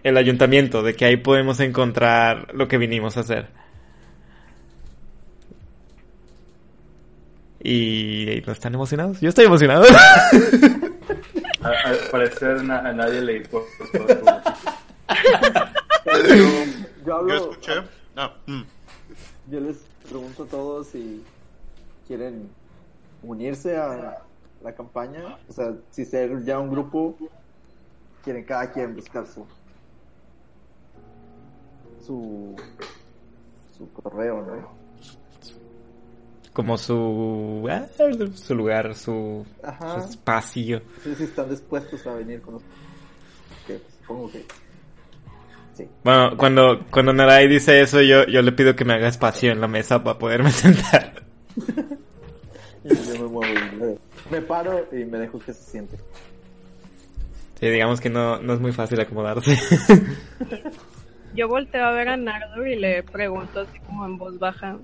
el 0.04 0.18
ayuntamiento, 0.18 0.82
de 0.84 0.96
que 0.96 1.06
ahí 1.06 1.18
podemos 1.18 1.60
encontrar 1.60 2.54
lo 2.54 2.68
que 2.68 2.78
vinimos 2.78 3.18
a 3.18 3.22
hacer. 3.22 3.48
Y 7.64 8.42
no 8.46 8.54
están 8.54 8.74
emocionados. 8.74 9.20
Yo 9.22 9.30
estoy 9.30 9.46
emocionado. 9.46 9.84
A- 11.62 11.90
Al 11.90 11.98
parecer 12.12 12.64
na- 12.64 12.80
a 12.80 12.92
nadie 12.92 13.22
le 13.22 13.38
importa. 13.38 14.56
Yo, 16.28 16.48
yo 17.06 17.16
hablo, 17.16 17.30
Yo 17.30 17.52
escuché. 17.52 17.74
Mm. 18.48 18.62
yo 19.48 19.60
les 19.60 19.78
pregunto 20.10 20.44
a 20.44 20.48
todos 20.48 20.88
si 20.88 21.24
quieren 22.08 22.50
unirse 23.22 23.78
a 23.78 24.24
la 24.64 24.74
campaña, 24.74 25.38
o 25.48 25.54
sea, 25.54 25.72
si 25.92 26.04
ser 26.06 26.44
ya 26.44 26.60
un 26.60 26.72
grupo, 26.72 27.16
quieren 28.24 28.44
cada 28.44 28.72
quien 28.72 28.96
buscar 28.96 29.26
su 29.28 29.46
su 32.02 32.56
su 33.78 33.92
correo, 33.94 34.42
¿no? 34.42 34.82
como 36.54 36.78
su 36.78 37.68
ah, 37.70 37.86
su 38.36 38.56
lugar, 38.56 38.96
su, 38.96 39.46
Ajá. 39.64 40.02
su 40.02 40.10
espacio. 40.10 40.82
Si 41.04 41.24
están 41.24 41.50
dispuestos 41.50 42.06
a 42.08 42.14
venir 42.14 42.42
con 42.42 42.56
nosotros. 42.56 42.78
Supongo 44.02 44.32
que 44.32 44.46
sí. 45.74 45.88
Bueno, 46.04 46.36
cuando 46.38 46.86
cuando 46.92 47.14
Narai 47.14 47.48
dice 47.48 47.82
eso, 47.82 48.02
yo 48.02 48.26
yo 48.26 48.42
le 48.42 48.52
pido 48.52 48.76
que 48.76 48.84
me 48.84 48.94
haga 48.94 49.08
espacio 49.08 49.52
en 49.52 49.62
la 49.62 49.68
mesa 49.68 50.04
para 50.04 50.20
poderme 50.20 50.52
sentar. 50.52 51.24
Yo 52.84 52.96
me 53.14 53.28
muevo 53.28 53.98
me 54.32 54.42
paro 54.42 54.88
y 54.92 55.06
me 55.06 55.20
dejo 55.20 55.38
que 55.38 55.54
se 55.54 55.64
siente. 55.70 55.98
Sí, 57.60 57.70
digamos 57.70 58.02
que 58.02 58.10
no 58.10 58.42
no 58.42 58.54
es 58.54 58.60
muy 58.60 58.72
fácil 58.72 59.00
acomodarse. 59.00 59.56
Yo 61.34 61.48
volteo 61.48 61.86
a 61.86 61.92
ver 61.92 62.10
a 62.10 62.18
Nardur 62.18 62.68
y 62.68 62.76
le 62.76 63.04
pregunto 63.04 63.62
así 63.62 63.80
como 63.80 64.06
en 64.06 64.18
voz 64.18 64.38
baja. 64.40 64.78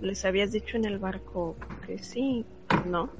¿Les 0.00 0.24
habías 0.24 0.52
dicho 0.52 0.76
en 0.76 0.84
el 0.84 0.98
barco 0.98 1.56
que 1.86 1.98
sí? 1.98 2.44
¿No? 2.86 3.10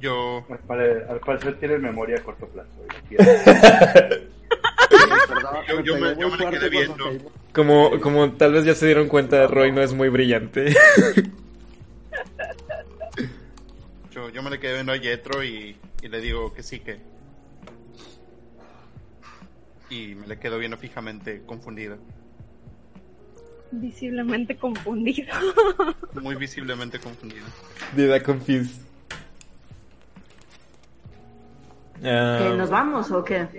Yo. 0.00 0.44
Al, 0.50 0.58
pare- 0.60 1.04
al 1.08 1.20
parecer 1.20 1.58
tiene 1.58 1.78
memoria 1.78 2.18
a 2.18 2.22
corto 2.22 2.46
plazo. 2.48 2.68
y 3.10 3.16
Yo- 5.68 5.80
yo 5.82 5.96
me- 5.98 6.16
yo 6.20 6.28
me 6.30 6.36
le 6.36 6.50
quedé 6.50 6.68
viendo. 6.70 7.04
Como 7.52 7.98
como 8.00 8.32
tal 8.32 8.52
vez 8.52 8.64
ya 8.64 8.74
se 8.74 8.86
dieron 8.86 9.08
cuenta, 9.08 9.46
Roy 9.46 9.70
no 9.72 9.80
es 9.82 9.92
muy 9.92 10.08
brillante. 10.08 10.74
Yo, 14.10 14.28
yo 14.30 14.42
me 14.42 14.50
le 14.50 14.58
quedé 14.58 14.74
viendo 14.74 14.92
a 14.92 14.96
Yetro 14.96 15.44
y, 15.44 15.76
y 16.02 16.08
le 16.08 16.20
digo 16.20 16.52
que 16.54 16.62
sí, 16.62 16.80
que. 16.80 16.98
Y 19.90 20.14
me 20.14 20.26
le 20.26 20.38
quedo 20.38 20.58
viendo 20.58 20.76
fijamente, 20.76 21.42
confundido. 21.46 21.96
Visiblemente 23.70 24.56
confundido. 24.56 25.34
Muy 26.20 26.34
visiblemente 26.36 26.98
confundido. 26.98 27.44
Did 27.96 28.14
I 28.14 28.20
confuse? 28.20 28.80
Ah, 32.04 32.38
¿Que 32.40 32.56
¿Nos 32.56 32.70
vamos 32.70 33.10
o 33.10 33.24
qué? 33.24 33.46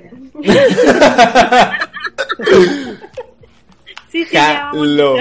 sí, 4.08 4.26
sí, 4.26 4.32
ya 4.32 4.66
vamos. 4.72 4.88
Jalo. 4.88 5.16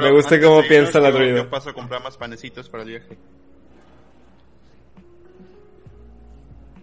Me 0.00 0.10
gusta 0.12 0.40
cómo 0.40 0.62
piensa 0.68 1.00
la 1.00 1.10
druida. 1.10 1.36
Yo 1.38 1.50
paso 1.50 1.70
a 1.70 1.72
comprar 1.72 2.02
más 2.02 2.16
panecitos 2.16 2.68
para 2.68 2.82
el 2.84 2.90
viaje. 2.90 3.16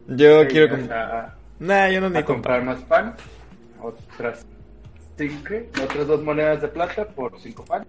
Yo 0.07 0.47
quiero 0.47 0.69
com- 0.69 0.89
a, 0.91 1.35
Nah, 1.59 1.87
yo 1.89 2.01
no 2.01 2.07
comprar 2.07 2.25
comprar. 2.25 2.63
más 2.63 2.79
pan. 2.83 3.15
Otras 3.83 4.45
cinco, 5.17 5.53
otras 5.83 6.07
dos 6.07 6.23
monedas 6.23 6.61
de 6.61 6.67
plata 6.69 7.05
por 7.07 7.39
cinco 7.39 7.63
pan. 7.65 7.85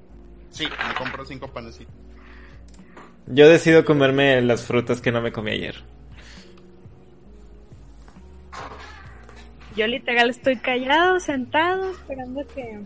Sí, 0.51 0.65
me 0.65 0.95
compro 0.95 1.25
cinco 1.25 1.49
panecitos. 1.49 1.95
Yo 3.27 3.49
decido 3.49 3.85
comerme 3.85 4.41
las 4.43 4.67
frutas 4.67 5.01
que 5.01 5.11
no 5.11 5.23
me 5.23 5.33
comí 5.33 5.53
ayer. 5.53 5.77
Yo 9.77 9.87
literal 9.87 10.31
estoy 10.31 10.57
callado, 10.57 11.19
sentado, 11.21 11.91
esperando 11.91 12.47
que 12.55 12.81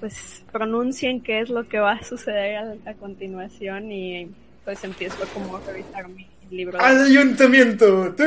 pues 0.00 0.42
pronuncien 0.52 1.22
qué 1.22 1.40
es 1.40 1.48
lo 1.50 1.68
que 1.68 1.78
va 1.78 1.92
a 1.92 2.02
suceder 2.04 2.56
a, 2.56 2.90
a 2.90 2.94
continuación 2.94 3.90
y 3.90 4.30
pues 4.64 4.82
empiezo 4.84 5.22
a 5.24 5.26
como 5.28 5.56
a 5.56 5.60
revisar 5.60 6.08
mi 6.08 6.26
libro. 6.50 6.78
de- 6.78 6.84
ayuntamiento! 6.84 8.14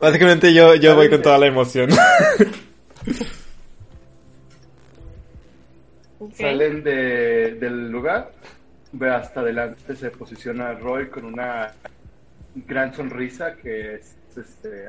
Básicamente 0.00 0.52
yo, 0.52 0.74
yo 0.74 0.94
voy 0.94 1.08
con 1.08 1.22
toda 1.22 1.38
la 1.38 1.46
emoción. 1.46 1.90
Salen 6.34 6.82
de, 6.82 7.56
del 7.58 7.90
lugar. 7.90 8.32
Ve 8.92 9.10
hasta 9.10 9.40
adelante, 9.40 9.96
se 9.96 10.10
posiciona 10.10 10.72
Roy 10.74 11.08
con 11.08 11.24
una 11.24 11.72
gran 12.54 12.94
sonrisa 12.94 13.56
que 13.56 13.94
es 13.96 14.16
este, 14.36 14.86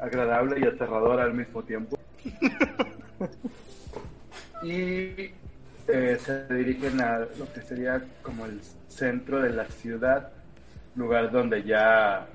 agradable 0.00 0.60
y 0.60 0.64
aterradora 0.64 1.24
al 1.24 1.34
mismo 1.34 1.62
tiempo. 1.62 1.98
y 4.62 5.32
eh, 5.88 6.18
se 6.18 6.46
dirigen 6.54 7.00
a 7.00 7.18
lo 7.18 7.52
que 7.52 7.60
sería 7.60 8.02
como 8.22 8.46
el 8.46 8.60
centro 8.88 9.42
de 9.42 9.50
la 9.50 9.66
ciudad, 9.66 10.32
lugar 10.96 11.30
donde 11.30 11.62
ya 11.64 12.26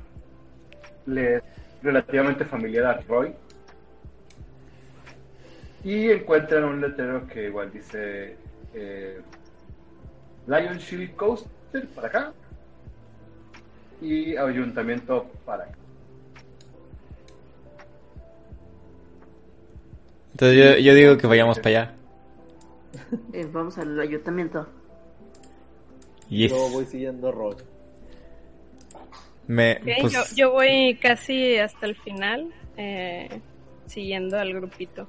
le 1.06 1.38
es 1.38 1.44
relativamente 1.82 2.45
familiar 2.45 2.85
a 2.85 3.01
Roy. 3.08 3.33
Y 5.83 6.11
encuentran 6.11 6.66
un 6.66 6.82
letrero 6.82 7.25
que 7.27 7.45
igual 7.45 7.72
dice 7.72 8.35
eh, 8.74 9.22
Lion 10.48 10.77
Shield 10.77 11.16
Coaster 11.16 11.88
para 11.95 12.08
acá 12.08 12.33
y 14.01 14.35
Ayuntamiento 14.35 15.27
para 15.45 15.64
acá. 15.64 15.77
Entonces 20.32 20.58
yo, 20.58 20.82
yo 20.82 20.93
digo 20.93 21.17
que 21.17 21.27
vayamos 21.27 21.59
para 21.59 21.69
allá. 21.69 21.95
Eh, 23.33 23.48
vamos 23.51 23.77
al 23.77 23.99
ayuntamiento. 23.99 24.67
Yes. 26.30 26.51
Yo 26.51 26.69
voy 26.69 26.85
siguiendo 26.85 27.30
a 27.30 27.32
Roy. 27.32 27.56
Me, 29.50 29.78
Ok, 29.82 29.88
pues, 30.02 30.14
yo, 30.14 30.22
yo 30.36 30.52
voy 30.52 30.95
casi 31.02 31.58
hasta 31.58 31.88
el 31.88 31.95
final, 31.95 32.53
eh, 32.78 33.28
siguiendo 33.88 34.38
al 34.38 34.53
grupito. 34.53 35.08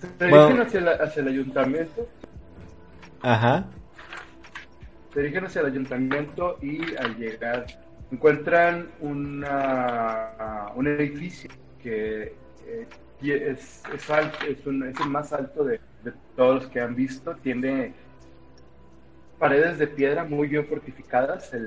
Se 0.00 0.28
Bueno. 0.28 0.46
dirigen 0.48 0.66
hacia, 0.66 0.80
la- 0.80 0.92
hacia 1.04 1.22
el 1.22 1.28
ayuntamiento, 1.28 2.08
Ajá. 3.22 3.66
se 5.12 5.20
dirigen 5.20 5.44
hacia 5.46 5.60
el 5.60 5.66
ayuntamiento 5.68 6.58
y 6.60 6.80
al 6.96 7.16
llegar 7.18 7.66
encuentran 8.10 8.88
una, 8.98 10.72
un 10.74 10.88
edificio 10.88 11.50
que 11.80 12.34
eh, 12.66 12.86
es, 13.22 13.80
es, 13.94 14.10
alto, 14.10 14.38
es, 14.48 14.66
un- 14.66 14.88
es 14.88 14.98
el 14.98 15.08
más 15.08 15.32
alto 15.32 15.62
de, 15.62 15.78
de 16.02 16.12
todos 16.34 16.64
los 16.64 16.72
que 16.72 16.80
han 16.80 16.96
visto. 16.96 17.36
Tiene 17.44 17.94
paredes 19.44 19.78
de 19.78 19.86
piedra 19.86 20.24
muy 20.24 20.48
bien 20.48 20.64
fortificadas, 20.66 21.52
el, 21.52 21.66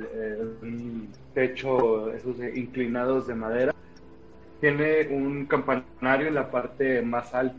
un 0.64 1.14
techo 1.36 2.12
esos 2.12 2.36
inclinados 2.56 3.28
de 3.28 3.36
madera. 3.36 3.72
Tiene 4.60 5.08
un 5.12 5.46
campanario 5.46 6.28
en 6.28 6.34
la 6.34 6.50
parte 6.50 7.04
más 7.04 7.36
alta. 7.36 7.56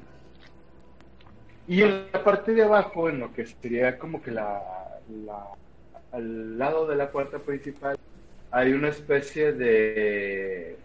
Y 1.68 1.82
en 1.82 2.06
la 2.12 2.24
parte 2.24 2.52
de 2.52 2.64
abajo, 2.64 3.08
en 3.08 3.20
lo 3.20 3.32
que 3.32 3.46
sería 3.46 3.96
como 3.96 4.20
que 4.20 4.32
la, 4.32 4.60
la- 5.24 5.46
al 6.10 6.58
lado 6.58 6.88
de 6.88 6.96
la 6.96 7.12
puerta 7.12 7.38
principal, 7.38 7.94
hay 8.50 8.72
una 8.72 8.88
especie 8.88 9.52
de 9.52 10.76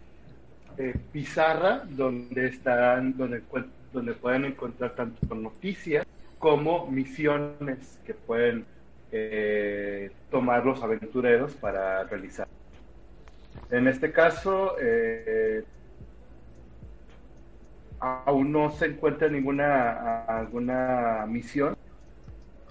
eh, 0.77 0.93
pizarra 1.11 1.81
donde 1.89 2.49
están, 2.49 3.17
donde, 3.17 3.41
donde 3.91 4.13
pueden 4.13 4.45
encontrar 4.45 4.93
tanto 4.93 5.33
noticias 5.33 6.05
como 6.37 6.85
misiones 6.85 7.97
que 8.05 8.13
pueden 8.13 8.65
eh, 9.15 10.09
tomar 10.31 10.65
los 10.65 10.81
aventureros 10.81 11.53
para 11.53 12.03
realizar. 12.05 12.47
En 13.69 13.87
este 13.87 14.11
caso, 14.11 14.75
eh, 14.81 15.63
aún 17.99 18.51
no 18.51 18.71
se 18.71 18.87
encuentra 18.87 19.27
ninguna 19.27 20.23
alguna 20.23 21.25
misión, 21.27 21.77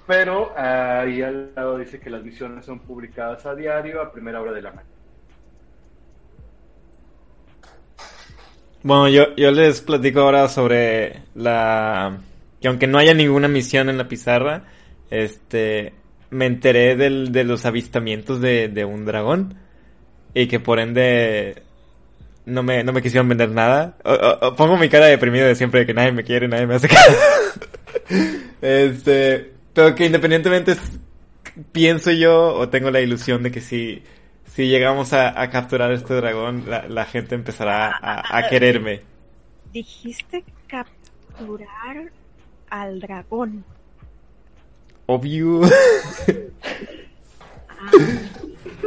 pero 0.04 0.52
ahí 0.58 1.22
al 1.22 1.54
lado 1.54 1.78
dice 1.78 2.00
que 2.00 2.10
las 2.10 2.24
misiones 2.24 2.64
son 2.64 2.80
publicadas 2.80 3.46
a 3.46 3.54
diario 3.54 4.02
a 4.02 4.10
primera 4.10 4.40
hora 4.40 4.52
de 4.52 4.62
la 4.62 4.70
mañana. 4.70 4.88
Bueno, 8.82 9.08
yo, 9.08 9.36
yo 9.36 9.52
les 9.52 9.80
platico 9.80 10.22
ahora 10.22 10.48
sobre 10.48 11.22
la... 11.36 12.18
Que 12.60 12.66
aunque 12.66 12.88
no 12.88 12.98
haya 12.98 13.14
ninguna 13.14 13.46
misión 13.46 13.88
en 13.88 13.96
la 13.96 14.08
pizarra, 14.08 14.64
este... 15.08 16.01
Me 16.32 16.46
enteré 16.46 16.96
del, 16.96 17.30
de 17.30 17.44
los 17.44 17.64
avistamientos 17.66 18.40
de, 18.40 18.68
de 18.68 18.84
un 18.84 19.04
dragón. 19.04 19.54
Y 20.34 20.46
que 20.48 20.58
por 20.60 20.80
ende... 20.80 21.62
No 22.44 22.62
me, 22.64 22.82
no 22.82 22.92
me 22.92 23.02
quisieron 23.02 23.28
vender 23.28 23.50
nada. 23.50 23.96
O- 24.04 24.12
o- 24.12 24.48
o 24.48 24.56
pongo 24.56 24.76
mi 24.76 24.88
cara 24.88 25.06
deprimido 25.06 25.46
de 25.46 25.54
siempre 25.54 25.80
de 25.80 25.86
que 25.86 25.94
nadie 25.94 26.10
me 26.12 26.24
quiere, 26.24 26.48
nadie 26.48 26.66
me 26.66 26.74
hace 26.74 26.88
caso. 26.88 27.12
este... 28.60 29.52
Pero 29.74 29.94
que 29.94 30.04
independientemente 30.06 30.76
pienso 31.72 32.10
yo 32.10 32.54
o 32.54 32.68
tengo 32.68 32.90
la 32.90 33.00
ilusión 33.00 33.42
de 33.42 33.50
que 33.50 33.60
si, 33.62 34.02
si 34.44 34.66
llegamos 34.68 35.12
a, 35.14 35.40
a 35.40 35.48
capturar 35.48 35.92
este 35.92 36.12
dragón, 36.14 36.64
la, 36.68 36.86
la 36.88 37.04
gente 37.06 37.34
empezará 37.34 37.90
a, 38.00 38.36
a 38.38 38.48
quererme. 38.48 39.00
Dijiste 39.72 40.44
capturar 40.66 42.10
al 42.68 43.00
dragón. 43.00 43.64
Obvio. 45.06 45.62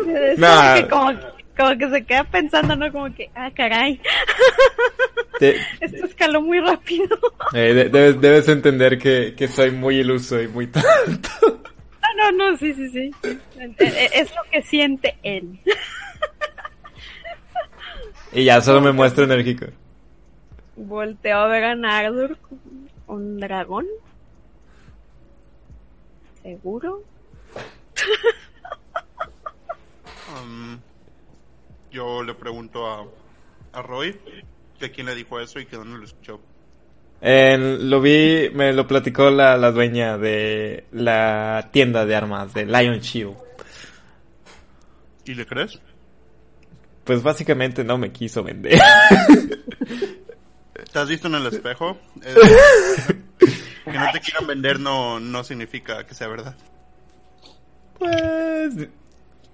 Es 0.08 0.38
Nah. 0.40 0.88
como, 0.90 1.10
que, 1.10 1.18
como, 1.18 1.20
como 1.58 1.78
que 1.78 1.90
se 1.90 2.06
queda 2.06 2.24
pensando, 2.26 2.76
¿no? 2.76 2.92
Como 2.92 3.14
que, 3.14 3.30
ah, 3.36 3.50
caray, 3.56 4.00
Te- 5.40 5.56
esto 5.82 6.06
escaló 6.06 6.42
muy 6.42 6.60
rápido. 6.60 7.18
eh, 7.54 7.74
de- 7.74 7.90
debes, 7.90 8.22
debes 8.22 8.48
entender 8.50 8.98
que, 8.98 9.34
que 9.36 9.48
soy 9.48 9.72
muy 9.72 9.98
iluso 10.00 10.42
y 10.42 10.48
muy 10.48 10.68
tonto. 10.68 11.30
Ah, 12.02 12.08
no, 12.18 12.32
no, 12.52 12.58
sí, 12.58 12.74
sí, 12.74 12.90
sí. 12.90 13.12
Eh, 13.24 13.40
eh, 13.80 14.10
Es 14.14 14.30
lo 14.36 14.42
que 14.52 14.62
siente 14.62 15.18
él. 15.24 15.60
Y 18.32 18.44
ya 18.46 18.62
solo 18.62 18.82
me 18.82 18.92
muestro 18.92 19.24
enérgico. 19.26 19.66
Volteo 20.76 21.38
a 21.40 21.48
ver 21.48 21.64
a 21.66 21.76
Nardur 21.76 22.38
un 23.08 23.40
dragón. 23.40 23.86
¿Seguro? 26.46 27.02
Um, 30.32 30.78
yo 31.90 32.22
le 32.22 32.36
pregunto 32.36 32.86
a, 32.88 33.04
a 33.74 33.82
Roy 33.82 34.16
que 34.80 34.92
quién 34.92 35.08
le 35.08 35.16
dijo 35.16 35.40
eso 35.40 35.60
y 35.60 35.66
que 35.66 35.76
dónde 35.76 35.98
lo 35.98 36.04
escuchó. 36.06 36.40
En- 37.20 37.90
lo 37.90 38.00
vi, 38.00 38.52
me 38.54 38.74
lo 38.74 38.86
platicó 38.86 39.32
la, 39.32 39.58
la 39.58 39.72
dueña 39.72 40.20
de 40.20 40.86
la 40.92 41.70
tienda 41.72 42.06
de 42.06 42.16
armas, 42.16 42.54
de 42.54 42.68
Lion 42.68 43.00
Shield. 43.00 43.36
¿Y 45.26 45.34
le 45.34 45.48
crees? 45.48 45.80
Pues 47.06 47.24
básicamente 47.24 47.84
no 47.84 47.98
me 47.98 48.12
quiso 48.12 48.44
vender. 48.44 48.78
¿Te 50.94 51.00
has 51.00 51.10
visto 51.10 51.28
en 51.28 51.36
el 51.36 51.48
espejo? 51.48 51.98
Es- 52.24 53.16
que 53.92 53.98
no 53.98 54.12
te 54.12 54.20
quieran 54.20 54.48
vender 54.48 54.80
no, 54.80 55.20
no 55.20 55.44
significa 55.44 56.06
que 56.06 56.14
sea 56.14 56.28
verdad. 56.28 56.56
pues... 57.98 58.90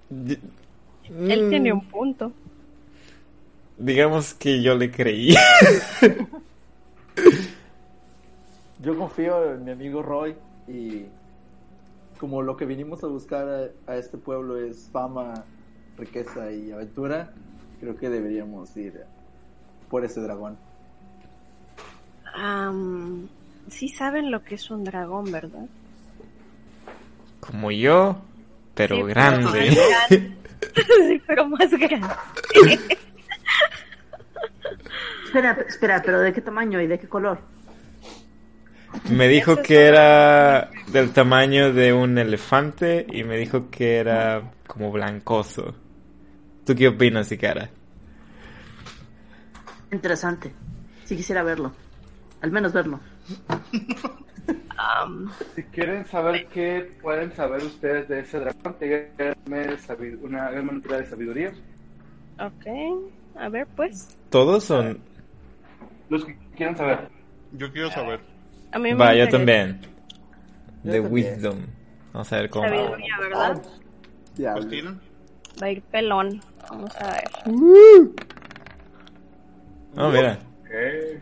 Él 0.09 0.39
mm, 1.09 1.49
tiene 1.49 1.73
un 1.73 1.85
punto. 1.87 2.31
Digamos 3.77 4.33
que 4.33 4.61
yo 4.61 4.75
le 4.75 4.91
creí. 4.91 5.35
Yo 8.79 8.97
confío 8.97 9.53
en 9.53 9.63
mi 9.63 9.71
amigo 9.71 10.01
Roy 10.01 10.35
y 10.67 11.05
como 12.19 12.41
lo 12.41 12.57
que 12.57 12.65
vinimos 12.65 13.03
a 13.03 13.07
buscar 13.07 13.47
a, 13.47 13.91
a 13.91 13.95
este 13.95 14.17
pueblo 14.17 14.57
es 14.57 14.89
fama, 14.91 15.45
riqueza 15.97 16.51
y 16.51 16.71
aventura, 16.71 17.31
creo 17.79 17.95
que 17.95 18.09
deberíamos 18.09 18.75
ir 18.77 19.03
por 19.87 20.03
ese 20.03 20.19
dragón. 20.21 20.57
Am, 22.33 23.27
sí 23.69 23.89
saben 23.89 24.31
lo 24.31 24.43
que 24.43 24.55
es 24.55 24.69
un 24.69 24.83
dragón, 24.83 25.31
¿verdad? 25.31 25.65
Como 27.39 27.71
yo, 27.71 28.21
pero 28.75 28.97
Sí, 28.97 29.03
grande. 29.03 29.77
sí, 31.07 31.21
pero 31.25 31.47
más 31.47 31.71
grande. 31.71 32.07
Espera, 35.25 35.57
espera, 35.67 36.01
pero 36.03 36.19
¿de 36.19 36.33
qué 36.33 36.41
tamaño 36.41 36.81
y 36.81 36.87
de 36.87 36.99
qué 36.99 37.07
color? 37.07 37.39
Me 39.09 39.27
dijo 39.27 39.61
que 39.61 39.85
era 39.85 40.69
del 40.87 41.11
tamaño 41.11 41.73
de 41.73 41.93
un 41.93 42.17
elefante 42.17 43.05
y 43.09 43.23
me 43.23 43.37
dijo 43.37 43.69
que 43.69 43.97
era 43.97 44.51
como 44.67 44.91
blancoso. 44.91 45.73
¿Tú 46.65 46.75
qué 46.75 46.89
opinas, 46.89 47.31
Ikara? 47.31 47.69
Interesante. 49.91 50.51
Si 51.05 51.15
quisiera 51.15 51.43
verlo. 51.43 51.71
Al 52.41 52.51
menos 52.51 52.73
verlo. 52.73 52.99
Am, 54.77 55.29
Si 55.55 55.63
quieren 55.63 56.05
saber 56.05 56.47
qué 56.47 56.91
pueden 57.01 57.31
saber 57.35 57.63
ustedes 57.63 58.07
de 58.07 58.19
ese 58.21 58.39
dragón, 58.39 58.75
díganme 58.79 59.77
una 60.21 60.49
una 60.49 60.81
tirada 60.81 61.01
de 61.01 61.09
sabiduría. 61.09 61.53
ok, 62.39 62.65
a 63.37 63.49
ver 63.49 63.67
pues. 63.75 64.17
¿Todos 64.29 64.63
son...? 64.63 64.99
Los 66.09 66.25
que 66.25 66.35
quieran 66.55 66.75
saber. 66.75 67.09
Yo 67.53 67.71
quiero 67.71 67.89
saber. 67.91 68.19
A 68.71 68.79
mí 68.79 68.93
me 68.93 68.95
Va, 68.95 69.13
yo 69.13 69.29
también. 69.29 69.79
Yo 70.83 70.91
De 70.91 71.01
también. 71.01 71.13
Wisdom. 71.13 71.57
Vamos 72.13 72.33
a 72.33 72.35
ver 72.37 72.49
cómo. 72.49 72.67
Sabiduría, 72.67 73.17
¿verdad? 73.19 73.61
Ya, 74.35 74.53
¿Pues? 74.53 74.65
Va 75.61 75.65
a 75.65 75.71
ir 75.71 75.81
pelón. 75.83 76.41
Vamos 76.69 76.95
a 76.97 77.11
ver. 77.13 77.29
Oh, 79.97 80.09
mira. 80.09 80.39
Ok. 80.63 81.21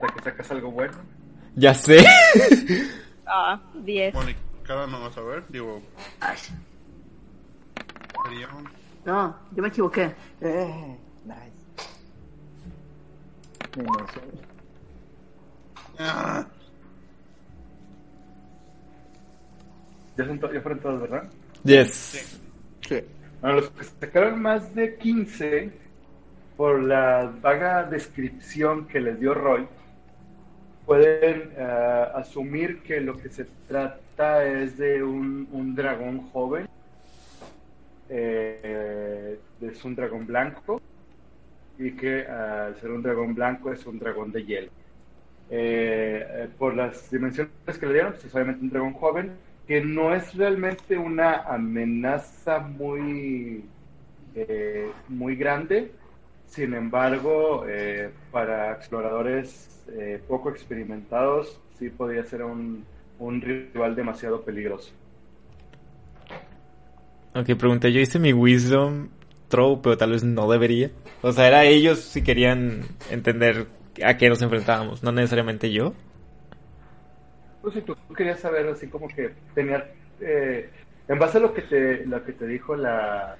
Hasta 0.00 0.14
que 0.14 0.22
sacas 0.22 0.50
algo 0.50 0.70
bueno. 0.70 0.94
Ya 1.56 1.74
sé. 1.74 2.04
Ah, 3.26 3.60
10. 3.74 4.12
Bueno, 4.14 4.30
y 4.30 4.36
cada 4.64 4.86
no 4.86 5.00
vas 5.02 5.16
a 5.16 5.20
ver. 5.20 5.44
Digo, 5.48 5.80
Ay, 6.20 6.36
sería 8.24 8.48
no, 9.04 9.36
yo 9.52 9.62
me 9.62 9.68
equivoqué. 9.68 10.12
Eh, 10.40 10.96
nice. 11.24 11.60
Ah, 15.98 16.46
Ya, 20.16 20.26
son 20.26 20.40
ya 20.40 20.60
fueron 20.60 20.80
todos, 20.80 21.00
¿verdad? 21.00 21.30
Yes. 21.64 22.38
Sí. 22.86 23.00
Bueno, 23.40 23.60
los 23.60 23.70
que 23.70 23.84
sacaron 23.84 24.42
más 24.42 24.74
de 24.74 24.96
15, 24.96 25.72
por 26.56 26.82
la 26.82 27.32
vaga 27.40 27.84
descripción 27.84 28.86
que 28.86 29.00
les 29.00 29.18
dio 29.18 29.32
Roy, 29.32 29.66
pueden 30.90 31.52
eh, 31.56 32.06
asumir 32.14 32.80
que 32.82 33.00
lo 33.00 33.16
que 33.16 33.28
se 33.28 33.44
trata 33.68 34.44
es 34.44 34.76
de 34.76 35.04
un, 35.04 35.46
un 35.52 35.72
dragón 35.72 36.28
joven 36.32 36.66
eh, 38.08 39.38
es 39.60 39.84
un 39.84 39.94
dragón 39.94 40.26
blanco 40.26 40.82
y 41.78 41.92
que 41.92 42.26
al 42.26 42.74
ser 42.80 42.90
un 42.90 43.02
dragón 43.04 43.36
blanco 43.36 43.72
es 43.72 43.86
un 43.86 44.00
dragón 44.00 44.32
de 44.32 44.44
hielo. 44.44 44.72
Eh, 45.48 46.26
eh, 46.28 46.48
por 46.58 46.74
las 46.74 47.08
dimensiones 47.08 47.52
que 47.78 47.86
le 47.86 47.92
dieron, 47.92 48.12
pues 48.14 48.24
es 48.24 48.34
obviamente 48.34 48.64
un 48.64 48.70
dragón 48.70 48.94
joven, 48.94 49.32
que 49.68 49.84
no 49.84 50.12
es 50.12 50.34
realmente 50.34 50.98
una 50.98 51.42
amenaza 51.42 52.58
muy, 52.58 53.64
eh, 54.34 54.90
muy 55.08 55.36
grande, 55.36 55.92
sin 56.48 56.74
embargo, 56.74 57.64
eh, 57.68 58.10
para 58.32 58.72
exploradores 58.72 59.79
eh, 59.92 60.22
poco 60.28 60.50
experimentados, 60.50 61.60
sí 61.78 61.90
podría 61.90 62.24
ser 62.24 62.42
un, 62.42 62.84
un 63.18 63.40
rival 63.40 63.94
demasiado 63.94 64.42
peligroso. 64.42 64.92
Ok, 67.34 67.54
pregunta, 67.58 67.88
yo 67.88 68.00
hice 68.00 68.18
mi 68.18 68.32
wisdom 68.32 69.08
throw, 69.48 69.80
pero 69.82 69.96
tal 69.96 70.12
vez 70.12 70.24
no 70.24 70.50
debería. 70.50 70.90
O 71.22 71.32
sea, 71.32 71.46
era 71.46 71.64
ellos 71.64 72.00
si 72.00 72.22
querían 72.22 72.82
entender 73.10 73.66
a 74.02 74.16
qué 74.16 74.28
nos 74.28 74.42
enfrentábamos, 74.42 75.02
no 75.02 75.12
necesariamente 75.12 75.70
yo. 75.70 75.92
Pues 77.62 77.74
si 77.74 77.82
tú 77.82 77.94
querías 78.16 78.40
saber 78.40 78.66
así 78.68 78.86
como 78.86 79.06
que 79.08 79.34
tenía 79.54 79.90
eh, 80.20 80.70
en 81.08 81.18
base 81.18 81.38
a 81.38 81.40
lo 81.40 81.52
que 81.52 81.62
te 81.62 82.06
lo 82.06 82.24
que 82.24 82.32
te 82.32 82.46
dijo 82.46 82.74
la 82.74 83.36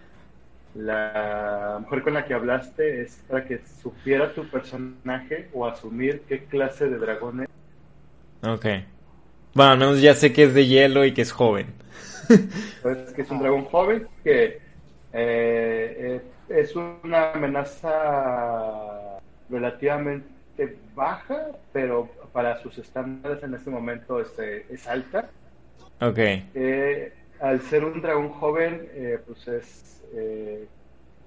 la 0.74 1.78
mujer 1.80 2.02
con 2.02 2.14
la 2.14 2.24
que 2.24 2.34
hablaste 2.34 3.02
es 3.02 3.22
para 3.28 3.44
que 3.44 3.58
supiera 3.82 4.32
tu 4.32 4.48
personaje 4.48 5.48
o 5.52 5.66
asumir 5.66 6.22
qué 6.28 6.44
clase 6.44 6.88
de 6.88 6.98
dragón 6.98 7.42
es. 7.42 7.48
Ok. 8.42 8.66
Bueno, 9.54 9.72
al 9.72 9.78
menos 9.78 10.00
ya 10.00 10.14
sé 10.14 10.32
que 10.32 10.44
es 10.44 10.54
de 10.54 10.66
hielo 10.66 11.04
y 11.04 11.12
que 11.12 11.22
es 11.22 11.32
joven. 11.32 11.66
Pues 12.82 13.12
que 13.12 13.22
es 13.22 13.30
un 13.30 13.40
dragón 13.40 13.64
joven 13.64 14.06
que 14.22 14.60
eh, 15.12 16.22
es 16.48 16.76
una 16.76 17.32
amenaza 17.32 19.18
relativamente 19.48 20.78
baja, 20.94 21.48
pero 21.72 22.08
para 22.32 22.60
sus 22.62 22.78
estándares 22.78 23.42
en 23.42 23.54
este 23.54 23.70
momento 23.70 24.20
es, 24.20 24.28
eh, 24.38 24.66
es 24.70 24.86
alta. 24.86 25.28
Ok. 26.00 26.18
Eh, 26.18 27.12
al 27.40 27.60
ser 27.62 27.84
un 27.84 28.00
dragón 28.00 28.30
joven, 28.30 28.88
eh, 28.92 29.18
pues 29.26 29.48
es 29.48 29.99
eh, 30.14 30.68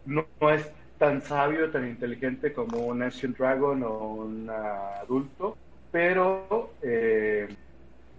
no, 0.06 0.28
no 0.40 0.50
es 0.52 0.72
tan 0.98 1.22
sabio, 1.22 1.72
tan 1.72 1.88
inteligente 1.88 2.54
como 2.54 2.88
un 2.88 3.02
Ancient 3.02 3.38
Dragon 3.38 3.84
o 3.84 4.16
un 4.16 4.50
adulto, 4.50 5.58
pero 5.92 6.72
eh, 6.82 7.48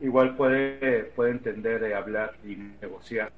igual 0.00 0.36
puede, 0.36 1.04
puede 1.04 1.32
entender, 1.32 1.82
eh, 1.84 1.94
hablar 1.94 2.32
y 2.44 2.56
negociar. 2.80 3.32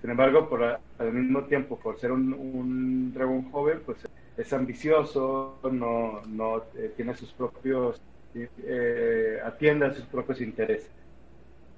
Sin 0.00 0.10
embargo, 0.10 0.48
por, 0.48 0.62
al 0.62 1.12
mismo 1.12 1.44
tiempo, 1.44 1.78
por 1.78 1.98
ser 1.98 2.12
un, 2.12 2.32
un 2.32 3.12
dragón 3.14 3.50
joven, 3.50 3.80
pues 3.84 3.98
es 4.36 4.52
ambicioso, 4.52 5.60
no, 5.70 6.22
no 6.26 6.64
eh, 6.76 6.92
tiene 6.96 7.14
sus 7.14 7.32
propios, 7.32 8.00
eh, 8.34 9.38
atiende 9.44 9.86
a 9.86 9.94
sus 9.94 10.04
propios 10.06 10.40
intereses. 10.40 10.90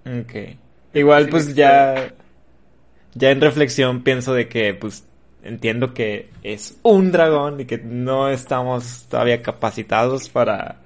Ok. 0.07 0.35
Igual 0.93 1.25
Sí, 1.25 1.31
pues 1.31 1.55
ya 1.55 2.13
ya 3.15 3.31
en 3.31 3.41
reflexión 3.41 4.03
pienso 4.03 4.35
de 4.35 4.49
que 4.49 4.75
pues 4.75 5.05
entiendo 5.43 5.93
que 5.95 6.31
es 6.43 6.79
un 6.83 7.13
dragón 7.13 7.61
y 7.61 7.65
que 7.67 7.79
no 7.79 8.29
estamos 8.29 9.07
todavía 9.11 9.43
capacitados 9.43 10.29
para 10.29 10.77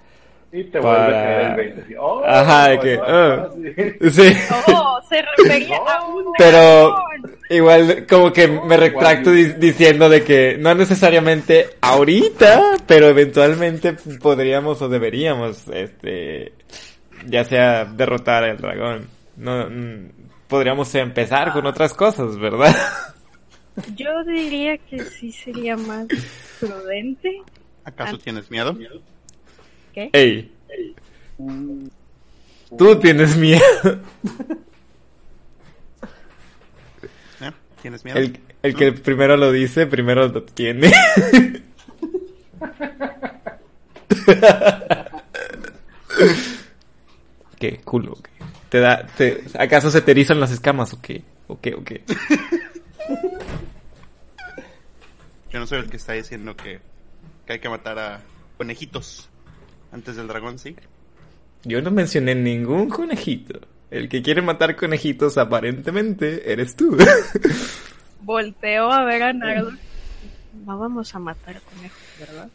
Y 0.50 0.64
te 0.64 0.80
vuelve 0.80 0.96
a 0.98 1.04
Para- 1.06 1.12
caer 1.12 1.50
el 1.50 1.56
20. 1.56 1.82
así, 1.82 1.94
"Oh, 2.00 2.22
Ajá, 2.24 2.68
de 2.70 2.78
que, 2.80 2.96
no, 2.96 3.02
ah. 3.06 3.48
sí". 4.10 4.32
Oh, 4.74 4.98
se 5.08 5.22
refería 5.36 5.76
a 5.76 6.04
un 6.08 6.24
Pero 6.38 6.58
dragón. 6.58 7.36
igual 7.50 8.06
como 8.08 8.32
que 8.32 8.48
me 8.48 8.76
retracto 8.78 9.30
di- 9.30 9.52
diciendo 9.58 10.08
de 10.08 10.24
que 10.24 10.56
no 10.58 10.74
necesariamente 10.74 11.66
ahorita, 11.82 12.76
pero 12.86 13.08
eventualmente 13.08 13.92
podríamos 14.20 14.80
o 14.82 14.88
deberíamos 14.88 15.68
este 15.68 16.52
ya 17.26 17.44
sea 17.44 17.84
derrotar 17.84 18.44
al 18.44 18.56
dragón. 18.56 19.06
No 19.36 19.68
mm, 19.68 20.08
podríamos 20.48 20.94
empezar 20.94 21.52
con 21.52 21.66
otras 21.66 21.94
cosas, 21.94 22.36
¿verdad? 22.38 22.74
Yo 23.96 24.24
diría 24.26 24.76
que 24.78 25.04
sí 25.04 25.30
sería 25.30 25.76
más 25.76 26.06
prudente. 26.58 27.42
¿Acaso 27.84 28.16
Ah. 28.16 28.20
tienes 28.22 28.50
miedo? 28.50 28.76
¿Qué? 29.94 30.10
Ey, 30.12 30.52
tú 32.76 32.98
tienes 32.98 33.36
miedo. 33.36 33.62
¿Eh? 37.40 37.52
¿Tienes 37.80 38.04
miedo? 38.04 38.18
El, 38.18 38.40
el 38.62 38.74
que 38.74 38.92
primero 38.92 39.36
lo 39.36 39.52
dice, 39.52 39.86
primero 39.86 40.26
lo 40.28 40.42
tiene. 40.42 40.90
¿Qué? 47.58 47.80
Culo, 47.84 48.14
¿qué? 48.22 48.37
¿Te 48.68 48.80
da, 48.80 49.06
te, 49.06 49.44
¿Acaso 49.58 49.90
se 49.90 50.02
te 50.02 50.10
erizan 50.10 50.40
las 50.40 50.50
escamas 50.50 50.92
o 50.92 51.00
qué? 51.00 51.22
¿O 51.46 51.58
qué? 51.60 51.74
¿O 51.74 51.82
qué? 51.82 52.02
Yo 55.50 55.58
no 55.58 55.66
soy 55.66 55.78
el 55.78 55.88
que 55.88 55.96
está 55.96 56.12
diciendo 56.12 56.54
que, 56.54 56.80
que 57.46 57.54
hay 57.54 57.58
que 57.58 57.70
matar 57.70 57.98
a 57.98 58.20
conejitos 58.58 59.30
antes 59.90 60.16
del 60.16 60.28
dragón, 60.28 60.58
¿sí? 60.58 60.76
Yo 61.64 61.80
no 61.80 61.90
mencioné 61.90 62.34
ningún 62.34 62.90
conejito. 62.90 63.60
El 63.90 64.08
que 64.10 64.22
quiere 64.22 64.42
matar 64.42 64.76
conejitos 64.76 65.38
aparentemente 65.38 66.52
eres 66.52 66.76
tú. 66.76 66.94
Volteo 68.20 68.92
a 68.92 69.04
ver 69.04 69.22
a 69.22 69.32
Nardo. 69.32 69.72
No 70.66 70.78
vamos 70.78 71.14
a 71.14 71.18
matar 71.18 71.60
conejos, 71.62 72.02
¿verdad? 72.20 72.48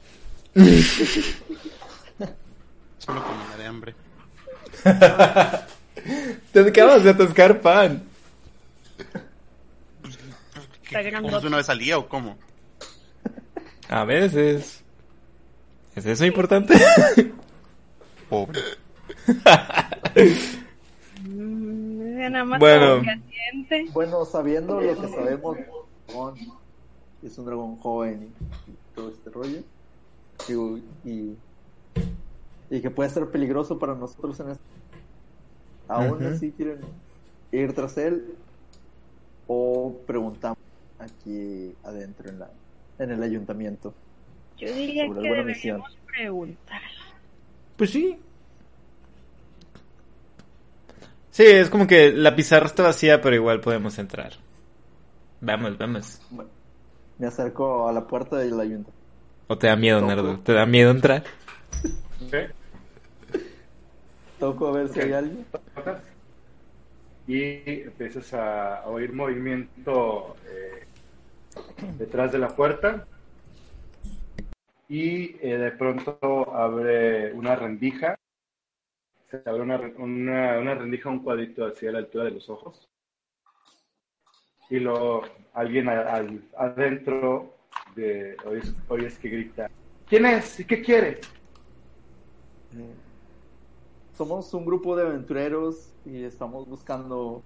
Solo 2.99 3.23
la 3.49 3.57
de 3.57 3.65
hambre. 3.65 3.95
Te 6.51 6.59
acabas 6.59 7.03
de 7.03 7.09
atascar 7.11 7.61
pan. 7.61 8.03
¿Cómo 10.89 11.03
grandote. 11.03 11.47
una 11.47 11.57
vez 11.57 11.69
al 11.69 11.79
día 11.79 11.97
o 11.97 12.07
cómo? 12.07 12.37
A 13.89 14.05
veces. 14.05 14.83
¿Es 15.95 16.05
eso 16.05 16.25
importante? 16.25 16.75
Pobre. 18.29 18.61
Nada 21.23 22.45
más 22.45 22.59
Bueno. 22.59 23.01
Bueno, 23.93 24.25
sabiendo 24.25 24.81
lo 24.81 25.01
que 25.01 25.07
sabemos, 25.07 25.57
es 27.21 27.37
un 27.37 27.45
dragón 27.45 27.77
joven 27.77 28.23
y, 28.67 28.71
y 28.71 28.75
todo 28.95 29.09
este 29.09 29.29
rollo, 29.29 29.59
digo, 30.47 30.79
y, 31.05 31.35
y 32.69 32.81
que 32.81 32.89
puede 32.89 33.09
ser 33.09 33.29
peligroso 33.29 33.77
para 33.79 33.95
nosotros 33.95 34.39
en 34.39 34.51
este. 34.51 34.63
Aún 35.93 36.25
así 36.25 36.51
quieren 36.51 36.79
ir 37.51 37.73
tras 37.73 37.97
él 37.97 38.35
o 39.47 39.95
preguntamos 40.07 40.57
aquí 40.99 41.73
adentro 41.83 42.29
en 42.29 42.39
la 42.39 42.49
en 42.99 43.11
el 43.11 43.23
ayuntamiento. 43.23 43.93
Yo 44.57 44.71
diría 44.73 45.07
Sobre 45.07 45.21
que 45.21 45.27
alguna 45.27 45.43
deberíamos 45.43 45.97
preguntar. 46.05 46.81
Pues 47.75 47.89
sí. 47.89 48.19
Sí, 51.31 51.43
es 51.43 51.69
como 51.69 51.87
que 51.87 52.11
la 52.11 52.35
pizarra 52.35 52.67
está 52.67 52.83
vacía, 52.83 53.19
pero 53.21 53.35
igual 53.35 53.59
podemos 53.59 53.97
entrar. 53.97 54.33
Vamos, 55.41 55.77
vamos. 55.77 56.21
Bueno, 56.29 56.51
me 57.17 57.27
acerco 57.27 57.87
a 57.87 57.91
la 57.91 58.05
puerta 58.05 58.37
del 58.37 58.59
ayuntamiento. 58.59 58.91
¿O 59.47 59.57
te 59.57 59.67
da 59.67 59.75
miedo. 59.75 60.01
Nerdo? 60.01 60.39
¿Te 60.39 60.53
da 60.53 60.65
miedo 60.65 60.91
entrar? 60.91 61.23
Toco 64.43 64.67
a 64.67 64.71
ver 64.73 64.89
si 64.89 64.99
hay 64.99 65.13
alguien. 65.13 65.45
y 67.25 67.81
empiezas 67.83 68.33
a, 68.33 68.79
a 68.79 68.87
oír 68.87 69.13
movimiento 69.13 70.35
eh, 70.45 70.85
detrás 71.97 72.33
de 72.33 72.39
la 72.39 72.53
puerta 72.53 73.07
y 74.89 75.37
eh, 75.41 75.57
de 75.57 75.71
pronto 75.71 76.19
abre 76.53 77.31
una 77.31 77.55
rendija 77.55 78.19
se 79.31 79.41
abre 79.45 79.61
una, 79.61 79.77
una, 79.97 80.59
una 80.59 80.75
rendija 80.75 81.07
un 81.09 81.23
cuadrito 81.23 81.65
hacia 81.65 81.93
la 81.93 81.99
altura 81.99 82.25
de 82.25 82.31
los 82.31 82.49
ojos 82.49 82.89
y 84.69 84.77
luego 84.77 85.21
alguien 85.53 85.87
a- 85.87 86.01
al- 86.15 86.43
adentro 86.57 87.55
de 87.95 88.35
oyes, 88.43 88.73
oyes 88.89 89.17
que 89.19 89.29
grita 89.29 89.71
¿quién 90.05 90.25
es? 90.25 90.59
¿y 90.59 90.65
qué 90.65 90.81
quiere? 90.81 91.21
Somos 94.17 94.53
un 94.53 94.65
grupo 94.65 94.95
de 94.95 95.03
aventureros 95.07 95.91
y 96.05 96.23
estamos 96.23 96.67
buscando 96.67 97.41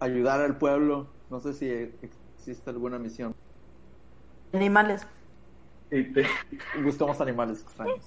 ayudar 0.00 0.40
al 0.40 0.58
pueblo. 0.58 1.06
No 1.30 1.40
sé 1.40 1.54
si 1.54 1.70
existe 2.36 2.68
alguna 2.70 2.98
misión. 2.98 3.34
Animales. 4.52 5.06
y 5.90 6.04
te, 6.12 6.26
Buscamos 6.82 7.20
animales 7.20 7.62
extraños. 7.62 8.04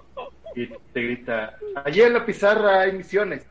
y 0.56 0.66
te 0.68 1.00
grita, 1.02 1.58
allí 1.84 2.00
en 2.02 2.12
la 2.14 2.24
pizarra 2.24 2.80
hay 2.80 2.92
misiones. 2.92 3.44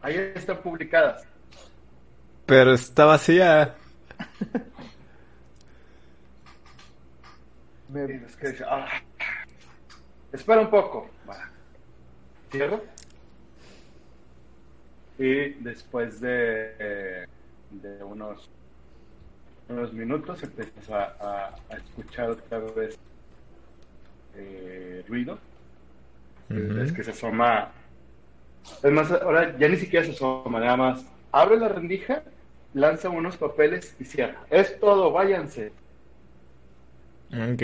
Ahí 0.00 0.16
están 0.34 0.62
publicadas. 0.62 1.24
Pero 2.46 2.72
está 2.74 3.04
vacía. 3.04 3.76
Me- 7.88 8.04
Es 8.26 8.36
que 8.36 8.48
dice, 8.50 8.64
ah, 8.66 8.88
espera 10.32 10.60
un 10.62 10.70
poco. 10.70 11.08
Cierro. 12.50 12.82
Y 15.18 15.50
después 15.62 16.20
de, 16.20 16.74
eh, 16.78 17.26
de 17.70 18.02
unos, 18.04 18.50
unos 19.68 19.92
minutos 19.92 20.42
empiezas 20.42 20.88
a, 20.90 21.04
a- 21.20 21.54
a 21.70 21.76
escuchar 21.76 22.30
otra 22.30 22.58
vez 22.58 22.98
eh, 24.34 25.04
ruido. 25.06 25.38
Es 26.82 26.92
que 26.92 27.02
se 27.04 27.10
asoma. 27.12 27.72
Es 28.82 28.92
más, 28.92 29.10
ahora 29.12 29.56
ya 29.58 29.68
ni 29.68 29.76
siquiera 29.76 30.04
se 30.04 30.12
asoma, 30.12 30.60
nada 30.60 30.76
más. 30.76 31.06
Abre 31.32 31.56
la 31.58 31.68
rendija, 31.68 32.22
lanza 32.74 33.08
unos 33.10 33.36
papeles 33.36 33.96
y 33.98 34.04
cierra. 34.04 34.46
Es 34.50 34.78
todo, 34.80 35.12
váyanse. 35.12 35.72
Ok. 37.32 37.62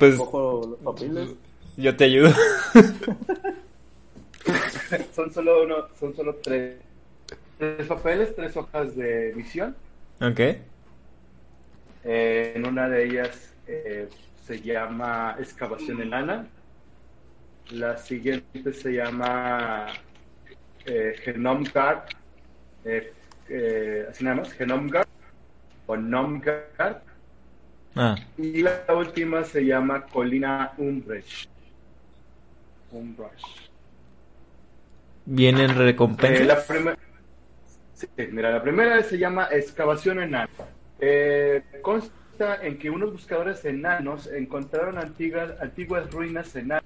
Pues 0.00 0.16
Cojo 0.16 0.66
los 0.66 0.78
papeles. 0.80 1.30
yo 1.76 1.96
te 1.96 2.04
ayudo. 2.04 2.30
son 5.14 5.32
solo 5.32 5.62
uno, 5.64 5.76
son 5.98 6.14
solo 6.16 6.34
tres, 6.42 6.76
tres 7.58 7.86
papeles, 7.86 8.34
tres 8.34 8.56
hojas 8.56 8.96
de 8.96 9.32
misión. 9.36 9.76
ok. 10.20 10.40
Eh, 12.02 12.52
en 12.56 12.66
una 12.66 12.88
de 12.88 13.04
ellas 13.04 13.52
eh, 13.66 14.08
se 14.46 14.60
llama 14.62 15.36
excavación 15.38 16.00
enana. 16.00 16.46
La 17.70 17.98
siguiente 17.98 18.72
se 18.72 18.92
llama 18.94 19.86
eh, 20.86 21.14
Genome 21.22 21.68
Guard. 21.72 22.04
eh, 22.84 23.12
eh, 23.48 24.06
así 24.10 24.24
nada 24.24 24.36
más, 24.36 24.52
Genome 24.54 24.90
Guard 24.90 25.08
o 25.86 25.96
Nom 25.96 26.40
Guard. 26.40 27.02
Ah, 27.96 28.16
Y 28.38 28.62
la 28.62 28.84
última 28.96 29.42
se 29.44 29.64
llama 29.64 30.02
Colina 30.06 30.72
Umbresh. 30.78 31.48
Umbresh. 32.92 33.70
¿vienen 35.26 35.70
Eh, 35.70 35.74
recompensas? 35.74 36.46
la 36.46 36.62
primer- 36.62 36.98
Sí, 37.94 38.06
mira, 38.32 38.50
la 38.50 38.62
primera 38.62 39.02
se 39.02 39.18
llama 39.18 39.48
excavación 39.50 40.20
enana. 40.22 40.48
Eh, 41.00 41.62
consta 41.82 42.64
en 42.64 42.78
que 42.78 42.88
unos 42.90 43.12
buscadores 43.12 43.64
enanos 43.64 44.26
encontraron 44.28 44.96
antiguas, 44.98 45.52
antiguas 45.60 46.10
ruinas 46.10 46.54
enanas 46.56 46.84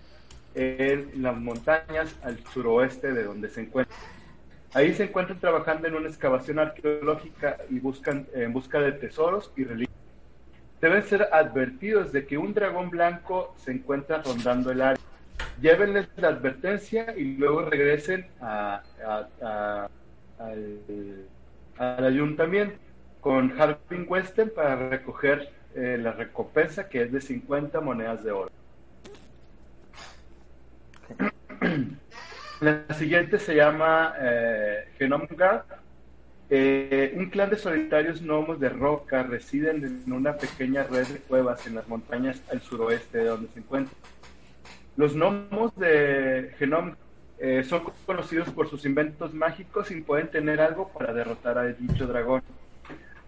en 0.56 1.22
las 1.22 1.36
montañas 1.36 2.14
al 2.22 2.38
suroeste 2.52 3.12
de 3.12 3.24
donde 3.24 3.48
se 3.48 3.60
encuentran. 3.62 3.96
Ahí 4.72 4.92
se 4.92 5.04
encuentran 5.04 5.38
trabajando 5.38 5.86
en 5.86 5.94
una 5.94 6.08
excavación 6.08 6.58
arqueológica 6.58 7.58
y 7.70 7.78
buscan 7.78 8.26
en 8.34 8.52
busca 8.52 8.80
de 8.80 8.92
tesoros 8.92 9.52
y 9.56 9.62
reliquias. 9.64 9.94
Deben 10.80 11.02
ser 11.04 11.28
advertidos 11.32 12.12
de 12.12 12.26
que 12.26 12.36
un 12.36 12.52
dragón 12.52 12.90
blanco 12.90 13.54
se 13.56 13.72
encuentra 13.72 14.22
rondando 14.22 14.70
el 14.70 14.82
área. 14.82 15.02
Llévenles 15.60 16.08
la 16.16 16.28
advertencia 16.28 17.14
y 17.16 17.36
luego 17.36 17.62
regresen 17.62 18.26
a- 18.40 18.82
a- 19.04 19.28
a- 19.42 19.88
al, 20.38 21.26
al 21.78 22.04
ayuntamiento 22.04 22.76
con 23.20 23.58
Harbin 23.60 24.04
Western 24.08 24.50
para 24.54 24.90
recoger 24.90 25.48
eh, 25.74 25.96
la 26.00 26.12
recompensa 26.12 26.88
que 26.88 27.02
es 27.02 27.12
de 27.12 27.20
50 27.20 27.80
monedas 27.80 28.22
de 28.22 28.30
oro. 28.32 28.50
La 32.60 32.84
siguiente 32.94 33.38
se 33.38 33.54
llama 33.54 34.14
eh, 34.20 34.88
Genome 34.98 35.26
Guard. 35.30 35.64
Eh, 36.50 37.14
un 37.16 37.30
clan 37.30 37.50
de 37.50 37.56
solitarios 37.56 38.20
gnomos 38.22 38.60
de 38.60 38.68
roca 38.68 39.22
residen 39.22 40.02
en 40.06 40.12
una 40.12 40.36
pequeña 40.36 40.82
red 40.84 41.06
de 41.06 41.18
cuevas 41.18 41.66
en 41.66 41.74
las 41.74 41.88
montañas 41.88 42.42
al 42.50 42.60
suroeste 42.60 43.18
de 43.18 43.24
donde 43.24 43.48
se 43.48 43.60
encuentran. 43.60 43.96
Los 44.96 45.14
gnomos 45.14 45.74
de 45.76 46.54
Genome 46.58 46.94
eh, 47.38 47.64
son 47.64 47.82
conocidos 48.06 48.50
por 48.50 48.68
sus 48.68 48.84
inventos 48.84 49.34
mágicos 49.34 49.90
y 49.90 50.00
pueden 50.02 50.28
tener 50.28 50.60
algo 50.60 50.88
para 50.88 51.12
derrotar 51.12 51.58
a 51.58 51.64
dicho 51.64 52.06
dragón. 52.06 52.42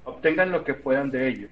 Obtengan 0.05 0.53
lo 0.53 0.63
que 0.63 0.75
puedan 0.75 1.11
de 1.11 1.27
ello. 1.29 1.49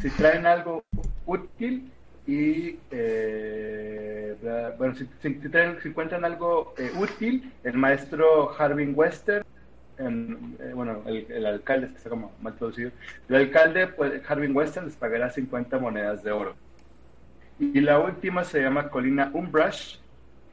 Si 0.00 0.08
traen 0.10 0.46
algo 0.46 0.82
útil 1.26 1.90
y 2.26 2.78
eh, 2.90 4.34
bueno, 4.78 4.94
si, 4.94 5.06
si- 5.20 5.40
encuentran 5.84 6.24
algo 6.24 6.74
útil, 6.98 7.52
el 7.64 7.74
maestro 7.74 8.54
Harbin 8.58 8.92
Wester, 8.94 9.44
en- 10.00 10.56
eh, 10.60 10.72
bueno, 10.74 11.02
el, 11.06 11.26
el 11.30 11.46
alcalde, 11.46 11.88
está 11.94 12.10
como 12.10 12.32
mal 12.40 12.54
traducido, 12.56 12.90
el 13.28 13.36
alcalde, 13.36 13.86
pues, 13.88 14.22
Harbin 14.28 14.56
Wester, 14.56 14.82
les 14.84 14.96
pagará 14.96 15.30
50 15.30 15.78
monedas 15.78 16.22
de 16.24 16.32
oro. 16.32 16.56
Y 17.58 17.80
la 17.80 17.98
última 18.00 18.44
se 18.44 18.60
llama 18.62 18.88
Colina 18.88 19.30
Umbrush. 19.34 19.98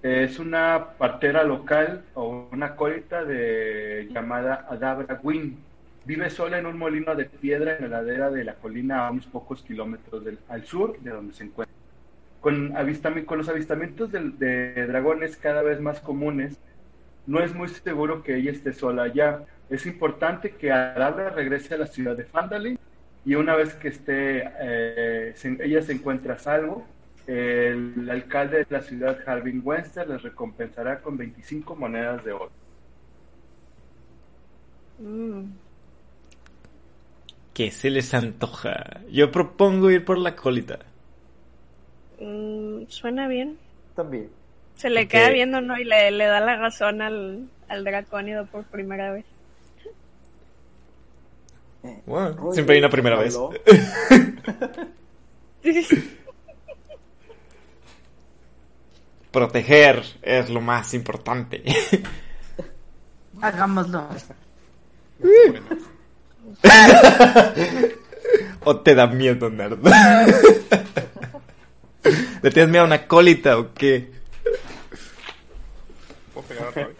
Es 0.01 0.39
una 0.39 0.89
partera 0.97 1.43
local 1.43 2.03
o 2.13 2.49
una 2.51 2.75
colita 2.75 3.23
de 3.25 4.07
llamada 4.11 4.65
Adabra 4.69 5.19
Win. 5.23 5.57
Vive 6.05 6.29
sola 6.29 6.59
en 6.59 6.65
un 6.65 6.77
molino 6.77 7.15
de 7.15 7.25
piedra 7.25 7.77
en 7.77 7.89
la 7.91 8.01
ladera 8.01 8.29
de 8.29 8.43
la 8.43 8.53
colina 8.55 9.07
a 9.07 9.11
unos 9.11 9.25
pocos 9.25 9.63
kilómetros 9.63 10.23
del- 10.23 10.39
al 10.49 10.65
sur 10.65 10.99
de 10.99 11.11
donde 11.11 11.33
se 11.33 11.45
encuentra. 11.45 11.73
Con, 12.41 12.73
avistami- 12.73 13.25
con 13.25 13.39
los 13.39 13.49
avistamientos 13.49 14.11
del- 14.11 14.37
de, 14.37 14.85
dragones 14.87 15.35
cada 15.37 15.61
vez 15.63 15.81
más 15.81 15.99
comunes, 15.99 16.57
no 17.27 17.41
es 17.41 17.53
muy 17.55 17.69
seguro 17.69 18.23
que 18.23 18.37
ella 18.37 18.51
esté 18.51 18.73
sola 18.73 19.03
allá. 19.03 19.45
Es 19.69 19.85
importante 19.85 20.57
que 20.57 20.71
Adabra 20.71 21.29
regrese 21.31 21.75
a 21.75 21.77
la 21.79 21.87
ciudad 21.87 22.17
de 22.17 22.25
Fandalin 22.25 22.79
y 23.25 23.35
una 23.35 23.55
vez 23.55 23.75
que 23.75 23.89
esté, 23.89 24.43
eh, 24.61 25.33
se- 25.35 25.57
ella 25.63 25.81
se 25.83 25.93
encuentra 25.93 26.35
a 26.35 26.39
salvo, 26.39 26.95
el 27.27 28.09
alcalde 28.09 28.59
de 28.59 28.67
la 28.69 28.81
ciudad, 28.81 29.19
Harbin 29.27 29.61
Wester, 29.63 30.07
les 30.09 30.23
recompensará 30.23 31.01
con 31.01 31.17
25 31.17 31.75
monedas 31.75 32.23
de 32.25 32.33
oro. 32.33 32.53
Mm. 34.99 35.59
¿Qué 37.53 37.71
se 37.71 37.89
les 37.89 38.13
antoja? 38.13 39.01
Yo 39.09 39.31
propongo 39.31 39.91
ir 39.91 40.05
por 40.05 40.17
la 40.17 40.35
colita. 40.35 40.93
Mm, 42.19 42.85
suena 42.89 43.27
bien. 43.27 43.59
También. 43.95 44.36
Se 44.77 44.89
le 44.89 45.07
queda 45.07 45.29
viendo, 45.29 45.59
¿no? 45.59 45.77
Y 45.77 45.83
le, 45.83 46.11
le 46.11 46.25
da 46.25 46.39
la 46.39 46.55
razón 46.55 47.01
al, 47.01 47.49
al 47.67 47.83
dracónido 47.83 48.45
por 48.45 48.63
primera 48.65 49.11
vez. 49.11 49.25
Bueno, 52.05 52.31
Roy, 52.33 52.53
siempre 52.53 52.75
hay 52.75 52.79
una 52.79 52.89
primera 52.89 53.17
vez. 53.17 53.37
Proteger 59.31 60.03
es 60.21 60.49
lo 60.49 60.61
más 60.61 60.93
importante. 60.93 61.63
Hagámoslo. 63.41 64.07
¿O 68.63 68.79
te 68.79 68.95
da 68.95 69.07
miedo, 69.07 69.49
nerd? 69.49 69.79
¿Le 72.41 72.51
tienes 72.51 72.69
miedo 72.69 72.83
a 72.83 72.87
una 72.87 73.07
colita 73.07 73.57
o 73.57 73.73
qué? 73.73 74.16
¿Puedo 76.47 76.71
pegar 76.71 76.73
a 76.77 76.81
Roy? 76.83 76.95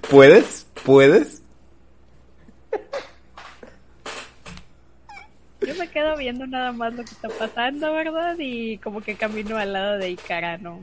¿Puedes? 0.10 0.66
¿Puedes? 0.84 1.42
Yo 5.60 5.74
me 5.74 5.88
quedo 5.90 6.16
viendo 6.16 6.46
nada 6.46 6.72
más 6.72 6.94
lo 6.94 7.04
que 7.04 7.10
está 7.10 7.28
pasando, 7.28 7.92
¿verdad? 7.92 8.36
Y 8.38 8.78
como 8.78 9.02
que 9.02 9.14
camino 9.16 9.58
al 9.58 9.72
lado 9.74 9.98
de 9.98 10.10
Ikara, 10.10 10.56
¿no? 10.58 10.80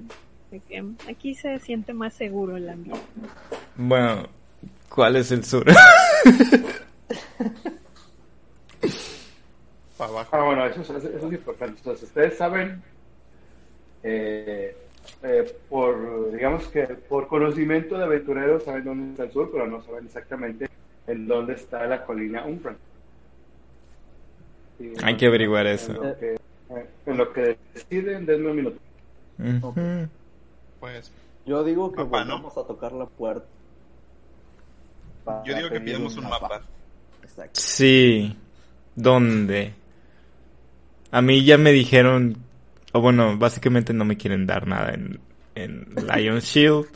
De 0.51 0.59
que 0.59 0.83
aquí 1.09 1.33
se 1.35 1.59
siente 1.59 1.93
más 1.93 2.13
seguro 2.13 2.57
el 2.57 2.69
ambiente. 2.69 3.01
Bueno, 3.75 4.27
¿cuál 4.87 5.15
es 5.15 5.31
el 5.31 5.43
sur? 5.43 5.65
Para 9.97 10.11
abajo. 10.11 10.29
Ah, 10.35 10.43
bueno, 10.43 10.65
eso, 10.67 10.81
es- 10.81 11.03
eso 11.05 11.27
es 11.27 11.33
importante. 11.33 11.77
Entonces, 11.79 12.03
ustedes 12.03 12.37
saben, 12.37 12.81
eh, 14.03 14.77
eh, 15.23 15.51
por, 15.69 16.31
digamos 16.31 16.67
que 16.67 16.83
por 16.83 17.27
conocimiento 17.27 17.97
de 17.97 18.03
aventureros, 18.03 18.63
saben 18.63 18.85
dónde 18.85 19.11
está 19.11 19.23
el 19.23 19.31
sur, 19.31 19.49
pero 19.51 19.67
no 19.67 19.81
saben 19.83 20.05
exactamente 20.05 20.67
en 21.07 21.27
dónde 21.27 21.53
está 21.53 21.85
la 21.87 22.05
colina 22.05 22.45
Umbran. 22.45 22.77
Sí, 24.77 24.93
Hay 25.03 25.17
que 25.17 25.25
averiguar 25.27 25.65
en 25.67 25.73
eso. 25.73 25.93
lo 25.93 26.01
que- 26.17 26.33
eh, 26.35 26.89
en 27.05 27.17
lo 27.17 27.33
que 27.33 27.57
deciden, 27.73 28.25
denme 28.25 28.49
un 28.51 28.55
minuto. 28.55 28.77
Pues 30.79 31.11
Yo 31.45 31.63
digo 31.63 31.91
que 31.91 32.03
Mapa, 32.03 32.25
¿no? 32.25 32.33
volvamos 32.35 32.57
a 32.57 32.63
tocar 32.67 32.91
la 32.91 33.05
puerta. 33.05 33.45
Yo 35.45 35.55
digo 35.55 35.69
que 35.69 35.79
pidamos 35.81 36.15
un 36.17 36.25
mapa. 36.25 36.61
Exacto. 37.23 37.59
Sí. 37.59 38.37
¿Dónde? 38.95 39.73
A 41.11 41.21
mí 41.21 41.43
ya 41.45 41.57
me 41.57 41.71
dijeron, 41.71 42.37
o 42.97 43.01
bueno, 43.01 43.37
básicamente 43.37 43.93
no 43.93 44.05
me 44.05 44.17
quieren 44.17 44.47
dar 44.47 44.65
nada 44.65 44.91
en, 44.93 45.19
en 45.53 45.87
Lion 45.95 46.39
Shield. 46.39 46.87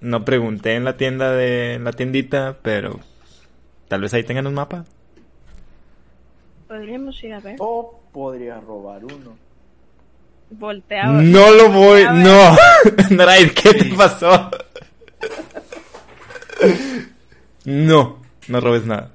No 0.00 0.24
pregunté 0.24 0.74
en 0.74 0.84
la 0.84 0.96
tienda 0.96 1.32
de 1.32 1.74
en 1.74 1.84
la 1.84 1.92
tiendita, 1.92 2.56
pero 2.62 2.98
tal 3.88 4.00
vez 4.00 4.14
ahí 4.14 4.24
tengan 4.24 4.46
un 4.46 4.54
mapa. 4.54 4.84
Podríamos 6.66 7.22
ir 7.22 7.34
a 7.34 7.40
ver. 7.40 7.56
O 7.58 8.00
podría 8.10 8.58
robar 8.60 9.04
uno. 9.04 9.36
Voltea. 10.50 11.06
No 11.06 11.50
lo 11.50 11.70
voy, 11.70 12.04
no. 12.04 12.56
Naraid, 13.10 13.50
¿qué 13.52 13.74
te 13.74 13.84
pasó? 13.94 14.50
No, 17.66 18.18
no 18.48 18.60
robes 18.60 18.84
nada. 18.84 19.13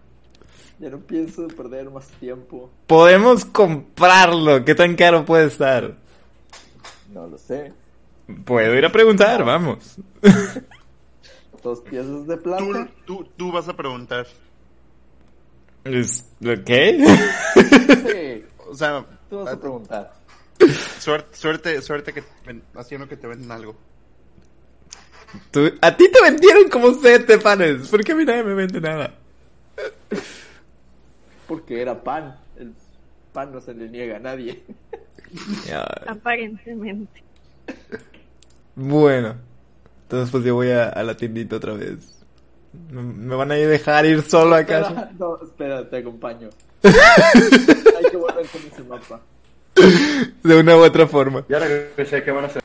Ya 0.80 0.90
no 0.90 1.00
pienso 1.00 1.48
perder 1.50 1.90
más 1.90 2.08
tiempo. 2.20 2.70
Podemos 2.88 3.44
comprarlo. 3.46 4.64
¿Qué 4.64 4.74
tan 4.76 4.96
caro 4.96 5.26
puede 5.26 5.48
estar? 5.48 5.96
No 7.14 7.28
lo 7.28 7.38
sé. 7.38 7.74
Puedo 8.46 8.76
ir 8.76 8.86
a 8.86 8.92
preguntar, 8.92 9.44
vamos. 9.44 9.98
Dos 11.64 11.82
piezas 11.82 12.26
de 12.28 12.38
plata. 12.38 12.88
tú, 13.06 13.28
tú 13.36 13.52
vas 13.52 13.68
a 13.68 13.76
preguntar. 13.76 14.26
¿Qué? 15.84 17.06
Sí, 18.06 18.46
O 18.70 18.76
sea, 18.76 19.06
tú 19.30 19.40
vas 19.44 19.54
a 19.54 19.60
preguntar. 19.60 20.14
suerte, 21.00 21.36
suerte, 21.36 21.82
suerte 21.82 22.14
que 22.14 22.24
haciendo 22.76 23.08
que 23.10 23.18
te 23.18 23.28
venden 23.28 23.52
algo. 23.52 23.76
Tú- 25.52 25.72
a 25.82 25.96
ti 25.98 26.10
te 26.10 26.22
vendieron 26.22 26.70
como 26.70 26.94
sete 26.94 27.38
panes. 27.38 27.88
¿Por 27.90 28.04
qué 28.04 28.14
a 28.14 28.16
mí 28.16 28.24
nadie 28.24 28.44
me 28.44 28.54
vende 28.54 28.80
nada? 28.80 29.14
Porque 31.50 31.82
era 31.82 32.04
pan. 32.04 32.38
El 32.58 32.74
pan 33.34 33.52
no 33.52 33.60
se 33.60 33.74
le 33.74 33.90
niega 33.90 34.18
a 34.18 34.20
nadie. 34.20 34.64
Aparentemente. 36.08 37.24
Bueno, 38.76 39.36
entonces 40.04 40.32
pues 40.32 40.44
yo 40.44 40.56
voy 40.56 40.70
a, 40.70 40.90
a 40.90 41.04
la 41.04 41.18
tiendita 41.18 41.58
otra 41.58 41.74
vez. 41.74 42.24
¿Me, 42.92 43.02
me 43.02 43.36
van 43.36 43.52
a 43.52 43.56
dejar 43.56 44.06
ir 44.06 44.22
solo 44.22 44.56
a 44.56 44.64
casa? 44.64 44.90
Espera, 44.90 45.12
no, 45.18 45.40
espera, 45.44 45.90
te 45.90 45.98
acompaño. 45.98 46.50
Hay 46.84 48.12
que 48.12 48.18
volver 48.18 48.46
con 48.48 48.62
ese 48.72 48.84
mapa. 48.84 49.20
De 50.44 50.56
una 50.56 50.78
u 50.78 50.82
otra 50.82 51.08
forma. 51.08 51.44
Ya 51.50 51.60
regresé, 51.60 52.24
¿qué 52.24 52.32
van 52.32 52.44
a 52.46 52.48
hacer? 52.48 52.64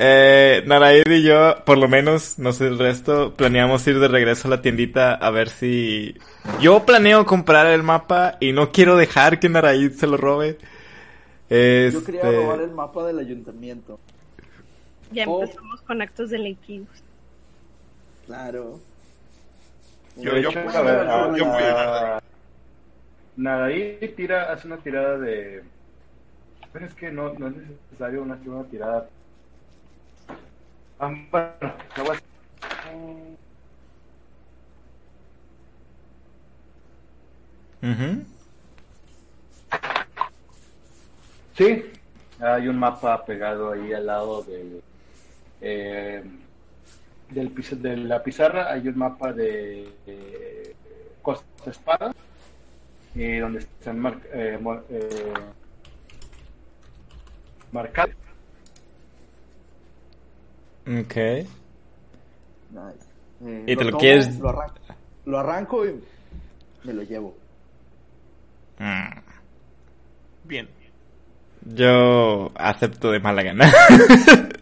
Eh, 0.00 0.62
Naraid 0.64 1.08
y 1.10 1.22
yo, 1.24 1.56
por 1.66 1.76
lo 1.76 1.88
menos, 1.88 2.38
no 2.38 2.52
sé 2.52 2.68
el 2.68 2.78
resto, 2.78 3.34
planeamos 3.34 3.84
ir 3.88 3.98
de 3.98 4.06
regreso 4.06 4.46
a 4.46 4.52
la 4.52 4.62
tiendita 4.62 5.14
a 5.14 5.30
ver 5.30 5.48
si... 5.48 6.14
Yo 6.60 6.86
planeo 6.86 7.26
comprar 7.26 7.66
el 7.66 7.82
mapa 7.82 8.36
y 8.38 8.52
no 8.52 8.70
quiero 8.70 8.96
dejar 8.96 9.40
que 9.40 9.48
Naraid 9.48 9.90
se 9.92 10.06
lo 10.06 10.16
robe. 10.16 10.52
Yo 11.50 12.04
quería 12.04 12.20
Este, 12.22 12.36
robar 12.36 12.60
el 12.60 12.70
mapa 12.70 13.04
del 13.06 13.18
ayuntamiento. 13.18 13.98
Ya 15.10 15.24
Oh. 15.26 15.42
empezamos 15.42 15.80
con 15.82 16.00
actos 16.00 16.30
delictivos. 16.30 16.88
Claro. 18.26 18.78
Yo- 20.16 20.32
De 20.34 20.42
yo 20.42 20.50
hecho, 20.50 20.62
puedo- 20.62 20.78
a 20.78 20.82
ver, 20.82 21.06
yo- 21.06 21.36
yo 21.38 21.44
voy 21.46 21.62
a 21.62 22.16
ah, 22.18 22.22
Nadaí 23.36 23.98
tira, 24.16 24.52
hace 24.52 24.66
una 24.66 24.76
tirada 24.78 25.16
de. 25.18 25.62
Pero 26.72 26.86
es 26.86 26.94
que 26.94 27.10
no, 27.10 27.32
no 27.34 27.48
es 27.48 27.54
necesario 27.56 28.22
una, 28.22 28.38
una 28.46 28.64
tirada. 28.64 29.08
Ah, 30.98 31.14
bueno, 31.30 31.74
la 31.96 32.02
voy 32.02 32.10
a 32.10 32.12
hacer. 32.12 33.38
ujú. 37.82 38.24
Sí, 41.56 41.84
hay 42.40 42.68
un 42.68 42.78
mapa 42.78 43.24
pegado 43.24 43.72
ahí 43.72 43.92
al 43.92 44.06
lado 44.06 44.42
del, 44.42 44.80
eh, 45.60 46.22
del 47.30 47.54
de 47.82 47.96
la 47.96 48.22
pizarra. 48.22 48.72
Hay 48.72 48.86
un 48.88 48.98
mapa 48.98 49.32
de, 49.32 49.88
de 50.06 50.74
Costa 51.22 51.70
Espada, 51.70 52.12
eh, 53.16 53.38
donde 53.40 53.60
están 53.60 53.98
mar- 53.98 54.20
eh, 54.32 54.58
eh, 54.90 55.32
marcados. 57.72 58.14
Ok. 60.88 61.16
Nice. 62.70 63.06
Eh, 63.44 63.64
¿Y 63.66 63.76
te 63.76 63.84
lo 63.84 63.90
tomo, 63.90 64.00
quieres? 64.00 64.38
Lo 64.38 64.48
arranco, 64.48 64.74
lo 65.26 65.38
arranco 65.38 65.86
y 65.86 66.00
me 66.84 66.92
lo 66.94 67.02
llevo. 67.02 67.36
Mm. 68.78 69.18
Bien. 70.44 70.68
Yo 71.64 72.50
acepto 72.54 73.10
de 73.10 73.20
mala 73.20 73.42
gana. 73.42 73.70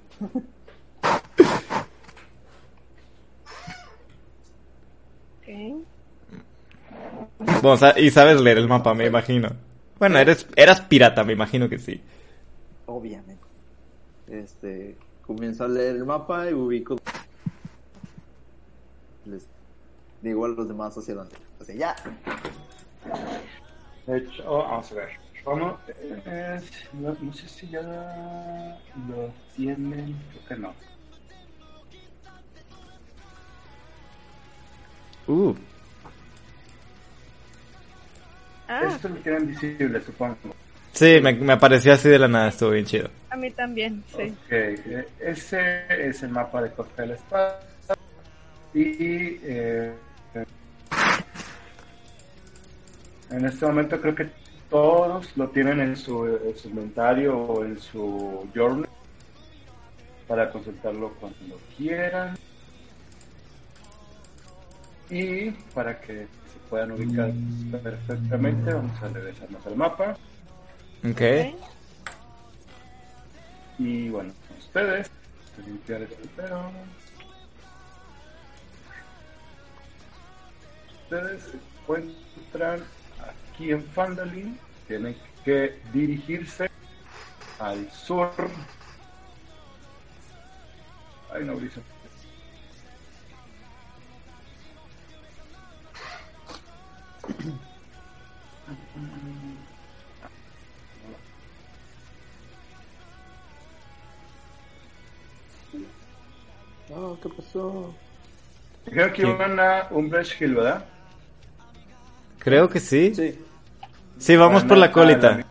Bueno, 7.62 7.78
y 7.96 8.10
sabes 8.10 8.40
leer 8.40 8.58
el 8.58 8.68
mapa, 8.68 8.94
me 8.94 9.06
imagino. 9.06 9.48
Bueno, 9.98 10.18
eres, 10.18 10.46
eras 10.56 10.80
pirata, 10.82 11.24
me 11.24 11.32
imagino 11.32 11.68
que 11.68 11.78
sí. 11.78 12.00
Obviamente. 12.86 13.44
Este, 14.28 14.96
comienzo 15.26 15.64
a 15.64 15.68
leer 15.68 15.96
el 15.96 16.04
mapa 16.04 16.48
y 16.50 16.54
ubico. 16.54 16.96
Les 19.24 19.46
digo 20.22 20.44
a 20.44 20.48
los 20.48 20.68
demás 20.68 20.96
hacia 20.96 21.14
dónde. 21.14 21.34
Hacia 21.60 21.74
allá. 21.74 21.96
De 24.06 24.18
hecho, 24.18 24.44
oh, 24.46 24.58
vamos 24.62 24.92
a 24.92 24.94
ver. 24.94 25.08
Vamos, 25.44 25.80
eh, 25.88 26.60
no, 26.94 27.16
no 27.20 27.32
sé 27.32 27.48
si 27.48 27.68
ya 27.68 27.80
lo 27.82 29.32
tienen, 29.54 30.16
creo 30.32 30.46
que 30.48 30.56
no. 30.56 30.74
Uh, 35.28 35.54
Ah, 38.68 38.82
Esto 38.82 39.08
lo 39.08 39.16
tienen 39.16 39.46
visible, 39.46 40.00
supongo. 40.00 40.36
Sí, 40.96 41.20
me, 41.22 41.32
me 41.34 41.52
apareció 41.52 41.92
así 41.92 42.08
de 42.08 42.18
la 42.18 42.28
nada, 42.28 42.48
estuvo 42.48 42.70
bien 42.70 42.84
chido. 42.86 43.10
a 43.30 43.36
mí 43.36 43.50
también, 43.50 44.02
sí. 44.16 44.22
Ok, 44.22 44.52
eh, 44.52 45.08
ese 45.20 46.08
es 46.08 46.22
el 46.22 46.30
mapa 46.30 46.62
de 46.62 47.06
la 47.06 47.14
Espada. 47.14 47.60
Y 48.74 49.38
eh, 49.42 49.92
en 53.30 53.44
este 53.44 53.66
momento 53.66 54.00
creo 54.00 54.14
que 54.14 54.28
todos 54.68 55.36
lo 55.36 55.48
tienen 55.48 55.80
en 55.80 55.96
su, 55.96 56.26
en 56.26 56.56
su 56.56 56.68
inventario 56.68 57.38
o 57.38 57.64
en 57.64 57.78
su 57.78 58.48
journal 58.54 58.88
para 60.26 60.50
consultarlo 60.50 61.12
cuando 61.20 61.58
quieran. 61.76 62.36
Y 65.08 65.50
para 65.72 66.00
que 66.00 66.12
se 66.12 66.58
puedan 66.68 66.92
ubicar 66.92 67.32
perfectamente, 67.82 68.72
vamos 68.72 69.02
a 69.02 69.08
regresarnos 69.08 69.66
al 69.66 69.76
mapa. 69.76 70.16
Ok. 71.04 71.20
Y 73.78 74.08
bueno, 74.08 74.32
ustedes, 74.58 75.10
a 75.58 75.60
limpiar 75.66 76.02
esto 76.02 76.16
pero 76.36 76.70
Ustedes 81.04 81.42
se 81.42 81.56
encuentran 81.56 82.84
aquí 83.20 83.70
en 83.70 83.84
Fandalin, 83.84 84.58
tienen 84.88 85.16
que 85.44 85.78
dirigirse 85.92 86.68
al 87.60 87.88
sur. 87.92 88.32
Ay, 91.32 91.44
no, 91.44 91.54
Brisa. 91.54 91.80
No, 106.90 107.18
¿qué 107.20 107.28
pasó? 107.28 107.94
Dijeron 108.86 109.12
que 109.12 109.22
iban 109.22 109.58
a 109.58 109.88
Umbresh 109.90 110.40
Hill, 110.40 110.54
¿verdad? 110.54 110.84
Creo 112.38 112.68
que 112.68 112.78
sí. 112.80 113.14
Sí, 113.14 113.38
Sí. 114.18 114.36
vamos 114.36 114.62
Van 114.62 114.68
por 114.68 114.78
la 114.78 114.92
colita. 114.92 115.44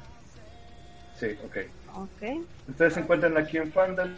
Sí, 1.19 1.27
ok. 1.45 1.57
Ok. 1.95 2.45
Ustedes 2.69 2.93
se 2.93 2.99
encuentran 3.01 3.37
aquí 3.37 3.57
en 3.57 3.71
Fandalin 3.71 4.15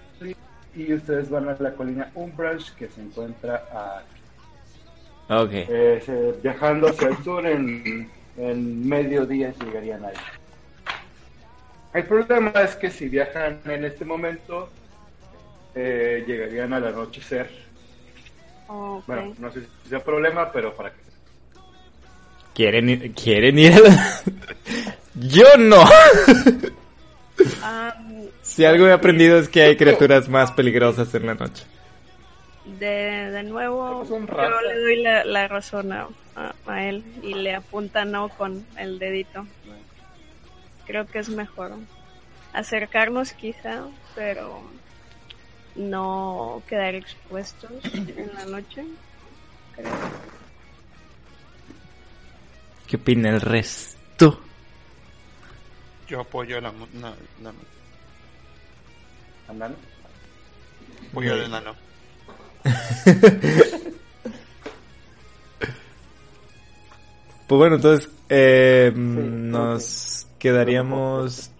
y 0.75 0.93
ustedes 0.93 1.29
van 1.29 1.49
a 1.49 1.55
la 1.59 1.73
colina 1.73 2.11
Umbresh 2.15 2.73
que 2.75 2.87
se 2.87 3.01
encuentra 3.01 3.65
aquí. 3.73 5.33
Ok. 5.33 5.51
Eh, 5.53 6.01
se- 6.05 6.31
viajando 6.43 6.87
hacia 6.87 7.09
el 7.09 7.17
sur 7.23 7.45
en, 7.45 8.09
en 8.37 8.87
mediodía 8.87 9.51
llegarían 9.59 10.05
ahí. 10.05 10.13
El 11.93 12.05
problema 12.05 12.51
es 12.61 12.75
que 12.75 12.89
si 12.91 13.09
viajan 13.09 13.59
en 13.65 13.85
este 13.85 14.05
momento, 14.05 14.69
eh, 15.77 16.23
llegarían 16.27 16.73
al 16.73 16.87
anochecer. 16.87 17.49
Bueno, 18.67 19.33
no 19.39 19.51
sé 19.51 19.61
si 19.83 19.89
sea 19.89 19.99
problema, 20.03 20.51
pero 20.51 20.75
para 20.75 20.89
que 20.91 20.97
¿Quieren 22.53 22.89
ir, 22.89 23.13
¿quieren 23.13 23.59
ir 23.59 23.73
a 23.73 23.79
la... 23.79 24.21
Yo 25.15 25.45
no. 25.57 25.83
Ah, 27.61 27.93
si 28.41 28.65
algo 28.65 28.87
he 28.87 28.91
aprendido 28.93 29.37
es 29.37 29.47
que 29.47 29.61
hay 29.61 29.77
criaturas 29.77 30.27
más 30.27 30.51
peligrosas 30.51 31.13
en 31.13 31.27
la 31.27 31.35
noche. 31.35 31.63
de, 32.65 33.29
de 33.31 33.43
nuevo, 33.43 34.01
Es 34.03 34.09
un 34.09 34.25
yo 34.27 34.61
le 34.61 34.79
doy 34.81 34.95
la, 35.03 35.23
la 35.23 35.47
razón 35.47 35.91
a, 35.93 36.07
a- 36.35 36.55
a 36.65 36.83
él 36.85 37.03
y 37.21 37.35
le 37.35 37.53
apunta 37.55 38.05
no 38.05 38.29
con 38.29 38.65
el 38.77 38.97
dedito. 38.99 39.45
Creo 40.87 41.05
que 41.05 41.19
es 41.19 41.29
mejor 41.29 41.73
acercarnos 42.53 43.33
quizá, 43.33 43.83
pero 44.15 44.61
no 45.77 46.61
quedar 46.67 46.95
expuestos 46.95 47.71
en 47.93 48.31
la 48.33 48.45
noche. 48.45 48.83
Creo. 49.75 49.91
¿Qué 52.87 52.95
opina 52.95 53.29
el 53.29 53.41
resto? 53.41 54.41
Yo 56.07 56.21
apoyo 56.21 56.59
la, 56.61 56.71
la, 57.01 57.13
la- 57.43 57.53
Andando. 59.49 59.77
apoyo 61.11 61.33
al 61.33 61.43
enano. 61.43 61.75
Pues 67.47 67.57
bueno, 67.59 67.75
entonces 67.77 68.09
eh, 68.29 68.91
nos 68.95 70.27
quedaríamos... 70.37 71.51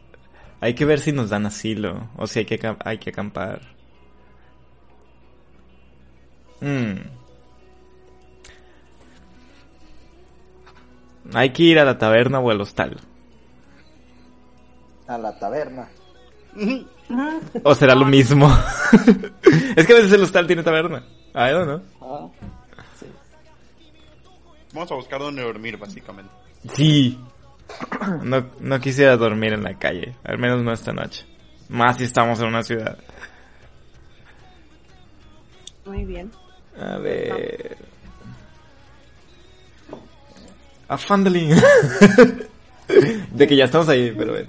Hay 0.60 0.74
que 0.74 0.86
ver 0.86 1.00
si 1.00 1.12
nos 1.14 1.30
dan 1.30 1.46
asilo 1.46 2.10
o 2.18 2.28
si 2.28 2.40
hay 2.40 2.46
que, 2.46 2.76
hay 2.84 2.98
que 2.98 3.12
acampar. 3.12 3.62
Mm. 6.62 7.18
Hay 11.34 11.52
que 11.52 11.64
ir 11.64 11.80
a 11.80 11.86
la 11.86 11.98
taberna 11.98 12.40
o 12.40 12.50
al 12.50 12.62
hostal. 12.62 12.98
A 15.08 15.18
la 15.18 15.38
taberna. 15.38 15.90
O 17.64 17.76
será 17.76 17.96
lo 17.96 18.06
mismo. 18.06 18.48
es 19.76 19.86
que 19.86 19.94
a 19.94 19.98
veces 19.98 20.12
el 20.14 20.24
hostal 20.24 20.48
tiene 20.48 20.64
taberna. 20.64 21.04
I 21.34 21.52
don't 21.52 21.66
know. 21.66 21.82
Ah, 22.02 22.30
sí. 23.00 23.06
Vamos 24.74 24.92
a 24.92 24.96
buscar 24.96 25.20
dónde 25.20 25.44
dormir, 25.44 25.78
básicamente. 25.78 26.32
Sí. 26.74 27.20
No, 28.24 28.50
no 28.60 28.80
quisiera 28.80 29.18
dormir 29.18 29.54
en 29.54 29.64
la 29.64 29.78
calle. 29.78 30.16
Al 30.24 30.38
menos 30.38 30.64
no 30.64 30.72
esta 30.72 30.94
noche. 30.94 31.26
Más 31.70 31.98
si 31.98 32.06
estamos 32.06 32.40
en 32.40 32.48
una 32.48 32.64
ciudad. 32.64 32.98
Muy 35.86 36.06
bien. 36.06 36.32
A 36.80 36.98
ver. 36.98 37.78
A 40.88 40.98
Fandling. 40.98 41.56
De 43.32 43.48
que 43.48 43.56
ya 43.56 43.66
estamos 43.66 43.90
ahí, 43.90 44.14
pero 44.18 44.34
ven. 44.34 44.48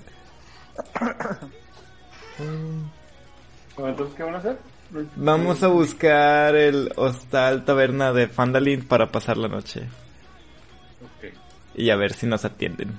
Bueno, 3.76 3.90
entonces, 3.90 4.16
¿qué 4.16 4.22
van 4.22 4.34
a 4.34 4.38
hacer? 4.38 4.58
Vamos 5.16 5.62
a 5.62 5.68
buscar 5.68 6.54
el 6.54 6.92
hostal 6.96 7.64
taberna 7.64 8.12
de 8.12 8.28
Fandalin 8.28 8.86
para 8.86 9.10
pasar 9.10 9.36
la 9.36 9.48
noche. 9.48 9.82
Ok. 11.02 11.32
Y 11.74 11.90
a 11.90 11.96
ver 11.96 12.12
si 12.12 12.26
nos 12.26 12.44
atienden. 12.44 12.92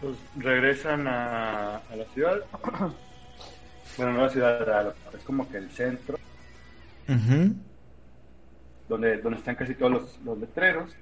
Pues 0.00 0.16
regresan 0.36 1.06
a, 1.06 1.76
a 1.76 1.96
la 1.96 2.04
ciudad. 2.14 2.38
Bueno, 4.00 4.14
no 4.14 4.22
la 4.22 4.30
ciudad, 4.30 4.94
es 5.12 5.22
como 5.24 5.46
que 5.46 5.58
el 5.58 5.70
centro, 5.72 6.18
donde, 8.88 9.18
donde 9.18 9.38
están 9.38 9.56
casi 9.56 9.74
todos 9.74 9.92
los, 9.92 10.18
los 10.24 10.38
letreros. 10.38 10.96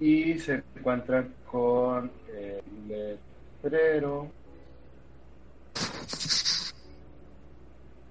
Y 0.00 0.40
se 0.40 0.64
encuentran 0.74 1.32
con 1.48 2.10
el 2.36 2.88
letrero 2.88 4.28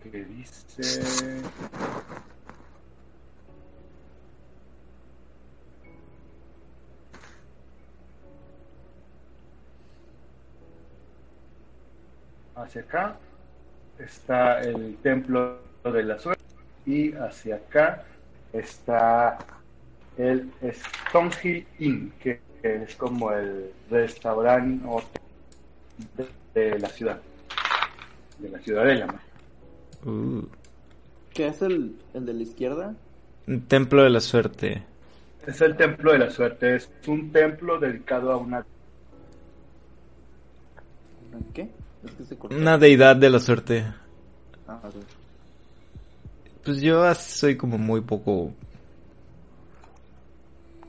que 0.02 0.24
dice... 0.24 1.42
Hacia 12.62 12.82
acá 12.82 13.16
está 14.00 14.62
el 14.62 14.98
templo 14.98 15.60
de 15.84 16.04
la 16.04 16.20
suerte 16.20 16.44
y 16.86 17.14
hacia 17.14 17.56
acá 17.56 18.04
está 18.54 19.38
el 20.18 20.52
Stonehill 20.62 21.66
Inn, 21.80 22.14
que 22.20 22.40
que 22.62 22.84
es 22.84 22.96
como 22.96 23.32
el 23.32 23.72
restaurante 23.90 24.88
de, 26.16 26.28
de 26.54 26.80
la 26.80 26.90
ciudad, 26.90 27.22
de 28.40 28.50
la 28.50 28.60
ciudadela. 28.60 29.22
Uh. 30.06 30.44
¿Qué 31.34 31.48
es 31.48 31.62
el, 31.62 31.96
el 32.14 32.26
de 32.26 32.34
la 32.34 32.44
izquierda? 32.44 32.96
Un 33.48 33.62
templo 33.62 34.04
de 34.04 34.10
la 34.10 34.20
suerte. 34.20 34.84
Es 35.48 35.62
el 35.62 35.76
templo 35.76 36.12
de 36.12 36.20
la 36.20 36.30
suerte, 36.30 36.76
es 36.76 36.90
un 37.08 37.32
templo 37.32 37.80
dedicado 37.80 38.32
a 38.32 38.38
una 38.38 38.66
¿Una 41.32 41.40
¿Qué? 41.54 41.70
Es 42.04 42.12
que 42.12 42.24
se 42.24 42.38
cortó. 42.38 42.56
Una 42.56 42.78
deidad 42.78 43.16
de 43.16 43.30
la 43.30 43.40
suerte. 43.40 43.86
Ah. 44.68 44.80
Pues 46.64 46.82
yo 46.82 47.14
soy 47.16 47.58
como 47.58 47.78
muy 47.78 48.02
poco 48.02 48.54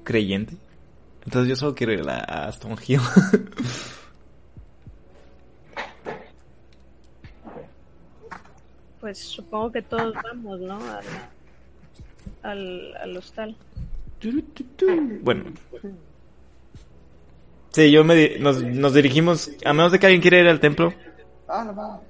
creyente. 0.04 0.56
Entonces 1.24 1.48
yo 1.48 1.56
solo 1.56 1.74
quiero 1.74 1.92
ir 1.92 2.08
a 2.08 2.18
a 2.18 2.48
Aston 2.48 2.76
Hill. 2.86 3.00
Pues 9.02 9.18
supongo 9.18 9.72
que 9.72 9.82
todos 9.82 10.14
vamos, 10.22 10.60
¿no? 10.60 10.78
Al, 10.78 11.04
al, 12.44 12.96
al 12.98 13.16
hostal. 13.16 13.56
bueno. 15.22 15.52
Sí, 17.72 17.90
yo 17.90 18.04
me 18.04 18.14
di- 18.14 18.38
nos, 18.38 18.62
nos 18.62 18.92
dirigimos, 18.94 19.50
a 19.64 19.72
menos 19.72 19.92
de 19.92 19.98
que 19.98 20.06
alguien 20.06 20.20
quiera 20.22 20.38
ir 20.40 20.48
al 20.48 20.60
templo. 20.60 20.92
Ah, 21.48 21.64
no. 21.64 22.02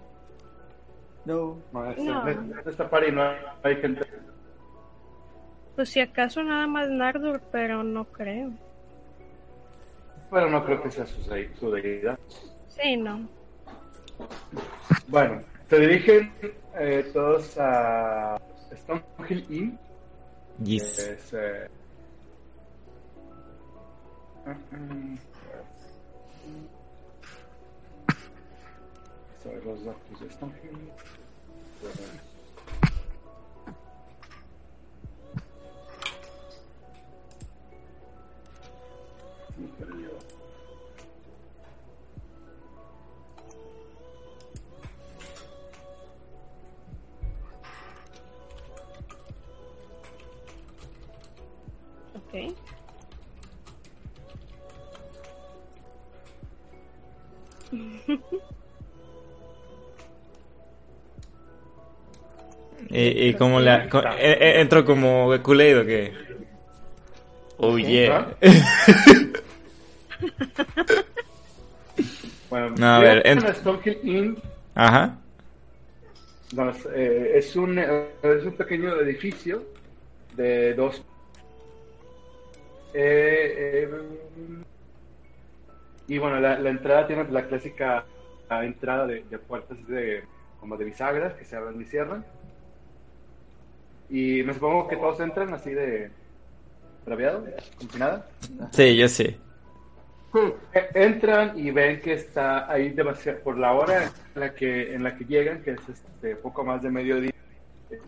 No. 1.24 1.58
No, 1.72 1.90
es- 1.90 1.98
No. 1.98 2.28
en 2.28 2.54
esta 2.66 2.88
party 2.90 3.12
no 3.12 3.22
hay 3.62 3.76
gente. 3.76 4.02
Pues 5.76 5.88
si 5.88 6.00
acaso 6.00 6.42
nada 6.42 6.66
más 6.66 6.88
Nardur, 6.90 7.40
pero 7.52 7.82
no 7.84 8.04
creo. 8.04 8.50
Pero 10.30 10.50
no 10.50 10.64
creo 10.64 10.82
que 10.82 10.90
sea 10.90 11.06
su, 11.06 11.22
de- 11.30 11.54
su 11.58 11.70
deidad. 11.70 12.18
Sí, 12.68 12.96
no. 12.96 13.28
Bueno, 15.08 15.42
se 15.68 15.78
dirigen 15.78 16.32
eh, 16.78 17.08
todos 17.12 17.56
a 17.58 18.40
Stonehill 18.74 19.46
Inn. 19.50 19.78
Yes. 20.64 20.98
Es, 20.98 21.32
eh, 21.34 21.68
ah, 29.44 29.48
ah, 29.48 29.60
sobre 29.60 29.64
los 29.64 29.84
datos 29.84 30.20
de 30.20 30.26
Y, 62.92 63.28
y 63.28 63.34
como 63.34 63.58
la... 63.58 63.88
co- 63.88 64.02
eh, 64.18 64.60
entro 64.60 64.84
como 64.84 65.30
Kool-Aid 65.42 65.78
o 65.80 65.86
qué? 65.86 66.12
Oh 67.56 67.78
yeah. 67.78 68.28
Bueno, 72.50 72.74
No, 72.76 72.86
a 72.86 72.98
ver, 72.98 73.22
Stonehill 73.54 73.98
Inn 74.02 74.38
Ajá. 74.74 75.16
Eh, 76.94 77.32
es 77.36 77.56
un, 77.56 77.78
eh, 77.78 78.08
es 78.22 78.44
un 78.44 78.52
pequeño 78.52 78.94
edificio 79.00 79.62
de 80.36 80.74
dos. 80.74 81.02
Eh, 82.92 83.86
eh, 83.88 83.90
y 86.08 86.18
bueno, 86.18 86.40
la, 86.40 86.58
la 86.58 86.68
entrada 86.70 87.06
tiene 87.06 87.24
la 87.30 87.46
clásica 87.46 88.04
la 88.50 88.64
entrada 88.66 89.06
de, 89.06 89.24
de 89.30 89.38
puertas 89.38 89.78
de 89.86 90.24
como 90.60 90.76
de 90.76 90.84
bisagras 90.84 91.32
que 91.34 91.44
se 91.46 91.56
abren 91.56 91.80
y 91.80 91.84
cierran. 91.86 92.22
Y 94.12 94.42
me 94.44 94.52
supongo 94.54 94.86
que 94.88 94.96
todos 94.96 95.18
entran 95.20 95.52
así 95.54 95.70
de 95.70 96.10
braviado, 97.06 97.44
como 97.78 97.98
nada. 97.98 98.26
Sí, 98.70 98.96
yo. 98.96 99.08
Sí. 99.08 99.36
E- 100.72 100.88
entran 100.94 101.58
y 101.58 101.70
ven 101.70 102.00
que 102.00 102.12
está 102.14 102.70
ahí 102.70 102.90
demasiado 102.90 103.40
por 103.40 103.58
la 103.58 103.72
hora 103.72 104.10
en 104.34 104.40
la 104.40 104.54
que 104.54 104.94
en 104.94 105.02
la 105.02 105.16
que 105.16 105.24
llegan 105.26 105.62
que 105.62 105.72
es 105.72 105.80
este 105.88 106.36
poco 106.36 106.64
más 106.64 106.80
de 106.82 106.90
mediodía 106.90 107.32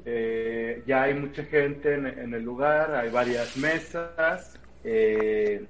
eh, 0.07 0.83
ya 0.87 1.03
hay 1.03 1.13
mucha 1.15 1.45
gente 1.45 1.95
en, 1.95 2.07
en 2.07 2.33
el 2.33 2.43
lugar 2.43 2.95
hay 2.95 3.11
varias 3.11 3.55
mesas 3.59 4.59
eh, 4.85 5.67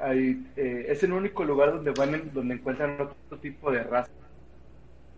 hay, 0.00 0.46
eh, 0.56 0.86
es 0.88 1.02
el 1.02 1.12
único 1.12 1.44
lugar 1.44 1.72
donde 1.74 1.90
van 1.90 2.30
donde 2.32 2.54
encuentran 2.54 2.98
otro 2.98 3.38
tipo 3.38 3.70
de 3.70 3.82
raza 3.82 4.10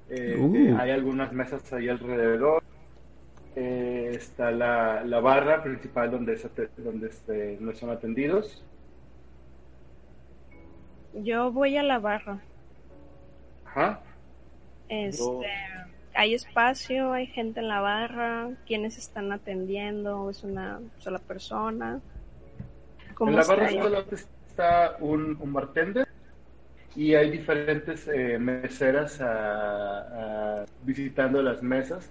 Eh, 0.08 0.34
Uh. 0.36 0.57
eh, 0.57 0.74
hay 0.76 0.90
algunas 0.90 1.32
mesas 1.32 1.73
ahí 1.73 1.89
alrededor 1.89 2.65
Eh, 3.56 4.12
está 4.14 4.52
la, 4.52 5.02
la 5.04 5.18
barra 5.20 5.62
principal 5.62 6.10
donde 6.10 6.36
se 6.36 6.48
donde 6.76 7.08
este, 7.08 7.58
no 7.60 7.74
son 7.74 7.90
atendidos 7.90 8.64
Yo 11.14 11.50
voy 11.50 11.76
a 11.76 11.82
la 11.82 11.98
barra. 11.98 12.38
Ajá. 13.64 14.00
Este, 14.88 15.48
hay 16.14 16.34
espacio, 16.34 17.12
hay 17.12 17.26
gente 17.26 17.58
en 17.58 17.68
la 17.68 17.80
barra, 17.80 18.50
quienes 18.66 18.98
están 18.98 19.32
atendiendo, 19.32 20.30
es 20.30 20.44
una 20.44 20.80
sola 20.98 21.18
persona. 21.18 22.00
¿Cómo 23.14 23.30
En 23.30 23.36
la 23.36 23.44
barra 23.44 23.68
solamente 23.68 24.14
está 24.14 24.96
un, 25.00 25.36
un 25.40 25.52
bartender 25.52 26.06
y 26.94 27.14
hay 27.14 27.30
diferentes 27.30 28.08
eh, 28.08 28.38
meseras 28.38 29.20
visitando 30.82 31.42
las 31.42 31.62
mesas. 31.62 32.10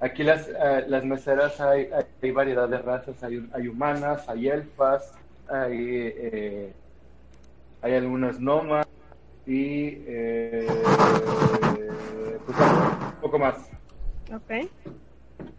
Aquí 0.00 0.22
las, 0.22 0.48
ah, 0.60 0.82
las 0.86 1.04
meseras 1.04 1.60
hay, 1.60 1.88
hay, 2.22 2.30
variedad 2.30 2.68
de 2.68 2.78
razas, 2.78 3.22
hay, 3.22 3.48
hay 3.52 3.68
humanas, 3.68 4.28
hay 4.28 4.48
elfas, 4.48 5.14
hay, 5.48 6.12
eh, 6.16 6.72
hay 7.82 7.94
algunas 7.94 8.38
nomas 8.38 8.86
y 9.46 10.02
eh, 10.06 10.66
pues, 12.44 12.58
un 12.58 13.20
poco 13.20 13.38
más. 13.38 13.56
Ok. 14.34 14.68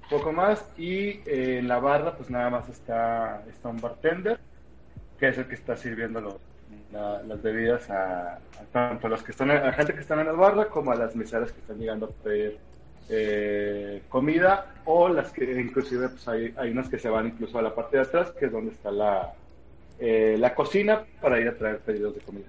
poco 0.10 0.32
más 0.32 0.66
y 0.78 1.22
eh, 1.26 1.58
en 1.60 1.68
la 1.68 1.80
barra 1.80 2.16
pues 2.16 2.30
nada 2.30 2.50
más 2.50 2.70
está, 2.70 3.44
está 3.50 3.70
un 3.70 3.78
bartender 3.82 4.40
que 5.20 5.30
es 5.30 5.38
el 5.38 5.48
que 5.48 5.56
está 5.56 5.76
sirviendo 5.76 6.22
los- 6.22 6.38
la- 6.92 7.22
las 7.24 7.42
bebidas 7.42 7.90
a, 7.90 8.36
a 8.36 8.40
tanto 8.72 9.08
a 9.08 9.10
los 9.10 9.24
que 9.24 9.32
están 9.32 9.52
a 9.52 9.56
la 9.62 9.74
gente 9.74 9.94
que 9.94 10.00
están 10.02 10.20
en 10.20 10.28
la 10.28 10.32
barra 10.34 10.66
como 10.70 10.92
a 10.92 10.96
las 10.96 11.16
meseras 11.16 11.52
que 11.52 11.60
están 11.60 11.78
llegando 11.78 12.06
a 12.06 12.24
pedir 12.24 12.58
eh, 13.10 14.02
comida 14.10 14.74
o 14.86 15.10
las 15.10 15.32
que 15.32 15.60
inclusive 15.60 16.10
pues 16.10 16.28
hay, 16.28 16.54
hay 16.58 16.72
unas 16.72 16.90
que 16.90 17.00
se 17.00 17.10
van 17.10 17.28
incluso 17.28 17.58
a 17.58 17.62
la 17.62 17.74
parte 17.74 17.98
de 17.98 18.04
atrás 18.04 18.32
que 18.32 18.46
es 18.46 18.52
donde 18.52 18.72
está 18.72 18.92
la 18.92 19.34
eh, 20.00 20.36
la 20.38 20.54
cocina 20.54 21.04
para 21.22 21.40
ir 21.40 21.48
a 21.48 21.58
traer 21.58 21.80
pedidos 21.80 22.16
de 22.16 22.22
comida 22.22 22.48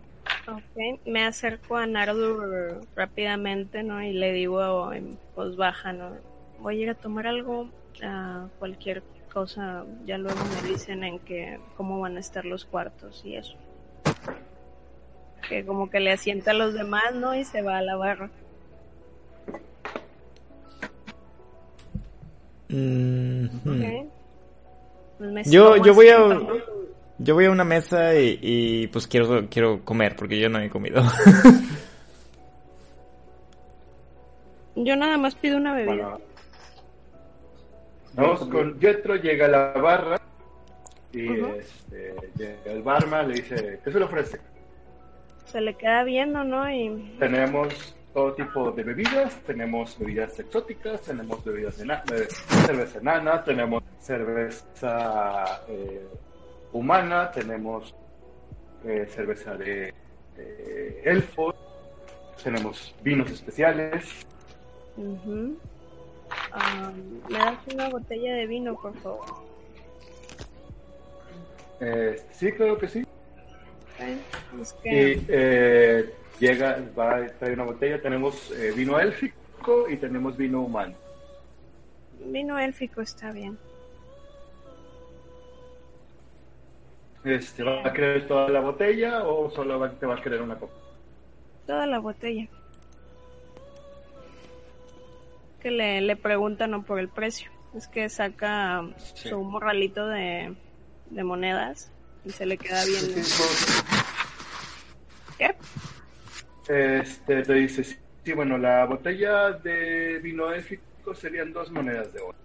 Ok, 0.50 1.00
me 1.04 1.26
acerco 1.26 1.76
a 1.76 1.86
Nardur 1.86 2.80
rápidamente, 2.96 3.82
¿no? 3.82 4.02
Y 4.02 4.14
le 4.14 4.32
digo 4.32 4.92
en 4.94 5.18
voz 5.36 5.56
baja, 5.56 5.92
¿no? 5.92 6.16
Voy 6.60 6.80
a 6.80 6.82
ir 6.84 6.90
a 6.90 6.94
tomar 6.94 7.26
algo, 7.26 7.68
a 8.02 8.46
cualquier 8.58 9.02
cosa, 9.30 9.84
ya 10.06 10.16
luego 10.16 10.38
me 10.62 10.68
dicen 10.68 11.04
en 11.04 11.18
que 11.18 11.60
cómo 11.76 12.00
van 12.00 12.16
a 12.16 12.20
estar 12.20 12.46
los 12.46 12.64
cuartos 12.64 13.22
y 13.26 13.36
eso. 13.36 13.56
Que 15.46 15.66
como 15.66 15.90
que 15.90 16.00
le 16.00 16.12
asienta 16.12 16.52
a 16.52 16.54
los 16.54 16.72
demás, 16.72 17.14
¿no? 17.14 17.34
Y 17.34 17.44
se 17.44 17.60
va 17.60 17.76
a 17.76 17.82
la 17.82 17.96
barra. 17.96 18.30
Mm, 22.68 23.44
hmm. 23.64 24.08
Pues 25.18 25.50
Yo, 25.50 25.76
yo 25.76 25.94
voy 25.94 26.08
a, 26.08 26.38
yo 27.18 27.34
voy 27.34 27.46
a 27.46 27.50
una 27.50 27.64
mesa 27.64 28.14
y, 28.14 28.38
y, 28.40 28.86
pues 28.88 29.08
quiero, 29.08 29.48
quiero 29.50 29.84
comer 29.84 30.14
porque 30.16 30.38
yo 30.38 30.48
no 30.48 30.60
he 30.60 30.70
comido. 30.70 31.02
Yo 34.84 34.94
nada 34.94 35.18
más 35.18 35.34
pido 35.34 35.56
una 35.56 35.74
bebida. 35.74 35.92
Bueno, 35.92 36.20
vamos 38.14 38.44
con 38.46 38.78
Jetro, 38.78 39.16
llega 39.16 39.46
a 39.46 39.48
la 39.48 39.72
barra 39.72 40.20
y 41.12 41.32
este, 41.58 42.14
llega 42.36 42.72
el 42.72 42.82
barman, 42.82 43.28
le 43.28 43.34
dice, 43.34 43.80
¿qué 43.82 43.90
se 43.90 43.98
le 43.98 44.04
ofrece? 44.04 44.38
Se 45.46 45.60
le 45.60 45.74
queda 45.74 46.04
viendo, 46.04 46.44
¿no? 46.44 46.70
Y 46.70 47.16
Tenemos 47.18 47.96
todo 48.18 48.34
tipo 48.34 48.72
de 48.72 48.82
bebidas, 48.82 49.32
tenemos 49.46 49.96
bebidas 49.96 50.36
exóticas, 50.40 51.02
tenemos 51.02 51.44
bebidas 51.44 51.78
de 51.78 51.84
de 51.84 52.26
cerveza 52.66 52.98
enana, 52.98 53.44
tenemos 53.44 53.84
cerveza 54.00 55.62
eh, 55.68 56.04
humana, 56.72 57.30
tenemos 57.30 57.94
eh, 58.84 59.06
cerveza 59.08 59.56
de, 59.56 59.94
de 60.36 61.00
elfos, 61.04 61.54
tenemos 62.42 62.92
vinos 63.04 63.30
especiales. 63.30 64.26
¿Me 64.96 65.54
das 67.38 67.58
una 67.72 67.88
botella 67.88 68.34
de 68.34 68.46
vino, 68.48 68.74
por 68.74 68.98
favor? 68.98 69.26
Eh, 71.78 72.20
sí, 72.32 72.50
claro 72.50 72.78
que 72.78 72.88
sí. 72.88 73.02
Ok, 73.02 74.02
Es 74.60 74.72
Y 74.72 74.74
que 74.82 75.22
eh, 75.28 76.12
llega, 76.40 76.78
va, 76.98 77.26
trae 77.38 77.52
una 77.54 77.64
botella, 77.64 78.00
tenemos 78.00 78.50
eh, 78.52 78.72
vino 78.74 78.98
élfico 78.98 79.88
y 79.88 79.96
tenemos 79.96 80.36
vino 80.36 80.62
humano. 80.62 80.94
vino 82.26 82.58
élfico 82.58 83.00
está 83.00 83.30
bien. 83.32 83.58
Este, 87.24 87.62
¿Va 87.62 87.86
a 87.86 87.92
querer 87.92 88.26
toda 88.28 88.48
la 88.48 88.60
botella 88.60 89.24
o 89.26 89.50
solo 89.50 89.78
va- 89.78 89.90
te 89.90 90.06
va 90.06 90.14
a 90.14 90.22
querer 90.22 90.40
una 90.40 90.56
copa? 90.56 90.72
Toda 91.66 91.86
la 91.86 91.98
botella. 91.98 92.46
Que 95.60 95.70
le, 95.70 96.00
le 96.00 96.16
preguntan 96.16 96.70
¿no? 96.70 96.84
por 96.84 96.98
el 97.00 97.08
precio. 97.08 97.50
Es 97.74 97.88
que 97.88 98.08
saca 98.08 98.84
Sí. 99.14 99.28
su 99.28 99.42
morralito 99.42 100.06
de, 100.06 100.54
de 101.10 101.24
monedas 101.24 101.90
y 102.24 102.30
se 102.30 102.46
le 102.46 102.56
queda 102.56 102.84
bien. 102.84 103.02
¿Qué? 105.36 105.54
Este, 106.68 107.42
te 107.42 107.54
dice, 107.54 107.82
sí, 107.82 107.96
sí, 108.24 108.32
bueno, 108.32 108.58
la 108.58 108.84
botella 108.84 109.52
de 109.52 110.18
vino 110.18 110.52
élfico 110.52 111.14
serían 111.14 111.52
dos 111.52 111.70
monedas 111.70 112.12
de 112.12 112.20
oro. 112.20 112.36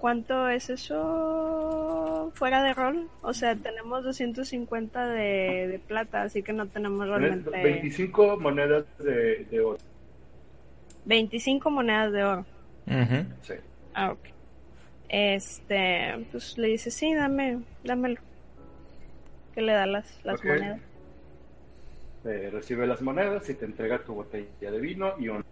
¿Cuánto 0.00 0.48
es 0.48 0.68
eso 0.68 2.32
fuera 2.34 2.64
de 2.64 2.74
rol? 2.74 3.08
O 3.20 3.32
sea, 3.32 3.54
tenemos 3.54 4.02
250 4.02 5.06
de, 5.06 5.68
de 5.68 5.78
plata, 5.78 6.22
así 6.22 6.42
que 6.42 6.52
no 6.52 6.66
tenemos 6.66 7.06
realmente 7.06 7.50
25 7.50 8.40
monedas 8.40 8.84
de, 8.98 9.46
de 9.48 9.60
oro. 9.60 9.78
25 11.04 11.70
monedas 11.70 12.12
de 12.12 12.24
oro. 12.24 12.46
Sí. 13.42 13.54
Ah, 13.94 14.10
ok. 14.10 14.18
Este, 15.08 16.26
pues 16.32 16.58
le 16.58 16.68
dice, 16.68 16.90
sí, 16.90 17.14
dame, 17.14 17.60
dámelo. 17.84 18.20
Que 19.54 19.62
le 19.62 19.72
da 19.72 19.86
las, 19.86 20.18
las 20.24 20.42
monedas. 20.42 20.80
Eh, 22.24 22.50
recibe 22.52 22.86
las 22.86 23.02
monedas 23.02 23.48
y 23.50 23.54
te 23.54 23.64
entrega 23.64 23.98
tu 24.04 24.14
botella 24.14 24.70
de 24.70 24.80
vino 24.80 25.14
y 25.18 25.28
un... 25.28 25.44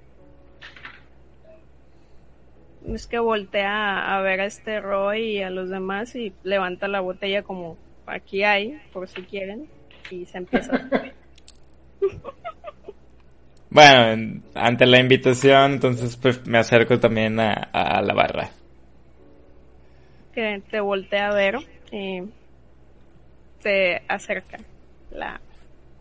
Es 2.86 3.06
que 3.06 3.18
voltea 3.18 4.16
a 4.16 4.20
ver 4.22 4.40
a 4.40 4.46
este 4.46 4.80
Roy 4.80 5.38
y 5.38 5.42
a 5.42 5.50
los 5.50 5.68
demás 5.68 6.14
y 6.16 6.32
levanta 6.44 6.88
la 6.88 7.00
botella 7.00 7.42
como 7.42 7.76
aquí 8.06 8.42
hay, 8.44 8.80
por 8.92 9.06
si 9.08 9.22
quieren, 9.22 9.68
y 10.10 10.24
se 10.26 10.38
empieza 10.38 10.76
a. 10.76 10.88
Bueno, 13.72 14.10
en- 14.10 14.42
ante 14.54 14.84
la 14.84 14.98
invitación, 14.98 15.74
entonces 15.74 16.16
pues 16.16 16.44
me 16.46 16.58
acerco 16.58 16.98
también 16.98 17.38
a, 17.38 17.52
a 17.52 18.02
la 18.02 18.14
barra. 18.14 18.50
que 20.34 20.60
te 20.70 20.80
voltea 20.80 21.28
a 21.28 21.34
ver 21.34 21.56
y 21.92 22.22
te 23.62 24.02
acerca 24.08 24.58
la 25.12 25.40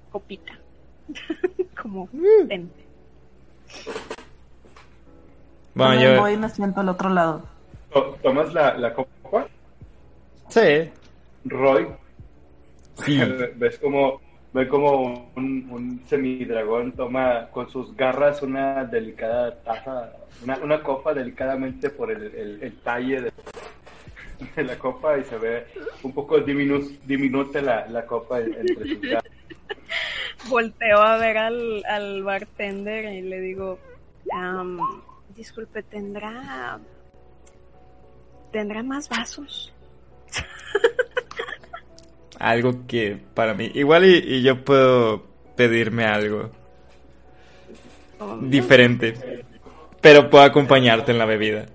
copita. 0.10 0.54
como 1.82 2.08
vente. 2.12 2.86
Bueno, 5.74 5.92
También 5.94 6.16
yo... 6.16 6.22
voy 6.22 6.34
y 6.34 6.38
me 6.38 6.50
siento 6.50 6.82
al 6.82 6.90
otro 6.90 7.10
lado. 7.10 7.44
To- 7.94 8.18
Tomas 8.22 8.54
la, 8.54 8.78
la 8.78 8.94
copa, 8.94 9.48
Sí. 10.50 10.90
Roy, 11.46 11.88
Sí. 13.06 13.20
ves 13.56 13.78
como 13.80 14.20
ve 14.52 14.68
como 14.68 15.30
un, 15.36 15.68
un 15.70 16.02
semidragón 16.08 16.92
toma 16.94 17.48
con 17.52 17.70
sus 17.70 17.96
garras 17.96 18.42
una 18.42 18.84
delicada 18.84 19.56
taza, 19.64 20.12
una, 20.44 20.58
una 20.58 20.82
copa 20.82 21.14
delicadamente 21.14 21.92
por 21.92 22.10
el, 22.12 22.24
el, 22.36 22.64
el 22.64 22.78
talle 22.80 23.22
de, 23.22 23.34
de 24.56 24.64
la 24.64 24.76
copa 24.80 25.20
y 25.20 25.24
se 25.26 25.38
ve 25.38 25.68
un 26.02 26.12
poco 26.14 26.40
diminu, 26.40 26.80
diminuta 27.06 27.62
la, 27.62 27.86
la 27.88 28.06
copa 28.08 28.40
en- 28.40 28.56
entre 28.56 28.88
sus 28.96 29.02
garras. 29.02 29.24
Volteo 30.50 31.02
a 31.02 31.18
ver 31.18 31.38
al, 31.38 31.84
al 31.86 32.24
bartender 32.24 33.06
y 33.14 33.22
le 33.22 33.40
digo, 33.42 33.80
"Am, 34.32 34.80
disculpe, 35.36 35.84
¿tendrá, 35.84 36.80
¿tendrá 38.52 38.84
más 38.84 39.10
vasos? 39.10 39.74
algo 42.40 42.86
que 42.88 43.18
para 43.34 43.54
mí, 43.54 43.72
igual 43.74 44.06
y, 44.06 44.18
y 44.18 44.42
yo 44.42 44.64
puedo 44.64 45.24
pedirme 45.56 46.06
algo 46.06 46.50
diferente, 48.42 49.14
pero 50.02 50.30
puedo 50.30 50.44
acompañarte 50.44 51.12
en 51.12 51.18
la 51.18 51.26
bebida. 51.26 51.66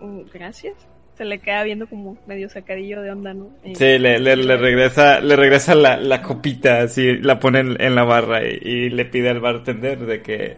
mm, 0.00 0.22
Gracias. 0.32 0.74
Se 1.18 1.24
le 1.24 1.40
queda 1.40 1.64
viendo 1.64 1.86
como 1.88 2.16
medio 2.26 2.48
sacadillo 2.48 3.02
de 3.02 3.10
onda, 3.10 3.34
¿no? 3.34 3.50
Eh, 3.64 3.74
Sí, 3.74 3.98
le, 3.98 4.18
le, 4.20 4.36
le 4.36 4.56
regresa, 4.56 5.20
le 5.20 5.36
regresa 5.36 5.74
la, 5.74 5.96
la 5.98 6.22
copita, 6.22 6.78
así, 6.82 7.18
la 7.18 7.38
pone 7.40 7.58
en, 7.58 7.80
en 7.82 7.94
la 7.96 8.04
barra 8.04 8.42
y, 8.46 8.58
y 8.62 8.90
le 8.90 9.04
pide 9.04 9.28
al 9.28 9.40
bartender 9.40 9.98
de 9.98 10.22
que, 10.22 10.56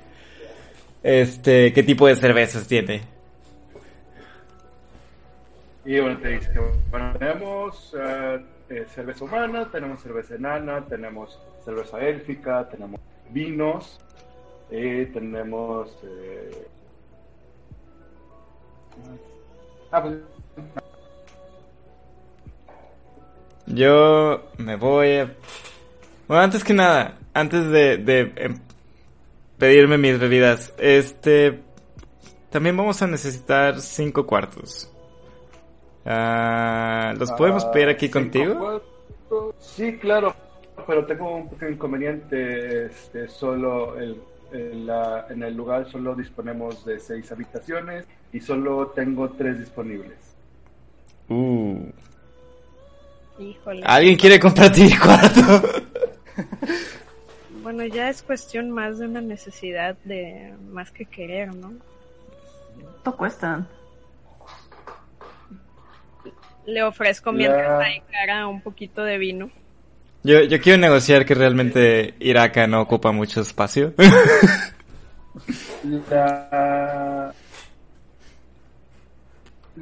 este, 1.02 1.72
qué 1.72 1.82
tipo 1.82 2.06
de 2.06 2.16
cervezas 2.16 2.68
tiene. 2.68 3.00
Y 5.86 5.98
bueno, 5.98 6.18
te 6.18 6.28
dice, 6.28 6.50
bueno, 6.90 7.14
tenemos 7.18 7.96
eh, 7.98 8.40
eh, 8.68 8.84
cerveza 8.94 9.24
humana, 9.24 9.66
tenemos 9.72 10.02
cerveza 10.02 10.34
enana, 10.34 10.84
tenemos 10.86 11.40
cerveza 11.64 11.98
élfica, 12.00 12.68
tenemos 12.68 13.00
vinos, 13.30 13.98
y 14.70 15.06
tenemos... 15.06 15.90
eh, 16.04 16.66
Ah, 19.92 20.02
pues... 20.02 20.18
Yo 23.66 24.42
me 24.58 24.76
voy 24.76 25.16
a... 25.16 25.34
Bueno, 26.26 26.42
antes 26.42 26.64
que 26.64 26.74
nada, 26.74 27.18
antes 27.34 27.68
de, 27.70 27.98
de 27.98 28.32
em, 28.36 28.58
pedirme 29.58 29.98
mis 29.98 30.18
bebidas, 30.18 30.72
este... 30.78 31.60
También 32.50 32.76
vamos 32.76 33.00
a 33.02 33.06
necesitar 33.06 33.80
cinco 33.80 34.26
cuartos. 34.26 34.90
Ah, 36.04 37.14
¿Los 37.16 37.30
podemos 37.32 37.64
ah, 37.64 37.70
pedir 37.72 37.88
aquí 37.88 38.08
contigo? 38.08 38.58
cuartos. 38.58 39.54
Sí, 39.60 39.96
claro, 39.98 40.34
pero 40.86 41.06
tengo 41.06 41.36
un 41.36 41.48
pequeño 41.50 41.72
inconveniente, 41.72 42.86
este, 42.86 43.28
solo 43.28 43.96
el, 44.00 44.20
en, 44.52 44.86
la- 44.86 45.26
en 45.30 45.44
el 45.44 45.54
lugar 45.54 45.88
solo 45.88 46.16
disponemos 46.16 46.84
de 46.84 46.98
seis 46.98 47.30
habitaciones 47.30 48.06
y 48.32 48.40
solo 48.40 48.88
tengo 48.88 49.30
tres 49.30 49.60
disponibles. 49.60 50.29
Uh. 51.30 51.90
Híjole. 53.38 53.82
¿Alguien 53.86 54.16
quiere 54.16 54.38
compartir 54.38 54.98
cuarto? 54.98 55.62
Bueno, 57.62 57.84
ya 57.84 58.08
es 58.08 58.22
cuestión 58.22 58.70
más 58.70 58.98
de 58.98 59.04
una 59.06 59.20
necesidad 59.20 59.94
de 60.04 60.54
más 60.70 60.90
que 60.90 61.04
querer, 61.04 61.54
¿no? 61.54 61.74
¿Cuánto 62.80 63.16
cuestan? 63.18 63.68
Le 66.66 66.82
ofrezco 66.82 67.32
mientras 67.32 67.66
Ya. 67.68 67.78
hay 67.86 68.00
cara 68.10 68.46
un 68.46 68.62
poquito 68.62 69.02
de 69.04 69.18
vino. 69.18 69.50
Yo, 70.22 70.40
yo 70.44 70.58
quiero 70.60 70.78
negociar 70.78 71.26
que 71.26 71.34
realmente 71.34 72.14
Iraka 72.18 72.66
no 72.66 72.80
ocupa 72.80 73.12
mucho 73.12 73.42
espacio. 73.42 73.92
La, 76.10 77.32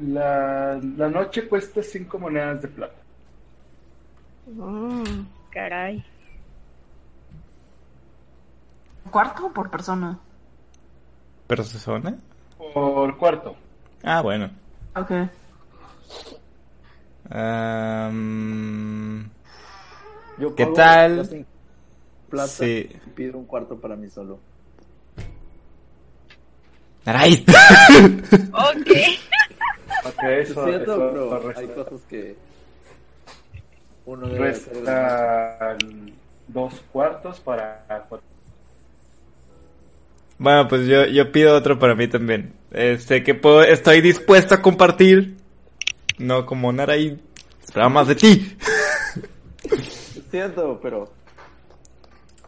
la, 0.01 0.79
la 0.97 1.09
noche 1.09 1.47
cuesta 1.47 1.81
cinco 1.83 2.19
monedas 2.19 2.61
de 2.61 2.67
plata. 2.67 2.95
Mm, 4.47 5.03
caray. 5.51 6.03
¿Cuarto 9.11 9.51
por 9.53 9.69
persona? 9.69 10.19
¿Pero 11.47 11.63
se 11.63 11.79
suena? 11.79 12.15
Por 12.73 13.17
cuarto. 13.17 13.55
Ah, 14.03 14.21
bueno. 14.21 14.49
Ok. 14.95 15.11
Yo 20.39 20.55
¿Qué 20.55 20.65
tal? 20.67 21.45
Plata 22.29 22.47
Sí. 22.47 22.89
y 23.05 23.09
pido 23.11 23.37
un 23.37 23.45
cuarto 23.45 23.79
para 23.79 23.95
mí 23.95 24.07
solo. 24.09 24.39
¡Naray! 27.05 27.43
Ok. 28.53 28.87
Ok, 30.05 30.23
Es 30.23 30.49
eso, 30.51 30.65
cierto, 30.65 30.91
eso 30.93 30.97
pero 31.11 31.41
resta- 31.41 31.59
hay 31.59 31.67
cosas 31.67 32.01
que 32.09 32.35
uno 34.05 34.27
debe 34.27 34.49
hacer. 34.49 34.73
restan 34.75 36.13
dos 36.47 36.73
cuartos 36.91 37.39
para. 37.39 37.85
Bueno, 40.37 40.67
pues 40.69 40.87
yo, 40.87 41.05
yo 41.05 41.31
pido 41.31 41.55
otro 41.55 41.77
para 41.77 41.95
mí 41.95 42.07
también. 42.07 42.53
Este, 42.71 43.23
que 43.23 43.35
puedo, 43.35 43.61
estoy 43.63 44.01
dispuesto 44.01 44.55
a 44.55 44.61
compartir. 44.61 45.35
No 46.17 46.45
como 46.45 46.71
Naray. 46.71 47.19
Esperaba 47.63 47.89
más 47.89 48.07
de 48.07 48.15
ti. 48.15 48.57
Es 49.63 50.21
cierto, 50.31 50.79
pero 50.81 51.11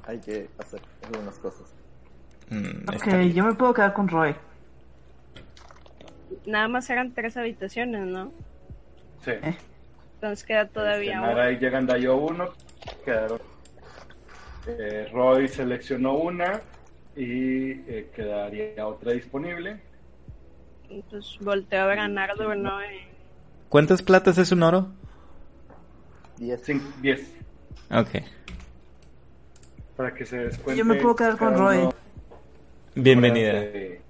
hay 0.06 0.20
que 0.20 0.50
hacer 0.58 0.82
algunas 1.06 1.36
cosas. 1.36 1.64
Mm, 2.50 2.90
Ok, 2.90 3.34
yo 3.34 3.44
me 3.46 3.54
puedo 3.56 3.74
quedar 3.74 3.94
con 3.94 4.08
Roy. 4.08 4.36
Nada 6.46 6.68
más 6.68 6.90
eran 6.90 7.14
tres 7.14 7.38
habitaciones, 7.38 8.06
¿no? 8.08 8.32
Sí. 9.24 9.32
Entonces 10.16 10.46
queda 10.46 10.68
todavía 10.68 11.16
Este, 11.20 11.32
uno. 11.34 11.52
Y 11.52 11.58
llegan 11.58 11.88
yo 12.00 12.18
uno. 12.18 12.50
Quedaron. 13.06 13.40
Eh, 14.68 15.10
Roy 15.12 15.48
seleccionó 15.48 16.16
una 16.16 16.62
y 17.16 17.72
eh, 17.72 18.12
quedaría 18.16 18.86
otra 18.88 19.14
disponible. 19.14 19.80
Entonces 20.90 21.38
volteo 21.44 21.82
a 21.84 21.88
ver 21.88 22.00
a 22.00 22.08
Nardo, 22.08 22.54
¿no? 22.56 22.84
Y- 22.84 23.08
¿Cuántas 23.70 24.02
platas 24.02 24.38
es 24.38 24.52
un 24.52 24.64
oro? 24.64 24.90
Diez. 26.38 26.68
Cin- 26.68 26.94
Diez. 27.02 27.34
Ok. 27.90 28.24
Para 29.96 30.14
que 30.14 30.26
se 30.26 30.38
descuente. 30.38 30.78
Yo 30.78 30.86
me 30.86 30.96
puedo 30.96 31.16
quedar 31.16 31.38
con 31.38 31.56
Roy. 31.58 31.78
uno 31.78 31.94
Bienvenida. 32.96 33.54
De, 33.54 34.02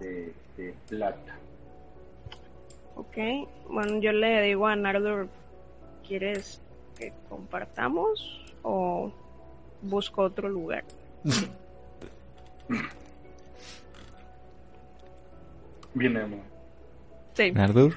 de- 0.00 0.32
de 0.56 0.74
plata. 0.88 1.36
Ok. 2.96 3.16
Bueno, 3.70 4.00
yo 4.00 4.12
le 4.12 4.42
digo 4.42 4.66
a 4.66 4.76
Nardo, 4.76 5.28
¿quieres 6.06 6.60
que 6.98 7.12
compartamos 7.28 8.54
o 8.62 9.12
busco 9.82 10.22
otro 10.22 10.48
lugar? 10.48 10.84
Bien, 15.94 16.16
amor. 16.16 16.40
Sí. 17.34 17.52
¿Nardur? 17.52 17.94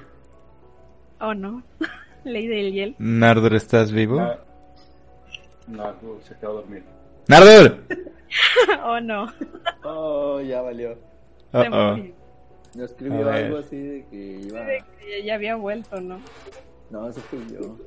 ¿O 1.20 1.34
no? 1.34 1.64
Ley 2.24 2.48
del 2.48 2.72
hiel. 2.74 2.96
¿Nardur, 3.00 3.56
estás 3.56 3.92
vivo? 3.92 4.18
Na- 4.18 4.38
Nardo 5.68 6.20
se 6.24 6.36
quedó 6.38 6.54
dormido. 6.56 6.86
¡Nardur! 7.28 7.84
¿O 8.86 9.00
no? 9.00 9.28
Oh, 9.84 10.40
ya 10.42 10.62
valió. 10.62 10.98
Uh-oh. 11.54 11.96
murió. 11.98 12.14
Yo 12.76 12.86
escribió 12.86 13.30
algo 13.32 13.58
así 13.58 13.78
de 13.78 14.06
que 14.10 14.42
iba. 14.48 14.62
De 14.62 14.84
que 15.00 15.24
ya 15.24 15.36
había 15.36 15.56
vuelto, 15.56 16.00
¿no? 16.00 16.20
No, 16.90 17.10
eso 17.10 17.20
fui 17.22 17.40
yo. 17.52 17.78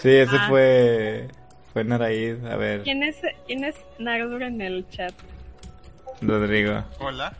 Sí, 0.00 0.10
ese 0.10 0.36
Ah. 0.38 0.46
fue. 0.48 1.28
Fue 1.72 1.82
Naraid. 1.84 2.44
A 2.46 2.56
ver, 2.56 2.82
¿Quién 2.82 3.02
es, 3.02 3.16
quién 3.46 3.64
es 3.64 3.74
Nardur 3.98 4.42
en 4.44 4.60
el 4.60 4.88
chat? 4.90 5.12
Rodrigo. 6.22 6.84
Hola. 7.00 7.32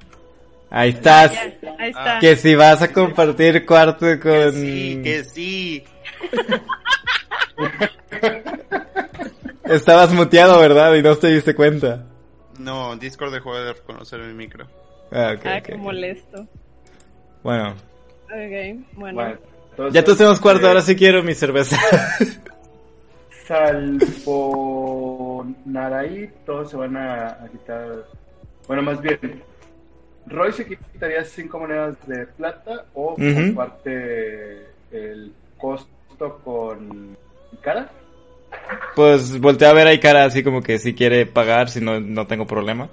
Ahí 0.71 0.91
estás. 0.91 1.33
Ya, 1.33 1.77
ahí 1.79 1.91
está. 1.91 2.19
Que 2.19 2.35
si 2.35 2.57
vas 2.57 2.83
a 2.83 2.93
compartir 2.93 3.65
cuarto 3.65 4.07
con. 4.21 4.53
Sí, 4.53 5.01
que 5.05 5.23
sí. 5.23 5.85
Estabas 9.65 10.13
muteado, 10.13 10.59
¿verdad? 10.59 10.95
Y 10.95 11.03
no 11.03 11.17
te 11.17 11.29
diste 11.29 11.55
cuenta. 11.55 12.05
No, 12.59 12.97
Discord 12.97 13.33
dejó 13.33 13.57
de 13.57 13.73
reconocer 13.73 14.21
mi 14.21 14.35
micro. 14.35 14.67
Ah, 15.15 15.35
ok, 15.37 15.47
Ah, 15.47 15.57
ok, 15.59 15.63
qué 15.65 15.73
ok. 15.73 15.79
molesto. 15.79 16.47
Bueno, 17.43 17.75
Ok, 18.25 18.85
bueno. 18.97 19.15
Bueno, 19.17 19.39
entonces, 19.71 19.95
ya 19.95 20.05
todos 20.05 20.19
tenemos 20.19 20.41
cuarto, 20.41 20.65
eh, 20.65 20.69
ahora 20.69 20.83
sí 20.83 20.97
quiero 20.97 21.23
mi 21.23 21.35
cerveza. 21.35 21.77
Salvo 23.47 25.47
Naraí, 25.67 26.31
todos 26.47 26.71
se 26.71 26.77
van 26.77 26.97
a, 26.97 27.29
a 27.45 27.49
quitar. 27.51 28.07
Bueno, 28.67 28.83
más 28.83 29.01
bien, 29.03 29.19
Roy 30.27 30.53
se 30.53 30.67
quitaría 30.67 31.25
cinco 31.25 31.59
monedas 31.61 31.97
de 32.07 32.27
plata 32.27 32.87
o 32.95 33.15
comparte 33.15 34.67
el 34.91 35.33
costo 35.59 36.41
con 36.45 37.17
cara. 37.61 37.91
Pues 38.95 39.39
volteé 39.41 39.69
a 39.69 39.73
ver 39.73 39.87
ahí 39.89 39.99
cara 39.99 40.25
así 40.25 40.43
como 40.43 40.63
que 40.63 40.79
si 40.79 40.95
quiere 40.95 41.27
pagar, 41.27 41.69
si 41.69 41.81
no, 41.81 42.01
no 42.01 42.27
tengo 42.27 42.47
problema. 42.47 42.89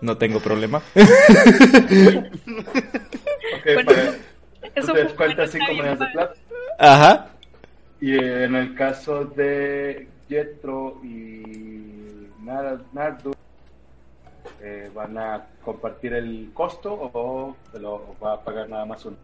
No 0.00 0.16
tengo 0.16 0.40
problema. 0.40 0.82
Ok, 3.50 3.64
Bueno, 3.74 3.90
para, 3.90 4.14
Eso 4.74 4.92
te 4.92 4.98
descuentas 5.04 5.50
bueno, 5.52 5.66
cinco 5.66 5.72
está 5.72 5.72
monedas 5.72 5.98
de 5.98 6.04
bien, 6.06 6.12
plata. 6.12 6.34
Ajá. 6.78 7.26
Y 8.00 8.16
en 8.16 8.54
el 8.54 8.74
caso 8.74 9.24
de 9.24 10.08
Jetro 10.28 11.00
y 11.02 12.30
Nar- 12.44 12.84
Nardu, 12.92 13.32
eh, 14.60 14.90
¿van 14.94 15.18
a 15.18 15.46
compartir 15.64 16.12
el 16.14 16.50
costo 16.54 16.92
o 16.92 17.56
se 17.72 17.78
lo 17.80 18.16
va 18.22 18.34
a 18.34 18.44
pagar 18.44 18.68
nada 18.68 18.84
más 18.84 19.04
uno? 19.04 19.16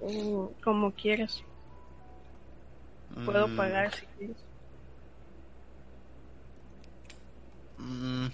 Mm, 0.00 0.46
Como 0.62 0.92
quieras. 0.92 1.42
Puedo 3.24 3.46
Mm, 3.48 3.56
pagar 3.56 3.92
si 3.94 4.06
quieres. 4.18 4.36
mm, 7.78 8.26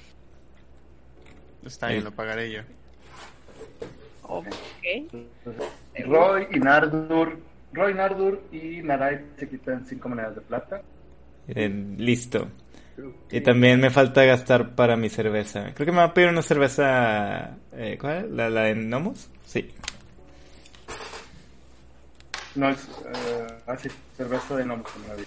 está 1.64 1.88
bien, 1.88 2.04
lo 2.04 2.10
pagaré 2.12 2.50
yo. 2.52 2.60
Ok. 4.22 4.46
Roy 6.06 6.46
y 6.52 6.58
Nardur, 6.60 7.38
Roy, 7.72 7.94
Nardur 7.94 8.42
y 8.52 8.82
Narai 8.82 9.20
se 9.36 9.48
quitan 9.48 9.84
cinco 9.86 10.08
monedas 10.08 10.34
de 10.36 10.40
plata. 10.42 10.82
Eh, 11.48 11.68
listo. 11.96 12.48
Y 13.30 13.40
también 13.40 13.80
me 13.80 13.90
falta 13.90 14.24
gastar 14.24 14.74
para 14.74 14.96
mi 14.96 15.08
cerveza. 15.08 15.72
Creo 15.74 15.86
que 15.86 15.92
me 15.92 15.98
va 15.98 16.04
a 16.04 16.14
pedir 16.14 16.28
una 16.30 16.42
cerveza... 16.42 17.56
Eh, 17.72 17.96
¿Cuál 18.00 18.16
es? 18.24 18.30
¿La, 18.32 18.50
la 18.50 18.62
de 18.64 18.74
Nomos? 18.74 19.30
Sí. 19.46 19.70
No 22.56 22.68
es 22.70 22.88
eh, 23.14 23.46
así, 23.66 23.88
cerveza 24.16 24.56
de 24.56 24.66
nombre. 24.66 24.90
como 24.92 25.08
la 25.08 25.14
vi. 25.14 25.24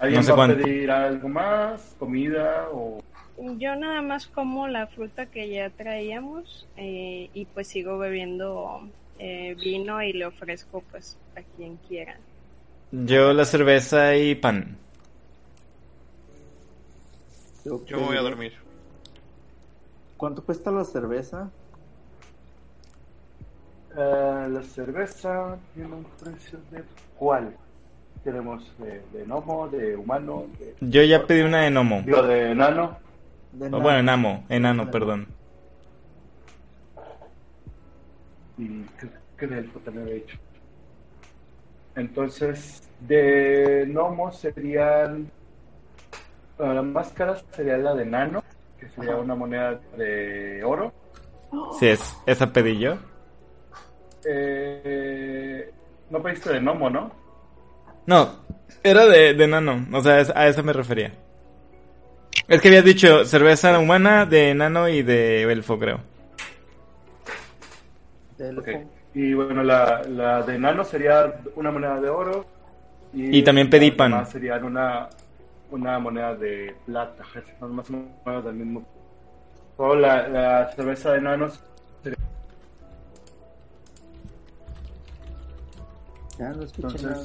¿Alguien 0.00 0.20
No 0.20 0.22
sé 0.26 0.30
va 0.32 0.36
cuánto. 0.36 0.60
a 0.60 0.62
pedir 0.64 0.90
algo 0.90 1.28
más? 1.28 1.94
¿Comida? 1.98 2.68
o 2.72 3.02
Yo 3.36 3.74
nada 3.76 4.02
más 4.02 4.26
como 4.26 4.68
la 4.68 4.86
fruta 4.86 5.26
que 5.26 5.48
ya 5.48 5.70
traíamos 5.70 6.66
eh, 6.76 7.30
y 7.32 7.44
pues 7.46 7.68
sigo 7.68 7.98
bebiendo 7.98 8.82
eh, 9.18 9.56
vino 9.60 10.02
y 10.02 10.12
le 10.12 10.26
ofrezco 10.26 10.82
pues 10.90 11.16
a 11.36 11.40
quien 11.56 11.76
quiera. 11.88 12.16
Yo 12.90 13.32
la 13.32 13.44
cerveza 13.44 14.16
y 14.16 14.34
pan. 14.34 14.76
Yo 17.64 17.80
me 17.90 18.06
voy 18.06 18.16
a 18.16 18.22
dormir. 18.22 18.52
¿Cuánto 20.16 20.42
cuesta 20.44 20.70
la 20.70 20.84
cerveza? 20.84 21.50
Eh, 23.96 24.48
la 24.50 24.62
cerveza 24.62 25.58
tiene 25.74 25.94
un 25.94 26.04
precio 26.04 26.58
de 26.70 26.82
cuál? 27.18 27.54
Tenemos 28.24 28.64
de, 28.78 29.02
de 29.12 29.24
gnomo, 29.24 29.68
de 29.68 29.96
humano, 29.96 30.46
de, 30.58 30.74
Yo 30.80 31.02
ya 31.02 31.26
pedí 31.26 31.42
una 31.42 31.62
de 31.62 31.70
Nomo. 31.70 32.02
digo, 32.04 32.22
de 32.22 32.52
enano. 32.52 32.98
De 33.52 33.66
O 33.66 33.70
nada. 33.70 33.82
bueno, 33.82 33.98
enamo. 33.98 34.44
Enano, 34.48 34.90
perdón. 34.90 35.28
y 38.58 38.84
que 39.38 39.46
de 39.46 39.58
elfo 39.58 39.78
también 39.80 40.04
había 40.06 40.16
dicho. 40.22 40.38
Entonces, 41.96 42.82
de 43.00 43.84
gnomo 43.88 44.30
serían. 44.32 45.30
bueno, 46.56 46.74
la 46.74 46.82
más 46.82 47.08
cara 47.12 47.36
sería 47.52 47.76
la 47.78 47.94
de 47.94 48.06
nano, 48.06 48.42
que 48.78 48.88
sería 48.88 49.16
una 49.16 49.34
moneda 49.34 49.80
de 49.96 50.62
oro. 50.64 50.92
Sí, 51.78 51.88
es, 51.88 52.16
esa 52.26 52.52
pedí 52.52 52.78
yo. 52.78 52.96
Eh, 54.24 55.70
no 56.10 56.22
pediste 56.22 56.50
de 56.52 56.60
gnomo, 56.60 56.88
¿no? 56.88 57.10
No, 58.06 58.36
era 58.82 59.06
de, 59.06 59.34
de 59.34 59.44
enano. 59.44 59.86
O 59.92 60.00
sea, 60.00 60.20
es- 60.20 60.30
a 60.34 60.46
eso 60.46 60.62
me 60.62 60.72
refería. 60.72 61.12
Es 62.48 62.60
que 62.60 62.68
habías 62.68 62.84
dicho 62.84 63.24
cerveza 63.24 63.78
humana, 63.78 64.26
de 64.26 64.50
enano 64.50 64.88
y 64.88 65.02
de 65.02 65.42
elfo, 65.42 65.78
creo. 65.78 66.00
De 68.38 68.48
elfo. 68.48 68.60
Ok. 68.60 68.68
Y 69.14 69.34
bueno, 69.34 69.62
la, 69.62 70.02
la 70.08 70.42
de 70.42 70.58
nano 70.58 70.84
sería 70.84 71.34
una 71.54 71.70
moneda 71.70 72.00
de 72.00 72.08
oro. 72.08 72.46
Y 73.12 73.42
también 73.42 73.68
pedí 73.68 73.90
pan. 73.90 74.26
serían 74.26 74.64
una, 74.64 75.08
una 75.70 75.98
moneda 75.98 76.34
de 76.34 76.74
plata. 76.86 77.24
Son 77.60 77.74
más 77.74 77.90
o 77.90 77.92
menos 78.24 78.44
del 78.44 78.54
mismo. 78.54 78.86
O 79.76 79.94
la, 79.94 80.28
la 80.28 80.72
cerveza 80.72 81.12
de 81.12 81.20
nanos 81.20 81.60
Ya 86.38 86.48
no 86.50 86.62
escuché 86.64 86.96
Entonces, 86.96 87.04
nada. 87.04 87.24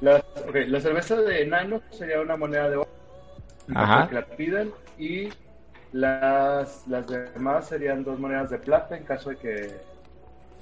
La, 0.00 0.24
la 0.66 0.80
cerveza 0.80 1.16
de 1.16 1.42
enano 1.42 1.82
sería 1.90 2.20
una 2.20 2.36
moneda 2.36 2.70
de 2.70 2.76
oro. 2.76 2.97
Ajá. 3.74 4.08
Que 4.08 4.14
la. 4.14 4.66
Y 4.98 5.28
las, 5.92 6.86
las 6.86 7.06
demás 7.06 7.66
serían 7.68 8.04
dos 8.04 8.18
monedas 8.18 8.50
de 8.50 8.58
plata 8.58 8.96
en 8.96 9.04
caso 9.04 9.30
de 9.30 9.36
que 9.36 9.70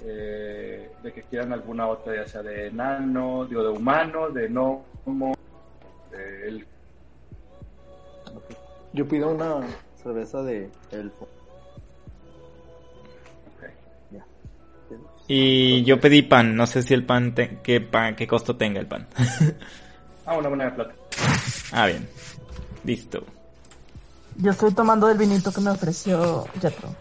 eh, 0.04 0.90
de 1.02 1.12
que 1.12 1.22
quieran 1.22 1.52
alguna 1.52 1.88
otra, 1.88 2.14
ya 2.14 2.26
sea 2.28 2.42
de 2.42 2.66
enano, 2.68 3.44
digo, 3.46 3.62
de 3.62 3.70
humano, 3.70 4.30
de 4.30 4.48
gnomo, 4.48 5.34
de 6.10 6.48
elfo. 6.48 6.66
Yo 8.92 9.06
pido 9.08 9.30
una 9.30 9.66
cerveza 10.02 10.42
de 10.42 10.70
elfo. 10.92 11.24
Ok. 13.56 13.70
Ya. 14.10 14.24
Y 15.28 15.82
yo 15.84 16.00
pedí 16.00 16.22
pan. 16.22 16.54
No 16.56 16.66
sé 16.66 16.82
si 16.82 16.94
el 16.94 17.04
pan, 17.04 17.34
te- 17.34 17.58
qué 17.62 17.80
pan, 17.80 18.14
qué 18.16 18.26
costo 18.26 18.56
tenga 18.56 18.80
el 18.80 18.86
pan. 18.86 19.06
Ah, 20.28 20.36
una 20.36 20.48
moneda 20.48 20.70
de 20.70 20.74
plata. 20.74 20.94
ah, 21.70 21.86
bien. 21.86 22.08
Listo. 22.86 23.24
Yo 24.36 24.52
estoy 24.52 24.72
tomando 24.72 25.10
el 25.10 25.18
vinito 25.18 25.52
que 25.52 25.60
me 25.60 25.70
ofreció 25.70 26.46
Jetro. 26.60 26.94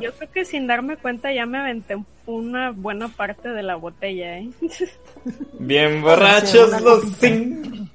Yo 0.00 0.12
creo 0.12 0.30
que 0.30 0.44
sin 0.44 0.66
darme 0.66 0.98
cuenta 0.98 1.32
ya 1.32 1.46
me 1.46 1.58
aventé 1.58 1.96
una 2.26 2.72
buena 2.72 3.08
parte 3.08 3.48
de 3.48 3.62
la 3.62 3.76
botella, 3.76 4.38
¿eh? 4.38 4.50
Bien 5.58 6.02
borrachos 6.02 6.80
los 6.82 7.04
cinco. 7.18 7.86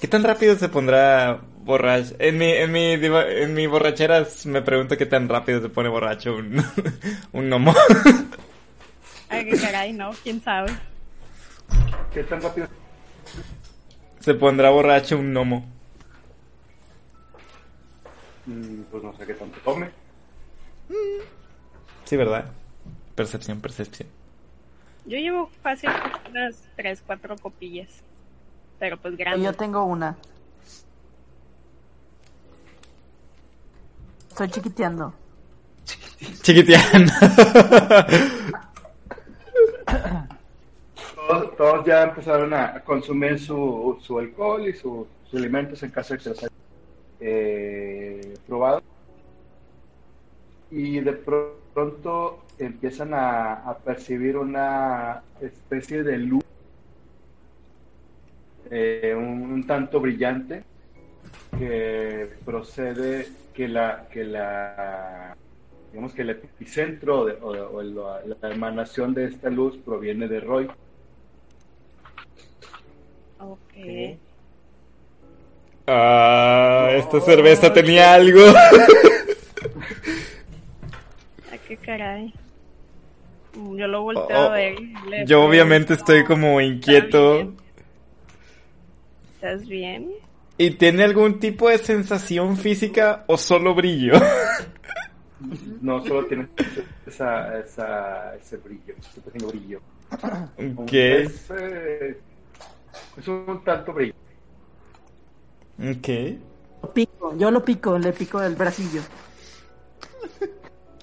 ¿Qué 0.00 0.08
tan 0.08 0.22
rápido 0.22 0.56
se 0.56 0.68
pondrá 0.68 1.40
borracho? 1.60 2.14
En 2.18 2.36
mi, 2.36 2.50
en 2.52 2.70
mi, 2.70 2.92
en 2.92 3.54
mi 3.54 3.66
borracheras 3.66 4.44
me 4.44 4.60
pregunto 4.60 4.98
qué 4.98 5.06
tan 5.06 5.30
rápido 5.30 5.62
se 5.62 5.70
pone 5.70 5.88
borracho 5.88 6.36
un, 6.36 6.62
un 7.32 7.48
gnomo. 7.48 7.74
Ay, 9.30 9.48
caray, 9.58 9.94
no, 9.94 10.10
quién 10.22 10.42
sabe. 10.42 10.70
¿Qué 12.14 12.22
tan 12.24 12.40
rápido? 12.40 12.68
se 14.20 14.34
pondrá 14.34 14.70
borracho 14.70 15.18
un 15.18 15.32
gnomo. 15.32 15.66
Mm, 18.46 18.82
Pues 18.90 19.02
no 19.02 19.16
sé 19.16 19.26
qué 19.26 19.34
tanto 19.34 19.58
tome. 19.60 19.90
Sí, 22.04 22.16
¿verdad? 22.16 22.46
Percepción, 23.14 23.60
percepción. 23.60 24.08
Yo 25.06 25.18
llevo 25.18 25.50
fácil 25.62 25.90
unas 26.30 26.56
tres, 26.76 27.02
cuatro 27.06 27.36
copillas. 27.36 27.88
Pero 28.78 28.96
pues 28.98 29.12
Yo 29.12 29.18
grandes. 29.18 29.56
tengo 29.56 29.84
una. 29.84 30.16
Estoy 34.30 34.50
chiquiteando. 34.50 35.14
Chiquitiano. 36.42 37.12
Todos, 41.28 41.84
ya 41.86 42.02
empezaron 42.04 42.52
a 42.52 42.80
consumir 42.84 43.38
su, 43.38 43.96
su 44.00 44.18
alcohol 44.18 44.68
y 44.68 44.72
su- 44.74 45.06
sus 45.24 45.40
alimentos 45.40 45.82
en 45.82 45.90
caso 45.90 46.14
de 46.14 46.20
que 46.20 46.28
los 46.28 46.38
hayan 46.38 46.50
eh, 47.20 48.34
probado. 48.46 48.82
Y 50.70 51.00
de 51.00 51.12
pro- 51.12 51.56
pronto 51.72 52.40
empiezan 52.58 53.14
a, 53.14 53.76
percibir 53.84 54.36
una 54.36 55.22
especie 55.40 56.02
de 56.02 56.18
luz 56.18 56.42
eh, 58.70 59.14
un, 59.16 59.66
tanto 59.66 60.00
brillante 60.00 60.62
que 61.58 62.28
procede 62.44 63.28
que 63.54 63.68
la 63.68 64.08
que 64.10 64.24
la 64.24 65.36
digamos 65.92 66.12
que 66.12 66.22
el 66.22 66.30
epicentro 66.30 67.24
de- 67.24 67.38
o, 67.40 67.82
la 67.82 68.50
emanación 68.50 69.14
de 69.14 69.26
esta 69.26 69.48
luz 69.50 69.76
proviene 69.78 70.26
de 70.28 70.40
Roy 70.40 70.68
Ok. 73.76 74.18
Ah, 75.86 76.90
esta 76.94 77.20
cerveza 77.20 77.72
tenía 77.72 78.14
algo. 78.14 78.40
Ay, 81.50 81.58
qué 81.68 81.76
caray. 81.76 82.32
Yo 83.54 83.86
lo 83.86 84.02
volteo 84.02 84.26
Oh, 84.26 84.44
oh, 84.46 84.50
a 84.50 84.54
ver. 84.54 84.74
le 85.08 85.26
Yo 85.26 85.42
obviamente 85.44 85.94
estoy 85.94 86.24
como 86.24 86.60
inquieto. 86.60 87.34
bien. 87.34 87.56
¿Estás 89.34 89.66
bien? 89.68 90.10
¿Y 90.56 90.70
tiene 90.70 91.04
algún 91.04 91.38
tipo 91.38 91.68
de 91.68 91.78
sensación 91.78 92.56
física 92.56 93.24
o 93.26 93.36
solo 93.36 93.74
brillo? 93.74 94.14
no 95.82 96.02
solo 96.06 96.24
tiene 96.26 96.48
esa, 97.06 97.58
esa, 97.58 98.34
ese 98.36 98.56
brillo, 98.56 98.94
ese 98.98 99.20
pequeño 99.20 99.48
brillo. 99.48 99.80
ok, 100.76 100.92
Es, 100.92 101.50
eh, 101.50 102.20
es 103.18 103.28
un 103.28 103.62
tanto 103.64 103.92
brillo. 103.92 104.14
ok, 105.78 106.08
Lo 106.82 106.92
pico, 106.92 107.36
yo 107.36 107.50
lo 107.50 107.64
pico, 107.64 107.98
le 107.98 108.12
pico 108.12 108.42
el 108.42 108.54
bracillo. 108.54 109.02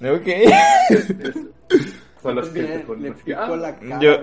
ok. 0.00 0.28
Ah, 2.24 3.56
la 3.56 3.76
cara. 3.76 3.98
Yo-. 4.00 4.18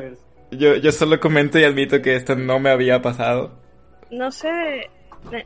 Yo, 0.51 0.75
yo 0.77 0.91
solo 0.91 1.19
comento 1.19 1.59
y 1.59 1.63
admito 1.63 2.01
que 2.01 2.15
esto 2.15 2.35
no 2.35 2.59
me 2.59 2.69
había 2.71 3.01
pasado. 3.01 3.51
No 4.09 4.31
sé. 4.31 4.89
eh, 5.31 5.45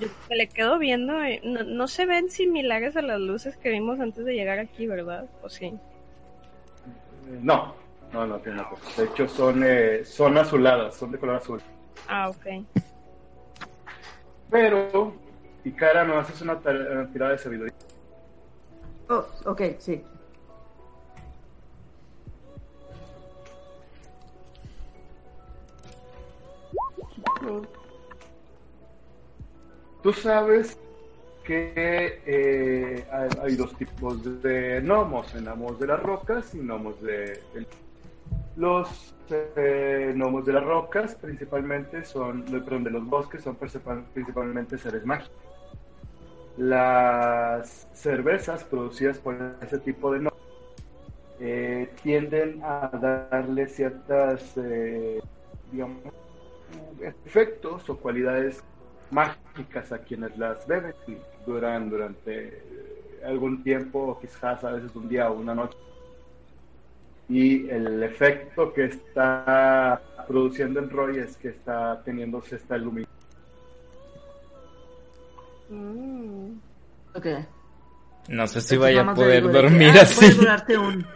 yo 0.00 0.08
me 0.28 0.36
le 0.36 0.48
quedo 0.48 0.78
viendo. 0.78 1.26
y 1.26 1.40
No, 1.42 1.62
no 1.64 1.88
se 1.88 2.04
ven 2.04 2.28
similares 2.28 2.96
a 2.96 3.02
las 3.02 3.18
luces 3.18 3.56
que 3.56 3.70
vimos 3.70 3.98
antes 4.00 4.24
de 4.24 4.34
llegar 4.34 4.58
aquí, 4.58 4.86
¿verdad? 4.86 5.26
¿O 5.42 5.48
sí? 5.48 5.72
No, 7.40 7.74
no, 8.12 8.26
no 8.26 8.38
tiene 8.38 8.58
nada. 8.58 8.70
De 8.96 9.04
hecho, 9.04 9.28
son, 9.28 9.62
eh, 9.64 10.04
son 10.04 10.36
azuladas, 10.38 10.94
son 10.96 11.12
de 11.12 11.18
color 11.18 11.36
azul. 11.36 11.60
Ah, 12.08 12.30
ok. 12.30 12.46
Pero, 14.50 15.12
Ikara, 15.64 16.04
no 16.04 16.18
haces 16.18 16.40
una, 16.40 16.54
una 16.54 17.12
tirada 17.12 17.32
de 17.32 17.38
sabiduría. 17.38 17.74
Oh, 19.10 19.26
ok, 19.46 19.62
sí. 19.78 20.02
Tú 30.02 30.12
sabes 30.12 30.78
que 31.44 32.22
eh, 32.26 33.06
hay, 33.10 33.28
hay 33.42 33.56
dos 33.56 33.74
tipos 33.76 34.42
de 34.42 34.80
gnomos, 34.80 35.32
gnomos 35.34 35.78
de 35.80 35.86
las 35.86 36.02
rocas 36.02 36.54
y 36.54 36.58
gnomos 36.58 37.00
de... 37.02 37.42
del- 37.54 37.66
Los 38.58 39.14
eh, 39.30 40.12
gnomos 40.14 40.44
de 40.44 40.52
las 40.52 40.64
rocas 40.64 41.14
principalmente 41.14 42.04
son, 42.04 42.44
perdón, 42.44 42.84
de 42.84 42.90
los 42.90 43.06
bosques 43.06 43.42
son 43.42 43.56
principal- 43.56 44.04
principalmente 44.12 44.76
seres 44.76 45.04
mágicos. 45.06 45.32
Las 46.56 47.86
cervezas 47.92 48.64
producidas 48.64 49.18
por 49.18 49.34
ese 49.62 49.78
tipo 49.78 50.12
de 50.12 50.18
gnomos 50.18 50.32
eh, 51.40 51.88
tienden 52.02 52.60
a 52.62 52.90
darle 53.30 53.68
ciertas, 53.68 54.56
eh, 54.56 55.20
digamos, 55.70 56.02
efectos 57.24 57.88
o 57.88 57.96
cualidades 57.98 58.60
mágicas 59.10 59.92
a 59.92 59.98
quienes 59.98 60.36
las 60.36 60.66
beben 60.66 60.94
duran 61.46 61.88
durante 61.88 62.62
algún 63.24 63.62
tiempo, 63.62 64.18
quizás 64.20 64.64
a 64.64 64.72
veces 64.72 64.94
un 64.94 65.08
día 65.08 65.30
o 65.30 65.38
una 65.38 65.54
noche. 65.54 65.76
Y 67.28 67.68
el 67.68 68.02
efecto 68.02 68.72
que 68.72 68.86
está 68.86 70.00
produciendo 70.26 70.80
en 70.80 70.88
Roy 70.90 71.18
es 71.18 71.36
que 71.36 71.48
está 71.48 72.02
teniéndose 72.02 72.56
esta 72.56 72.76
iluminación. 72.76 73.18
Mm. 75.68 76.52
Ok. 77.14 77.26
No 78.28 78.46
sé 78.46 78.60
si 78.60 78.74
Entonces 78.74 78.78
vaya 78.78 79.02
a 79.02 79.14
poder 79.14 79.42
digo 79.42 79.48
de 79.48 79.54
que, 79.54 79.62
dormir 79.62 79.90
ah, 79.96 80.02
así. 80.02 80.16
Puede 80.20 80.34
durarte 80.34 80.78
un... 80.78 81.06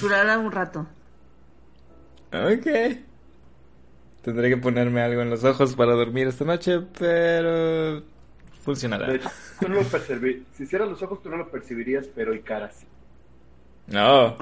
Durará 0.00 0.38
un 0.38 0.52
rato. 0.52 0.86
Ok. 2.32 2.66
Tendré 4.22 4.48
que 4.48 4.56
ponerme 4.56 5.02
algo 5.02 5.20
en 5.20 5.30
los 5.30 5.44
ojos 5.44 5.74
para 5.74 5.92
dormir 5.92 6.28
esta 6.28 6.44
noche, 6.44 6.80
pero 6.98 8.02
funcionará. 8.60 9.08
De 9.08 9.16
hecho, 9.16 9.28
tú 9.60 9.68
no 9.68 9.74
lo 9.74 9.82
percibí- 9.82 10.44
si 10.52 10.64
cierras 10.64 10.88
los 10.88 11.02
ojos 11.02 11.22
tú 11.22 11.28
no 11.28 11.36
lo 11.36 11.50
percibirías, 11.50 12.06
pero 12.14 12.34
Ikara 12.34 12.70
sí. 12.70 12.86
No. 13.86 14.36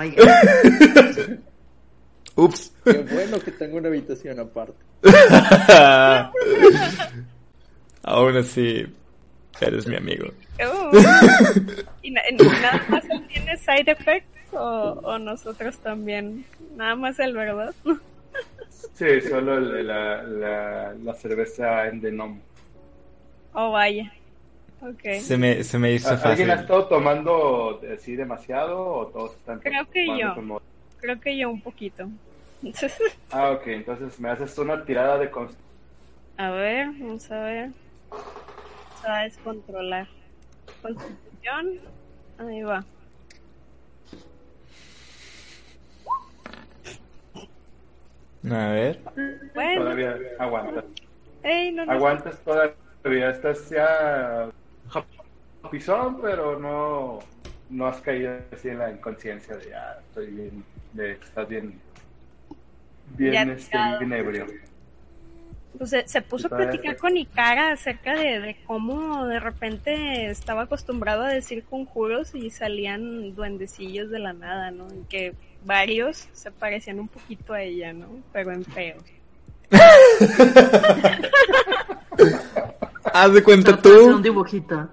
Ups. 2.37 2.73
Qué 2.85 2.99
bueno 3.11 3.39
que 3.41 3.51
tengo 3.53 3.77
una 3.79 3.89
habitación 3.89 4.39
aparte. 4.41 4.75
Aún 8.03 8.37
así, 8.37 8.87
eres 9.61 9.87
mi 9.87 9.97
amigo. 9.97 10.29
Oh. 10.67 10.91
¿Y 12.03 12.11
na- 12.11 12.23
nada 12.31 12.85
más 12.89 13.05
él 13.11 13.27
tiene 13.29 13.57
side 13.59 13.91
effects 13.93 14.53
o, 14.55 15.01
o 15.03 15.19
nosotros 15.19 15.79
también? 15.79 16.45
Nada 16.77 16.95
más 16.97 17.19
él, 17.19 17.35
¿verdad? 17.35 17.75
Sí, 18.95 19.21
solo 19.23 19.57
el- 19.59 19.87
la, 19.87 20.23
la, 20.23 20.95
la 20.95 21.15
cerveza 21.15 21.87
en 21.89 22.01
denom. 22.03 22.39
Oh, 23.55 23.71
vaya. 23.73 24.13
Ok. 24.83 25.21
Se 25.21 25.37
me, 25.37 25.63
se 25.63 25.79
me 25.79 25.93
hizo 25.93 26.09
¿Alguien 26.09 26.27
ha 26.27 26.31
fácil. 26.31 26.51
estado 26.51 26.87
tomando 26.87 27.81
así 27.95 28.17
demasiado 28.17 28.83
o 28.83 29.07
todos 29.09 29.33
están 29.37 29.59
Creo 29.61 29.89
que 29.91 30.07
yo. 30.19 30.35
con 30.35 30.49
mod- 30.49 30.63
Creo 31.01 31.21
que 31.21 31.37
yo 31.39 31.51
un 31.51 31.61
poquito. 31.61 32.09
Ah, 33.31 33.51
ok, 33.53 33.67
entonces 33.69 34.19
me 34.21 34.29
haces 34.31 34.57
una 34.59 34.85
tirada 34.85 35.17
de 35.19 35.31
const- 35.31 35.55
A 36.37 36.51
ver, 36.51 36.89
vamos 36.89 37.31
a 37.31 37.41
ver. 37.41 37.71
Se 39.01 39.09
va 39.09 39.19
a 39.21 39.23
descontrolar. 39.25 40.07
Constitución. 40.83 41.81
Ahí 42.39 42.63
va. 42.63 42.85
A 48.51 48.69
ver. 48.73 48.99
Bueno. 49.55 49.83
Todavía 49.83 50.19
aguantas. 50.39 50.85
Ey, 51.43 51.73
no, 51.73 51.85
no. 51.85 51.93
Aguantas 51.93 52.39
todavía. 52.41 53.31
Estás 53.31 53.69
ya 53.71 54.51
pisón, 55.69 56.21
pero 56.21 56.59
no, 56.59 57.21
no 57.71 57.87
has 57.87 58.01
caído 58.01 58.33
así 58.53 58.69
en 58.69 58.79
la 58.79 58.91
inconsciencia 58.91 59.57
de 59.57 59.71
ya 59.71 59.99
estoy 60.09 60.27
bien, 60.27 60.65
de 60.93 61.17
que 61.19 61.25
estás 61.25 61.49
bien, 61.49 61.81
bien, 63.17 63.51
este, 63.51 63.79
bien 63.99 64.13
ebrio. 64.13 64.47
Pues 65.79 65.91
se, 65.91 66.07
se 66.07 66.21
puso 66.21 66.49
a 66.49 66.57
platicar 66.57 66.97
con 66.97 67.17
Ikara 67.17 67.73
acerca 67.73 68.15
de, 68.15 68.41
de 68.41 68.57
cómo 68.67 69.27
de 69.27 69.39
repente 69.39 70.27
estaba 70.31 70.63
acostumbrado 70.63 71.23
a 71.23 71.29
decir 71.29 71.65
conjuros 71.65 72.35
y 72.35 72.51
salían 72.51 73.35
duendecillos 73.35 74.11
de 74.11 74.19
la 74.19 74.33
nada, 74.33 74.73
¿no? 74.73 74.89
Y 74.89 75.05
que 75.09 75.35
varios 75.65 76.29
se 76.33 76.51
parecían 76.51 76.99
un 76.99 77.09
poquito 77.09 77.53
a 77.53 77.63
ella, 77.63 77.93
¿no? 77.93 78.09
Pero 78.33 78.53
en 78.53 78.65
feos. 78.65 79.05
Haz 83.13 83.33
de 83.33 83.43
cuenta 83.43 83.81
tú. 83.81 84.17
un 84.17 84.23
dibujito. 84.23 84.89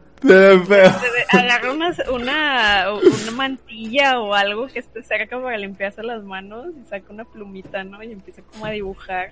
Agarra 1.29 1.71
una, 1.71 1.95
una, 2.11 2.93
una 2.93 3.31
mantilla 3.35 4.19
o 4.19 4.33
algo 4.33 4.67
que 4.67 4.79
esté 4.79 5.03
cerca 5.03 5.39
para 5.41 5.57
limpiarse 5.57 6.01
las 6.03 6.23
manos 6.23 6.67
y 6.81 6.85
saca 6.89 7.13
una 7.13 7.23
plumita, 7.25 7.83
¿no? 7.83 8.01
Y 8.03 8.11
empieza 8.11 8.41
como 8.41 8.65
a 8.65 8.71
dibujar. 8.71 9.31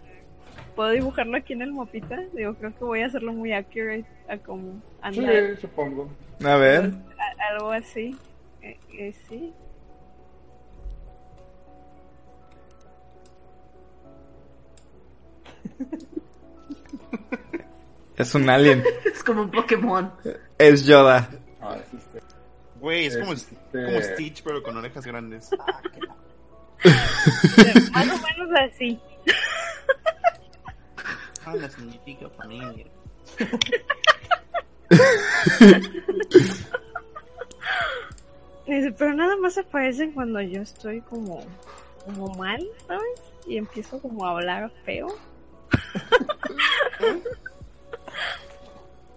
¿Puedo 0.76 0.92
dibujarlo 0.92 1.38
aquí 1.38 1.54
en 1.54 1.62
el 1.64 1.74
mapita? 1.74 2.20
Digo, 2.34 2.54
creo 2.56 2.76
que 2.78 2.84
voy 2.84 3.02
a 3.02 3.08
hacerlo 3.08 3.34
muy 3.34 3.52
accurate 3.54 4.06
a 4.28 4.38
como 4.38 4.82
anda. 5.02 5.32
Sí, 5.56 5.62
supongo. 5.62 6.10
A 6.44 6.56
ver. 6.58 6.92
A- 7.18 7.54
algo 7.54 7.72
así. 7.72 8.16
Eh, 8.62 8.78
eh, 8.98 9.14
sí. 9.28 9.54
Es 18.18 18.34
un 18.36 18.50
alien. 18.50 18.84
Es 19.06 19.24
como 19.24 19.42
un 19.44 19.52
Pokémon. 19.52 20.12
Es 20.58 20.86
Yoda. 20.86 21.30
Ah, 21.62 21.78
es 21.78 21.94
este. 21.94 22.22
Güey, 22.80 23.06
es 23.08 23.18
como, 23.18 23.34
Este- 23.34 23.56
como 23.72 24.02
Stitch, 24.02 24.44
pero 24.44 24.62
con 24.64 24.78
orejas 24.78 25.06
grandes. 25.06 25.50
Más 27.92 28.08
o 28.08 28.22
menos 28.22 28.50
así. 28.72 29.00
Hola, 31.48 31.70
significa 31.70 32.30
familia. 32.30 32.86
Dice, 38.68 38.92
pero 38.98 39.14
nada 39.14 39.36
más 39.38 39.58
aparecen 39.58 40.12
cuando 40.14 40.42
yo 40.42 40.62
estoy 40.62 41.02
como, 41.02 41.46
como 42.06 42.34
mal, 42.36 42.66
¿sabes? 42.88 43.22
Y 43.48 43.58
empiezo 43.58 44.02
como 44.02 44.26
a 44.26 44.32
hablar 44.32 44.72
feo. 44.86 45.08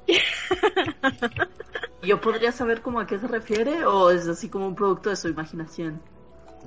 ¿Yo 2.02 2.20
podría 2.20 2.52
saber 2.52 2.80
como 2.80 3.00
a 3.00 3.06
qué 3.06 3.18
se 3.18 3.28
refiere 3.28 3.84
o 3.84 4.10
es 4.10 4.26
así 4.28 4.48
como 4.48 4.66
un 4.66 4.74
producto 4.74 5.10
de 5.10 5.16
su 5.16 5.28
imaginación? 5.28 6.00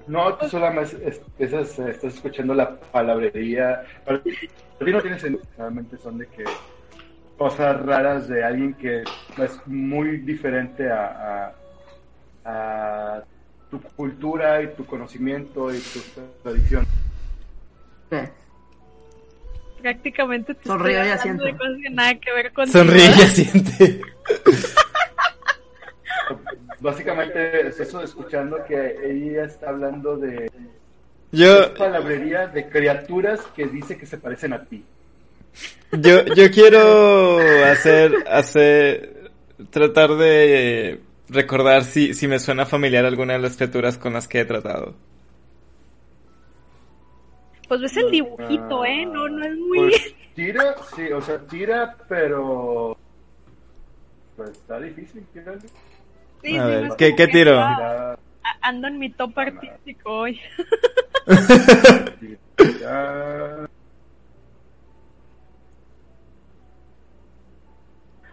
No, 0.07 0.35
tú 0.35 0.49
solamente 0.49 1.15
estás 1.39 1.79
escuchando 2.03 2.53
la 2.53 2.79
palabrería. 2.79 3.83
Para 4.05 4.21
ti 4.21 4.31
no 4.79 5.01
tiene 5.01 5.19
sentido. 5.19 5.43
Realmente 5.57 5.97
son 5.97 6.17
de 6.17 6.27
que 6.27 6.43
cosas 7.37 7.81
raras 7.85 8.27
de 8.27 8.43
alguien 8.43 8.73
que 8.75 9.03
es 9.37 9.67
muy 9.67 10.17
diferente 10.17 10.91
a, 10.91 11.55
a, 12.45 13.15
a 13.17 13.23
tu 13.69 13.81
cultura 13.81 14.61
y 14.61 14.67
tu 14.75 14.85
conocimiento 14.85 15.73
y 15.73 15.79
tu 15.79 15.99
tradición. 16.43 16.85
¿Qué? 18.09 18.29
Prácticamente 19.81 20.53
te 20.53 20.61
estoy 20.61 20.91
y 20.91 20.95
hablando 20.95 21.03
de 21.03 21.11
asiento. 21.11 21.57
cosas 21.57 21.77
que 21.81 21.89
nada 21.89 22.15
que 22.15 22.33
ver 22.33 22.53
contigo. 22.53 22.77
Sonríe 22.77 23.05
y 23.05 23.21
asiente. 23.21 24.01
Básicamente 26.79 27.67
es 27.67 27.79
eso, 27.79 28.01
escuchando 28.01 28.57
que 28.67 28.95
ella 29.03 29.45
está 29.45 29.69
hablando 29.69 30.17
de 30.17 30.49
Yo, 31.31 31.73
palabrería 31.75 32.47
de 32.47 32.67
criaturas 32.69 33.39
que 33.55 33.67
dice 33.67 33.97
que 33.97 34.07
se 34.07 34.17
parecen 34.17 34.53
a 34.53 34.65
ti. 34.65 34.83
yo, 35.91 36.25
yo 36.25 36.49
quiero 36.49 37.37
hacer, 37.65 38.11
hacer, 38.27 39.31
tratar 39.69 40.15
de 40.15 41.01
recordar 41.29 41.83
si, 41.83 42.15
si 42.15 42.27
me 42.27 42.39
suena 42.39 42.65
familiar 42.65 43.05
alguna 43.05 43.33
de 43.33 43.39
las 43.39 43.57
criaturas 43.57 43.99
con 43.99 44.13
las 44.13 44.27
que 44.27 44.39
he 44.39 44.45
tratado. 44.45 44.95
Pues 47.71 47.79
ves 47.79 47.95
el 47.95 48.11
dibujito, 48.11 48.83
¿eh? 48.83 49.05
No, 49.05 49.29
no 49.29 49.45
es 49.45 49.55
muy... 49.55 49.77
Pues, 49.91 50.15
tira, 50.35 50.75
sí, 50.93 51.09
o 51.13 51.21
sea, 51.21 51.39
tira, 51.47 51.95
pero 52.09 52.97
pues 54.35 54.49
está 54.49 54.77
difícil, 54.77 55.25
tírale. 55.31 55.61
Sí, 56.41 56.57
A 56.57 56.65
sí, 56.65 56.69
ver, 56.69 56.89
¿qué- 56.97 57.15
qué 57.15 57.27
tiro? 57.29 57.57
ando- 57.61 58.17
Tira- 58.61 58.87
en 58.89 58.99
mi 58.99 59.13
top 59.13 59.39
artístico 59.39 60.11
hoy. 60.11 60.41
tira- 62.19 63.65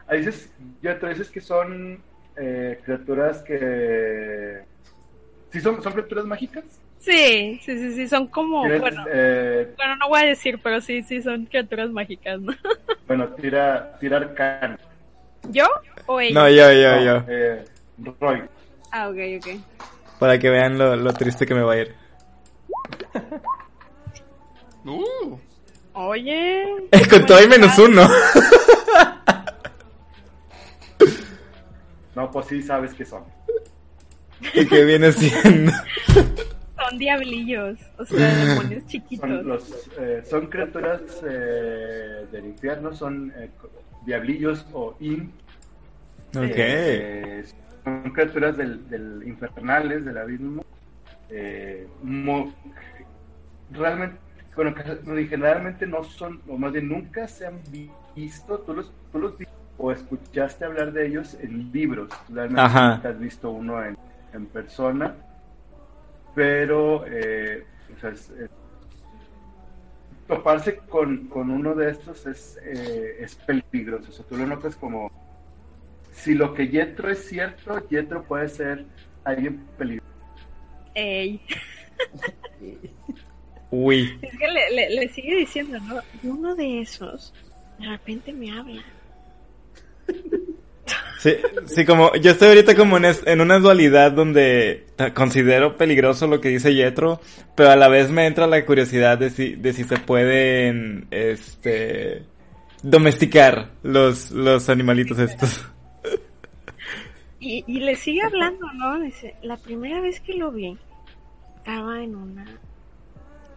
Ah, 0.08 0.15
dices, 0.15 0.52
ya 0.83 0.99
tú 0.99 1.07
dices 1.07 1.31
que 1.31 1.41
son 1.41 2.02
eh, 2.34 2.81
criaturas 2.84 3.41
que... 3.44 4.65
¿Sí 5.52 5.60
son, 5.60 5.81
son 5.81 5.92
criaturas 5.92 6.25
mágicas? 6.25 6.81
Sí, 7.01 7.60
sí, 7.65 7.78
sí, 7.78 7.94
sí, 7.94 8.09
son 8.09 8.27
como, 8.27 8.62
bueno, 8.62 9.05
eh, 9.10 9.73
bueno, 9.77 9.97
no 9.97 10.09
voy 10.09 10.20
a 10.20 10.27
decir, 10.27 10.59
pero 10.62 10.81
sí, 10.81 11.02
sí, 11.02 11.23
son 11.23 11.47
criaturas 11.47 11.91
mágicas, 11.91 12.41
¿no? 12.41 12.52
bueno, 13.07 13.28
tira, 13.35 13.97
tirar 13.99 14.35
can. 14.35 14.78
¿Yo 15.51 15.67
o 16.07 16.20
ella? 16.20 16.35
No, 16.35 16.49
yo, 16.49 16.73
yo, 16.73 17.01
yo. 17.02 17.25
Eh, 17.28 17.65
Roy. 18.20 18.43
Ah, 18.91 19.09
ok, 19.09 19.17
ok. 19.39 19.60
Para 20.18 20.39
que 20.39 20.51
vean 20.51 20.77
lo, 20.77 20.97
lo 20.97 21.12
triste 21.12 21.47
que 21.47 21.55
me 21.55 21.62
va 21.62 21.75
a 21.75 21.78
ir. 21.78 21.94
Uh, 24.85 25.36
Oye. 25.93 26.65
Con 27.10 27.27
todo 27.27 27.43
y 27.43 27.49
menos 27.49 27.78
uno. 27.78 28.09
No, 32.18 32.31
pues 32.33 32.47
sí 32.47 32.62
sabes 32.62 32.94
que 32.94 33.05
son. 33.05 33.23
¿Y 34.55 34.67
qué 34.67 34.85
viene 34.85 35.12
siendo? 35.12 35.73
Son 36.89 36.99
diablillos, 36.99 37.78
o 37.99 38.05
sea, 38.05 38.34
demonios 38.47 38.86
chiquitos. 38.86 39.28
Son, 39.28 39.47
los, 39.47 39.91
eh, 39.99 40.23
son 40.25 40.47
criaturas 40.47 41.00
eh, 41.28 42.26
del 42.33 42.47
infierno, 42.47 42.94
son 42.94 43.33
eh, 43.36 43.50
diablillos 44.07 44.67
o 44.73 44.97
in. 45.00 45.33
Ok. 46.36 46.42
Eh, 46.44 47.44
son 47.84 48.10
criaturas 48.12 48.57
del, 48.57 48.89
del 48.89 49.23
infernales, 49.26 50.05
del 50.05 50.18
abismo. 50.18 50.62
Eh, 51.31 51.86
mo- 52.02 52.52
realmente, 53.70 54.17
bueno, 54.57 54.75
que- 54.75 55.26
generalmente 55.26 55.86
no 55.86 56.02
son, 56.05 56.41
o 56.49 56.57
más 56.57 56.73
bien 56.73 56.89
nunca 56.89 57.28
se 57.28 57.47
han 57.47 57.60
vi- 57.70 57.91
visto, 58.17 58.58
tú 58.60 58.75
los, 58.75 58.91
tú 59.12 59.18
los 59.18 59.34
o 59.76 59.92
escuchaste 59.92 60.65
hablar 60.65 60.92
de 60.92 61.07
ellos 61.07 61.34
en 61.41 61.70
libros, 61.70 62.08
realmente 62.28 62.60
Ajá. 62.62 62.97
nunca 62.97 63.10
has 63.10 63.18
visto 63.20 63.50
uno 63.50 63.84
en, 63.84 63.97
en 64.33 64.47
persona, 64.47 65.15
pero 66.34 67.05
eh, 67.07 67.65
o 67.97 68.00
sea, 68.00 68.10
es- 68.10 68.31
es- 68.31 68.50
toparse 70.26 70.76
con, 70.89 71.28
con 71.28 71.50
uno 71.50 71.74
de 71.74 71.90
estos 71.90 72.26
es, 72.26 72.58
eh, 72.62 73.16
es 73.20 73.34
peligroso, 73.36 74.10
o 74.10 74.12
sea, 74.12 74.24
tú 74.26 74.36
lo 74.36 74.47
notas 74.47 74.76
como 74.76 75.10
si 76.12 76.34
lo 76.34 76.52
que 76.52 76.68
Yetro 76.68 77.08
es 77.10 77.24
cierto, 77.26 77.89
Yetro 77.89 78.23
puede 78.24 78.48
ser 78.48 78.84
alguien 79.24 79.65
peligroso. 79.78 80.05
Ey. 80.94 81.40
Uy. 83.70 84.18
Es 84.23 84.39
que 84.39 84.48
le, 84.48 84.70
le, 84.70 84.90
le 84.90 85.08
sigue 85.08 85.36
diciendo, 85.36 85.78
¿no? 85.81 86.00
Y 86.23 86.26
uno 86.26 86.55
de 86.57 86.81
esos, 86.81 87.32
de 87.78 87.86
repente 87.86 88.32
me 88.32 88.50
habla. 88.50 88.82
Sí, 91.18 91.34
sí, 91.67 91.84
como 91.84 92.15
yo 92.15 92.31
estoy 92.31 92.49
ahorita 92.49 92.76
como 92.76 92.97
en, 92.97 93.05
en 93.25 93.41
una 93.41 93.58
dualidad 93.58 94.12
donde 94.12 94.86
considero 95.15 95.76
peligroso 95.76 96.28
lo 96.28 96.41
que 96.41 96.49
dice 96.49 96.75
Yetro, 96.75 97.20
pero 97.57 97.70
a 97.70 97.76
la 97.76 97.89
vez 97.89 98.10
me 98.10 98.26
entra 98.26 98.47
la 98.47 98.65
curiosidad 98.65 99.18
de 99.18 99.31
si, 99.31 99.57
de 99.57 99.73
si 99.73 99.83
se 99.83 99.97
pueden, 99.97 101.08
este, 101.10 102.23
domesticar 102.83 103.70
los, 103.83 104.31
los 104.31 104.68
animalitos 104.68 105.18
estos. 105.18 105.67
Y, 107.41 107.65
y 107.67 107.81
le 107.81 107.94
sigue 107.94 108.23
hablando, 108.23 108.67
¿no? 108.75 108.99
Dice, 109.00 109.36
la 109.42 109.57
primera 109.57 110.00
vez 110.00 110.20
que 110.20 110.34
lo 110.34 110.50
vi, 110.50 110.76
estaba 111.57 112.02
en 112.02 112.17
una, 112.17 112.47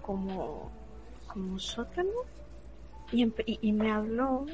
como, 0.01 0.72
como 1.27 1.58
sótano, 1.60 2.10
y, 3.11 3.27
y 3.45 3.74
me 3.74 3.92
habló 3.92 4.45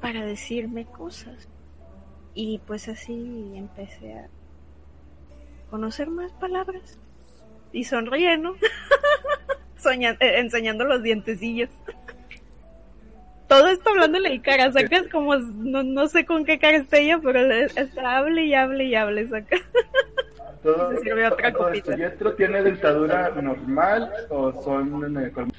para 0.00 0.24
decirme 0.24 0.84
cosas. 0.86 1.48
Y 2.38 2.58
pues 2.66 2.86
así 2.88 3.52
empecé 3.56 4.12
a 4.12 4.28
conocer 5.70 6.08
más 6.10 6.30
palabras. 6.32 6.98
Y 7.72 7.84
sonríe, 7.84 8.36
¿no? 8.36 8.54
Soña- 9.78 10.16
eh, 10.20 10.38
enseñando 10.40 10.84
los 10.84 11.02
dientecillos. 11.02 11.70
Todo 13.48 13.68
esto 13.68 13.88
hablándole 13.90 14.28
el 14.32 14.42
cara, 14.42 14.70
sacas 14.70 15.06
como, 15.10 15.36
no, 15.36 15.82
no 15.82 16.08
sé 16.08 16.26
con 16.26 16.44
qué 16.44 16.58
cara 16.58 16.76
está 16.76 16.98
ella, 16.98 17.20
pero 17.22 17.40
le- 17.42 17.64
está 17.64 18.18
hable 18.18 18.44
y 18.44 18.52
hable 18.54 18.84
y 18.84 18.94
hable, 18.94 19.26
saca. 19.28 19.56
Todo, 20.62 20.90
Se 20.90 20.98
sirve 21.00 21.26
otra 21.28 21.52
todo 21.52 21.68
esto, 21.70 21.90
copita. 21.92 21.96
¿Yetro 22.10 22.34
tiene 22.34 22.60
dentadura 22.62 23.30
normal 23.40 24.10
o 24.28 24.52
son 24.62 25.16
eh, 25.24 25.30
con- 25.30 25.52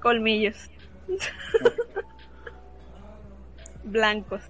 Colmillos. 0.00 0.70
Blancos. 3.82 4.42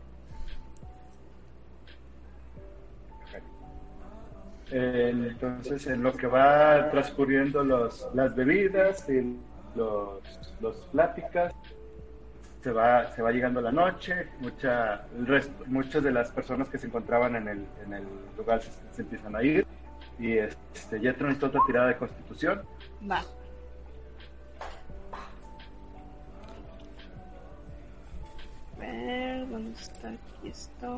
Entonces, 4.72 5.86
en 5.86 6.02
lo 6.02 6.12
que 6.14 6.26
va 6.26 6.90
transcurriendo 6.90 7.62
los, 7.62 8.08
las 8.14 8.34
bebidas 8.34 9.08
y 9.08 9.36
los, 9.74 10.22
los 10.60 10.76
pláticas, 10.92 11.52
se 12.62 12.70
va, 12.70 13.10
se 13.12 13.22
va 13.22 13.32
llegando 13.32 13.60
la 13.60 13.72
noche, 13.72 14.28
mucha, 14.38 15.04
el 15.18 15.26
resto, 15.26 15.64
muchas 15.66 16.02
de 16.02 16.12
las 16.12 16.30
personas 16.30 16.68
que 16.68 16.78
se 16.78 16.86
encontraban 16.86 17.34
en 17.36 17.48
el, 17.48 17.66
en 17.84 17.92
el 17.92 18.04
lugar 18.36 18.62
se, 18.62 19.02
empiezan 19.02 19.34
a 19.34 19.42
ir 19.42 19.66
y 20.18 20.38
este, 20.38 21.00
Yetro 21.00 21.26
necesita 21.26 21.48
otra 21.48 21.60
tirada 21.66 21.88
de 21.88 21.96
constitución. 21.96 22.62
Va. 23.10 23.22
A 28.76 28.78
ver, 28.78 29.48
¿dónde 29.48 29.72
está? 29.72 30.08
Aquí 30.08 30.48
está. 30.48 30.88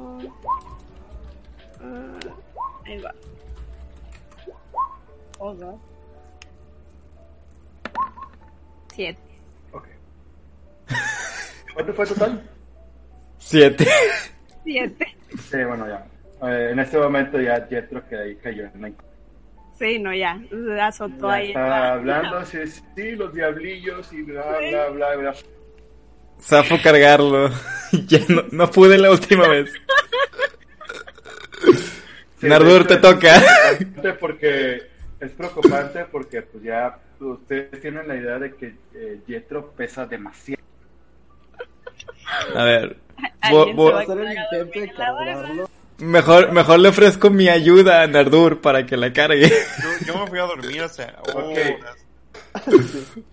Ah, 1.81 2.19
ahí 2.85 3.01
va. 3.01 3.15
Oh, 5.39 5.55
God. 5.55 5.75
Siete. 8.95 9.21
Ok. 9.73 9.85
¿Cuánto 11.75 11.95
fue 11.95 12.07
total? 12.07 12.43
Siete. 13.39 13.87
Siete. 14.63 15.17
Sí, 15.51 15.65
bueno, 15.65 15.87
ya. 15.89 16.07
Eh, 16.49 16.71
en 16.73 16.79
este 16.79 16.99
momento 16.99 17.41
ya 17.41 17.67
Yetro 17.69 18.07
que 18.09 18.39
cayó 18.43 18.65
en 18.75 18.83
la 18.83 18.93
Sí, 19.79 19.99
no, 19.99 20.15
ya. 20.15 20.41
Azotó 20.81 21.29
Ya 21.29 21.35
ahí. 21.35 21.49
está 21.49 21.93
hablando, 21.95 22.45
sí, 22.45 22.59
sí, 22.67 23.11
los 23.13 23.33
diablillos 23.35 24.13
y 24.13 24.23
bla, 24.23 24.45
bla, 24.71 24.89
bla, 24.91 25.17
bla. 25.17 25.35
Zafo 26.41 26.77
cargarlo. 26.83 27.49
ya 28.07 28.21
no, 28.29 28.43
no 28.53 28.71
pude 28.71 28.97
la 28.99 29.11
última 29.11 29.49
vez. 29.49 29.73
Nardur, 32.49 32.87
te 32.87 32.97
toca. 32.99 33.37
Es 33.37 33.43
preocupante 33.77 34.13
porque, 34.15 34.83
es 35.21 35.31
preocupante 35.33 36.05
porque 36.07 36.43
pues 36.43 36.63
ya 36.65 36.99
ustedes 37.21 37.81
tienen 37.81 38.07
la 38.09 38.17
idea 38.17 38.39
de 38.39 38.55
que 38.55 38.75
eh, 38.95 39.21
Yetro 39.27 39.71
pesa 39.73 40.07
demasiado. 40.07 40.63
A 42.55 42.65
ver. 42.65 42.97
Bo- 43.51 43.65
se 43.67 43.73
bo- 43.73 43.93
va 43.93 44.01
a 44.01 44.03
hacer 44.03 44.19
el 44.19 44.33
intento 44.33 44.81
de 44.81 44.93
cargarlo. 44.93 45.71
Mejor, 45.99 46.51
mejor 46.53 46.81
le 46.81 46.89
ofrezco 46.89 47.31
mi 47.31 47.49
ayuda 47.49 48.03
a 48.03 48.07
Nardur 48.09 48.61
para 48.61 48.85
que 48.85 48.97
la 48.97 49.13
cargue. 49.13 49.49
yo, 49.49 50.07
yo 50.07 50.19
me 50.25 50.27
fui 50.27 50.39
a 50.39 50.43
dormir. 50.43 50.83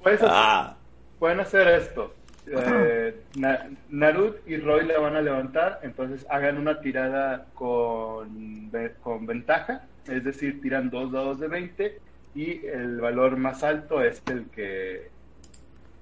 Puedes 0.01 0.21
hacer- 0.21 0.29
Ah. 0.31 0.77
pueden 1.19 1.39
hacer 1.39 1.67
esto. 1.69 2.13
Eh, 2.53 3.15
Na- 3.37 3.69
Narud 3.89 4.35
y 4.45 4.57
Roy 4.57 4.85
la 4.85 4.99
van 4.99 5.15
a 5.15 5.21
levantar, 5.21 5.79
entonces 5.83 6.25
hagan 6.29 6.57
una 6.57 6.81
tirada 6.81 7.45
con, 7.53 8.69
con 9.01 9.25
ventaja, 9.25 9.85
es 10.07 10.23
decir, 10.23 10.61
tiran 10.61 10.89
dos 10.89 11.11
dados 11.11 11.39
de 11.39 11.47
20 11.47 11.97
y 12.35 12.65
el 12.65 12.99
valor 12.99 13.37
más 13.37 13.63
alto 13.63 14.01
es 14.03 14.21
el 14.29 14.45
que 14.49 15.09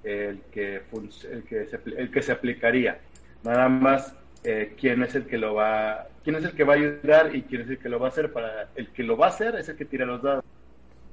el 0.02 0.40
que 0.50 0.76
el 0.76 1.42
que 1.44 1.66
se, 1.66 1.78
el 1.96 2.10
que 2.10 2.22
se 2.22 2.32
aplicaría. 2.32 2.98
Nada 3.44 3.68
más 3.68 4.14
eh, 4.44 4.74
quién 4.78 5.02
es 5.02 5.14
el 5.14 5.26
que 5.26 5.38
lo 5.38 5.54
va 5.54 6.06
quién 6.24 6.36
es 6.36 6.44
el 6.44 6.52
que 6.52 6.64
va 6.64 6.74
a 6.74 6.76
ayudar 6.76 7.34
y 7.34 7.42
quién 7.42 7.62
es 7.62 7.70
el 7.70 7.78
que 7.78 7.88
lo 7.88 7.98
va 7.98 8.06
a 8.06 8.10
hacer 8.10 8.32
para 8.32 8.68
el 8.74 8.88
que 8.88 9.02
lo 9.02 9.16
va 9.16 9.26
a 9.26 9.30
hacer 9.30 9.54
es 9.56 9.68
el 9.68 9.76
que 9.76 9.84
tira 9.84 10.06
los 10.06 10.22
dados. 10.22 10.44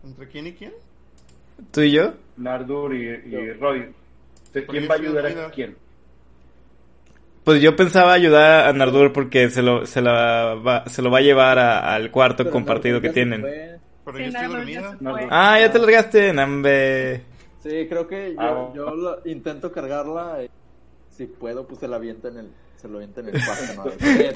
¿Entre 0.04 0.28
quién 0.28 0.48
y 0.48 0.54
quién? 0.54 0.74
¿Tú 1.72 1.82
y 1.82 1.92
yo? 1.92 2.14
Nardur 2.38 2.96
y, 2.96 3.08
y 3.08 3.52
Roy. 3.54 3.94
¿Quién 4.52 4.88
va 4.90 4.94
a 4.96 4.98
ayudar 4.98 5.26
a 5.28 5.52
quién? 5.52 5.78
Pues 7.44 7.62
yo 7.62 7.76
pensaba 7.76 8.12
ayudar 8.14 8.68
a 8.68 8.74
Nardur 8.74 9.14
porque 9.14 9.50
se 9.50 9.62
lo, 9.62 9.86
se 9.86 10.02
la 10.02 10.56
va, 10.56 10.86
se 10.88 11.02
lo 11.02 11.10
va 11.10 11.20
a 11.20 11.22
llevar 11.22 11.58
a- 11.60 11.96
al 11.96 12.12
cuarto 12.12 12.44
Pero 12.44 12.52
compartido 12.52 13.00
que 13.00 13.10
tienen. 13.10 13.42
Pero 13.42 14.18
Sí, 14.18 14.24
yo 14.24 14.30
estoy 14.30 14.74
ya 14.74 14.98
no. 15.00 15.16
Ah, 15.30 15.58
ya 15.60 15.72
te 15.72 15.80
largaste, 15.80 16.34
Nambe. 16.34 17.22
Sí, 17.64 17.88
creo 17.90 18.08
que 18.08 18.34
yo, 18.34 18.42
Ah, 18.42 18.72
yo 18.74 18.96
lo- 18.96 19.22
intento 19.26 19.72
cargarla. 19.72 20.44
y 20.44 20.50
si 21.10 21.26
puedo, 21.26 21.66
pues 21.68 21.80
se 21.80 21.88
la 21.88 21.96
avienta 21.98 22.28
en 22.30 22.38
el, 22.38 22.50
se 22.76 22.88
lo 22.88 22.98
avienta 22.98 23.22
en 23.22 23.30
el. 23.30 23.36
Eh, 24.04 24.34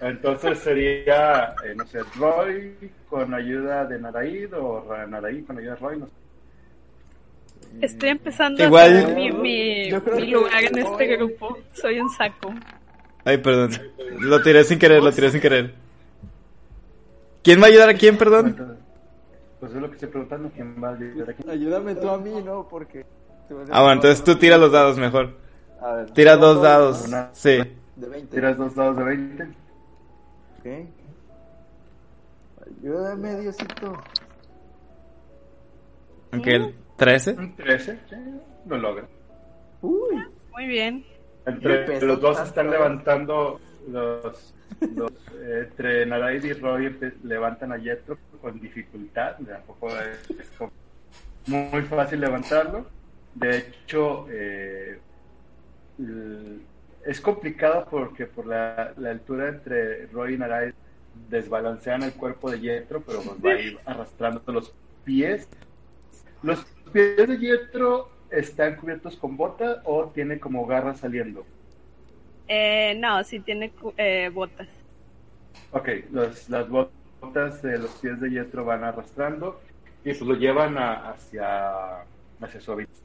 da 0.00 0.08
Entonces 0.08 0.58
sería, 0.60 1.54
eh, 1.64 1.74
no 1.76 1.86
sé, 1.86 2.00
Roy 2.18 2.74
con 3.08 3.34
ayuda 3.34 3.84
de 3.84 3.98
Naraid 3.98 4.54
o 4.56 4.84
Ra- 4.88 5.06
Naraid 5.06 5.44
con 5.46 5.58
ayuda 5.58 5.74
de 5.74 5.80
Roy. 5.80 5.98
No 5.98 6.06
sé. 6.06 6.12
Estoy 7.80 8.08
empezando 8.10 8.64
Igual- 8.64 8.96
a 8.96 8.98
hacer 9.00 9.14
mi, 9.16 9.30
mi, 9.32 9.90
mi 9.92 10.00
que- 10.00 10.26
lugar 10.26 10.64
en 10.64 10.78
este 10.78 11.06
grupo. 11.16 11.58
Soy 11.72 12.00
un 12.00 12.08
saco. 12.10 12.52
Ay, 13.24 13.38
perdón. 13.38 13.70
Lo 14.20 14.42
tiré 14.42 14.64
sin 14.64 14.78
querer, 14.78 15.02
lo 15.02 15.12
tiré 15.12 15.30
sin 15.30 15.40
querer. 15.40 15.74
¿Quién 17.42 17.60
va 17.60 17.64
a 17.64 17.68
ayudar 17.68 17.88
a 17.90 17.94
quién, 17.94 18.16
perdón? 18.16 18.78
Pues 19.60 19.72
es 19.74 19.80
lo 19.80 19.88
que 19.88 19.94
estoy 19.94 20.08
preguntando, 20.08 20.50
¿quién 20.54 20.82
va 20.82 20.90
a 20.90 20.94
ayudar 20.94 21.30
aquí? 21.30 21.42
Ayúdame 21.48 21.94
tú 21.94 22.08
a 22.08 22.18
mí, 22.18 22.42
¿no? 22.42 22.66
Porque... 22.68 23.04
Ah, 23.70 23.80
bueno, 23.82 23.92
entonces 23.92 24.24
tú 24.24 24.36
tira 24.36 24.56
los 24.56 24.72
dados 24.72 24.96
mejor. 24.98 25.36
A 25.80 25.92
ver, 25.92 26.10
Tira 26.12 26.36
dos 26.36 26.62
dados. 26.62 27.04
Una- 27.06 27.30
Sí. 27.34 27.58
De 27.96 28.08
20. 28.08 28.34
Tiras 28.34 28.56
dos 28.56 28.74
dados 28.74 28.96
de 28.96 29.04
20. 29.04 29.42
Ok. 30.58 30.66
Ayúdame, 32.82 33.40
Diosito. 33.40 33.92
Aunque 36.32 36.54
el 36.56 36.74
13. 37.04 37.32
Un 37.32 37.56
13, 37.56 37.98
sí, 38.08 38.16
lo 38.66 38.78
logra. 38.78 39.06
Uy. 39.82 40.24
Muy 40.52 40.66
bien. 40.66 41.04
Entre 41.44 42.00
los 42.00 42.18
dos 42.18 42.40
están 42.40 42.70
levantando 42.70 43.60
los, 43.88 44.54
los 44.96 45.12
eh, 45.34 45.66
entre 45.68 46.06
Naraid 46.06 46.44
y 46.44 46.52
Roy 46.54 46.96
levantan 47.22 47.72
a 47.72 47.78
Jetro 47.78 48.16
con 48.40 48.58
dificultad, 48.58 49.36
tampoco 49.46 49.90
es, 49.90 50.30
es 50.30 50.50
como 50.56 50.72
muy 51.46 51.82
fácil 51.82 52.20
levantarlo. 52.20 52.86
De 53.34 53.58
hecho, 53.58 54.26
eh, 54.30 54.98
es 57.04 57.20
complicado 57.20 57.86
porque 57.90 58.24
por 58.24 58.46
la, 58.46 58.94
la 58.96 59.10
altura 59.10 59.48
entre 59.48 60.06
Roy 60.06 60.34
y 60.34 60.38
Naraid 60.38 60.72
desbalancean 61.28 62.02
el 62.04 62.14
cuerpo 62.14 62.50
de 62.50 62.60
Jetro, 62.60 63.02
pero 63.02 63.20
pues 63.20 63.44
va 63.44 63.50
a 63.50 63.60
ir 63.60 63.78
arrastrando 63.84 64.40
los 64.46 64.72
pies. 65.04 65.46
Los 66.42 66.64
pies 66.94 67.16
de 67.28 67.36
Jetro 67.38 68.08
están 68.30 68.76
cubiertos 68.76 69.16
con 69.16 69.36
bota 69.36 69.82
o 69.84 70.10
tiene 70.10 70.38
como 70.40 70.64
garras 70.66 71.00
saliendo. 71.00 71.44
Eh, 72.48 72.94
no, 72.98 73.22
sí 73.24 73.40
tiene 73.40 73.72
eh, 73.96 74.30
botas. 74.32 74.68
Ok, 75.72 75.88
los- 76.10 76.48
las 76.48 76.68
botas 76.68 77.62
de 77.62 77.78
los 77.78 77.90
pies 77.96 78.20
de 78.20 78.30
Jetro 78.30 78.64
van 78.64 78.84
arrastrando 78.84 79.60
y 80.04 80.10
pues 80.14 80.20
lo 80.22 80.34
llevan 80.34 80.78
a- 80.78 81.10
hacia, 81.10 82.02
hacia 82.40 82.60
su 82.60 82.72
habitación. 82.72 83.04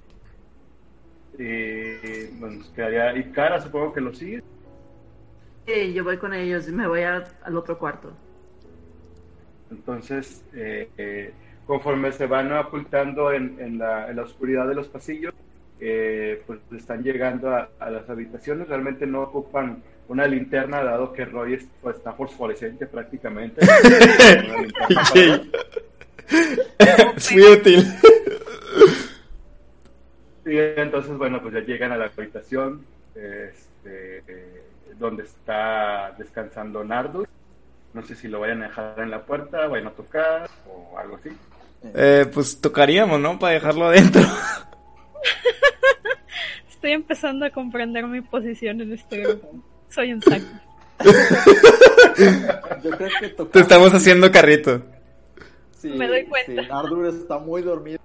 Y 1.38 2.28
bueno, 2.40 2.58
nos 2.58 2.70
quedaría. 2.70 3.18
Y 3.18 3.32
Cara, 3.32 3.60
supongo 3.62 3.94
que 3.94 4.02
lo 4.02 4.14
sigue. 4.14 4.40
Sí, 5.66 5.94
yo 5.94 6.04
voy 6.04 6.18
con 6.18 6.34
ellos 6.34 6.68
y 6.68 6.72
me 6.72 6.88
voy 6.88 7.02
a- 7.04 7.24
al 7.44 7.58
otro 7.58 7.78
cuarto. 7.80 8.12
Entonces, 9.70 10.44
eh, 10.54 10.90
eh, 10.98 11.34
conforme 11.70 12.12
se 12.12 12.26
van 12.26 12.52
ocultando 12.52 13.32
en, 13.32 13.56
en 13.60 13.78
la, 13.78 14.10
en 14.10 14.16
la 14.16 14.24
oscuridad 14.24 14.68
de 14.68 14.74
los 14.76 14.88
pasillos, 14.88 15.34
eh, 15.80 16.42
pues 16.48 16.60
están 16.76 17.04
llegando 17.04 17.56
a, 17.56 17.70
a 17.80 17.92
las 17.92 18.10
habitaciones. 18.10 18.68
Realmente 18.68 19.06
no 19.06 19.22
ocupan 19.22 19.84
una 20.08 20.26
linterna, 20.26 20.84
dado 20.84 21.14
que 21.14 21.26
Roy 21.26 21.54
es- 21.54 21.68
pues, 21.82 21.98
está 21.98 22.14
fosforescente 22.14 22.88
prácticamente. 22.88 23.62
Es 26.80 27.32
muy 27.34 27.44
útil. 27.44 27.84
Y 30.46 30.58
entonces, 30.58 31.18
bueno, 31.18 31.42
pues 31.42 31.54
ya 31.54 31.60
llegan 31.62 31.92
a 31.92 31.98
la 31.98 32.06
habitación 32.06 32.86
este, 33.14 34.24
eh, 34.28 34.64
donde 34.98 35.24
está 35.24 36.16
descansando 36.18 36.84
Nardus. 36.84 37.28
No 37.94 38.04
sé 38.04 38.16
si 38.16 38.28
lo 38.28 38.40
vayan 38.40 38.64
a 38.64 38.68
dejar 38.68 39.00
en 39.00 39.12
la 39.12 39.24
puerta, 39.26 39.68
vayan 39.68 39.88
a 39.88 39.92
tocar 39.92 40.50
o 40.68 40.98
algo 40.98 41.16
así. 41.18 41.30
Eh, 41.84 42.26
pues 42.34 42.60
tocaríamos, 42.60 43.20
¿no? 43.20 43.38
Para 43.40 43.54
dejarlo 43.54 43.86
adentro. 43.88 44.22
Estoy 46.70 46.92
empezando 46.94 47.46
a 47.46 47.50
comprender 47.50 48.06
mi 48.08 48.22
posición 48.22 48.82
en 48.82 48.94
este 48.94 49.20
grupo. 49.22 49.52
Soy 49.90 50.14
un 50.14 50.22
saco. 50.22 50.46
Yo 52.84 52.92
creo 52.92 53.10
que 53.20 53.30
tocamos- 53.30 53.52
Te 53.52 53.60
estamos 53.60 53.94
haciendo 53.94 54.32
carrito. 54.32 54.82
Sí, 55.78 55.90
Me 55.90 56.08
doy 56.08 56.26
cuenta. 56.26 56.62
Si 56.64 56.68
Nardur 56.70 57.08
está 57.08 57.40
muy 57.40 57.62
dormido, 57.62 58.00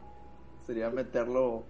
sería 0.66 0.90
meterlo. 0.90 1.64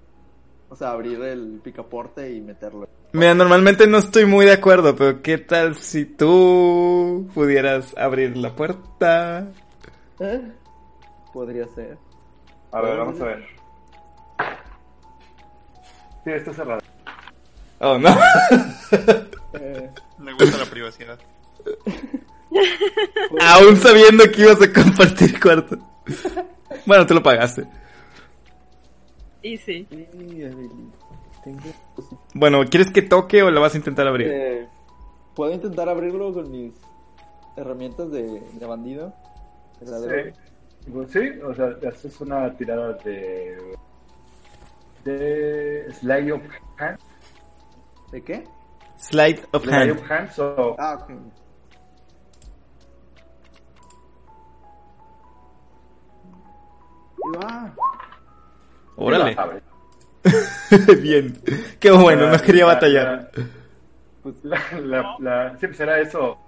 O 0.70 0.76
sea, 0.76 0.91
abrir 0.91 1.20
el 1.23 1.60
picaporte 1.62 2.33
y 2.33 2.41
meterlo. 2.41 2.89
Mira, 3.12 3.34
normalmente 3.34 3.86
no 3.86 3.99
estoy 3.99 4.24
muy 4.26 4.44
de 4.47 4.52
acuerdo, 4.52 4.97
pero 4.97 5.23
¿qué 5.23 5.39
tal 5.39 5.76
si 5.76 6.05
tú 6.05 7.31
pudieras 7.34 7.94
abrir 7.97 8.36
la 8.36 8.55
puerta? 8.57 9.47
¿Eh? 10.20 10.41
Podría 11.35 11.67
ser. 11.75 11.99
A 12.71 12.81
ver, 12.81 12.97
vamos 12.97 13.21
a 13.21 13.25
ver. 13.25 13.45
Sí, 16.25 16.31
está 16.31 16.55
cerrado. 16.55 16.81
Oh, 17.81 17.99
no. 17.99 18.09
Eh, 19.61 19.91
Me 20.19 20.33
gusta 20.33 20.59
la 20.59 20.65
privacidad. 20.65 21.19
Aún 23.41 23.77
sabiendo 23.77 24.25
que 24.33 24.43
ibas 24.43 24.63
a 24.63 24.73
compartir 24.73 25.41
cuarto. 25.41 25.77
Bueno, 26.87 27.05
tú 27.07 27.15
lo 27.15 27.23
pagaste. 27.23 27.67
Y 29.43 29.57
sí. 29.59 29.87
Bueno, 32.35 32.65
¿quieres 32.71 32.91
que 32.91 33.03
toque 33.03 33.43
o 33.43 33.51
lo 33.51 33.61
vas 33.61 33.75
a 33.75 33.79
intentar 33.79 34.07
abrir? 34.07 34.29
Eh, 34.31 34.69
¿Puedo 35.35 35.53
intentar 35.53 35.89
abrirlo 35.89 36.33
con 36.33 36.51
mis 36.51 36.73
herramientas 37.57 38.11
de, 38.11 38.41
de 38.41 38.67
bandido? 38.67 39.13
De? 39.81 40.33
Sí. 40.33 40.39
Pues 40.93 41.11
sí, 41.11 41.31
o 41.43 41.55
sea, 41.55 41.75
haces 41.89 42.21
una 42.21 42.55
tirada 42.57 42.93
de. 43.05 43.77
de. 45.05 45.93
Slide 45.93 46.33
of 46.33 46.43
Hand. 46.79 46.99
¿De 48.13 48.23
qué? 48.23 48.45
Slide 48.99 49.41
of 49.53 49.63
Slide 49.65 49.77
hand. 49.77 49.91
of 49.93 50.11
Hand, 50.11 50.31
so. 50.33 50.77
Ah, 50.79 50.99
ok. 51.03 51.11
Órale. 58.97 59.37
Bien. 61.03 61.39
Qué 61.79 61.91
bueno, 61.91 62.31
no 62.31 62.39
quería 62.41 62.67
La- 62.67 62.75
batallar. 62.75 63.31
Pues, 64.23 64.37
La, 64.45 64.59
la, 65.21 65.57
pues 65.59 65.81
era 65.81 66.01
eso. 66.01 66.39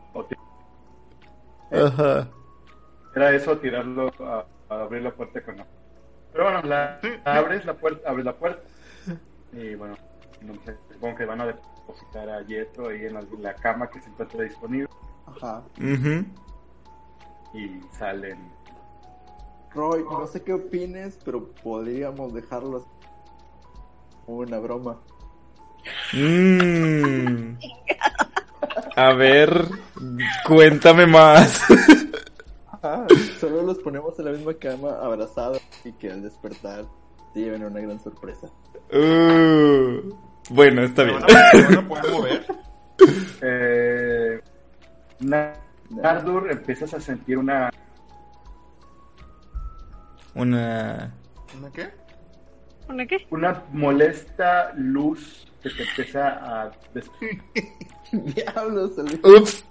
Ajá. 1.70 2.28
Era 3.16 3.34
eso, 3.34 3.56
tirarlo 3.58 4.12
a, 4.20 4.46
a 4.68 4.82
abrir 4.82 5.02
la 5.02 5.10
puerta 5.10 5.42
con. 5.42 5.56
Pero 6.32 6.44
bueno, 6.44 6.62
la, 6.62 7.00
la 7.24 7.34
abres 7.36 7.64
la 7.64 7.74
puerta, 7.74 8.08
abres 8.08 8.26
la 8.26 8.36
puerta. 8.36 8.62
Y 9.52 9.74
bueno, 9.74 9.96
no 10.42 10.54
sé, 10.64 10.76
supongo 10.92 11.16
que 11.16 11.24
van 11.24 11.40
a 11.40 11.46
depositar 11.46 12.28
a 12.28 12.44
Jetro 12.44 12.88
ahí 12.88 13.06
en 13.06 13.14
la, 13.14 13.24
la 13.40 13.54
cama 13.54 13.88
que 13.88 14.00
se 14.00 14.10
encuentra 14.10 14.42
disponible. 14.44 14.88
ajá. 15.26 15.62
Ujú. 15.78 16.26
Y 17.54 17.80
salen. 17.98 18.52
Roy, 19.72 20.04
no 20.10 20.26
sé 20.26 20.42
qué 20.42 20.52
opines, 20.52 21.18
pero 21.24 21.48
podríamos 21.62 22.34
dejarlo 22.34 22.78
así. 22.78 22.86
Como 24.26 24.38
una 24.38 24.58
broma. 24.58 25.00
Mm. 26.12 27.56
A 28.96 29.12
ver, 29.14 29.68
cuéntame 30.46 31.06
más. 31.06 31.62
Ajá, 32.94 33.06
solo 33.40 33.62
los 33.62 33.78
ponemos 33.78 34.18
en 34.18 34.24
la 34.26 34.30
misma 34.32 34.54
cama, 34.54 34.90
abrazados, 35.02 35.60
y 35.84 35.92
que 35.92 36.10
al 36.10 36.22
despertar 36.22 36.84
te 37.34 37.40
lleven 37.40 37.64
una 37.64 37.80
gran 37.80 37.98
sorpresa. 38.00 38.48
Uh, 38.92 40.14
bueno, 40.50 40.82
está 40.82 41.04
¿Me 41.04 41.12
bien. 41.12 41.22
a 41.78 41.88
poder 41.88 42.12
mover? 42.12 42.46
Eh, 43.42 44.40
Na- 45.20 45.52
Nardur 45.90 46.50
empiezas 46.50 46.94
a 46.94 47.00
sentir 47.00 47.36
una 47.36 47.70
Una. 50.34 51.12
¿Una 51.58 51.70
qué? 51.72 51.90
¿Una 52.88 53.06
qué? 53.06 53.26
una 53.30 53.62
molesta 53.72 54.72
luz 54.76 55.46
que 55.62 55.70
te 55.70 55.82
empieza 55.82 56.28
a 56.28 56.72
Diablos. 58.12 58.92
Ups. 59.24 59.64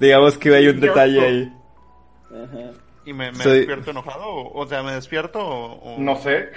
Digamos 0.00 0.38
que 0.38 0.54
hay 0.54 0.68
un 0.68 0.80
detalle 0.80 1.20
ahí. 1.20 1.52
Ajá. 2.30 2.70
¿Y 3.04 3.12
me, 3.12 3.32
me 3.32 3.38
Soy- 3.42 3.58
despierto 3.58 3.90
enojado? 3.90 4.24
O, 4.26 4.60
o 4.62 4.66
sea, 4.66 4.82
¿me 4.82 4.92
despierto 4.92 5.38
o...? 5.40 5.72
o- 5.96 5.98
no 5.98 6.16
sé 6.16 6.50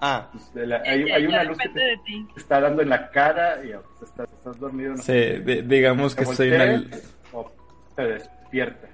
Ah, 0.00 0.28
pues, 0.32 0.50
la- 0.68 0.82
hay, 0.84 1.10
hay 1.10 1.26
una 1.26 1.44
luz 1.44 1.56
que 1.58 1.68
te 1.70 1.98
está 2.36 2.60
dando 2.60 2.82
en 2.82 2.90
la 2.90 3.10
cara 3.10 3.64
y 3.64 3.72
pues, 3.98 4.10
estás, 4.10 4.30
estás 4.30 4.58
dormido 4.60 4.94
no 4.94 5.02
Sí, 5.02 5.12
di- 5.12 5.62
digamos 5.62 6.14
te 6.14 6.24
que 6.24 6.34
soy 6.34 6.50
una. 6.50 6.84
o 7.32 7.50
te 7.96 8.02
despiertas 8.06 8.90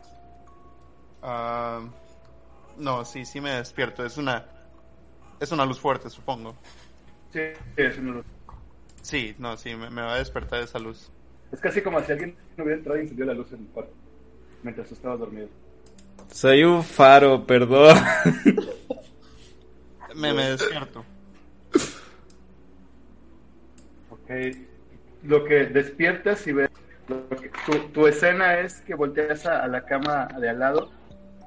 ah, 1.23 1.81
no, 2.78 3.05
sí, 3.05 3.24
sí 3.26 3.40
me 3.40 3.50
despierto. 3.50 4.05
Es 4.07 4.16
una... 4.16 4.47
Es 5.39 5.52
una 5.52 5.65
luz 5.66 5.78
fuerte, 5.81 6.08
supongo. 6.10 6.55
Sí, 7.32 7.40
sí, 7.76 7.82
es 7.82 7.99
una 7.99 8.12
luz. 8.12 8.24
Sí, 9.02 9.34
no, 9.39 9.57
sí, 9.57 9.74
me, 9.74 9.90
me 9.90 10.02
va 10.02 10.15
a 10.15 10.18
despertar 10.18 10.62
esa 10.62 10.78
luz. 10.78 11.10
Es 11.53 11.61
casi 11.61 11.83
como 11.83 12.01
si 12.01 12.12
alguien 12.12 12.35
no 12.57 12.65
hubiera 12.65 12.79
entrado 12.79 12.99
y 12.99 13.03
encendió 13.03 13.27
la 13.27 13.35
luz 13.35 13.53
en 13.53 13.61
el 13.61 13.67
cuarto. 13.67 13.93
Mientras 14.62 14.89
tú 14.89 14.95
estabas 14.95 15.19
dormido. 15.19 15.49
Soy 16.31 16.62
un 16.65 16.83
faro, 16.85 17.45
perdón. 17.47 17.97
Me, 20.15 20.35
me 20.35 20.51
despierto. 20.51 21.05
Ok. 24.11 24.31
Lo 25.25 25.45
que 25.45 25.67
despiertas 25.67 26.47
y 26.47 26.53
ves. 26.53 26.70
lo 27.09 27.29
que- 27.29 27.51
tu, 27.67 27.79
tu 27.93 28.07
escena 28.07 28.61
es 28.61 28.81
que 28.83 28.95
volteas 28.95 29.47
a, 29.47 29.62
a 29.65 29.69
la 29.69 29.85
cama 29.85 30.29
de 30.41 30.49
al 30.49 30.59
lado 30.59 30.91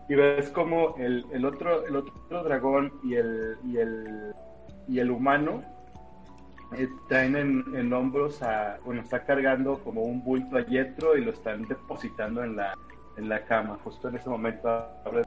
y 0.09 0.15
ves 0.15 0.49
como 0.49 0.95
el, 0.97 1.25
el 1.33 1.45
otro 1.45 1.85
el 1.87 1.95
otro 1.95 2.43
dragón 2.43 2.93
y 3.03 3.15
el 3.15 3.55
y 3.65 3.77
el 3.77 4.33
y 4.87 4.99
el 4.99 5.11
humano 5.11 5.63
eh, 6.77 6.89
traen 7.07 7.35
en, 7.35 7.63
en 7.75 7.91
hombros 7.93 8.41
a 8.43 8.77
bueno 8.85 9.01
está 9.01 9.23
cargando 9.25 9.83
como 9.83 10.01
un 10.03 10.23
bulto 10.23 10.57
a 10.57 10.65
Yetro 10.65 11.15
y 11.17 11.23
lo 11.23 11.31
están 11.31 11.63
depositando 11.67 12.43
en 12.43 12.55
la 12.55 12.77
en 13.17 13.29
la 13.29 13.43
cama 13.45 13.77
justo 13.83 14.09
en 14.09 14.15
ese 14.15 14.29
momento 14.29 14.67
abre- 15.05 15.23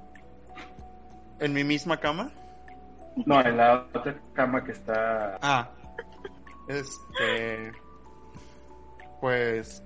¿En 1.40 1.52
mi 1.52 1.64
misma 1.64 1.98
cama? 1.98 2.30
no 3.24 3.40
en 3.40 3.56
la 3.56 3.86
otra 3.94 4.14
cama 4.34 4.62
que 4.64 4.72
está 4.72 5.38
Ah. 5.42 5.70
Este. 6.68 7.72
Pues. 9.20 9.82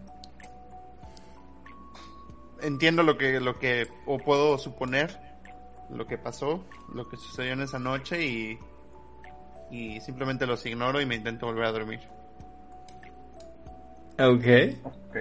Entiendo 2.63 3.03
lo 3.03 3.17
que, 3.17 3.41
lo 3.41 3.59
que, 3.59 3.89
o 4.07 4.19
puedo 4.19 4.59
suponer 4.59 5.19
lo 5.91 6.07
que 6.07 6.19
pasó, 6.19 6.65
lo 6.95 7.09
que 7.09 7.17
sucedió 7.17 7.53
en 7.53 7.63
esa 7.63 7.79
noche 7.79 8.25
y. 8.25 8.59
Y 9.71 10.01
simplemente 10.01 10.47
los 10.47 10.65
ignoro 10.67 11.01
y 11.01 11.07
me 11.07 11.15
intento 11.15 11.47
volver 11.47 11.65
a 11.65 11.73
dormir. 11.73 12.01
ok. 14.19 14.47
ok. 14.85 15.17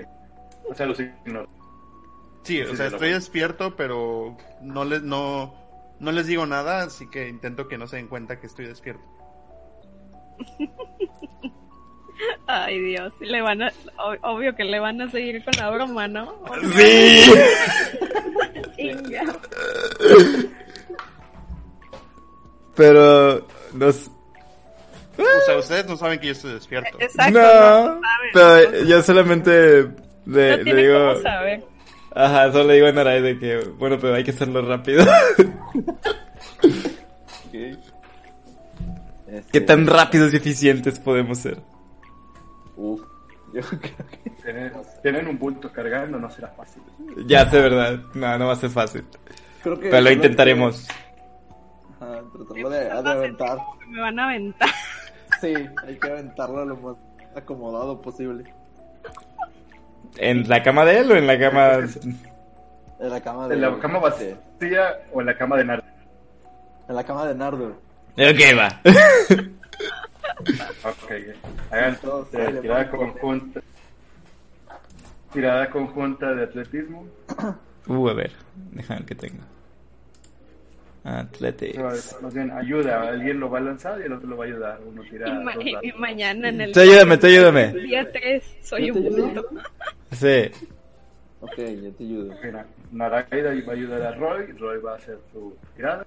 o 0.69 0.75
sea 0.75 0.85
los 0.85 0.99
ignoro 0.99 1.47
Sí, 2.43 2.61
o 2.61 2.69
Sí, 2.69 2.77
sea, 2.77 2.87
estoy 2.87 3.11
despierto, 3.11 3.75
pero 3.75 4.35
no 4.61 4.85
les, 4.85 5.03
no, 5.03 5.53
no 5.99 6.11
les 6.11 6.25
digo 6.25 6.45
nada, 6.45 6.83
así 6.83 7.07
que 7.09 7.27
intento 7.27 7.67
que 7.67 7.77
no 7.77 7.85
se 7.87 7.97
den 7.97 8.07
cuenta 8.07 8.39
que 8.39 8.47
estoy 8.47 8.65
despierto. 8.65 9.03
Ay, 12.47 12.79
Dios. 12.81 13.13
Le 13.21 13.41
van 13.41 13.61
a, 13.61 13.71
obvio 14.23 14.55
que 14.55 14.63
le 14.63 14.79
van 14.79 14.99
a 15.01 15.09
seguir 15.11 15.43
con 15.43 15.53
la 15.57 15.69
broma, 15.69 16.07
¿no? 16.07 16.33
Sí. 16.75 17.21
Chinga. 18.75 19.23
Pero 22.75 23.45
nos... 23.73 24.11
O 25.23 25.45
sea, 25.45 25.57
ustedes 25.57 25.87
no 25.87 25.97
saben 25.97 26.19
que 26.19 26.27
yo 26.27 26.31
estoy 26.33 26.53
despierto. 26.53 26.97
Exacto. 26.99 27.39
no, 27.39 27.95
no, 27.95 28.01
saben, 28.01 28.01
pero 28.33 28.71
no, 28.71 28.87
yo 28.87 29.01
solamente 29.01 29.51
le, 29.81 29.87
no 30.25 30.57
le 30.57 30.63
tiene 30.63 30.81
digo... 30.81 30.99
cómo 30.99 31.21
saber. 31.21 31.63
Ajá, 32.15 32.51
solo 32.51 32.63
le 32.65 32.73
digo 32.75 32.87
a 32.87 32.91
Narai 32.91 33.21
de 33.21 33.37
que, 33.39 33.57
bueno, 33.77 33.97
pero 33.99 34.15
hay 34.15 34.23
que 34.23 34.31
hacerlo 34.31 34.61
rápido. 34.61 35.05
Este, 39.27 39.51
¿Qué 39.51 39.61
tan 39.61 39.85
rápidos 39.85 40.33
y 40.33 40.37
eficientes 40.37 40.99
podemos 40.99 41.37
ser? 41.37 41.59
Uf, 42.75 43.01
yo 43.53 43.61
creo 43.61 43.79
que... 43.79 44.29
tienen, 44.43 44.73
tienen 45.03 45.27
un 45.27 45.37
bulto 45.37 45.71
cargando 45.71 46.17
no 46.17 46.29
será 46.31 46.47
fácil 46.49 46.81
Ya 47.27 47.47
sé, 47.49 47.61
¿verdad? 47.61 47.99
No, 48.15 48.37
no 48.39 48.47
va 48.47 48.53
a 48.53 48.55
ser 48.55 48.69
fácil. 48.71 49.03
Creo 49.61 49.79
que 49.79 49.89
Pero 49.89 50.01
lo 50.01 50.11
intentaremos. 50.11 50.87
que- 50.87 50.93
Ajá, 52.05 52.21
tratarlo 52.33 52.69
de, 52.69 52.79
de 52.85 52.91
aventar. 52.91 53.57
Me 53.87 54.01
van 54.01 54.19
a 54.19 54.25
aventar. 54.25 54.69
Sí, 55.41 55.53
hay 55.85 55.95
que 55.99 56.09
aventarlo 56.11 56.65
lo 56.65 56.75
más 56.77 56.95
acomodado 57.35 58.01
posible. 58.01 58.43
¿En 60.17 60.47
la 60.49 60.61
cama 60.63 60.85
de 60.85 60.99
él 60.99 61.11
o 61.11 61.15
en 61.15 61.27
la 61.27 61.39
cama...? 61.39 61.79
En 63.01 63.09
la 63.11 63.21
cama 63.21 63.47
de... 63.47 63.55
en 63.55 63.61
la 63.61 63.79
cama 63.79 63.99
de- 63.99 64.35
vacía 64.59 64.97
o 65.13 65.21
en 65.21 65.27
la 65.27 65.37
cama 65.37 65.55
de 65.55 65.63
Nardo 65.63 65.85
En 66.89 66.95
la 66.95 67.03
cama 67.05 67.25
de 67.27 67.33
Nardo. 67.35 67.67
Ok, 68.17 68.57
va. 68.57 68.81
Ok, 70.83 71.11
hagan 71.71 71.95
Todos 72.01 72.27
eh, 72.33 72.59
tirada 72.61 72.89
conjunta. 72.91 73.61
Tirada 75.31 75.69
conjunta 75.69 76.33
de 76.33 76.43
atletismo. 76.43 77.05
Uh, 77.87 78.09
a 78.09 78.13
ver, 78.13 78.33
déjame 78.73 78.99
ver 78.99 79.07
qué 79.07 79.15
tengo. 79.15 79.43
O 79.43 79.45
sea, 79.45 79.58
Athletics. 81.17 81.77
Más 82.21 82.33
bien, 82.33 82.51
ayuda. 82.51 83.01
Alguien 83.09 83.39
lo 83.39 83.49
va 83.49 83.57
a 83.59 83.61
lanzar 83.61 83.99
y 83.99 84.03
el 84.03 84.13
otro 84.13 84.27
lo 84.29 84.37
va 84.37 84.45
a 84.45 84.47
ayudar. 84.47 84.79
Uno 84.85 85.01
tira 85.09 85.33
ma- 85.41 85.53
y- 85.59 85.73
dados. 85.73 85.85
y 85.85 85.91
mañana 85.93 86.49
en 86.49 86.61
el 86.61 86.71
Tú 86.71 86.79
ayúdame, 86.81 87.17
tú 87.17 87.27
ayúdame. 87.27 87.73
día 87.83 88.11
3 88.11 88.43
soy 88.61 88.91
un 88.91 89.03
bulto. 89.03 89.45
Sí. 90.11 90.51
Ok, 91.41 91.57
yo 91.57 91.91
te 91.93 92.03
ayudo. 92.03 92.35
Mira, 92.43 92.65
Naraida 92.91 93.51
va 93.65 93.71
a 93.71 93.75
ayudar 93.75 94.01
a 94.01 94.11
Roy. 94.15 94.51
Roy 94.53 94.79
va 94.81 94.93
a 94.93 94.95
hacer 94.97 95.17
su 95.31 95.55
tirada. 95.75 96.05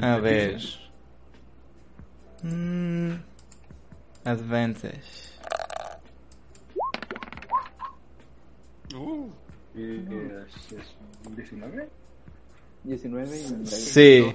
A 0.00 0.16
ver. 0.18 0.58
Mm, 2.42 3.12
advantage. 4.24 5.32
Uh, 8.94 9.28
Y 9.74 9.96
es, 9.96 10.72
es 10.72 10.94
un 11.26 11.34
19. 11.36 11.88
19 12.84 13.36
y... 13.36 13.66
Sí. 13.66 14.32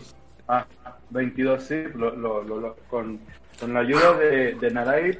Ah, 0.47 0.65
22, 1.09 1.63
sí. 1.63 1.83
Lo, 1.95 2.15
lo, 2.15 2.43
lo, 2.43 2.59
lo- 2.59 2.75
con, 2.89 3.19
con 3.59 3.73
la 3.73 3.79
ayuda 3.81 4.13
de, 4.17 4.53
de 4.55 4.71
Narai 4.71 5.19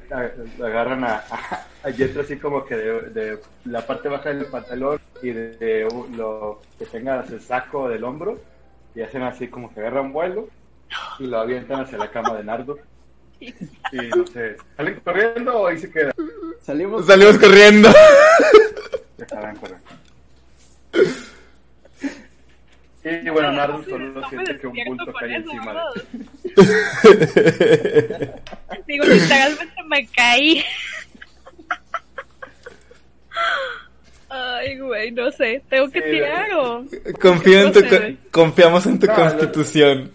agarran 0.64 1.04
a, 1.04 1.24
a, 1.30 1.66
a 1.84 1.92
Jetro 1.92 2.22
así 2.22 2.38
como 2.38 2.64
que 2.66 2.76
de, 2.76 3.02
de 3.10 3.40
la 3.66 3.86
parte 3.86 4.08
baja 4.10 4.30
del 4.30 4.46
pantalón 4.46 5.00
y 5.22 5.32
de, 5.32 5.58
de 5.58 5.88
lo 6.16 6.62
que 6.80 6.86
tenga 6.86 7.26
el 7.30 7.42
saco 7.42 7.90
del 7.90 8.04
hombro 8.04 8.40
y 8.96 9.02
hacen 9.02 9.24
así 9.24 9.48
como 9.48 9.74
que 9.74 9.80
agarran 9.82 10.14
vuelo 10.14 10.48
y 11.20 11.26
lo 11.28 11.40
avientan 11.40 11.82
hacia 11.82 11.98
la 11.98 12.10
cama 12.12 12.36
de 12.38 12.44
Nardo. 12.44 12.78
Y 13.40 13.52
no 14.16 14.26
sé, 14.28 14.56
¿salen 14.76 15.00
corriendo 15.04 15.60
o 15.62 15.68
ahí 15.68 15.78
se 15.78 15.92
queda? 15.92 16.12
Salimos... 16.62 17.06
Salimos 17.06 17.38
corriendo. 17.38 17.90
Dejarán 19.18 19.56
correr. 19.58 19.78
Y 23.24 23.30
bueno, 23.30 23.52
Nardo 23.52 23.84
solo 23.84 24.28
siente 24.30 24.58
que 24.58 24.68
un 24.68 24.78
bulto 24.86 25.14
cae 25.14 25.38
eso, 25.38 25.52
encima 25.52 25.74
de 25.74 25.80
él. 26.56 26.56
Digo, 28.88 29.06
literalmente 29.06 29.84
me 29.88 30.08
caí. 30.08 30.64
Ay, 34.30 34.78
güey, 34.80 35.12
no 35.12 35.32
sé. 35.32 35.62
¿Tengo 35.70 35.90
que 35.90 36.02
Sí, 36.02 36.10
tirar 36.12 36.52
o...? 36.54 36.86
Confío 37.22 37.62
en 37.62 37.72
tu, 37.72 37.80
confiamos 38.32 38.86
en 38.86 39.00
tu 39.00 39.08
No, 39.08 39.16
constitución. 39.16 40.12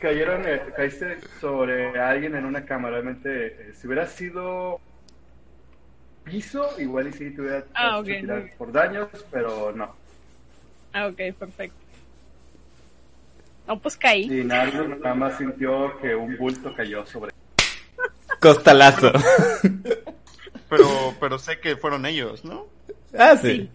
cayeron, 0.00 0.42
eh, 0.46 0.60
caíste 0.76 1.18
sobre 1.40 1.98
alguien 1.98 2.34
en 2.34 2.44
una 2.44 2.64
cama. 2.64 2.90
Realmente, 2.90 3.46
eh, 3.46 3.72
si 3.80 3.86
hubiera 3.86 4.06
sido 4.06 4.80
piso, 6.24 6.68
igual 6.78 7.08
y 7.08 7.12
sí 7.12 7.30
te 7.30 7.40
hubiera 7.42 7.64
Ah, 7.74 7.88
hecho 7.90 7.98
ok, 8.00 8.06
tirar 8.20 8.42
bien. 8.42 8.54
por 8.58 8.72
daños, 8.72 9.08
pero 9.30 9.72
no. 9.72 9.94
Ah, 10.96 11.08
ok, 11.08 11.20
perfecto. 11.38 11.76
No, 13.68 13.78
pues 13.78 13.98
caí. 13.98 14.22
Y 14.40 14.44
Nardo 14.44 14.88
nada 14.88 15.14
más 15.14 15.36
sintió 15.36 15.98
que 16.00 16.14
un 16.14 16.38
bulto 16.38 16.74
cayó 16.74 17.04
sobre 17.04 17.32
Costalazo. 18.40 19.12
pero, 20.70 21.14
pero 21.20 21.38
sé 21.38 21.60
que 21.60 21.76
fueron 21.76 22.06
ellos, 22.06 22.46
¿no? 22.46 22.66
ah, 23.18 23.36
sí. 23.36 23.68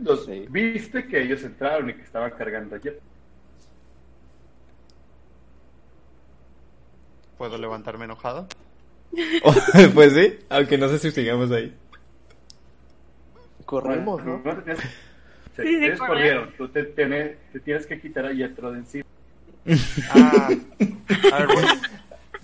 Los 0.00 0.24
Sí. 0.24 0.46
viste 0.48 1.06
que 1.06 1.20
ellos 1.22 1.42
entraron 1.42 1.90
y 1.90 1.94
que 1.94 2.00
estaban 2.02 2.30
cargando 2.30 2.76
ayer. 2.76 2.98
¿Puedo 7.36 7.58
levantarme 7.58 8.06
enojado? 8.06 8.46
pues 9.94 10.14
sí, 10.14 10.38
aunque 10.48 10.78
no 10.78 10.88
sé 10.88 10.98
si 10.98 11.10
sigamos 11.10 11.50
ahí. 11.50 11.76
Corremos, 13.66 14.24
¿no? 14.24 14.42
Te 15.56 15.62
tienes- 15.62 15.98
Sí. 15.98 16.52
Tú 16.58 16.68
te, 16.68 16.84
tienes- 16.84 17.36
te 17.52 17.60
tienes 17.60 17.86
que 17.86 18.00
quitar 18.00 18.26
a 18.26 18.32
Yetro 18.32 18.72
de 18.72 18.78
encima. 18.78 19.04
Ah, 20.10 20.48
a 21.32 21.38
ver, 21.38 21.46
voy, 21.46 21.64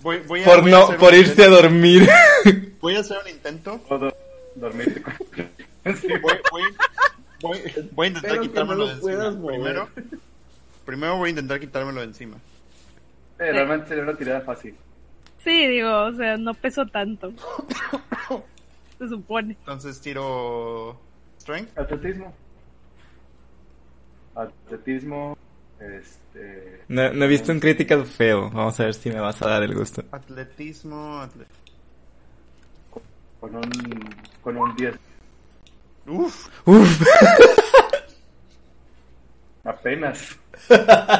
voy, 0.01 0.17
voy 0.27 0.41
a, 0.41 0.45
Por 0.45 0.61
voy 0.61 0.71
a 0.73 0.79
no, 0.79 0.87
por 0.97 1.13
un 1.13 1.19
irse 1.19 1.31
a 1.43 1.47
intento- 1.47 1.61
dormir. 1.61 2.07
Voy 2.81 2.95
a 2.95 2.99
hacer 3.01 3.17
un 3.21 3.29
intento. 3.29 3.81
Do- 3.89 4.15
dormirte 4.55 5.01
con... 5.01 5.13
Sí, 5.95 6.07
Voy, 6.21 6.33
voy, 6.51 6.63
voy, 7.41 7.59
voy 7.91 8.05
a 8.05 8.09
intentar 8.09 8.39
quitármelo 8.39 8.85
no 8.85 8.87
de 8.87 8.93
encima. 8.93 9.31
mover. 9.31 9.49
Primero, 9.59 9.89
primero 10.85 11.17
voy 11.17 11.27
a 11.27 11.29
intentar 11.31 11.59
quitármelo 11.59 11.99
de 12.01 12.05
encima. 12.07 12.37
Eh, 13.39 13.51
realmente 13.51 13.87
sería 13.89 14.03
una 14.03 14.15
tirada 14.15 14.41
fácil. 14.41 14.75
Sí, 15.43 15.67
digo, 15.67 16.03
o 16.05 16.13
sea, 16.13 16.37
no 16.37 16.53
peso 16.53 16.85
tanto. 16.85 17.33
Se 18.99 19.07
supone. 19.07 19.53
Entonces 19.59 19.99
tiro 20.01 20.99
Strength. 21.39 21.77
Atletismo. 21.77 22.33
Atletismo. 24.41 25.37
Este, 25.79 26.81
No, 26.89 27.13
no 27.13 27.25
he 27.25 27.27
visto 27.27 27.51
un 27.51 27.59
Critical 27.59 28.05
feo. 28.05 28.49
Vamos 28.49 28.79
a 28.79 28.85
ver 28.85 28.93
si 28.93 29.09
me 29.09 29.19
vas 29.19 29.41
a 29.41 29.47
dar 29.49 29.63
el 29.63 29.73
gusto. 29.75 30.03
Atletismo. 30.11 31.21
atle- 31.21 31.45
con 33.39 33.55
un, 33.55 34.15
con 34.41 34.57
un 34.57 34.75
10. 34.75 34.95
Uf. 36.07 36.47
Uf. 36.65 37.01
Apenas. 39.63 40.37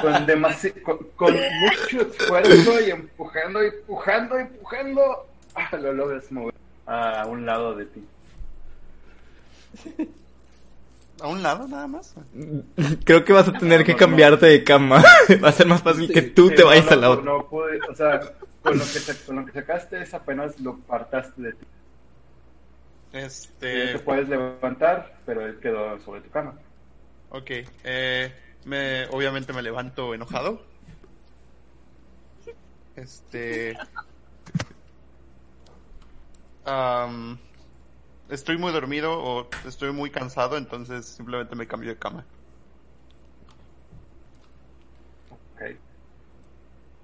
Con, 0.01 0.27
demasi- 0.27 0.81
con, 0.81 0.98
con 1.15 1.33
mucho 1.33 2.01
esfuerzo 2.01 2.81
y 2.81 2.91
empujando, 2.91 3.61
empujando, 3.61 4.38
empujando. 4.38 5.27
Ah, 5.56 5.75
lo 5.81 5.93
logras 5.93 6.30
mover 6.31 6.53
a 6.85 7.25
un 7.25 7.45
lado 7.45 7.73
de 7.75 7.85
ti. 7.85 8.03
¿A 11.22 11.27
un 11.27 11.43
lado 11.43 11.67
nada 11.67 11.88
más? 11.88 12.15
Creo 13.06 13.25
que 13.25 13.33
vas 13.33 13.48
a 13.48 13.53
tener 13.53 13.83
que 13.83 13.95
cambiarte 13.95 14.45
de 14.45 14.64
cama. 14.64 15.03
Va 15.43 15.49
a 15.49 15.53
ser 15.53 15.67
más 15.67 15.81
fácil 15.81 16.11
que 16.11 16.22
tú 16.22 16.49
Sí, 16.49 16.56
te 16.56 16.64
vayas 16.64 16.85
no, 16.85 16.91
a 16.91 16.95
la 16.95 17.09
otra. 17.09 17.25
No 17.25 17.48
pude, 17.48 17.80
o 17.89 17.95
sea, 17.95 18.19
con 18.61 18.77
lo, 18.77 18.83
que 18.83 19.25
con 19.25 19.35
lo 19.38 19.45
que 19.45 19.51
sacaste 19.51 20.01
es 20.01 20.14
apenas 20.14 20.59
lo 20.59 20.72
apartaste 20.72 21.41
de 21.41 21.53
ti. 21.53 21.65
Este. 23.11 23.93
te 23.93 23.99
puedes 23.99 24.30
levantar, 24.30 25.19
pero 25.25 25.45
él 25.45 25.59
quedó 25.59 25.99
sobre 25.99 26.22
tu 26.22 26.30
cama. 26.30 26.53
Ok. 27.30 27.51
Eh, 27.83 28.33
me, 28.65 29.07
obviamente 29.07 29.53
me 29.53 29.61
levanto 29.61 30.14
enojado. 30.14 30.61
Este. 32.95 33.77
am, 36.65 37.39
estoy 38.30 38.58
muy 38.58 38.72
dormido 38.72 39.11
o 39.22 39.48
estoy 39.67 39.91
muy 39.91 40.09
cansado, 40.09 40.58
entonces 40.58 41.06
simplemente 41.06 41.56
me 41.56 41.67
cambio 41.67 41.90
de 41.90 41.98
cama. 41.98 42.24
Ok. 45.32 45.61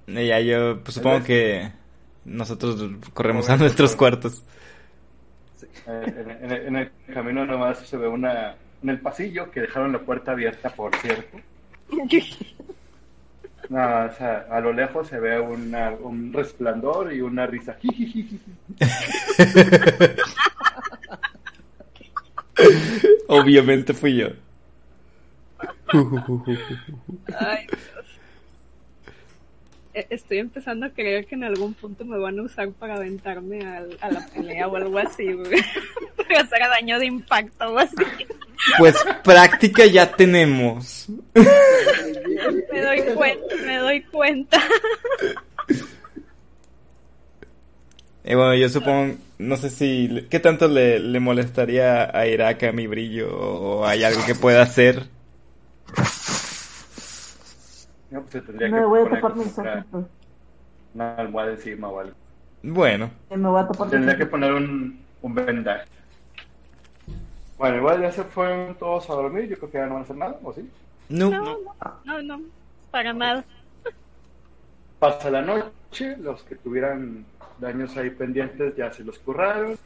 Y 0.08 0.28
ya 0.28 0.40
yo 0.40 0.80
pues, 0.84 0.96
supongo 0.96 1.24
que 1.24 1.72
nosotros 2.26 2.76
corremos 3.14 3.50
a 3.50 3.58
nuestros 3.58 3.96
cuartos. 3.96 4.44
Eh, 5.88 6.38
en, 6.42 6.46
en 6.46 6.52
el- 6.52 6.68
en 6.68 6.76
el 6.76 6.92
camino 7.14 7.46
nomás 7.46 7.80
se 7.80 7.98
ve 7.98 8.08
una 8.08 8.56
en 8.84 8.90
el 8.90 9.00
pasillo 9.00 9.50
que 9.52 9.62
dejaron 9.62 9.92
la 9.94 10.00
puerta 10.00 10.32
abierta 10.32 10.70
por 10.70 10.96
cierto 10.98 11.38
no, 13.70 14.06
o 14.06 14.12
sea, 14.14 14.46
a 14.50 14.60
lo 14.60 14.74
lejos 14.74 15.08
se 15.08 15.20
ve 15.20 15.40
una- 15.40 15.92
un 15.92 16.34
resplandor 16.34 17.14
y 17.14 17.22
una 17.22 17.46
risa 17.48 17.78
Obviamente 23.28 23.94
fui 23.94 24.16
yo. 24.18 24.28
Ay, 27.38 27.68
Dios. 27.68 28.06
E- 29.94 30.08
Estoy 30.10 30.40
empezando 30.40 30.86
a 30.86 30.90
creer 30.90 31.26
que 31.26 31.36
en 31.36 31.44
algún 31.46 31.74
punto 31.74 32.04
me 32.06 32.18
van 32.18 32.38
a 32.40 32.44
usar 32.44 32.70
para 32.72 32.96
aventarme 32.96 33.66
al- 33.66 33.98
a 34.02 34.12
la 34.12 34.26
pelea 34.28 34.68
o 34.68 34.76
algo 34.76 34.98
así, 35.00 35.32
güey. 35.32 35.62
para 36.18 36.42
hacer 36.42 36.60
daño 36.60 37.00
de 37.00 37.06
impacto 37.06 37.74
o 37.74 37.78
así. 37.78 37.96
Pues 38.78 38.96
práctica 39.24 39.86
ya 39.86 40.12
tenemos. 40.12 41.08
Me 41.34 42.82
doy 42.82 43.02
cuenta, 43.16 43.56
me 43.66 43.78
doy 43.78 44.02
cuenta. 44.04 44.62
Y 48.24 48.34
bueno, 48.34 48.56
yo 48.56 48.68
supongo, 48.70 49.16
no 49.38 49.58
sé 49.58 49.70
si, 49.70 50.28
¿qué 50.30 50.40
tanto 50.40 50.68
le, 50.68 51.00
le 51.00 51.20
molestaría 51.20 52.16
a 52.18 52.28
Irak 52.28 52.64
a 52.64 52.72
mi 52.72 52.88
brillo 52.88 53.30
o 53.38 53.86
hay 53.86 54.04
algo 54.04 54.22
que 54.26 54.36
pueda 54.36 54.62
hacer? 54.62 55.10
no, 58.10 58.22
pues 58.22 58.32
se 58.34 58.42
tendría 58.42 58.70
Me 58.70 58.78
que 58.80 58.86
voy 58.86 59.00
a 59.02 59.10
tapar 59.10 59.36
mis 59.36 59.58
una, 59.58 59.74
ojitos. 59.74 60.06
una 60.94 61.16
almohada 61.16 61.52
encima 61.52 61.90
o 61.90 62.00
algo 62.00 62.16
Bueno, 62.64 63.12
Me 63.30 63.38
voy 63.50 63.62
a 63.62 63.68
tapar 63.68 63.90
tendría 63.90 64.18
que 64.18 64.26
poner 64.26 64.54
un, 64.54 65.00
un 65.22 65.36
vendaje 65.36 65.86
bueno 67.58 67.78
igual 67.78 68.02
ya 68.02 68.12
se 68.12 68.24
fueron 68.24 68.76
todos 68.78 69.10
a 69.10 69.14
dormir 69.14 69.48
yo 69.50 69.58
creo 69.58 69.72
que 69.72 69.78
ya 69.78 69.86
no 69.86 69.94
van 69.96 70.02
a 70.02 70.06
hacer 70.06 70.18
nada 70.18 70.40
¿o 70.44 70.54
sí? 70.54 70.70
no. 71.10 71.30
No, 71.32 71.58
no, 72.04 72.22
no, 72.22 72.42
para 72.92 73.14
nada. 73.14 73.46
Pasa 75.00 75.30
la 75.30 75.42
noche, 75.42 76.18
los 76.18 76.44
que 76.44 76.56
tuvieran 76.56 77.26
daños 77.60 77.96
ahí 77.98 78.10
pendientes 78.10 78.76
ya 78.76 78.92
se 78.92 79.04
los 79.04 79.20
curraron, 79.20 79.78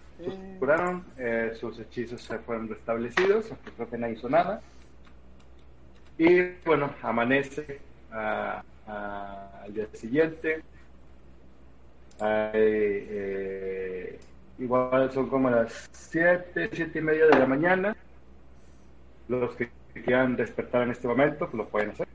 curaron, 0.59 1.05
eh, 1.17 1.51
sus 1.59 1.79
hechizos 1.79 2.21
se 2.21 2.37
fueron 2.39 2.67
restablecidos, 2.67 3.49
aunque 3.51 3.71
creo 3.71 3.89
que 3.89 3.97
no 3.97 4.09
hizo 4.09 4.29
nada. 4.29 4.61
Y 6.17 6.51
bueno, 6.65 6.93
amanece 7.01 7.79
ah, 8.11 8.61
ah, 8.87 9.61
al 9.63 9.73
día 9.73 9.87
siguiente. 9.93 10.61
Hay, 12.19 12.51
eh, 12.53 14.19
igual 14.57 15.11
son 15.13 15.29
como 15.29 15.49
las 15.49 15.89
7, 15.93 16.69
7 16.73 16.99
y 16.99 17.01
media 17.01 17.25
de 17.27 17.39
la 17.39 17.45
mañana. 17.45 17.95
Los 19.29 19.55
que 19.55 19.69
quieran 20.03 20.35
despertar 20.35 20.83
en 20.83 20.91
este 20.91 21.07
momento, 21.07 21.49
pues 21.49 21.53
lo 21.53 21.69
pueden 21.69 21.91
hacer. 21.91 22.07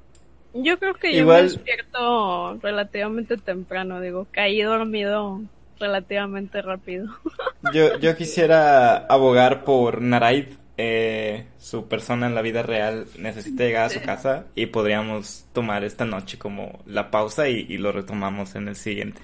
Yo 0.54 0.78
creo 0.78 0.94
que 0.94 1.12
yo 1.12 1.20
Igual- 1.22 1.42
me 1.44 1.48
despierto 1.50 2.58
relativamente 2.62 3.36
temprano, 3.36 4.00
digo, 4.00 4.26
caí 4.30 4.62
dormido 4.62 5.40
relativamente 5.80 6.62
rápido. 6.62 7.08
Yo, 7.72 7.98
yo 7.98 8.14
quisiera 8.16 8.96
abogar 9.06 9.64
por 9.64 10.00
Naraid. 10.00 10.46
Eh, 10.76 11.46
su 11.58 11.86
persona 11.88 12.26
en 12.26 12.34
la 12.34 12.42
vida 12.42 12.62
real 12.62 13.06
necesita 13.18 13.62
llegar 13.64 13.84
a 13.86 13.90
su 13.90 14.02
casa 14.02 14.46
y 14.54 14.66
podríamos 14.66 15.46
tomar 15.52 15.82
esta 15.84 16.04
noche 16.04 16.36
como 16.38 16.80
la 16.84 17.10
pausa 17.12 17.48
y, 17.48 17.64
y 17.68 17.78
lo 17.78 17.90
retomamos 17.92 18.54
en 18.56 18.68
el 18.68 18.76
siguiente. 18.76 19.22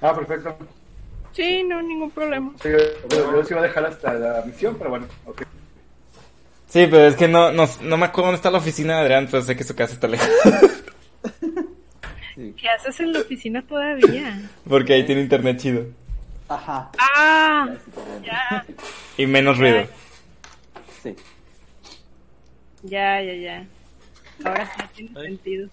Ah, 0.00 0.14
perfecto. 0.14 0.56
Sí, 1.32 1.62
no, 1.64 1.80
ningún 1.82 2.10
problema. 2.10 2.52
Sí, 2.62 2.68
yo, 2.70 3.32
yo 3.32 3.44
sí 3.44 3.52
iba 3.52 3.60
a 3.60 3.64
dejar 3.64 3.86
hasta 3.86 4.14
la 4.14 4.42
misión, 4.44 4.74
pero 4.76 4.90
bueno, 4.90 5.06
ok. 5.26 5.42
Sí, 6.72 6.86
pero 6.90 7.04
es 7.06 7.16
que 7.16 7.28
no, 7.28 7.52
no, 7.52 7.68
no 7.82 7.96
me 7.98 8.06
acuerdo 8.06 8.28
dónde 8.28 8.36
está 8.36 8.50
la 8.50 8.56
oficina 8.56 8.94
de 8.96 9.00
Adrián, 9.02 9.28
pero 9.30 9.42
sé 9.42 9.54
que 9.54 9.62
su 9.62 9.74
casa 9.76 9.92
está 9.92 10.08
lejos. 10.08 10.26
¿Qué 12.34 12.68
haces 12.74 12.98
en 13.00 13.12
la 13.12 13.20
oficina 13.20 13.60
todavía? 13.60 14.40
Porque 14.66 14.94
ahí 14.94 15.04
tiene 15.04 15.20
internet 15.20 15.58
chido. 15.58 15.84
Ajá. 16.48 16.90
Ah, 16.98 17.68
Ya, 18.24 18.64
Y 19.18 19.26
menos 19.26 19.58
ruido. 19.58 19.86
Sí. 21.02 21.14
ya, 22.84 23.20
ya, 23.20 23.34
ya. 23.34 23.66
Ahora 24.42 24.64
sí 24.74 24.82
tiene 24.96 25.10
Ay. 25.20 25.26
sentido. 25.26 25.68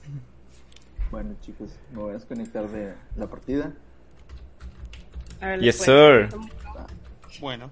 Bueno, 1.11 1.33
chicos, 1.41 1.69
me 1.93 1.99
voy 2.01 2.09
a 2.11 2.13
desconectar 2.15 2.67
de 2.69 2.93
la 3.15 3.27
partida. 3.27 3.71
Órale, 5.41 5.63
Yes, 5.63 5.77
pues. 5.77 5.85
sir. 5.85 6.39
Bueno. 7.39 7.71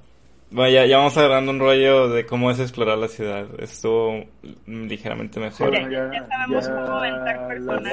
Bueno, 0.50 0.69
ya, 0.72 0.85
ya 0.85 0.98
vamos 0.98 1.17
agarrando 1.17 1.51
un 1.51 1.59
rollo 1.59 2.08
de 2.09 2.26
cómo 2.26 2.50
es 2.51 2.59
explorar 2.59 2.98
la 2.98 3.08
ciudad. 3.09 3.48
Estuvo 3.59 4.24
ligeramente 4.66 5.40
mejor. 5.40 5.72
Ya- 5.90 6.11
ya 6.14 6.27
sabemos 6.27 6.69
cómo 6.69 6.88
aventar 6.98 7.48
personas. 7.50 7.84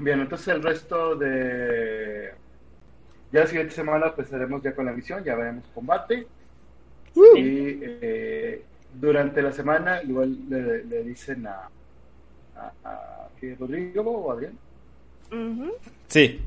Bien, 0.00 0.20
entonces 0.20 0.48
el 0.48 0.62
resto 0.62 1.16
de... 1.16 2.30
Ya 3.32 3.40
la 3.40 3.46
siguiente 3.46 3.74
semana 3.74 4.06
empezaremos 4.06 4.62
ya 4.62 4.74
con 4.74 4.86
la 4.86 4.92
misión, 4.92 5.22
ya 5.24 5.34
veremos 5.34 5.64
combate. 5.74 6.26
Y 7.36 7.80
eh, 7.82 8.62
durante 8.94 9.42
la 9.42 9.52
semana 9.52 10.00
igual 10.02 10.36
le, 10.48 10.84
le 10.84 11.02
dicen 11.02 11.46
a, 11.46 11.68
a, 12.56 12.72
a- 12.84 13.28
¿qué, 13.40 13.56
Rodrigo 13.58 14.02
o 14.10 14.32
Adrián. 14.32 14.52
Sí. 16.06 16.40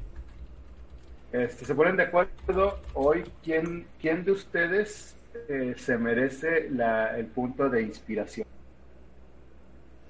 Este, 1.33 1.65
se 1.65 1.75
ponen 1.75 1.95
de 1.95 2.03
acuerdo 2.03 2.77
hoy 2.93 3.23
quién, 3.43 3.87
quién 4.01 4.23
de 4.25 4.31
ustedes 4.33 5.15
eh, 5.47 5.73
se 5.77 5.97
merece 5.97 6.69
la, 6.71 7.17
el 7.17 7.25
punto 7.27 7.69
de 7.69 7.81
inspiración. 7.83 8.45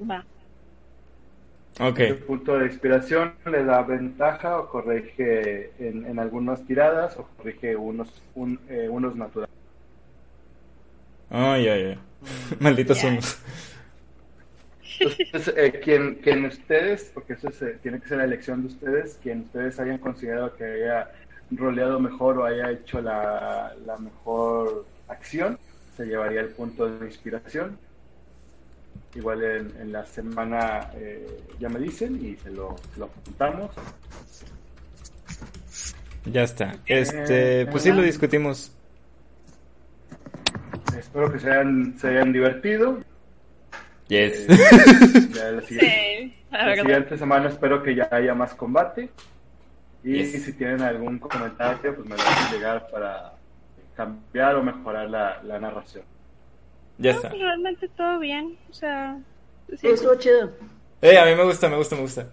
Va. 0.10 0.26
Ok. 1.80 2.00
El 2.00 2.18
punto 2.18 2.58
de 2.58 2.66
inspiración 2.66 3.36
le 3.46 3.64
da 3.64 3.82
ventaja 3.84 4.60
o 4.60 4.68
corrige 4.70 5.72
en, 5.80 6.06
en 6.06 6.20
algunas 6.20 6.66
tiradas 6.66 7.18
o 7.18 7.28
corrige 7.38 7.76
unos, 7.76 8.12
un- 8.36 8.60
eh, 8.68 8.90
unos 8.90 9.16
naturales. 9.16 9.54
Ay, 11.30 11.68
ay, 11.68 11.84
ay. 11.84 12.00
Malditos 12.60 13.04
unos. 13.04 13.40
Entonces, 15.02 15.54
eh, 15.58 15.80
quien, 15.84 16.16
quien 16.16 16.46
ustedes, 16.46 17.12
porque 17.14 17.34
eso 17.34 17.50
es, 17.50 17.62
eh, 17.62 17.80
tiene 17.82 18.00
que 18.00 18.08
ser 18.08 18.18
la 18.20 18.26
elección 18.26 18.62
de 18.62 18.68
ustedes, 18.68 19.20
quien 19.22 19.42
ustedes 19.42 19.80
hayan 19.80 19.98
considerado 19.98 20.56
que 20.56 20.64
haya 20.64 21.12
roleado 21.52 22.00
mejor 22.00 22.38
o 22.38 22.46
haya 22.46 22.72
hecho 22.72 23.02
la, 23.02 23.74
la 23.86 23.98
mejor 23.98 24.86
acción, 25.08 25.58
se 25.98 26.06
llevaría 26.06 26.42
el 26.42 26.50
punto 26.50 26.88
de 26.88 27.06
inspiración. 27.06 27.78
Igual 29.14 29.44
en, 29.44 29.74
en 29.82 29.92
la 29.92 30.06
semana 30.06 30.92
eh, 30.96 31.28
ya 31.60 31.68
me 31.68 31.80
dicen 31.80 32.24
y 32.24 32.38
se 32.38 32.52
lo, 32.52 32.76
se 32.94 33.00
lo 33.00 33.06
apuntamos. 33.06 33.72
Ya 36.26 36.44
está. 36.44 36.78
Este, 36.86 37.66
pues 37.66 37.84
sí 37.84 37.92
lo 37.92 38.02
discutimos. 38.04 38.72
Espero 40.98 41.32
que 41.32 41.40
se 41.40 41.52
hayan, 41.52 41.98
se 41.98 42.08
hayan 42.08 42.32
divertido. 42.32 43.00
Yes. 44.12 44.46
Ya 45.34 45.52
la 45.52 45.62
siguiente, 45.62 45.68
Sí, 45.70 46.34
la 46.52 46.76
siguiente 46.76 47.18
semana 47.18 47.48
espero 47.50 47.82
que 47.82 47.96
ya 47.96 48.10
haya 48.12 48.34
más 48.34 48.54
combate. 48.54 49.10
Y 50.04 50.16
Yes. 50.16 50.44
si 50.46 50.54
tienen 50.54 50.82
algún 50.82 51.18
comentario, 51.20 51.96
pues 51.96 52.08
me 52.10 52.18
lo 52.18 52.22
hacen 52.22 52.54
llegar 52.58 52.88
para 52.90 53.34
cambiar 53.96 54.56
o 54.56 54.64
mejorar 54.64 55.10
la, 55.10 55.42
la 55.44 55.60
narración. 55.60 56.04
ya 56.98 57.12
No, 57.12 57.18
está. 57.18 57.30
pues, 57.30 57.42
realmente 57.42 57.88
todo 57.90 58.20
bien. 58.20 58.58
O 58.70 58.74
sea, 58.74 59.18
sí, 59.70 59.78
Sí, 59.78 59.88
estuvo 59.88 60.16
chido. 60.16 60.52
Eh, 61.02 61.18
a 61.18 61.26
mí 61.26 61.34
me 61.36 61.44
gusta, 61.46 61.70
me 61.70 61.78
gusta, 61.78 61.96
me 61.96 62.02
gusta. 62.02 62.28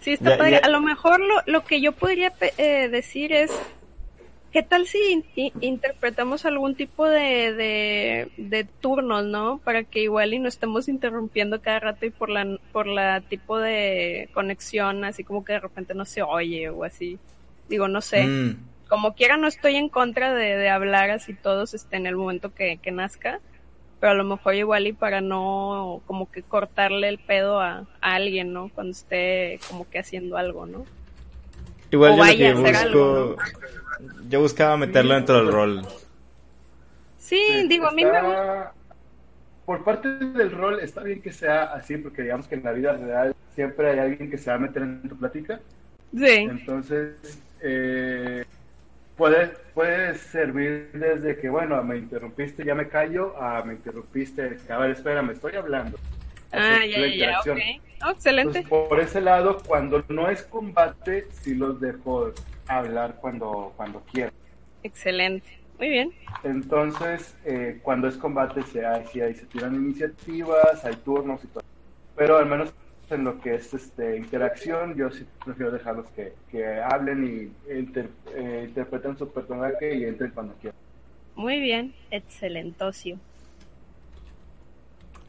Sí, 0.00 0.12
está 0.12 0.30
Ya- 0.30 0.36
padre. 0.38 0.50
ya- 0.52 0.58
A 0.64 0.68
lo 0.68 0.80
mejor 0.80 1.18
lo, 1.20 1.34
lo 1.46 1.64
que 1.64 1.80
yo 1.80 1.92
podría 1.92 2.32
eh, 2.58 2.88
decir 2.90 3.32
es, 3.32 3.50
¿qué 4.52 4.62
tal 4.62 4.86
si 4.86 5.24
in- 5.36 5.52
interpretamos 5.60 6.44
algún 6.46 6.74
tipo 6.74 7.06
de, 7.06 7.52
de, 7.52 8.28
de 8.36 8.64
turnos, 8.64 9.24
no? 9.24 9.58
Para 9.64 9.84
que 9.84 10.00
igual 10.02 10.34
y 10.34 10.38
no 10.38 10.48
estemos 10.48 10.88
interrumpiendo 10.88 11.60
cada 11.60 11.80
rato 11.80 12.06
y 12.06 12.10
por 12.10 12.30
la, 12.30 12.58
por 12.72 12.86
la 12.86 13.20
tipo 13.20 13.58
de 13.58 14.28
conexión, 14.32 15.04
así 15.04 15.24
como 15.24 15.44
que 15.44 15.54
de 15.54 15.60
repente 15.60 15.94
no 15.94 16.04
se 16.04 16.22
oye 16.22 16.68
o 16.70 16.84
así. 16.84 17.18
Digo, 17.68 17.88
no 17.88 18.00
sé. 18.00 18.24
Mm. 18.24 18.56
Como 18.88 19.14
quiera 19.14 19.36
no 19.36 19.46
estoy 19.46 19.76
en 19.76 19.90
contra 19.90 20.32
de, 20.32 20.56
de 20.56 20.68
hablar 20.70 21.10
así 21.10 21.34
todos 21.34 21.74
este, 21.74 21.96
en 21.96 22.06
el 22.06 22.16
momento 22.16 22.54
que, 22.54 22.78
que 22.78 22.90
nazca. 22.90 23.40
Pero 24.00 24.12
a 24.12 24.14
lo 24.14 24.22
mejor 24.24 24.54
igual 24.54 24.86
y 24.86 24.92
para 24.92 25.20
no 25.20 26.00
como 26.06 26.30
que 26.30 26.42
cortarle 26.42 27.08
el 27.08 27.18
pedo 27.18 27.60
a, 27.60 27.84
a 28.00 28.14
alguien, 28.14 28.52
¿no? 28.52 28.70
Cuando 28.72 28.92
esté 28.92 29.58
como 29.68 29.90
que 29.90 29.98
haciendo 29.98 30.36
algo, 30.36 30.66
¿no? 30.66 30.86
Igual 31.90 32.12
O 32.12 32.14
yo 32.14 32.18
lo 32.18 32.22
vaya 32.22 32.36
que 32.38 32.46
a 32.46 32.52
hacer 32.52 32.62
busco... 32.64 32.78
algo, 32.78 33.36
Yo 34.28 34.40
buscaba 34.40 34.76
meterlo 34.76 35.14
dentro 35.14 35.36
del 35.36 35.52
rol. 35.52 35.86
Sí, 37.18 37.66
digo, 37.68 37.86
a 37.86 37.90
mí 37.92 38.04
me 38.04 38.20
gusta. 38.22 38.72
Por 39.66 39.84
parte 39.84 40.08
del 40.08 40.50
rol, 40.50 40.80
está 40.80 41.02
bien 41.02 41.20
que 41.20 41.30
sea 41.30 41.64
así, 41.74 41.98
porque 41.98 42.22
digamos 42.22 42.48
que 42.48 42.54
en 42.54 42.64
la 42.64 42.72
vida 42.72 42.92
real 42.94 43.34
siempre 43.54 43.90
hay 43.90 43.98
alguien 43.98 44.30
que 44.30 44.38
se 44.38 44.48
va 44.50 44.56
a 44.56 44.60
meter 44.60 44.82
en 44.82 45.06
tu 45.06 45.16
plática. 45.16 45.60
Sí, 46.16 46.24
Entonces, 46.26 47.16
eh, 47.60 48.46
puede, 49.14 49.48
puede 49.74 50.14
servir 50.14 50.90
desde 50.94 51.36
que, 51.36 51.50
bueno, 51.50 51.82
me 51.82 51.98
interrumpiste, 51.98 52.64
ya 52.64 52.74
me 52.74 52.88
callo, 52.88 53.36
a 53.36 53.62
me 53.62 53.74
interrumpiste, 53.74 54.56
a 54.70 54.78
ver, 54.78 54.92
espera, 54.92 55.20
me 55.20 55.34
estoy 55.34 55.54
hablando. 55.56 55.98
ah, 56.52 56.86
ya, 56.86 57.06
ya, 57.06 57.14
ya, 57.14 57.40
ok. 57.40 57.58
Oh, 58.06 58.10
excelente. 58.10 58.60
Entonces, 58.60 58.88
por 58.88 59.00
ese 59.00 59.20
lado, 59.20 59.58
cuando 59.66 60.02
no 60.08 60.30
es 60.30 60.44
combate, 60.44 61.26
sí 61.42 61.54
los 61.54 61.80
dejo 61.80 62.32
hablar 62.68 63.16
cuando, 63.20 63.72
cuando 63.76 64.00
quieran. 64.02 64.32
Excelente. 64.82 65.48
Muy 65.78 65.88
bien. 65.88 66.12
Entonces, 66.42 67.36
eh, 67.44 67.80
cuando 67.82 68.08
es 68.08 68.16
combate, 68.16 68.62
se, 68.64 68.84
hay, 68.84 69.06
sí 69.06 69.20
hay- 69.20 69.34
se 69.34 69.46
tiran 69.46 69.74
iniciativas, 69.74 70.84
hay 70.84 70.96
turnos 70.96 71.42
y 71.44 71.48
todo. 71.48 71.62
Pero 72.16 72.36
al 72.38 72.46
menos 72.46 72.72
en 73.10 73.24
lo 73.24 73.40
que 73.40 73.54
es 73.54 73.72
este, 73.74 74.16
interacción, 74.18 74.94
yo 74.96 75.10
sí 75.10 75.24
prefiero 75.44 75.70
dejarlos 75.72 76.06
que, 76.10 76.34
que 76.50 76.66
hablen 76.80 77.24
y 77.68 77.72
inter- 77.72 78.10
eh, 78.34 78.66
interpreten 78.68 79.16
su 79.16 79.32
personaje 79.32 79.94
y 79.96 80.04
entren 80.04 80.30
cuando 80.32 80.54
quieran. 80.54 80.76
Muy 81.34 81.60
bien. 81.60 81.94
Excelentocio. 82.10 83.18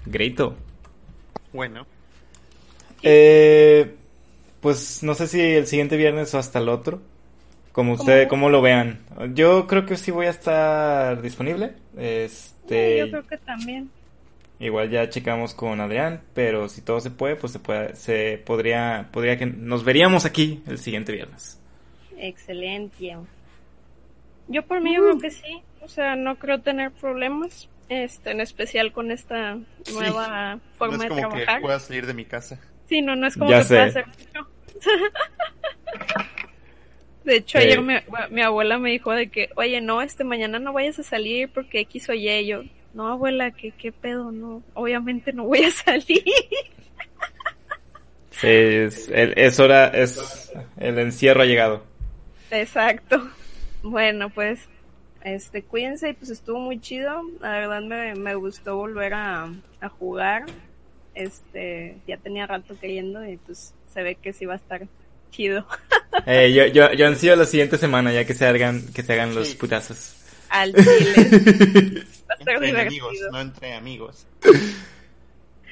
Greito. 0.06 0.56
Bueno, 1.53 1.85
Eh, 3.01 3.95
pues 4.59 5.03
no 5.03 5.16
sé 5.16 5.27
si 5.27 5.42
el 5.42 5.68
siguiente 5.68 5.95
viernes 5.98 6.34
o 6.34 6.38
hasta 6.38 6.59
el 6.59 6.69
otro. 6.69 7.01
Como 7.72 7.94
ustedes, 7.94 8.28
como 8.28 8.50
lo 8.50 8.62
vean. 8.62 9.00
Yo 9.34 9.68
creo 9.68 9.86
que 9.86 9.96
sí 9.96 10.12
voy 10.12 10.26
a 10.26 10.32
estar 10.32 11.22
disponible. 11.22 11.74
Este, 11.98 12.98
Yo 13.00 13.10
creo 13.10 13.28
que 13.28 13.38
también. 13.38 13.90
igual 14.60 14.90
ya 14.90 15.10
checamos 15.10 15.54
con 15.54 15.80
Adrián, 15.80 16.22
pero 16.34 16.68
si 16.68 16.82
todo 16.82 17.00
se 17.00 17.12
puede, 17.12 17.36
pues 17.36 17.54
se 17.54 17.60
puede, 17.60 17.96
se 17.96 18.42
podría, 18.46 19.08
podría 19.12 19.38
que 19.38 19.46
nos 19.46 19.84
veríamos 19.84 20.26
aquí 20.26 20.64
el 20.68 20.78
siguiente 20.80 21.12
viernes. 21.14 21.62
Excelente. 22.18 23.16
Yo 24.48 24.64
por 24.66 24.82
mí 24.82 24.96
yo 24.96 25.02
creo 25.04 25.20
que 25.20 25.32
sí. 25.32 25.62
O 25.82 25.88
sea, 25.88 26.16
no 26.16 26.36
creo 26.38 26.60
tener 26.62 26.92
problemas. 26.92 27.70
Este, 27.88 28.32
en 28.32 28.42
especial 28.42 28.92
con 28.92 29.10
esta 29.12 29.58
nueva 29.94 30.56
no 30.56 30.62
forma 30.78 30.96
es 30.96 31.02
de 31.02 31.08
como 31.10 31.22
que 31.30 31.44
trabajar. 31.44 31.62
pueda 31.62 31.80
salir 31.80 32.06
de 32.06 32.14
mi 32.14 32.26
casa. 32.26 32.60
Sí, 32.88 33.02
no, 33.02 33.16
no 33.16 33.26
es 33.28 33.36
como 33.38 33.50
Ya 33.50 33.60
que 33.60 33.64
sé. 33.64 33.76
pueda 33.76 33.86
hacer 33.86 34.06
mucho. 34.08 34.48
De 37.24 37.38
hecho, 37.38 37.58
ayer 37.58 37.82
mi, 37.82 37.96
mi 38.32 38.42
abuela 38.42 38.78
me 38.78 38.92
dijo 38.92 39.12
de 39.12 39.30
que, 39.30 39.50
oye, 39.56 39.82
no, 39.82 40.02
este 40.02 40.24
mañana 40.24 40.60
no 40.60 40.74
vayas 40.74 41.00
a 41.00 41.04
salir 41.04 41.50
porque 41.50 41.82
X 41.82 42.10
o 42.10 42.14
Y. 42.14 42.46
Yo, 42.46 42.64
no, 42.94 43.08
abuela, 43.08 43.52
¿qué, 43.52 43.72
qué 43.72 43.92
pedo? 43.92 44.32
No, 44.32 44.64
obviamente 44.74 45.34
no 45.34 45.44
voy 45.44 45.64
a 45.64 45.72
salir. 45.72 46.24
Sí, 48.32 48.48
es, 48.48 49.10
es 49.12 49.60
hora, 49.60 49.88
es, 49.88 50.54
el 50.78 50.98
encierro 50.98 51.42
ha 51.42 51.46
llegado. 51.46 51.84
Exacto. 52.52 53.30
Bueno, 53.84 54.30
pues, 54.30 54.68
este, 55.24 55.62
cuídense 55.62 56.10
y 56.10 56.14
pues 56.14 56.30
estuvo 56.32 56.60
muy 56.60 56.80
chido. 56.80 57.22
La 57.42 57.52
verdad 57.52 57.82
me, 57.82 58.16
me 58.16 58.36
gustó 58.36 58.78
volver 58.78 59.14
a, 59.14 59.54
a 59.82 59.90
jugar. 59.90 60.46
Este, 61.16 61.98
ya 62.08 62.18
tenía 62.18 62.48
rato 62.48 62.80
queriendo 62.80 63.26
y 63.26 63.38
pues 63.38 63.74
se 63.94 64.04
ve 64.04 64.16
que 64.16 64.32
sí 64.32 64.46
va 64.46 64.54
a 64.54 64.58
estar 64.58 64.88
chido. 65.32 65.66
Eh, 66.25 66.51
yo, 66.53 66.66
yo, 66.67 66.91
yo 66.93 67.08
ansío 67.08 67.35
la 67.35 67.45
siguiente 67.45 67.77
semana 67.77 68.11
ya 68.11 68.25
que 68.25 68.33
se 68.33 68.45
hagan, 68.45 68.82
que 68.93 69.03
se 69.03 69.14
hagan 69.14 69.33
los 69.35 69.49
Sí. 69.49 69.56
putazos. 69.56 70.16
Al 70.49 70.74
chile. 70.75 72.03
Va 72.30 72.33
a 72.33 72.38
ser 72.43 72.56
Entre 72.56 72.67
divertido. 72.67 73.09
enemigos, 73.09 73.32
no 73.32 73.40
entre 73.41 73.74
amigos. 73.75 74.27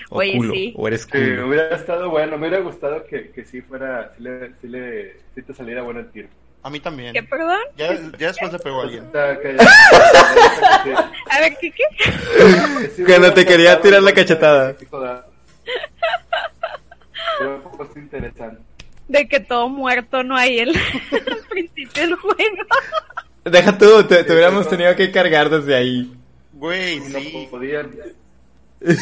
O 0.09 0.19
Oye, 0.19 0.37
culo, 0.37 0.53
sí. 0.53 0.73
o 0.77 0.87
eres 0.87 1.01
Sí, 1.03 1.09
culo. 1.11 1.47
hubiera 1.47 1.75
estado 1.75 2.09
bueno, 2.09 2.37
me 2.37 2.47
hubiera 2.47 2.63
gustado 2.63 3.03
que, 3.05 3.31
que 3.31 3.43
sí 3.43 3.61
fuera, 3.61 4.13
sí, 4.15 4.23
le, 4.23 4.51
sí, 4.61 4.67
le, 4.67 5.17
sí 5.35 5.41
te 5.41 5.53
saliera 5.53 5.81
bueno 5.81 5.99
el 6.01 6.09
tiro. 6.11 6.29
A 6.63 6.69
mí 6.69 6.79
también. 6.79 7.13
¿Qué, 7.13 7.23
perdón? 7.23 7.59
Ya, 7.77 7.93
ya 8.17 8.27
después 8.27 8.51
le 8.53 8.59
pegó 8.59 8.81
a 8.81 8.83
alguien. 8.83 9.03
A 9.13 9.39
ver, 11.39 11.57
¿qué, 11.59 11.71
qué? 11.71 11.83
Cuando 13.05 13.33
te 13.33 13.45
quería 13.45 13.81
tirar 13.81 14.01
la 14.01 14.13
cachetada. 14.13 14.75
Fue 17.37 17.47
un 17.55 17.61
poco 17.61 17.87
interesante. 17.95 18.61
De 19.07 19.27
que 19.27 19.39
todo 19.39 19.69
muerto 19.69 20.23
no 20.23 20.35
hay 20.35 20.59
el 20.59 20.69
al 21.11 21.37
principio 21.49 22.01
del 22.03 22.15
juego. 22.15 22.63
Deja 23.45 23.77
tú, 23.77 24.03
te, 24.03 24.23
te 24.23 24.33
hubiéramos 24.33 24.67
tenido 24.67 24.95
que 24.95 25.11
cargar 25.11 25.49
desde 25.49 25.75
ahí. 25.75 26.13
Güey, 26.53 26.99
no 26.99 27.19
sí. 27.19 27.47
podían. 27.49 27.91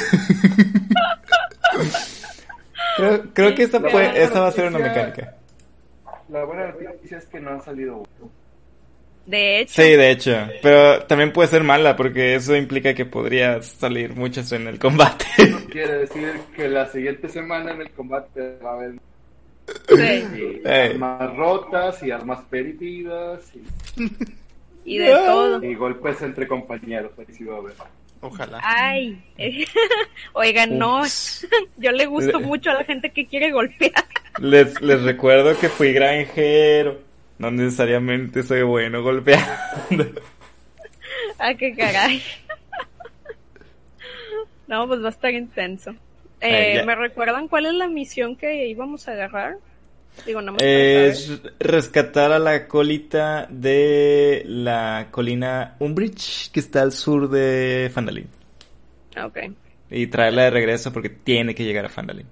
Creo, 2.98 3.24
creo 3.34 3.56
que 3.56 3.64
esa, 3.64 3.80
La 3.80 3.90
fue, 3.90 4.04
buena 4.04 4.18
esa 4.18 4.40
va 4.40 4.48
a 4.48 4.52
ser 4.52 4.68
una 4.68 4.80
mecánica. 4.80 5.36
La 6.30 6.44
buena 6.46 6.68
noticia 6.72 7.18
es 7.18 7.26
que 7.26 7.40
no 7.40 7.52
han 7.52 7.62
salido. 7.62 8.08
De 9.26 9.60
hecho, 9.60 9.74
Sí, 9.74 9.82
de 9.82 10.12
hecho. 10.12 10.48
Pero 10.62 11.04
también 11.06 11.34
puede 11.34 11.50
ser 11.50 11.64
mala 11.64 11.96
porque 11.96 12.36
eso 12.36 12.56
implica 12.56 12.94
que 12.94 13.06
podría 13.06 13.62
salir 13.62 14.16
muchas 14.16 14.52
en 14.52 14.68
el 14.68 14.80
combate. 14.80 15.26
Eso 15.38 15.60
quiere 15.70 15.98
decir 16.00 16.40
que 16.56 16.70
la 16.70 16.86
siguiente 16.88 17.28
semana 17.28 17.72
en 17.72 17.82
el 17.82 17.92
combate 17.92 18.58
va 18.64 18.72
a 18.72 18.74
haber 18.76 18.96
sí, 19.90 20.62
armas 20.66 21.36
rotas 21.36 22.04
y 22.04 22.12
armas 22.12 22.42
perdidas 22.50 23.52
y, 23.56 24.04
y 24.86 24.98
de 24.98 25.12
todo. 25.12 25.64
y 25.64 25.76
golpes 25.76 26.22
entre 26.22 26.48
compañeros. 26.48 27.12
Ahí 27.18 27.26
sí 27.34 27.44
va 27.44 27.56
a 27.56 27.60
haber. 27.60 27.74
Ojalá. 28.22 28.60
Ay, 28.64 29.22
oigan, 30.34 30.78
no, 30.80 31.04
yo 31.78 31.92
le 31.92 32.06
gusto 32.08 32.40
Le- 32.40 32.46
mucho 32.46 32.72
a 32.72 32.76
la 32.76 32.84
gente 32.84 33.12
que 33.12 33.28
quiere 33.28 33.52
golpear. 33.52 34.06
Les, 34.40 34.82
les 34.82 35.02
recuerdo 35.04 35.58
que 35.58 35.70
fui 35.70 35.94
granjero. 35.94 37.00
No 37.38 37.52
necesariamente 37.52 38.44
soy 38.44 38.64
bueno 38.64 39.04
golpeando. 39.04 39.46
Ah, 41.38 41.54
qué 41.54 41.76
caray. 41.76 42.22
No, 44.68 44.88
pues 44.88 45.02
va 45.02 45.08
a 45.08 45.12
estar 45.12 45.34
intenso. 45.34 45.94
Eh, 46.46 46.78
Eh. 46.80 46.86
¿Me 46.86 46.96
recuerdan 46.96 47.48
cuál 47.48 47.66
es 47.68 47.74
la 47.74 47.88
misión 47.88 48.36
que 48.36 48.68
íbamos 48.68 49.08
a 49.08 49.12
agarrar? 49.14 49.58
Digo. 50.26 50.40
Es 50.60 51.42
rescatar 51.60 52.32
a 52.32 52.40
la 52.40 52.68
colita 52.68 53.48
de 53.50 54.44
la 54.46 55.08
colina 55.12 55.76
Umbridge, 55.80 56.52
que 56.52 56.62
está 56.62 56.82
al 56.84 56.94
sur 56.94 57.30
de 57.30 57.90
Fandalin. 57.94 58.28
Ah, 59.16 59.26
Ok. 59.28 59.38
Y 59.92 60.08
traerla 60.08 60.44
de 60.46 60.50
regreso 60.52 60.92
porque 60.94 61.10
tiene 61.10 61.54
que 61.54 61.64
llegar 61.64 61.86
a 61.86 61.90
Fandalin. 61.90 62.26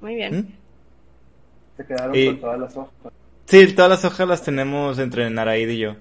Muy 0.00 0.14
bien. 0.14 0.36
¿Mm? 0.38 1.76
Se 1.76 1.86
quedaron 1.86 2.14
Y- 2.16 2.26
con 2.26 2.40
todas 2.40 2.58
las 2.60 2.76
hojas. 2.76 3.12
Sí, 3.46 3.72
todas 3.74 3.90
las 3.90 4.04
hojas 4.04 4.28
las 4.28 4.42
tenemos 4.42 4.98
entre 4.98 5.30
Naraid 5.30 5.68
y 5.70 5.78
yo. 5.78 5.96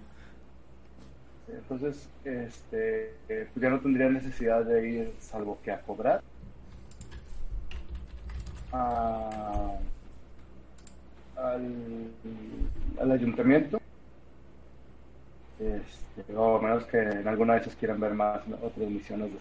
Entonces, 1.69 2.09
este, 2.23 3.09
eh, 3.27 3.47
pues 3.53 3.61
ya 3.61 3.69
no 3.69 3.79
tendría 3.81 4.09
necesidad 4.09 4.63
de 4.63 4.89
ir, 4.89 5.13
salvo 5.19 5.59
que 5.61 5.71
a 5.71 5.81
cobrar. 5.81 6.21
A- 8.71 9.77
al, 11.35 12.11
al 12.99 13.11
ayuntamiento. 13.11 13.79
Este, 15.59 16.35
o 16.35 16.57
a 16.57 16.61
menos 16.61 16.85
que 16.85 16.99
en 16.99 17.27
alguna 17.27 17.53
de 17.55 17.61
esas 17.61 17.75
quieran 17.75 17.99
ver 17.99 18.13
más 18.13 18.41
otras 18.61 18.89
misiones. 18.89 19.31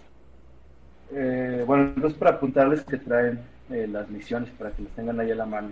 Eh, 1.13 1.63
bueno, 1.67 1.93
entonces 1.95 2.19
para 2.19 2.33
apuntarles 2.33 2.83
que 2.85 2.97
traen 2.97 3.39
eh, 3.71 3.87
las 3.87 4.09
misiones 4.11 4.51
para 4.51 4.71
que 4.73 4.83
las 4.83 4.93
tengan 4.93 5.21
ahí 5.21 5.31
a 5.31 5.37
la 5.37 5.47
mano. 5.47 5.71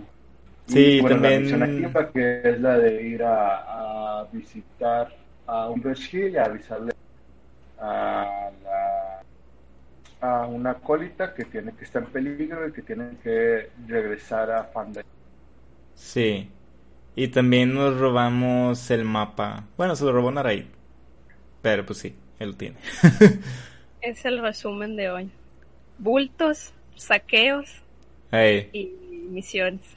Sí, 0.67 1.01
bueno, 1.01 1.15
también- 1.21 1.33
La 1.33 1.39
misión 1.39 1.63
activa 1.63 2.11
que 2.11 2.41
es 2.43 2.61
la 2.61 2.77
de 2.77 3.03
ir 3.03 3.23
a, 3.23 4.19
a 4.21 4.23
visitar 4.31 5.24
a 5.47 5.69
un 5.69 5.81
y 6.11 6.37
a 6.37 6.43
avisarle 6.43 6.93
a, 7.79 8.49
la, 8.63 9.21
a 10.21 10.47
una 10.47 10.75
colita 10.75 11.33
que 11.33 11.45
tiene 11.45 11.73
que 11.73 11.83
está 11.83 11.99
en 11.99 12.05
peligro 12.05 12.67
y 12.67 12.71
que 12.71 12.81
tiene 12.81 13.17
que 13.23 13.69
regresar 13.87 14.51
a 14.51 14.63
Fandai. 14.63 15.03
Sí. 15.93 16.49
Y 17.15 17.29
también 17.29 17.73
nos 17.73 17.97
robamos 17.97 18.91
el 18.91 19.05
mapa. 19.05 19.63
Bueno, 19.77 19.95
se 19.95 20.03
lo 20.03 20.11
robó 20.11 20.31
Narai. 20.31 20.67
Pero 21.61 21.85
pues 21.85 21.99
sí, 21.99 22.15
él 22.39 22.49
lo 22.49 22.55
tiene. 22.55 22.77
Es 24.01 24.23
el 24.23 24.39
resumen 24.39 24.95
de 24.95 25.09
hoy. 25.09 25.31
Bultos, 25.97 26.73
saqueos 26.95 27.81
y 28.31 28.91
misiones. 29.31 29.94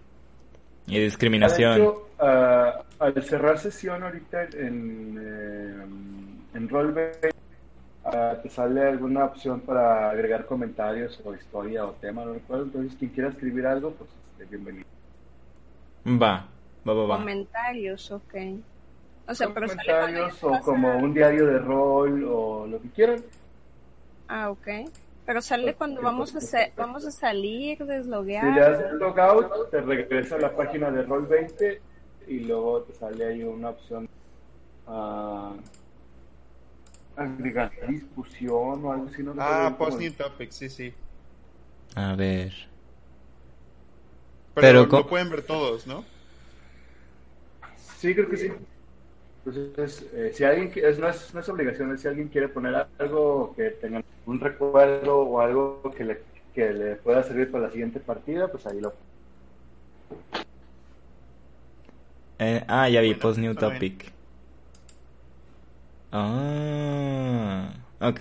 Y 0.89 1.01
discriminación. 1.01 1.75
De 1.75 1.83
hecho, 1.83 2.09
ah, 2.19 2.83
al 2.99 3.23
cerrar 3.23 3.59
sesión 3.59 4.03
ahorita 4.03 4.45
en, 4.55 5.19
eh, 5.21 6.57
en 6.57 6.69
Roll20, 6.69 7.31
ah, 8.05 8.37
te 8.43 8.49
sale 8.49 8.83
alguna 8.83 9.27
opción 9.27 9.61
para 9.61 10.11
agregar 10.11 10.47
comentarios 10.47 11.21
o 11.25 11.35
historia 11.35 11.85
o 11.85 11.93
tema, 11.93 12.25
no 12.25 12.35
recuerdo. 12.35 12.65
Entonces, 12.65 12.97
quien 12.99 13.11
quiera 13.11 13.29
escribir 13.31 13.67
algo, 13.67 13.93
pues 13.93 14.11
este, 14.33 14.45
bienvenido. 14.47 14.87
Va, 16.07 16.47
va, 16.87 16.95
va, 16.95 17.07
va. 17.07 17.17
Comentarios, 17.19 18.11
ok. 18.11 18.35
O 19.29 19.35
sea, 19.35 19.49
pero 19.53 19.67
comentarios 19.67 20.43
o 20.43 20.59
como 20.61 20.97
un 20.97 21.13
diario 21.13 21.47
de 21.47 21.59
rol 21.59 22.25
o 22.25 22.67
lo 22.67 22.81
que 22.81 22.89
quieran. 22.91 23.23
Ah, 24.27 24.51
ok. 24.51 24.69
Pero 25.29 25.43
sale 25.43 25.75
cuando 25.75 26.01
vamos 26.01 26.35
a 26.35 26.71
vamos 26.75 27.05
a 27.05 27.11
salir, 27.11 27.77
Si 27.77 27.85
le 27.85 27.97
desloguear. 27.97 28.55
das 28.59 28.93
logout, 28.95 29.71
te 29.71 29.83
regresa 29.83 30.37
a 30.37 30.39
la 30.39 30.57
página 30.57 30.91
de 30.91 31.07
Roll20 31.07 31.79
y 32.29 32.39
luego 32.41 32.81
te 32.85 32.95
sale 32.95 33.27
ahí 33.27 33.43
una 33.43 33.69
opción 33.69 34.09
a 34.87 35.53
agregar 37.15 37.71
discusión 37.89 38.83
o 38.87 38.91
algo 38.91 39.09
así. 39.13 39.23
No 39.23 39.35
Ah, 39.37 39.75
post 39.79 39.99
new 40.01 40.11
topic, 40.15 40.51
sí, 40.51 40.71
sí. 40.71 40.95
A 41.95 42.15
ver. 42.17 42.55
Pero, 44.55 44.87
Pero 44.87 44.99
lo 45.01 45.07
pueden 45.07 45.29
ver 45.29 45.43
todos, 45.43 45.87
¿no? 45.87 46.07
Sí, 47.99 48.15
creo 48.15 48.31
que 48.31 48.37
sí. 48.39 48.51
Entonces, 49.57 50.07
eh, 50.13 50.33
si 50.35 50.45
alguien, 50.45 50.71
qui- 50.73 50.83
es, 50.85 50.99
no, 50.99 51.09
es, 51.09 51.33
no 51.35 51.41
es 51.41 51.49
obligación, 51.49 51.93
es 51.95 52.01
si 52.03 52.09
alguien 52.09 52.29
quiere 52.29 52.49
poner 52.49 52.87
algo 52.99 53.55
que 53.57 53.71
tenga 53.73 54.03
un 54.27 54.41
recuerdo 54.41 55.19
o 55.21 55.41
algo 55.41 55.83
que 55.97 56.05
le, 56.05 56.23
que 56.55 56.73
le 56.73 56.97
pueda 56.97 57.23
servir 57.23 57.51
para 57.51 57.65
la 57.67 57.71
siguiente 57.71 58.01
partida, 58.01 58.49
pues 58.49 58.67
ahí 58.67 58.81
lo 58.81 58.93
Eh, 62.39 62.65
ah, 62.69 62.89
ya 62.89 63.01
vi, 63.01 63.09
Bueno, 63.09 63.21
post 63.23 63.39
new 63.39 63.55
bien. 63.55 63.61
topic. 63.61 64.13
Ah, 66.13 67.69
ok. 68.01 68.21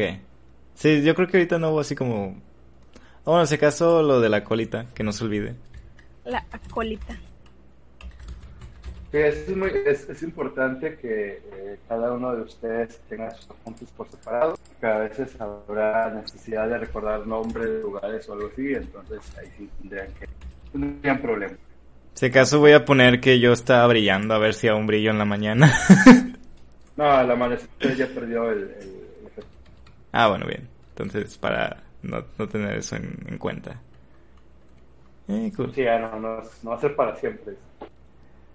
Sí, 0.75 1.03
yo 1.03 1.15
creo 1.15 1.27
que 1.27 1.37
ahorita 1.37 1.59
no 1.59 1.71
hubo 1.71 1.79
así 1.79 1.95
como... 1.95 2.35
Ah, 3.25 3.31
Bueno, 3.31 3.45
si 3.45 3.55
acaso 3.55 4.03
lo 4.03 4.21
de 4.21 4.29
la 4.29 4.43
colita, 4.43 4.87
que 4.95 5.03
no 5.03 5.11
se 5.13 5.25
olvide. 5.25 5.55
La 6.25 6.45
colita. 6.69 7.17
Sí, 9.11 9.17
es, 9.19 9.55
muy, 9.55 9.71
es, 9.85 10.09
es 10.09 10.21
importante 10.21 10.97
que 10.97 11.41
eh, 11.51 11.79
cada 11.87 12.11
uno 12.11 12.35
de 12.35 12.41
ustedes 12.41 13.01
tenga 13.07 13.33
sus 13.33 13.49
apuntes 13.51 13.89
por 13.93 14.09
separado, 14.09 14.55
que 14.81 14.85
a 14.85 14.97
veces 14.99 15.39
habrá 15.39 16.09
necesidad 16.13 16.67
de 16.67 16.77
recordar 16.77 17.25
nombres 17.25 17.81
lugares 17.81 18.27
o 18.27 18.33
algo 18.33 18.47
así, 18.47 18.73
entonces 18.73 19.19
ahí 19.37 19.47
sí 19.57 19.69
tendrían 19.79 20.07
que 20.19 20.25
tendrían 20.71 21.21
problema. 21.21 21.55
Si 22.15 22.25
acaso 22.25 22.59
voy 22.59 22.73
a 22.73 22.83
poner 22.83 23.21
que 23.21 23.39
yo 23.39 23.53
estaba 23.53 23.87
brillando 23.87 24.33
a 24.33 24.39
ver 24.39 24.53
si 24.53 24.67
aún 24.67 24.87
brillo 24.87 25.11
en 25.11 25.19
la 25.19 25.25
mañana. 25.25 25.71
No, 26.97 27.21
el 27.21 27.29
amanecer 27.29 27.69
ya 27.95 28.07
perdió 28.07 28.49
el, 28.49 28.71
el- 28.71 29.07
ah, 30.11 30.27
bueno, 30.29 30.45
bien. 30.47 30.67
Entonces, 30.89 31.37
para 31.37 31.83
no, 32.01 32.25
no 32.37 32.47
tener 32.47 32.77
eso 32.77 32.95
en, 32.95 33.23
en 33.27 33.37
cuenta. 33.37 33.79
Eh, 35.27 35.51
cool. 35.55 35.73
Sí, 35.75 35.83
no, 35.83 36.19
no, 36.19 36.41
no 36.63 36.69
va 36.71 36.75
a 36.75 36.79
ser 36.79 36.95
para 36.95 37.15
siempre. 37.15 37.53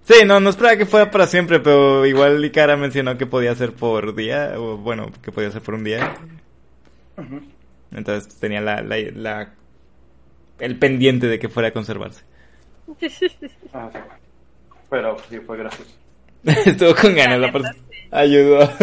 Sí, 0.05 0.24
no, 0.26 0.40
no 0.40 0.50
esperaba 0.50 0.76
que 0.76 0.86
fuera 0.86 1.10
para 1.10 1.26
siempre, 1.26 1.60
pero 1.60 2.05
igual 2.06 2.44
Icara 2.44 2.76
mencionó 2.76 3.16
que 3.16 3.26
podía 3.26 3.55
ser 3.55 3.72
por 3.72 4.14
día, 4.16 4.55
o 4.56 4.76
bueno, 4.76 5.10
que 5.22 5.31
podía 5.31 5.50
ser 5.50 5.62
por 5.62 5.74
un 5.74 5.84
día. 5.84 6.16
Entonces 7.92 8.34
tenía 8.40 8.60
la, 8.60 8.82
la, 8.82 8.97
la- 9.14 9.52
el 10.58 10.78
pendiente 10.78 11.26
de 11.28 11.39
que 11.39 11.48
fuera 11.48 11.68
a 11.68 11.72
conservarse. 11.72 12.22
Ah, 13.72 13.89
sí. 13.92 13.98
Pero 14.90 15.16
sí, 15.31 15.39
fue 15.40 15.56
gracioso. 15.56 15.90
Estuvo 16.44 16.94
con 16.94 17.14
ganas, 17.14 17.39
la 17.40 17.52
persona 17.52 17.76
ayudó. 18.10 18.70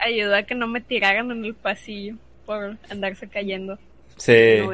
Ayudó 0.00 0.36
a 0.36 0.42
que 0.44 0.54
no 0.54 0.66
me 0.68 0.80
tiraran 0.80 1.30
en 1.32 1.44
el 1.44 1.54
pasillo 1.54 2.14
por 2.46 2.76
andarse 2.88 3.28
cayendo. 3.28 3.78
sí, 4.16 4.58
No, 4.60 4.70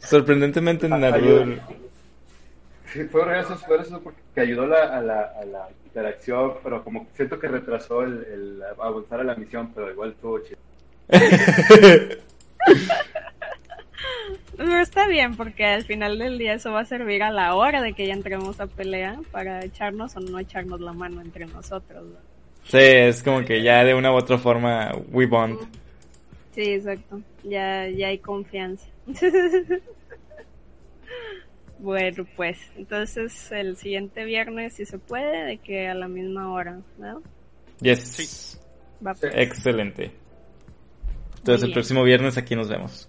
sorprendentemente 0.00 0.86
ayudó. 0.92 1.44
Sí, 2.92 3.04
fue 3.04 3.24
gracioso, 3.24 3.64
fue 3.66 3.76
gracioso 3.76 4.02
porque 4.02 4.20
ayudó 4.40 4.66
la- 4.66 4.96
a, 4.96 5.00
la, 5.00 5.20
a 5.40 5.44
la 5.44 5.68
interacción, 5.84 6.54
pero 6.62 6.84
como 6.84 7.06
que 7.08 7.16
siento 7.16 7.38
que 7.38 7.48
retrasó 7.48 8.02
el, 8.02 8.24
el 8.24 8.62
avanzar 8.80 9.20
a 9.20 9.24
la 9.24 9.34
misión, 9.34 9.72
pero 9.74 9.90
igual 9.90 10.10
estuvo 10.10 10.38
chido. 10.40 10.58
Pero 14.56 14.78
está 14.80 15.08
bien, 15.08 15.34
porque 15.36 15.64
al 15.64 15.82
final 15.84 16.18
del 16.18 16.38
día 16.38 16.54
eso 16.54 16.72
va 16.72 16.80
a 16.80 16.84
servir 16.84 17.22
a 17.22 17.30
la 17.30 17.54
hora 17.54 17.80
de 17.80 17.94
que 17.94 18.06
ya 18.06 18.12
entremos 18.12 18.60
a 18.60 18.66
pelea 18.66 19.18
para 19.30 19.64
echarnos 19.64 20.14
o 20.16 20.20
no 20.20 20.38
echarnos 20.38 20.80
la 20.80 20.92
mano 20.92 21.20
entre 21.22 21.46
nosotros. 21.46 22.04
¿no? 22.04 22.16
Sí, 22.64 22.78
es 22.78 23.22
como 23.22 23.44
que 23.44 23.62
ya 23.62 23.82
de 23.84 23.94
una 23.94 24.12
u 24.12 24.16
otra 24.16 24.38
forma 24.38 24.92
we 25.10 25.26
bond. 25.26 25.58
Sí, 26.54 26.74
exacto. 26.74 27.20
Ya, 27.42 27.88
ya 27.88 28.08
hay 28.08 28.18
confianza. 28.18 28.86
bueno, 31.82 32.24
pues, 32.36 32.58
entonces 32.76 33.50
el 33.50 33.76
siguiente 33.76 34.24
viernes, 34.24 34.74
si 34.74 34.86
se 34.86 34.98
puede, 34.98 35.44
de 35.44 35.58
que 35.58 35.88
a 35.88 35.94
la 35.94 36.08
misma 36.08 36.52
hora, 36.52 36.80
¿no? 36.98 37.22
Yes. 37.80 38.58
Va 39.04 39.14
Sí. 39.14 39.20
pues. 39.20 39.32
Excelente. 39.36 40.12
Entonces 41.38 41.64
el 41.64 41.72
próximo 41.72 42.04
viernes 42.04 42.38
aquí 42.38 42.54
nos 42.54 42.68
vemos. 42.68 43.08